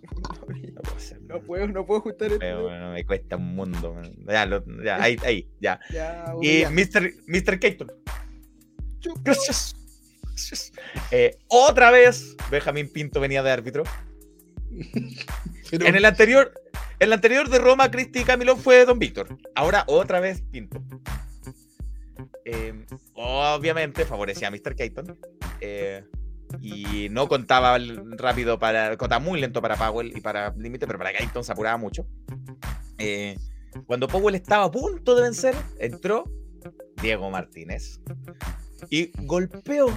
No 0.73 0.81
puedo 0.81 0.97
hacerlo. 0.97 1.27
No 1.27 1.41
puedo, 1.41 1.67
no 1.67 1.85
puedo 1.85 1.99
ajustar 2.01 2.27
esto. 2.27 2.39
Pero 2.39 2.63
bueno, 2.63 2.91
me 2.91 3.05
cuesta 3.05 3.35
un 3.37 3.55
mundo. 3.55 3.99
Ya, 4.27 4.47
ya 4.83 5.01
ahí, 5.01 5.17
ahí, 5.23 5.49
ya. 5.59 5.79
y 6.41 6.65
Mr. 6.65 7.11
Mr. 7.25 7.59
Keaton. 7.59 7.91
Gracias. 9.23 9.75
Eh, 11.11 11.37
otra 11.47 11.89
vez, 11.89 12.35
Benjamín 12.51 12.91
Pinto 12.91 13.19
venía 13.19 13.41
de 13.41 13.51
árbitro. 13.51 13.83
En 15.71 15.95
el 15.95 16.05
anterior, 16.05 16.53
el 16.99 17.13
anterior 17.13 17.49
de 17.49 17.59
Roma, 17.59 17.89
Cristi 17.91 18.19
y 18.19 18.23
Camilo 18.23 18.55
fue 18.55 18.85
Don 18.85 18.99
Víctor. 18.99 19.37
Ahora 19.55 19.83
otra 19.87 20.19
vez 20.19 20.41
Pinto. 20.41 20.81
Eh, 22.45 22.85
obviamente 23.13 24.05
favorecía 24.05 24.47
a 24.47 24.51
Mr. 24.51 24.75
Keaton. 24.75 25.17
Eh, 25.61 26.03
y 26.61 27.09
no 27.09 27.27
contaba 27.27 27.77
rápido 28.17 28.57
para. 28.57 28.95
Contaba 28.97 29.23
muy 29.23 29.39
lento 29.39 29.61
para 29.61 29.75
Powell 29.75 30.15
y 30.15 30.21
para 30.21 30.53
Límite, 30.57 30.87
pero 30.87 30.97
para 30.97 31.11
Keaton 31.11 31.43
se 31.43 31.51
apuraba 31.51 31.77
mucho. 31.77 32.07
cuando 33.85 34.07
Powell 34.07 34.35
estaba 34.35 34.65
a 34.65 34.71
punto 34.71 35.15
de 35.15 35.23
vencer, 35.23 35.55
entró 35.77 36.23
Diego 37.01 37.29
Martínez 37.29 37.99
y 38.89 39.11
golpeó 39.25 39.87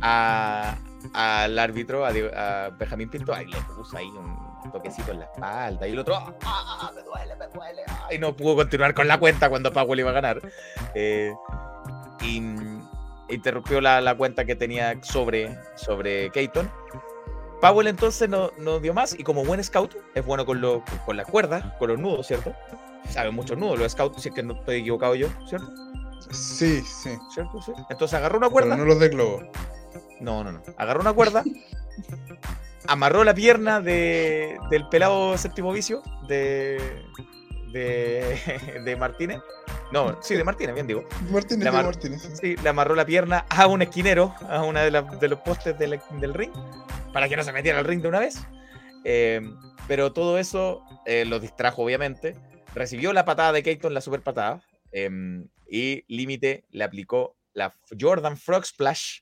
al 0.00 1.58
árbitro, 1.58 2.04
a, 2.04 2.70
Benjamín 2.78 3.08
Pinto, 3.10 3.34
ahí 3.34 3.46
le 3.46 3.60
puso 3.74 3.96
ahí 3.96 4.06
un 4.06 4.49
toquecito 4.72 5.12
en 5.12 5.20
la 5.20 5.24
espalda 5.26 5.86
y 5.88 5.92
el 5.92 5.98
otro, 5.98 6.16
ah, 6.16 6.32
ah, 6.44 6.92
me 6.94 7.02
duele, 7.02 7.36
me 7.36 7.46
duele. 7.48 7.82
Y 8.10 8.18
no 8.18 8.34
pudo 8.34 8.56
continuar 8.56 8.94
con 8.94 9.08
la 9.08 9.18
cuenta 9.18 9.48
cuando 9.48 9.72
Powell 9.72 10.00
iba 10.00 10.10
a 10.10 10.14
ganar. 10.14 10.40
Eh, 10.94 11.32
y 12.22 12.42
interrumpió 13.28 13.80
la, 13.80 14.14
cuenta 14.16 14.44
que 14.44 14.56
tenía 14.56 14.98
sobre, 15.02 15.56
sobre 15.76 16.30
Keaton. 16.30 16.70
Powell 17.60 17.88
entonces 17.88 18.28
no, 18.28 18.50
no, 18.58 18.80
dio 18.80 18.94
más 18.94 19.18
y 19.18 19.22
como 19.22 19.44
buen 19.44 19.62
scout 19.62 19.94
es 20.14 20.24
bueno 20.24 20.46
con, 20.46 20.60
lo, 20.60 20.82
con 21.04 21.16
las 21.16 21.26
cuerdas, 21.26 21.64
con 21.78 21.88
los 21.88 21.98
nudos, 21.98 22.26
¿cierto? 22.26 22.54
Sabe 23.08 23.30
muchos 23.30 23.58
nudos 23.58 23.78
los 23.78 23.92
scouts, 23.92 24.22
si 24.22 24.28
es 24.28 24.34
que 24.34 24.42
no 24.42 24.54
estoy 24.54 24.76
equivocado 24.80 25.14
yo, 25.14 25.28
¿cierto? 25.46 25.68
Sí, 26.30 26.80
sí. 26.82 27.10
¿Cierto? 27.34 27.60
Sí. 27.60 27.72
Entonces 27.88 28.14
agarró 28.14 28.38
una 28.38 28.48
cuerda. 28.48 28.70
Pero 28.70 28.84
no 28.84 28.88
los 28.88 29.00
de 29.00 29.08
globo. 29.08 29.42
No, 30.20 30.44
no, 30.44 30.52
no. 30.52 30.62
Agarró 30.76 31.00
una 31.00 31.12
cuerda, 31.12 31.42
amarró 32.86 33.24
la 33.24 33.34
pierna 33.34 33.80
de, 33.80 34.58
del 34.70 34.88
pelado 34.88 35.36
séptimo 35.38 35.72
vicio 35.72 36.02
de, 36.26 36.80
de, 37.72 38.80
de 38.84 38.96
Martínez. 38.96 39.40
No, 39.92 40.16
sí, 40.22 40.36
de 40.36 40.44
Martínez, 40.44 40.74
bien 40.74 40.86
digo. 40.86 41.04
Martínez, 41.30 41.64
le 41.64 41.70
Martínez. 41.70 42.30
Sí, 42.40 42.56
le 42.56 42.68
amarró 42.68 42.94
la 42.94 43.04
pierna 43.04 43.44
a 43.48 43.66
un 43.66 43.82
esquinero, 43.82 44.34
a 44.48 44.62
una 44.62 44.82
de, 44.82 44.90
de 45.20 45.28
los 45.28 45.40
postes 45.40 45.76
del, 45.78 46.34
ring, 46.34 46.52
para 47.12 47.28
que 47.28 47.36
no 47.36 47.42
se 47.42 47.52
metiera 47.52 47.78
al 47.78 47.84
ring 47.84 48.00
de 48.00 48.08
una 48.08 48.20
vez. 48.20 48.40
Eh, 49.04 49.40
pero 49.88 50.12
todo 50.12 50.38
eso 50.38 50.84
eh, 51.06 51.24
lo 51.24 51.40
distrajo, 51.40 51.82
obviamente. 51.82 52.36
Recibió 52.74 53.12
la 53.12 53.24
patada 53.24 53.52
de 53.52 53.64
Keaton, 53.64 53.92
la 53.92 54.00
super 54.00 54.22
patada. 54.22 54.62
Em, 54.92 55.48
y 55.68 56.04
Límite 56.08 56.64
le 56.70 56.84
aplicó 56.84 57.36
la 57.52 57.74
Jordan 57.98 58.36
Frog 58.36 58.64
Splash 58.64 59.20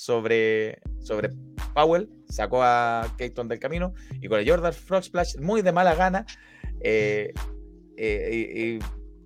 sobre, 0.00 0.80
sobre 0.98 1.28
Powell, 1.74 2.08
sacó 2.26 2.62
a 2.62 3.14
Keaton 3.18 3.48
del 3.48 3.58
camino 3.58 3.92
y 4.20 4.28
con 4.28 4.40
el 4.40 4.48
Jordan 4.48 4.72
Frog 4.72 5.04
Splash, 5.04 5.36
muy 5.36 5.60
de 5.60 5.72
mala 5.72 5.94
gana, 5.94 6.24
eh, 6.80 7.34
eh, 7.98 8.78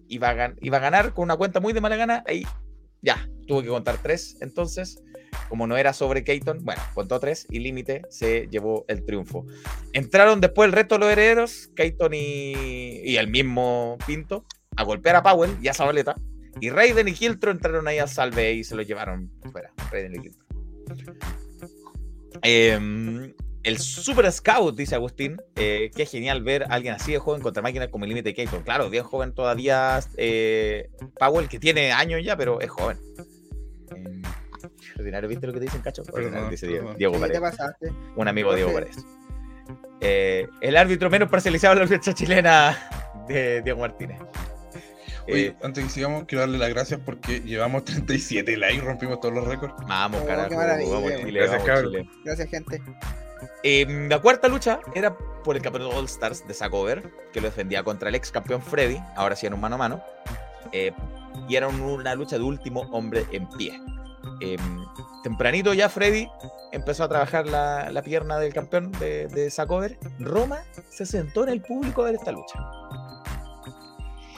iba, 0.08 0.30
a 0.30 0.54
iba, 0.60 0.76
a 0.78 0.80
ganar 0.80 1.14
con 1.14 1.22
una 1.24 1.36
cuenta 1.36 1.60
muy 1.60 1.72
de 1.72 1.80
mala 1.80 1.94
gana. 1.94 2.24
Ahí 2.26 2.44
ya, 3.02 3.28
tuvo 3.46 3.62
que 3.62 3.68
contar 3.68 3.98
tres. 4.02 4.36
Entonces, 4.40 5.00
como 5.48 5.68
no 5.68 5.76
era 5.76 5.92
sobre 5.92 6.24
Keaton, 6.24 6.64
bueno, 6.64 6.82
contó 6.92 7.20
tres 7.20 7.46
y 7.50 7.60
Límite 7.60 8.02
se 8.10 8.48
llevó 8.48 8.84
el 8.88 9.04
triunfo. 9.04 9.46
Entraron 9.92 10.40
después 10.40 10.66
el 10.66 10.72
resto 10.72 10.96
de 10.96 10.98
los 11.00 11.12
herederos, 11.12 11.70
Keaton 11.76 12.14
y, 12.14 13.00
y 13.04 13.16
el 13.16 13.28
mismo 13.28 13.96
Pinto, 14.04 14.44
a 14.76 14.82
golpear 14.82 15.14
a 15.14 15.22
Powell 15.22 15.56
y 15.62 15.68
a 15.68 15.74
Zabaleta. 15.74 16.16
Y 16.60 16.70
Raiden 16.70 17.08
y 17.08 17.12
Kiltro 17.12 17.50
entraron 17.50 17.86
ahí 17.86 17.98
a 17.98 18.06
salve 18.06 18.52
y 18.52 18.64
se 18.64 18.74
lo 18.74 18.82
llevaron 18.82 19.30
fuera. 19.52 19.72
Raiden 19.90 20.14
y. 20.16 20.43
Em, 22.42 23.32
el 23.62 23.78
Super 23.78 24.30
Scout, 24.30 24.76
dice 24.76 24.94
Agustín, 24.94 25.40
eh, 25.56 25.90
qué 25.96 26.04
genial 26.04 26.42
ver 26.42 26.64
a 26.64 26.74
alguien 26.74 26.94
así 26.94 27.12
de 27.12 27.18
joven 27.18 27.40
contra 27.40 27.62
máquinas 27.62 27.88
como 27.88 28.04
el 28.04 28.10
límite 28.10 28.34
Keaton. 28.34 28.62
Claro, 28.62 28.90
bien 28.90 29.04
joven 29.04 29.32
todavía 29.32 30.00
eh, 30.16 30.90
Powell, 31.18 31.48
que 31.48 31.58
tiene 31.58 31.92
años 31.92 32.20
ya, 32.22 32.36
pero 32.36 32.60
es 32.60 32.70
joven. 32.70 32.98
Ordinario, 34.98 35.28
¿viste 35.28 35.46
lo 35.46 35.52
que 35.52 35.60
te 35.60 35.64
dicen, 35.64 35.80
cacho? 35.80 36.02
Ordinario, 36.12 36.50
dice 36.50 36.66
Diego, 36.66 36.94
Diego 36.94 37.18
Paredes. 37.18 37.40
Un 38.16 38.28
amigo 38.28 38.50
de 38.50 38.56
Diego 38.56 38.72
Paredes. 38.72 39.04
Eh, 40.00 40.46
el 40.60 40.76
árbitro 40.76 41.08
menos 41.08 41.30
parcializado 41.30 41.74
de 41.74 41.86
la 41.86 41.96
lucha 41.96 42.12
chilena 42.12 42.76
de 43.26 43.62
Diego 43.62 43.80
Martínez. 43.80 44.18
Oye, 45.26 45.46
eh, 45.46 45.56
antes 45.62 45.84
que 45.84 45.90
sigamos, 45.90 46.24
quiero 46.24 46.40
darle 46.40 46.58
las 46.58 46.68
gracias 46.68 47.00
porque 47.04 47.40
llevamos 47.40 47.84
37 47.86 48.56
likes, 48.56 48.80
rompimos 48.82 49.20
todos 49.20 49.34
los 49.34 49.46
récords. 49.46 49.74
Vamos, 49.86 50.20
oh, 50.22 50.26
carajo. 50.26 50.56
Vamos, 50.56 51.10
gracias, 51.10 51.62
Gracias, 52.24 52.50
gente. 52.50 52.82
Em, 53.62 54.08
la 54.08 54.20
cuarta 54.20 54.48
lucha 54.48 54.80
era 54.94 55.16
por 55.16 55.56
el 55.56 55.62
campeonato 55.62 55.96
All 55.96 56.04
Stars 56.06 56.46
de 56.46 56.54
Sacover, 56.54 57.10
que 57.32 57.40
lo 57.40 57.48
defendía 57.48 57.82
contra 57.82 58.08
el 58.08 58.14
ex 58.14 58.30
campeón 58.30 58.62
Freddy, 58.62 58.98
ahora 59.16 59.36
sí 59.36 59.46
en 59.46 59.54
un 59.54 59.60
mano 59.60 59.76
a 59.76 59.78
mano. 59.78 60.02
Eh, 60.72 60.92
y 61.48 61.56
era 61.56 61.68
una 61.68 62.14
lucha 62.14 62.36
de 62.36 62.44
último 62.44 62.82
hombre 62.92 63.26
en 63.32 63.48
pie. 63.50 63.80
Em, 64.40 64.84
tempranito 65.22 65.74
ya 65.74 65.88
Freddy 65.88 66.26
empezó 66.72 67.04
a 67.04 67.08
trabajar 67.08 67.46
la, 67.46 67.90
la 67.90 68.02
pierna 68.02 68.38
del 68.38 68.52
campeón 68.52 68.92
de, 68.92 69.28
de 69.28 69.50
Sacover. 69.50 69.98
Roma 70.18 70.62
se 70.88 71.06
sentó 71.06 71.44
en 71.44 71.50
el 71.50 71.60
público 71.60 72.02
a 72.02 72.06
ver 72.06 72.14
esta 72.14 72.32
lucha. 72.32 72.58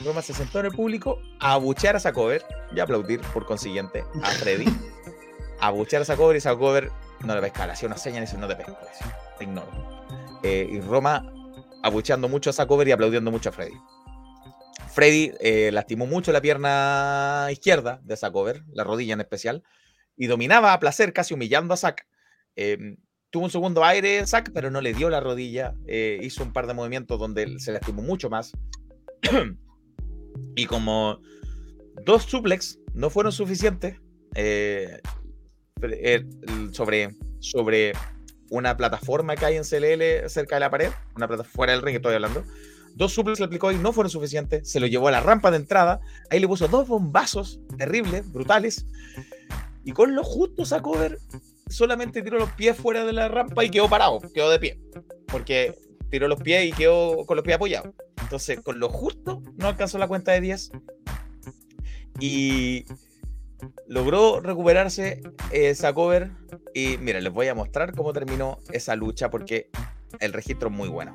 Roma 0.05 0.23
se 0.23 0.35
sentó 0.35 0.61
en 0.61 0.67
el 0.67 0.73
público 0.73 1.21
a 1.41 1.53
abuchear 1.53 1.97
a 1.97 2.01
Sacover 2.01 2.45
y 2.75 2.81
aplaudir, 2.81 3.21
por 3.33 3.47
consiguiente, 3.47 4.05
a 4.23 4.31
Freddy. 4.31 4.67
a 5.61 5.69
abuchear 5.69 6.03
a 6.03 6.05
Sacover 6.05 6.37
y 6.37 6.41
Sacover 6.41 6.91
no 7.21 7.35
le 7.35 7.41
pesca, 7.41 7.67
le 7.67 7.73
hacía 7.73 7.89
una 7.89 7.97
señal 7.97 8.23
y 8.23 8.27
dice: 8.27 8.39
No 8.39 8.47
te 8.47 8.57
pesco, 8.57 8.77
te 9.39 9.45
ignoro. 9.45 9.69
Eh, 10.43 10.69
y 10.71 10.81
Roma 10.81 11.33
abucheando 11.83 12.29
mucho 12.29 12.51
a 12.51 12.53
Sacover 12.53 12.87
y 12.89 12.93
aplaudiendo 12.93 13.31
mucho 13.31 13.49
a 13.49 13.53
Freddy. 13.53 13.77
Freddy 14.93 15.33
eh, 15.41 15.71
lastimó 15.73 16.07
mucho 16.07 16.33
la 16.33 16.41
pierna 16.41 17.49
izquierda 17.51 18.01
de 18.03 18.17
Sacover, 18.17 18.65
la 18.73 18.85
rodilla 18.85 19.15
en 19.15 19.21
especial, 19.21 19.63
y 20.17 20.27
dominaba 20.27 20.73
a 20.73 20.81
placer, 20.81 21.13
casi 21.13 21.35
humillando 21.35 21.75
a 21.75 21.77
Zack. 21.77 22.07
Em, 22.55 22.97
tuvo 23.31 23.45
un 23.45 23.51
segundo 23.51 23.85
aire 23.85 24.27
Zack, 24.27 24.53
pero 24.53 24.71
no 24.71 24.81
le 24.81 24.95
dio 24.95 25.11
la 25.11 25.21
rodilla. 25.21 25.75
Eh, 25.87 26.19
hizo 26.23 26.43
un 26.43 26.53
par 26.53 26.67
de 26.67 26.75
movimientos 26.75 27.19
donde 27.19 27.59
se 27.59 27.73
lastimó 27.73 28.03
mucho 28.03 28.31
más. 28.31 28.53
Y 30.55 30.67
como 30.67 31.21
dos 32.05 32.25
suplex 32.25 32.79
no 32.95 33.11
fueron 33.11 33.33
suficientes 33.33 34.01
eh, 34.35 35.01
eh, 35.83 36.25
sobre, 36.73 37.15
sobre 37.41 37.93
una 38.51 38.77
plataforma 38.77 39.37
que 39.37 39.47
hay 39.47 39.57
en 39.57 39.65
CLL 39.65 40.29
cerca 40.29 40.57
de 40.57 40.61
la 40.61 40.71
pared, 40.71 40.91
una 41.15 41.29
plataforma 41.29 41.55
fuera 41.55 41.73
del 41.73 41.83
ring, 41.83 41.97
estoy 41.97 42.15
hablando. 42.15 42.45
Dos 42.95 43.13
suplex 43.13 43.39
le 43.39 43.45
aplicó 43.47 43.71
y 43.73 43.77
no 43.77 43.93
fueron 43.93 44.11
suficientes. 44.11 44.71
Se 44.71 44.81
lo 44.81 44.87
llevó 44.87 45.09
a 45.09 45.11
la 45.11 45.21
rampa 45.21 45.51
de 45.51 45.59
entrada. 45.59 46.01
Ahí 46.31 46.41
le 46.41 46.49
puso 46.49 46.67
dos 46.67 46.89
bombazos 46.89 47.61
terribles, 47.77 48.33
brutales. 48.33 48.87
Y 49.85 49.93
con 49.93 50.15
lo 50.15 50.25
justo 50.25 50.65
sacó 50.65 50.99
ver, 50.99 51.19
solamente 51.69 52.23
tiró 52.23 52.39
los 52.39 52.51
pies 52.53 52.75
fuera 52.75 53.05
de 53.05 53.13
la 53.13 53.29
rampa 53.29 53.65
y 53.65 53.71
quedó 53.71 53.91
parado, 53.91 54.21
quedó 54.33 54.51
de 54.51 54.59
pie. 54.59 54.81
Porque 55.27 55.75
tiró 56.11 56.27
los 56.27 56.41
pies 56.41 56.65
y 56.65 56.73
quedó 56.73 57.27
con 57.27 57.37
los 57.37 57.45
pies 57.45 57.57
apoyados. 57.57 57.95
Entonces, 58.23 58.61
con 58.61 58.79
lo 58.79 58.89
justo, 58.89 59.43
no 59.57 59.69
alcanzó 59.69 59.99
la 59.99 60.09
cuenta 60.09 60.33
de 60.33 60.41
10. 60.41 60.73
Y 62.19 62.85
logró 63.87 64.41
recuperarse 64.41 65.23
esa 65.51 65.93
cover. 65.93 66.31
Y 66.75 66.99
mira, 66.99 67.21
les 67.21 67.33
voy 67.33 67.49
a 67.49 67.55
mostrar 67.55 67.95
cómo 67.95 68.13
terminó 68.13 68.59
esa 68.71 68.97
lucha 68.97 69.31
porque 69.31 69.71
el 70.21 70.33
registro 70.33 70.69
es 70.69 70.75
muy 70.75 70.89
bueno. 70.89 71.15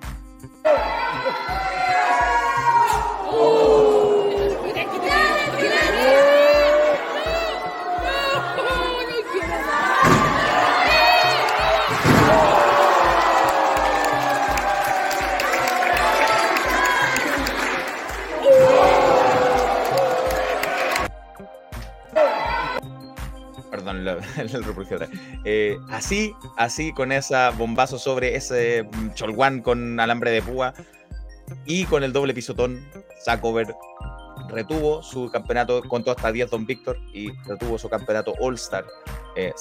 Eh, 25.44 25.78
así, 25.90 26.34
así, 26.58 26.94
con 26.94 27.12
esa 27.12 27.52
bombazo 27.52 27.98
sobre 27.98 28.36
ese 28.36 28.88
cholguán 29.16 29.62
con 29.62 30.00
alambre 30.00 30.32
de 30.32 30.42
púa, 30.42 30.74
Y 31.66 31.86
con 31.86 32.04
el 32.04 32.14
doble 32.14 32.34
pisotón, 32.34 32.86
Sacover 33.24 33.76
retuvo 34.50 35.02
su 35.02 35.30
campeonato, 35.32 35.82
contó 35.84 36.12
hasta 36.12 36.32
10 36.32 36.50
Don 36.50 36.66
Víctor 36.66 36.98
y 37.14 37.32
retuvo 37.46 37.78
su 37.78 37.90
campeonato 37.90 38.34
All-Star 38.40 38.86
eh, 39.36 39.54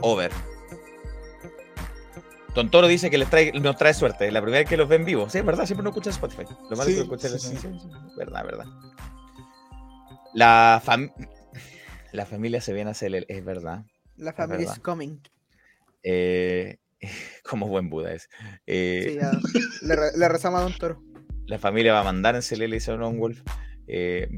Over. 0.00 0.30
Don 2.54 2.70
Toro 2.70 2.86
dice 2.86 3.10
que 3.10 3.16
les 3.16 3.30
trae, 3.30 3.52
nos 3.52 3.76
trae 3.76 3.94
suerte. 3.94 4.30
La 4.30 4.42
primera 4.42 4.60
vez 4.60 4.68
que 4.68 4.76
los 4.76 4.88
ven 4.88 5.04
vivos. 5.04 5.32
Sí, 5.32 5.38
es 5.38 5.44
verdad, 5.44 5.64
siempre 5.64 5.82
no 5.84 5.90
escuchan 5.90 6.12
Spotify. 6.12 6.44
Lo 6.68 6.76
malo 6.76 6.90
es 6.90 7.08
que 7.08 7.38
sí, 7.38 7.56
sí, 7.56 7.68
Verdad, 8.16 8.44
verdad. 8.44 8.66
La, 10.34 10.82
la 12.12 12.26
familia 12.26 12.60
se 12.60 12.72
viene 12.72 12.90
a 12.90 12.92
hacer, 12.92 13.24
es 13.28 13.44
verdad. 13.44 13.84
La 14.16 14.32
familia 14.32 14.70
is 14.70 14.78
coming. 14.78 15.18
Eh, 16.02 16.78
como 17.48 17.68
buen 17.68 17.90
Buda 17.90 18.12
es. 18.12 18.28
Eh, 18.66 19.06
sí, 19.08 19.14
ya. 19.16 19.32
le, 19.82 19.96
le, 20.16 20.28
rezamos 20.28 20.60
a 20.60 20.62
Don 20.64 20.78
Toro. 20.78 21.02
La 21.46 21.58
familia 21.58 21.92
va 21.92 22.00
a 22.00 22.04
mandar 22.04 22.36
en 22.36 22.42
CLL 22.42 22.74
y 22.74 22.90
un 22.90 23.18
Wolf. 23.18 23.42
Eh, 23.88 24.28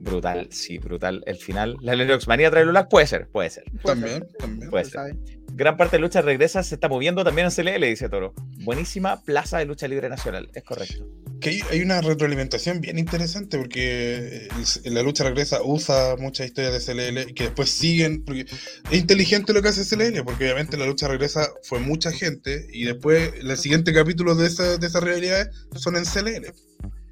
brutal, 0.00 0.48
sí, 0.50 0.78
brutal. 0.78 1.22
El 1.26 1.36
final. 1.36 1.76
¿La 1.82 1.94
Lennox 1.94 2.26
Manía 2.26 2.50
trae 2.50 2.64
Lula? 2.64 2.88
Puede 2.88 3.06
ser, 3.06 3.28
puede 3.28 3.50
ser. 3.50 3.64
También, 3.84 4.26
también. 4.38 4.70
Puede 4.70 4.86
ser 4.86 5.16
gran 5.54 5.76
parte 5.76 5.96
de 5.96 6.00
lucha 6.00 6.22
regresa, 6.22 6.62
se 6.62 6.74
está 6.74 6.88
moviendo 6.88 7.24
también 7.24 7.48
en 7.48 7.52
CLL, 7.52 7.84
dice 7.84 8.08
Toro. 8.08 8.34
Buenísima 8.64 9.22
plaza 9.22 9.58
de 9.58 9.66
lucha 9.66 9.86
libre 9.88 10.08
nacional, 10.08 10.50
es 10.54 10.64
correcto. 10.64 11.06
Que 11.42 11.60
hay, 11.68 11.82
una 11.82 12.00
retroalimentación 12.00 12.80
bien 12.80 13.00
interesante 13.00 13.58
porque 13.58 14.46
la 14.84 15.02
lucha 15.02 15.24
regresa 15.24 15.60
usa 15.60 16.14
muchas 16.16 16.46
historias 16.46 16.86
de 16.86 16.94
CLL 16.94 17.34
que 17.34 17.44
después 17.44 17.68
siguen. 17.68 18.24
Es 18.28 18.96
inteligente 18.98 19.52
lo 19.52 19.60
que 19.60 19.68
hace 19.68 19.84
CLL, 19.84 20.22
porque 20.22 20.44
obviamente 20.44 20.76
la 20.76 20.86
lucha 20.86 21.08
regresa 21.08 21.48
fue 21.64 21.80
mucha 21.80 22.12
gente 22.12 22.68
y 22.72 22.84
después 22.84 23.32
el 23.40 23.56
siguiente 23.56 23.92
capítulo 23.92 24.36
de, 24.36 24.46
esa, 24.46 24.78
de 24.78 24.86
esas 24.86 25.02
realidades 25.02 25.48
son 25.74 25.96
en 25.96 26.04
CLL. 26.04 26.52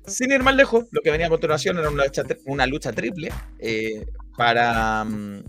Sin 0.07 0.31
ir 0.31 0.45
más 0.45 0.55
lejos, 0.55 0.85
lo 0.93 1.01
que 1.03 1.11
venía 1.11 1.27
a 1.27 1.31
continuación 1.31 1.79
era 1.79 1.89
una 1.89 2.67
lucha, 2.67 2.93
triple 2.93 3.33
eh, 3.59 4.07
para. 4.37 5.05
Mm, 5.05 5.43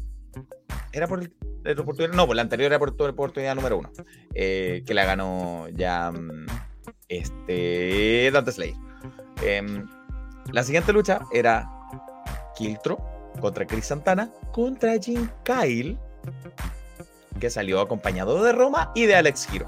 era 0.91 1.07
por 1.07 1.21
el 1.21 1.79
oportunidad, 1.79 2.15
no, 2.15 2.25
pues 2.25 2.35
la 2.35 2.41
anterior 2.41 2.71
era 2.71 2.79
por 2.79 2.89
oportunidad 2.99 3.53
número 3.53 3.77
uno, 3.77 3.91
eh, 4.33 4.81
que 4.87 4.93
la 4.95 5.05
ganó 5.05 5.67
ya 5.69 6.11
mm, 6.11 6.47
este, 7.11 8.31
Dante 8.31 8.51
Slayer. 8.51 8.75
Em, 9.43 9.85
la 10.51 10.63
siguiente 10.63 10.93
lucha 10.93 11.19
era 11.33 11.69
Kiltro 12.55 12.97
contra 13.39 13.67
Chris 13.67 13.85
Santana 13.85 14.31
contra 14.51 14.97
Jim 14.97 15.27
Kyle, 15.43 15.97
que 17.39 17.49
salió 17.49 17.81
acompañado 17.81 18.43
de 18.43 18.51
Roma 18.51 18.91
y 18.95 19.05
de 19.05 19.15
Alex 19.15 19.47
Giro, 19.47 19.67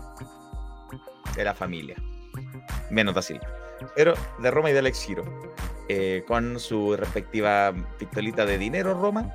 de 1.35 1.43
la 1.43 1.53
familia, 1.53 1.95
menos 2.89 3.15
da 3.15 3.21
pero 3.95 4.13
de 4.39 4.51
Roma 4.51 4.69
y 4.69 4.73
de 4.73 4.79
Alex 4.79 5.03
Giro, 5.03 5.23
eh, 5.89 6.23
con 6.27 6.59
su 6.59 6.95
respectiva 6.95 7.73
pistolita 7.99 8.45
de 8.45 8.57
dinero 8.57 8.93
Roma 8.93 9.33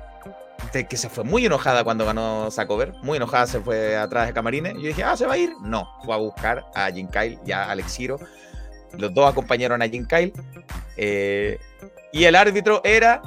que 0.71 0.97
se 0.97 1.09
fue 1.09 1.23
muy 1.23 1.45
enojada 1.45 1.83
cuando 1.83 2.05
ganó 2.05 2.51
Sacover, 2.51 2.93
muy 3.01 3.17
enojada 3.17 3.47
se 3.47 3.59
fue 3.59 3.97
atrás 3.97 4.27
de 4.27 4.33
Camarines. 4.33 4.75
Y 4.75 4.81
yo 4.81 4.87
dije, 4.87 5.03
ah, 5.03 5.17
¿se 5.17 5.25
va 5.25 5.33
a 5.33 5.37
ir? 5.37 5.51
No, 5.61 5.87
fue 6.03 6.13
a 6.13 6.17
buscar 6.17 6.65
a 6.75 6.91
Jim 6.91 7.07
Kyle 7.07 7.39
y 7.45 7.51
a 7.51 7.69
Alex 7.69 7.99
Hiro. 7.99 8.19
Los 8.97 9.13
dos 9.13 9.29
acompañaron 9.29 9.81
a 9.81 9.87
Jim 9.87 10.05
Kyle. 10.05 10.33
Eh, 10.97 11.59
y 12.11 12.23
el 12.23 12.35
árbitro 12.35 12.81
era 12.83 13.21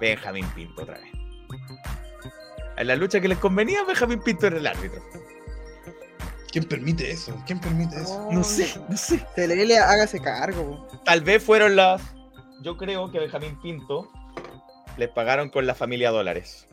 Benjamín 0.00 0.46
Pinto 0.54 0.82
otra 0.82 0.98
vez. 0.98 1.10
En 2.76 2.86
la 2.86 2.96
lucha 2.96 3.20
que 3.20 3.28
les 3.28 3.38
convenía, 3.38 3.84
Benjamín 3.84 4.20
Pinto 4.20 4.46
era 4.46 4.58
el 4.58 4.66
árbitro. 4.66 5.02
¿Quién 6.50 6.64
permite 6.64 7.10
eso? 7.10 7.34
¿Quién 7.46 7.58
permite 7.60 7.96
eso? 7.96 8.28
No, 8.30 8.42
sé, 8.44 8.80
no 8.88 8.96
sé. 8.96 9.24
le 9.36 9.78
hágase 9.78 10.20
cargo. 10.20 10.86
Tal 11.04 11.22
vez 11.22 11.42
fueron 11.42 11.76
las. 11.76 12.02
Yo 12.62 12.76
creo 12.76 13.10
que 13.10 13.18
Benjamín 13.18 13.60
Pinto 13.60 14.10
les 14.96 15.08
pagaron 15.08 15.50
con 15.50 15.66
la 15.66 15.74
familia 15.74 16.10
dólares. 16.10 16.68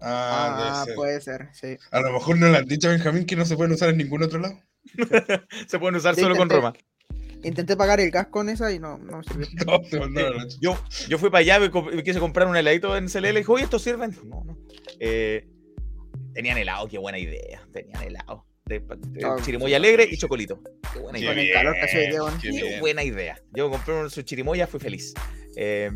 Ah, 0.00 0.84
ah 0.84 0.86
puede 0.94 1.20
ser, 1.20 1.48
sí. 1.52 1.76
A 1.90 2.00
lo 2.00 2.12
mejor 2.12 2.38
no 2.38 2.48
le 2.48 2.58
han 2.58 2.66
dicho 2.66 2.88
a 2.88 2.92
Benjamín 2.92 3.26
que 3.26 3.36
no 3.36 3.44
se 3.44 3.56
pueden 3.56 3.72
usar 3.72 3.88
en 3.90 3.98
ningún 3.98 4.22
otro 4.22 4.38
lado. 4.38 4.60
se 5.66 5.78
pueden 5.78 5.96
usar 5.96 6.14
solo 6.14 6.36
con 6.36 6.48
Roma. 6.48 6.72
Intenté 7.42 7.76
pagar 7.76 8.00
el 8.00 8.10
gas 8.10 8.28
con 8.28 8.48
esa 8.48 8.72
y 8.72 8.78
no, 8.78 8.98
no 8.98 9.22
sirvió. 9.22 9.46
yo, 10.60 10.78
yo 11.08 11.18
fui 11.18 11.30
para 11.30 11.40
allá 11.40 11.70
y 11.92 12.02
quise 12.02 12.18
comprar 12.18 12.48
un 12.48 12.56
heladito 12.56 12.96
en 12.96 13.08
CLL 13.08 13.26
y 13.26 13.36
dijo, 13.38 13.52
oye, 13.52 13.64
¿estos 13.64 13.82
sirven? 13.82 14.16
No, 14.24 14.42
no. 14.44 14.58
Eh, 14.98 15.46
tenían 16.34 16.58
helado, 16.58 16.88
qué 16.88 16.98
buena 16.98 17.18
idea. 17.18 17.62
Tenían 17.72 18.02
helado. 18.02 18.44
De, 18.66 18.82
chirimoya 19.44 19.78
alegre 19.78 20.06
y 20.10 20.18
chocolito. 20.18 20.60
Qué 20.92 20.98
buena 20.98 21.18
idea. 21.18 21.30
Con 21.30 21.38
el 21.38 21.52
calor 21.52 21.76
que 21.80 22.50
Qué, 22.50 22.80
buena 22.80 23.02
idea. 23.02 23.40
Yo 23.52 23.70
compré 23.70 24.10
su 24.10 24.22
chirimoya, 24.22 24.66
fui 24.66 24.78
feliz. 24.78 25.14
Eh, 25.56 25.90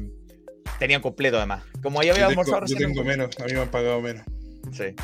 tenían 0.82 1.00
completo 1.00 1.36
además. 1.36 1.62
Como 1.80 2.00
ahí 2.00 2.10
había 2.10 2.26
almorzado 2.26 2.66
Yo 2.66 2.76
tengo 2.76 3.04
menos, 3.04 3.38
a 3.38 3.44
mí 3.44 3.52
me 3.52 3.60
han 3.60 3.68
pagado 3.68 4.00
menos. 4.00 4.26
Sí. 4.72 4.96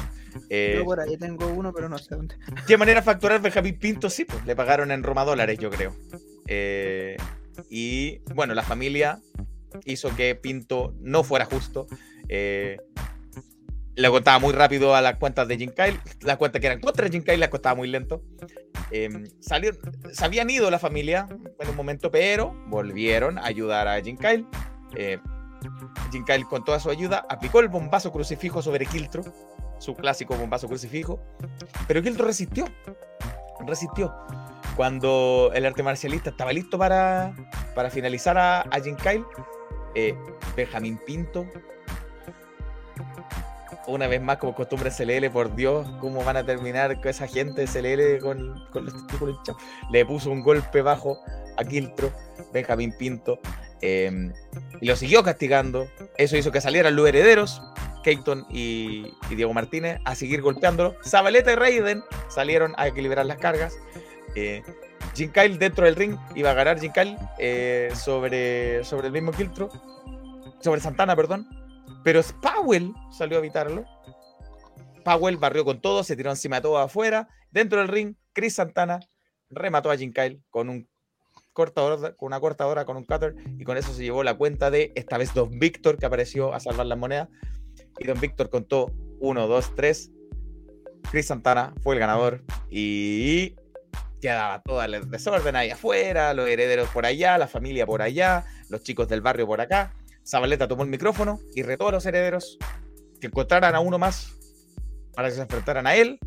Eh, 0.50 0.74
yo 0.76 0.84
por 0.84 0.98
ahí 0.98 1.16
tengo 1.16 1.46
uno, 1.46 1.72
pero 1.72 1.88
no 1.88 1.98
sé 1.98 2.16
dónde. 2.16 2.34
¿Qué 2.66 2.76
manera 2.76 3.00
facturar 3.00 3.40
Benjamín 3.40 3.78
Pinto? 3.78 4.10
Sí, 4.10 4.24
pues 4.24 4.44
le 4.44 4.56
pagaron 4.56 4.90
en 4.90 5.04
Roma 5.04 5.24
dólares, 5.24 5.56
yo 5.60 5.70
creo. 5.70 5.94
Eh, 6.48 7.16
y 7.70 8.18
bueno, 8.34 8.54
la 8.54 8.64
familia 8.64 9.20
hizo 9.84 10.14
que 10.16 10.34
Pinto 10.34 10.94
no 11.00 11.22
fuera 11.22 11.44
justo. 11.44 11.86
Eh, 12.28 12.78
le 13.94 14.10
contaba 14.10 14.40
muy 14.40 14.52
rápido 14.52 14.96
a 14.96 15.00
las 15.00 15.16
cuentas 15.16 15.46
de 15.46 15.58
Jim 15.58 15.70
Kyle. 15.70 16.00
Las 16.22 16.38
cuentas 16.38 16.60
que 16.60 16.66
eran 16.66 16.80
contra 16.80 17.08
Jim 17.08 17.22
Kyle 17.22 17.38
las 17.38 17.50
contaba 17.50 17.76
muy 17.76 17.86
lento. 17.86 18.24
salieron, 19.38 19.78
se 20.12 20.24
habían 20.24 20.50
ido 20.50 20.72
la 20.72 20.80
familia 20.80 21.28
en 21.60 21.68
un 21.68 21.76
momento, 21.76 22.10
pero 22.10 22.52
volvieron 22.66 23.38
a 23.38 23.46
ayudar 23.46 23.86
a 23.86 24.00
Jim 24.02 24.16
Kyle. 24.16 24.44
Jim 26.10 26.24
Kyle, 26.24 26.44
con 26.44 26.64
toda 26.64 26.80
su 26.80 26.90
ayuda, 26.90 27.24
aplicó 27.28 27.60
el 27.60 27.68
bombazo 27.68 28.12
crucifijo 28.12 28.62
sobre 28.62 28.86
Kiltro, 28.86 29.22
su 29.78 29.94
clásico 29.94 30.36
bombazo 30.36 30.68
crucifijo, 30.68 31.20
pero 31.86 32.02
Kiltro 32.02 32.26
resistió. 32.26 32.66
Resistió. 33.66 34.14
Cuando 34.76 35.50
el 35.54 35.66
arte 35.66 35.82
marcialista 35.82 36.30
estaba 36.30 36.52
listo 36.52 36.78
para, 36.78 37.34
para 37.74 37.90
finalizar 37.90 38.38
a, 38.38 38.60
a 38.60 38.80
Jim 38.80 38.96
Kyle, 38.96 39.24
eh, 39.94 40.16
Benjamín 40.56 41.00
Pinto, 41.04 41.46
una 43.88 44.06
vez 44.06 44.20
más, 44.20 44.38
como 44.38 44.54
costumbre 44.54 44.90
CLL, 44.90 45.30
por 45.30 45.54
Dios, 45.54 45.88
¿cómo 46.00 46.22
van 46.24 46.36
a 46.36 46.44
terminar 46.44 47.00
con 47.00 47.08
esa 47.08 47.26
gente 47.26 47.64
de 47.64 47.66
CLL 47.66 48.22
con, 48.22 48.66
con 48.70 48.84
los 48.84 48.94
testículos 48.94 49.40
Le 49.90 50.06
puso 50.06 50.30
un 50.30 50.42
golpe 50.42 50.82
bajo 50.82 51.18
a 51.56 51.64
Kiltro, 51.64 52.12
Benjamín 52.52 52.94
Pinto, 52.96 53.40
Em, 53.80 54.32
y 54.80 54.86
lo 54.86 54.96
siguió 54.96 55.22
castigando. 55.22 55.88
Eso 56.16 56.36
hizo 56.36 56.52
que 56.52 56.60
salieran 56.60 56.96
los 56.96 57.08
herederos, 57.08 57.62
Keaton 58.02 58.46
y, 58.50 59.12
Diego 59.28 59.52
Martínez, 59.52 60.00
a 60.04 60.14
seguir 60.14 60.42
golpeándolo. 60.42 60.94
Zabaleta 61.04 61.52
y 61.52 61.56
Raiden 61.56 62.02
salieron 62.28 62.74
a 62.76 62.88
equilibrar 62.88 63.26
las 63.26 63.38
cargas. 63.38 63.76
Eh, 64.34 64.62
Jim 65.14 65.32
Kyle 65.32 65.58
dentro 65.58 65.84
del 65.84 65.96
ring 65.96 66.16
iba 66.34 66.50
a 66.50 66.54
ganar 66.54 66.78
Jim 66.80 66.92
Kyle 66.92 67.16
eh, 67.38 67.90
sobre, 67.94 68.84
sobre 68.84 69.08
el 69.08 69.12
mismo 69.12 69.32
Kiltro, 69.32 69.70
sobre 70.60 70.80
Santana, 70.80 71.16
perdón. 71.16 71.48
Pero 72.04 72.20
Powell 72.40 72.92
salió 73.10 73.36
a 73.36 73.40
evitarlo. 73.40 73.84
Powell 75.04 75.36
barrió 75.36 75.64
con 75.64 75.80
todo, 75.80 76.04
se 76.04 76.16
tiró 76.16 76.30
encima 76.30 76.56
de 76.56 76.62
todo 76.62 76.78
afuera. 76.78 77.28
Dentro 77.50 77.78
del 77.78 77.88
ring, 77.88 78.14
Chris 78.32 78.54
Santana 78.54 79.00
remató 79.50 79.90
a 79.90 79.96
Jim 79.96 80.12
Kyle 80.12 80.42
con 80.50 80.68
un 80.68 80.88
corta 81.52 81.82
con 82.16 82.26
una 82.28 82.38
cortadora 82.38 82.84
con 82.84 82.96
un 82.96 83.04
cutter 83.04 83.34
y 83.58 83.64
con 83.64 83.76
eso 83.76 83.92
se 83.92 84.02
llevó 84.02 84.22
la 84.22 84.34
cuenta 84.34 84.70
de 84.70 84.92
esta 84.94 85.18
vez 85.18 85.34
Don 85.34 85.58
Víctor 85.58 85.98
que 85.98 86.06
apareció 86.06 86.54
a 86.54 86.60
salvar 86.60 86.86
las 86.86 86.96
monedas 86.96 87.28
y 87.98 88.06
Don 88.06 88.20
Víctor 88.20 88.48
contó 88.48 88.92
1, 89.18 89.48
2, 89.48 89.74
3 89.74 90.10
Chris 91.10 91.26
Santana 91.26 91.74
fue 91.82 91.94
el 91.94 92.00
ganador 92.00 92.44
y 92.70 93.56
quedaba 94.20 94.60
todo 94.62 94.82
el 94.82 95.10
desorden 95.10 95.56
ahí 95.56 95.70
afuera, 95.70 96.34
los 96.34 96.48
herederos 96.48 96.88
por 96.90 97.06
allá, 97.06 97.38
la 97.38 97.46
familia 97.46 97.86
por 97.86 98.02
allá, 98.02 98.44
los 98.68 98.82
chicos 98.82 99.08
del 99.08 99.20
barrio 99.20 99.46
por 99.46 99.60
acá. 99.60 99.94
Zabaleta 100.28 100.68
tomó 100.68 100.82
el 100.82 100.90
micrófono 100.90 101.40
y 101.54 101.62
retó 101.62 101.88
a 101.88 101.92
los 101.92 102.04
herederos 102.04 102.58
que 103.18 103.28
encontraran 103.28 103.74
a 103.74 103.80
uno 103.80 103.98
más 103.98 104.34
para 105.14 105.28
que 105.28 105.36
se 105.36 105.40
enfrentaran 105.40 105.86
a 105.86 105.94
él, 105.94 106.18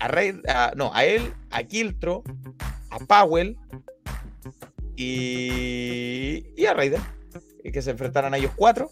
a 0.00 0.08
Rey, 0.08 0.40
no, 0.74 0.92
a 0.92 1.04
él, 1.04 1.32
a 1.50 1.62
Kiltro, 1.62 2.24
a 2.90 2.98
Powell 2.98 3.56
y, 4.96 6.66
a 6.66 6.74
Raiden. 6.74 7.00
Y 7.62 7.70
que 7.70 7.80
se 7.80 7.92
enfrentaran 7.92 8.34
a 8.34 8.38
ellos 8.38 8.52
cuatro 8.56 8.90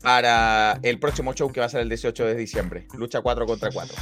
para 0.00 0.78
el 0.82 1.00
próximo 1.00 1.34
show 1.34 1.52
que 1.52 1.60
va 1.60 1.66
a 1.66 1.68
ser 1.68 1.80
el 1.80 1.88
18 1.88 2.24
de 2.24 2.34
diciembre. 2.36 2.86
Lucha 2.96 3.20
4 3.20 3.46
contra 3.46 3.70
4. 3.72 3.96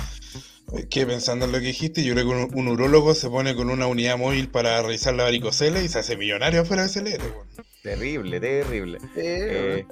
Es 0.77 0.87
que 0.87 1.07
pensando 1.07 1.47
en 1.47 1.53
lo 1.53 1.59
que 1.59 1.67
dijiste, 1.67 2.05
yo 2.05 2.15
creo 2.15 2.49
que 2.49 2.55
un, 2.55 2.69
urólogo 2.69 3.15
se 3.15 3.31
pone 3.31 3.55
con 3.55 3.71
una 3.71 3.87
unidad 3.87 4.19
móvil 4.19 4.49
para 4.51 4.83
revisar 4.83 5.15
la 5.15 5.25
varicocele 5.25 5.83
y 5.83 5.89
se 5.89 6.01
hace 6.01 6.17
millonario 6.17 6.63
afuera 6.63 6.87
de 6.87 6.91
CLR. 6.91 7.74
Terrible, 7.85 8.41
terrible. 8.41 8.99
Eh, 9.15 9.87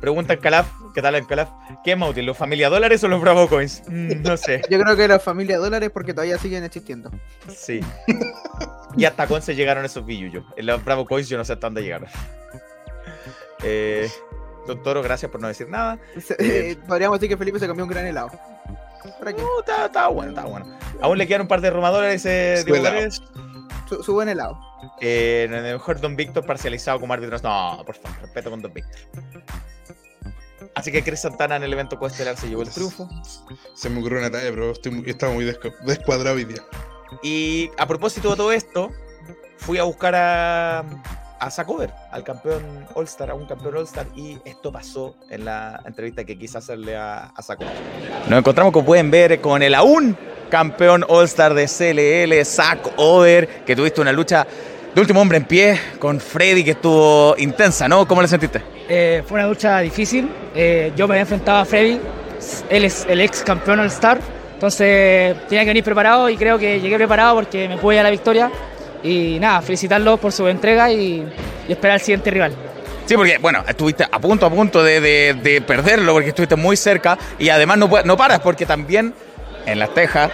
pregunta 0.00 0.34
en 0.34 0.40
Calaf, 0.40 0.66
¿Qué 0.92 1.00
tal, 1.02 1.14
Encolaf? 1.14 1.50
¿Qué 1.84 1.92
es 1.92 1.98
más 1.98 2.10
útil, 2.10 2.26
los 2.26 2.36
Familia 2.36 2.68
Dólares 2.68 3.04
o 3.04 3.08
los 3.08 3.20
Bravo 3.20 3.48
Coins? 3.48 3.84
Mm, 3.86 4.22
no 4.22 4.36
sé. 4.36 4.60
Yo 4.70 4.80
creo 4.80 4.96
que 4.96 5.06
los 5.06 5.22
Familia 5.22 5.58
Dólares 5.58 5.90
porque 5.94 6.12
todavía 6.12 6.36
siguen 6.36 6.64
existiendo. 6.64 7.12
Sí. 7.48 7.80
y 8.96 9.04
hasta 9.04 9.28
con 9.28 9.40
se 9.40 9.54
llegaron 9.54 9.84
esos 9.84 10.04
billullos. 10.04 10.44
En 10.56 10.66
los 10.66 10.84
Bravo 10.84 11.06
Coins 11.06 11.28
yo 11.28 11.38
no 11.38 11.44
sé 11.44 11.52
hasta 11.52 11.68
dónde 11.68 11.82
llegaron. 11.82 12.08
Eh, 13.62 14.10
Toro, 14.82 15.02
gracias 15.02 15.30
por 15.30 15.40
no 15.40 15.46
decir 15.46 15.68
nada. 15.68 15.98
Eh, 16.38 16.76
podríamos 16.88 17.20
decir 17.20 17.28
que 17.28 17.36
Felipe 17.36 17.60
se 17.60 17.68
comió 17.68 17.84
un 17.84 17.90
gran 17.90 18.06
helado. 18.06 18.30
¿Para 19.18 19.32
qué? 19.32 19.40
No, 19.40 19.84
está, 19.84 20.08
bueno, 20.08 20.30
está 20.30 20.44
bueno. 20.44 20.66
Aún 21.00 21.18
le 21.18 21.26
quedan 21.26 21.42
un 21.42 21.48
par 21.48 21.60
de 21.60 21.70
rumadores 21.70 22.26
eh, 22.26 22.64
de 22.64 23.10
su, 23.88 24.02
su, 24.02 24.12
buen 24.12 24.28
helado. 24.28 24.58
Eh, 25.00 25.46
mejor 25.50 26.00
Don 26.00 26.16
Víctor 26.16 26.44
parcializado 26.44 27.00
como 27.00 27.12
árbitro. 27.12 27.38
No, 27.38 27.82
por 27.84 27.96
favor, 27.96 28.20
respeto 28.22 28.50
con 28.50 28.62
Don 28.62 28.72
Víctor. 28.72 29.00
Así 30.74 30.92
que 30.92 31.02
Chris 31.02 31.20
Santana 31.20 31.56
en 31.56 31.62
el 31.64 31.72
evento 31.72 31.98
coestelar 31.98 32.36
se 32.36 32.48
llevó 32.48 32.62
el 32.62 32.70
triunfo. 32.70 33.08
Se 33.74 33.90
me 33.90 34.00
ocurrió 34.00 34.18
una 34.18 34.30
talla, 34.30 34.50
pero 34.50 34.70
estoy, 34.72 35.02
estaba 35.06 35.32
muy 35.32 35.44
descuadrado 35.84 36.36
hoy 36.36 36.44
día. 36.44 36.62
Y 37.22 37.70
a 37.76 37.86
propósito 37.86 38.30
de 38.30 38.36
todo 38.36 38.52
esto, 38.52 38.90
fui 39.58 39.78
a 39.78 39.82
buscar 39.82 40.14
a, 40.14 40.84
a 41.40 41.50
Sacover, 41.50 41.92
al 42.12 42.22
campeón 42.22 42.86
All-Star, 42.94 43.30
a 43.30 43.34
un 43.34 43.46
campeón 43.46 43.78
All-Star, 43.78 44.06
y 44.14 44.38
esto 44.44 44.70
pasó 44.70 45.16
en 45.28 45.44
la 45.44 45.82
entrevista 45.84 46.24
que 46.24 46.38
quise 46.38 46.58
hacerle 46.58 46.96
a, 46.96 47.24
a 47.34 47.42
Sacover. 47.42 47.72
Nos 48.28 48.38
encontramos, 48.38 48.72
como 48.72 48.86
pueden 48.86 49.10
ver, 49.10 49.40
con 49.40 49.62
el 49.62 49.74
aún 49.74 50.16
campeón 50.50 51.04
All-Star 51.08 51.54
de 51.54 51.66
CLL, 51.66 52.44
Zack 52.44 52.92
Over, 52.96 53.64
que 53.64 53.74
tuviste 53.74 54.00
una 54.00 54.12
lucha 54.12 54.46
de 54.94 55.00
último 55.00 55.20
hombre 55.20 55.38
en 55.38 55.44
pie 55.44 55.80
con 55.98 56.20
Freddy, 56.20 56.64
que 56.64 56.72
estuvo 56.72 57.34
intensa, 57.38 57.88
¿no? 57.88 58.06
¿Cómo 58.06 58.22
le 58.22 58.28
sentiste? 58.28 58.60
Eh, 58.88 59.22
fue 59.26 59.38
una 59.38 59.48
lucha 59.48 59.78
difícil. 59.80 60.28
Eh, 60.54 60.92
yo 60.96 61.06
me 61.06 61.14
había 61.14 61.22
enfrentado 61.22 61.58
a 61.58 61.64
Freddy, 61.64 62.00
él 62.68 62.84
es 62.84 63.06
el 63.08 63.20
ex 63.20 63.42
campeón 63.42 63.80
All-Star, 63.80 64.18
entonces 64.54 65.36
tenía 65.48 65.62
que 65.62 65.70
venir 65.70 65.84
preparado 65.84 66.28
y 66.28 66.36
creo 66.36 66.58
que 66.58 66.80
llegué 66.80 66.96
preparado 66.96 67.36
porque 67.36 67.68
me 67.68 67.78
pude 67.78 68.00
a 68.00 68.02
la 68.02 68.10
victoria. 68.10 68.50
Y 69.02 69.38
nada, 69.40 69.62
felicitarlo 69.62 70.18
por 70.18 70.32
su 70.32 70.46
entrega 70.46 70.90
y, 70.92 71.26
esperar 71.68 71.94
al 71.94 72.00
siguiente 72.00 72.30
rival. 72.30 72.52
Sí, 73.06 73.16
porque, 73.16 73.38
bueno, 73.38 73.64
estuviste 73.66 74.04
a 74.10 74.18
punto, 74.18 74.44
a 74.44 74.50
punto 74.50 74.82
de, 74.82 75.62
perderlo 75.66 76.12
porque 76.12 76.28
estuviste 76.28 76.56
muy 76.56 76.76
cerca 76.76 77.16
y 77.38 77.48
además 77.48 77.78
no, 77.78 77.88
no 78.04 78.16
paras 78.16 78.40
porque 78.40 78.66
también 78.66 79.14
en 79.66 79.78
las 79.78 79.94
tejas 79.94 80.30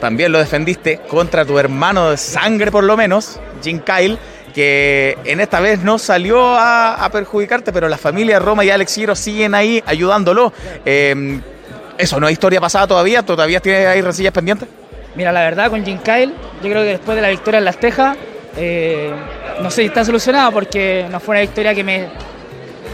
también 0.00 0.32
lo 0.32 0.38
defendiste 0.38 1.00
contra 1.08 1.44
tu 1.44 1.58
hermano 1.58 2.10
de 2.10 2.16
sangre 2.16 2.70
por 2.70 2.84
lo 2.84 2.96
menos, 2.96 3.40
Jim 3.62 3.80
Kyle, 3.80 4.18
que 4.54 5.16
en 5.24 5.40
esta 5.40 5.60
vez 5.60 5.82
no 5.82 5.98
salió 5.98 6.56
a, 6.56 7.08
perjudicarte, 7.12 7.72
pero 7.72 7.88
la 7.88 7.98
familia 7.98 8.38
Roma 8.38 8.64
y 8.64 8.70
Alex 8.70 8.94
Giro 8.94 9.14
siguen 9.14 9.54
ahí 9.54 9.82
ayudándolo. 9.86 10.52
Eh, 10.84 11.40
eso, 11.98 12.18
¿no 12.18 12.26
hay 12.26 12.32
historia 12.32 12.60
pasada 12.60 12.86
todavía? 12.86 13.22
¿Todavía 13.22 13.60
tienes 13.60 13.86
ahí 13.86 14.00
resillas 14.00 14.32
pendientes? 14.32 14.68
Mira, 15.14 15.32
la 15.32 15.40
verdad, 15.40 15.70
con 15.70 15.84
Jim 15.84 15.98
Kyle, 15.98 16.32
yo 16.62 16.70
creo 16.70 16.82
que 16.82 16.90
después 16.90 17.16
de 17.16 17.22
la 17.22 17.28
victoria 17.28 17.58
en 17.58 17.64
Las 17.64 17.78
Tejas, 17.78 18.16
eh, 18.56 19.12
no 19.60 19.70
sé 19.70 19.82
si 19.82 19.88
está 19.88 20.04
solucionado 20.04 20.52
porque 20.52 21.06
no 21.10 21.20
fue 21.20 21.34
una 21.34 21.40
victoria 21.40 21.74
que 21.74 21.84
me. 21.84 22.08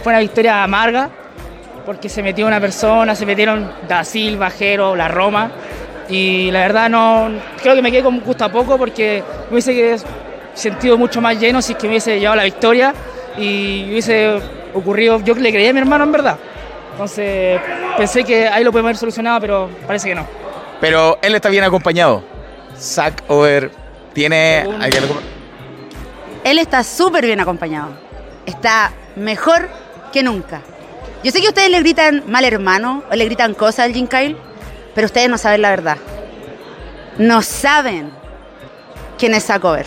Fue 0.02 0.12
una 0.12 0.20
victoria 0.20 0.62
amarga, 0.62 1.10
porque 1.84 2.08
se 2.08 2.22
metió 2.22 2.46
una 2.46 2.60
persona, 2.60 3.14
se 3.14 3.26
metieron 3.26 3.70
Da 3.88 4.02
Silva, 4.04 4.50
Jero, 4.50 4.96
la 4.96 5.08
Roma, 5.08 5.50
y 6.08 6.50
la 6.50 6.60
verdad 6.60 6.88
no. 6.88 7.30
Creo 7.62 7.74
que 7.74 7.82
me 7.82 7.90
quedé 7.90 8.02
con 8.02 8.20
gusto 8.20 8.44
a 8.44 8.50
poco 8.50 8.78
porque 8.78 9.22
me 9.50 9.58
hubiese 9.58 9.98
sentido 10.54 10.96
mucho 10.96 11.20
más 11.20 11.38
lleno 11.38 11.60
si 11.60 11.72
es 11.72 11.78
que 11.78 11.86
me 11.86 11.92
hubiese 11.92 12.18
llevado 12.18 12.36
la 12.36 12.44
victoria 12.44 12.94
y 13.36 13.86
hubiese 13.90 14.40
ocurrido. 14.74 15.20
Yo 15.20 15.34
le 15.34 15.50
creía 15.50 15.70
a 15.70 15.72
mi 15.72 15.80
hermano 15.80 16.04
en 16.04 16.12
verdad. 16.12 16.38
Entonces 16.92 17.60
pensé 17.96 18.24
que 18.24 18.48
ahí 18.48 18.64
lo 18.64 18.72
podemos 18.72 18.88
haber 18.88 18.96
solucionado, 18.96 19.40
pero 19.40 19.68
parece 19.86 20.08
que 20.08 20.14
no. 20.14 20.26
Pero 20.80 21.18
él 21.22 21.34
está 21.34 21.48
bien 21.48 21.64
acompañado. 21.64 22.22
Zack 22.78 23.24
Over 23.28 23.70
tiene. 24.12 24.66
Él 26.44 26.58
está 26.58 26.82
súper 26.84 27.24
bien 27.24 27.40
acompañado. 27.40 27.88
Está 28.46 28.92
mejor 29.16 29.68
que 30.12 30.22
nunca. 30.22 30.62
Yo 31.24 31.32
sé 31.32 31.40
que 31.40 31.48
ustedes 31.48 31.70
le 31.70 31.80
gritan 31.80 32.22
mal 32.28 32.44
hermano 32.44 33.02
o 33.10 33.14
le 33.14 33.24
gritan 33.24 33.54
cosas 33.54 33.86
al 33.86 33.92
Jim 33.92 34.06
Kyle, 34.06 34.36
pero 34.96 35.06
ustedes 35.06 35.28
no 35.28 35.36
saben 35.36 35.60
la 35.60 35.68
verdad. 35.68 35.98
No 37.18 37.42
saben 37.42 38.10
quién 39.18 39.34
es 39.34 39.44
Zack 39.44 39.62
Over. 39.62 39.84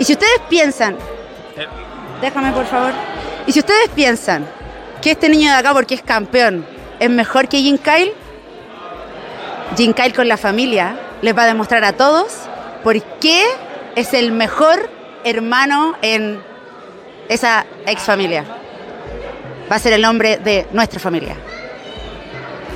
Y 0.00 0.04
si 0.04 0.14
ustedes 0.14 0.40
piensan. 0.48 0.96
Déjame, 2.20 2.50
por 2.50 2.66
favor. 2.66 2.90
Y 3.46 3.52
si 3.52 3.60
ustedes 3.60 3.88
piensan 3.94 4.44
que 5.00 5.12
este 5.12 5.28
niño 5.28 5.52
de 5.52 5.56
acá, 5.56 5.72
porque 5.72 5.94
es 5.94 6.02
campeón, 6.02 6.66
es 6.98 7.08
mejor 7.08 7.46
que 7.46 7.58
Jim 7.58 7.78
Kyle, 7.78 8.12
Jim 9.76 9.92
Kyle 9.92 10.12
con 10.12 10.26
la 10.26 10.36
familia 10.36 10.96
les 11.22 11.36
va 11.36 11.44
a 11.44 11.46
demostrar 11.46 11.84
a 11.84 11.92
todos 11.92 12.32
por 12.82 13.00
qué 13.20 13.44
es 13.94 14.12
el 14.12 14.32
mejor 14.32 14.90
hermano 15.22 15.94
en 16.02 16.42
esa 17.28 17.64
ex 17.86 18.02
familia. 18.02 18.44
Va 19.70 19.76
a 19.76 19.78
ser 19.78 19.92
el 19.92 20.02
nombre 20.02 20.38
de 20.38 20.66
nuestra 20.72 20.98
familia. 20.98 21.36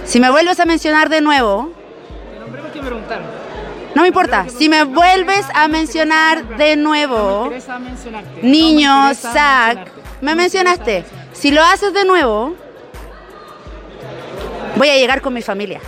Si 0.04 0.20
me 0.20 0.30
vuelves 0.30 0.60
a 0.60 0.66
mencionar 0.66 1.08
de 1.08 1.20
nuevo... 1.20 1.70
No 3.94 4.02
me 4.02 4.08
importa. 4.08 4.46
Si 4.48 4.68
me 4.68 4.84
vuelves 4.84 5.46
a 5.54 5.68
mencionar 5.68 6.56
de 6.56 6.76
nuevo... 6.76 7.50
Niño, 8.42 9.14
Zach, 9.14 9.88
me 10.20 10.34
mencionaste. 10.34 11.04
Si 11.32 11.50
lo 11.50 11.62
haces 11.62 11.92
de 11.92 12.04
nuevo, 12.04 12.54
voy 14.76 14.88
a 14.88 14.96
llegar 14.96 15.20
con 15.20 15.32
mi 15.32 15.42
familia. 15.42 15.80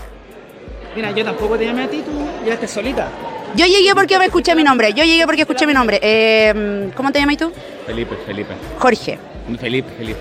Mira, 0.95 1.11
yo 1.11 1.25
tampoco 1.25 1.59
te 1.59 1.67
llamé 1.67 1.85
a 1.85 1.89
ti, 1.89 2.03
tú 2.03 2.13
llegaste 2.43 2.67
solita. 2.67 3.09
Yo 3.55 3.67
llegué 3.67 3.95
porque 3.95 4.19
me 4.19 4.27
escuché 4.27 4.55
mi 4.55 4.65
nombre. 4.65 4.93
Yo 4.95 5.05
llegué 5.05 5.27
porque 5.27 5.43
escuché 5.43 5.67
mi 5.67 5.75
nombre. 5.75 5.99
Eh, 6.03 6.91
¿Cómo 6.95 7.13
te 7.13 7.21
llamas 7.21 7.37
tú? 7.37 7.53
Felipe, 7.87 8.17
Felipe. 8.25 8.55
Jorge. 8.79 9.19
Felipe, 9.59 9.91
Felipe. 9.97 10.19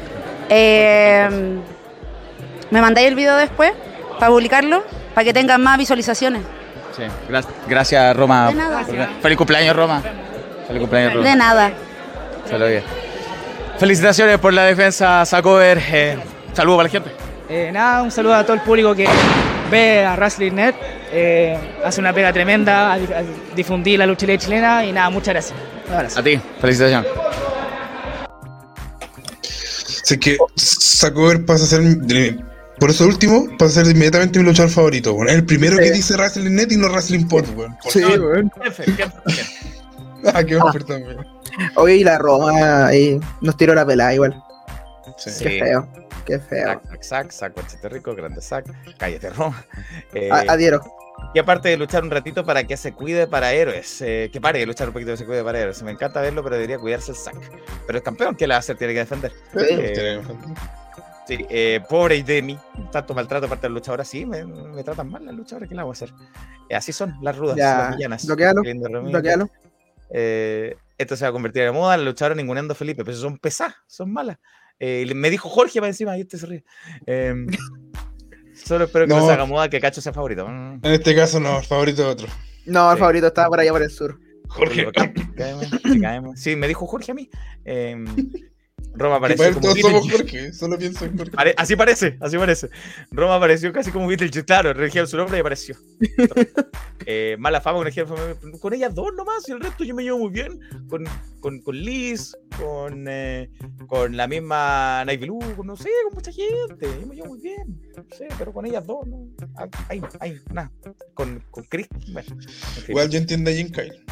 Eh, 0.50 1.60
¿Me 2.72 2.82
mandáis 2.82 3.08
el 3.08 3.16
video 3.16 3.36
después 3.38 3.72
para 4.20 4.32
publicarlo? 4.32 4.84
Para 5.14 5.26
que 5.26 5.34
tengan 5.34 5.62
más 5.62 5.78
visualizaciones. 5.78 6.42
Sí, 6.96 7.04
gracias 7.68 8.16
Roma. 8.16 8.48
De 8.48 8.56
nada. 8.56 8.86
Feliz 9.22 9.38
cumpleaños 9.38 9.76
Roma. 9.76 10.02
Feliz 10.68 10.80
cumpleaños 10.80 11.14
Roma. 11.14 11.30
De 11.30 11.36
nada. 11.36 11.72
Saludos. 12.50 12.84
Felicitaciones 13.78 14.40
por 14.40 14.54
la 14.54 14.64
defensa, 14.64 15.26
Sacover. 15.26 15.82
Eh, 15.92 16.18
saludos 16.54 16.78
para 16.78 16.88
la 16.88 16.92
gente. 16.92 17.12
Eh, 17.50 17.70
nada, 17.72 18.02
un 18.02 18.12
saludo 18.12 18.36
a 18.36 18.44
todo 18.44 18.54
el 18.54 18.62
público 18.62 18.96
que 18.96 19.08
ve 19.70 20.06
a 20.06 20.16
Wrestling.net, 20.16 20.76
eh, 21.12 21.58
hace 21.84 22.00
una 22.00 22.14
pega 22.14 22.32
tremenda 22.34 22.94
a, 22.94 23.00
difundir 23.56 24.00
la 24.00 24.06
lucha 24.06 24.26
libre 24.26 24.40
chilena 24.44 24.86
y 24.86 24.92
nada, 24.92 25.10
muchas 25.10 25.34
gracias. 25.34 25.60
Un 25.88 25.94
abrazo. 25.94 26.20
A 26.20 26.24
ti, 26.24 26.40
felicitaciones. 26.60 27.08
Sé 30.04 30.20
que 30.20 30.38
Sacover 30.56 31.46
pasa 31.46 31.66
a 31.66 31.68
ser, 31.68 31.82
por 32.80 32.90
eso 32.90 33.06
último, 33.06 33.48
pasa 33.58 33.82
a 33.82 33.86
ser 33.86 33.96
inmediatamente 33.96 34.40
mi 34.40 34.46
luchador 34.46 34.72
favorito. 34.72 35.18
Es 35.26 35.34
el 35.34 35.46
primero 35.46 35.78
que 35.78 35.92
dice 35.92 36.16
Wrestling.net 36.16 36.72
y 36.72 36.78
no 36.78 36.90
Wrestling 36.90 37.28
Pod, 37.28 37.46
Sí, 37.90 38.04
weón. 38.04 38.52
ah, 40.34 40.44
qué 40.44 40.58
oferta, 40.58 40.98
weón. 40.98 41.26
Oye, 41.76 41.98
y 41.98 42.04
la 42.04 42.18
Roma 42.18 42.88
ahí 42.88 43.20
nos 43.42 43.56
tiró 43.56 43.74
la 43.74 43.86
pelada 43.86 44.14
igual. 44.14 44.44
Sí. 45.18 45.32
Qué 45.42 45.60
feo. 45.60 45.88
Qué 46.26 46.40
feo. 46.40 46.82
Sac, 47.00 47.32
sac, 47.32 47.68
sac, 47.68 47.84
rico, 47.92 48.16
grande 48.16 48.42
sac, 48.42 48.66
cállate 48.98 49.30
Roma. 49.30 49.64
Eh, 50.14 50.30
adhiero. 50.32 50.82
Y 51.34 51.40
aparte 51.40 51.70
de 51.70 51.78
luchar 51.78 52.04
un 52.04 52.12
ratito 52.12 52.46
para 52.46 52.66
que 52.66 52.78
se 52.78 52.94
cuide 52.94 53.28
para 53.28 53.54
héroes, 53.54 54.02
eh, 54.02 54.30
que 54.34 54.42
pare 54.42 54.60
de 54.60 54.66
luchar 54.66 54.88
un 54.88 54.94
poquito 54.94 55.12
que 55.12 55.18
se 55.18 55.26
cuide 55.26 55.44
para 55.44 55.60
héroes. 55.60 55.82
Me 55.84 55.92
encanta 55.92 56.20
verlo, 56.22 56.44
pero 56.44 56.56
debería 56.56 56.78
cuidarse 56.78 57.12
el 57.12 57.18
sac. 57.18 57.36
Pero 57.86 57.98
el 57.98 58.04
campeón, 58.04 58.36
¿qué 58.36 58.48
le 58.48 58.54
va 58.54 58.58
a 58.58 58.60
hacer? 58.60 58.78
Tiene 58.78 58.94
que 58.94 59.00
defender. 59.00 59.32
Sí, 61.28 61.46
eh, 61.50 61.82
pobre 61.90 62.22
Demi, 62.22 62.58
tanto 62.92 63.14
maltrato 63.16 63.48
aparte 63.48 63.64
de 63.64 63.70
los 63.70 63.82
luchadores, 63.82 64.08
sí, 64.08 64.26
me, 64.26 64.46
me, 64.46 64.84
tratan 64.84 65.10
mal 65.10 65.26
las 65.26 65.34
luchadoras, 65.34 65.68
¿qué 65.68 65.76
le 65.76 65.82
voy 65.82 65.90
a 65.90 65.94
hacer? 65.94 66.12
así 66.72 66.92
son 66.92 67.16
las 67.22 67.36
rudas, 67.36 67.58
las 67.58 67.96
villanas. 67.96 68.26
Bloquealo, 68.26 68.62
bloquealo. 68.62 69.50
esto 70.10 71.16
se 71.16 71.26
va 71.26 71.30
a 71.30 71.32
convertir 71.32 71.64
en 71.64 71.74
moda, 71.74 71.98
las 71.98 72.06
luchadoras 72.06 72.38
ninguneando 72.38 72.74
a 72.74 72.76
Felipe, 72.76 73.04
pero 73.04 73.18
son 73.18 73.40
pesadas, 73.40 73.76
son 73.88 74.14
malas. 74.14 74.38
Eh, 74.80 75.10
me 75.16 75.30
dijo 75.30 75.50
Jorge 75.50 75.80
para 75.80 75.90
encima, 75.90 76.18
y 76.18 76.22
este 76.22 76.38
se 76.38 76.46
ríe. 76.46 76.64
Em, 77.06 77.48
solo 78.54 78.86
espero 78.86 79.08
que 79.08 79.14
no, 79.14 79.26
se 79.26 79.32
haga 79.32 79.46
moda 79.46 79.70
que 79.70 79.80
Cacho 79.80 80.02
sea 80.02 80.14
favorito. 80.14 80.48
Mm. 80.48 80.80
En 80.84 80.92
este 80.92 81.16
caso 81.16 81.40
no, 81.40 81.60
el 81.60 81.66
favorito 81.66 82.04
de 82.04 82.08
otro. 82.10 82.28
No, 82.66 82.92
el 82.92 82.98
favorito 82.98 83.28
estaba 83.28 83.50
por 83.50 83.60
allá 83.60 83.72
por 83.72 83.84
el 83.84 83.92
sur. 83.92 84.20
Jorge. 84.48 84.88
Sí, 86.36 86.56
me 86.56 86.68
dijo 86.68 86.86
Jorge 86.86 87.12
a 87.12 87.16
mí. 87.16 87.30
Em, 87.64 88.06
Roma 88.96 89.18
apareció 89.18 89.54
como 89.54 89.62
todos 89.62 89.80
somos 89.80 90.12
Jorge, 90.12 90.54
solo 90.54 90.78
pienso 90.78 91.06
en 91.06 91.18
Jorge. 91.18 91.54
así 91.58 91.76
parece, 91.76 92.18
así 92.20 92.38
parece. 92.38 92.70
Roma 93.12 93.36
apareció 93.36 93.72
casi 93.74 93.92
como 93.92 94.08
Beetlejuice, 94.08 94.46
claro, 94.46 94.74
religieron 94.74 95.08
su 95.08 95.18
nombre 95.18 95.38
y 95.38 95.42
apareció. 95.42 95.76
eh, 97.06 97.36
mala 97.40 97.62
fama 97.62 97.80
con 97.80 98.60
con 98.60 98.74
ellas 98.74 98.94
dos 98.96 99.14
nomás, 99.16 99.48
y 99.48 99.52
el 99.52 99.60
resto 99.60 99.84
yo 99.84 99.94
me 99.96 100.04
llevo 100.04 100.20
muy 100.20 100.32
bien. 100.32 100.60
Con, 100.90 101.06
con, 101.40 101.60
con 101.62 101.76
Liz, 101.76 102.36
con, 102.58 103.06
eh, 103.08 103.50
con 103.88 104.16
la 104.16 104.28
misma 104.28 105.04
Blue, 105.20 105.40
con, 105.56 105.68
no 105.68 105.76
sé, 105.76 105.90
con 106.06 106.16
mucha 106.16 106.32
gente. 106.32 106.88
Yo 107.02 107.08
me 107.08 107.16
llevo 107.16 107.28
muy 107.28 107.42
bien. 107.42 107.82
No 107.96 108.06
sé, 108.16 108.28
pero 108.38 108.54
con 108.54 108.66
ellas 108.66 108.86
dos, 108.86 109.06
no. 109.08 109.28
Ay, 109.90 110.02
ay, 110.20 110.40
nada. 110.52 110.72
Con, 111.14 111.44
con 111.52 111.64
Chris, 111.66 111.88
bueno. 112.12 112.38
Igual 112.88 113.10
yo 113.10 113.20
entiendo 113.20 113.50
a 113.50 113.54
Jim 113.54 113.70
Kyle. 113.72 114.04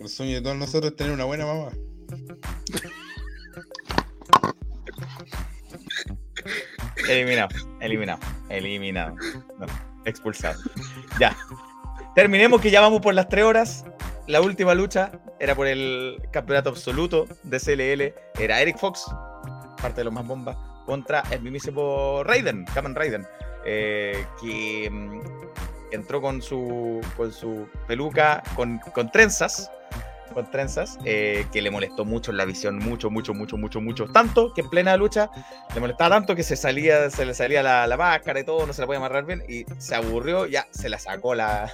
El 0.00 0.08
sueño 0.08 0.36
de 0.36 0.42
todos 0.42 0.56
nosotros 0.56 0.92
es 0.92 0.96
tener 0.96 1.12
una 1.12 1.24
buena 1.24 1.46
mamá. 1.46 1.70
Eliminado, 7.08 7.48
eliminado, 7.80 8.20
eliminado. 8.48 9.16
expulsado. 10.04 10.60
Ya. 11.18 11.36
Terminemos 12.14 12.60
que 12.60 12.70
ya 12.70 12.80
vamos 12.80 13.00
por 13.00 13.14
las 13.14 13.28
tres 13.28 13.44
horas. 13.44 13.84
La 14.26 14.40
última 14.40 14.74
lucha 14.74 15.12
era 15.40 15.54
por 15.54 15.66
el 15.66 16.20
campeonato 16.32 16.70
absoluto 16.70 17.26
de 17.44 17.58
CLL. 17.58 18.42
Era 18.42 18.60
Eric 18.60 18.78
Fox, 18.78 19.04
parte 19.80 20.00
de 20.00 20.04
los 20.04 20.12
más 20.12 20.26
bombas, 20.26 20.56
contra 20.84 21.22
el 21.30 21.40
mismísimo 21.42 22.22
Raiden, 22.24 22.66
Kamen 22.74 22.94
Raiden, 22.94 23.26
eh, 23.64 24.26
que 24.40 24.90
mm, 24.90 25.20
entró 25.92 26.20
con 26.20 26.42
su, 26.42 27.00
con 27.16 27.32
su 27.32 27.68
peluca 27.86 28.42
con, 28.54 28.78
con 28.78 29.10
trenzas 29.10 29.70
con 30.38 30.48
trenzas, 30.52 31.00
eh, 31.04 31.46
que 31.52 31.60
le 31.60 31.68
molestó 31.68 32.04
mucho 32.04 32.30
en 32.30 32.36
la 32.36 32.44
visión, 32.44 32.78
mucho, 32.78 33.10
mucho, 33.10 33.34
mucho, 33.34 33.56
mucho, 33.56 33.80
mucho. 33.80 34.06
Tanto 34.06 34.54
que 34.54 34.60
en 34.60 34.70
plena 34.70 34.96
lucha 34.96 35.30
le 35.74 35.80
molestaba 35.80 36.14
tanto 36.14 36.36
que 36.36 36.44
se 36.44 36.54
salía, 36.54 37.10
se 37.10 37.26
le 37.26 37.34
salía 37.34 37.60
la, 37.60 37.96
máscara 37.96 38.38
y 38.38 38.44
todo, 38.44 38.64
no 38.64 38.72
se 38.72 38.80
la 38.80 38.86
podía 38.86 38.98
amarrar 38.98 39.24
bien, 39.24 39.42
y 39.48 39.64
se 39.78 39.96
aburrió, 39.96 40.46
ya 40.46 40.68
se 40.70 40.88
la 40.88 41.00
sacó 41.00 41.34
la, 41.34 41.68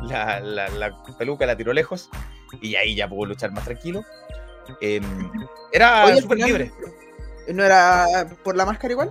la, 0.00 0.96
peluca, 1.18 1.44
la 1.44 1.56
tiró 1.56 1.72
lejos, 1.72 2.08
y 2.62 2.76
ahí 2.76 2.94
ya 2.94 3.08
pudo 3.08 3.26
luchar 3.26 3.50
más 3.50 3.64
tranquilo. 3.64 4.04
Em, 4.80 5.02
era 5.72 6.16
súper 6.16 6.38
libre. 6.38 6.72
¿No 7.52 7.64
era 7.64 8.28
por 8.44 8.54
la 8.54 8.64
máscara 8.64 8.92
igual? 8.92 9.10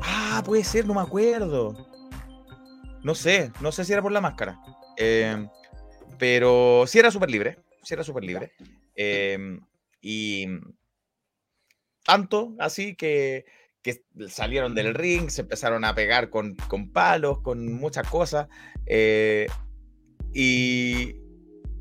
Ah, 0.00 0.42
puede 0.42 0.64
ser, 0.64 0.86
no 0.86 0.94
me 0.94 1.02
acuerdo. 1.02 1.76
No 3.02 3.14
sé, 3.14 3.52
no 3.60 3.72
sé 3.72 3.84
si 3.84 3.92
era 3.92 4.00
por 4.00 4.10
la 4.10 4.22
máscara. 4.22 4.58
Eh, 4.96 5.46
pero 6.18 6.84
sí 6.86 6.98
era 6.98 7.10
súper 7.10 7.30
libre, 7.30 7.58
sí 7.82 7.94
era 7.94 8.04
súper 8.04 8.24
libre. 8.24 8.52
Em, 8.94 9.60
y 10.00 10.46
tanto 12.04 12.54
así 12.58 12.94
que, 12.94 13.44
que, 13.82 14.02
salieron 14.28 14.74
del 14.74 14.94
ring, 14.94 15.28
se 15.28 15.42
empezaron 15.42 15.84
a 15.84 15.94
pegar 15.94 16.30
con, 16.30 16.54
con 16.68 16.92
palos, 16.92 17.40
con 17.40 17.72
muchas 17.72 18.08
cosas. 18.08 18.48
Eh, 18.86 19.46
y, 20.32 21.16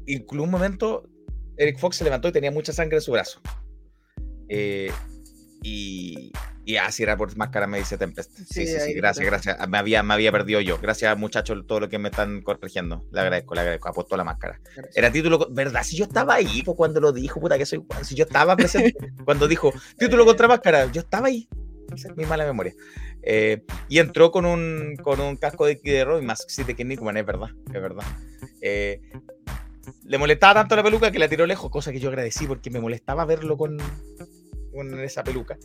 en 0.07 0.39
un 0.39 0.51
momento 0.51 1.09
Eric 1.57 1.79
Fox 1.79 1.97
se 1.97 2.03
levantó 2.03 2.27
y 2.27 2.31
tenía 2.31 2.51
mucha 2.51 2.73
sangre 2.73 2.97
en 2.97 3.01
su 3.01 3.11
brazo. 3.11 3.41
Eh, 4.49 4.91
y, 5.63 6.31
y 6.65 6.77
así 6.77 7.03
era 7.03 7.15
por 7.15 7.35
máscara, 7.37 7.67
me 7.67 7.77
dice 7.77 7.97
Tempest. 7.97 8.31
Sí, 8.35 8.65
sí, 8.65 8.79
sí, 8.79 8.93
gracias, 8.93 9.25
gracias. 9.25 9.69
Me 9.69 9.77
había, 9.77 10.01
me 10.01 10.15
había 10.15 10.31
perdido 10.31 10.59
yo. 10.61 10.79
Gracias, 10.79 11.15
muchachos, 11.15 11.65
todo 11.67 11.81
lo 11.81 11.89
que 11.89 11.99
me 11.99 12.09
están 12.09 12.41
corrigiendo. 12.41 13.05
Le 13.11 13.21
agradezco, 13.21 13.53
le 13.53 13.61
agradezco. 13.61 13.89
Apostó 13.89 14.17
la 14.17 14.23
máscara. 14.23 14.59
Era 14.95 15.11
título, 15.11 15.47
¿verdad? 15.51 15.83
Si 15.83 15.95
yo 15.95 16.05
estaba 16.05 16.33
ahí, 16.35 16.63
pues 16.63 16.75
cuando 16.75 16.99
lo 16.99 17.11
dijo, 17.11 17.39
puta 17.39 17.57
que 17.59 17.67
soy. 17.67 17.85
Si 18.01 18.15
yo 18.15 18.25
estaba 18.25 18.55
presente, 18.55 18.95
cuando 19.25 19.47
dijo 19.47 19.71
título 19.97 20.25
contra 20.25 20.47
máscara, 20.47 20.91
yo 20.91 21.01
estaba 21.01 21.27
ahí. 21.27 21.47
mi 22.15 22.25
mala 22.25 22.45
memoria. 22.45 22.73
Eh, 23.21 23.63
y 23.87 23.99
entró 23.99 24.31
con 24.31 24.45
un, 24.45 24.97
con 25.03 25.19
un 25.19 25.37
casco 25.37 25.67
de 25.67 25.79
Kid 25.79 26.03
y 26.19 26.25
más 26.25 26.45
sí, 26.47 26.63
de 26.63 26.73
es 26.73 27.25
verdad, 27.25 27.49
es 27.67 27.81
verdad. 27.81 28.03
Eh, 28.61 29.01
le 30.03 30.17
molestaba 30.17 30.55
tanto 30.55 30.75
la 30.75 30.83
peluca 30.83 31.11
que 31.11 31.19
la 31.19 31.27
tiró 31.27 31.45
lejos, 31.45 31.69
cosa 31.69 31.91
que 31.91 31.99
yo 31.99 32.09
agradecí 32.09 32.47
porque 32.47 32.71
me 32.71 32.79
molestaba 32.79 33.25
verlo 33.25 33.55
con, 33.55 33.77
con 34.73 34.99
esa 34.99 35.23
peluca. 35.23 35.57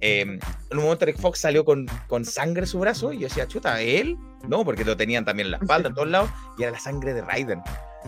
Em, 0.00 0.38
en 0.70 0.78
un 0.78 0.84
momento 0.84 1.04
Eric 1.04 1.18
Fox 1.18 1.40
salió 1.40 1.64
con, 1.64 1.86
con, 2.06 2.24
sangre 2.24 2.62
en 2.62 2.66
su 2.68 2.78
brazo 2.78 3.12
y 3.12 3.18
yo 3.18 3.28
decía, 3.28 3.48
chuta, 3.48 3.80
¿él? 3.80 4.16
No, 4.46 4.64
porque 4.64 4.84
lo 4.84 4.96
tenían 4.96 5.24
también 5.24 5.46
en 5.46 5.52
la 5.52 5.56
espalda, 5.58 5.88
en 5.88 5.94
todos 5.94 6.08
lados, 6.08 6.30
y 6.56 6.62
era 6.62 6.72
la 6.72 6.78
sangre 6.78 7.14
de 7.14 7.22
Raiden. 7.22 7.62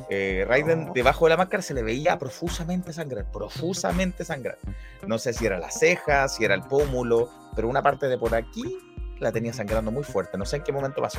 Eh, 0.09 0.45
Raiden 0.47 0.89
oh. 0.91 0.93
debajo 0.95 1.27
de 1.27 1.31
la 1.31 1.37
máscara 1.37 1.63
se 1.63 1.75
le 1.75 1.83
veía 1.83 2.19
profusamente 2.19 2.93
sangrar, 2.93 3.31
profusamente 3.33 4.25
sangrar. 4.25 4.59
No 5.07 5.19
sé 5.19 5.33
si 5.33 5.47
era 5.47 5.59
la 5.59 5.71
ceja, 5.71 6.29
si 6.29 6.45
era 6.45 6.55
el 6.55 6.63
pómulo, 6.63 7.29
pero 7.57 7.69
una 7.69 7.83
parte 7.83 8.07
de 8.09 8.17
por 8.19 8.35
aquí 8.35 8.79
la 9.19 9.33
tenía 9.33 9.53
sangrando 9.53 9.91
muy 9.91 10.05
fuerte. 10.05 10.39
No 10.39 10.45
sé 10.45 10.57
en 10.57 10.63
qué 10.63 10.73
momento 10.73 11.03
pasó. 11.03 11.19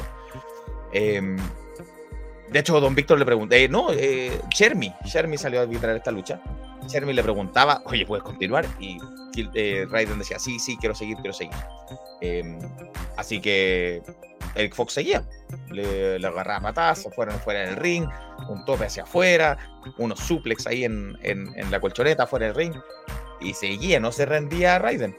Eh, 0.94 1.36
de 2.52 2.60
hecho, 2.60 2.80
don 2.82 2.94
Víctor 2.94 3.18
le 3.18 3.26
pregunté, 3.26 3.64
eh, 3.64 3.70
no, 3.70 3.94
eh, 3.94 4.42
Shermy, 4.50 4.94
Shermy 5.06 5.38
salió 5.38 5.62
a 5.62 5.64
arbitrar 5.64 5.96
esta 5.96 6.12
lucha. 6.12 6.42
Shermy 6.88 7.14
le 7.14 7.24
preguntaba, 7.24 7.82
oye, 7.86 8.06
¿puedes 8.06 8.24
continuar? 8.24 8.66
Y 8.80 8.98
eh, 9.54 9.86
Raiden 9.90 10.20
decía, 10.20 10.40
sí, 10.40 10.60
sí, 10.60 10.78
quiero 10.78 10.96
seguir, 10.96 11.18
quiero 11.18 11.34
seguir. 11.34 11.56
Em, 12.22 12.60
así 13.18 13.40
que 13.40 14.02
Eric 14.56 14.76
Fox 14.76 14.94
seguía. 14.94 15.24
Le, 15.70 16.16
agarraba 16.26 16.62
patadas, 16.62 17.08
fuera, 17.16 17.32
fuera 17.34 17.62
del 17.62 17.76
ring, 17.76 18.08
un 18.50 18.66
tope 18.66 18.86
hacia 18.86 19.04
afuera, 19.04 19.58
unos 19.98 20.20
suplex 20.20 20.68
ahí 20.68 20.84
en, 20.84 21.18
la 21.70 21.80
colchoneta 21.80 22.28
fuera 22.28 22.48
del 22.48 22.56
ring. 22.56 22.74
Y 23.40 23.54
seguía, 23.54 24.00
no 24.00 24.12
se 24.12 24.26
rendía 24.26 24.76
a 24.76 24.80
Raiden. 24.80 25.16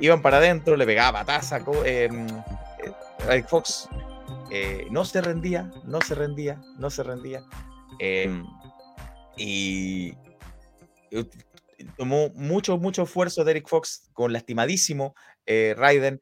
Iban 0.00 0.22
para 0.22 0.38
adentro, 0.38 0.76
le 0.76 0.86
pegaba 0.86 1.20
patadas 1.20 1.52
em, 1.84 2.26
eh, 2.26 2.92
Eric 3.28 3.48
Fox 3.48 3.88
eh, 4.50 4.86
no 4.90 5.04
se 5.04 5.20
rendía, 5.20 5.70
no 5.84 6.00
se 6.00 6.14
rendía, 6.14 6.60
no 6.78 6.90
se 6.90 7.02
rendía. 7.02 7.42
Em, 7.98 8.46
y 9.36 10.14
tomó 11.96 12.30
mucho, 12.34 12.78
mucho 12.78 13.02
esfuerzo 13.02 13.44
de 13.44 13.52
Eric 13.52 13.68
Fox 13.68 14.10
con 14.12 14.32
lastimadísimo 14.32 15.14
eh, 15.46 15.74
Raiden. 15.76 16.20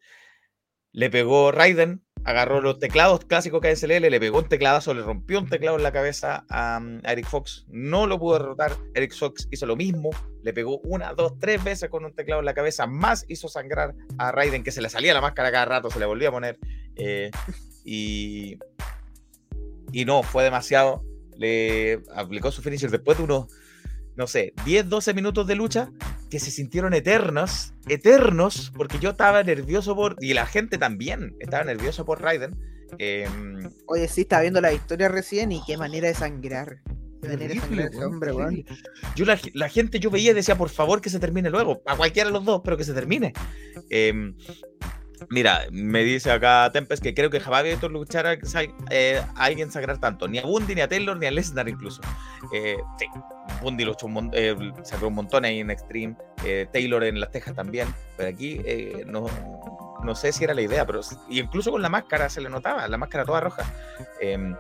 Le 0.92 1.08
pegó 1.08 1.52
Raiden, 1.52 2.02
agarró 2.24 2.60
los 2.60 2.78
teclados 2.78 3.24
clásicos 3.24 3.60
KSLL, 3.60 4.10
le 4.10 4.20
pegó 4.20 4.38
un 4.38 4.48
tecladazo, 4.48 4.92
le 4.94 5.02
rompió 5.02 5.38
un 5.38 5.48
teclado 5.48 5.76
en 5.76 5.82
la 5.82 5.92
cabeza 5.92 6.44
a, 6.50 6.80
Eric 7.04 7.26
Fox. 7.26 7.64
No 7.68 8.06
lo 8.06 8.18
pudo 8.18 8.38
derrotar. 8.38 8.76
Eric 8.94 9.14
Fox 9.14 9.48
hizo 9.50 9.66
lo 9.66 9.76
mismo, 9.76 10.10
le 10.42 10.52
pegó 10.52 10.78
una, 10.80 11.14
dos, 11.14 11.38
tres 11.38 11.64
veces 11.64 11.88
con 11.88 12.04
un 12.04 12.14
teclado 12.14 12.40
en 12.40 12.46
la 12.46 12.54
cabeza, 12.54 12.86
más 12.86 13.24
hizo 13.28 13.48
sangrar 13.48 13.94
a 14.18 14.32
Raiden, 14.32 14.62
que 14.62 14.70
se 14.70 14.82
le 14.82 14.90
salía 14.90 15.14
la 15.14 15.20
máscara 15.20 15.50
cada 15.50 15.64
rato, 15.64 15.90
se 15.90 15.98
le 15.98 16.06
volvía 16.06 16.28
a 16.28 16.32
poner. 16.32 16.58
Eh, 16.96 17.30
y, 17.84 18.58
y 19.92 20.04
no, 20.04 20.22
fue 20.22 20.44
demasiado. 20.44 21.04
Le 21.36 22.02
aplicó 22.14 22.52
su 22.52 22.60
finisher 22.60 22.90
después 22.90 23.16
de 23.16 23.24
unos, 23.24 23.46
no 24.16 24.26
sé, 24.26 24.52
10, 24.64 24.88
12 24.88 25.14
minutos 25.14 25.46
de 25.46 25.54
lucha 25.54 25.90
que 26.30 26.38
se 26.38 26.50
sintieron 26.50 26.94
eternos, 26.94 27.74
eternos, 27.88 28.72
porque 28.74 28.98
yo 28.98 29.10
estaba 29.10 29.42
nervioso 29.42 29.94
por, 29.94 30.16
y 30.20 30.34
la 30.34 30.46
gente 30.46 30.78
también 30.78 31.34
estaba 31.40 31.64
nervioso 31.64 32.04
por 32.04 32.22
Raiden. 32.22 32.56
Em, 32.98 33.70
Oye, 33.86 34.08
sí, 34.08 34.22
estaba 34.22 34.42
viendo 34.42 34.60
la 34.60 34.72
historia 34.72 35.08
recién 35.08 35.52
y 35.52 35.62
qué 35.66 35.76
manera 35.76 36.08
de 36.08 36.14
sangrar. 36.14 36.78
hombre, 38.04 38.32
Yo 39.14 39.24
la, 39.24 39.68
gente 39.68 40.00
yo 40.00 40.10
veía 40.10 40.32
y 40.32 40.34
decía, 40.34 40.56
por 40.56 40.68
favor 40.68 41.00
que 41.00 41.10
se 41.10 41.20
termine 41.20 41.50
luego, 41.50 41.82
a 41.86 41.96
cualquiera 41.96 42.28
de 42.28 42.34
los 42.34 42.44
dos, 42.44 42.60
pero 42.64 42.76
que 42.76 42.84
se 42.84 42.94
termine. 42.94 43.32
Eh, 43.90 44.34
Mira, 45.28 45.66
me 45.70 46.02
dice 46.04 46.30
acá 46.30 46.70
Tempest 46.72 47.02
que 47.02 47.14
creo 47.14 47.30
que 47.30 47.40
jamás 47.40 47.60
había 47.60 47.72
visto 47.72 47.88
luchar 47.88 48.26
a, 48.26 48.36
eh, 48.90 49.22
alguien 49.36 49.70
sagrar 49.70 49.98
tanto, 49.98 50.28
ni 50.28 50.38
a 50.38 50.42
Bundy, 50.42 50.74
ni 50.74 50.80
a 50.80 50.88
Taylor, 50.88 51.16
ni 51.16 51.26
a 51.26 51.30
Lesnar 51.30 51.68
incluso. 51.68 52.00
Eh, 52.52 52.76
sí, 52.98 53.06
Bundy 53.60 53.84
luchó 53.84 54.06
un 54.06 54.30
eh, 54.32 54.56
sacó 54.82 55.08
un 55.08 55.14
montón 55.14 55.44
ahí 55.44 55.60
en 55.60 55.70
Extreme, 55.70 56.16
Taylor 56.72 57.04
en 57.04 57.20
las 57.20 57.30
tejas 57.30 57.54
también, 57.54 57.92
pero 58.16 58.30
aquí 58.30 58.60
no, 59.06 59.26
no 60.02 60.14
sé 60.14 60.32
si 60.32 60.44
era 60.44 60.54
la 60.54 60.62
idea, 60.62 60.86
pero 60.86 61.00
incluso 61.28 61.70
con 61.70 61.82
la 61.82 61.88
máscara 61.88 62.28
se 62.28 62.40
le 62.40 62.48
notaba, 62.48 62.86
la 62.88 62.96
máscara 62.96 63.24
toda 63.24 63.40
roja. 63.40 63.64
Em, 64.20 64.56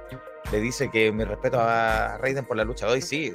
le 0.50 0.60
dice 0.60 0.90
que 0.90 1.10
mi 1.12 1.24
respeto 1.24 1.60
a 1.60 2.18
Raiden 2.18 2.44
por 2.44 2.56
la 2.56 2.64
lucha 2.64 2.86
de 2.86 2.92
hoy, 2.92 3.02
sí. 3.02 3.32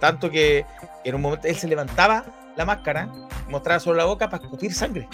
tanto 0.00 0.30
que 0.30 0.64
en 1.04 1.14
un 1.14 1.20
momento 1.20 1.46
él 1.46 1.56
se 1.56 1.68
levantaba 1.68 2.24
la 2.56 2.64
máscara, 2.64 3.08
mostraba 3.48 3.80
solo 3.80 3.96
la 3.96 4.04
boca 4.04 4.28
para 4.28 4.42
escupir 4.42 4.72
sangre 4.72 5.08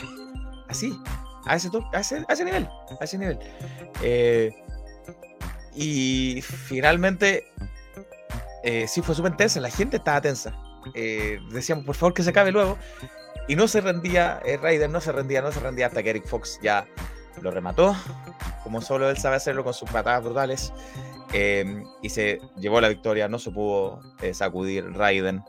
así, 0.73 0.99
a 1.47 1.57
ese, 1.57 1.71
nivel, 2.45 2.69
a 3.01 3.05
ese 3.05 3.19
nivel. 3.19 3.39
Eh, 4.03 4.51
y 5.75 6.43
finalmente, 6.43 7.47
eh, 8.65 8.87
sí 8.89 9.01
fue 9.03 9.15
súper 9.15 9.37
tensa, 9.37 9.61
la 9.61 9.71
gente 9.71 9.97
estaba 9.97 10.21
tensa. 10.21 10.55
Eh, 10.95 11.39
decíamos, 11.51 11.85
por 11.85 11.95
favor, 11.95 12.15
que 12.15 12.23
se 12.23 12.31
acabe 12.31 12.53
luego. 12.53 12.77
Y 13.49 13.57
no 13.57 13.67
se 13.69 13.81
rendía, 13.81 14.41
eh, 14.45 14.57
Raider 14.57 14.89
no 14.91 15.01
se 15.01 15.13
rendía, 15.13 15.43
no 15.43 15.51
se 15.51 15.61
rendía 15.61 15.87
hasta 15.87 16.03
que 16.03 16.11
Eric 16.11 16.27
Fox 16.27 16.61
ya 16.63 16.87
lo 17.41 17.51
remató, 17.51 17.97
como 18.63 18.81
solo 18.81 19.11
él 19.11 19.17
sabe 19.17 19.37
hacerlo 19.37 19.65
con 19.65 19.75
sus 19.75 19.91
patadas 19.91 20.23
brutales. 20.23 20.73
y 22.03 22.09
se 22.11 22.41
llevó 22.59 22.81
la 22.81 22.89
victoria, 22.89 23.27
no 23.27 23.39
se 23.39 23.51
pudo 23.51 24.01
sacudir 24.33 24.93
Raiden. 24.93 25.43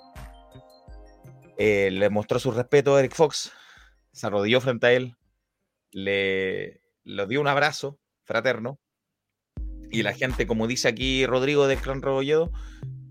eh, 1.58 1.90
le 1.92 2.10
mostró 2.10 2.40
su 2.40 2.52
respeto 2.52 2.96
a 2.96 3.00
Eric 3.00 3.14
Fox, 3.14 3.52
se 4.14 4.28
arrodilló 4.28 4.62
frente 4.62 4.88
a 4.88 4.92
él, 4.94 5.16
le, 5.92 6.82
le 7.04 7.28
dio 7.28 7.42
un 7.42 7.48
abrazo 7.48 8.00
fraterno 8.24 8.80
y 9.92 10.02
la 10.02 10.14
gente, 10.14 10.48
como 10.48 10.66
dice 10.68 10.88
aquí 10.88 11.26
Rodrigo 11.26 11.68
de 11.68 11.78
Clan 11.78 12.02
Rebolledo, 12.02 12.52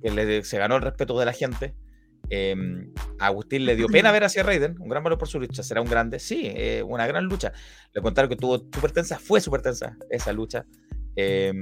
que 0.03 0.43
se 0.43 0.59
ganó 0.59 0.77
el 0.77 0.83
respeto 0.83 1.19
de 1.19 1.25
la 1.25 1.33
gente. 1.33 1.77
Em, 2.29 2.93
Agustín 3.19 3.67
le 3.67 3.77
dio 3.77 3.87
pena 3.87 4.11
ver 4.11 4.25
hacia 4.25 4.43
Raiden, 4.43 4.77
un 4.81 4.89
gran 4.89 5.05
valor 5.05 5.19
por 5.19 5.29
su 5.29 5.39
lucha, 5.39 5.63
será 5.63 5.81
un 5.81 5.89
grande, 5.89 6.19
sí, 6.19 6.51
eh, 6.57 6.83
una 6.83 7.07
gran 7.07 7.27
lucha. 7.27 7.53
Le 7.93 8.03
contaron 8.03 8.29
que 8.29 8.37
tuvo 8.37 8.59
súper 8.59 8.91
tensa, 8.91 9.19
fue 9.19 9.41
súper 9.41 9.63
tensa 9.63 9.97
esa 10.11 10.33
lucha. 10.33 10.67
Em, 11.15 11.61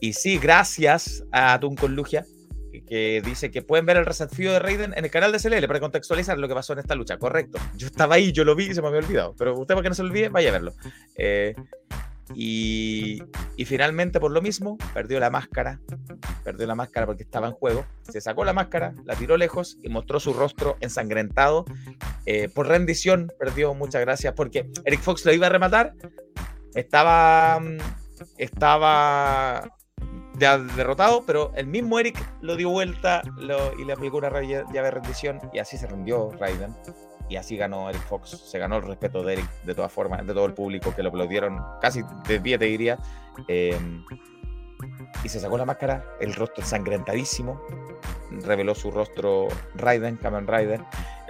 y 0.00 0.12
sí, 0.12 0.38
gracias 0.38 1.24
a 1.32 1.58
Tuncon 1.60 1.94
Lugia, 1.94 2.24
que 2.86 3.22
dice 3.24 3.50
que 3.50 3.62
pueden 3.62 3.86
ver 3.86 3.96
el 3.96 4.04
desafío 4.04 4.52
de 4.52 4.58
Raiden 4.58 4.94
en 4.96 5.04
el 5.04 5.10
canal 5.10 5.32
de 5.32 5.38
CLL 5.38 5.66
para 5.66 5.80
contextualizar 5.80 6.38
lo 6.38 6.48
que 6.48 6.54
pasó 6.54 6.72
en 6.72 6.80
esta 6.80 6.94
lucha. 6.94 7.18
Correcto. 7.18 7.58
Yo 7.76 7.86
estaba 7.86 8.16
ahí, 8.16 8.32
yo 8.32 8.44
lo 8.44 8.54
vi 8.54 8.66
y 8.66 8.74
se 8.74 8.82
me 8.82 8.88
había 8.88 9.00
olvidado. 9.00 9.34
Pero 9.36 9.58
usted, 9.58 9.74
para 9.74 9.82
que 9.82 9.88
no 9.88 9.94
se 9.94 10.02
olvide, 10.02 10.28
vaya 10.28 10.50
a 10.50 10.52
verlo. 10.52 10.72
Eh, 11.16 11.54
y, 12.34 13.22
finalmente, 13.64 14.20
por 14.20 14.30
lo 14.30 14.42
mismo, 14.42 14.76
perdió 14.92 15.18
la 15.20 15.30
máscara. 15.30 15.80
Perdió 16.44 16.66
la 16.66 16.74
máscara 16.74 17.06
porque 17.06 17.22
estaba 17.22 17.48
en 17.48 17.54
juego. 17.54 17.86
Se 18.02 18.20
sacó 18.20 18.44
la 18.44 18.52
máscara, 18.52 18.94
la 19.04 19.14
tiró 19.14 19.36
lejos 19.36 19.78
y 19.82 19.88
mostró 19.88 20.20
su 20.20 20.32
rostro 20.32 20.76
ensangrentado. 20.80 21.64
Eh, 22.26 22.48
por 22.48 22.68
rendición, 22.68 23.32
perdió. 23.38 23.74
Muchas 23.74 24.02
gracias. 24.02 24.34
Porque 24.34 24.70
Eric 24.84 25.00
Fox 25.00 25.24
lo 25.24 25.32
iba 25.32 25.46
a 25.46 25.50
rematar. 25.50 25.94
Estaba. 26.74 27.60
Mm, 27.60 27.78
estaba 28.36 29.77
ya 30.38 30.58
derrotado, 30.58 31.24
pero 31.26 31.52
el 31.54 31.66
mismo 31.66 31.98
Eric 31.98 32.18
lo 32.40 32.56
dio 32.56 32.70
vuelta 32.70 33.22
y 33.78 33.84
le 33.84 33.92
aplicó 33.92 34.18
una 34.18 34.30
llave 34.30 34.64
de 34.70 34.90
rendición 34.90 35.40
y 35.52 35.58
así 35.58 35.76
se 35.76 35.86
rindió 35.86 36.30
Raiden. 36.38 36.74
Y 37.28 37.36
así 37.36 37.58
ganó 37.58 37.90
Eric 37.90 38.02
Fox, 38.02 38.30
se 38.30 38.58
ganó 38.58 38.76
el 38.76 38.84
respeto 38.84 39.22
de 39.22 39.34
Eric 39.34 39.62
de 39.64 39.74
todas 39.74 39.92
formas, 39.92 40.26
de 40.26 40.32
todo 40.32 40.46
el 40.46 40.54
público 40.54 40.94
que 40.94 41.02
lo 41.02 41.10
aplaudieron 41.10 41.60
casi 41.80 42.02
de 42.26 42.40
pie, 42.40 42.56
te 42.56 42.64
diría. 42.64 42.98
Em, 43.48 44.02
y 45.22 45.28
se 45.28 45.38
sacó 45.38 45.58
la 45.58 45.66
máscara, 45.66 46.04
el 46.20 46.34
rostro 46.34 46.62
ensangrentadísimo, 46.62 47.60
reveló 48.44 48.74
su 48.74 48.90
rostro 48.90 49.48
Raiden, 49.74 50.16
Kamen 50.16 50.46
Rider. 50.46 50.80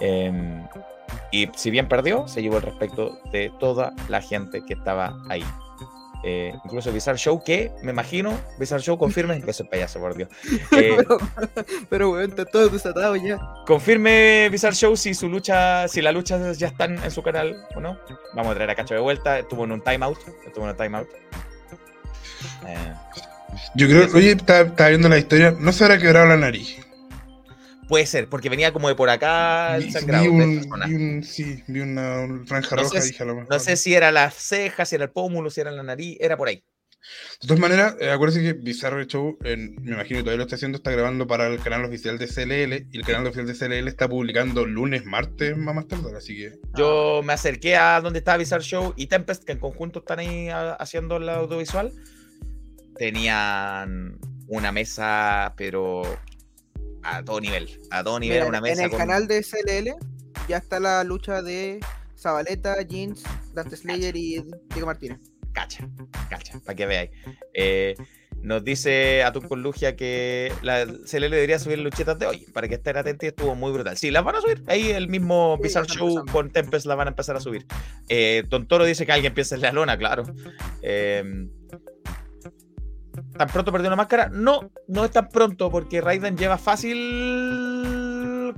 Em, 0.00 0.68
y 1.32 1.48
si 1.56 1.70
bien 1.70 1.88
perdió, 1.88 2.28
se 2.28 2.42
llevó 2.42 2.58
el 2.58 2.62
respeto 2.62 3.18
de 3.32 3.52
toda 3.58 3.92
la 4.08 4.20
gente 4.20 4.64
que 4.64 4.74
estaba 4.74 5.18
ahí. 5.28 5.44
Eh, 6.24 6.52
incluso 6.64 6.92
Bizarre 6.92 7.18
Show, 7.18 7.42
que 7.44 7.70
me 7.82 7.92
imagino, 7.92 8.38
Bizarre 8.58 8.82
Show 8.82 8.98
confirme 8.98 9.40
que 9.44 9.52
soy 9.52 9.66
payaso, 9.68 10.00
por 10.00 10.16
Dios. 10.16 10.28
Eh, 10.72 10.96
pero, 11.88 12.10
bueno, 12.10 12.26
está 12.28 12.44
todo 12.44 12.68
desatado 12.68 13.16
ya. 13.16 13.38
Confirme 13.66 14.48
Bizarre 14.50 14.74
Show 14.74 14.96
si 14.96 15.14
su 15.14 15.28
lucha, 15.28 15.88
si 15.88 16.02
la 16.02 16.12
lucha 16.12 16.52
ya 16.52 16.68
están 16.68 17.02
en 17.02 17.10
su 17.10 17.22
canal 17.22 17.56
o 17.74 17.80
no. 17.80 17.98
Vamos 18.34 18.52
a 18.52 18.54
traer 18.54 18.70
a 18.70 18.74
Cacho 18.74 18.94
de 18.94 19.00
vuelta. 19.00 19.38
Estuvo 19.38 19.64
en 19.64 19.72
un 19.72 19.80
timeout. 19.80 20.18
Estuvo 20.46 20.64
en 20.64 20.70
un 20.70 20.76
timeout. 20.76 21.08
Eh, 22.66 22.94
Yo 23.74 23.86
creo, 23.88 24.08
oye, 24.14 24.32
estaba 24.32 24.88
viendo 24.88 25.08
la 25.08 25.18
historia, 25.18 25.54
no 25.58 25.72
se 25.72 25.84
habrá 25.84 25.98
quebrado 25.98 26.26
la 26.26 26.36
nariz. 26.36 26.78
Puede 27.88 28.06
ser, 28.06 28.28
porque 28.28 28.50
venía 28.50 28.72
como 28.72 28.88
de 28.88 28.94
por 28.94 29.08
acá 29.08 29.76
el 29.76 29.90
sangrado. 29.90 30.24
Vi, 30.24 30.28
un, 30.94 31.22
sí, 31.24 31.62
vi 31.66 31.80
una, 31.80 32.44
franja 32.46 32.76
roja. 32.76 33.00
dije, 33.00 33.22
a 33.22 33.26
lo 33.26 33.34
mejor. 33.34 33.50
no 33.50 33.58
sé 33.58 33.76
si 33.76 33.94
era 33.94 34.12
las 34.12 34.34
cejas, 34.34 34.90
si 34.90 34.96
era 34.96 35.04
el 35.04 35.10
pómulo, 35.10 35.48
si 35.48 35.62
era 35.62 35.70
la 35.70 35.82
nariz, 35.82 36.18
era 36.20 36.36
por 36.36 36.48
ahí. 36.48 36.62
De 37.40 37.46
todas 37.46 37.60
maneras, 37.60 37.96
eh, 38.00 38.10
acuérdense 38.10 38.42
que 38.42 38.52
Bizarro 38.52 39.02
Show, 39.04 39.38
me 39.40 39.52
imagino 39.52 40.18
que 40.18 40.22
todavía 40.24 40.38
lo 40.38 40.42
está 40.42 40.56
haciendo, 40.56 40.76
está 40.76 40.90
grabando 40.90 41.26
para 41.26 41.46
el 41.46 41.60
canal 41.60 41.84
oficial 41.84 42.18
de 42.18 42.26
CLL 42.26 42.88
y 42.92 42.98
el 42.98 43.04
canal 43.04 43.26
oficial 43.26 43.46
de 43.46 43.54
CLL 43.54 43.88
está 43.88 44.08
publicando 44.08 44.66
lunes, 44.66 45.04
martes, 45.04 45.56
más 45.56 45.86
tarde, 45.86 46.16
así 46.16 46.36
que... 46.36 46.58
Yo 46.76 47.22
me 47.24 47.32
acerqué 47.32 47.76
a 47.76 48.00
donde 48.00 48.18
estaba 48.18 48.38
Bizarre 48.38 48.64
Show 48.64 48.92
y 48.96 49.06
Tempest, 49.06 49.44
que 49.44 49.52
en 49.52 49.60
conjunto 49.60 50.00
están 50.00 50.18
ahí 50.18 50.48
haciendo 50.50 51.16
el 51.16 51.28
audiovisual. 51.28 51.92
Tenían 52.96 54.18
una 54.48 54.72
mesa, 54.72 55.54
pero 55.56 56.02
a 57.02 57.24
todo 57.24 57.40
nivel. 57.40 57.80
A 57.90 58.02
todo 58.02 58.18
nivel, 58.18 58.44
una 58.44 58.60
mesa. 58.60 58.84
En 58.84 58.90
el 58.90 58.96
canal 58.96 59.26
de 59.26 59.42
SLL 59.42 59.94
ya 60.48 60.58
está 60.58 60.80
la 60.80 61.04
lucha 61.04 61.42
de 61.42 61.80
Zabaleta, 62.16 62.82
Jeans, 62.82 63.22
Dante 63.54 63.76
Slayer 63.76 64.16
y 64.16 64.44
Diego 64.70 64.86
Martínez. 64.86 65.18
Cacha, 65.52 65.88
cacha, 66.28 66.60
para 66.64 66.76
que 66.76 66.86
veáis. 66.86 67.10
Eh, 67.54 67.94
nos 68.42 68.62
dice 68.62 69.24
a 69.24 69.32
tu 69.32 69.40
Lugia 69.56 69.96
que 69.96 70.52
la 70.62 70.86
CLL 70.86 71.30
debería 71.30 71.58
subir 71.58 71.78
luchetas 71.78 72.18
de 72.18 72.26
hoy, 72.26 72.46
para 72.52 72.68
que 72.68 72.74
estén 72.74 72.96
atentos 72.96 73.24
y 73.24 73.28
estuvo 73.28 73.54
muy 73.54 73.72
brutal. 73.72 73.96
Sí, 73.96 74.10
las 74.10 74.22
van 74.22 74.36
a 74.36 74.40
subir. 74.40 74.62
Ahí 74.68 74.90
el 74.90 75.08
mismo 75.08 75.58
Bizarre 75.58 75.88
Show 75.88 76.24
con 76.30 76.50
Tempest 76.50 76.86
la 76.86 76.94
van 76.94 77.08
a 77.08 77.10
empezar 77.10 77.36
a 77.36 77.40
subir. 77.40 77.66
Eh, 78.08 78.44
Don 78.48 78.68
Toro 78.68 78.84
dice 78.84 79.06
que 79.06 79.12
alguien 79.12 79.34
piensa 79.34 79.56
en 79.56 79.62
la 79.62 79.72
lona, 79.72 79.98
claro. 79.98 80.24
Eh, 80.82 81.48
¿Tan 83.36 83.48
pronto 83.48 83.72
perdió 83.72 83.88
una 83.88 83.96
máscara? 83.96 84.28
No, 84.28 84.70
no 84.86 85.04
es 85.04 85.10
tan 85.10 85.28
pronto, 85.28 85.70
porque 85.70 86.00
Raiden 86.00 86.36
lleva 86.36 86.58
fácil. 86.58 88.54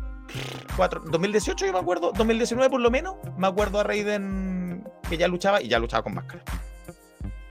2018, 0.76 1.66
yo 1.66 1.72
me 1.72 1.78
acuerdo. 1.78 2.12
2019, 2.12 2.70
por 2.70 2.80
lo 2.80 2.90
menos. 2.90 3.16
Me 3.36 3.46
acuerdo 3.46 3.80
a 3.80 3.84
Raiden 3.84 4.84
que 5.08 5.16
ya 5.16 5.28
luchaba 5.28 5.60
y 5.60 5.68
ya 5.68 5.78
luchaba 5.78 6.02
con 6.02 6.14
máscara. 6.14 6.42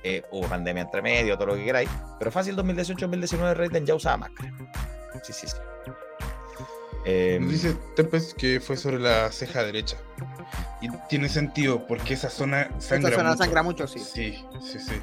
Eh, 0.03 0.23
hubo 0.31 0.47
pandemia 0.47 0.83
entre 0.83 1.01
medio, 1.01 1.35
todo 1.35 1.47
lo 1.47 1.55
que 1.55 1.65
queráis. 1.65 1.89
Pero 2.17 2.31
fácil 2.31 2.55
2018-2019 2.55 3.53
Raiden 3.55 3.85
ya 3.85 3.95
usaba 3.95 4.17
máscara. 4.17 4.53
Sí, 5.23 5.33
sí, 5.33 5.47
sí. 5.47 5.57
Eh, 7.05 7.39
dice 7.41 7.75
Tempest 7.95 8.33
que 8.33 8.59
fue 8.59 8.77
sobre 8.77 8.99
la 8.99 9.31
ceja 9.31 9.63
derecha. 9.63 9.97
Y 10.81 10.89
tiene 11.09 11.27
sentido 11.27 11.85
porque 11.87 12.13
esa 12.13 12.29
zona 12.29 12.69
sangra 12.79 13.09
esa 13.09 13.17
zona 13.17 13.29
mucho. 13.31 13.43
sangra 13.43 13.63
mucho, 13.63 13.87
sí. 13.87 13.99
Sí, 13.99 14.45
sí, 14.61 14.79
sí. 14.79 15.01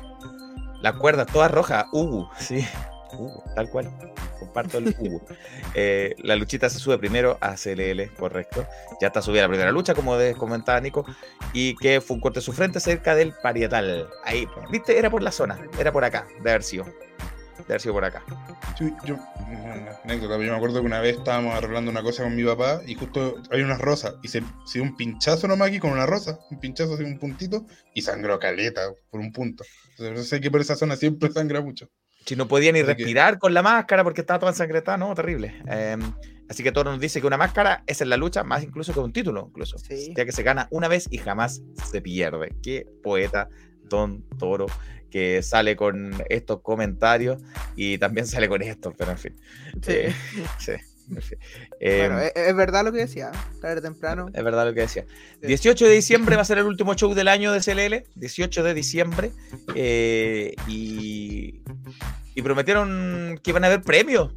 La 0.87 0.93
cuerda 0.93 1.27
toda 1.27 1.49
roja, 1.49 1.89
Hugo, 1.91 2.31
sí. 2.39 2.65
Hugo, 3.13 3.43
tal 3.57 3.69
cual. 3.71 3.91
Comparto 4.39 4.79
el 4.79 4.95
Hugo. 4.97 5.21
Eh, 5.75 6.15
la 6.19 6.37
luchita 6.37 6.71
se 6.71 6.79
sube 6.79 6.97
primero 6.97 7.37
a 7.41 7.57
CLL, 7.57 8.15
correcto. 8.17 8.65
Ya 9.01 9.09
está 9.09 9.21
subida 9.21 9.43
la 9.43 9.49
primera 9.49 9.73
lucha, 9.73 9.95
como 9.95 10.17
comentaba 10.39 10.81
Nico. 10.81 11.05
Y 11.53 11.75
que 11.75 12.01
fue 12.01 12.15
un 12.15 12.21
corte 12.21 12.39
de 12.39 12.45
su 12.45 12.53
frente 12.53 12.79
cerca 12.79 13.17
del 13.17 13.33
parietal. 13.33 14.09
Ahí, 14.25 14.47
viste, 14.71 14.97
era 14.97 15.11
por 15.11 15.23
la 15.23 15.33
zona, 15.33 15.59
era 15.77 15.91
por 15.91 16.05
acá, 16.05 16.29
de 16.41 16.51
haber 16.51 16.63
sido. 16.63 16.85
De 16.85 17.65
haber 17.67 17.81
sido 17.81 17.93
por 17.93 18.05
acá. 18.05 18.23
Sí, 18.79 18.91
yo, 19.05 19.17
anécdota, 20.05 20.35
yo 20.35 20.53
me 20.53 20.57
acuerdo 20.57 20.81
que 20.81 20.87
una 20.87 21.01
vez 21.01 21.17
estábamos 21.17 21.53
arreglando 21.53 21.91
una 21.91 22.05
cosa 22.05 22.23
con 22.23 22.37
mi 22.37 22.45
papá 22.45 22.81
y 22.87 22.95
justo 22.95 23.39
hay 23.51 23.61
unas 23.61 23.81
rosas 23.81 24.15
y 24.23 24.29
se, 24.29 24.41
dio 24.73 24.85
un 24.85 24.97
pinchazo 24.97 25.49
nomás 25.49 25.69
aquí 25.69 25.81
con 25.81 25.91
una 25.91 26.07
rosa, 26.07 26.39
un 26.49 26.61
pinchazo 26.61 26.95
así, 26.95 27.03
un 27.03 27.19
puntito 27.19 27.67
y 27.93 28.03
sangró 28.03 28.39
caleta 28.39 28.83
por 29.11 29.21
un 29.21 29.33
punto. 29.33 29.65
Sé 29.97 30.41
que 30.41 30.51
por 30.51 30.61
esa 30.61 30.77
zona 30.77 30.97
siempre 30.97 31.31
sangra 31.31 31.61
mucho. 31.61 31.89
Si 32.25 32.37
no 32.37 32.49
podía 32.49 32.73
ni 32.73 32.83
respirar 32.83 33.39
con 33.39 33.55
la 33.55 33.63
máscara 33.63 34.03
porque 34.03 34.21
estaba 34.21 34.41
toda 34.41 34.53
ensangrentada, 34.53 34.99
no, 34.99 35.15
terrible. 35.15 35.55
Em, 35.69 36.01
así 36.49 36.63
que 36.63 36.73
todo 36.73 36.85
nos 36.85 37.01
dice 37.01 37.21
que 37.21 37.27
una 37.27 37.37
máscara 37.37 37.85
es 37.87 38.01
en 38.01 38.11
la 38.11 38.17
lucha 38.17 38.43
más 38.43 38.65
incluso 38.65 38.93
que 38.93 38.99
un 38.99 39.13
título, 39.13 39.47
incluso. 39.49 39.77
Ya 40.17 40.25
que 40.25 40.33
se 40.33 40.43
gana 40.43 40.67
una 40.71 40.89
vez 40.89 41.07
y 41.11 41.19
jamás 41.19 41.63
se 41.89 42.03
pierde. 42.03 42.55
Qué 42.63 42.87
poeta, 43.03 43.49
Don 43.85 44.23
Toro 44.39 44.67
que 45.11 45.43
sale 45.43 45.77
con 45.77 46.13
estos 46.29 46.61
comentarios 46.61 47.41
y 47.77 47.97
también 47.97 48.27
sale 48.27 48.49
con 48.49 48.61
estos, 48.61 48.95
pero 48.99 49.13
en 49.13 49.19
fin. 49.19 49.37
Sí. 49.83 49.93
Eh, 49.93 50.15
sí. 50.59 50.73
Bueno, 51.07 52.21
em, 52.21 52.31
es, 52.35 52.57
verdad 52.57 52.85
lo 52.85 52.93
que 52.93 52.99
decía, 52.99 53.31
tarde 53.61 53.81
temprano. 53.81 54.29
Es 54.33 54.43
verdad 54.43 54.67
lo 54.67 54.75
que 54.75 54.81
decía. 54.81 55.05
18 55.43 55.87
de 55.87 55.93
diciembre 55.93 56.37
va 56.37 56.43
a 56.43 56.45
ser 56.45 56.59
el 56.59 56.65
último 56.65 56.95
show 56.95 57.15
del 57.15 57.29
año 57.29 57.53
de 57.53 57.61
CLL, 57.61 58.05
18 58.15 58.63
de 58.63 58.75
diciembre, 58.75 59.31
eh, 59.75 60.55
y, 60.67 61.63
y 62.35 62.43
prometieron 62.43 63.39
que 63.43 63.51
iban 63.51 63.65
a 63.65 63.69
haber 63.69 63.83
premios 63.83 64.33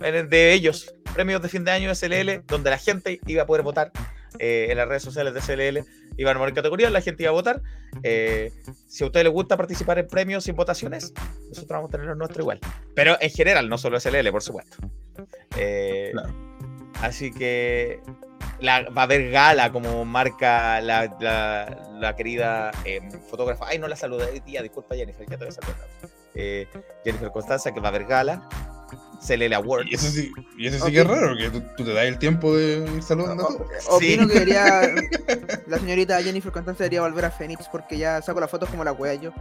de 0.00 0.52
ellos, 0.52 0.94
premios 1.14 1.42
de 1.42 1.48
fin 1.48 1.64
de 1.64 1.70
año 1.70 1.94
de 1.94 1.96
CLL, 1.96 2.44
donde 2.46 2.70
la 2.70 2.78
gente 2.78 3.20
iba 3.26 3.42
a 3.42 3.46
poder 3.46 3.62
votar 3.62 3.92
eh, 4.38 4.68
en 4.70 4.76
las 4.76 4.88
redes 4.88 5.02
sociales 5.02 5.34
de 5.34 5.40
CLL 5.40 5.84
iban 6.16 6.36
a 6.36 6.38
morir 6.38 6.54
categorías, 6.54 6.90
la 6.92 7.00
gente 7.00 7.24
iba 7.24 7.30
a 7.30 7.34
votar. 7.34 7.62
Eh, 8.02 8.52
si 8.86 9.04
a 9.04 9.06
ustedes 9.06 9.24
les 9.24 9.32
gusta 9.32 9.56
participar 9.56 9.98
en 9.98 10.08
premios 10.08 10.44
sin 10.44 10.56
votaciones, 10.56 11.12
nosotros 11.48 11.68
vamos 11.68 11.88
a 11.88 11.92
tener 11.92 12.06
los 12.06 12.16
nuestros 12.16 12.42
igual. 12.42 12.60
Pero 12.94 13.16
en 13.20 13.30
general, 13.30 13.68
no 13.68 13.78
solo 13.78 14.00
SLL, 14.00 14.30
por 14.30 14.42
supuesto. 14.42 14.76
Eh, 15.56 16.12
así 17.00 17.32
que 17.32 18.00
va 18.66 18.86
a 18.94 19.02
haber 19.02 19.30
gala 19.30 19.70
como 19.70 20.04
marca 20.04 20.80
la, 20.80 21.14
la, 21.98 22.16
querida 22.16 22.72
fotógrafa. 23.28 23.66
Ay, 23.68 23.78
no 23.78 23.88
la 23.88 23.96
saludé, 23.96 24.40
tía, 24.40 24.62
disculpa 24.62 24.94
Jennifer, 24.94 25.26
ya 25.28 25.36
te 25.36 25.44
voy 25.44 25.48
a 25.48 25.52
saludar. 25.52 25.88
Jennifer 27.04 27.30
Constanza, 27.30 27.72
que 27.72 27.80
va 27.80 27.86
a 27.86 27.90
haber 27.90 28.04
gala 28.04 28.48
CLL 29.26 29.52
Awards. 29.54 29.90
Y 29.90 29.94
eso 29.94 30.08
sí, 30.08 30.32
y 30.56 30.66
eso 30.66 30.84
sí 30.84 30.92
que 30.92 31.00
es 31.00 31.06
raro, 31.06 31.36
que 31.36 31.50
tú, 31.50 31.84
te 31.84 31.92
das 31.92 32.06
el 32.06 32.18
tiempo 32.18 32.56
de 32.56 32.86
ir 32.96 33.02
saludando 33.02 33.44
a 33.44 33.48
todos. 33.48 33.68
Opino 33.88 34.26
que 34.26 34.34
debería, 34.34 34.94
la 35.66 35.78
señorita 35.78 36.22
Jennifer 36.22 36.52
Constance 36.52 36.82
debería 36.82 37.02
volver 37.02 37.24
a 37.24 37.30
Phoenix 37.30 37.68
porque 37.70 37.98
ya 37.98 38.22
saco 38.22 38.40
las 38.40 38.50
fotos 38.50 38.68
como 38.68 38.84
la 38.84 38.92
wea 38.92 39.14
yo. 39.14 39.32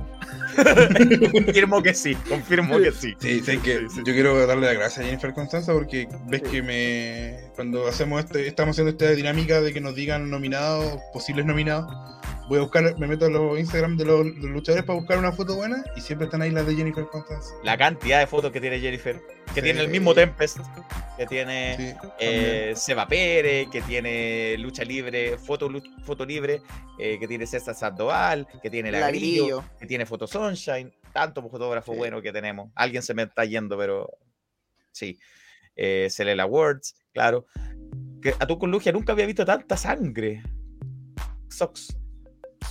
confirmo 1.31 1.83
que 1.83 1.93
sí, 1.93 2.15
confirmo 2.30 2.77
que 2.80 2.91
sí. 2.91 3.15
Sí, 3.19 3.41
sé 3.41 3.59
que 3.59 3.88
yo 3.95 4.14
quiero 4.14 4.45
darle 4.47 4.67
las 4.67 4.75
gracias 4.75 4.99
a 4.99 5.03
Jennifer 5.03 5.33
Constanza 5.33 5.73
porque 5.73 6.07
ves 6.27 6.41
que 6.41 6.61
me 6.61 7.51
cuando 7.55 7.88
hacemos 7.88 8.23
este, 8.23 8.47
estamos 8.47 8.75
haciendo 8.75 8.91
esta 8.91 9.11
dinámica 9.11 9.61
de 9.61 9.73
que 9.73 9.81
nos 9.81 9.95
digan 9.95 10.30
nominados, 10.30 10.99
posibles 11.14 11.45
nominados, 11.45 11.85
voy 12.48 12.59
a 12.59 12.61
buscar, 12.61 12.98
me 12.99 13.07
meto 13.07 13.25
a 13.25 13.30
los 13.30 13.57
Instagram 13.59 13.98
de 13.98 14.06
los, 14.06 14.25
luchadores 14.25 14.85
para 14.85 14.99
buscar 14.99 15.17
una 15.17 15.32
foto 15.32 15.56
buena 15.56 15.83
y 15.95 16.01
siempre 16.01 16.25
están 16.25 16.41
ahí 16.41 16.51
las 16.51 16.67
de 16.67 16.75
Jennifer 16.75 17.06
Constance. 17.07 17.53
La 17.64 17.77
cantidad 17.77 18.19
de 18.19 18.27
fotos 18.27 18.51
que 18.51 18.61
tiene 18.61 18.80
Jennifer, 18.80 19.22
que 19.53 19.61
tiene 19.61 19.82
el 19.82 19.90
mismo 19.90 20.14
Tempest, 20.14 20.59
que 21.17 21.25
tiene 21.25 21.98
eh, 22.19 22.74
Seba 22.75 23.07
Pérez, 23.07 23.67
que 23.72 23.82
tiene 23.82 24.57
lucha 24.59 24.83
libre, 24.83 25.38
foto, 25.38 25.69
foto 26.03 26.25
libre, 26.25 26.61
eh, 26.99 27.17
que 27.19 27.27
tiene 27.27 27.48
César 27.48 27.75
Sandoval, 27.75 28.48
que 28.61 28.69
tiene 28.69 28.91
La, 28.91 29.09
Grillo, 29.09 29.64
que 29.80 29.88
tiene 29.88 30.06
Foto 30.06 30.27
Sunshine, 30.27 30.93
tanto 31.14 31.48
fotógrafo 31.49 31.93
bueno 31.93 32.22
que 32.22 32.32
tenemos. 32.32 32.72
Alguien 32.75 33.01
se 33.01 33.14
me 33.14 33.24
está 33.24 33.45
yendo, 33.45 33.77
pero 33.77 34.09
sí. 34.91 35.17
Eh, 35.75 36.07
Celela 36.09 36.43
Awards, 36.43 36.95
claro. 37.14 37.48
Que 38.22 38.33
a 38.40 38.48
tu 38.48 38.57
con 38.57 38.72
Lugia 38.72 38.91
nunca 38.91 39.11
había 39.14 39.25
visto 39.25 39.45
tanta 39.45 39.75
sangre. 39.75 40.41
Sox. 41.49 41.95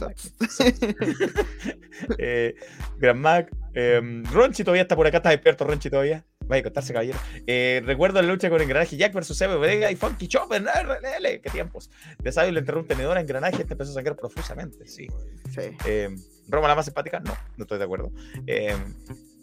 eh, 2.19 2.55
Gran 2.99 3.19
Mac. 3.19 3.51
Eh, 3.75 4.23
Ronchi 4.31 4.63
todavía 4.63 4.83
está 4.83 4.95
por 4.95 5.07
acá, 5.07 5.19
está 5.19 5.31
despierto 5.31 5.65
Ronchi 5.65 5.91
todavía. 5.91 6.25
Vaya 6.47 6.61
a 6.61 6.65
contarse, 6.65 6.93
caballero. 6.93 7.19
Eh, 7.47 7.83
recuerdo 7.85 8.21
la 8.21 8.29
lucha 8.29 8.51
con 8.51 8.61
engranaje 8.61 8.97
Jack 8.97 9.15
versus 9.15 9.37
Sebe 9.37 9.57
Vega 9.57 9.91
y 9.91 9.97
Funky 9.97 10.29
Chopper. 10.29 10.63
RLL. 10.63 11.41
¡Qué 11.41 11.51
tiempos! 11.51 11.91
De 12.19 12.33
sabio 12.33 12.53
le 12.53 12.61
enterró 12.61 12.81
un 12.81 12.87
tenedor 12.87 13.17
a 13.17 13.21
engranaje 13.21 13.63
este 13.63 13.73
empezó 13.73 13.93
a 13.93 13.95
sangrar 13.95 14.17
profusamente. 14.17 14.87
Sí. 14.87 15.07
sí. 15.51 15.77
Eh, 15.87 16.15
¿Roma 16.49 16.69
la 16.69 16.75
más 16.75 16.85
simpática? 16.85 17.21
No, 17.21 17.35
no 17.57 17.65
estoy 17.65 17.79
de 17.79 17.85
acuerdo. 17.85 18.13
Eh, 18.47 18.77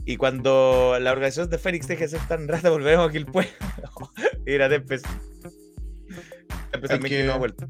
y 0.05 0.17
cuando 0.17 0.97
la 0.99 1.11
organización 1.11 1.49
de 1.49 1.57
Fénix 1.57 1.87
deje 1.87 2.03
de 2.03 2.09
ser 2.09 2.27
tan 2.27 2.47
rata, 2.47 2.69
volveremos 2.69 3.09
a 3.09 3.11
Quilpue. 3.11 3.47
Mira, 4.45 4.69
Tempest. 4.69 5.05
Tempest 6.71 7.03
que... 7.03 7.23
no 7.23 7.33
ha 7.33 7.37
vuelto 7.37 7.67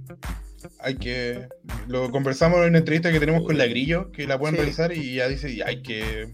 hay 0.80 0.96
que. 0.96 1.48
Lo 1.88 2.12
conversamos 2.12 2.60
en 2.60 2.70
una 2.70 2.78
entrevista 2.80 3.12
que 3.12 3.20
tenemos 3.20 3.44
con 3.44 3.58
la 3.58 3.66
Grillo, 3.68 4.12
que 4.12 4.28
la 4.28 4.40
pueden 4.40 4.56
realizar 4.56 4.96
y 4.96 5.16
ya 5.16 5.28
dice, 5.28 5.52
y 5.52 5.62
hay 5.62 5.82
que. 5.82 6.34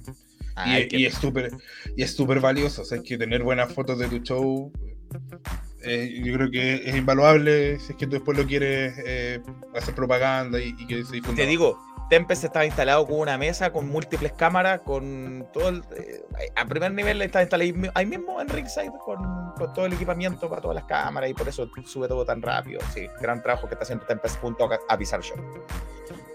y, 0.91 1.05
es 1.05 1.13
súper 1.15 1.51
y 1.95 2.03
es 2.03 2.15
súper 2.15 2.39
valioso, 2.39 2.81
o 2.81 2.85
sea, 2.85 2.97
hay 2.97 3.03
que 3.03 3.17
tener 3.17 3.43
buenas 3.43 3.73
fotos 3.73 3.99
de 3.99 4.07
tu 4.07 4.19
show. 4.19 4.71
Eh, 5.83 6.21
yo 6.23 6.33
creo 6.33 6.51
que 6.51 6.81
es 6.85 6.95
invaluable 6.95 7.79
si 7.79 7.93
es 7.93 7.97
que 7.97 8.07
tú 8.07 8.13
después 8.13 8.37
lo 8.37 8.45
quieres 8.45 8.95
eh, 9.05 9.39
hacer 9.73 9.95
propaganda 9.95 10.59
y, 10.59 10.73
que 10.87 11.05
se 11.05 11.13
difunda. 11.13 11.41
Te 11.41 11.47
digo, 11.47 11.79
Tempest 12.09 12.43
estaba 12.45 12.65
instalado 12.65 13.05
con 13.05 13.19
una 13.19 13.37
mesa 13.37 13.71
con 13.71 13.87
múltiples 13.89 14.31
cámaras, 14.33 14.81
con 14.81 15.47
todo 15.51 15.69
el. 15.69 15.83
Eh, 15.95 16.23
a 16.55 16.65
primer 16.65 16.93
nivel 16.93 17.21
está 17.21 17.41
instalado 17.41 17.69
ahí 17.95 18.05
mismo 18.05 18.39
en 18.39 18.47
Ringside 18.47 18.91
con, 19.03 19.53
todo 19.73 19.85
el 19.85 19.93
equipamiento 19.93 20.49
para 20.49 20.61
todas 20.61 20.75
las 20.75 20.85
cámaras 20.85 21.29
y 21.29 21.33
por 21.33 21.47
eso 21.47 21.69
sube 21.85 22.07
todo 22.07 22.25
tan 22.25 22.41
rápido. 22.41 22.79
Sí, 22.93 23.07
gran 23.19 23.41
trabajo 23.41 23.67
que 23.67 23.73
está 23.73 23.83
haciendo 23.83 24.05
Tempest 24.05 24.39
junto 24.39 24.65
a, 24.65 24.79
a 24.87 24.95
Bizarre. 24.95 25.17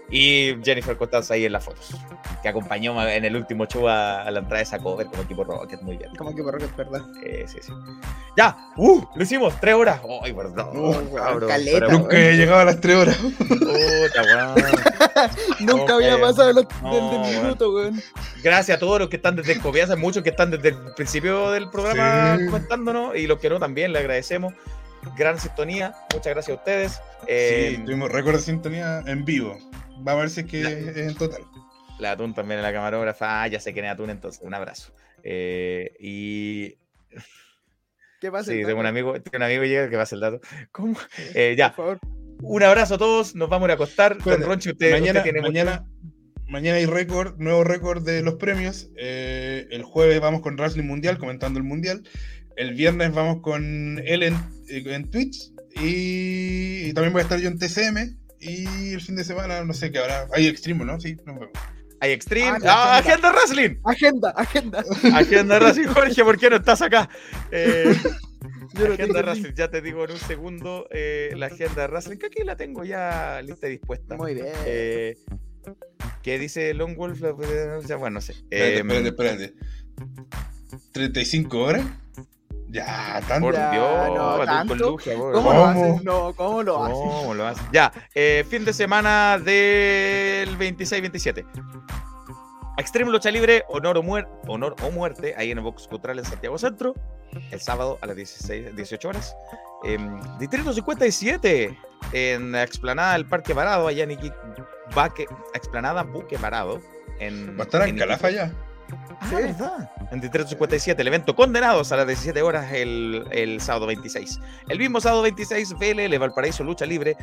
Y 0.09 0.55
Jennifer 0.63 0.95
Costanza 0.97 1.33
ahí 1.33 1.45
en 1.45 1.53
las 1.53 1.63
fotos, 1.63 1.95
que 2.41 2.49
acompañó 2.49 3.01
en 3.07 3.25
el 3.25 3.35
último 3.35 3.65
show 3.65 3.87
a, 3.87 4.29
la 4.29 4.39
entrada 4.39 4.57
de 4.57 4.63
esa 4.63 4.79
cover 4.79 5.07
como 5.07 5.23
equipo 5.23 5.43
Rocket, 5.43 5.81
muy 5.81 5.97
bien. 5.97 6.11
Como 6.15 6.31
equipo 6.31 6.51
Rocket, 6.51 6.75
¿verdad? 6.75 7.01
Eh, 7.23 7.45
sí, 7.47 7.57
sí. 7.61 7.71
Ya, 8.37 8.55
¡uh! 8.77 9.03
Lo 9.15 9.23
hicimos, 9.23 9.59
tres 9.59 9.73
horas. 9.73 9.99
¡Ay, 10.21 10.33
perdón! 10.33 10.77
Uh, 10.77 11.15
cabrón, 11.15 11.49
caleta, 11.49 11.87
Nunca 11.87 12.17
he 12.17 12.35
llegado 12.35 12.59
a 12.59 12.65
las 12.65 12.79
tres 12.79 12.95
horas. 12.95 13.19
Nunca 15.59 15.95
había 15.95 16.19
pasado 16.19 16.53
los, 16.53 16.67
del, 16.67 17.41
minuto, 17.41 17.73
weón. 17.73 18.01
Gracias 18.43 18.77
a 18.77 18.79
todos 18.79 18.99
los 18.99 19.09
que 19.09 19.15
están 19.15 19.35
desde 19.35 19.59
confianza, 19.59 19.95
muchos 19.95 20.21
que 20.21 20.29
están 20.29 20.51
desde 20.51 20.69
el 20.69 20.77
principio 20.95 21.49
del 21.51 21.69
programa 21.69 22.37
comentándonos 22.45 23.15
y 23.15 23.25
los 23.25 23.39
que 23.39 23.49
no 23.49 23.59
también, 23.59 23.93
le 23.93 23.99
agradecemos 23.99 24.53
gran 25.17 25.39
sintonía. 25.39 25.93
Muchas 26.13 26.33
gracias 26.33 26.57
a 26.57 26.59
ustedes. 26.59 26.91
sí, 26.93 26.99
eh, 27.27 27.81
tuvimos 27.85 28.11
récord 28.11 28.35
de 28.35 28.41
sintonía 28.41 29.03
en 29.05 29.25
vivo. 29.25 29.57
Va 30.05 30.13
a 30.13 30.15
ver 30.15 30.29
si 30.29 30.41
es 30.41 30.45
que 30.47 30.61
es 30.61 30.97
en 30.97 31.15
total. 31.15 31.41
La 31.99 32.11
Atún 32.11 32.33
también 32.33 32.59
en 32.59 32.63
la 32.63 32.73
camarógrafa. 32.73 33.43
Ah, 33.43 33.47
ya 33.47 33.59
sé 33.59 33.73
quién 33.73 33.85
es 33.85 33.91
Atún, 33.91 34.09
entonces 34.09 34.41
un 34.43 34.53
abrazo. 34.53 34.93
Eh, 35.23 35.95
y. 35.99 36.77
¿Qué 38.21 38.31
pasa? 38.31 38.51
Sí, 38.51 38.63
tengo 38.65 38.79
un 38.79 38.85
amigo, 38.85 39.13
tengo 39.21 39.37
un 39.37 39.43
amigo 39.43 39.63
llega 39.63 39.89
que 39.89 39.95
va 39.95 40.01
a 40.01 40.03
hacer 40.03 40.17
el 40.17 40.21
dato. 40.21 40.41
¿Cómo? 40.71 40.95
Eh, 41.35 41.55
ya. 41.57 41.73
Por 41.73 41.99
favor. 41.99 41.99
Un 42.41 42.63
abrazo 42.63 42.95
a 42.95 42.97
todos, 42.97 43.35
nos 43.35 43.49
vamos 43.49 43.65
a 43.65 43.67
ir 43.67 43.71
a 43.71 43.73
acostar. 43.75 44.17
Don 44.17 44.41
Ronchi, 44.41 44.71
usted, 44.71 44.91
mañana, 44.91 45.23
mañana, 45.41 45.85
mañana 46.49 46.77
hay 46.77 46.85
récord, 46.85 47.37
nuevo 47.37 47.63
récord 47.63 48.03
de 48.03 48.21
los 48.21 48.35
premios. 48.35 48.89
Eh, 48.97 49.67
el 49.71 49.83
jueves 49.83 50.19
vamos 50.19 50.41
con 50.41 50.57
Wrestling 50.57 50.83
Mundial, 50.83 51.17
comentando 51.17 51.59
el 51.59 51.65
Mundial. 51.65 52.03
El 52.57 52.73
viernes 52.73 53.13
vamos 53.13 53.41
con 53.41 54.01
él 54.03 54.23
en, 54.23 54.35
en 54.67 55.09
Twitch. 55.09 55.51
Y, 55.75 56.89
y, 56.89 56.93
también 56.93 57.13
voy 57.13 57.21
a 57.21 57.23
estar 57.23 57.39
yo 57.39 57.47
en 57.47 57.57
TCM. 57.57 58.22
Y 58.43 58.93
el 58.93 59.01
fin 59.01 59.15
de 59.15 59.23
semana, 59.23 59.63
no 59.63 59.73
sé 59.73 59.91
qué 59.91 59.99
habrá. 59.99 60.27
Hay 60.33 60.47
Extreme, 60.47 60.83
¿no? 60.85 60.99
Sí, 60.99 61.15
nos 61.25 61.39
vemos. 61.39 61.51
Hay 61.99 62.11
Extreme. 62.11 62.57
Ah, 62.65 62.97
agenda 62.97 63.31
Wrestling. 63.31 63.77
Agenda, 63.85 64.29
agenda. 64.31 64.83
Agenda 65.15 65.59
Wrestling, 65.59 65.87
Jorge, 65.87 66.23
¿por 66.23 66.37
qué 66.37 66.49
no 66.49 66.57
estás 66.57 66.81
acá? 66.81 67.09
Eh, 67.51 67.95
agenda 68.93 69.21
Wrestling, 69.21 69.53
ya 69.53 69.69
te 69.69 69.81
digo 69.81 70.03
en 70.03 70.11
un 70.11 70.19
segundo 70.19 70.87
eh, 70.91 71.33
la 71.37 71.45
agenda 71.45 71.87
Wrestling, 71.87 72.17
que 72.17 72.25
aquí 72.25 72.43
la 72.43 72.57
tengo 72.57 72.83
ya 72.83 73.41
lista 73.41 73.67
y 73.67 73.71
dispuesta. 73.71 74.17
Muy 74.17 74.33
bien. 74.33 74.47
Eh, 74.65 75.15
¿Qué 76.21 76.37
dice 76.37 76.73
Long 76.73 76.97
Wolf? 76.97 77.21
Ya, 77.87 77.95
bueno, 77.95 78.15
no 78.15 78.21
sé. 78.21 78.33
Espérate, 78.49 78.79
espérate, 78.79 79.07
espérate. 79.07 79.53
¿35 80.93 81.53
horas? 81.53 81.85
Ya, 82.73 83.21
tanto. 83.27 83.51
Por 83.51 83.53
Dios, 83.53 84.09
no, 84.15 84.45
tanto. 84.45 84.97
¿Cómo, 85.31 85.53
lo 85.53 85.65
haces? 85.65 86.03
No, 86.03 86.33
¿cómo 86.35 86.63
lo 86.63 86.83
haces? 86.83 86.97
¿Cómo 86.97 87.33
lo 87.35 87.47
haces? 87.47 87.63
Ya, 87.71 87.93
eh, 88.15 88.43
fin 88.49 88.65
de 88.65 88.73
semana 88.73 89.37
del 89.37 90.57
26-27. 90.57 91.45
Extreme 92.79 93.11
Lucha 93.11 93.29
Libre, 93.29 93.63
honor 93.67 93.97
o, 93.99 94.51
honor 94.51 94.75
o 94.81 94.89
muerte, 94.89 95.35
ahí 95.37 95.51
en 95.51 95.59
el 95.59 95.63
Box 95.63 95.87
Cultural 95.87 96.17
en 96.17 96.25
Santiago 96.25 96.57
Centro, 96.57 96.95
el 97.51 97.61
sábado 97.61 97.99
a 98.01 98.07
las 98.07 98.15
16, 98.15 98.75
18 98.75 99.07
horas. 99.07 99.35
Eh, 99.85 99.99
Distrito 100.39 100.73
57, 100.73 101.77
en 102.13 102.53
la 102.53 102.63
explanada 102.63 103.13
del 103.13 103.27
Parque 103.27 103.53
Parado, 103.53 103.87
allá 103.87 104.03
en 104.03 104.11
Iquique, 104.11 104.35
explanada 105.53 106.01
Buque 106.01 106.39
Parado. 106.39 106.81
En, 107.19 107.55
¿Va 107.55 107.61
a 107.61 107.65
estar 107.65 107.87
en, 107.87 107.97
Calafa 107.97 108.31
ya? 108.31 108.51
Ah, 109.19 109.27
sí. 109.29 109.35
¿verdad? 109.35 109.91
En 110.11 110.21
57, 110.21 111.01
el 111.01 111.07
evento 111.07 111.35
Condenados 111.35 111.91
a 111.91 111.97
las 111.97 112.07
17 112.07 112.41
horas 112.41 112.71
el, 112.71 113.25
el, 113.31 113.61
sábado 113.61 113.87
26. 113.87 114.39
El 114.69 114.79
mismo 114.79 115.01
sábado 115.01 115.21
26, 115.23 115.73
VLL 115.73 116.17
Valparaíso 116.19 116.63
Lucha 116.63 116.85
Libre 116.85 117.15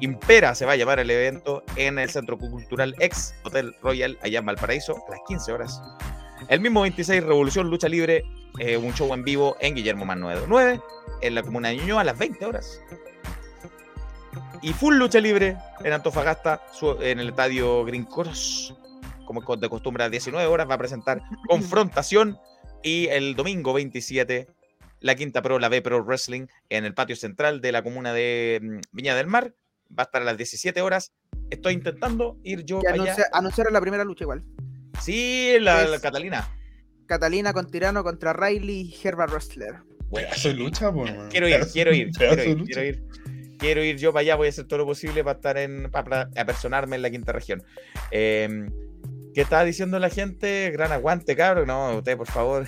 Impera 0.00 0.54
se 0.54 0.66
va 0.66 0.72
a 0.72 0.76
llevar 0.76 0.98
el 0.98 1.10
evento 1.10 1.62
en 1.76 1.98
el 1.98 2.10
Centro 2.10 2.38
Cultural 2.38 2.94
Ex 2.98 3.34
Hotel 3.44 3.74
Royal 3.82 4.18
allá 4.22 4.40
en 4.40 4.46
Valparaíso 4.46 4.96
a 5.08 5.10
las 5.12 5.20
15 5.26 5.52
horas. 5.52 5.82
El 6.48 6.60
mismo 6.60 6.82
26, 6.82 7.24
Revolución 7.24 7.70
Lucha 7.70 7.88
Libre, 7.88 8.24
eh, 8.58 8.76
un 8.76 8.92
show 8.92 9.12
en 9.14 9.24
vivo 9.24 9.56
en 9.60 9.74
Guillermo 9.74 10.04
Manuel 10.04 10.40
9, 10.46 10.80
en 11.22 11.34
la 11.34 11.42
comuna 11.42 11.68
de 11.68 11.76
Ñuñoa 11.76 12.02
a 12.02 12.04
las 12.04 12.18
20 12.18 12.44
horas. 12.44 12.80
Y 14.60 14.72
Full 14.72 14.96
Lucha 14.96 15.20
Libre 15.20 15.56
en 15.82 15.92
Antofagasta, 15.92 16.62
en 17.00 17.20
el 17.20 17.30
estadio 17.30 17.84
Green 17.84 18.04
Cross 18.04 18.74
como 19.24 19.56
de 19.56 19.68
costumbre 19.68 20.04
a 20.04 20.10
19 20.10 20.46
horas, 20.46 20.68
va 20.68 20.74
a 20.74 20.78
presentar 20.78 21.22
Confrontación 21.48 22.38
y 22.82 23.06
el 23.06 23.34
domingo 23.34 23.72
27 23.72 24.48
la 25.04 25.14
Quinta 25.16 25.42
Pro, 25.42 25.58
la 25.58 25.68
B 25.68 25.82
Pro 25.82 26.02
Wrestling 26.02 26.46
en 26.70 26.86
el 26.86 26.94
patio 26.94 27.14
central 27.14 27.60
de 27.60 27.72
la 27.72 27.82
comuna 27.82 28.14
de 28.14 28.58
mm, 28.62 28.78
Viña 28.92 29.14
del 29.14 29.26
Mar. 29.26 29.54
Va 29.90 30.04
a 30.04 30.06
estar 30.06 30.22
a 30.22 30.24
las 30.24 30.38
17 30.38 30.80
horas. 30.80 31.12
Estoy 31.50 31.74
intentando 31.74 32.38
ir 32.42 32.64
yo 32.64 32.78
allá. 32.78 33.14
Anunciar 33.32 33.70
la 33.70 33.82
primera 33.82 34.02
lucha 34.02 34.24
igual. 34.24 34.42
Sí, 35.02 35.56
la, 35.60 35.98
Catalina. 36.00 36.48
Catalina 37.04 37.52
con 37.52 37.70
Tirano 37.70 38.02
contra 38.02 38.32
Riley 38.32 38.80
y 38.80 39.06
Herba 39.06 39.26
Wrestler. 39.26 39.74
Bueno, 40.08 40.28
lucha, 40.54 40.90
Quiero 41.28 41.48
ir, 41.48 41.66
quiero 41.70 41.92
ir, 41.92 42.10
quiero 42.10 42.42
ir, 42.42 42.64
quiero 42.64 42.84
ir, 42.84 43.02
quiero 43.58 43.84
ir. 43.84 43.96
yo 43.98 44.10
para 44.10 44.22
allá, 44.22 44.36
voy 44.36 44.46
a 44.46 44.50
hacer 44.50 44.64
todo 44.66 44.78
lo 44.78 44.86
posible 44.86 45.22
para 45.22 45.36
estar 45.36 45.58
en, 45.58 45.90
para 45.90 46.30
apersonarme 46.34 46.96
en 46.96 47.02
la 47.02 47.10
quinta 47.10 47.32
región. 47.32 47.62
Eh, 48.10 48.70
¿Qué 49.34 49.40
está 49.40 49.64
diciendo 49.64 49.98
la 49.98 50.10
gente? 50.10 50.70
Gran 50.70 50.92
aguante, 50.92 51.34
cabrón. 51.34 51.66
No, 51.66 51.98
usted, 51.98 52.16
por 52.16 52.28
favor. 52.28 52.66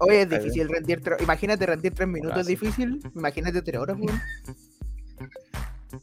Hoy 0.00 0.16
es 0.16 0.30
difícil 0.30 0.68
rendir. 0.68 1.02
Imagínate 1.20 1.66
rendir 1.66 1.92
tres 1.92 2.08
minutos, 2.08 2.40
es 2.40 2.46
difícil. 2.46 3.00
Imagínate 3.14 3.62
tres 3.62 3.80
horas, 3.80 3.96
weón. 3.98 4.20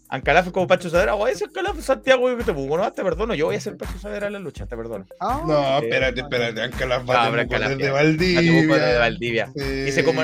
Ancalaf 0.08 0.50
como 0.52 0.66
Pancho 0.66 0.90
Sadera, 0.90 1.14
voy 1.14 1.32
a 1.32 1.36
ser 1.36 1.50
Ancalaf 1.50 1.80
Santiago 1.82 2.32
y 2.32 2.44
Temuco, 2.44 2.78
no, 2.78 2.94
te 2.94 3.04
perdono, 3.04 3.36
yo 3.36 3.48
voy 3.48 3.58
a 3.58 3.60
ser 3.60 3.78
Pancho 3.78 4.00
Sadera 4.00 4.28
en 4.28 4.34
la 4.34 4.40
lucha, 4.40 4.66
te 4.66 4.78
perdono. 4.78 5.06
Ah, 5.20 5.44
no, 5.46 5.80
espérate, 5.80 6.22
espérate, 6.22 6.62
Ancalaf 6.62 7.08
va 7.08 7.28
a 7.28 7.32
Temuco 7.32 7.76
de 7.76 7.90
Valdivia. 7.92 8.42
de 8.42 8.98
Valdivia. 8.98 9.52
y, 9.56 10.04
como, 10.04 10.24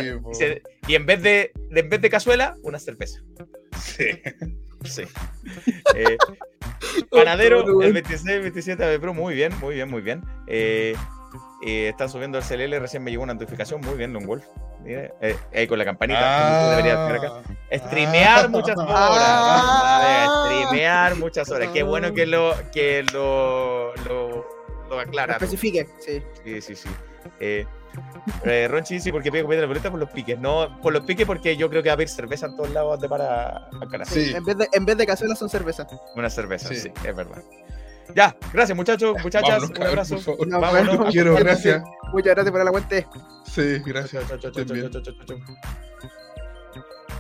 y, 0.88 0.96
en 0.96 1.06
vez 1.06 1.22
de, 1.22 1.52
en 1.72 1.90
vez 1.90 2.02
de 2.02 2.10
cazuela, 2.10 2.56
una 2.64 2.80
cerveza. 2.80 3.22
Sí. 3.80 4.06
Sí. 4.84 5.04
Eh, 5.96 6.18
panadero, 7.12 7.82
el 7.82 7.94
26, 7.94 8.42
27 8.42 9.00
Pro, 9.00 9.14
muy 9.14 9.34
bien, 9.36 9.54
muy 9.60 9.76
bien, 9.76 9.90
muy 9.90 10.02
bien. 10.02 10.24
Eh, 10.48 10.96
eh, 11.66 11.90
está 11.90 12.08
subiendo 12.08 12.38
el 12.38 12.44
CLL, 12.44 12.80
recién 12.80 13.04
me 13.04 13.12
llegó 13.12 13.24
una 13.24 13.34
notificación, 13.34 13.82
muy 13.82 13.96
bien, 13.96 14.14
Long 14.14 14.26
Wolf. 14.26 14.46
Eh, 14.86 15.36
ahí 15.54 15.68
con 15.68 15.78
la 15.78 15.86
campanita. 15.86 16.78
Ah, 16.78 17.42
Streamear 17.74 18.50
muchas 18.50 18.78
horas. 18.78 18.96
Ah, 18.96 20.46
streamear 20.46 21.16
muchas 21.18 21.50
horas. 21.52 21.70
Qué 21.74 21.84
bueno 21.84 22.14
que 22.14 22.26
lo, 22.26 22.56
que 22.72 23.04
lo, 23.12 23.94
lo, 24.06 24.48
lo 24.90 25.00
aclara. 25.00 25.34
especifique, 25.34 25.88
sí. 26.00 26.24
Sí, 26.44 26.62
sí, 26.62 26.76
sí. 26.76 26.90
Eh, 28.44 28.68
Ronchi 28.70 29.00
sí, 29.00 29.12
porque 29.12 29.32
pide 29.32 29.44
comida 29.44 29.58
de 29.58 29.62
la 29.64 29.68
boleta 29.68 29.90
por 29.92 30.00
los 30.00 30.10
piques. 30.10 30.40
No, 30.40 30.80
por 30.82 30.94
los 30.94 31.04
piques 31.04 31.26
porque 31.26 31.56
yo 31.58 31.70
creo 31.70 31.84
que 31.84 31.90
va 31.90 31.94
a 31.94 31.96
haber 31.96 32.10
cerveza 32.10 32.48
en 32.48 32.56
todos 32.56 32.72
lados 32.72 33.00
de 33.00 33.10
para 33.10 33.70
Alcalá. 33.82 34.06
Sí, 34.06 34.34
en 34.36 34.44
vez 34.44 34.58
de, 34.58 34.68
en 34.72 34.86
vez 34.86 34.98
de 34.98 35.06
cazuelas 35.06 35.40
son 35.40 35.50
cervezas. 35.50 35.88
Una 36.16 36.30
cerveza, 36.30 36.70
sí. 36.70 36.92
es 37.04 37.16
verdad. 37.16 37.44
Ya, 38.16 38.36
gracias 38.52 38.76
muchachos, 38.76 39.16
muchachas. 39.24 39.70
un 39.70 39.84
abrazo. 39.84 40.18
Vámonos. 40.48 41.12
Quiero, 41.12 41.36
gracias. 41.36 41.84
Muchas 42.12 42.34
gracias 42.34 42.52
por 42.52 42.62
el 42.62 42.68
aguante. 42.68 43.08
Sí, 43.46 43.80
gracias. 43.86 44.24
Chao. 44.40 44.52